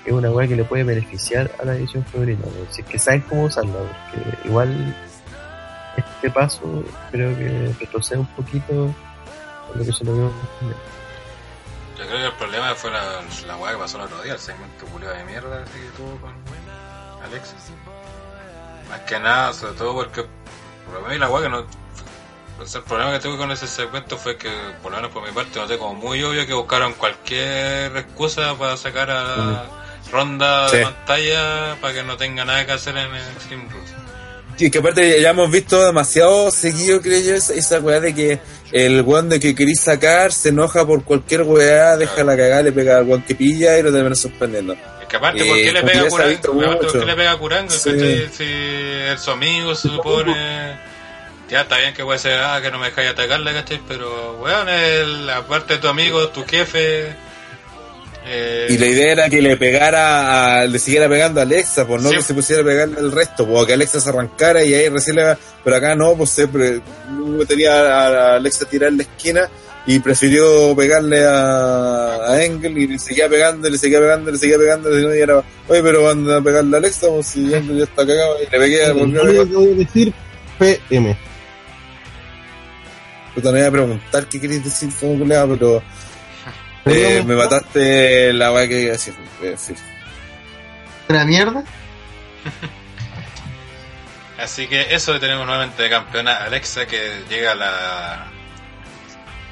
Es 0.05 0.12
una 0.12 0.31
weá 0.31 0.49
que 0.49 0.57
le 0.57 0.65
puede 0.65 0.84
beneficiar 0.84 1.50
a 1.60 1.65
la 1.65 1.75
edición 1.75 2.05
femenina, 2.05 2.41
weón. 2.44 2.67
Si 2.70 2.81
es 2.83 2.86
que 2.86 2.99
saben 2.99 3.20
cómo 3.23 3.44
usarla, 3.44 3.73
porque 3.73 4.49
igual 4.49 4.94
este 5.97 6.31
paso 6.31 6.84
creo 7.10 7.36
que 7.36 7.75
retrocede 7.81 8.18
un 8.20 8.26
poquito 8.26 8.94
lo 9.75 9.84
que 9.84 9.92
se 9.92 10.05
lo 10.05 10.15
vio. 10.15 10.33
Yo 11.99 12.07
creo 12.07 12.18
que 12.18 12.26
el 12.26 12.33
problema 12.34 12.75
fue 12.76 12.91
la, 12.92 13.02
la 13.47 13.57
weá 13.57 13.73
que 13.73 13.78
pasó 13.78 13.99
el 13.99 14.05
otro 14.05 14.23
día, 14.23 14.34
el 14.34 14.39
segmento 14.39 14.86
culiado 14.86 15.17
de 15.17 15.25
mierda 15.25 15.62
así 15.65 15.73
que 15.81 15.89
tuvo 15.97 16.17
con 16.20 16.31
Alex. 17.24 17.55
Más 18.88 19.00
que 19.00 19.18
nada, 19.18 19.52
sobre 19.52 19.74
todo 19.74 19.94
porque 19.94 20.24
por 20.86 21.02
menos 21.02 21.18
la 21.18 21.28
weá 21.28 21.42
que 21.42 21.48
no. 21.48 21.66
pues 22.56 22.74
el 22.74 22.82
problema 22.82 23.12
que 23.12 23.20
tuve 23.20 23.36
con 23.36 23.50
ese 23.50 23.66
segmento 23.66 24.16
fue 24.16 24.36
que, 24.36 24.50
por 24.82 24.90
lo 24.90 24.98
menos 24.98 25.12
por 25.12 25.26
mi 25.26 25.32
parte, 25.32 25.58
noté 25.58 25.78
como 25.78 25.94
muy 25.94 26.22
obvio 26.22 26.47
que 26.47 26.55
buscaron 26.55 26.94
cualquier 26.94 27.97
excusa 27.97 28.56
para 28.58 28.76
sacar 28.76 29.10
a 29.10 29.66
ronda 30.10 30.70
de 30.70 30.82
pantalla 30.82 31.76
para 31.80 31.94
que 31.94 32.02
no 32.02 32.16
tenga 32.16 32.44
nada 32.44 32.64
que 32.64 32.72
hacer 32.72 32.97
en 32.97 33.14
el 33.14 33.32
Extreme 33.32 33.68
Rules. 33.70 33.92
Y 34.60 34.70
que 34.70 34.78
aparte 34.78 35.20
ya 35.20 35.30
hemos 35.30 35.50
visto 35.50 35.84
demasiado 35.84 36.50
seguido, 36.50 37.00
creo 37.00 37.20
yo, 37.20 37.34
esa, 37.34 37.55
esa 37.55 37.78
weá 37.78 38.00
de 38.00 38.12
que 38.12 38.40
el 38.72 39.02
weón 39.02 39.28
de 39.28 39.38
que 39.38 39.55
querís 39.55 39.80
sacar 39.80 40.32
se 40.32 40.48
enoja 40.48 40.84
por 40.84 41.05
cualquier 41.05 41.42
weá, 41.42 41.97
deja 41.97 42.24
la 42.24 42.36
cagada, 42.36 42.62
le 42.62 42.72
pega 42.72 42.98
al 42.98 43.05
weón 43.05 43.22
que 43.22 43.36
pilla 43.36 43.78
y 43.78 43.82
lo 43.82 43.92
termina 43.92 44.16
sorprendiendo. 44.16 44.74
Que 45.08 45.16
aparte, 45.16 45.44
¿por 45.44 45.56
Eh, 45.56 45.62
qué 45.62 45.72
le 45.72 45.80
como 45.80 45.92
pega 45.92 46.02
a 46.02 46.06
Aparte, 46.06 46.48
¿por 46.86 47.00
qué 47.00 47.06
le 47.06 47.14
pega 47.16 47.30
a 47.32 47.36
Kuranga? 47.38 47.70
Sí. 47.70 47.90
Si 48.36 48.44
es 48.44 49.20
su 49.20 49.30
amigo, 49.30 49.74
se 49.74 49.88
supone. 49.88 50.78
Ya 51.48 51.62
está 51.62 51.78
bien 51.78 51.94
que 51.94 52.04
puede 52.04 52.18
ser, 52.18 52.38
ah, 52.40 52.60
que 52.60 52.70
no 52.70 52.78
me 52.78 52.86
dejáis 52.90 53.08
atacarle, 53.10 53.52
¿cachai? 53.54 53.80
Pero, 53.88 54.34
weón, 54.42 54.68
el, 54.68 55.30
aparte 55.30 55.74
de 55.74 55.78
tu 55.80 55.88
amigo, 55.88 56.28
tu 56.28 56.44
jefe. 56.44 57.14
Eh, 58.30 58.66
Y 58.68 58.76
la 58.76 58.86
idea 58.86 59.12
era 59.12 59.30
que 59.30 59.40
le 59.40 59.56
pegara, 59.56 60.60
a- 60.60 60.66
le 60.66 60.78
siguiera 60.78 61.08
pegando 61.08 61.40
a 61.40 61.44
Alexa, 61.44 61.86
pues 61.86 62.02
no 62.02 62.10
Sí. 62.10 62.16
que 62.16 62.22
se 62.22 62.34
pusiera 62.34 62.60
a 62.60 62.64
pegarle 62.66 62.98
al 62.98 63.10
resto, 63.12 63.46
pues 63.46 63.66
que 63.66 63.72
Alexa 63.72 64.00
se 64.00 64.08
arrancara 64.10 64.62
y 64.62 64.74
ahí 64.74 64.88
recién 64.90 65.16
le 65.16 65.36
pero 65.64 65.76
acá 65.76 65.94
no, 65.94 66.14
pues 66.14 66.28
siempre 66.30 66.80
tenía 67.48 67.72
a 67.80 68.34
Alexa 68.36 68.66
tirar 68.66 68.90
en 68.90 68.98
la 68.98 69.02
esquina 69.04 69.48
y 69.89 70.00
prefirió 70.00 70.76
pegarle 70.76 71.25
a, 71.25 72.33
a 72.33 72.44
Engel 72.44 72.76
y 72.76 72.86
le 72.86 72.99
seguía 72.99 73.26
pegando, 73.26 73.70
le 73.70 73.78
seguía 73.78 73.99
pegando, 73.99 74.31
le 74.31 74.36
seguía 74.36 74.58
pegando, 74.58 75.17
y 75.17 75.18
era, 75.18 75.42
oye, 75.67 75.83
pero 75.83 76.02
van 76.02 76.31
a 76.31 76.42
pegarle 76.42 76.76
a 76.76 76.78
Alexa, 76.78 77.07
pues 77.08 77.28
si 77.28 77.55
Engel 77.55 77.78
ya 77.78 77.84
está 77.84 78.07
cagado 78.07 78.36
y 78.39 78.42
le 78.50 78.58
pegué, 78.58 78.84
a 78.84 78.89
que 78.89 78.92
voy 78.92 79.73
a 79.73 79.75
decir, 79.76 80.12
PM. 80.58 81.17
Puta, 83.34 83.50
no 83.50 83.57
iba 83.57 83.68
a 83.68 83.70
preguntar 83.70 84.26
qué 84.26 84.39
queréis 84.39 84.62
decir, 84.62 84.91
como 85.00 85.20
culeado, 85.20 85.57
pero 85.57 85.83
eh, 86.84 87.25
me 87.26 87.34
mataste 87.34 88.34
la 88.34 88.52
weá 88.52 88.68
que 88.68 88.83
iba 88.83 88.91
a 88.91 88.92
decir. 88.92 89.15
fin. 89.57 89.76
una 91.08 91.25
mierda. 91.25 91.65
Así 94.39 94.68
que 94.68 94.94
eso 94.94 95.18
tenemos 95.18 95.47
nuevamente 95.47 95.83
de 95.83 95.89
campeona 95.89 96.44
Alexa 96.44 96.86
que 96.86 97.23
llega 97.31 97.52
a 97.52 97.55
la 97.55 98.38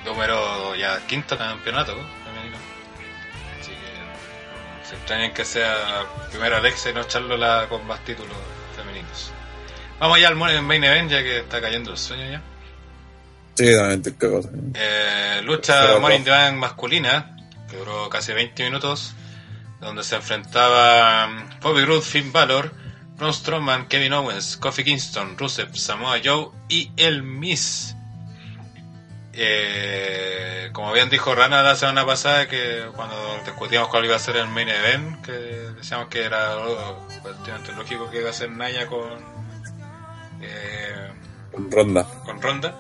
número 0.07 0.75
ya 0.77 1.05
quinto 1.07 1.37
campeonato 1.37 1.93
femenino. 2.25 2.57
Así 3.61 3.73
que 3.73 4.89
se 4.89 4.95
extrañen 4.95 5.35
que 5.35 5.45
sea 5.45 6.07
primero 6.31 6.57
Alexa 6.57 6.91
y 6.91 6.95
no 6.95 7.05
Charlola 7.05 7.67
con 7.69 7.87
más 7.87 8.03
títulos 8.05 8.37
femeninos. 8.75 9.31
Vamos 9.99 10.21
ya 10.21 10.29
al 10.29 10.37
main 10.37 10.85
event 10.85 11.11
ya 11.11 11.23
que 11.23 11.41
está 11.41 11.61
cayendo 11.61 11.91
el 11.91 11.99
sueño 11.99 12.31
ya. 12.31 12.43
Sí, 13.55 13.65
realmente 13.65 14.15
qué 14.19 14.31
cosa. 14.31 14.51
Eh, 14.75 15.41
lucha 15.43 15.81
Pero, 15.81 16.01
Morning 16.01 16.21
no. 16.27 16.35
Event 16.35 16.59
masculina, 16.59 17.37
que 17.71 17.77
duró 17.79 18.09
casi 18.11 18.33
20 18.33 18.65
minutos, 18.65 19.15
donde 19.81 20.05
se 20.05 20.17
enfrentaban 20.17 21.59
Bobby 21.63 21.85
Roode, 21.85 22.03
Finn 22.03 22.33
Balor, 22.33 22.73
Braun 23.17 23.33
Strowman, 23.33 23.89
Kevin 23.89 24.13
Owens, 24.13 24.59
Kofi 24.59 24.85
Kingston, 24.85 25.39
Rusev, 25.39 25.75
Samoa 25.75 26.19
Joe 26.23 26.51
y 26.69 26.93
El 26.99 27.23
Miz. 27.23 27.96
Eh, 29.39 30.71
como 30.73 30.93
bien 30.93 31.11
dijo 31.11 31.35
Rana 31.35 31.63
la 31.63 31.77
semana 31.77 32.07
pasada, 32.07 32.49
que 32.49 32.87
cuando 32.95 33.15
discutíamos 33.45 33.89
cuál 33.89 34.07
iba 34.07 34.17
a 34.17 34.19
ser 34.19 34.37
el 34.37 34.49
main 34.49 34.69
event, 34.69 35.25
que 35.25 35.33
decíamos 35.33 36.09
que 36.09 36.25
era 36.25 36.55
lógico 37.77 38.11
que 38.11 38.21
iba 38.21 38.31
a 38.31 38.33
ser 38.33 38.51
Naya 38.51 38.87
con, 38.87 39.09
eh, 40.41 41.13
Ronda. 41.71 42.05
con 42.25 42.41
Ronda, 42.41 42.75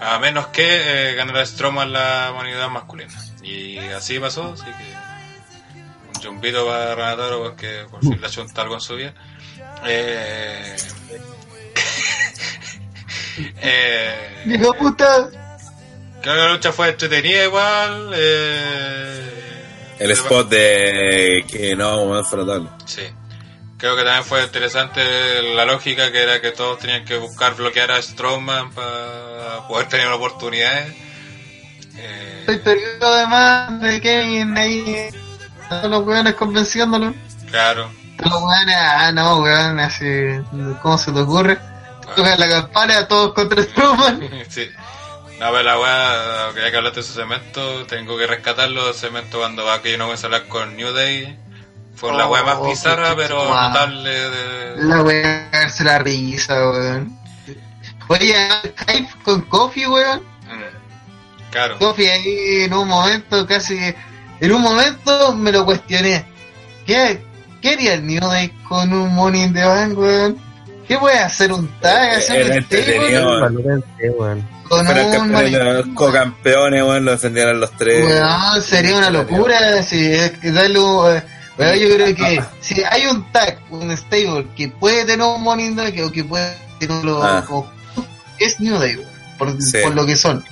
a 0.00 0.18
menos 0.18 0.48
que 0.48 1.12
eh, 1.12 1.14
ganara 1.14 1.46
Strowman 1.46 1.92
la 1.92 2.32
moneda 2.34 2.68
masculina. 2.68 3.12
Y 3.42 3.78
así 3.78 4.18
pasó, 4.18 4.52
así 4.52 4.64
que 4.64 6.14
un 6.14 6.20
chumbito 6.20 6.66
para 6.66 6.94
Ranatoro 6.94 7.42
porque 7.42 7.86
por 7.90 8.00
fin 8.00 8.20
le 8.20 8.26
ha 8.26 8.28
hecho 8.28 8.46
algo 8.56 8.74
en 8.74 8.80
su 8.80 8.96
vida. 8.96 9.14
Eh, 9.86 10.76
eh, 13.62 14.42
Dijo 14.44 14.74
puta. 14.74 15.41
Creo 16.22 16.34
que 16.34 16.40
la 16.40 16.48
lucha 16.52 16.72
fue 16.72 16.88
entretenida 16.90 17.44
igual. 17.44 18.10
Eh, 18.14 19.94
El 19.98 20.10
spot 20.12 20.48
de 20.48 21.44
que 21.48 21.76
no, 21.76 22.22
fue 22.24 22.38
notable. 22.38 22.68
Sí. 22.86 23.02
Creo 23.78 23.96
que 23.96 24.04
también 24.04 24.24
fue 24.24 24.42
interesante 24.44 25.00
la 25.56 25.64
lógica 25.64 26.12
que 26.12 26.22
era 26.22 26.40
que 26.40 26.52
todos 26.52 26.78
tenían 26.78 27.04
que 27.04 27.16
buscar 27.16 27.54
bloquear 27.56 27.90
a 27.90 28.00
Strowman 28.00 28.70
para 28.72 29.66
poder 29.66 29.88
tener 29.88 30.06
oportunidades. 30.08 30.94
Eh, 31.96 32.36
Estoy 32.40 32.58
perdido 32.60 33.06
además 33.12 33.80
de 33.80 34.00
Kevin 34.00 34.56
ahí. 34.56 35.08
Todos 35.68 35.90
los 35.90 36.04
weones 36.06 36.34
convenciéndolo. 36.34 37.14
claro. 37.50 37.90
Todos 38.18 38.32
los 38.34 38.42
weones, 38.44 38.76
ah, 38.78 39.10
no, 39.12 39.38
weón, 39.40 39.80
así. 39.80 40.04
¿Cómo 40.80 40.96
se 40.96 41.10
te 41.10 41.18
ocurre? 41.20 41.58
Tocan 42.14 42.38
la 42.38 42.48
campana, 42.48 43.08
todos 43.08 43.32
contra 43.34 43.62
Strowman. 43.64 44.20
sí. 44.48 44.68
No, 45.42 45.50
pero 45.50 45.64
la 45.64 45.76
weá, 45.80 46.52
ya 46.54 46.70
que 46.70 46.76
hablaste 46.76 47.00
de 47.00 47.04
ese 47.06 47.14
cemento, 47.14 47.84
tengo 47.86 48.16
que 48.16 48.28
rescatarlo. 48.28 48.86
El 48.88 48.94
cemento 48.94 49.38
cuando 49.38 49.64
va 49.64 49.82
que 49.82 49.90
yo 49.90 49.98
no 49.98 50.06
voy 50.06 50.14
a 50.16 50.24
hablar 50.24 50.46
con 50.46 50.76
New 50.76 50.92
Day. 50.92 51.36
Fue 51.96 52.12
la 52.12 52.28
Oh, 52.28 52.32
weá 52.32 52.44
más 52.44 52.62
bizarra, 52.64 53.10
qué 53.10 53.16
pero 53.16 53.44
notable 53.44 54.10
de. 54.10 54.84
La 54.84 55.02
weón, 55.02 55.22
cagarse 55.50 55.82
la 55.82 55.98
risa, 55.98 56.54
weón. 56.70 57.18
Oye, 58.06 58.34
hype 58.86 59.08
con 59.24 59.40
Kofi, 59.42 59.84
weón. 59.84 60.20
Mm. 60.20 61.50
Claro. 61.50 61.78
Kofi 61.80 62.06
ahí 62.06 62.62
en 62.62 62.74
un 62.74 62.86
momento 62.86 63.44
casi. 63.44 63.76
En 64.40 64.52
un 64.52 64.62
momento 64.62 65.34
me 65.34 65.50
lo 65.50 65.64
cuestioné. 65.64 66.24
¿Qué, 66.86 67.20
qué 67.60 67.70
haría 67.70 67.94
el 67.94 68.06
New 68.06 68.20
Day 68.20 68.48
con 68.68 68.92
un 68.92 69.12
Money 69.12 69.42
in 69.42 69.54
the 69.54 69.64
Bank, 69.64 69.98
weón? 69.98 70.38
¿Qué 70.86 70.98
puede 70.98 71.18
hacer 71.18 71.52
un 71.52 71.66
tag? 71.80 72.12
¿Hacer 72.12 72.64
weón. 72.70 73.40
Valorante, 73.40 74.10
weón. 74.10 74.51
Con 74.68 74.86
un 74.86 75.32
los 75.32 75.86
co-campeones, 75.94 76.82
weón, 76.82 77.04
lo 77.04 77.10
defendieran 77.12 77.60
los 77.60 77.70
tres. 77.76 78.04
Weón, 78.04 78.62
sería 78.62 78.96
una 78.96 79.10
locura. 79.10 79.82
Si 79.82 80.12
es 80.12 80.30
que 80.32 80.50
darle 80.50 80.78
un- 80.78 81.14
eh, 81.16 81.22
weón, 81.58 81.78
yo 81.78 81.94
creo 81.94 82.14
que 82.14 82.42
si 82.60 82.82
hay 82.82 83.06
un 83.06 83.30
tag, 83.32 83.58
un 83.70 83.94
stable 83.96 84.46
que 84.56 84.68
puede 84.68 85.04
tener 85.04 85.26
un 85.26 85.44
the 85.76 85.82
Bank 85.82 85.94
o 86.06 86.10
que 86.12 86.24
puede 86.24 86.54
tenerlo 86.78 87.22
Ah. 87.22 87.44
es 88.38 88.58
New 88.60 88.78
Day, 88.78 88.98
por, 89.38 89.52
Sí. 89.62 89.78
por 89.82 89.94
lo 89.94 90.06
que 90.06 90.16
son. 90.16 90.44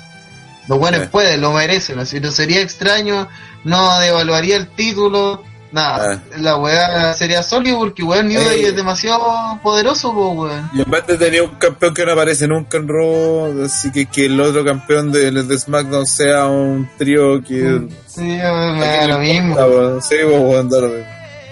Los 0.69 0.79
buenos 0.79 1.01
Sí. 1.03 1.09
pueden, 1.11 1.41
lo 1.41 1.53
merecen. 1.53 1.99
Así 1.99 2.21
no 2.21 2.31
sería 2.31 2.61
extraño, 2.61 3.29
no 3.65 3.99
devaluaría 4.01 4.57
el 4.57 4.69
título. 4.69 5.43
Nada, 5.73 6.21
la 6.39 6.57
weá 6.57 7.15
sería 7.15 7.45
sólido 7.45 7.79
porque 7.79 8.03
weón 8.03 8.27
New 8.29 8.41
Day 8.43 8.65
Ah. 8.65 8.69
Es 8.69 8.77
demasiado 8.77 9.23
poderoso, 9.63 10.13
po, 10.13 10.31
weón. 10.33 10.69
Y 10.75 10.81
aparte 10.83 11.17
tenía 11.17 11.45
un 11.45 11.51
campeón 11.57 11.95
que 11.95 12.05
no 12.05 12.13
aparece 12.13 12.49
nunca 12.49 12.77
en 12.79 12.89
Raw, 12.89 13.63
así 13.65 13.93
que 13.93 14.07
que 14.07 14.27
el 14.27 14.41
otro 14.41 14.65
campeón 14.65 15.13
de, 15.13 15.31
de 15.31 15.59
SmackDown 15.59 16.07
sea 16.07 16.47
un 16.47 16.91
trío 16.99 17.41
que... 17.43 17.87
Sí, 18.07 18.21
weón, 18.23 18.79
me 18.79 18.85
¿a 18.85 18.91
da 18.91 18.99
quién 18.99 19.11
lo 19.11 19.19
mismo. 19.21 19.49
importa, 19.51 19.67
weón? 19.69 20.03
Sí, 20.03 20.15
weón, 20.25 20.69
da 20.69 20.81
lo 20.81 20.89
mismo. 20.89 21.07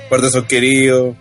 Aparte 0.06 0.30
son 0.30 0.44
queridos. 0.46 1.14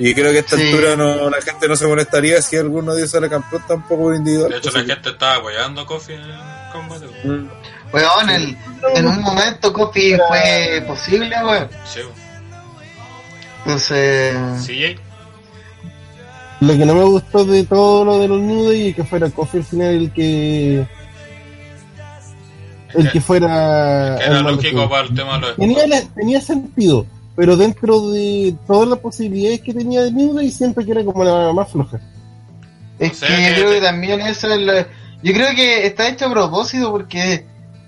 Y 0.00 0.14
creo 0.14 0.30
que 0.30 0.38
a 0.38 0.40
esta 0.40 0.56
Sí. 0.56 0.62
altura 0.70 0.96
no, 0.96 1.28
la 1.28 1.42
gente 1.42 1.66
no 1.68 1.74
se 1.76 1.86
molestaría 1.86 2.40
si 2.40 2.56
alguno 2.56 2.94
de 2.94 3.00
ellos 3.02 3.12
era 3.14 3.28
campeón 3.28 3.62
tampoco 3.68 4.04
por 4.04 4.14
individual. 4.14 4.50
De 4.52 4.58
hecho, 4.58 4.70
la 4.70 4.84
gente 4.84 5.10
estaba 5.10 5.34
apoyando 5.34 5.80
a 5.82 5.86
Kofi 5.86 6.12
en 6.14 6.20
el 6.20 6.34
combate. 6.72 7.06
weón. 7.24 7.42
Mm. 7.44 7.50
Weón, 7.92 8.30
el- 8.30 8.56
en 8.94 9.06
un 9.06 9.20
momento 9.20 9.72
Kofi 9.72 10.16
fue 10.28 10.82
posible, 10.86 11.34
weón. 11.44 11.68
Sí, 11.84 11.98
weón. 12.00 12.27
Entonces. 13.68 14.34
Lo 16.60 16.76
que 16.76 16.86
no 16.86 16.94
me 16.94 17.04
gustó 17.04 17.44
de 17.44 17.64
todo 17.64 18.04
lo 18.04 18.18
de 18.18 18.26
los 18.28 18.40
nudos 18.40 18.74
y 18.74 18.92
que 18.94 19.04
fuera 19.04 19.30
Kofi 19.30 19.58
al 19.58 19.64
final 19.64 19.94
el 19.94 20.12
que. 20.12 20.86
El 22.94 23.10
que 23.12 23.20
fuera. 23.20 24.16
Que 24.18 24.24
era 24.24 24.38
el 24.38 24.44
lógico 24.44 24.76
malo. 24.78 24.90
para 24.90 25.02
el 25.04 25.14
tema 25.14 25.34
de 25.34 25.40
los 25.40 25.56
tenía, 25.56 25.86
la- 25.86 26.02
tenía 26.14 26.40
sentido, 26.40 27.06
pero 27.36 27.56
dentro 27.56 28.10
de 28.10 28.56
todas 28.66 28.88
las 28.88 28.98
posibilidades 28.98 29.60
que 29.60 29.74
tenía 29.74 30.02
de 30.02 30.10
New 30.12 30.32
Day, 30.34 30.50
siento 30.50 30.82
que 30.84 30.90
era 30.90 31.04
como 31.04 31.22
la 31.22 31.52
más 31.52 31.70
floja. 31.70 32.00
es 32.98 33.12
O 33.12 33.14
sea 33.14 33.28
que 33.28 33.34
que 33.36 33.48
yo 33.50 33.54
creo 33.66 33.70
que 33.72 33.80
también 33.86 34.20
eso 34.22 34.52
es 34.52 34.60
la- 34.62 34.86
Yo 35.22 35.32
creo 35.34 35.54
que 35.54 35.86
está 35.86 36.08
hecho 36.08 36.26
a 36.26 36.30
propósito 36.32 36.90
porque, 36.90 37.44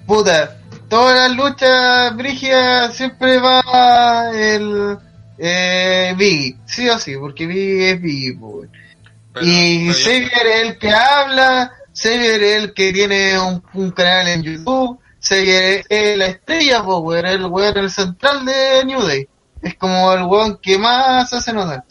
puta, 0.06 0.58
todas 0.88 1.16
las 1.30 1.36
luchas 1.36 2.14
brígidas 2.16 2.94
siempre 2.94 3.38
va 3.38 4.30
el 4.34 4.98
eh, 5.42 6.14
Biggie, 6.16 6.56
sí 6.66 6.88
o 6.88 6.98
sí, 6.98 7.16
porque 7.18 7.46
Biggie 7.46 7.90
es 7.92 8.00
Biggie, 8.02 8.34
po. 8.38 8.62
Pero- 9.32 9.46
y 9.46 9.90
Xavier 9.92 10.46
es 10.46 10.62
el 10.62 10.78
que 10.78 10.90
habla, 10.90 11.72
Xavier 11.94 12.42
es 12.42 12.62
el 12.64 12.74
que 12.74 12.92
tiene 12.92 13.38
un, 13.40 13.62
un 13.74 13.90
canal 13.92 14.28
en 14.28 14.42
YouTube, 14.42 14.98
Xavier 15.22 15.84
es 15.88 16.18
la 16.18 16.26
estrella, 16.26 16.82
weón, 16.82 17.26
el 17.26 17.46
weón 17.46 17.76
el 17.78 17.90
central 17.90 18.44
de 18.44 18.84
New 18.84 19.00
Day. 19.02 19.28
Es 19.62 19.74
como 19.76 20.12
el 20.14 20.22
weón 20.24 20.58
que 20.60 20.78
más 20.78 21.32
hace 21.32 21.52
notar. 21.52 21.84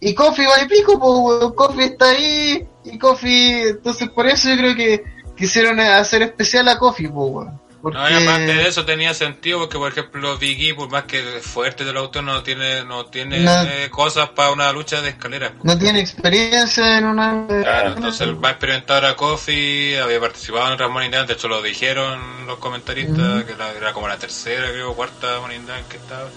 Y 0.00 0.14
Kofi 0.14 0.44
va 0.44 0.60
y 0.62 0.66
pico, 0.66 0.98
pues, 0.98 1.52
Kofi 1.54 1.82
está 1.84 2.10
ahí, 2.10 2.66
y 2.84 2.98
Kofi, 2.98 3.52
entonces 3.68 4.08
por 4.10 4.26
eso 4.26 4.50
yo 4.50 4.56
creo 4.56 4.74
que 4.74 5.04
quisieron 5.36 5.78
hacer 5.78 6.22
especial 6.22 6.68
a 6.68 6.78
Kofi, 6.78 7.06
pues, 7.06 7.30
weón. 7.30 7.60
Porque... 7.82 7.98
No, 7.98 8.08
y 8.08 8.14
aparte 8.14 8.54
de 8.54 8.68
eso 8.68 8.84
tenía 8.84 9.12
sentido 9.12 9.58
porque, 9.58 9.76
por 9.76 9.90
ejemplo, 9.90 10.38
Biggie, 10.38 10.74
por 10.74 10.88
más 10.88 11.04
que 11.04 11.20
fuerte 11.42 11.84
del 11.84 11.96
auto, 11.96 12.22
no 12.22 12.42
tiene 12.44 12.84
no 12.84 13.06
tiene 13.06 13.40
No. 13.40 13.62
eh, 13.64 13.90
cosas 13.90 14.28
para 14.30 14.52
una 14.52 14.70
lucha 14.72 15.02
de 15.02 15.10
escaleras. 15.10 15.50
po. 15.52 15.64
no 15.64 15.76
tiene 15.76 16.00
experiencia 16.00 16.98
en 16.98 17.06
una... 17.06 17.46
Claro, 17.48 17.94
entonces 17.96 18.20
el 18.20 18.36
más 18.36 18.52
experimentado 18.52 19.00
era 19.00 19.16
Kofi, 19.16 19.96
había 19.96 20.20
participado 20.20 20.68
en 20.68 20.72
otras 20.74 20.90
Money 20.90 21.10
de 21.10 21.32
hecho 21.32 21.48
lo 21.48 21.60
dijeron 21.60 22.46
los 22.46 22.58
comentaristas, 22.58 23.18
Ujú. 23.18 23.46
que 23.46 23.52
era, 23.52 23.72
era 23.72 23.92
como 23.92 24.06
la 24.06 24.16
tercera, 24.16 24.68
creo, 24.70 24.94
cuarta 24.94 25.40
Money 25.40 25.60
que 25.90 25.96
estaba. 25.96 26.28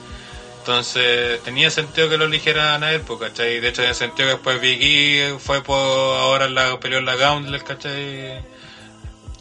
Entonces 0.59 1.43
tenía 1.43 1.69
sentido 1.69 2.09
que 2.09 2.17
lo 2.17 2.25
eligieran 2.25 2.83
a 2.83 2.91
él, 2.91 3.01
pues, 3.01 3.19
¿cachai? 3.19 3.59
De 3.59 3.67
hecho 3.67 3.81
tenía 3.83 3.93
sentido 3.93 4.27
que 4.29 4.33
después 4.33 4.59
Biggie 4.59 5.35
fue 5.37 5.61
por 5.61 5.77
ahora 5.77 6.49
la 6.49 6.79
peleó 6.79 6.97
en 6.97 7.05
la 7.05 7.15
Gauntlet, 7.15 7.61
¿cachai? 7.61 8.41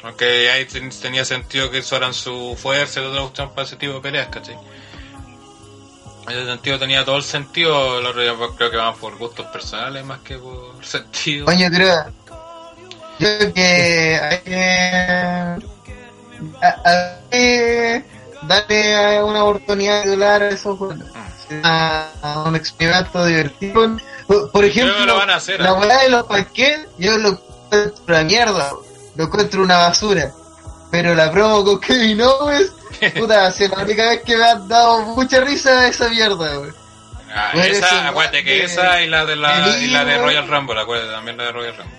Aunque 0.04 0.50
ahí 0.50 0.66
ten- 0.66 0.90
tenía 0.90 1.24
sentido 1.24 1.70
que 1.70 1.78
usaran 1.78 2.12
su 2.14 2.56
fuerza 2.60 3.00
y 3.00 3.04
otra 3.04 3.20
cuestión 3.22 3.50
para 3.50 3.66
ese 3.66 3.76
tipo 3.76 3.94
de 3.94 4.00
peleas, 4.00 4.28
¿cachai? 4.28 4.56
En 6.28 6.32
ese 6.38 6.46
sentido 6.46 6.78
tenía 6.78 7.04
todo 7.04 7.16
el 7.16 7.22
sentido, 7.22 8.00
lo 8.00 8.10
otro 8.10 8.22
ya 8.22 8.34
creo 8.56 8.70
que 8.70 8.76
van 8.76 8.94
por 8.96 9.16
gustos 9.18 9.46
personales 9.46 10.04
más 10.04 10.20
que 10.20 10.36
por 10.38 10.84
sentido. 10.84 11.46
Coño, 11.46 11.68
creo, 11.70 12.04
yo 13.18 13.38
creo 13.38 13.52
que 13.54 14.20
hay 14.22 14.38
que 17.30 18.04
darle 18.42 19.22
una 19.22 19.44
oportunidad 19.44 20.04
de 20.04 20.12
hablar 20.12 20.42
a 20.42 20.48
esos 20.50 20.78
juegos. 20.78 20.98
A, 21.62 22.08
a 22.22 22.42
un 22.44 22.56
experimento 22.56 23.24
divertido. 23.26 23.98
Por, 24.26 24.50
por 24.50 24.64
ejemplo, 24.64 25.16
van 25.16 25.28
a 25.30 25.36
hacer, 25.36 25.60
la 25.60 25.70
¿eh? 25.70 25.72
weá 25.74 26.02
de 26.04 26.08
los 26.08 26.24
panqueques, 26.24 26.86
yo 26.98 27.18
lo 27.18 27.38
una 28.06 28.22
mierda, 28.24 28.72
lo 29.16 29.24
encuentro 29.24 29.62
una 29.62 29.78
basura. 29.78 30.30
Pero 30.90 31.14
la 31.14 31.30
promo 31.32 31.64
con 31.64 31.80
Kevin 31.80 32.20
Owens, 32.22 32.72
puta, 33.18 33.50
sido 33.50 33.76
la 33.76 33.82
única 33.84 34.08
vez 34.08 34.22
que 34.22 34.36
me 34.36 34.44
han 34.44 34.68
dado 34.68 35.00
mucha 35.16 35.40
risa 35.40 35.88
esa 35.88 36.08
mierda, 36.08 36.36
weón. 36.60 36.74
Ah, 37.36 37.50
Bueno, 37.52 37.66
esa, 37.74 38.08
acuérdate 38.08 38.44
que 38.44 38.50
de- 38.58 38.64
esa 38.64 39.00
y 39.02 39.08
la 39.08 39.24
de 39.26 39.34
la, 39.34 39.68
de 39.70 39.84
y 39.84 39.88
la 39.88 40.04
de. 40.04 40.18
Royal 40.18 40.46
Rumble, 40.46 40.80
acuérdate 40.80 41.10
también 41.10 41.36
la 41.36 41.44
de 41.44 41.52
Royal 41.52 41.76
Rumble. 41.76 41.98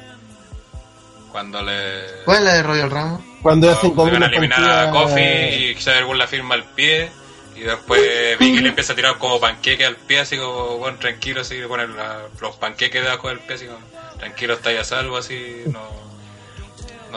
Cuando 1.32 1.62
le. 1.62 2.24
¿Cuál 2.24 2.38
es 2.38 2.44
la 2.44 2.54
de 2.54 2.64
Royal 2.64 2.90
Rumble? 2.92 3.26
Cuando 3.42 3.70
hacen 3.72 3.90
como 3.92 4.04
Cuando 4.10 4.20
van 4.20 4.24
a 4.24 4.28
eliminar 4.28 4.88
a 4.88 4.92
Kofi 4.92 5.22
y 5.22 5.76
Xavier 5.76 6.06
Woods 6.06 6.18
la 6.18 6.28
firma 6.28 6.56
al 6.56 6.64
pie 6.64 7.12
y 7.56 7.60
después 7.62 8.02
Vicky 8.40 8.60
le 8.62 8.70
empieza 8.70 8.94
a 8.94 8.96
tirar 8.96 9.18
como 9.18 9.40
panqueque 9.40 9.86
al 9.86 9.96
pie 9.98 10.20
así 10.22 10.38
como 10.38 10.78
bueno 10.78 10.98
tranquilo 10.98 11.42
así 11.42 11.56
le 11.58 11.68
ponen 11.68 11.96
la- 11.96 12.24
los 12.42 12.56
panqueques 12.56 13.04
debajo 13.04 13.28
del 13.30 13.40
pie 13.40 13.56
así 13.56 13.66
como 13.68 13.80
tranquilo 14.18 14.56
estáis 14.56 14.80
a 14.80 14.84
salvo 14.84 15.18
así 15.18 15.64
no 15.68 15.80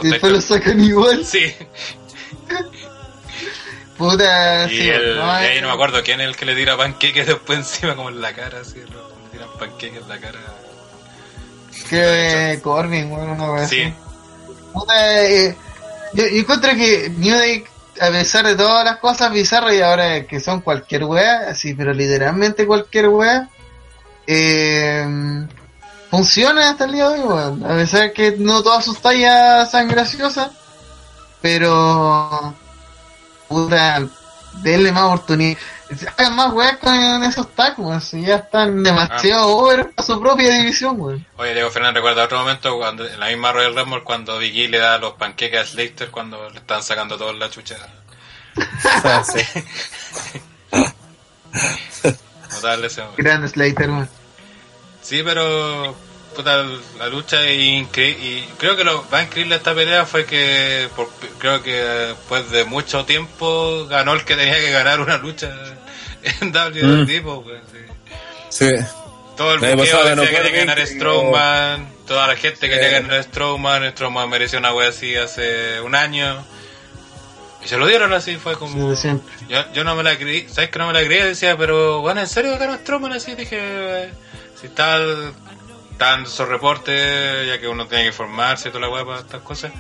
Y 0.03 0.11
después 0.11 0.33
lo 0.33 0.41
sacan 0.41 0.81
igual. 0.81 1.25
sí. 1.25 1.53
Puta, 3.97 4.67
y, 4.71 4.79
sí, 4.79 4.89
el, 4.89 5.17
no, 5.17 5.29
ahí 5.29 5.61
no 5.61 5.67
me 5.67 5.75
acuerdo 5.75 6.05
quién 6.05 6.21
es 6.21 6.29
el 6.29 6.37
que 6.37 6.45
le 6.45 6.55
tira 6.55 6.77
panqueques 6.77 7.27
después 7.27 7.59
encima 7.59 7.97
como 7.97 8.11
en 8.11 8.21
la 8.21 8.33
cara 8.33 8.61
así 8.61 8.77
le 8.77 8.87
tiran 9.33 9.49
panqueques 9.59 10.03
en 10.03 10.09
la 10.09 10.19
cara. 10.21 10.39
Que 11.91 12.61
Corbin, 12.63 13.11
bueno, 13.11 13.33
una 13.33 13.51
wea 13.51 13.67
sí. 13.67 13.93
Puta, 14.73 15.27
eh, 15.27 15.57
yo, 16.13 16.27
yo 16.29 16.39
encuentro 16.39 16.71
que 16.77 17.11
New 17.17 17.37
Day, 17.37 17.65
a 18.01 18.11
pesar 18.11 18.47
de 18.47 18.55
todas 18.55 18.85
las 18.85 18.99
cosas 18.99 19.33
bizarras 19.33 19.75
y 19.75 19.81
ahora 19.81 20.25
que 20.27 20.39
son 20.39 20.61
cualquier 20.61 21.03
wea, 21.03 21.49
así, 21.49 21.75
pero 21.75 21.93
literalmente 21.93 22.67
cualquier 22.67 23.09
wea, 23.09 23.49
eh, 24.29 25.05
funciona 26.11 26.71
hasta 26.71 26.85
el 26.85 26.93
día 26.93 27.09
de 27.09 27.21
hoy, 27.21 27.27
weón. 27.27 27.65
A 27.65 27.77
pesar 27.77 28.13
que 28.13 28.37
no 28.39 28.63
todas 28.63 28.85
sus 28.85 29.01
tallas 29.01 29.71
sean 29.71 29.89
graciosas, 29.89 30.51
pero, 31.41 32.55
puta, 33.49 34.07
denle 34.63 34.93
más 34.93 35.05
oportunidad. 35.05 35.59
Hagan 36.19 36.37
más 36.37 36.53
weas 36.53 36.77
con 36.77 37.23
esos 37.25 37.55
tags, 37.55 37.79
weón. 37.79 38.01
Si 38.01 38.23
ya 38.23 38.37
están 38.37 38.83
demasiado 38.83 39.57
over 39.57 39.93
a 39.97 40.03
su 40.03 40.21
propia 40.21 40.51
división, 40.59 41.01
weón. 41.01 41.27
Oye, 41.37 41.55
Diego 41.55 41.71
Fernández 41.71 41.97
recuerda 41.97 42.25
otro 42.25 42.39
momento 42.41 42.77
cuando 42.77 43.07
en 43.07 43.19
la 43.19 43.29
misma 43.29 43.53
Royal 43.53 43.75
Rumble 43.75 44.05
cuando 44.05 44.39
Vicky 44.39 44.69
le 44.69 44.79
da 44.79 44.99
los 44.99 45.15
panqueques 45.15 45.61
a 45.61 45.67
Slater 45.67 46.11
cuando 46.11 46.51
le 46.51 46.59
están 46.59 46.83
sacando 46.83 47.17
todos 47.17 47.39
la 47.39 47.49
chucha. 47.49 47.77
Ah, 49.05 49.23
sí. 49.33 49.41
Notable 52.51 52.87
ese. 52.89 53.03
Grand 53.17 53.47
Slater, 53.49 53.91
weón. 53.91 54.09
Sí, 55.09 55.23
pero 55.25 55.95
puta, 56.37 56.65
la 56.99 57.07
lucha 57.09 57.43
es 57.43 57.59
increíble. 57.63 58.23
Y 58.23 58.49
creo 58.59 58.77
que 58.77 58.85
lo 58.85 59.05
más 59.11 59.25
increíble 59.25 59.55
de 59.55 59.59
esta 59.59 59.75
pelea 59.75 60.05
fue 60.05 60.27
que 60.27 60.89
por- 60.95 61.09
creo 61.39 61.63
que 61.63 61.73
después 61.73 62.51
de 62.51 62.65
mucho 62.65 63.07
tiempo 63.07 63.87
ganó 63.89 64.13
el 64.13 64.25
que 64.27 64.37
tenía 64.37 64.57
que 64.61 64.71
ganar 64.71 65.01
una 65.01 65.17
lucha 65.17 65.51
en 66.41 66.53
WWE. 66.53 67.21
po, 67.23 67.43
pues, 67.43 67.63
sí. 68.51 68.67
Sí. 68.67 68.85
Todo 69.37 69.55
el 69.55 69.61
ganó 69.61 69.83
decía 69.83 69.99
que 70.03 70.15
tenía 70.27 70.43
que 70.53 70.59
ganar 70.67 70.87
Strowman, 70.87 71.89
toda 72.07 72.27
la 72.27 72.37
gente 72.37 72.67
Sí. 72.67 72.69
quería 72.69 73.01
ganar 73.01 73.23
Strowman, 73.25 73.91
Strowman 73.93 74.29
mereció 74.29 74.59
una 74.59 74.75
wea 74.75 74.89
así 74.91 75.17
hace 75.17 75.81
un 75.81 75.95
año. 75.95 76.45
Y 77.65 77.69
se 77.69 77.77
lo 77.79 77.87
dieron 77.87 78.13
así, 78.13 78.37
fue 78.37 78.53
Sí, 78.55 78.59
como... 78.59 78.95
siempre. 78.95 79.33
Yo, 79.49 79.65
yo 79.73 79.85
no 79.85 79.95
me 79.95 80.03
la 80.03 80.19
creí, 80.19 80.47
¿sabes 80.51 80.69
que 80.71 80.79
no 80.79 80.87
me 80.89 80.93
la 80.93 81.03
creía? 81.05 81.25
Decía, 81.25 81.57
pero 81.57 82.01
bueno, 82.01 82.21
¿en 82.21 82.27
serio 82.29 82.59
ganó 82.59 82.75
Strowman 82.77 83.13
así? 83.15 83.35
Dije, 83.35 83.57
eh, 83.61 84.11
si 84.61 84.69
tal, 84.69 85.35
tan 85.99 86.25
esos 86.25 86.49
reportes, 86.49 87.47
ya 87.47 87.59
que 87.61 87.69
uno 87.69 87.87
tiene 87.87 88.05
que 88.05 88.09
informarse 88.09 88.69
y 88.69 88.73
toda 88.73 88.87
la 88.87 88.93
weá 88.93 89.05
para 89.05 89.21
estas 89.21 89.43
cosas, 89.43 89.73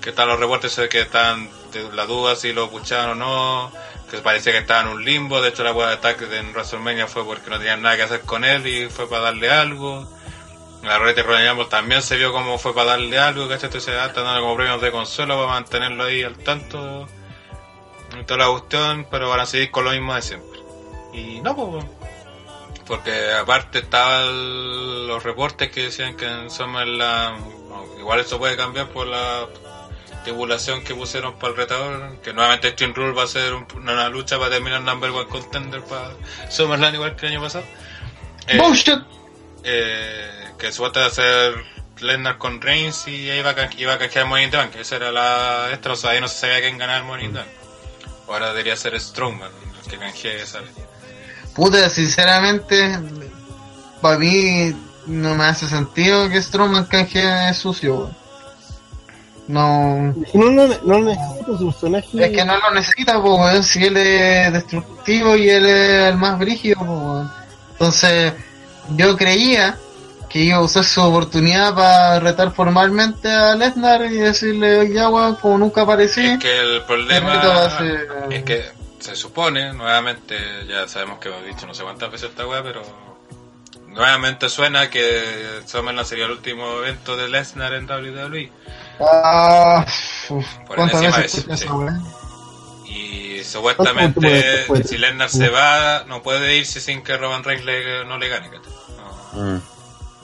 que 0.00 0.10
están 0.10 0.28
los 0.28 0.38
reportes 0.38 0.74
de 0.76 0.88
que 0.88 1.00
están 1.00 1.48
de 1.72 1.90
la 1.92 2.06
duda 2.06 2.36
si 2.36 2.52
lo 2.52 2.70
pucharon 2.70 3.22
o 3.22 3.24
no, 3.24 3.72
que 4.10 4.18
parecía 4.18 4.52
que 4.52 4.58
estaba 4.58 4.82
en 4.82 4.88
un 4.88 5.04
limbo, 5.04 5.40
de 5.40 5.50
hecho 5.50 5.64
la 5.64 5.72
weá 5.72 5.88
de 5.88 5.94
ataque 5.94 6.24
en 6.36 6.52
WrestleMania 6.52 7.06
fue 7.06 7.24
porque 7.24 7.50
no 7.50 7.58
tenían 7.58 7.82
nada 7.82 7.96
que 7.96 8.02
hacer 8.02 8.20
con 8.22 8.44
él 8.44 8.66
y 8.66 8.88
fue 8.88 9.08
para 9.08 9.22
darle 9.22 9.50
algo. 9.50 10.08
La 10.82 10.98
Royal 10.98 11.24
Royal 11.24 11.48
Rumble 11.48 11.66
también 11.66 12.02
se 12.02 12.16
vio 12.16 12.32
como 12.32 12.58
fue 12.58 12.72
para 12.74 12.90
darle 12.90 13.18
algo, 13.18 13.48
¿cachai? 13.48 13.66
Entonces 13.66 13.94
ah, 13.98 14.06
están 14.06 14.24
dando 14.24 14.42
como 14.42 14.56
premios 14.56 14.80
de 14.80 14.92
consuelo 14.92 15.36
para 15.36 15.48
mantenerlo 15.48 16.04
ahí 16.04 16.22
al 16.22 16.36
tanto 16.38 17.08
toda 18.24 18.38
la 18.38 18.50
cuestión, 18.50 19.06
pero 19.10 19.28
van 19.28 19.40
a 19.40 19.46
seguir 19.46 19.70
con 19.70 19.84
lo 19.84 19.90
mismo 19.90 20.14
de 20.14 20.22
siempre. 20.22 20.60
Y 21.12 21.40
no, 21.40 21.56
pues, 21.56 21.84
porque 22.86 23.32
aparte 23.32 23.80
estaban 23.80 25.06
los 25.08 25.22
reportes 25.22 25.70
que 25.70 25.84
decían 25.84 26.16
que 26.16 26.26
en 26.26 26.46
no, 26.46 27.86
igual 27.98 28.20
eso 28.20 28.38
puede 28.38 28.56
cambiar 28.56 28.88
por 28.88 29.06
la 29.06 29.46
tribulación 30.24 30.82
que 30.82 30.94
pusieron 30.94 31.38
para 31.38 31.50
el 31.52 31.56
retador, 31.56 32.20
que 32.20 32.32
nuevamente 32.32 32.68
Extreme 32.68 32.94
Rule 32.94 33.12
va 33.12 33.24
a 33.24 33.26
ser 33.28 33.54
un- 33.54 33.66
una 33.76 34.08
lucha 34.08 34.38
para 34.38 34.50
terminar 34.50 34.80
number 34.82 35.10
one 35.10 35.28
contender 35.28 35.82
para 35.84 36.10
SummerSlam 36.50 36.94
igual 36.94 37.14
que 37.16 37.26
el 37.26 37.32
año 37.32 37.42
pasado. 37.42 37.64
Eh, 38.48 38.56
eh, 39.62 40.52
que 40.58 40.72
supuestamente 40.72 41.00
va 41.00 41.06
a 41.06 41.10
ser 41.10 41.64
Lesnar 42.00 42.38
con 42.38 42.60
Reigns 42.60 43.08
y 43.08 43.30
ahí 43.30 43.38
iba 43.38 43.50
a, 43.50 43.70
iba 43.78 43.94
a 43.94 43.98
canjear 43.98 44.26
Money 44.26 44.44
in 44.44 44.50
the 44.50 44.56
Bank. 44.58 44.74
Esa 44.76 44.96
era 44.96 45.12
la 45.12 45.68
extra, 45.72 45.92
o 45.92 45.96
sea, 45.96 46.10
ahí 46.10 46.20
no 46.20 46.28
se 46.28 46.38
sabía 46.40 46.60
quién 46.60 46.76
ganaba 46.78 46.98
el 46.98 47.04
Money 47.04 47.26
in 47.26 47.32
the 47.32 47.38
Bank. 47.38 47.48
Ahora 48.28 48.48
debería 48.48 48.76
ser 48.76 48.98
Strongman 49.00 49.50
el 49.84 49.90
que 49.90 49.96
canjee 49.98 50.42
esa 50.42 50.60
vez. 50.60 50.70
Puta, 51.56 51.88
sinceramente, 51.88 52.98
para 54.02 54.18
mí 54.18 54.74
no 55.06 55.34
me 55.34 55.44
hace 55.44 55.66
sentido 55.68 56.28
que 56.28 56.42
Strowman 56.42 56.84
canje 56.84 57.52
sucio, 57.54 57.96
weón. 57.96 58.16
No, 59.48 60.12
No, 60.34 60.50
no, 60.50 60.68
no, 60.84 60.98
necesito 61.00 61.56
su 61.56 61.66
personaje. 61.66 62.08
es 62.26 62.30
que 62.32 62.44
no 62.44 62.58
lo 62.58 62.70
necesita, 62.72 63.18
weón, 63.18 63.62
si 63.62 63.84
él 63.84 63.96
es 63.96 64.52
destructivo 64.52 65.36
y 65.36 65.48
él 65.48 65.66
es 65.66 66.08
el 66.12 66.16
más 66.16 66.38
brígido, 66.38 66.80
weón. 66.80 67.30
Entonces, 67.72 68.32
yo 68.90 69.16
creía 69.16 69.78
que 70.28 70.40
iba 70.40 70.56
a 70.58 70.62
usar 70.62 70.84
su 70.84 71.00
oportunidad 71.00 71.74
para 71.74 72.18
retar 72.20 72.52
formalmente 72.52 73.30
a 73.30 73.54
Lesnar 73.54 74.04
y 74.06 74.16
decirle, 74.16 74.92
ya, 74.92 75.08
weón, 75.08 75.36
como 75.36 75.58
nunca 75.58 75.82
aparecí. 75.82 76.26
Es 76.26 76.38
que 76.40 76.58
el 76.58 76.82
problema 76.82 77.70
es 78.30 78.42
que 78.44 78.75
se 79.00 79.14
supone, 79.16 79.72
nuevamente, 79.72 80.36
ya 80.68 80.86
sabemos 80.88 81.18
que 81.18 81.28
hemos 81.28 81.44
dicho 81.44 81.66
no 81.66 81.74
sé 81.74 81.82
cuántas 81.82 82.10
veces 82.10 82.30
esta 82.30 82.46
weá, 82.46 82.62
pero 82.62 82.82
nuevamente 83.88 84.48
suena 84.48 84.90
que 84.90 85.60
SummerSlam 85.66 86.04
sería 86.06 86.24
el 86.26 86.32
último 86.32 86.78
evento 86.78 87.16
de 87.16 87.28
Lesnar 87.28 87.74
en 87.74 87.86
WWE. 87.90 88.52
Ah, 89.00 89.84
uf, 90.30 90.46
Por 90.66 90.76
¿cuántas 90.76 91.02
encima 91.02 91.16
veces 91.22 91.46
eso? 91.48 91.86
Y 92.86 93.34
¿Cuánto 93.36 93.50
supuestamente, 93.50 94.66
si 94.84 94.98
Lesnar 94.98 95.28
se 95.30 95.48
va, 95.48 96.04
no 96.06 96.22
puede 96.22 96.56
irse 96.56 96.80
sin 96.80 97.02
que 97.02 97.16
Roman 97.16 97.44
Reigns 97.44 97.64
le- 97.64 98.04
no 98.04 98.18
le 98.18 98.28
gane. 98.28 98.48
¿cachai? 98.50 98.72
No, 99.34 99.40
Mm. 99.42 99.60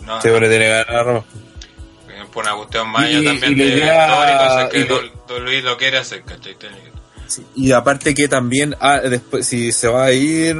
no, 0.06 0.22
Sí, 0.22 0.28
bueno, 0.30 0.48
tiene 0.48 0.64
que 0.66 0.84
ganar 0.84 1.04
Roma. 1.06 1.24
no, 2.18 2.26
por 2.30 2.44
una 2.44 2.54
cuestión 2.56 2.88
más 2.88 3.08
Y- 3.10 3.24
también 3.24 3.52
y 3.52 3.54
de 3.56 3.64
idea- 3.64 4.68
que 4.70 4.84
lo- 4.86 5.00
WWE 5.28 5.62
lo 5.62 5.76
quiere 5.76 5.98
hacer, 5.98 6.22
¿cachai? 6.24 6.56
Y 7.54 7.72
aparte 7.72 8.14
que 8.14 8.28
también, 8.28 8.74
ah, 8.80 9.00
después, 9.00 9.46
si 9.46 9.72
se 9.72 9.88
va 9.88 10.04
a 10.04 10.12
ir, 10.12 10.56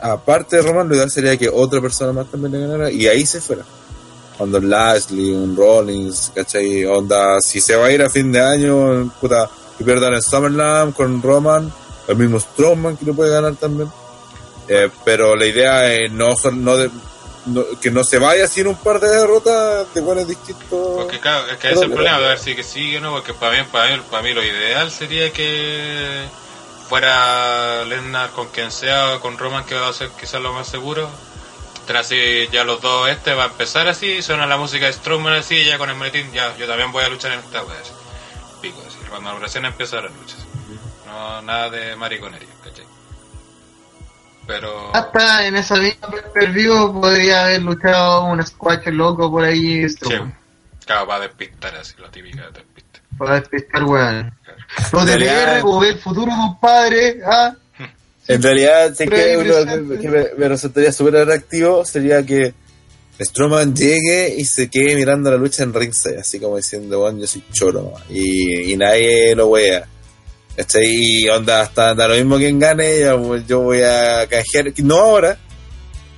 aparte 0.00 0.56
de 0.56 0.62
Roman, 0.62 0.88
lo 0.88 0.94
ideal 0.94 1.10
sería 1.10 1.36
que 1.36 1.48
otra 1.48 1.80
persona 1.80 2.12
más 2.12 2.30
también 2.30 2.52
le 2.52 2.60
ganara 2.60 2.90
y 2.90 3.06
ahí 3.06 3.24
se 3.26 3.40
fuera. 3.40 3.64
Cuando 4.36 4.60
Lashley, 4.60 5.32
un 5.32 5.56
Rollins, 5.56 6.32
¿cachai? 6.34 6.84
Onda, 6.84 7.40
si 7.40 7.60
se 7.60 7.74
va 7.74 7.86
a 7.86 7.92
ir 7.92 8.02
a 8.02 8.10
fin 8.10 8.30
de 8.30 8.40
año, 8.40 9.10
puta, 9.20 9.48
que 9.78 9.84
pierdan 9.84 10.14
el 10.14 10.22
SummerSlam 10.22 10.92
con 10.92 11.22
Roman, 11.22 11.72
el 12.08 12.16
mismo 12.16 12.38
Strowman 12.38 12.96
que 12.96 13.06
lo 13.06 13.14
puede 13.14 13.30
ganar 13.30 13.56
también. 13.56 13.90
Eh, 14.68 14.90
pero 15.04 15.36
la 15.36 15.46
idea 15.46 15.92
es 15.92 16.12
no, 16.12 16.34
no, 16.52 16.76
no- 17.46 17.64
que 17.80 17.90
no 17.90 18.04
se 18.04 18.18
vaya 18.18 18.46
sin 18.46 18.66
un 18.66 18.76
par 18.76 19.00
de 19.00 19.08
derrotas 19.08 19.92
de 19.94 20.00
buenos 20.00 20.26
distintos. 20.28 20.66
Porque 20.70 21.18
claro, 21.20 21.46
es 21.50 21.56
que 21.58 21.68
ese 21.68 21.76
es 21.76 21.82
el 21.82 21.92
problema, 21.92 22.18
de 22.18 22.26
ver 22.28 22.38
si 22.38 22.54
que 22.54 22.62
sigue 22.62 22.98
o 22.98 23.00
no, 23.00 23.12
porque 23.12 23.32
para 23.34 23.56
mí, 23.56 23.68
para 23.70 23.96
mí, 23.96 24.02
para 24.10 24.22
mí 24.22 24.34
lo 24.34 24.44
ideal 24.44 24.90
sería 24.90 25.32
que 25.32 26.26
fuera 26.88 27.84
Lesnar 27.84 28.30
con 28.30 28.48
quien 28.48 28.70
sea, 28.70 29.18
con 29.20 29.38
Roman 29.38 29.64
que 29.64 29.74
va 29.74 29.88
a 29.88 29.92
ser 29.92 30.10
quizás 30.20 30.40
lo 30.40 30.52
más 30.52 30.68
seguro. 30.68 31.08
Tras 31.86 32.10
ya 32.50 32.64
los 32.64 32.80
dos 32.80 33.08
este 33.08 33.32
va 33.34 33.44
a 33.44 33.46
empezar 33.46 33.86
así, 33.86 34.20
suena 34.20 34.46
la 34.46 34.56
música 34.56 34.86
de 34.86 34.92
Strowman 34.92 35.34
así, 35.34 35.64
ya 35.64 35.78
con 35.78 35.88
el 35.88 35.94
maletín, 35.96 36.32
ya 36.32 36.56
yo 36.56 36.66
también 36.66 36.90
voy 36.90 37.04
a 37.04 37.08
luchar 37.08 37.32
en 37.32 37.38
esta 37.38 37.62
wea. 37.62 37.76
Pico, 38.60 38.82
así, 38.86 38.96
cuando 39.08 39.38
recién 39.38 39.64
empiezan 39.64 40.04
las 40.04 40.12
luchas. 40.12 40.38
No, 41.06 41.42
nada 41.42 41.70
de 41.70 41.94
mariconería, 41.94 42.48
¿cachai? 42.64 42.84
Pero... 44.46 44.94
Hasta 44.94 45.46
en 45.46 45.56
esa 45.56 45.76
misma 45.76 46.08
per 46.32 46.52
view 46.52 47.00
podría 47.00 47.44
haber 47.44 47.62
luchado 47.62 48.26
un 48.26 48.44
squash 48.46 48.86
loco 48.88 49.30
por 49.30 49.44
ahí, 49.44 49.88
Sí, 49.88 49.96
Strowman, 49.96 50.36
claro, 50.84 51.06
para 51.06 51.20
despistar 51.26 51.74
así, 51.74 51.94
la 51.98 52.10
típica 52.10 52.42
de 52.42 52.52
despistar. 52.52 53.02
para 53.18 53.40
despistar 53.40 53.84
weón. 53.84 54.32
Lo 54.92 55.04
de 55.04 55.16
ve 55.16 55.88
el 55.88 55.98
futuro, 55.98 56.30
compadre, 56.30 57.20
ah, 57.24 57.54
En 58.28 58.42
realidad, 58.42 58.94
sé 58.94 59.06
que 59.08 59.36
uno 59.36 60.00
que 60.00 60.08
me, 60.08 60.26
me 60.36 60.48
resultaría 60.48 60.92
súper 60.92 61.16
atractivo 61.16 61.84
sería 61.84 62.24
que 62.24 62.54
Strowman 63.20 63.74
llegue 63.74 64.34
y 64.36 64.44
se 64.44 64.68
quede 64.68 64.94
mirando 64.94 65.30
la 65.30 65.36
lucha 65.36 65.62
en 65.62 65.72
ringside, 65.72 66.18
así 66.18 66.38
como 66.38 66.56
diciendo, 66.56 67.00
bueno, 67.00 67.20
yo 67.20 67.26
soy 67.26 67.42
choro, 67.52 67.82
nomás", 67.82 68.02
y, 68.10 68.72
y 68.72 68.76
nadie 68.76 69.34
lo 69.34 69.46
wea. 69.48 69.86
¿Cachai? 70.56 70.86
Y 70.86 71.28
onda, 71.28 71.60
hasta 71.60 71.94
da 71.94 72.08
lo 72.08 72.14
mismo 72.14 72.36
quien 72.36 72.58
gane, 72.58 73.04
pues, 73.24 73.46
yo 73.46 73.60
voy 73.60 73.82
a 73.82 74.26
canjear, 74.26 74.72
no 74.82 74.96
ahora, 74.96 75.38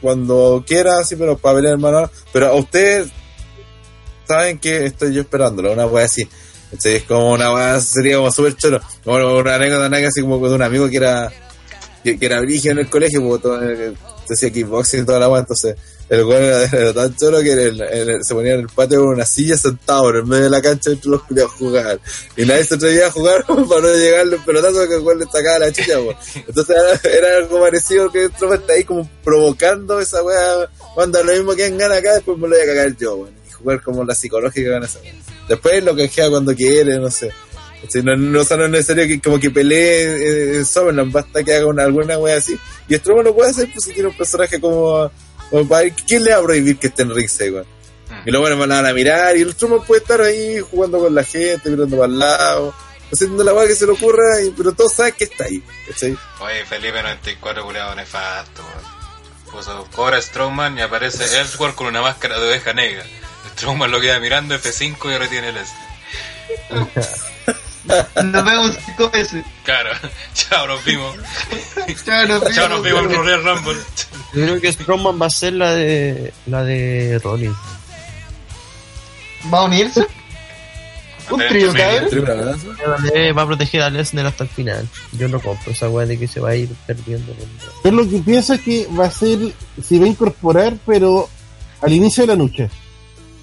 cuando 0.00 0.65
quiera, 0.67 0.99
así, 1.00 1.17
pero 1.17 1.36
para 1.36 1.57
pelear 1.57 1.75
hermano. 1.75 2.10
Pero 2.33 2.47
a 2.47 2.55
ustedes 2.55 3.08
saben 4.26 4.58
que 4.58 4.84
estoy 4.86 5.15
yo 5.15 5.23
esperándolo, 5.23 5.73
una 5.73 5.86
wea 5.86 6.05
así. 6.05 6.28
¿cachai? 6.70 6.97
Es 6.97 7.05
como 7.05 7.33
una 7.33 7.52
wea, 7.52 7.81
sería 7.81 8.17
como 8.17 8.31
súper 8.31 8.57
choro. 8.57 8.81
Como 9.05 9.39
una 9.39 9.55
anécdota 9.57 9.97
así 10.07 10.20
como 10.20 10.49
de 10.49 10.55
un 10.55 10.62
amigo 10.62 10.89
que 10.89 10.97
era 10.99 11.33
que, 12.02 12.17
era 12.20 12.41
brígido 12.41 12.73
en 12.73 12.78
el 12.78 12.91
colegio, 12.91 13.23
porque 13.23 13.42
todo, 13.42 13.70
eh, 13.70 13.94
hacía 14.31 14.50
kickboxing 14.50 15.02
y 15.02 15.07
toda 15.07 15.18
la 15.18 15.28
wea, 15.28 15.41
entonces 15.41 15.75
el 16.09 16.25
weón 16.25 16.43
era, 16.43 16.95
tan 16.95 17.15
choro 17.17 17.41
que 17.41 17.53
en 17.53 17.81
en 17.83 18.25
se 18.25 18.35
ponía 18.35 18.55
en 18.55 18.61
el 18.61 18.69
patio 18.69 19.01
con 19.01 19.15
una 19.15 19.27
silla 19.27 19.59
sentado 19.59 20.09
en 20.11 20.27
medio 20.27 20.45
de 20.45 20.51
la 20.51 20.62
cancha 20.62 20.91
entre 20.91 21.11
los 21.11 21.23
culiados 21.23 21.53
a 21.53 21.57
jugar. 21.57 22.01
Y 22.37 22.47
nadie 22.47 22.65
se 22.65 22.75
atrevía 22.77 23.09
a 23.09 23.11
jugar 23.11 23.45
para 23.47 23.81
no 23.81 23.95
llegarle 23.95 24.37
un 24.37 24.45
pelotazo 24.45 24.89
que 24.89 24.95
el 24.95 25.01
weón 25.01 25.19
le 25.19 25.27
sacaba 25.27 25.59
la 25.59 25.73
chicha, 25.73 25.99
po. 25.99 26.15
Entonces 26.35 26.77
era, 26.77 27.17
era 27.17 27.37
algo 27.39 27.61
parecido 27.61 28.11
que 28.11 28.25
el 28.25 28.33
tropa 28.33 28.55
está 28.55 28.73
ahí 28.73 28.85
como 28.85 29.09
provocando 29.23 30.01
esa 30.01 30.23
wea, 30.23 30.70
cuando 30.95 31.23
lo 31.23 31.33
mismo 31.33 31.55
que 31.55 31.67
en 31.67 31.77
gana 31.77 31.97
acá, 31.97 32.15
después 32.15 32.39
me 32.39 32.49
lo 32.49 32.57
voy 32.57 32.65
a 32.65 32.67
cagar 32.67 32.97
yo, 32.97 33.17
weón. 33.17 33.35
Y 33.47 33.51
jugar 33.51 33.83
como 33.83 34.05
la 34.05 34.15
psicológica 34.15 34.73
con 34.73 34.85
esa 34.85 35.01
wea. 35.01 35.15
Después 35.49 35.85
lo 35.85 35.95
canjea 35.95 36.31
cuando 36.31 36.55
quiere, 36.55 36.99
no 36.99 37.11
sé. 37.11 37.31
Sí, 37.89 38.03
no, 38.03 38.17
no, 38.17 38.43
no 38.43 38.65
es 38.65 38.70
necesario 38.70 39.07
que 39.07 39.20
como 39.20 39.39
que 39.39 39.51
pelee 39.51 40.59
eh, 40.59 40.65
Summerland, 40.65 41.12
basta 41.12 41.45
que 41.45 41.55
haga 41.55 41.67
una, 41.67 41.85
alguna 41.85 42.19
wea 42.19 42.37
así. 42.37 42.59
Y 42.89 42.97
Strowman 42.97 43.27
lo 43.27 43.35
puede 43.35 43.51
hacer, 43.51 43.70
pues 43.73 43.85
si 43.85 43.93
quiere 43.93 44.09
un 44.09 44.17
personaje 44.17 44.61
como, 44.61 45.11
¿quién 46.07 46.25
le 46.25 46.33
va 46.33 46.39
a 46.39 46.43
prohibir 46.43 46.78
que 46.78 46.89
esté 46.89 47.02
en 47.02 47.15
ringside, 47.15 47.51
weón? 47.52 47.67
Y 48.25 48.31
luego 48.31 48.57
van 48.57 48.73
a 48.73 48.93
mirar 48.93 49.36
y 49.36 49.43
el 49.43 49.52
Strowman 49.52 49.85
puede 49.85 50.01
estar 50.02 50.20
ahí 50.20 50.60
jugando 50.60 50.99
con 50.99 51.15
la 51.15 51.25
gente, 51.25 51.70
mirando 51.70 51.97
para 51.97 52.12
el 52.12 52.18
lado, 52.18 52.75
haciendo 53.12 53.44
la 53.44 53.52
wea 53.55 53.67
que 53.67 53.75
se 53.75 53.86
le 53.86 53.93
ocurra, 53.93 54.41
y- 54.43 54.51
pero 54.51 54.73
todos 54.73 54.93
saben 54.94 55.15
que 55.17 55.25
está 55.25 55.44
ahí, 55.44 55.62
¿cachai? 55.89 56.17
Oye, 56.41 56.65
Felipe 56.67 57.02
94, 57.02 57.65
culiado 57.65 57.94
nefasto. 57.94 58.62
Puso 59.51 59.86
Cobra 59.94 60.20
Strowman 60.20 60.77
y 60.78 60.83
aparece 60.83 61.25
Ellsworth 61.39 61.75
con 61.75 61.86
una 61.86 62.02
máscara 62.02 62.39
de 62.39 62.49
oveja 62.49 62.73
negra. 62.75 63.05
Strowman 63.57 63.91
lo 63.91 64.01
queda 64.01 64.18
mirando 64.20 64.55
F5 64.55 65.15
y 65.15 65.18
retiene 65.18 65.49
el 65.51 65.57
S. 65.59 65.73
Nos 68.25 68.44
vemos 68.44 68.78
cinco 68.84 69.10
veces. 69.10 69.44
Claro, 69.65 69.91
chao, 70.34 70.67
nos 70.67 70.84
vimos. 70.84 71.17
Chao, 72.05 72.26
nos 72.26 72.55
Chao, 72.55 72.68
nos 72.68 72.83
vimos 72.83 73.05
en 73.05 73.15
Royal 73.15 73.44
Rumble. 73.44 73.81
Yo 74.34 74.42
creo 74.42 74.60
que 74.60 74.73
Strowman 74.73 75.20
va 75.20 75.26
a 75.26 75.31
ser 75.31 75.55
la 75.55 75.75
de 75.75 76.33
la 76.47 76.65
de 76.65 77.18
Rollins. 77.23 77.57
¿Va 79.52 79.60
a 79.60 79.65
unirse? 79.65 80.07
Un 81.31 81.41
trío, 81.47 81.73
cabrón. 81.75 82.58
Eh, 83.15 83.33
va 83.33 83.42
a 83.42 83.47
proteger 83.47 83.83
a 83.83 83.91
Lesnar 83.91 84.26
hasta 84.26 84.44
el 84.44 84.50
final. 84.50 84.89
Yo 85.12 85.28
no 85.28 85.41
compro 85.41 85.73
esa 85.73 85.89
weá 85.91 86.07
de 86.07 86.18
que 86.18 86.26
se 86.26 86.41
va 86.41 86.50
a 86.50 86.57
ir 86.57 86.70
perdiendo. 86.86 87.34
Yo 87.84 87.91
lo 87.91 88.08
que 88.08 88.18
pienso 88.18 88.55
es 88.55 88.62
que 88.62 88.86
va 88.99 89.07
a 89.07 89.10
ser, 89.10 89.39
se 89.83 89.99
va 89.99 90.07
a 90.07 90.08
incorporar, 90.08 90.78
pero 90.86 91.28
al 91.83 91.92
inicio 91.92 92.23
de 92.23 92.28
la 92.28 92.34
lucha. 92.34 92.68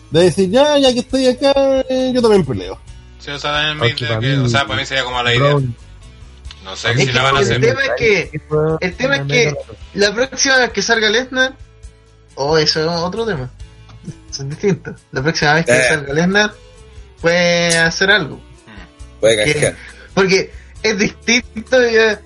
De 0.10 0.24
decir, 0.24 0.50
ya, 0.50 0.78
ya 0.80 0.94
que 0.94 1.00
estoy 1.00 1.28
acá, 1.28 1.54
eh, 1.90 2.12
yo 2.14 2.22
también 2.22 2.44
peleo. 2.44 2.80
Sí, 3.26 3.32
o 3.32 3.40
sea, 3.40 3.72
en 3.72 3.80
Aunque 3.82 3.94
mi- 4.04 4.08
para 4.08 4.20
que- 4.20 4.28
mí- 4.38 4.46
o 4.46 4.48
sea, 4.50 4.66
para 4.68 4.80
mí 4.80 4.86
sería 4.86 5.04
como 5.04 5.22
la 5.24 5.34
idea. 5.34 5.50
Braun- 5.54 5.76
No 6.64 6.76
sé 6.76 6.92
Es 6.92 6.98
si 7.00 7.06
que 7.08 7.14
la 7.14 7.22
van 7.24 7.38
a 7.38 7.40
el 7.42 7.62
tema 7.62 7.82
es 7.84 7.92
que 7.98 8.42
el 8.82 8.96
tema 8.96 9.16
es 9.18 9.22
que 9.28 9.56
la 9.94 10.14
próxima 10.16 10.58
vez 10.58 10.72
que 10.72 10.82
salga 10.82 11.10
Lesnar, 11.12 11.54
oh, 12.36 12.58
eso 12.58 12.80
es 12.82 12.88
otro 12.88 13.24
tema. 13.26 13.52
Son 14.32 14.50
distintos. 14.50 14.96
La 15.12 15.22
próxima 15.22 15.54
vez 15.54 15.66
que 15.68 15.74
Eh. 15.78 15.84
salga 15.88 16.14
Lesnar, 16.14 16.54
puede 17.22 17.78
hacer 17.78 18.10
algo. 18.10 18.42
Puede 19.20 19.44
Que-. 19.44 19.76
Porque 20.16 20.52
es 20.82 20.98
distinto. 20.98 21.82
ya- 21.88 22.20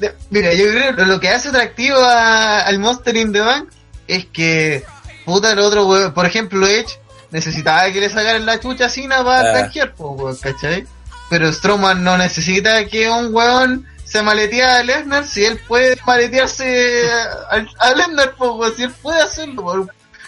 de- 0.00 0.14
mira, 0.30 0.52
yo 0.52 0.64
creo 0.70 0.96
que 0.96 1.06
lo 1.06 1.20
que 1.20 1.28
hace 1.28 1.48
atractivo 1.50 1.96
a- 1.98 2.62
al 2.62 2.78
Monster 2.80 3.16
in 3.16 3.32
the 3.32 3.40
Bank 3.40 3.70
es 4.08 4.26
que, 4.26 4.84
puta, 5.24 5.52
el 5.52 5.60
otro 5.60 6.12
por 6.12 6.26
ejemplo, 6.26 6.66
Edge 6.66 6.98
necesitaba 7.36 7.90
que 7.92 8.00
le 8.00 8.08
sacaran 8.08 8.46
la 8.46 8.58
chucha 8.58 8.86
así 8.86 9.06
para 9.06 9.50
Ah. 9.50 9.92
po, 9.96 10.10
weón, 10.12 10.36
¿cachai? 10.36 10.86
Pero 11.28 11.52
Strowman 11.52 12.02
no 12.02 12.16
necesita 12.16 12.86
que 12.86 13.08
un 13.10 13.34
weón 13.34 13.86
se 14.04 14.22
maletee 14.22 14.62
a 14.64 14.82
Lesnar 14.82 15.26
si 15.26 15.44
él 15.44 15.58
puede 15.68 15.96
maletearse 16.06 17.08
a, 17.50 17.56
a 17.86 17.94
Lesnar, 17.94 18.34
si 18.76 18.82
él 18.84 18.92
puede 19.02 19.20
hacerlo, 19.20 19.62
po. 19.62 19.86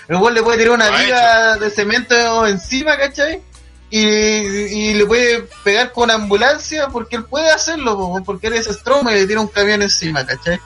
El 0.08 0.16
weón 0.16 0.34
le 0.34 0.42
puede 0.42 0.58
tirar 0.58 0.74
una 0.74 0.90
viga 0.90 1.56
de 1.56 1.70
cemento 1.70 2.46
encima, 2.46 2.96
¿cachai? 2.96 3.40
y, 3.90 4.00
y 4.00 4.94
le 4.94 5.06
puede 5.06 5.48
pegar 5.64 5.92
con 5.92 6.10
ambulancia 6.10 6.88
porque 6.88 7.16
él 7.16 7.24
puede 7.24 7.50
hacerlo, 7.50 7.96
po, 7.96 8.22
porque 8.22 8.48
él 8.48 8.52
es 8.54 8.66
Strowman 8.66 9.14
y 9.16 9.20
le 9.20 9.26
tira 9.26 9.40
un 9.40 9.48
camión 9.48 9.80
encima, 9.80 10.26
¿cachai? 10.26 10.60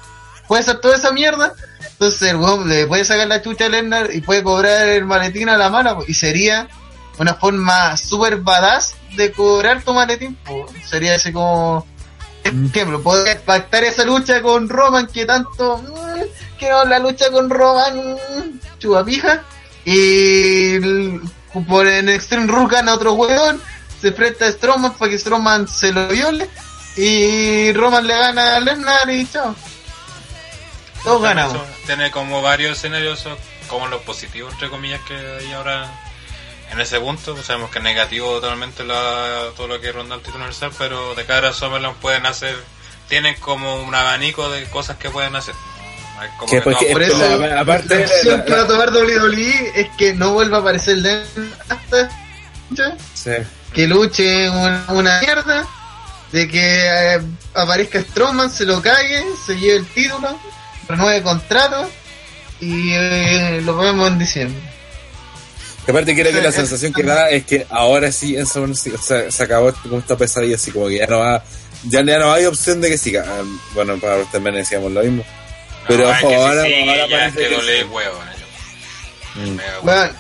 Puede 0.53 0.65
hacer 0.65 0.81
toda 0.83 0.97
esa 0.97 1.13
mierda, 1.13 1.55
entonces 1.93 2.21
el 2.29 2.37
weón 2.37 2.69
le 2.69 2.87
puede 2.87 3.07
sacar 3.07 3.27
la 3.27 3.41
chucha 3.41 3.65
a 3.65 3.69
Lennar 3.71 4.11
y 4.15 4.21
puede 4.21 4.43
cobrar 4.43 4.87
el 4.87 5.07
maletín 5.07 5.49
a 5.49 5.57
la 5.57 5.71
mano 5.71 5.97
po, 5.97 6.05
y 6.07 6.13
sería 6.13 6.69
una 7.19 7.33
forma 7.33 7.97
super 7.97 8.37
badass 8.37 8.93
de 9.17 9.33
cobrar 9.33 9.83
tu 9.83 9.95
maletín, 9.95 10.35
po. 10.45 10.67
sería 10.87 11.15
así 11.15 11.33
como 11.33 11.87
ejemplo, 12.45 13.03
poder 13.03 13.41
pactar 13.41 13.85
esa 13.85 14.05
lucha 14.05 14.43
con 14.43 14.69
Roman 14.69 15.07
que 15.07 15.25
tanto 15.25 15.79
mm, 15.79 16.59
que 16.59 16.69
no 16.69 16.85
la 16.85 16.99
lucha 16.99 17.31
con 17.31 17.49
Roman 17.49 18.13
mm, 18.13 18.79
chupapija 18.79 19.43
y 19.87 20.75
el- 20.75 21.21
por 21.67 21.87
en 21.87 22.11
Extreme 22.11 22.47
Rules 22.47 22.69
gana 22.69 22.93
otro 22.93 23.15
weón 23.15 23.59
se 24.03 24.09
enfrenta 24.09 24.45
a 24.49 24.53
Strowman 24.53 24.93
para 24.99 25.11
que 25.11 25.19
Strowman 25.19 25.67
se 25.67 25.93
lo 25.93 26.09
viole 26.09 26.47
y 26.99 27.73
Roman 27.73 28.07
le 28.07 28.19
gana 28.19 28.57
a 28.57 28.61
Lesnar 28.61 29.09
y 29.09 29.27
chao 29.27 29.55
todos 31.05 31.23
ganamos 31.23 31.59
Tiene 31.87 32.11
como 32.11 32.43
varios 32.43 32.79
escenarios, 32.79 33.25
como 33.69 33.89
los 33.89 34.03
positivos, 34.03 34.53
entre 34.53 34.69
comillas, 34.71 35.01
que 35.03 35.15
hay 35.15 35.53
ahora 35.53 35.91
en 36.71 36.81
ese 36.81 36.99
punto. 37.01 37.35
Pues 37.35 37.47
sabemos 37.47 37.71
que 37.71 37.79
es 37.79 37.85
negativo 37.85 38.41
totalmente 38.41 38.85
la- 38.85 39.51
todo 39.57 39.69
lo 39.69 39.81
que 39.81 39.93
ronda 39.93 40.15
el 40.17 40.21
título 40.21 40.39
universal, 40.45 40.71
pero 40.79 41.15
de 41.15 41.25
cara 41.25 41.49
a 41.51 41.53
Summerland 41.53 41.97
pueden 41.97 42.25
hacer, 42.27 42.57
tienen 43.09 43.35
como 43.41 43.77
un 43.83 43.95
abanico 43.95 44.49
de 44.51 44.65
cosas 44.71 44.97
que 44.97 45.11
pueden 45.11 45.35
hacer. 45.37 45.55
No 46.17 46.23
es 46.25 46.31
como 46.39 46.47
Que 46.51 46.57
que 46.57 46.63
porque- 46.63 46.85
todo- 46.87 46.93
por 46.93 47.03
eso 47.03 47.39
la- 47.39 47.61
aparte 47.61 48.07
la 48.25 48.45
que 48.45 48.53
va 48.55 48.63
a 48.63 48.67
tomar 48.67 48.91
WWE 48.93 49.73
es 49.75 49.89
que 49.97 50.15
no 50.15 50.33
vuelva 50.35 50.59
a 50.59 50.61
aparecer 50.61 50.99
Lesnar 50.99 51.47
hasta 51.69 52.09
que 53.75 53.87
luche 53.87 54.49
una, 54.51 54.85
una 54.89 55.21
mierda, 55.21 55.67
de 56.31 56.49
que 56.49 56.87
eh, 57.17 57.21
aparezca 57.55 58.01
Strowman, 58.01 58.51
se 58.51 58.65
lo 58.65 58.81
cague, 58.83 59.23
se 59.47 59.55
lleve 59.59 59.77
el 59.77 59.87
título, 59.89 60.39
renueve 60.89 61.23
contrato 61.23 61.89
y 62.61 62.93
eh, 62.93 63.61
lo 63.65 63.77
vemos 63.77 64.09
en 64.09 64.19
diciembre. 64.19 64.61
Que 65.85 65.91
aparte 65.91 66.15
creo 66.15 66.33
que 66.33 66.41
la 66.43 66.49
Eh, 66.51 66.53
sensación 66.53 66.93
que 66.93 67.03
da 67.03 67.29
es 67.31 67.45
que 67.45 67.67
ahora 67.71 68.13
sí 68.13 68.37
en 68.37 68.47
sí, 68.47 68.93
se 69.31 69.43
acabó 69.43 69.73
como 69.83 69.99
esta 69.99 70.17
pesadilla 70.17 70.55
así 70.57 70.71
como 70.71 70.87
que 70.89 70.99
ya 70.99 71.07
no 71.07 71.19
va 71.19 71.43
ya, 71.89 72.03
ya 72.05 72.19
no 72.19 72.33
hay 72.33 72.45
opción 72.45 72.81
de 72.81 72.89
que 72.91 72.99
siga 72.99 73.25
Ah, 73.27 73.43
bueno 73.75 73.99
para 73.99 74.19
los 74.19 74.31
también 74.31 74.55
decíamos 74.55 74.93
lo 74.93 75.03
mismo 75.03 75.25
pero 75.89 76.05
No, 76.05 76.13
es 76.13 76.21
que 76.21 76.29
si 76.29 76.35
ahora, 76.35 76.63
sigue, 76.63 76.89
ahora 76.89 77.07
ya 77.09 77.17
parece 77.19 77.39
que 77.39 77.49
que 77.49 77.55
doble 77.57 77.79
sí. 77.81 77.85
huevo, 77.89 78.19
¿no? 79.35 79.43
Mm. 79.45 79.59
Bueno, 79.83 80.13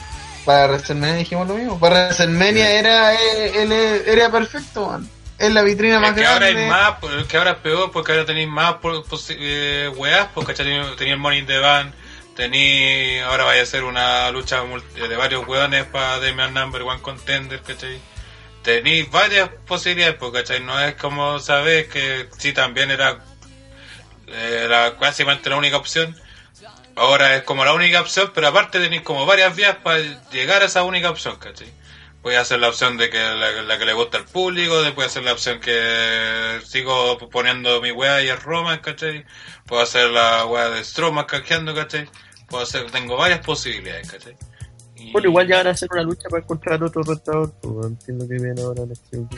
para 0.45 0.67
WrestleMania 0.67 1.15
dijimos 1.17 1.47
lo 1.47 1.55
mismo, 1.55 1.79
para 1.79 2.07
WrestleMania 2.07 2.71
era, 2.73 3.15
eh, 3.15 3.63
él, 3.63 3.73
era 3.73 4.29
perfecto, 4.33 4.89
man. 4.89 5.09
Es 5.47 5.53
la 5.53 5.63
vitrina 5.63 6.01
más 6.01 6.15
que 6.15 6.25
ahora 6.25 6.47
grande. 6.47 6.63
hay 6.65 6.69
más, 6.71 6.99
pues, 7.01 7.15
es 7.15 7.27
que 7.27 7.37
ahora 7.37 7.51
es 7.53 7.57
peor 7.59 7.91
porque 7.91 8.13
ahora 8.13 8.25
tenéis 8.25 8.49
más 8.49 8.75
po- 8.75 9.05
posi- 9.05 9.37
eh, 9.39 9.89
weas, 9.97 10.29
porque 10.35 10.55
tenía 10.55 10.83
el 10.83 11.35
in 11.39 11.47
the 11.47 11.59
Bank, 11.59 11.93
tení, 12.37 13.19
ahora 13.21 13.45
vaya 13.45 13.63
a 13.63 13.67
ser 13.67 13.85
una 13.85 14.31
lucha 14.31 14.63
multi- 14.65 15.01
de 15.01 15.17
varios 15.17 15.47
weones 15.47 15.85
para 15.85 16.19
Damian 16.21 16.55
Number 16.55 16.83
One 16.83 17.03
Contender, 17.03 17.61
¿cachai? 17.61 17.99
Tenéis 18.63 19.11
varias 19.11 19.49
posibilidades, 19.67 20.17
porque 20.17 20.39
¿cachai? 20.43 20.61
No 20.61 20.81
es 20.81 20.95
como 20.95 21.41
sabes 21.41 21.89
que 21.89 22.29
sí 22.39 22.53
también 22.53 22.91
era, 22.91 23.19
era 24.27 24.97
casi 24.99 25.25
la 25.25 25.57
única 25.57 25.77
opción. 25.77 26.17
Ahora 26.95 27.37
es 27.37 27.43
como 27.43 27.65
la 27.65 27.73
única 27.73 28.01
opción, 28.01 28.31
pero 28.35 28.49
aparte 28.49 28.79
tenéis 28.79 29.03
como 29.03 29.25
varias 29.27 29.57
vías 29.57 29.77
para 29.83 29.99
llegar 30.31 30.63
a 30.63 30.67
esa 30.67 30.83
única 30.83 31.11
opción, 31.11 31.37
¿cachai? 31.39 31.69
Puede 32.23 32.37
hacer 32.37 32.61
la 32.61 32.69
opción 32.69 32.97
de 32.99 33.11
que 33.11 33.19
la, 33.19 33.63
la 33.63 33.79
que 33.79 33.85
le 33.85 33.93
gusta 33.95 34.19
al 34.19 34.25
público, 34.27 34.81
después 34.81 35.09
hacer 35.09 35.25
la 35.25 35.33
opción 35.33 35.59
que 35.59 36.61
sigo 36.65 37.19
poniendo 37.31 37.81
mi 37.81 37.91
wea 37.91 38.23
y 38.23 38.29
es 38.29 38.41
Roman, 38.45 38.79
¿cachai? 38.79 39.25
Puedo 39.67 39.83
hacer 39.83 40.09
la 40.11 40.47
wea 40.47 40.71
de 40.71 40.85
Strowman 40.85 41.25
canjeando, 41.25 41.75
¿cachai? 41.75 42.09
Puedo 42.49 42.63
hacer, 42.63 42.89
tengo 42.93 43.17
varias 43.17 43.41
posibilidades, 43.45 44.09
¿cachai? 44.11 44.37
Y- 44.97 45.11
Bueno, 45.11 45.29
igual 45.31 45.49
ya 45.49 45.57
van 45.59 45.67
a 45.67 45.71
hacer 45.71 45.89
una 45.93 46.03
lucha 46.05 46.29
para 46.31 46.43
encontrar 46.45 46.83
otro 46.85 47.03
retador. 47.03 47.53
pues, 47.61 47.87
entiendo 47.87 48.29
que 48.29 48.35
viene 48.35 48.63
ahora 48.63 48.83
la 48.87 48.93
acción. 48.93 49.29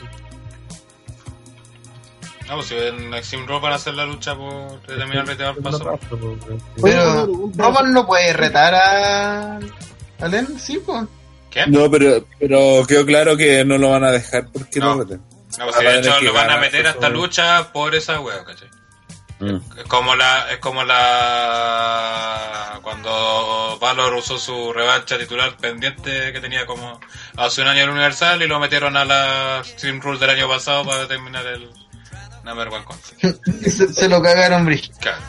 No, 2.47 2.57
pues 2.57 2.67
si 2.67 2.75
en 2.77 3.15
Extreme 3.15 3.47
Raw 3.47 3.61
van 3.61 3.73
a 3.73 3.77
hacer 3.77 3.95
la 3.95 4.05
lucha 4.05 4.37
por 4.37 4.79
determinar 4.87 5.27
el 5.31 5.43
al 5.43 5.57
paso. 5.57 5.99
pues, 6.11 6.63
Pero 6.83 7.27
Roman 7.57 7.91
no 7.95 8.07
puede 8.07 8.35
retar 8.35 8.75
a, 8.75 9.57
a 9.57 10.29
Len, 10.29 10.59
sí, 10.59 10.79
pues. 10.85 11.07
¿Qué? 11.55 11.67
no 11.69 11.89
pero 11.91 12.27
pero 12.39 12.85
quedó 12.87 13.07
claro 13.07 13.37
que 13.37 13.65
no 13.65 13.79
lo 13.79 13.91
van 13.91 14.05
a 14.05 14.11
dejar 14.11 14.49
porque 14.53 14.81
No. 14.81 14.97
no, 14.97 15.07
pues 15.07 15.21
si 15.79 15.85
de 15.85 15.99
hecho 16.01 16.21
lo 16.21 16.33
van 16.33 16.51
a 16.51 16.57
meter 16.59 16.87
a 16.87 16.91
esta 16.91 17.09
lucha 17.09 17.73
por 17.73 17.95
esa 17.95 18.19
wea, 18.21 18.45
¿cachai? 18.45 18.69
Mm. 19.39 19.57
Es 19.79 19.85
como 19.89 20.15
la, 20.17 20.51
es 20.53 20.59
como 20.59 20.85
la 20.85 22.79
cuando 22.83 23.79
Valor 23.81 24.15
usó 24.15 24.39
su 24.39 24.73
revancha 24.73 25.19
titular 25.19 25.57
pendiente 25.57 26.33
que 26.33 26.41
tenía 26.41 26.67
como 26.67 27.01
hace 27.37 27.63
un 27.63 27.69
año 27.69 27.83
el 27.85 27.91
Universal 27.91 28.43
y 28.43 28.47
lo 28.47 28.59
metieron 28.61 28.97
a 28.97 29.05
la 29.05 29.63
Stream 29.65 30.01
Rule 30.01 30.19
del 30.19 30.31
año 30.31 30.49
pasado 30.49 30.85
para 30.85 31.01
determinar 31.03 31.47
el 31.47 31.69
Number 32.45 32.69
One 32.69 32.85
Contest. 32.85 33.23
se, 33.71 33.93
se 33.93 34.09
lo 34.09 34.21
cagaron 34.23 34.65
brígido. 34.67 34.99
Claro. 35.01 35.23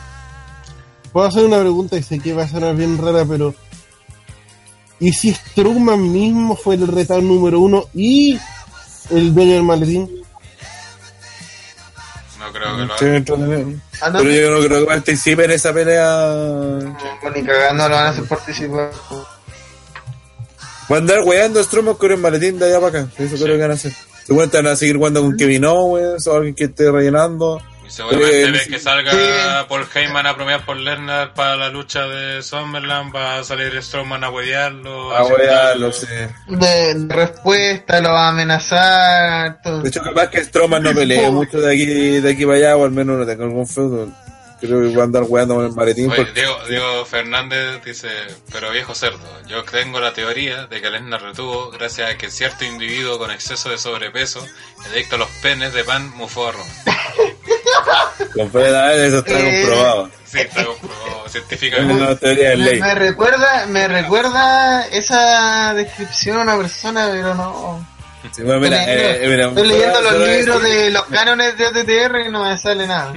Puedo 1.12 1.26
hacer 1.28 1.44
una 1.44 1.60
pregunta 1.60 1.96
y 1.96 2.02
sé 2.02 2.18
que 2.18 2.32
va 2.34 2.42
a 2.44 2.48
sonar 2.48 2.74
bien 2.76 2.98
rara, 2.98 3.24
pero. 3.26 3.54
¿Y 4.98 5.12
si 5.12 5.32
Strowman 5.34 6.10
mismo 6.12 6.56
fue 6.56 6.74
el 6.76 6.86
retador 6.88 7.22
número 7.22 7.60
uno 7.60 7.84
y 7.94 8.38
el 9.10 9.34
dueño 9.34 9.52
del 9.54 9.62
maletín? 9.62 10.10
No 12.38 12.52
creo 12.52 12.76
que 12.76 12.84
lo 12.84 12.98
Sí, 12.98 13.04
haga. 13.04 13.16
entretenido. 13.16 13.80
Ah, 14.00 14.10
Pero 14.12 14.30
yo 14.30 14.50
no 14.50 14.66
creo 14.66 14.80
que 14.80 14.86
participe 14.86 15.44
en 15.44 15.50
esa 15.50 15.72
pelea. 15.72 16.06
no, 16.82 17.30
ni 17.34 17.42
cagando 17.44 17.88
lo 17.88 17.94
van 17.94 18.06
a 18.06 18.08
hacer 18.10 18.24
participar. 18.24 18.90
Va 20.90 20.96
a 20.96 20.98
andar 20.98 21.20
weando 21.24 21.62
Strowman 21.62 21.94
con 21.96 22.12
el 22.12 22.18
maletín 22.18 22.58
de 22.58 22.66
allá 22.66 22.80
para 22.80 23.00
acá. 23.00 23.10
Eso 23.18 23.36
creo 23.36 23.56
que 23.56 23.62
van 23.62 23.70
a 23.72 23.74
hacer. 23.74 23.92
Seguramente 24.24 24.56
van 24.56 24.66
a 24.68 24.76
seguir 24.76 24.96
jugando 24.96 25.22
con 25.22 25.36
Kevin 25.36 25.64
Owens 25.64 26.26
o 26.26 26.34
alguien 26.34 26.54
que 26.54 26.64
esté 26.64 26.90
rellenando. 26.90 27.60
Y 27.86 27.90
seguramente 27.90 28.42
Eh, 28.42 28.50
ves 28.50 28.66
que 28.68 28.78
salga 28.78 29.12
sí. 29.12 29.18
Paul 29.68 29.86
Heyman 29.94 30.26
a 30.26 30.34
premiar 30.34 30.64
por 30.64 30.76
Lerner 30.76 31.32
para 31.34 31.56
la 31.56 31.68
lucha 31.68 32.06
de 32.08 32.42
Summerland, 32.42 33.14
va 33.14 33.38
a 33.38 33.44
salir 33.44 33.80
Strowman 33.82 34.24
a 34.24 34.30
huevearlo. 34.30 35.16
Ah, 35.16 35.24
weá, 35.24 35.74
lo 35.76 35.92
sé. 35.92 36.28
De, 36.48 36.94
de 36.94 37.14
respuesta, 37.14 38.00
lo 38.00 38.10
va 38.12 38.26
a 38.26 38.28
amenazar. 38.30 39.60
Todo. 39.62 39.82
De 39.82 39.88
hecho, 39.88 40.02
capaz 40.02 40.28
que 40.30 40.44
Strowman 40.44 40.82
no 40.82 40.94
pelee 40.94 41.30
mucho 41.30 41.60
de 41.60 41.72
aquí, 41.72 41.86
de 42.20 42.30
aquí 42.32 42.44
para 42.44 42.58
allá, 42.58 42.76
o 42.76 42.84
al 42.84 42.90
menos 42.90 43.18
no 43.18 43.26
tenga 43.26 43.44
algún 43.44 43.66
feudo. 43.66 44.08
Creo 44.58 44.80
que 44.90 44.96
va 44.96 45.02
a 45.02 45.04
andar 45.04 45.24
weando 45.28 45.54
con 45.56 45.66
el 45.66 45.72
maletín. 45.72 46.06
Oye, 46.10 46.16
porque- 46.16 46.32
Diego, 46.40 46.56
Diego 46.66 47.04
Fernández 47.04 47.84
dice, 47.84 48.08
pero 48.50 48.70
viejo 48.70 48.94
cerdo, 48.94 49.18
yo 49.46 49.62
tengo 49.64 50.00
la 50.00 50.14
teoría 50.14 50.66
de 50.66 50.80
que 50.80 50.88
Lesnar 50.88 51.20
retuvo 51.22 51.70
gracias 51.70 52.10
a 52.10 52.16
que 52.16 52.30
cierto 52.30 52.64
individuo 52.64 53.18
con 53.18 53.30
exceso 53.30 53.68
de 53.68 53.76
sobrepeso, 53.76 54.42
adicto 54.90 55.16
a 55.16 55.18
los 55.18 55.28
penes 55.42 55.74
de 55.74 55.84
pan, 55.84 56.10
mufó 56.16 56.48
a 56.48 56.52
Roman. 56.52 56.66
Fred, 58.52 59.04
eso 59.06 59.18
está 59.18 59.40
Eh, 59.40 59.62
comprobado. 59.62 60.10
Sí, 60.24 60.38
está 60.40 60.64
comprobado 60.64 61.28
científicamente. 61.28 61.94
una 61.94 62.16
teoría 62.16 62.50
de 62.50 62.56
Me, 62.56 62.64
ley. 62.64 62.80
me 62.80 62.94
recuerda, 62.94 63.66
me 63.66 63.88
recuerda 63.88 64.86
esa 64.88 65.74
descripción 65.74 66.38
a 66.38 66.42
una 66.42 66.56
persona, 66.58 67.08
pero 67.10 67.34
no. 67.34 67.86
Sí, 68.32 68.42
bueno, 68.42 68.58
mira, 68.60 68.80
Estoy 68.80 68.96
leyendo- 68.96 69.24
eh, 69.24 69.28
mira, 69.28 69.48
Estoy 69.48 69.68
leyendo 69.68 70.00
los 70.00 70.12
libros 70.28 70.62
decir- 70.62 70.76
de 70.82 70.90
los 70.90 71.04
cánones 71.04 71.56
de 71.58 71.66
OTTR 71.68 72.20
y 72.26 72.30
no 72.32 72.42
me 72.44 72.58
sale 72.58 72.86
nada. 72.86 73.12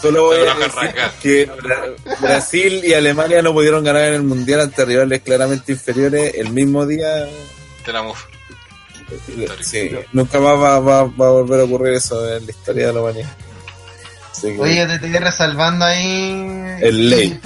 Solo 0.00 0.22
voy 0.24 0.38
a 0.38 0.54
decir 0.54 0.94
que 1.22 1.46
Bra- 1.50 1.94
Brasil 2.20 2.80
y 2.82 2.94
Alemania 2.94 3.42
no 3.42 3.52
pudieron 3.52 3.84
ganar 3.84 4.04
en 4.04 4.14
el 4.14 4.22
mundial 4.22 4.60
ante 4.62 4.84
rivales 4.86 5.20
claramente 5.20 5.72
inferiores 5.72 6.34
el 6.36 6.50
mismo 6.50 6.86
día. 6.86 7.26
De 7.84 7.92
la 7.92 8.02
muf. 8.02 8.24
Sí, 9.60 9.90
nunca 10.12 10.40
más 10.40 10.54
va, 10.58 10.80
va- 10.80 11.02
va 11.04 11.26
a 11.28 11.30
volver 11.30 11.60
a 11.60 11.64
ocurrir 11.64 11.92
eso 11.94 12.34
en 12.34 12.44
la 12.46 12.50
historia 12.50 12.86
de 12.88 12.92
la 12.94 13.00
humanidad. 13.00 13.28
Que- 14.40 14.58
Oye, 14.58 14.84
OTTR 14.84 15.32
salvando 15.32 15.84
ahí. 15.84 16.76
El 16.80 17.10
ley. 17.10 17.40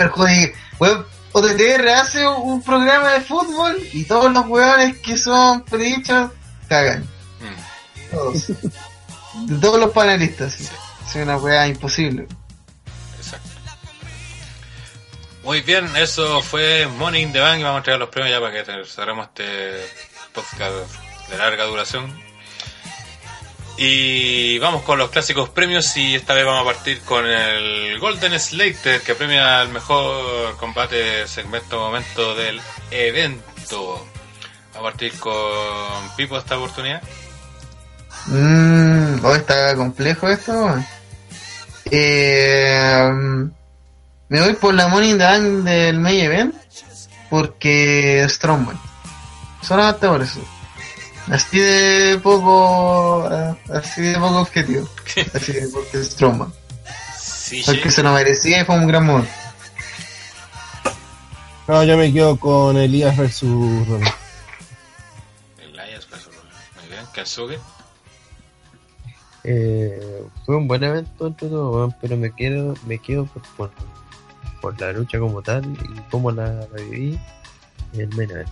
OTTR 1.33 1.89
hace 1.91 2.27
un 2.27 2.62
programa 2.62 3.12
de 3.12 3.20
fútbol 3.20 3.77
y 3.93 4.05
todos 4.05 4.33
los 4.33 4.47
weones 4.47 4.97
que 4.99 5.17
son 5.17 5.62
predichos 5.65 6.31
cagan. 6.69 7.02
Mm, 7.41 8.10
Todos. 8.15 8.47
De 8.49 9.59
todos 9.60 9.78
los 9.81 9.91
panelistas. 9.91 10.52
sí. 10.55 10.69
Es 11.09 11.15
una 11.17 11.36
weá 11.36 11.67
imposible. 11.69 12.27
exacto. 13.19 13.49
Muy 15.44 15.60
bien, 15.62 15.89
eso 15.97 16.43
fue 16.43 16.86
Money 16.99 17.23
in 17.23 17.33
the 17.33 17.41
Bank 17.41 17.62
vamos 17.62 17.77
a 17.77 17.78
entregar 17.78 18.01
los 18.01 18.09
premios 18.10 18.33
ya 18.33 18.41
para 18.41 18.52
que 18.65 18.85
cerremos 18.86 19.27
este 19.28 19.86
podcast 20.35 20.75
de 21.31 21.39
larga 21.39 21.65
duración. 21.65 22.12
Y 23.83 24.59
vamos 24.59 24.83
con 24.83 24.99
los 24.99 25.09
clásicos 25.09 25.49
premios 25.49 25.97
y 25.97 26.15
esta 26.15 26.34
vez 26.34 26.44
vamos 26.44 26.60
a 26.60 26.75
partir 26.75 27.00
con 27.00 27.25
el 27.25 27.99
Golden 27.99 28.39
Slater 28.39 29.00
que 29.00 29.15
premia 29.15 29.62
el 29.62 29.70
mejor 29.70 30.55
combate 30.59 31.26
segmento 31.26 31.78
momento 31.78 32.34
del 32.34 32.60
evento. 32.91 34.07
Vamos 34.75 34.76
a 34.76 34.83
partir 34.83 35.18
con 35.18 36.15
Pipo 36.15 36.36
esta 36.36 36.59
oportunidad. 36.59 37.00
Mmm, 38.26 39.25
oh, 39.25 39.34
está 39.34 39.75
complejo 39.75 40.28
esto. 40.28 40.75
Eh, 41.91 43.10
me 44.28 44.41
voy 44.42 44.52
por 44.60 44.75
la 44.75 44.89
Money 44.89 45.15
Bank 45.15 45.65
del 45.65 45.99
May 45.99 46.20
Event 46.20 46.55
porque 47.31 48.26
Strongman. 48.28 48.78
Solamente 49.62 50.07
por 50.07 50.20
eso. 50.20 50.60
Así 51.31 51.60
de 51.60 52.18
poco, 52.18 53.25
así 53.73 54.02
de 54.02 54.15
poco 54.18 54.41
objetivo. 54.41 54.89
Así 55.34 55.52
de 55.52 55.68
porque 55.68 56.02
Strongman. 56.02 56.52
Sí, 57.17 57.62
Porque 57.65 57.91
se 57.91 58.02
lo 58.02 58.12
merecía 58.12 58.60
y 58.60 58.65
fue 58.65 58.76
un 58.76 58.86
gran 58.86 59.07
momento. 59.07 59.31
No, 61.68 61.84
yo 61.84 61.97
me 61.97 62.12
quedo 62.12 62.36
con 62.36 62.76
Elías 62.76 63.17
versus 63.17 63.86
Roman. 63.86 64.12
Elias 65.59 66.09
versus 66.10 66.34
Roman. 66.34 66.52
Muy 66.81 66.89
bien, 66.89 67.05
Kensuke. 67.12 67.59
Eh, 69.44 70.25
fue 70.44 70.57
un 70.57 70.67
buen 70.67 70.83
evento 70.83 71.28
entre 71.28 71.49
todo, 71.49 71.70
weón, 71.70 71.97
pero 72.00 72.17
me 72.17 72.34
quedo, 72.34 72.75
me 72.86 72.99
quedo 72.99 73.25
por, 73.26 73.42
por, 73.57 73.70
por 74.60 74.81
la 74.81 74.92
lucha 74.92 75.20
como 75.20 75.42
tal 75.42 75.65
y 75.65 76.00
cómo 76.10 76.33
la, 76.33 76.67
viví. 76.75 77.20
El 77.92 78.09
main 78.17 78.31
event. 78.31 78.49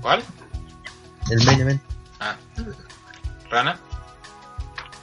¿Cuál? 0.00 0.22
El 1.30 1.44
main 1.44 1.60
event. 1.60 1.82
Ah. 2.20 2.36
Rana. 3.50 3.78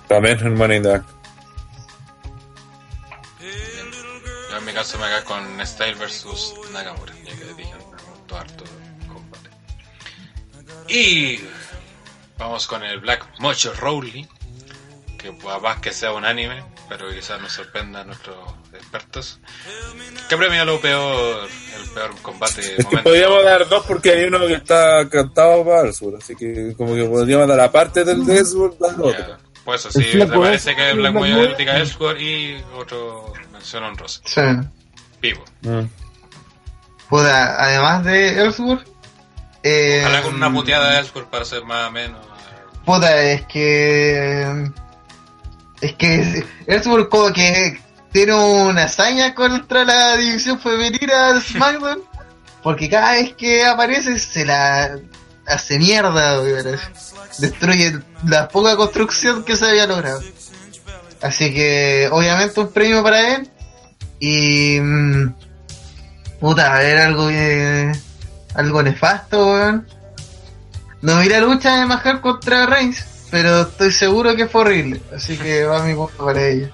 También 0.07 0.37
el 0.39 0.51
Money 0.51 0.77
in 0.77 0.83
the 0.83 0.89
Bank. 0.89 1.05
Yo 4.49 4.57
en 4.57 4.65
mi 4.65 4.73
caso 4.73 4.97
me 4.99 5.07
quedo 5.07 5.23
con 5.25 5.65
Style 5.65 5.95
versus 5.95 6.53
Nakamura, 6.73 7.13
ya 7.23 7.35
que 7.35 7.53
dije, 7.53 7.73
me 7.73 8.11
gustó 8.11 8.37
harto 8.37 8.63
el 8.65 9.07
combate. 9.07 9.49
Y 10.89 11.39
vamos 12.37 12.67
con 12.67 12.83
el 12.83 12.99
Black 12.99 13.25
Mocho 13.39 13.73
Rowley, 13.75 14.27
que 15.17 15.35
capaz 15.37 15.79
que 15.79 15.93
sea 15.93 16.11
un 16.11 16.25
anime, 16.25 16.63
pero 16.89 17.09
quizás 17.09 17.41
nos 17.41 17.53
sorprenda 17.53 18.01
a 18.01 18.03
nuestros 18.03 18.37
expertos. 18.73 19.39
Que 20.29 20.37
premia 20.37 20.63
lo 20.65 20.79
peor, 20.79 21.47
el 21.83 21.89
peor 21.89 22.15
combate 22.21 22.61
Es 22.61 22.67
que 22.77 22.83
momento. 22.83 23.03
podríamos 23.03 23.43
dar 23.43 23.67
dos 23.67 23.85
porque 23.85 24.11
hay 24.11 24.23
uno 24.25 24.39
que 24.47 24.53
está 24.53 25.07
cantado 25.09 25.65
para 25.65 25.87
el 25.87 25.93
sur, 25.93 26.15
así 26.17 26.35
que 26.35 26.73
como 26.77 26.95
que 26.95 27.03
podríamos 27.05 27.47
dar 27.47 27.59
aparte 27.59 28.03
del 28.03 28.25
de 28.25 28.45
sur, 28.45 28.77
dar 28.79 28.93
otro. 28.99 29.37
Pues 29.65 29.85
eso 29.85 29.99
El 29.99 30.05
sí, 30.05 30.11
flaco 30.13 30.39
me 30.39 30.45
parece 30.47 30.75
que 30.75 30.89
el 30.89 30.97
Black 30.97 31.13
Mojo- 31.13 31.55
diga 31.57 31.77
Ellsworth 31.77 32.19
y 32.19 32.55
otro 32.75 33.33
mención 33.51 33.83
honrosa. 33.83 34.21
Sí. 34.25 34.41
Vivo. 35.21 35.43
Mm. 35.61 35.85
Además 37.11 38.03
de 38.05 38.41
Ellsworth, 38.41 38.87
eh, 39.63 39.99
Ojalá 40.03 40.21
con 40.23 40.35
una 40.35 40.51
puteada 40.51 40.91
de 40.93 40.99
Ellsworth 40.99 41.27
para 41.29 41.45
ser 41.45 41.63
más 41.65 41.89
o 41.89 41.91
menos. 41.91 42.25
Puta, 42.85 43.21
es 43.23 43.45
que. 43.45 44.71
Es 45.81 45.93
que 45.95 46.45
Ellsworth 46.67 47.09
como 47.09 47.31
que 47.33 47.79
tiene 48.11 48.33
una 48.33 48.83
hazaña 48.83 49.33
contra 49.33 49.83
la 49.85 50.15
división 50.17 50.59
femenina 50.59 51.33
de 51.33 51.41
SmackDown. 51.41 52.01
Porque 52.63 52.89
cada 52.89 53.13
vez 53.13 53.33
que 53.35 53.65
aparece 53.65 54.19
se 54.19 54.45
la 54.45 54.97
hace 55.47 55.79
mierda, 55.79 56.41
weón. 56.41 56.77
Destruye 57.39 57.99
la 58.27 58.47
poca 58.49 58.75
construcción 58.75 59.43
que 59.43 59.55
se 59.55 59.65
había 59.65 59.87
logrado. 59.87 60.21
Así 61.21 61.53
que, 61.53 62.09
obviamente, 62.11 62.59
un 62.59 62.71
premio 62.71 63.01
para 63.03 63.35
él. 63.35 63.49
Y. 64.19 64.79
mm, 64.79 65.33
puta, 66.39 66.75
a 66.75 66.79
ver 66.79 66.97
algo 66.99 67.27
que- 67.29 67.91
algo 68.55 68.83
nefasto, 68.83 69.53
weón. 69.53 69.87
No 71.01 71.19
vi 71.19 71.29
la 71.29 71.39
lucha 71.39 71.77
de 71.77 71.85
Mahal 71.87 72.21
contra 72.21 72.67
Reigns, 72.67 73.03
pero 73.31 73.61
estoy 73.61 73.91
seguro 73.91 74.35
que 74.35 74.47
fue 74.47 74.61
horrible. 74.61 75.01
Así 75.15 75.35
que 75.37 75.63
va 75.65 75.83
mi 75.83 75.95
punto 75.95 76.25
para 76.25 76.45
ella. 76.47 76.69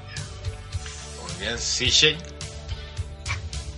Bien, 1.48 1.58
CJ. 1.58 2.18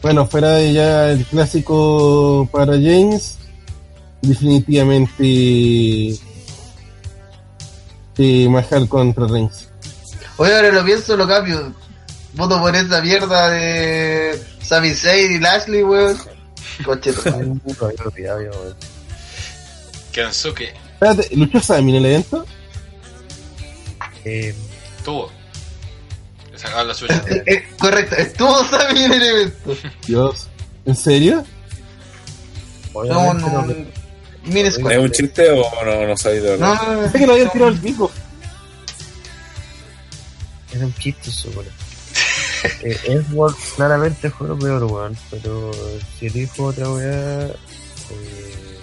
Bueno, 0.01 0.25
fuera 0.25 0.53
de 0.53 0.73
ya 0.73 1.11
el 1.11 1.25
clásico 1.25 2.49
para 2.51 2.73
James, 2.73 3.38
definitivamente 4.22 6.17
eh, 8.17 8.49
Mahal 8.49 8.88
contra 8.88 9.27
Reigns. 9.27 9.67
Oye, 10.38 10.56
ahora 10.56 10.72
lo 10.72 10.85
pienso, 10.85 11.17
lo 11.17 11.27
cambio. 11.27 11.73
Voto 12.33 12.59
por 12.59 12.75
esa 12.75 13.01
mierda 13.01 13.49
de 13.49 14.41
Sami 14.61 14.93
Zayn 14.93 15.33
y 15.33 15.39
Lashley, 15.39 15.83
weón. 15.83 16.17
Coche. 16.85 17.14
Kensuke. 20.14 20.73
Espérate, 20.93 21.35
¿luchó 21.35 21.59
Sami 21.59 21.91
en 21.91 21.98
el 21.98 22.06
evento? 22.06 22.45
Eh, 24.23 24.56
Tuvo. 25.03 25.39
Le 26.60 26.66
sacaban 26.66 26.88
la 26.90 26.94
suya. 26.94 27.24
Eh, 27.30 27.44
eh, 27.48 27.68
correcto, 27.80 28.16
estuvo 28.16 28.64
Sammy 28.70 29.04
en 29.04 29.14
el 29.14 29.22
evento. 29.24 29.78
Dios. 30.06 30.48
¿En 30.86 30.96
serio? 30.96 31.46
No, 32.94 33.00
Obviamente 33.00 33.44
no, 33.46 33.62
no, 33.66 34.72
squad. 34.72 34.92
¿Es 34.92 34.98
un 35.00 35.12
chiste 35.12 35.52
o 35.52 35.86
no, 35.86 36.08
no 36.08 36.18
sabéis 36.18 36.44
de 36.44 36.58
No, 36.58 36.70
verdad? 36.72 36.82
no, 36.88 36.94
no. 36.96 37.02
Pensé 37.04 37.20
que 37.20 37.28
lo 37.28 37.34
habían 37.34 37.52
tirado 37.52 37.72
al 37.72 37.80
pico. 37.80 38.12
Era 40.74 40.86
un 40.86 40.94
chiste 40.96 41.32
weón. 41.50 41.66
eh, 42.84 43.00
Edward 43.06 43.56
claramente 43.76 44.30
fue 44.30 44.48
lo 44.48 44.60
peor, 44.60 44.84
weón. 44.84 45.18
Pero 45.32 45.72
si 46.20 46.30
dijo 46.30 46.66
otra 46.66 46.90
weá. 46.90 47.46
Eh... 47.46 48.80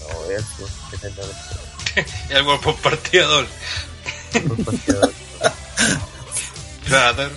No, 0.00 0.24
Edward, 0.30 0.72
que 0.90 0.98
tenga 0.98 1.22
Doble. 1.96 3.44
los 4.48 4.60
partidos. 4.64 5.10
Predator. 6.84 7.30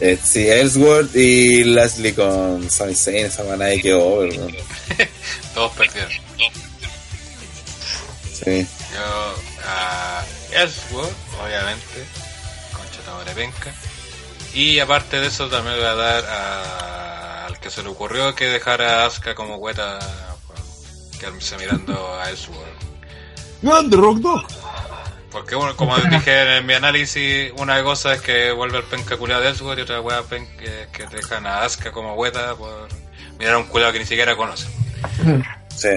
Eh, 0.00 0.18
sí, 0.22 0.48
Ellsworth 0.48 1.14
y 1.16 1.64
Leslie 1.64 2.14
con 2.14 2.70
Sami 2.70 2.94
Zayn, 2.94 3.26
esa 3.26 3.42
manada 3.44 3.70
de 3.70 3.80
que 3.80 3.94
over, 3.94 4.36
¿no? 4.38 4.46
Todos 5.54 5.72
perdieron. 5.72 6.10
Sí. 8.32 8.66
Yo 8.94 9.34
a 9.66 10.24
Ellsworth, 10.52 11.12
obviamente, 11.44 12.04
concha 12.72 13.12
madre 13.12 13.32
penca. 13.34 13.74
Y 14.54 14.78
aparte 14.78 15.20
de 15.20 15.26
eso 15.26 15.48
también 15.48 15.76
voy 15.76 15.84
a 15.84 15.94
dar 15.94 16.24
a- 16.26 17.46
al 17.46 17.58
que 17.58 17.70
se 17.70 17.82
le 17.82 17.88
ocurrió 17.88 18.34
que 18.36 18.44
dejara 18.46 19.02
a 19.02 19.06
Asuka 19.06 19.34
como 19.34 19.56
hueta 19.56 19.98
por 20.46 21.18
quedarse 21.18 21.56
mirando 21.56 22.14
a 22.20 22.30
Ellsworth. 22.30 22.87
¡Grande 23.62 23.96
Rock 23.96 24.18
Dog! 24.18 24.46
Porque 25.32 25.54
bueno, 25.54 25.76
como 25.76 25.96
dije 25.96 26.56
en 26.58 26.66
mi 26.66 26.72
análisis, 26.74 27.52
una 27.58 27.82
cosa 27.82 28.14
es 28.14 28.22
que 28.22 28.50
vuelve 28.52 28.78
el 28.78 28.84
penca 28.84 29.16
culiado 29.16 29.42
de 29.42 29.48
Ellsworth 29.50 29.78
y 29.78 29.82
otra 29.82 30.00
wea 30.00 30.22
penca 30.22 30.64
es 30.64 30.86
que 30.88 31.06
dejan 31.06 31.46
a 31.46 31.62
Asuka 31.64 31.92
como 31.92 32.14
hueta 32.14 32.54
por 32.56 32.88
mirar 33.38 33.54
a 33.54 33.58
un 33.58 33.64
culiado 33.64 33.92
que 33.92 33.98
ni 34.00 34.06
siquiera 34.06 34.36
conoce. 34.36 34.66
Sí. 35.76 35.88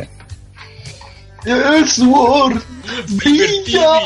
Ellsworth, 1.45 2.63
brilla. 3.09 3.99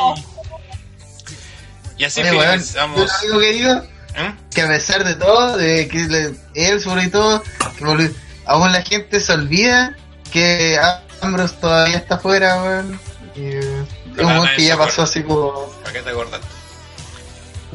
Y 1.98 2.04
así 2.04 2.22
Oye, 2.22 2.30
finalizamos. 2.30 2.98
lo 3.00 3.06
único 3.24 3.40
que 3.40 3.52
digo 3.54 3.72
¿Eh? 4.18 4.36
que 4.54 4.62
a 4.62 4.68
pesar 4.68 5.04
de 5.04 5.16
todo, 5.16 5.58
de 5.58 5.88
que 5.88 5.98
le- 6.00 6.36
Ellsworth 6.54 7.04
y 7.04 7.10
todo, 7.10 7.44
que 7.78 8.12
aún 8.46 8.72
la 8.72 8.82
gente 8.84 9.20
se 9.20 9.34
olvida 9.34 9.96
que 10.32 10.78
Ambrose 11.22 11.56
todavía 11.60 11.98
está 11.98 12.16
afuera, 12.16 12.62
weón. 12.62 13.00
Y, 13.36 13.48
es 13.48 13.64
un 13.66 14.26
weón 14.26 14.36
nadie 14.44 14.56
que 14.56 14.62
se 14.62 14.68
ya 14.68 14.78
pasó 14.78 15.02
así 15.04 15.24
como 15.24 15.70
¿Para 15.82 15.94
qué 15.94 16.02
te 16.02 16.10
acordaste? 16.10 16.48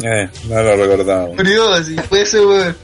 Eh, 0.02 0.30
no 0.44 0.62
lo 0.62 0.76
recordaba. 0.76 1.28
periodo, 1.36 1.74
así. 1.74 1.96
Fue 2.08 2.22
ese, 2.22 2.40
weón. 2.40 2.76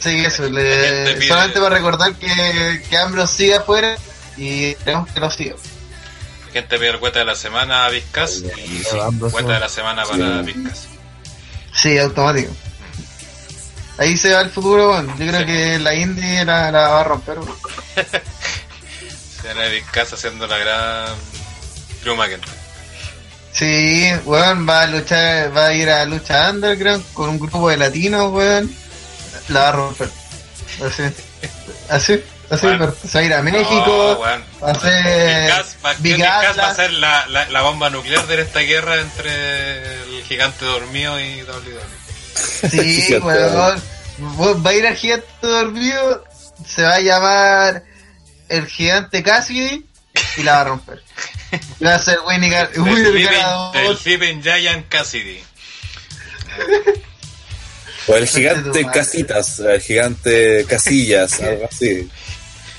Sí, 0.00 0.24
eso, 0.24 0.44
La 0.44 0.60
le, 0.62 1.28
solamente 1.28 1.60
para 1.60 1.76
recordar 1.76 2.14
que, 2.14 2.82
que 2.88 2.96
Ambrose 2.96 3.36
sigue 3.36 3.54
afuera 3.56 3.96
y 4.36 4.70
esperemos 4.70 5.10
que 5.12 5.20
lo 5.20 5.30
siga. 5.30 5.54
Gente 6.52 6.76
pide 6.78 6.88
el 6.90 6.98
cueta 6.98 7.20
de 7.20 7.24
la 7.26 7.34
semana 7.36 7.84
a 7.86 7.90
Vizcas 7.90 8.42
y 8.56 8.78
sí, 8.78 8.96
cueta 9.30 9.52
de 9.54 9.60
la 9.60 9.68
semana 9.68 10.04
para 10.04 10.42
Sí. 10.44 10.52
Vizcas. 10.52 10.86
Sí, 11.74 11.98
automático. 11.98 12.50
Ahí 13.98 14.16
se 14.16 14.32
va 14.34 14.40
el 14.40 14.50
futuro, 14.50 14.90
weón. 14.90 15.06
Yo 15.18 15.26
creo 15.26 15.40
Sí. 15.40 15.46
que 15.46 15.78
la 15.78 15.94
Indy 15.94 16.44
la, 16.44 16.70
la 16.72 16.88
va 16.88 17.00
a 17.02 17.04
romper. 17.04 17.38
Tiene 19.42 19.68
Vizcas 19.70 20.12
haciendo 20.14 20.46
la 20.46 20.58
gran 20.58 21.14
Drew 22.02 22.16
McIntyre. 22.16 22.52
Sí, 23.52 24.10
weón, 24.24 24.66
va 24.68 24.82
a 24.82 24.86
luchar, 24.86 25.54
va 25.56 25.66
a 25.66 25.72
ir 25.74 25.90
a 25.90 26.04
lucha 26.06 26.50
underground 26.50 27.04
con 27.12 27.28
un 27.28 27.38
grupo 27.38 27.68
de 27.68 27.76
latinos, 27.76 28.32
weón. 28.32 28.74
La 29.48 29.60
va 29.60 29.68
a 29.68 29.72
romper. 29.72 30.08
Así, 30.86 31.02
así, 31.90 32.24
así, 32.50 32.66
Bueno. 32.66 32.78
pero 32.78 32.96
se 33.08 33.18
va 33.18 33.20
a 33.20 33.24
ir 33.24 33.34
a 33.34 33.36
No, 33.38 33.42
México, 33.44 34.18
weón. 34.22 34.44
va 34.62 34.70
a 34.70 34.74
ser 34.80 35.44
Vizcas 35.44 35.76
va, 35.84 35.92
Big 35.98 36.16
Vizcas 36.16 36.32
va 36.32 36.46
a 36.46 36.50
Atlas. 36.50 36.76
ser 36.76 36.92
la, 36.94 37.26
la, 37.26 37.48
la 37.50 37.60
bomba 37.62 37.90
nuclear 37.90 38.26
de 38.26 38.40
esta 38.40 38.60
guerra 38.60 39.00
entre 39.00 40.02
el 40.04 40.24
gigante 40.24 40.64
dormido 40.64 41.20
y 41.20 41.42
WWE. 41.42 42.70
Sí, 42.70 43.14
weón. 43.22 43.82
Va 44.64 44.70
a 44.70 44.74
ir 44.74 44.86
al 44.86 44.96
gigante 44.96 45.26
dormido, 45.42 46.24
se 46.66 46.82
va 46.82 46.94
a 46.94 47.00
llamar 47.00 47.82
el 48.48 48.66
gigante 48.66 49.22
Cassidy 49.22 49.86
y 50.38 50.42
la 50.42 50.52
va 50.54 50.60
a 50.60 50.64
romper. 50.64 51.02
Y 51.80 51.84
va 51.84 51.94
a 51.96 51.98
ser 51.98 52.18
Winnie 52.26 52.50
Gar- 52.50 52.70
del 53.72 53.96
Flippin 53.96 54.42
Giant 54.42 54.88
Cassidy. 54.88 55.40
O 58.08 58.16
el 58.16 58.26
gigante. 58.26 58.84
Casitas, 58.92 59.60
el 59.60 59.80
gigante 59.80 60.64
Casillas, 60.68 61.40
algo 61.40 61.68
así. 61.70 62.08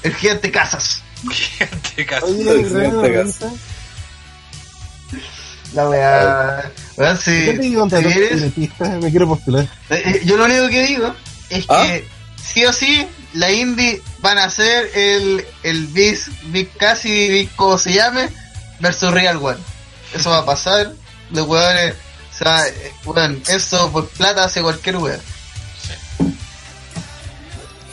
El 0.04 0.16
gigante 0.16 0.52
Casas. 0.52 1.02
Gigante 1.32 2.06
Oye, 2.24 3.14
Cassidy. 3.14 3.54
la 5.74 5.90
weá. 5.90 6.72
Weón, 6.98 7.18
si, 7.18 7.32
¿Qué 7.32 7.54
te 7.54 7.60
digo 7.60 7.80
contra 7.82 8.00
si 8.02 8.08
eres-? 8.20 8.58
Me 9.02 9.10
quiero 9.10 9.28
postular. 9.28 9.64
Eh, 9.90 10.04
eh, 10.06 10.22
Yo 10.26 10.38
lo 10.38 10.46
único 10.46 10.68
que 10.70 10.86
digo 10.86 11.16
es 11.50 11.66
¿Ah? 11.70 11.84
que 11.86 12.06
sí 12.44 12.66
o 12.66 12.74
sí 12.74 13.08
la 13.34 13.52
Indy 13.52 14.00
van 14.20 14.38
a 14.38 14.44
hacer 14.46 14.92
el, 14.94 15.46
el 15.64 15.88
Big, 15.88 16.20
Big 16.48 16.70
Casi, 16.78 17.30
Big 17.30 17.56
como 17.56 17.78
se 17.80 17.94
llame, 17.94 18.30
versus 18.80 19.12
Real 19.12 19.38
One. 19.38 19.60
Eso 20.14 20.30
va 20.30 20.40
a 20.40 20.46
pasar. 20.46 20.92
Los 21.32 21.48
weones, 21.48 21.96
o 22.32 22.38
sea, 22.38 22.66
weón, 23.06 23.42
eso 23.48 23.92
por 23.92 24.08
plata 24.10 24.44
hace 24.44 24.62
cualquier 24.62 24.98
weón. 24.98 25.22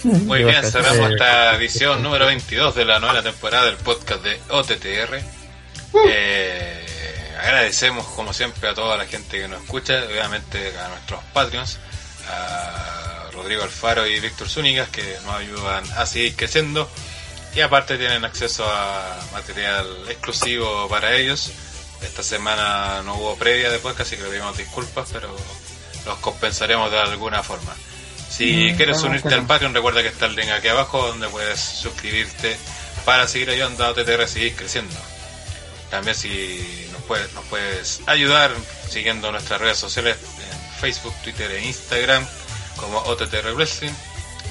Muy 0.02 0.44
bien, 0.44 0.64
cerramos 0.64 1.10
esta 1.10 1.54
edición 1.56 2.02
número 2.02 2.26
22 2.26 2.74
de 2.74 2.84
la 2.86 2.98
novena 2.98 3.22
temporada 3.22 3.66
del 3.66 3.76
podcast 3.76 4.22
de 4.22 4.40
OTTR. 4.48 5.22
Eh, 6.08 7.36
agradecemos 7.38 8.06
como 8.06 8.32
siempre 8.32 8.68
a 8.68 8.74
toda 8.74 8.96
la 8.96 9.06
gente 9.06 9.38
que 9.38 9.48
nos 9.48 9.62
escucha, 9.62 10.02
obviamente 10.04 10.72
a 10.78 10.88
nuestros 10.88 11.20
Patreons, 11.34 11.78
a 12.28 13.28
Rodrigo 13.32 13.62
Alfaro 13.62 14.06
y 14.06 14.20
Víctor 14.20 14.48
Zúñigas 14.48 14.88
que 14.88 15.18
nos 15.26 15.34
ayudan 15.34 15.84
a 15.96 16.06
seguir 16.06 16.34
creciendo 16.34 16.88
y 17.54 17.60
aparte 17.60 17.98
tienen 17.98 18.24
acceso 18.24 18.64
a 18.68 19.18
material 19.32 19.86
exclusivo 20.08 20.88
para 20.88 21.14
ellos. 21.16 21.50
Esta 22.02 22.22
semana 22.22 23.02
no 23.04 23.14
hubo 23.16 23.36
previa 23.36 23.70
de 23.70 23.78
podcast, 23.78 24.02
así 24.12 24.16
que 24.16 24.22
le 24.22 24.30
pedimos 24.30 24.56
disculpas, 24.56 25.08
pero 25.12 25.34
los 26.06 26.18
compensaremos 26.18 26.90
de 26.90 26.98
alguna 26.98 27.42
forma. 27.42 27.74
Si 28.30 28.70
Mm, 28.72 28.76
quieres 28.76 29.02
unirte 29.02 29.34
al 29.34 29.46
Patreon, 29.46 29.74
recuerda 29.74 30.02
que 30.02 30.08
está 30.08 30.26
el 30.26 30.36
link 30.36 30.48
aquí 30.50 30.68
abajo 30.68 31.08
donde 31.08 31.28
puedes 31.28 31.58
suscribirte 31.60 32.56
para 33.04 33.26
seguir 33.26 33.50
ayudando 33.50 33.84
a 33.84 33.90
OTTR 33.90 34.22
a 34.22 34.28
seguir 34.28 34.54
creciendo. 34.54 34.94
También 35.90 36.14
si 36.14 36.88
nos 36.92 37.02
puedes, 37.02 37.32
nos 37.32 37.44
puedes 37.46 38.00
ayudar 38.06 38.52
siguiendo 38.88 39.32
nuestras 39.32 39.60
redes 39.60 39.78
sociales 39.78 40.16
en 40.52 40.80
Facebook, 40.80 41.12
Twitter 41.22 41.50
e 41.50 41.64
Instagram 41.66 42.24
como 42.76 42.98
OTTR 43.00 43.52
Wrestling. 43.54 43.90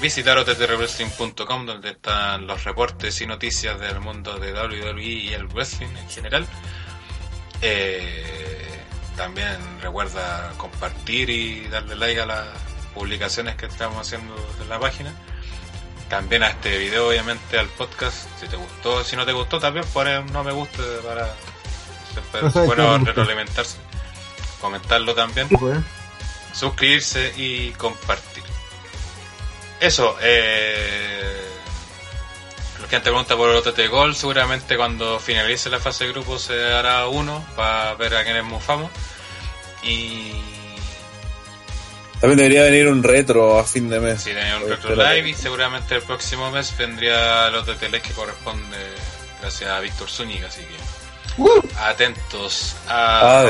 Visitar 0.00 0.38
ottrwrestling.com 0.38 1.66
donde 1.66 1.90
están 1.90 2.46
los 2.46 2.64
reportes 2.64 3.20
y 3.20 3.26
noticias 3.26 3.78
del 3.78 4.00
mundo 4.00 4.38
de 4.38 4.52
WWE 4.54 5.02
y 5.02 5.28
el 5.34 5.46
wrestling 5.48 5.94
en 5.94 6.08
general. 6.08 6.46
Eh, 7.60 8.84
también 9.16 9.58
recuerda 9.82 10.54
compartir 10.56 11.28
y 11.28 11.68
darle 11.68 11.96
like 11.96 12.20
a 12.22 12.26
las 12.26 12.46
publicaciones 12.94 13.56
que 13.56 13.66
estamos 13.66 13.98
haciendo 13.98 14.34
en 14.62 14.68
la 14.70 14.80
página. 14.80 15.12
También 16.08 16.42
a 16.42 16.48
este 16.48 16.78
video, 16.78 17.08
obviamente, 17.08 17.58
al 17.58 17.68
podcast. 17.68 18.26
Si 18.40 18.48
te 18.48 18.56
gustó, 18.56 19.04
si 19.04 19.16
no 19.16 19.26
te 19.26 19.32
gustó, 19.32 19.60
también 19.60 19.84
poner 19.92 20.20
un 20.20 20.32
no 20.32 20.42
me 20.42 20.52
gusta 20.52 20.82
para. 21.04 21.28
Bueno 22.66 22.98
retroalimentarse. 22.98 23.76
Comentarlo 24.60 25.14
también. 25.14 25.46
Weón. 25.50 25.84
Suscribirse 26.52 27.32
y 27.36 27.70
compartir. 27.72 28.49
Eso, 29.80 30.16
eh. 30.20 31.40
Los 32.80 32.88
que 32.88 32.96
te 32.96 33.02
pregunta 33.02 33.36
por 33.36 33.50
el 33.50 33.56
OTT 33.56 33.88
Gol, 33.88 34.14
seguramente 34.14 34.76
cuando 34.76 35.18
finalice 35.18 35.70
la 35.70 35.80
fase 35.80 36.04
de 36.06 36.12
grupo 36.12 36.38
se 36.38 36.72
hará 36.72 37.06
uno 37.08 37.44
para 37.56 37.94
ver 37.94 38.14
a 38.14 38.24
quiénes 38.24 38.44
mufamos. 38.44 38.90
Y 39.82 40.32
También 42.20 42.36
debería 42.38 42.64
venir 42.64 42.88
un 42.88 43.02
retro 43.02 43.58
a 43.58 43.64
fin 43.64 43.88
de 43.88 44.00
mes. 44.00 44.22
si 44.22 44.30
tenía 44.34 44.56
un 44.58 44.68
retro 44.68 44.94
live 44.94 45.30
y 45.30 45.34
seguramente 45.34 45.94
el 45.96 46.02
próximo 46.02 46.50
mes 46.50 46.76
vendría 46.76 47.48
el 47.48 47.54
OTT 47.54 47.82
Live 47.84 48.02
que 48.02 48.12
corresponde 48.12 48.76
gracias 49.40 49.70
a 49.70 49.80
Víctor 49.80 50.08
Zúñiga, 50.10 50.48
así 50.48 50.60
que 50.62 51.00
Uh, 51.38 51.62
atentos 51.78 52.74
a 52.88 53.42
Ah, 53.42 53.46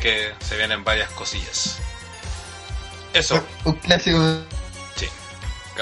que 0.00 0.32
se 0.40 0.56
vienen 0.56 0.82
varias 0.82 1.10
cosillas. 1.10 1.78
Eso, 3.12 3.44
un 3.64 3.74
clásico. 3.74 4.18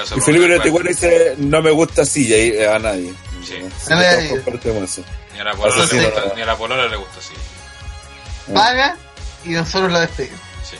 Sí. 0.05 0.15
Y 0.17 0.21
Felipe 0.21 0.47
94 0.47 0.89
dice, 0.89 1.35
no 1.37 1.61
me 1.61 1.71
gusta 1.71 2.01
así, 2.03 2.27
y 2.27 2.33
ahí 2.33 2.63
a 2.65 2.79
nadie. 2.79 3.13
Sí. 3.45 3.55
Así 3.65 3.93
que 3.93 4.83
eso. 4.83 5.03
Ni 5.33 5.39
a 5.39 5.43
la 5.43 5.53
polola, 5.53 5.81
le 5.83 5.87
sí, 5.87 5.97
gusta, 5.99 6.23
ni 6.35 6.41
a 6.41 6.45
la 6.45 6.55
polola 6.57 6.87
le 6.87 6.95
gusta, 6.97 7.21
sí. 7.21 8.53
paga 8.53 8.97
y 9.45 9.49
nosotros 9.49 9.91
lo 9.91 9.99
despedimos. 9.99 10.39
Sí. 10.69 10.77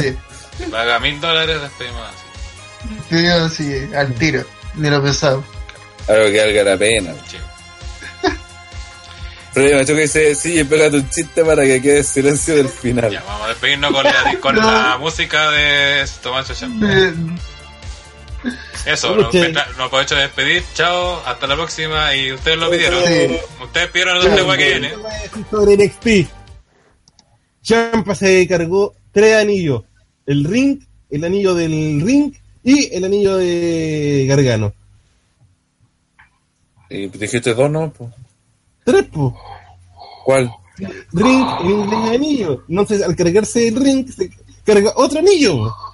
Sí, 0.00 0.16
Paga 0.70 0.98
mil 1.00 1.20
dólares, 1.20 1.60
despedimos 1.62 2.02
así. 2.06 2.94
despedimos 2.96 3.52
así, 3.52 3.94
al 3.96 4.14
tiro, 4.14 4.44
ni 4.74 4.90
lo 4.90 5.02
pensamos. 5.02 5.44
Algo 6.08 6.30
que 6.30 6.38
valga 6.40 6.62
la 6.64 6.76
pena. 6.76 7.14
Sí. 7.30 7.36
Freddy 9.52 9.74
Machuca 9.74 10.00
dice, 10.00 10.34
sí, 10.34 10.62
pégate 10.64 10.96
un 10.96 11.08
chiste 11.10 11.44
para 11.44 11.62
que 11.64 11.80
quede 11.82 12.04
silencio 12.04 12.56
del 12.56 12.68
final. 12.68 13.10
Ya, 13.10 13.22
vamos 13.22 13.46
a 13.46 13.48
despedirnos 13.48 13.92
con 13.92 14.04
la, 14.04 14.12
con 14.40 14.54
No. 14.60 14.70
la 14.70 14.98
música 14.98 15.50
de 15.50 16.06
Tomás 16.22 16.50
Eh, 16.50 17.14
Eso, 18.86 19.14
nos, 19.16 19.34
nos 19.34 19.80
aprovecho 19.80 20.14
de 20.14 20.22
despedir. 20.22 20.62
Chao, 20.74 21.20
hasta 21.26 21.46
la 21.46 21.54
próxima. 21.56 22.14
Y 22.14 22.32
ustedes 22.32 22.58
lo 22.58 22.70
pidieron. 22.70 23.04
Sí. 23.04 23.36
Ustedes 23.62 23.88
pidieron 23.88 24.16
el 24.26 24.34
tema 24.34 24.56
que 24.56 24.68
viene. 24.68 24.92
Sobre 25.50 25.76
NXT. 25.76 26.30
Champa 27.62 28.14
se 28.14 28.46
cargó 28.46 28.94
tres 29.12 29.36
anillos. 29.36 29.82
El 30.26 30.44
ring, 30.44 30.80
el 31.10 31.24
anillo 31.24 31.54
del 31.54 32.00
ring 32.00 32.32
y 32.62 32.94
el 32.94 33.04
anillo 33.04 33.36
de 33.36 34.26
Gargano. 34.28 34.72
Y 36.90 37.08
dijiste 37.08 37.54
dos, 37.54 37.70
¿no? 37.70 37.92
Pues, 37.92 38.10
Tres, 38.84 39.04
po. 39.12 39.38
¿Cuál? 40.24 40.50
Ring 41.12 41.46
inglés 41.64 42.00
es 42.04 42.10
anillo. 42.10 42.64
Entonces, 42.68 43.02
al 43.02 43.14
cargarse 43.16 43.68
el 43.68 43.76
ring, 43.76 44.08
se 44.08 44.30
carga 44.64 44.92
otro 44.96 45.18
anillo. 45.18 45.56
po. 45.58 45.87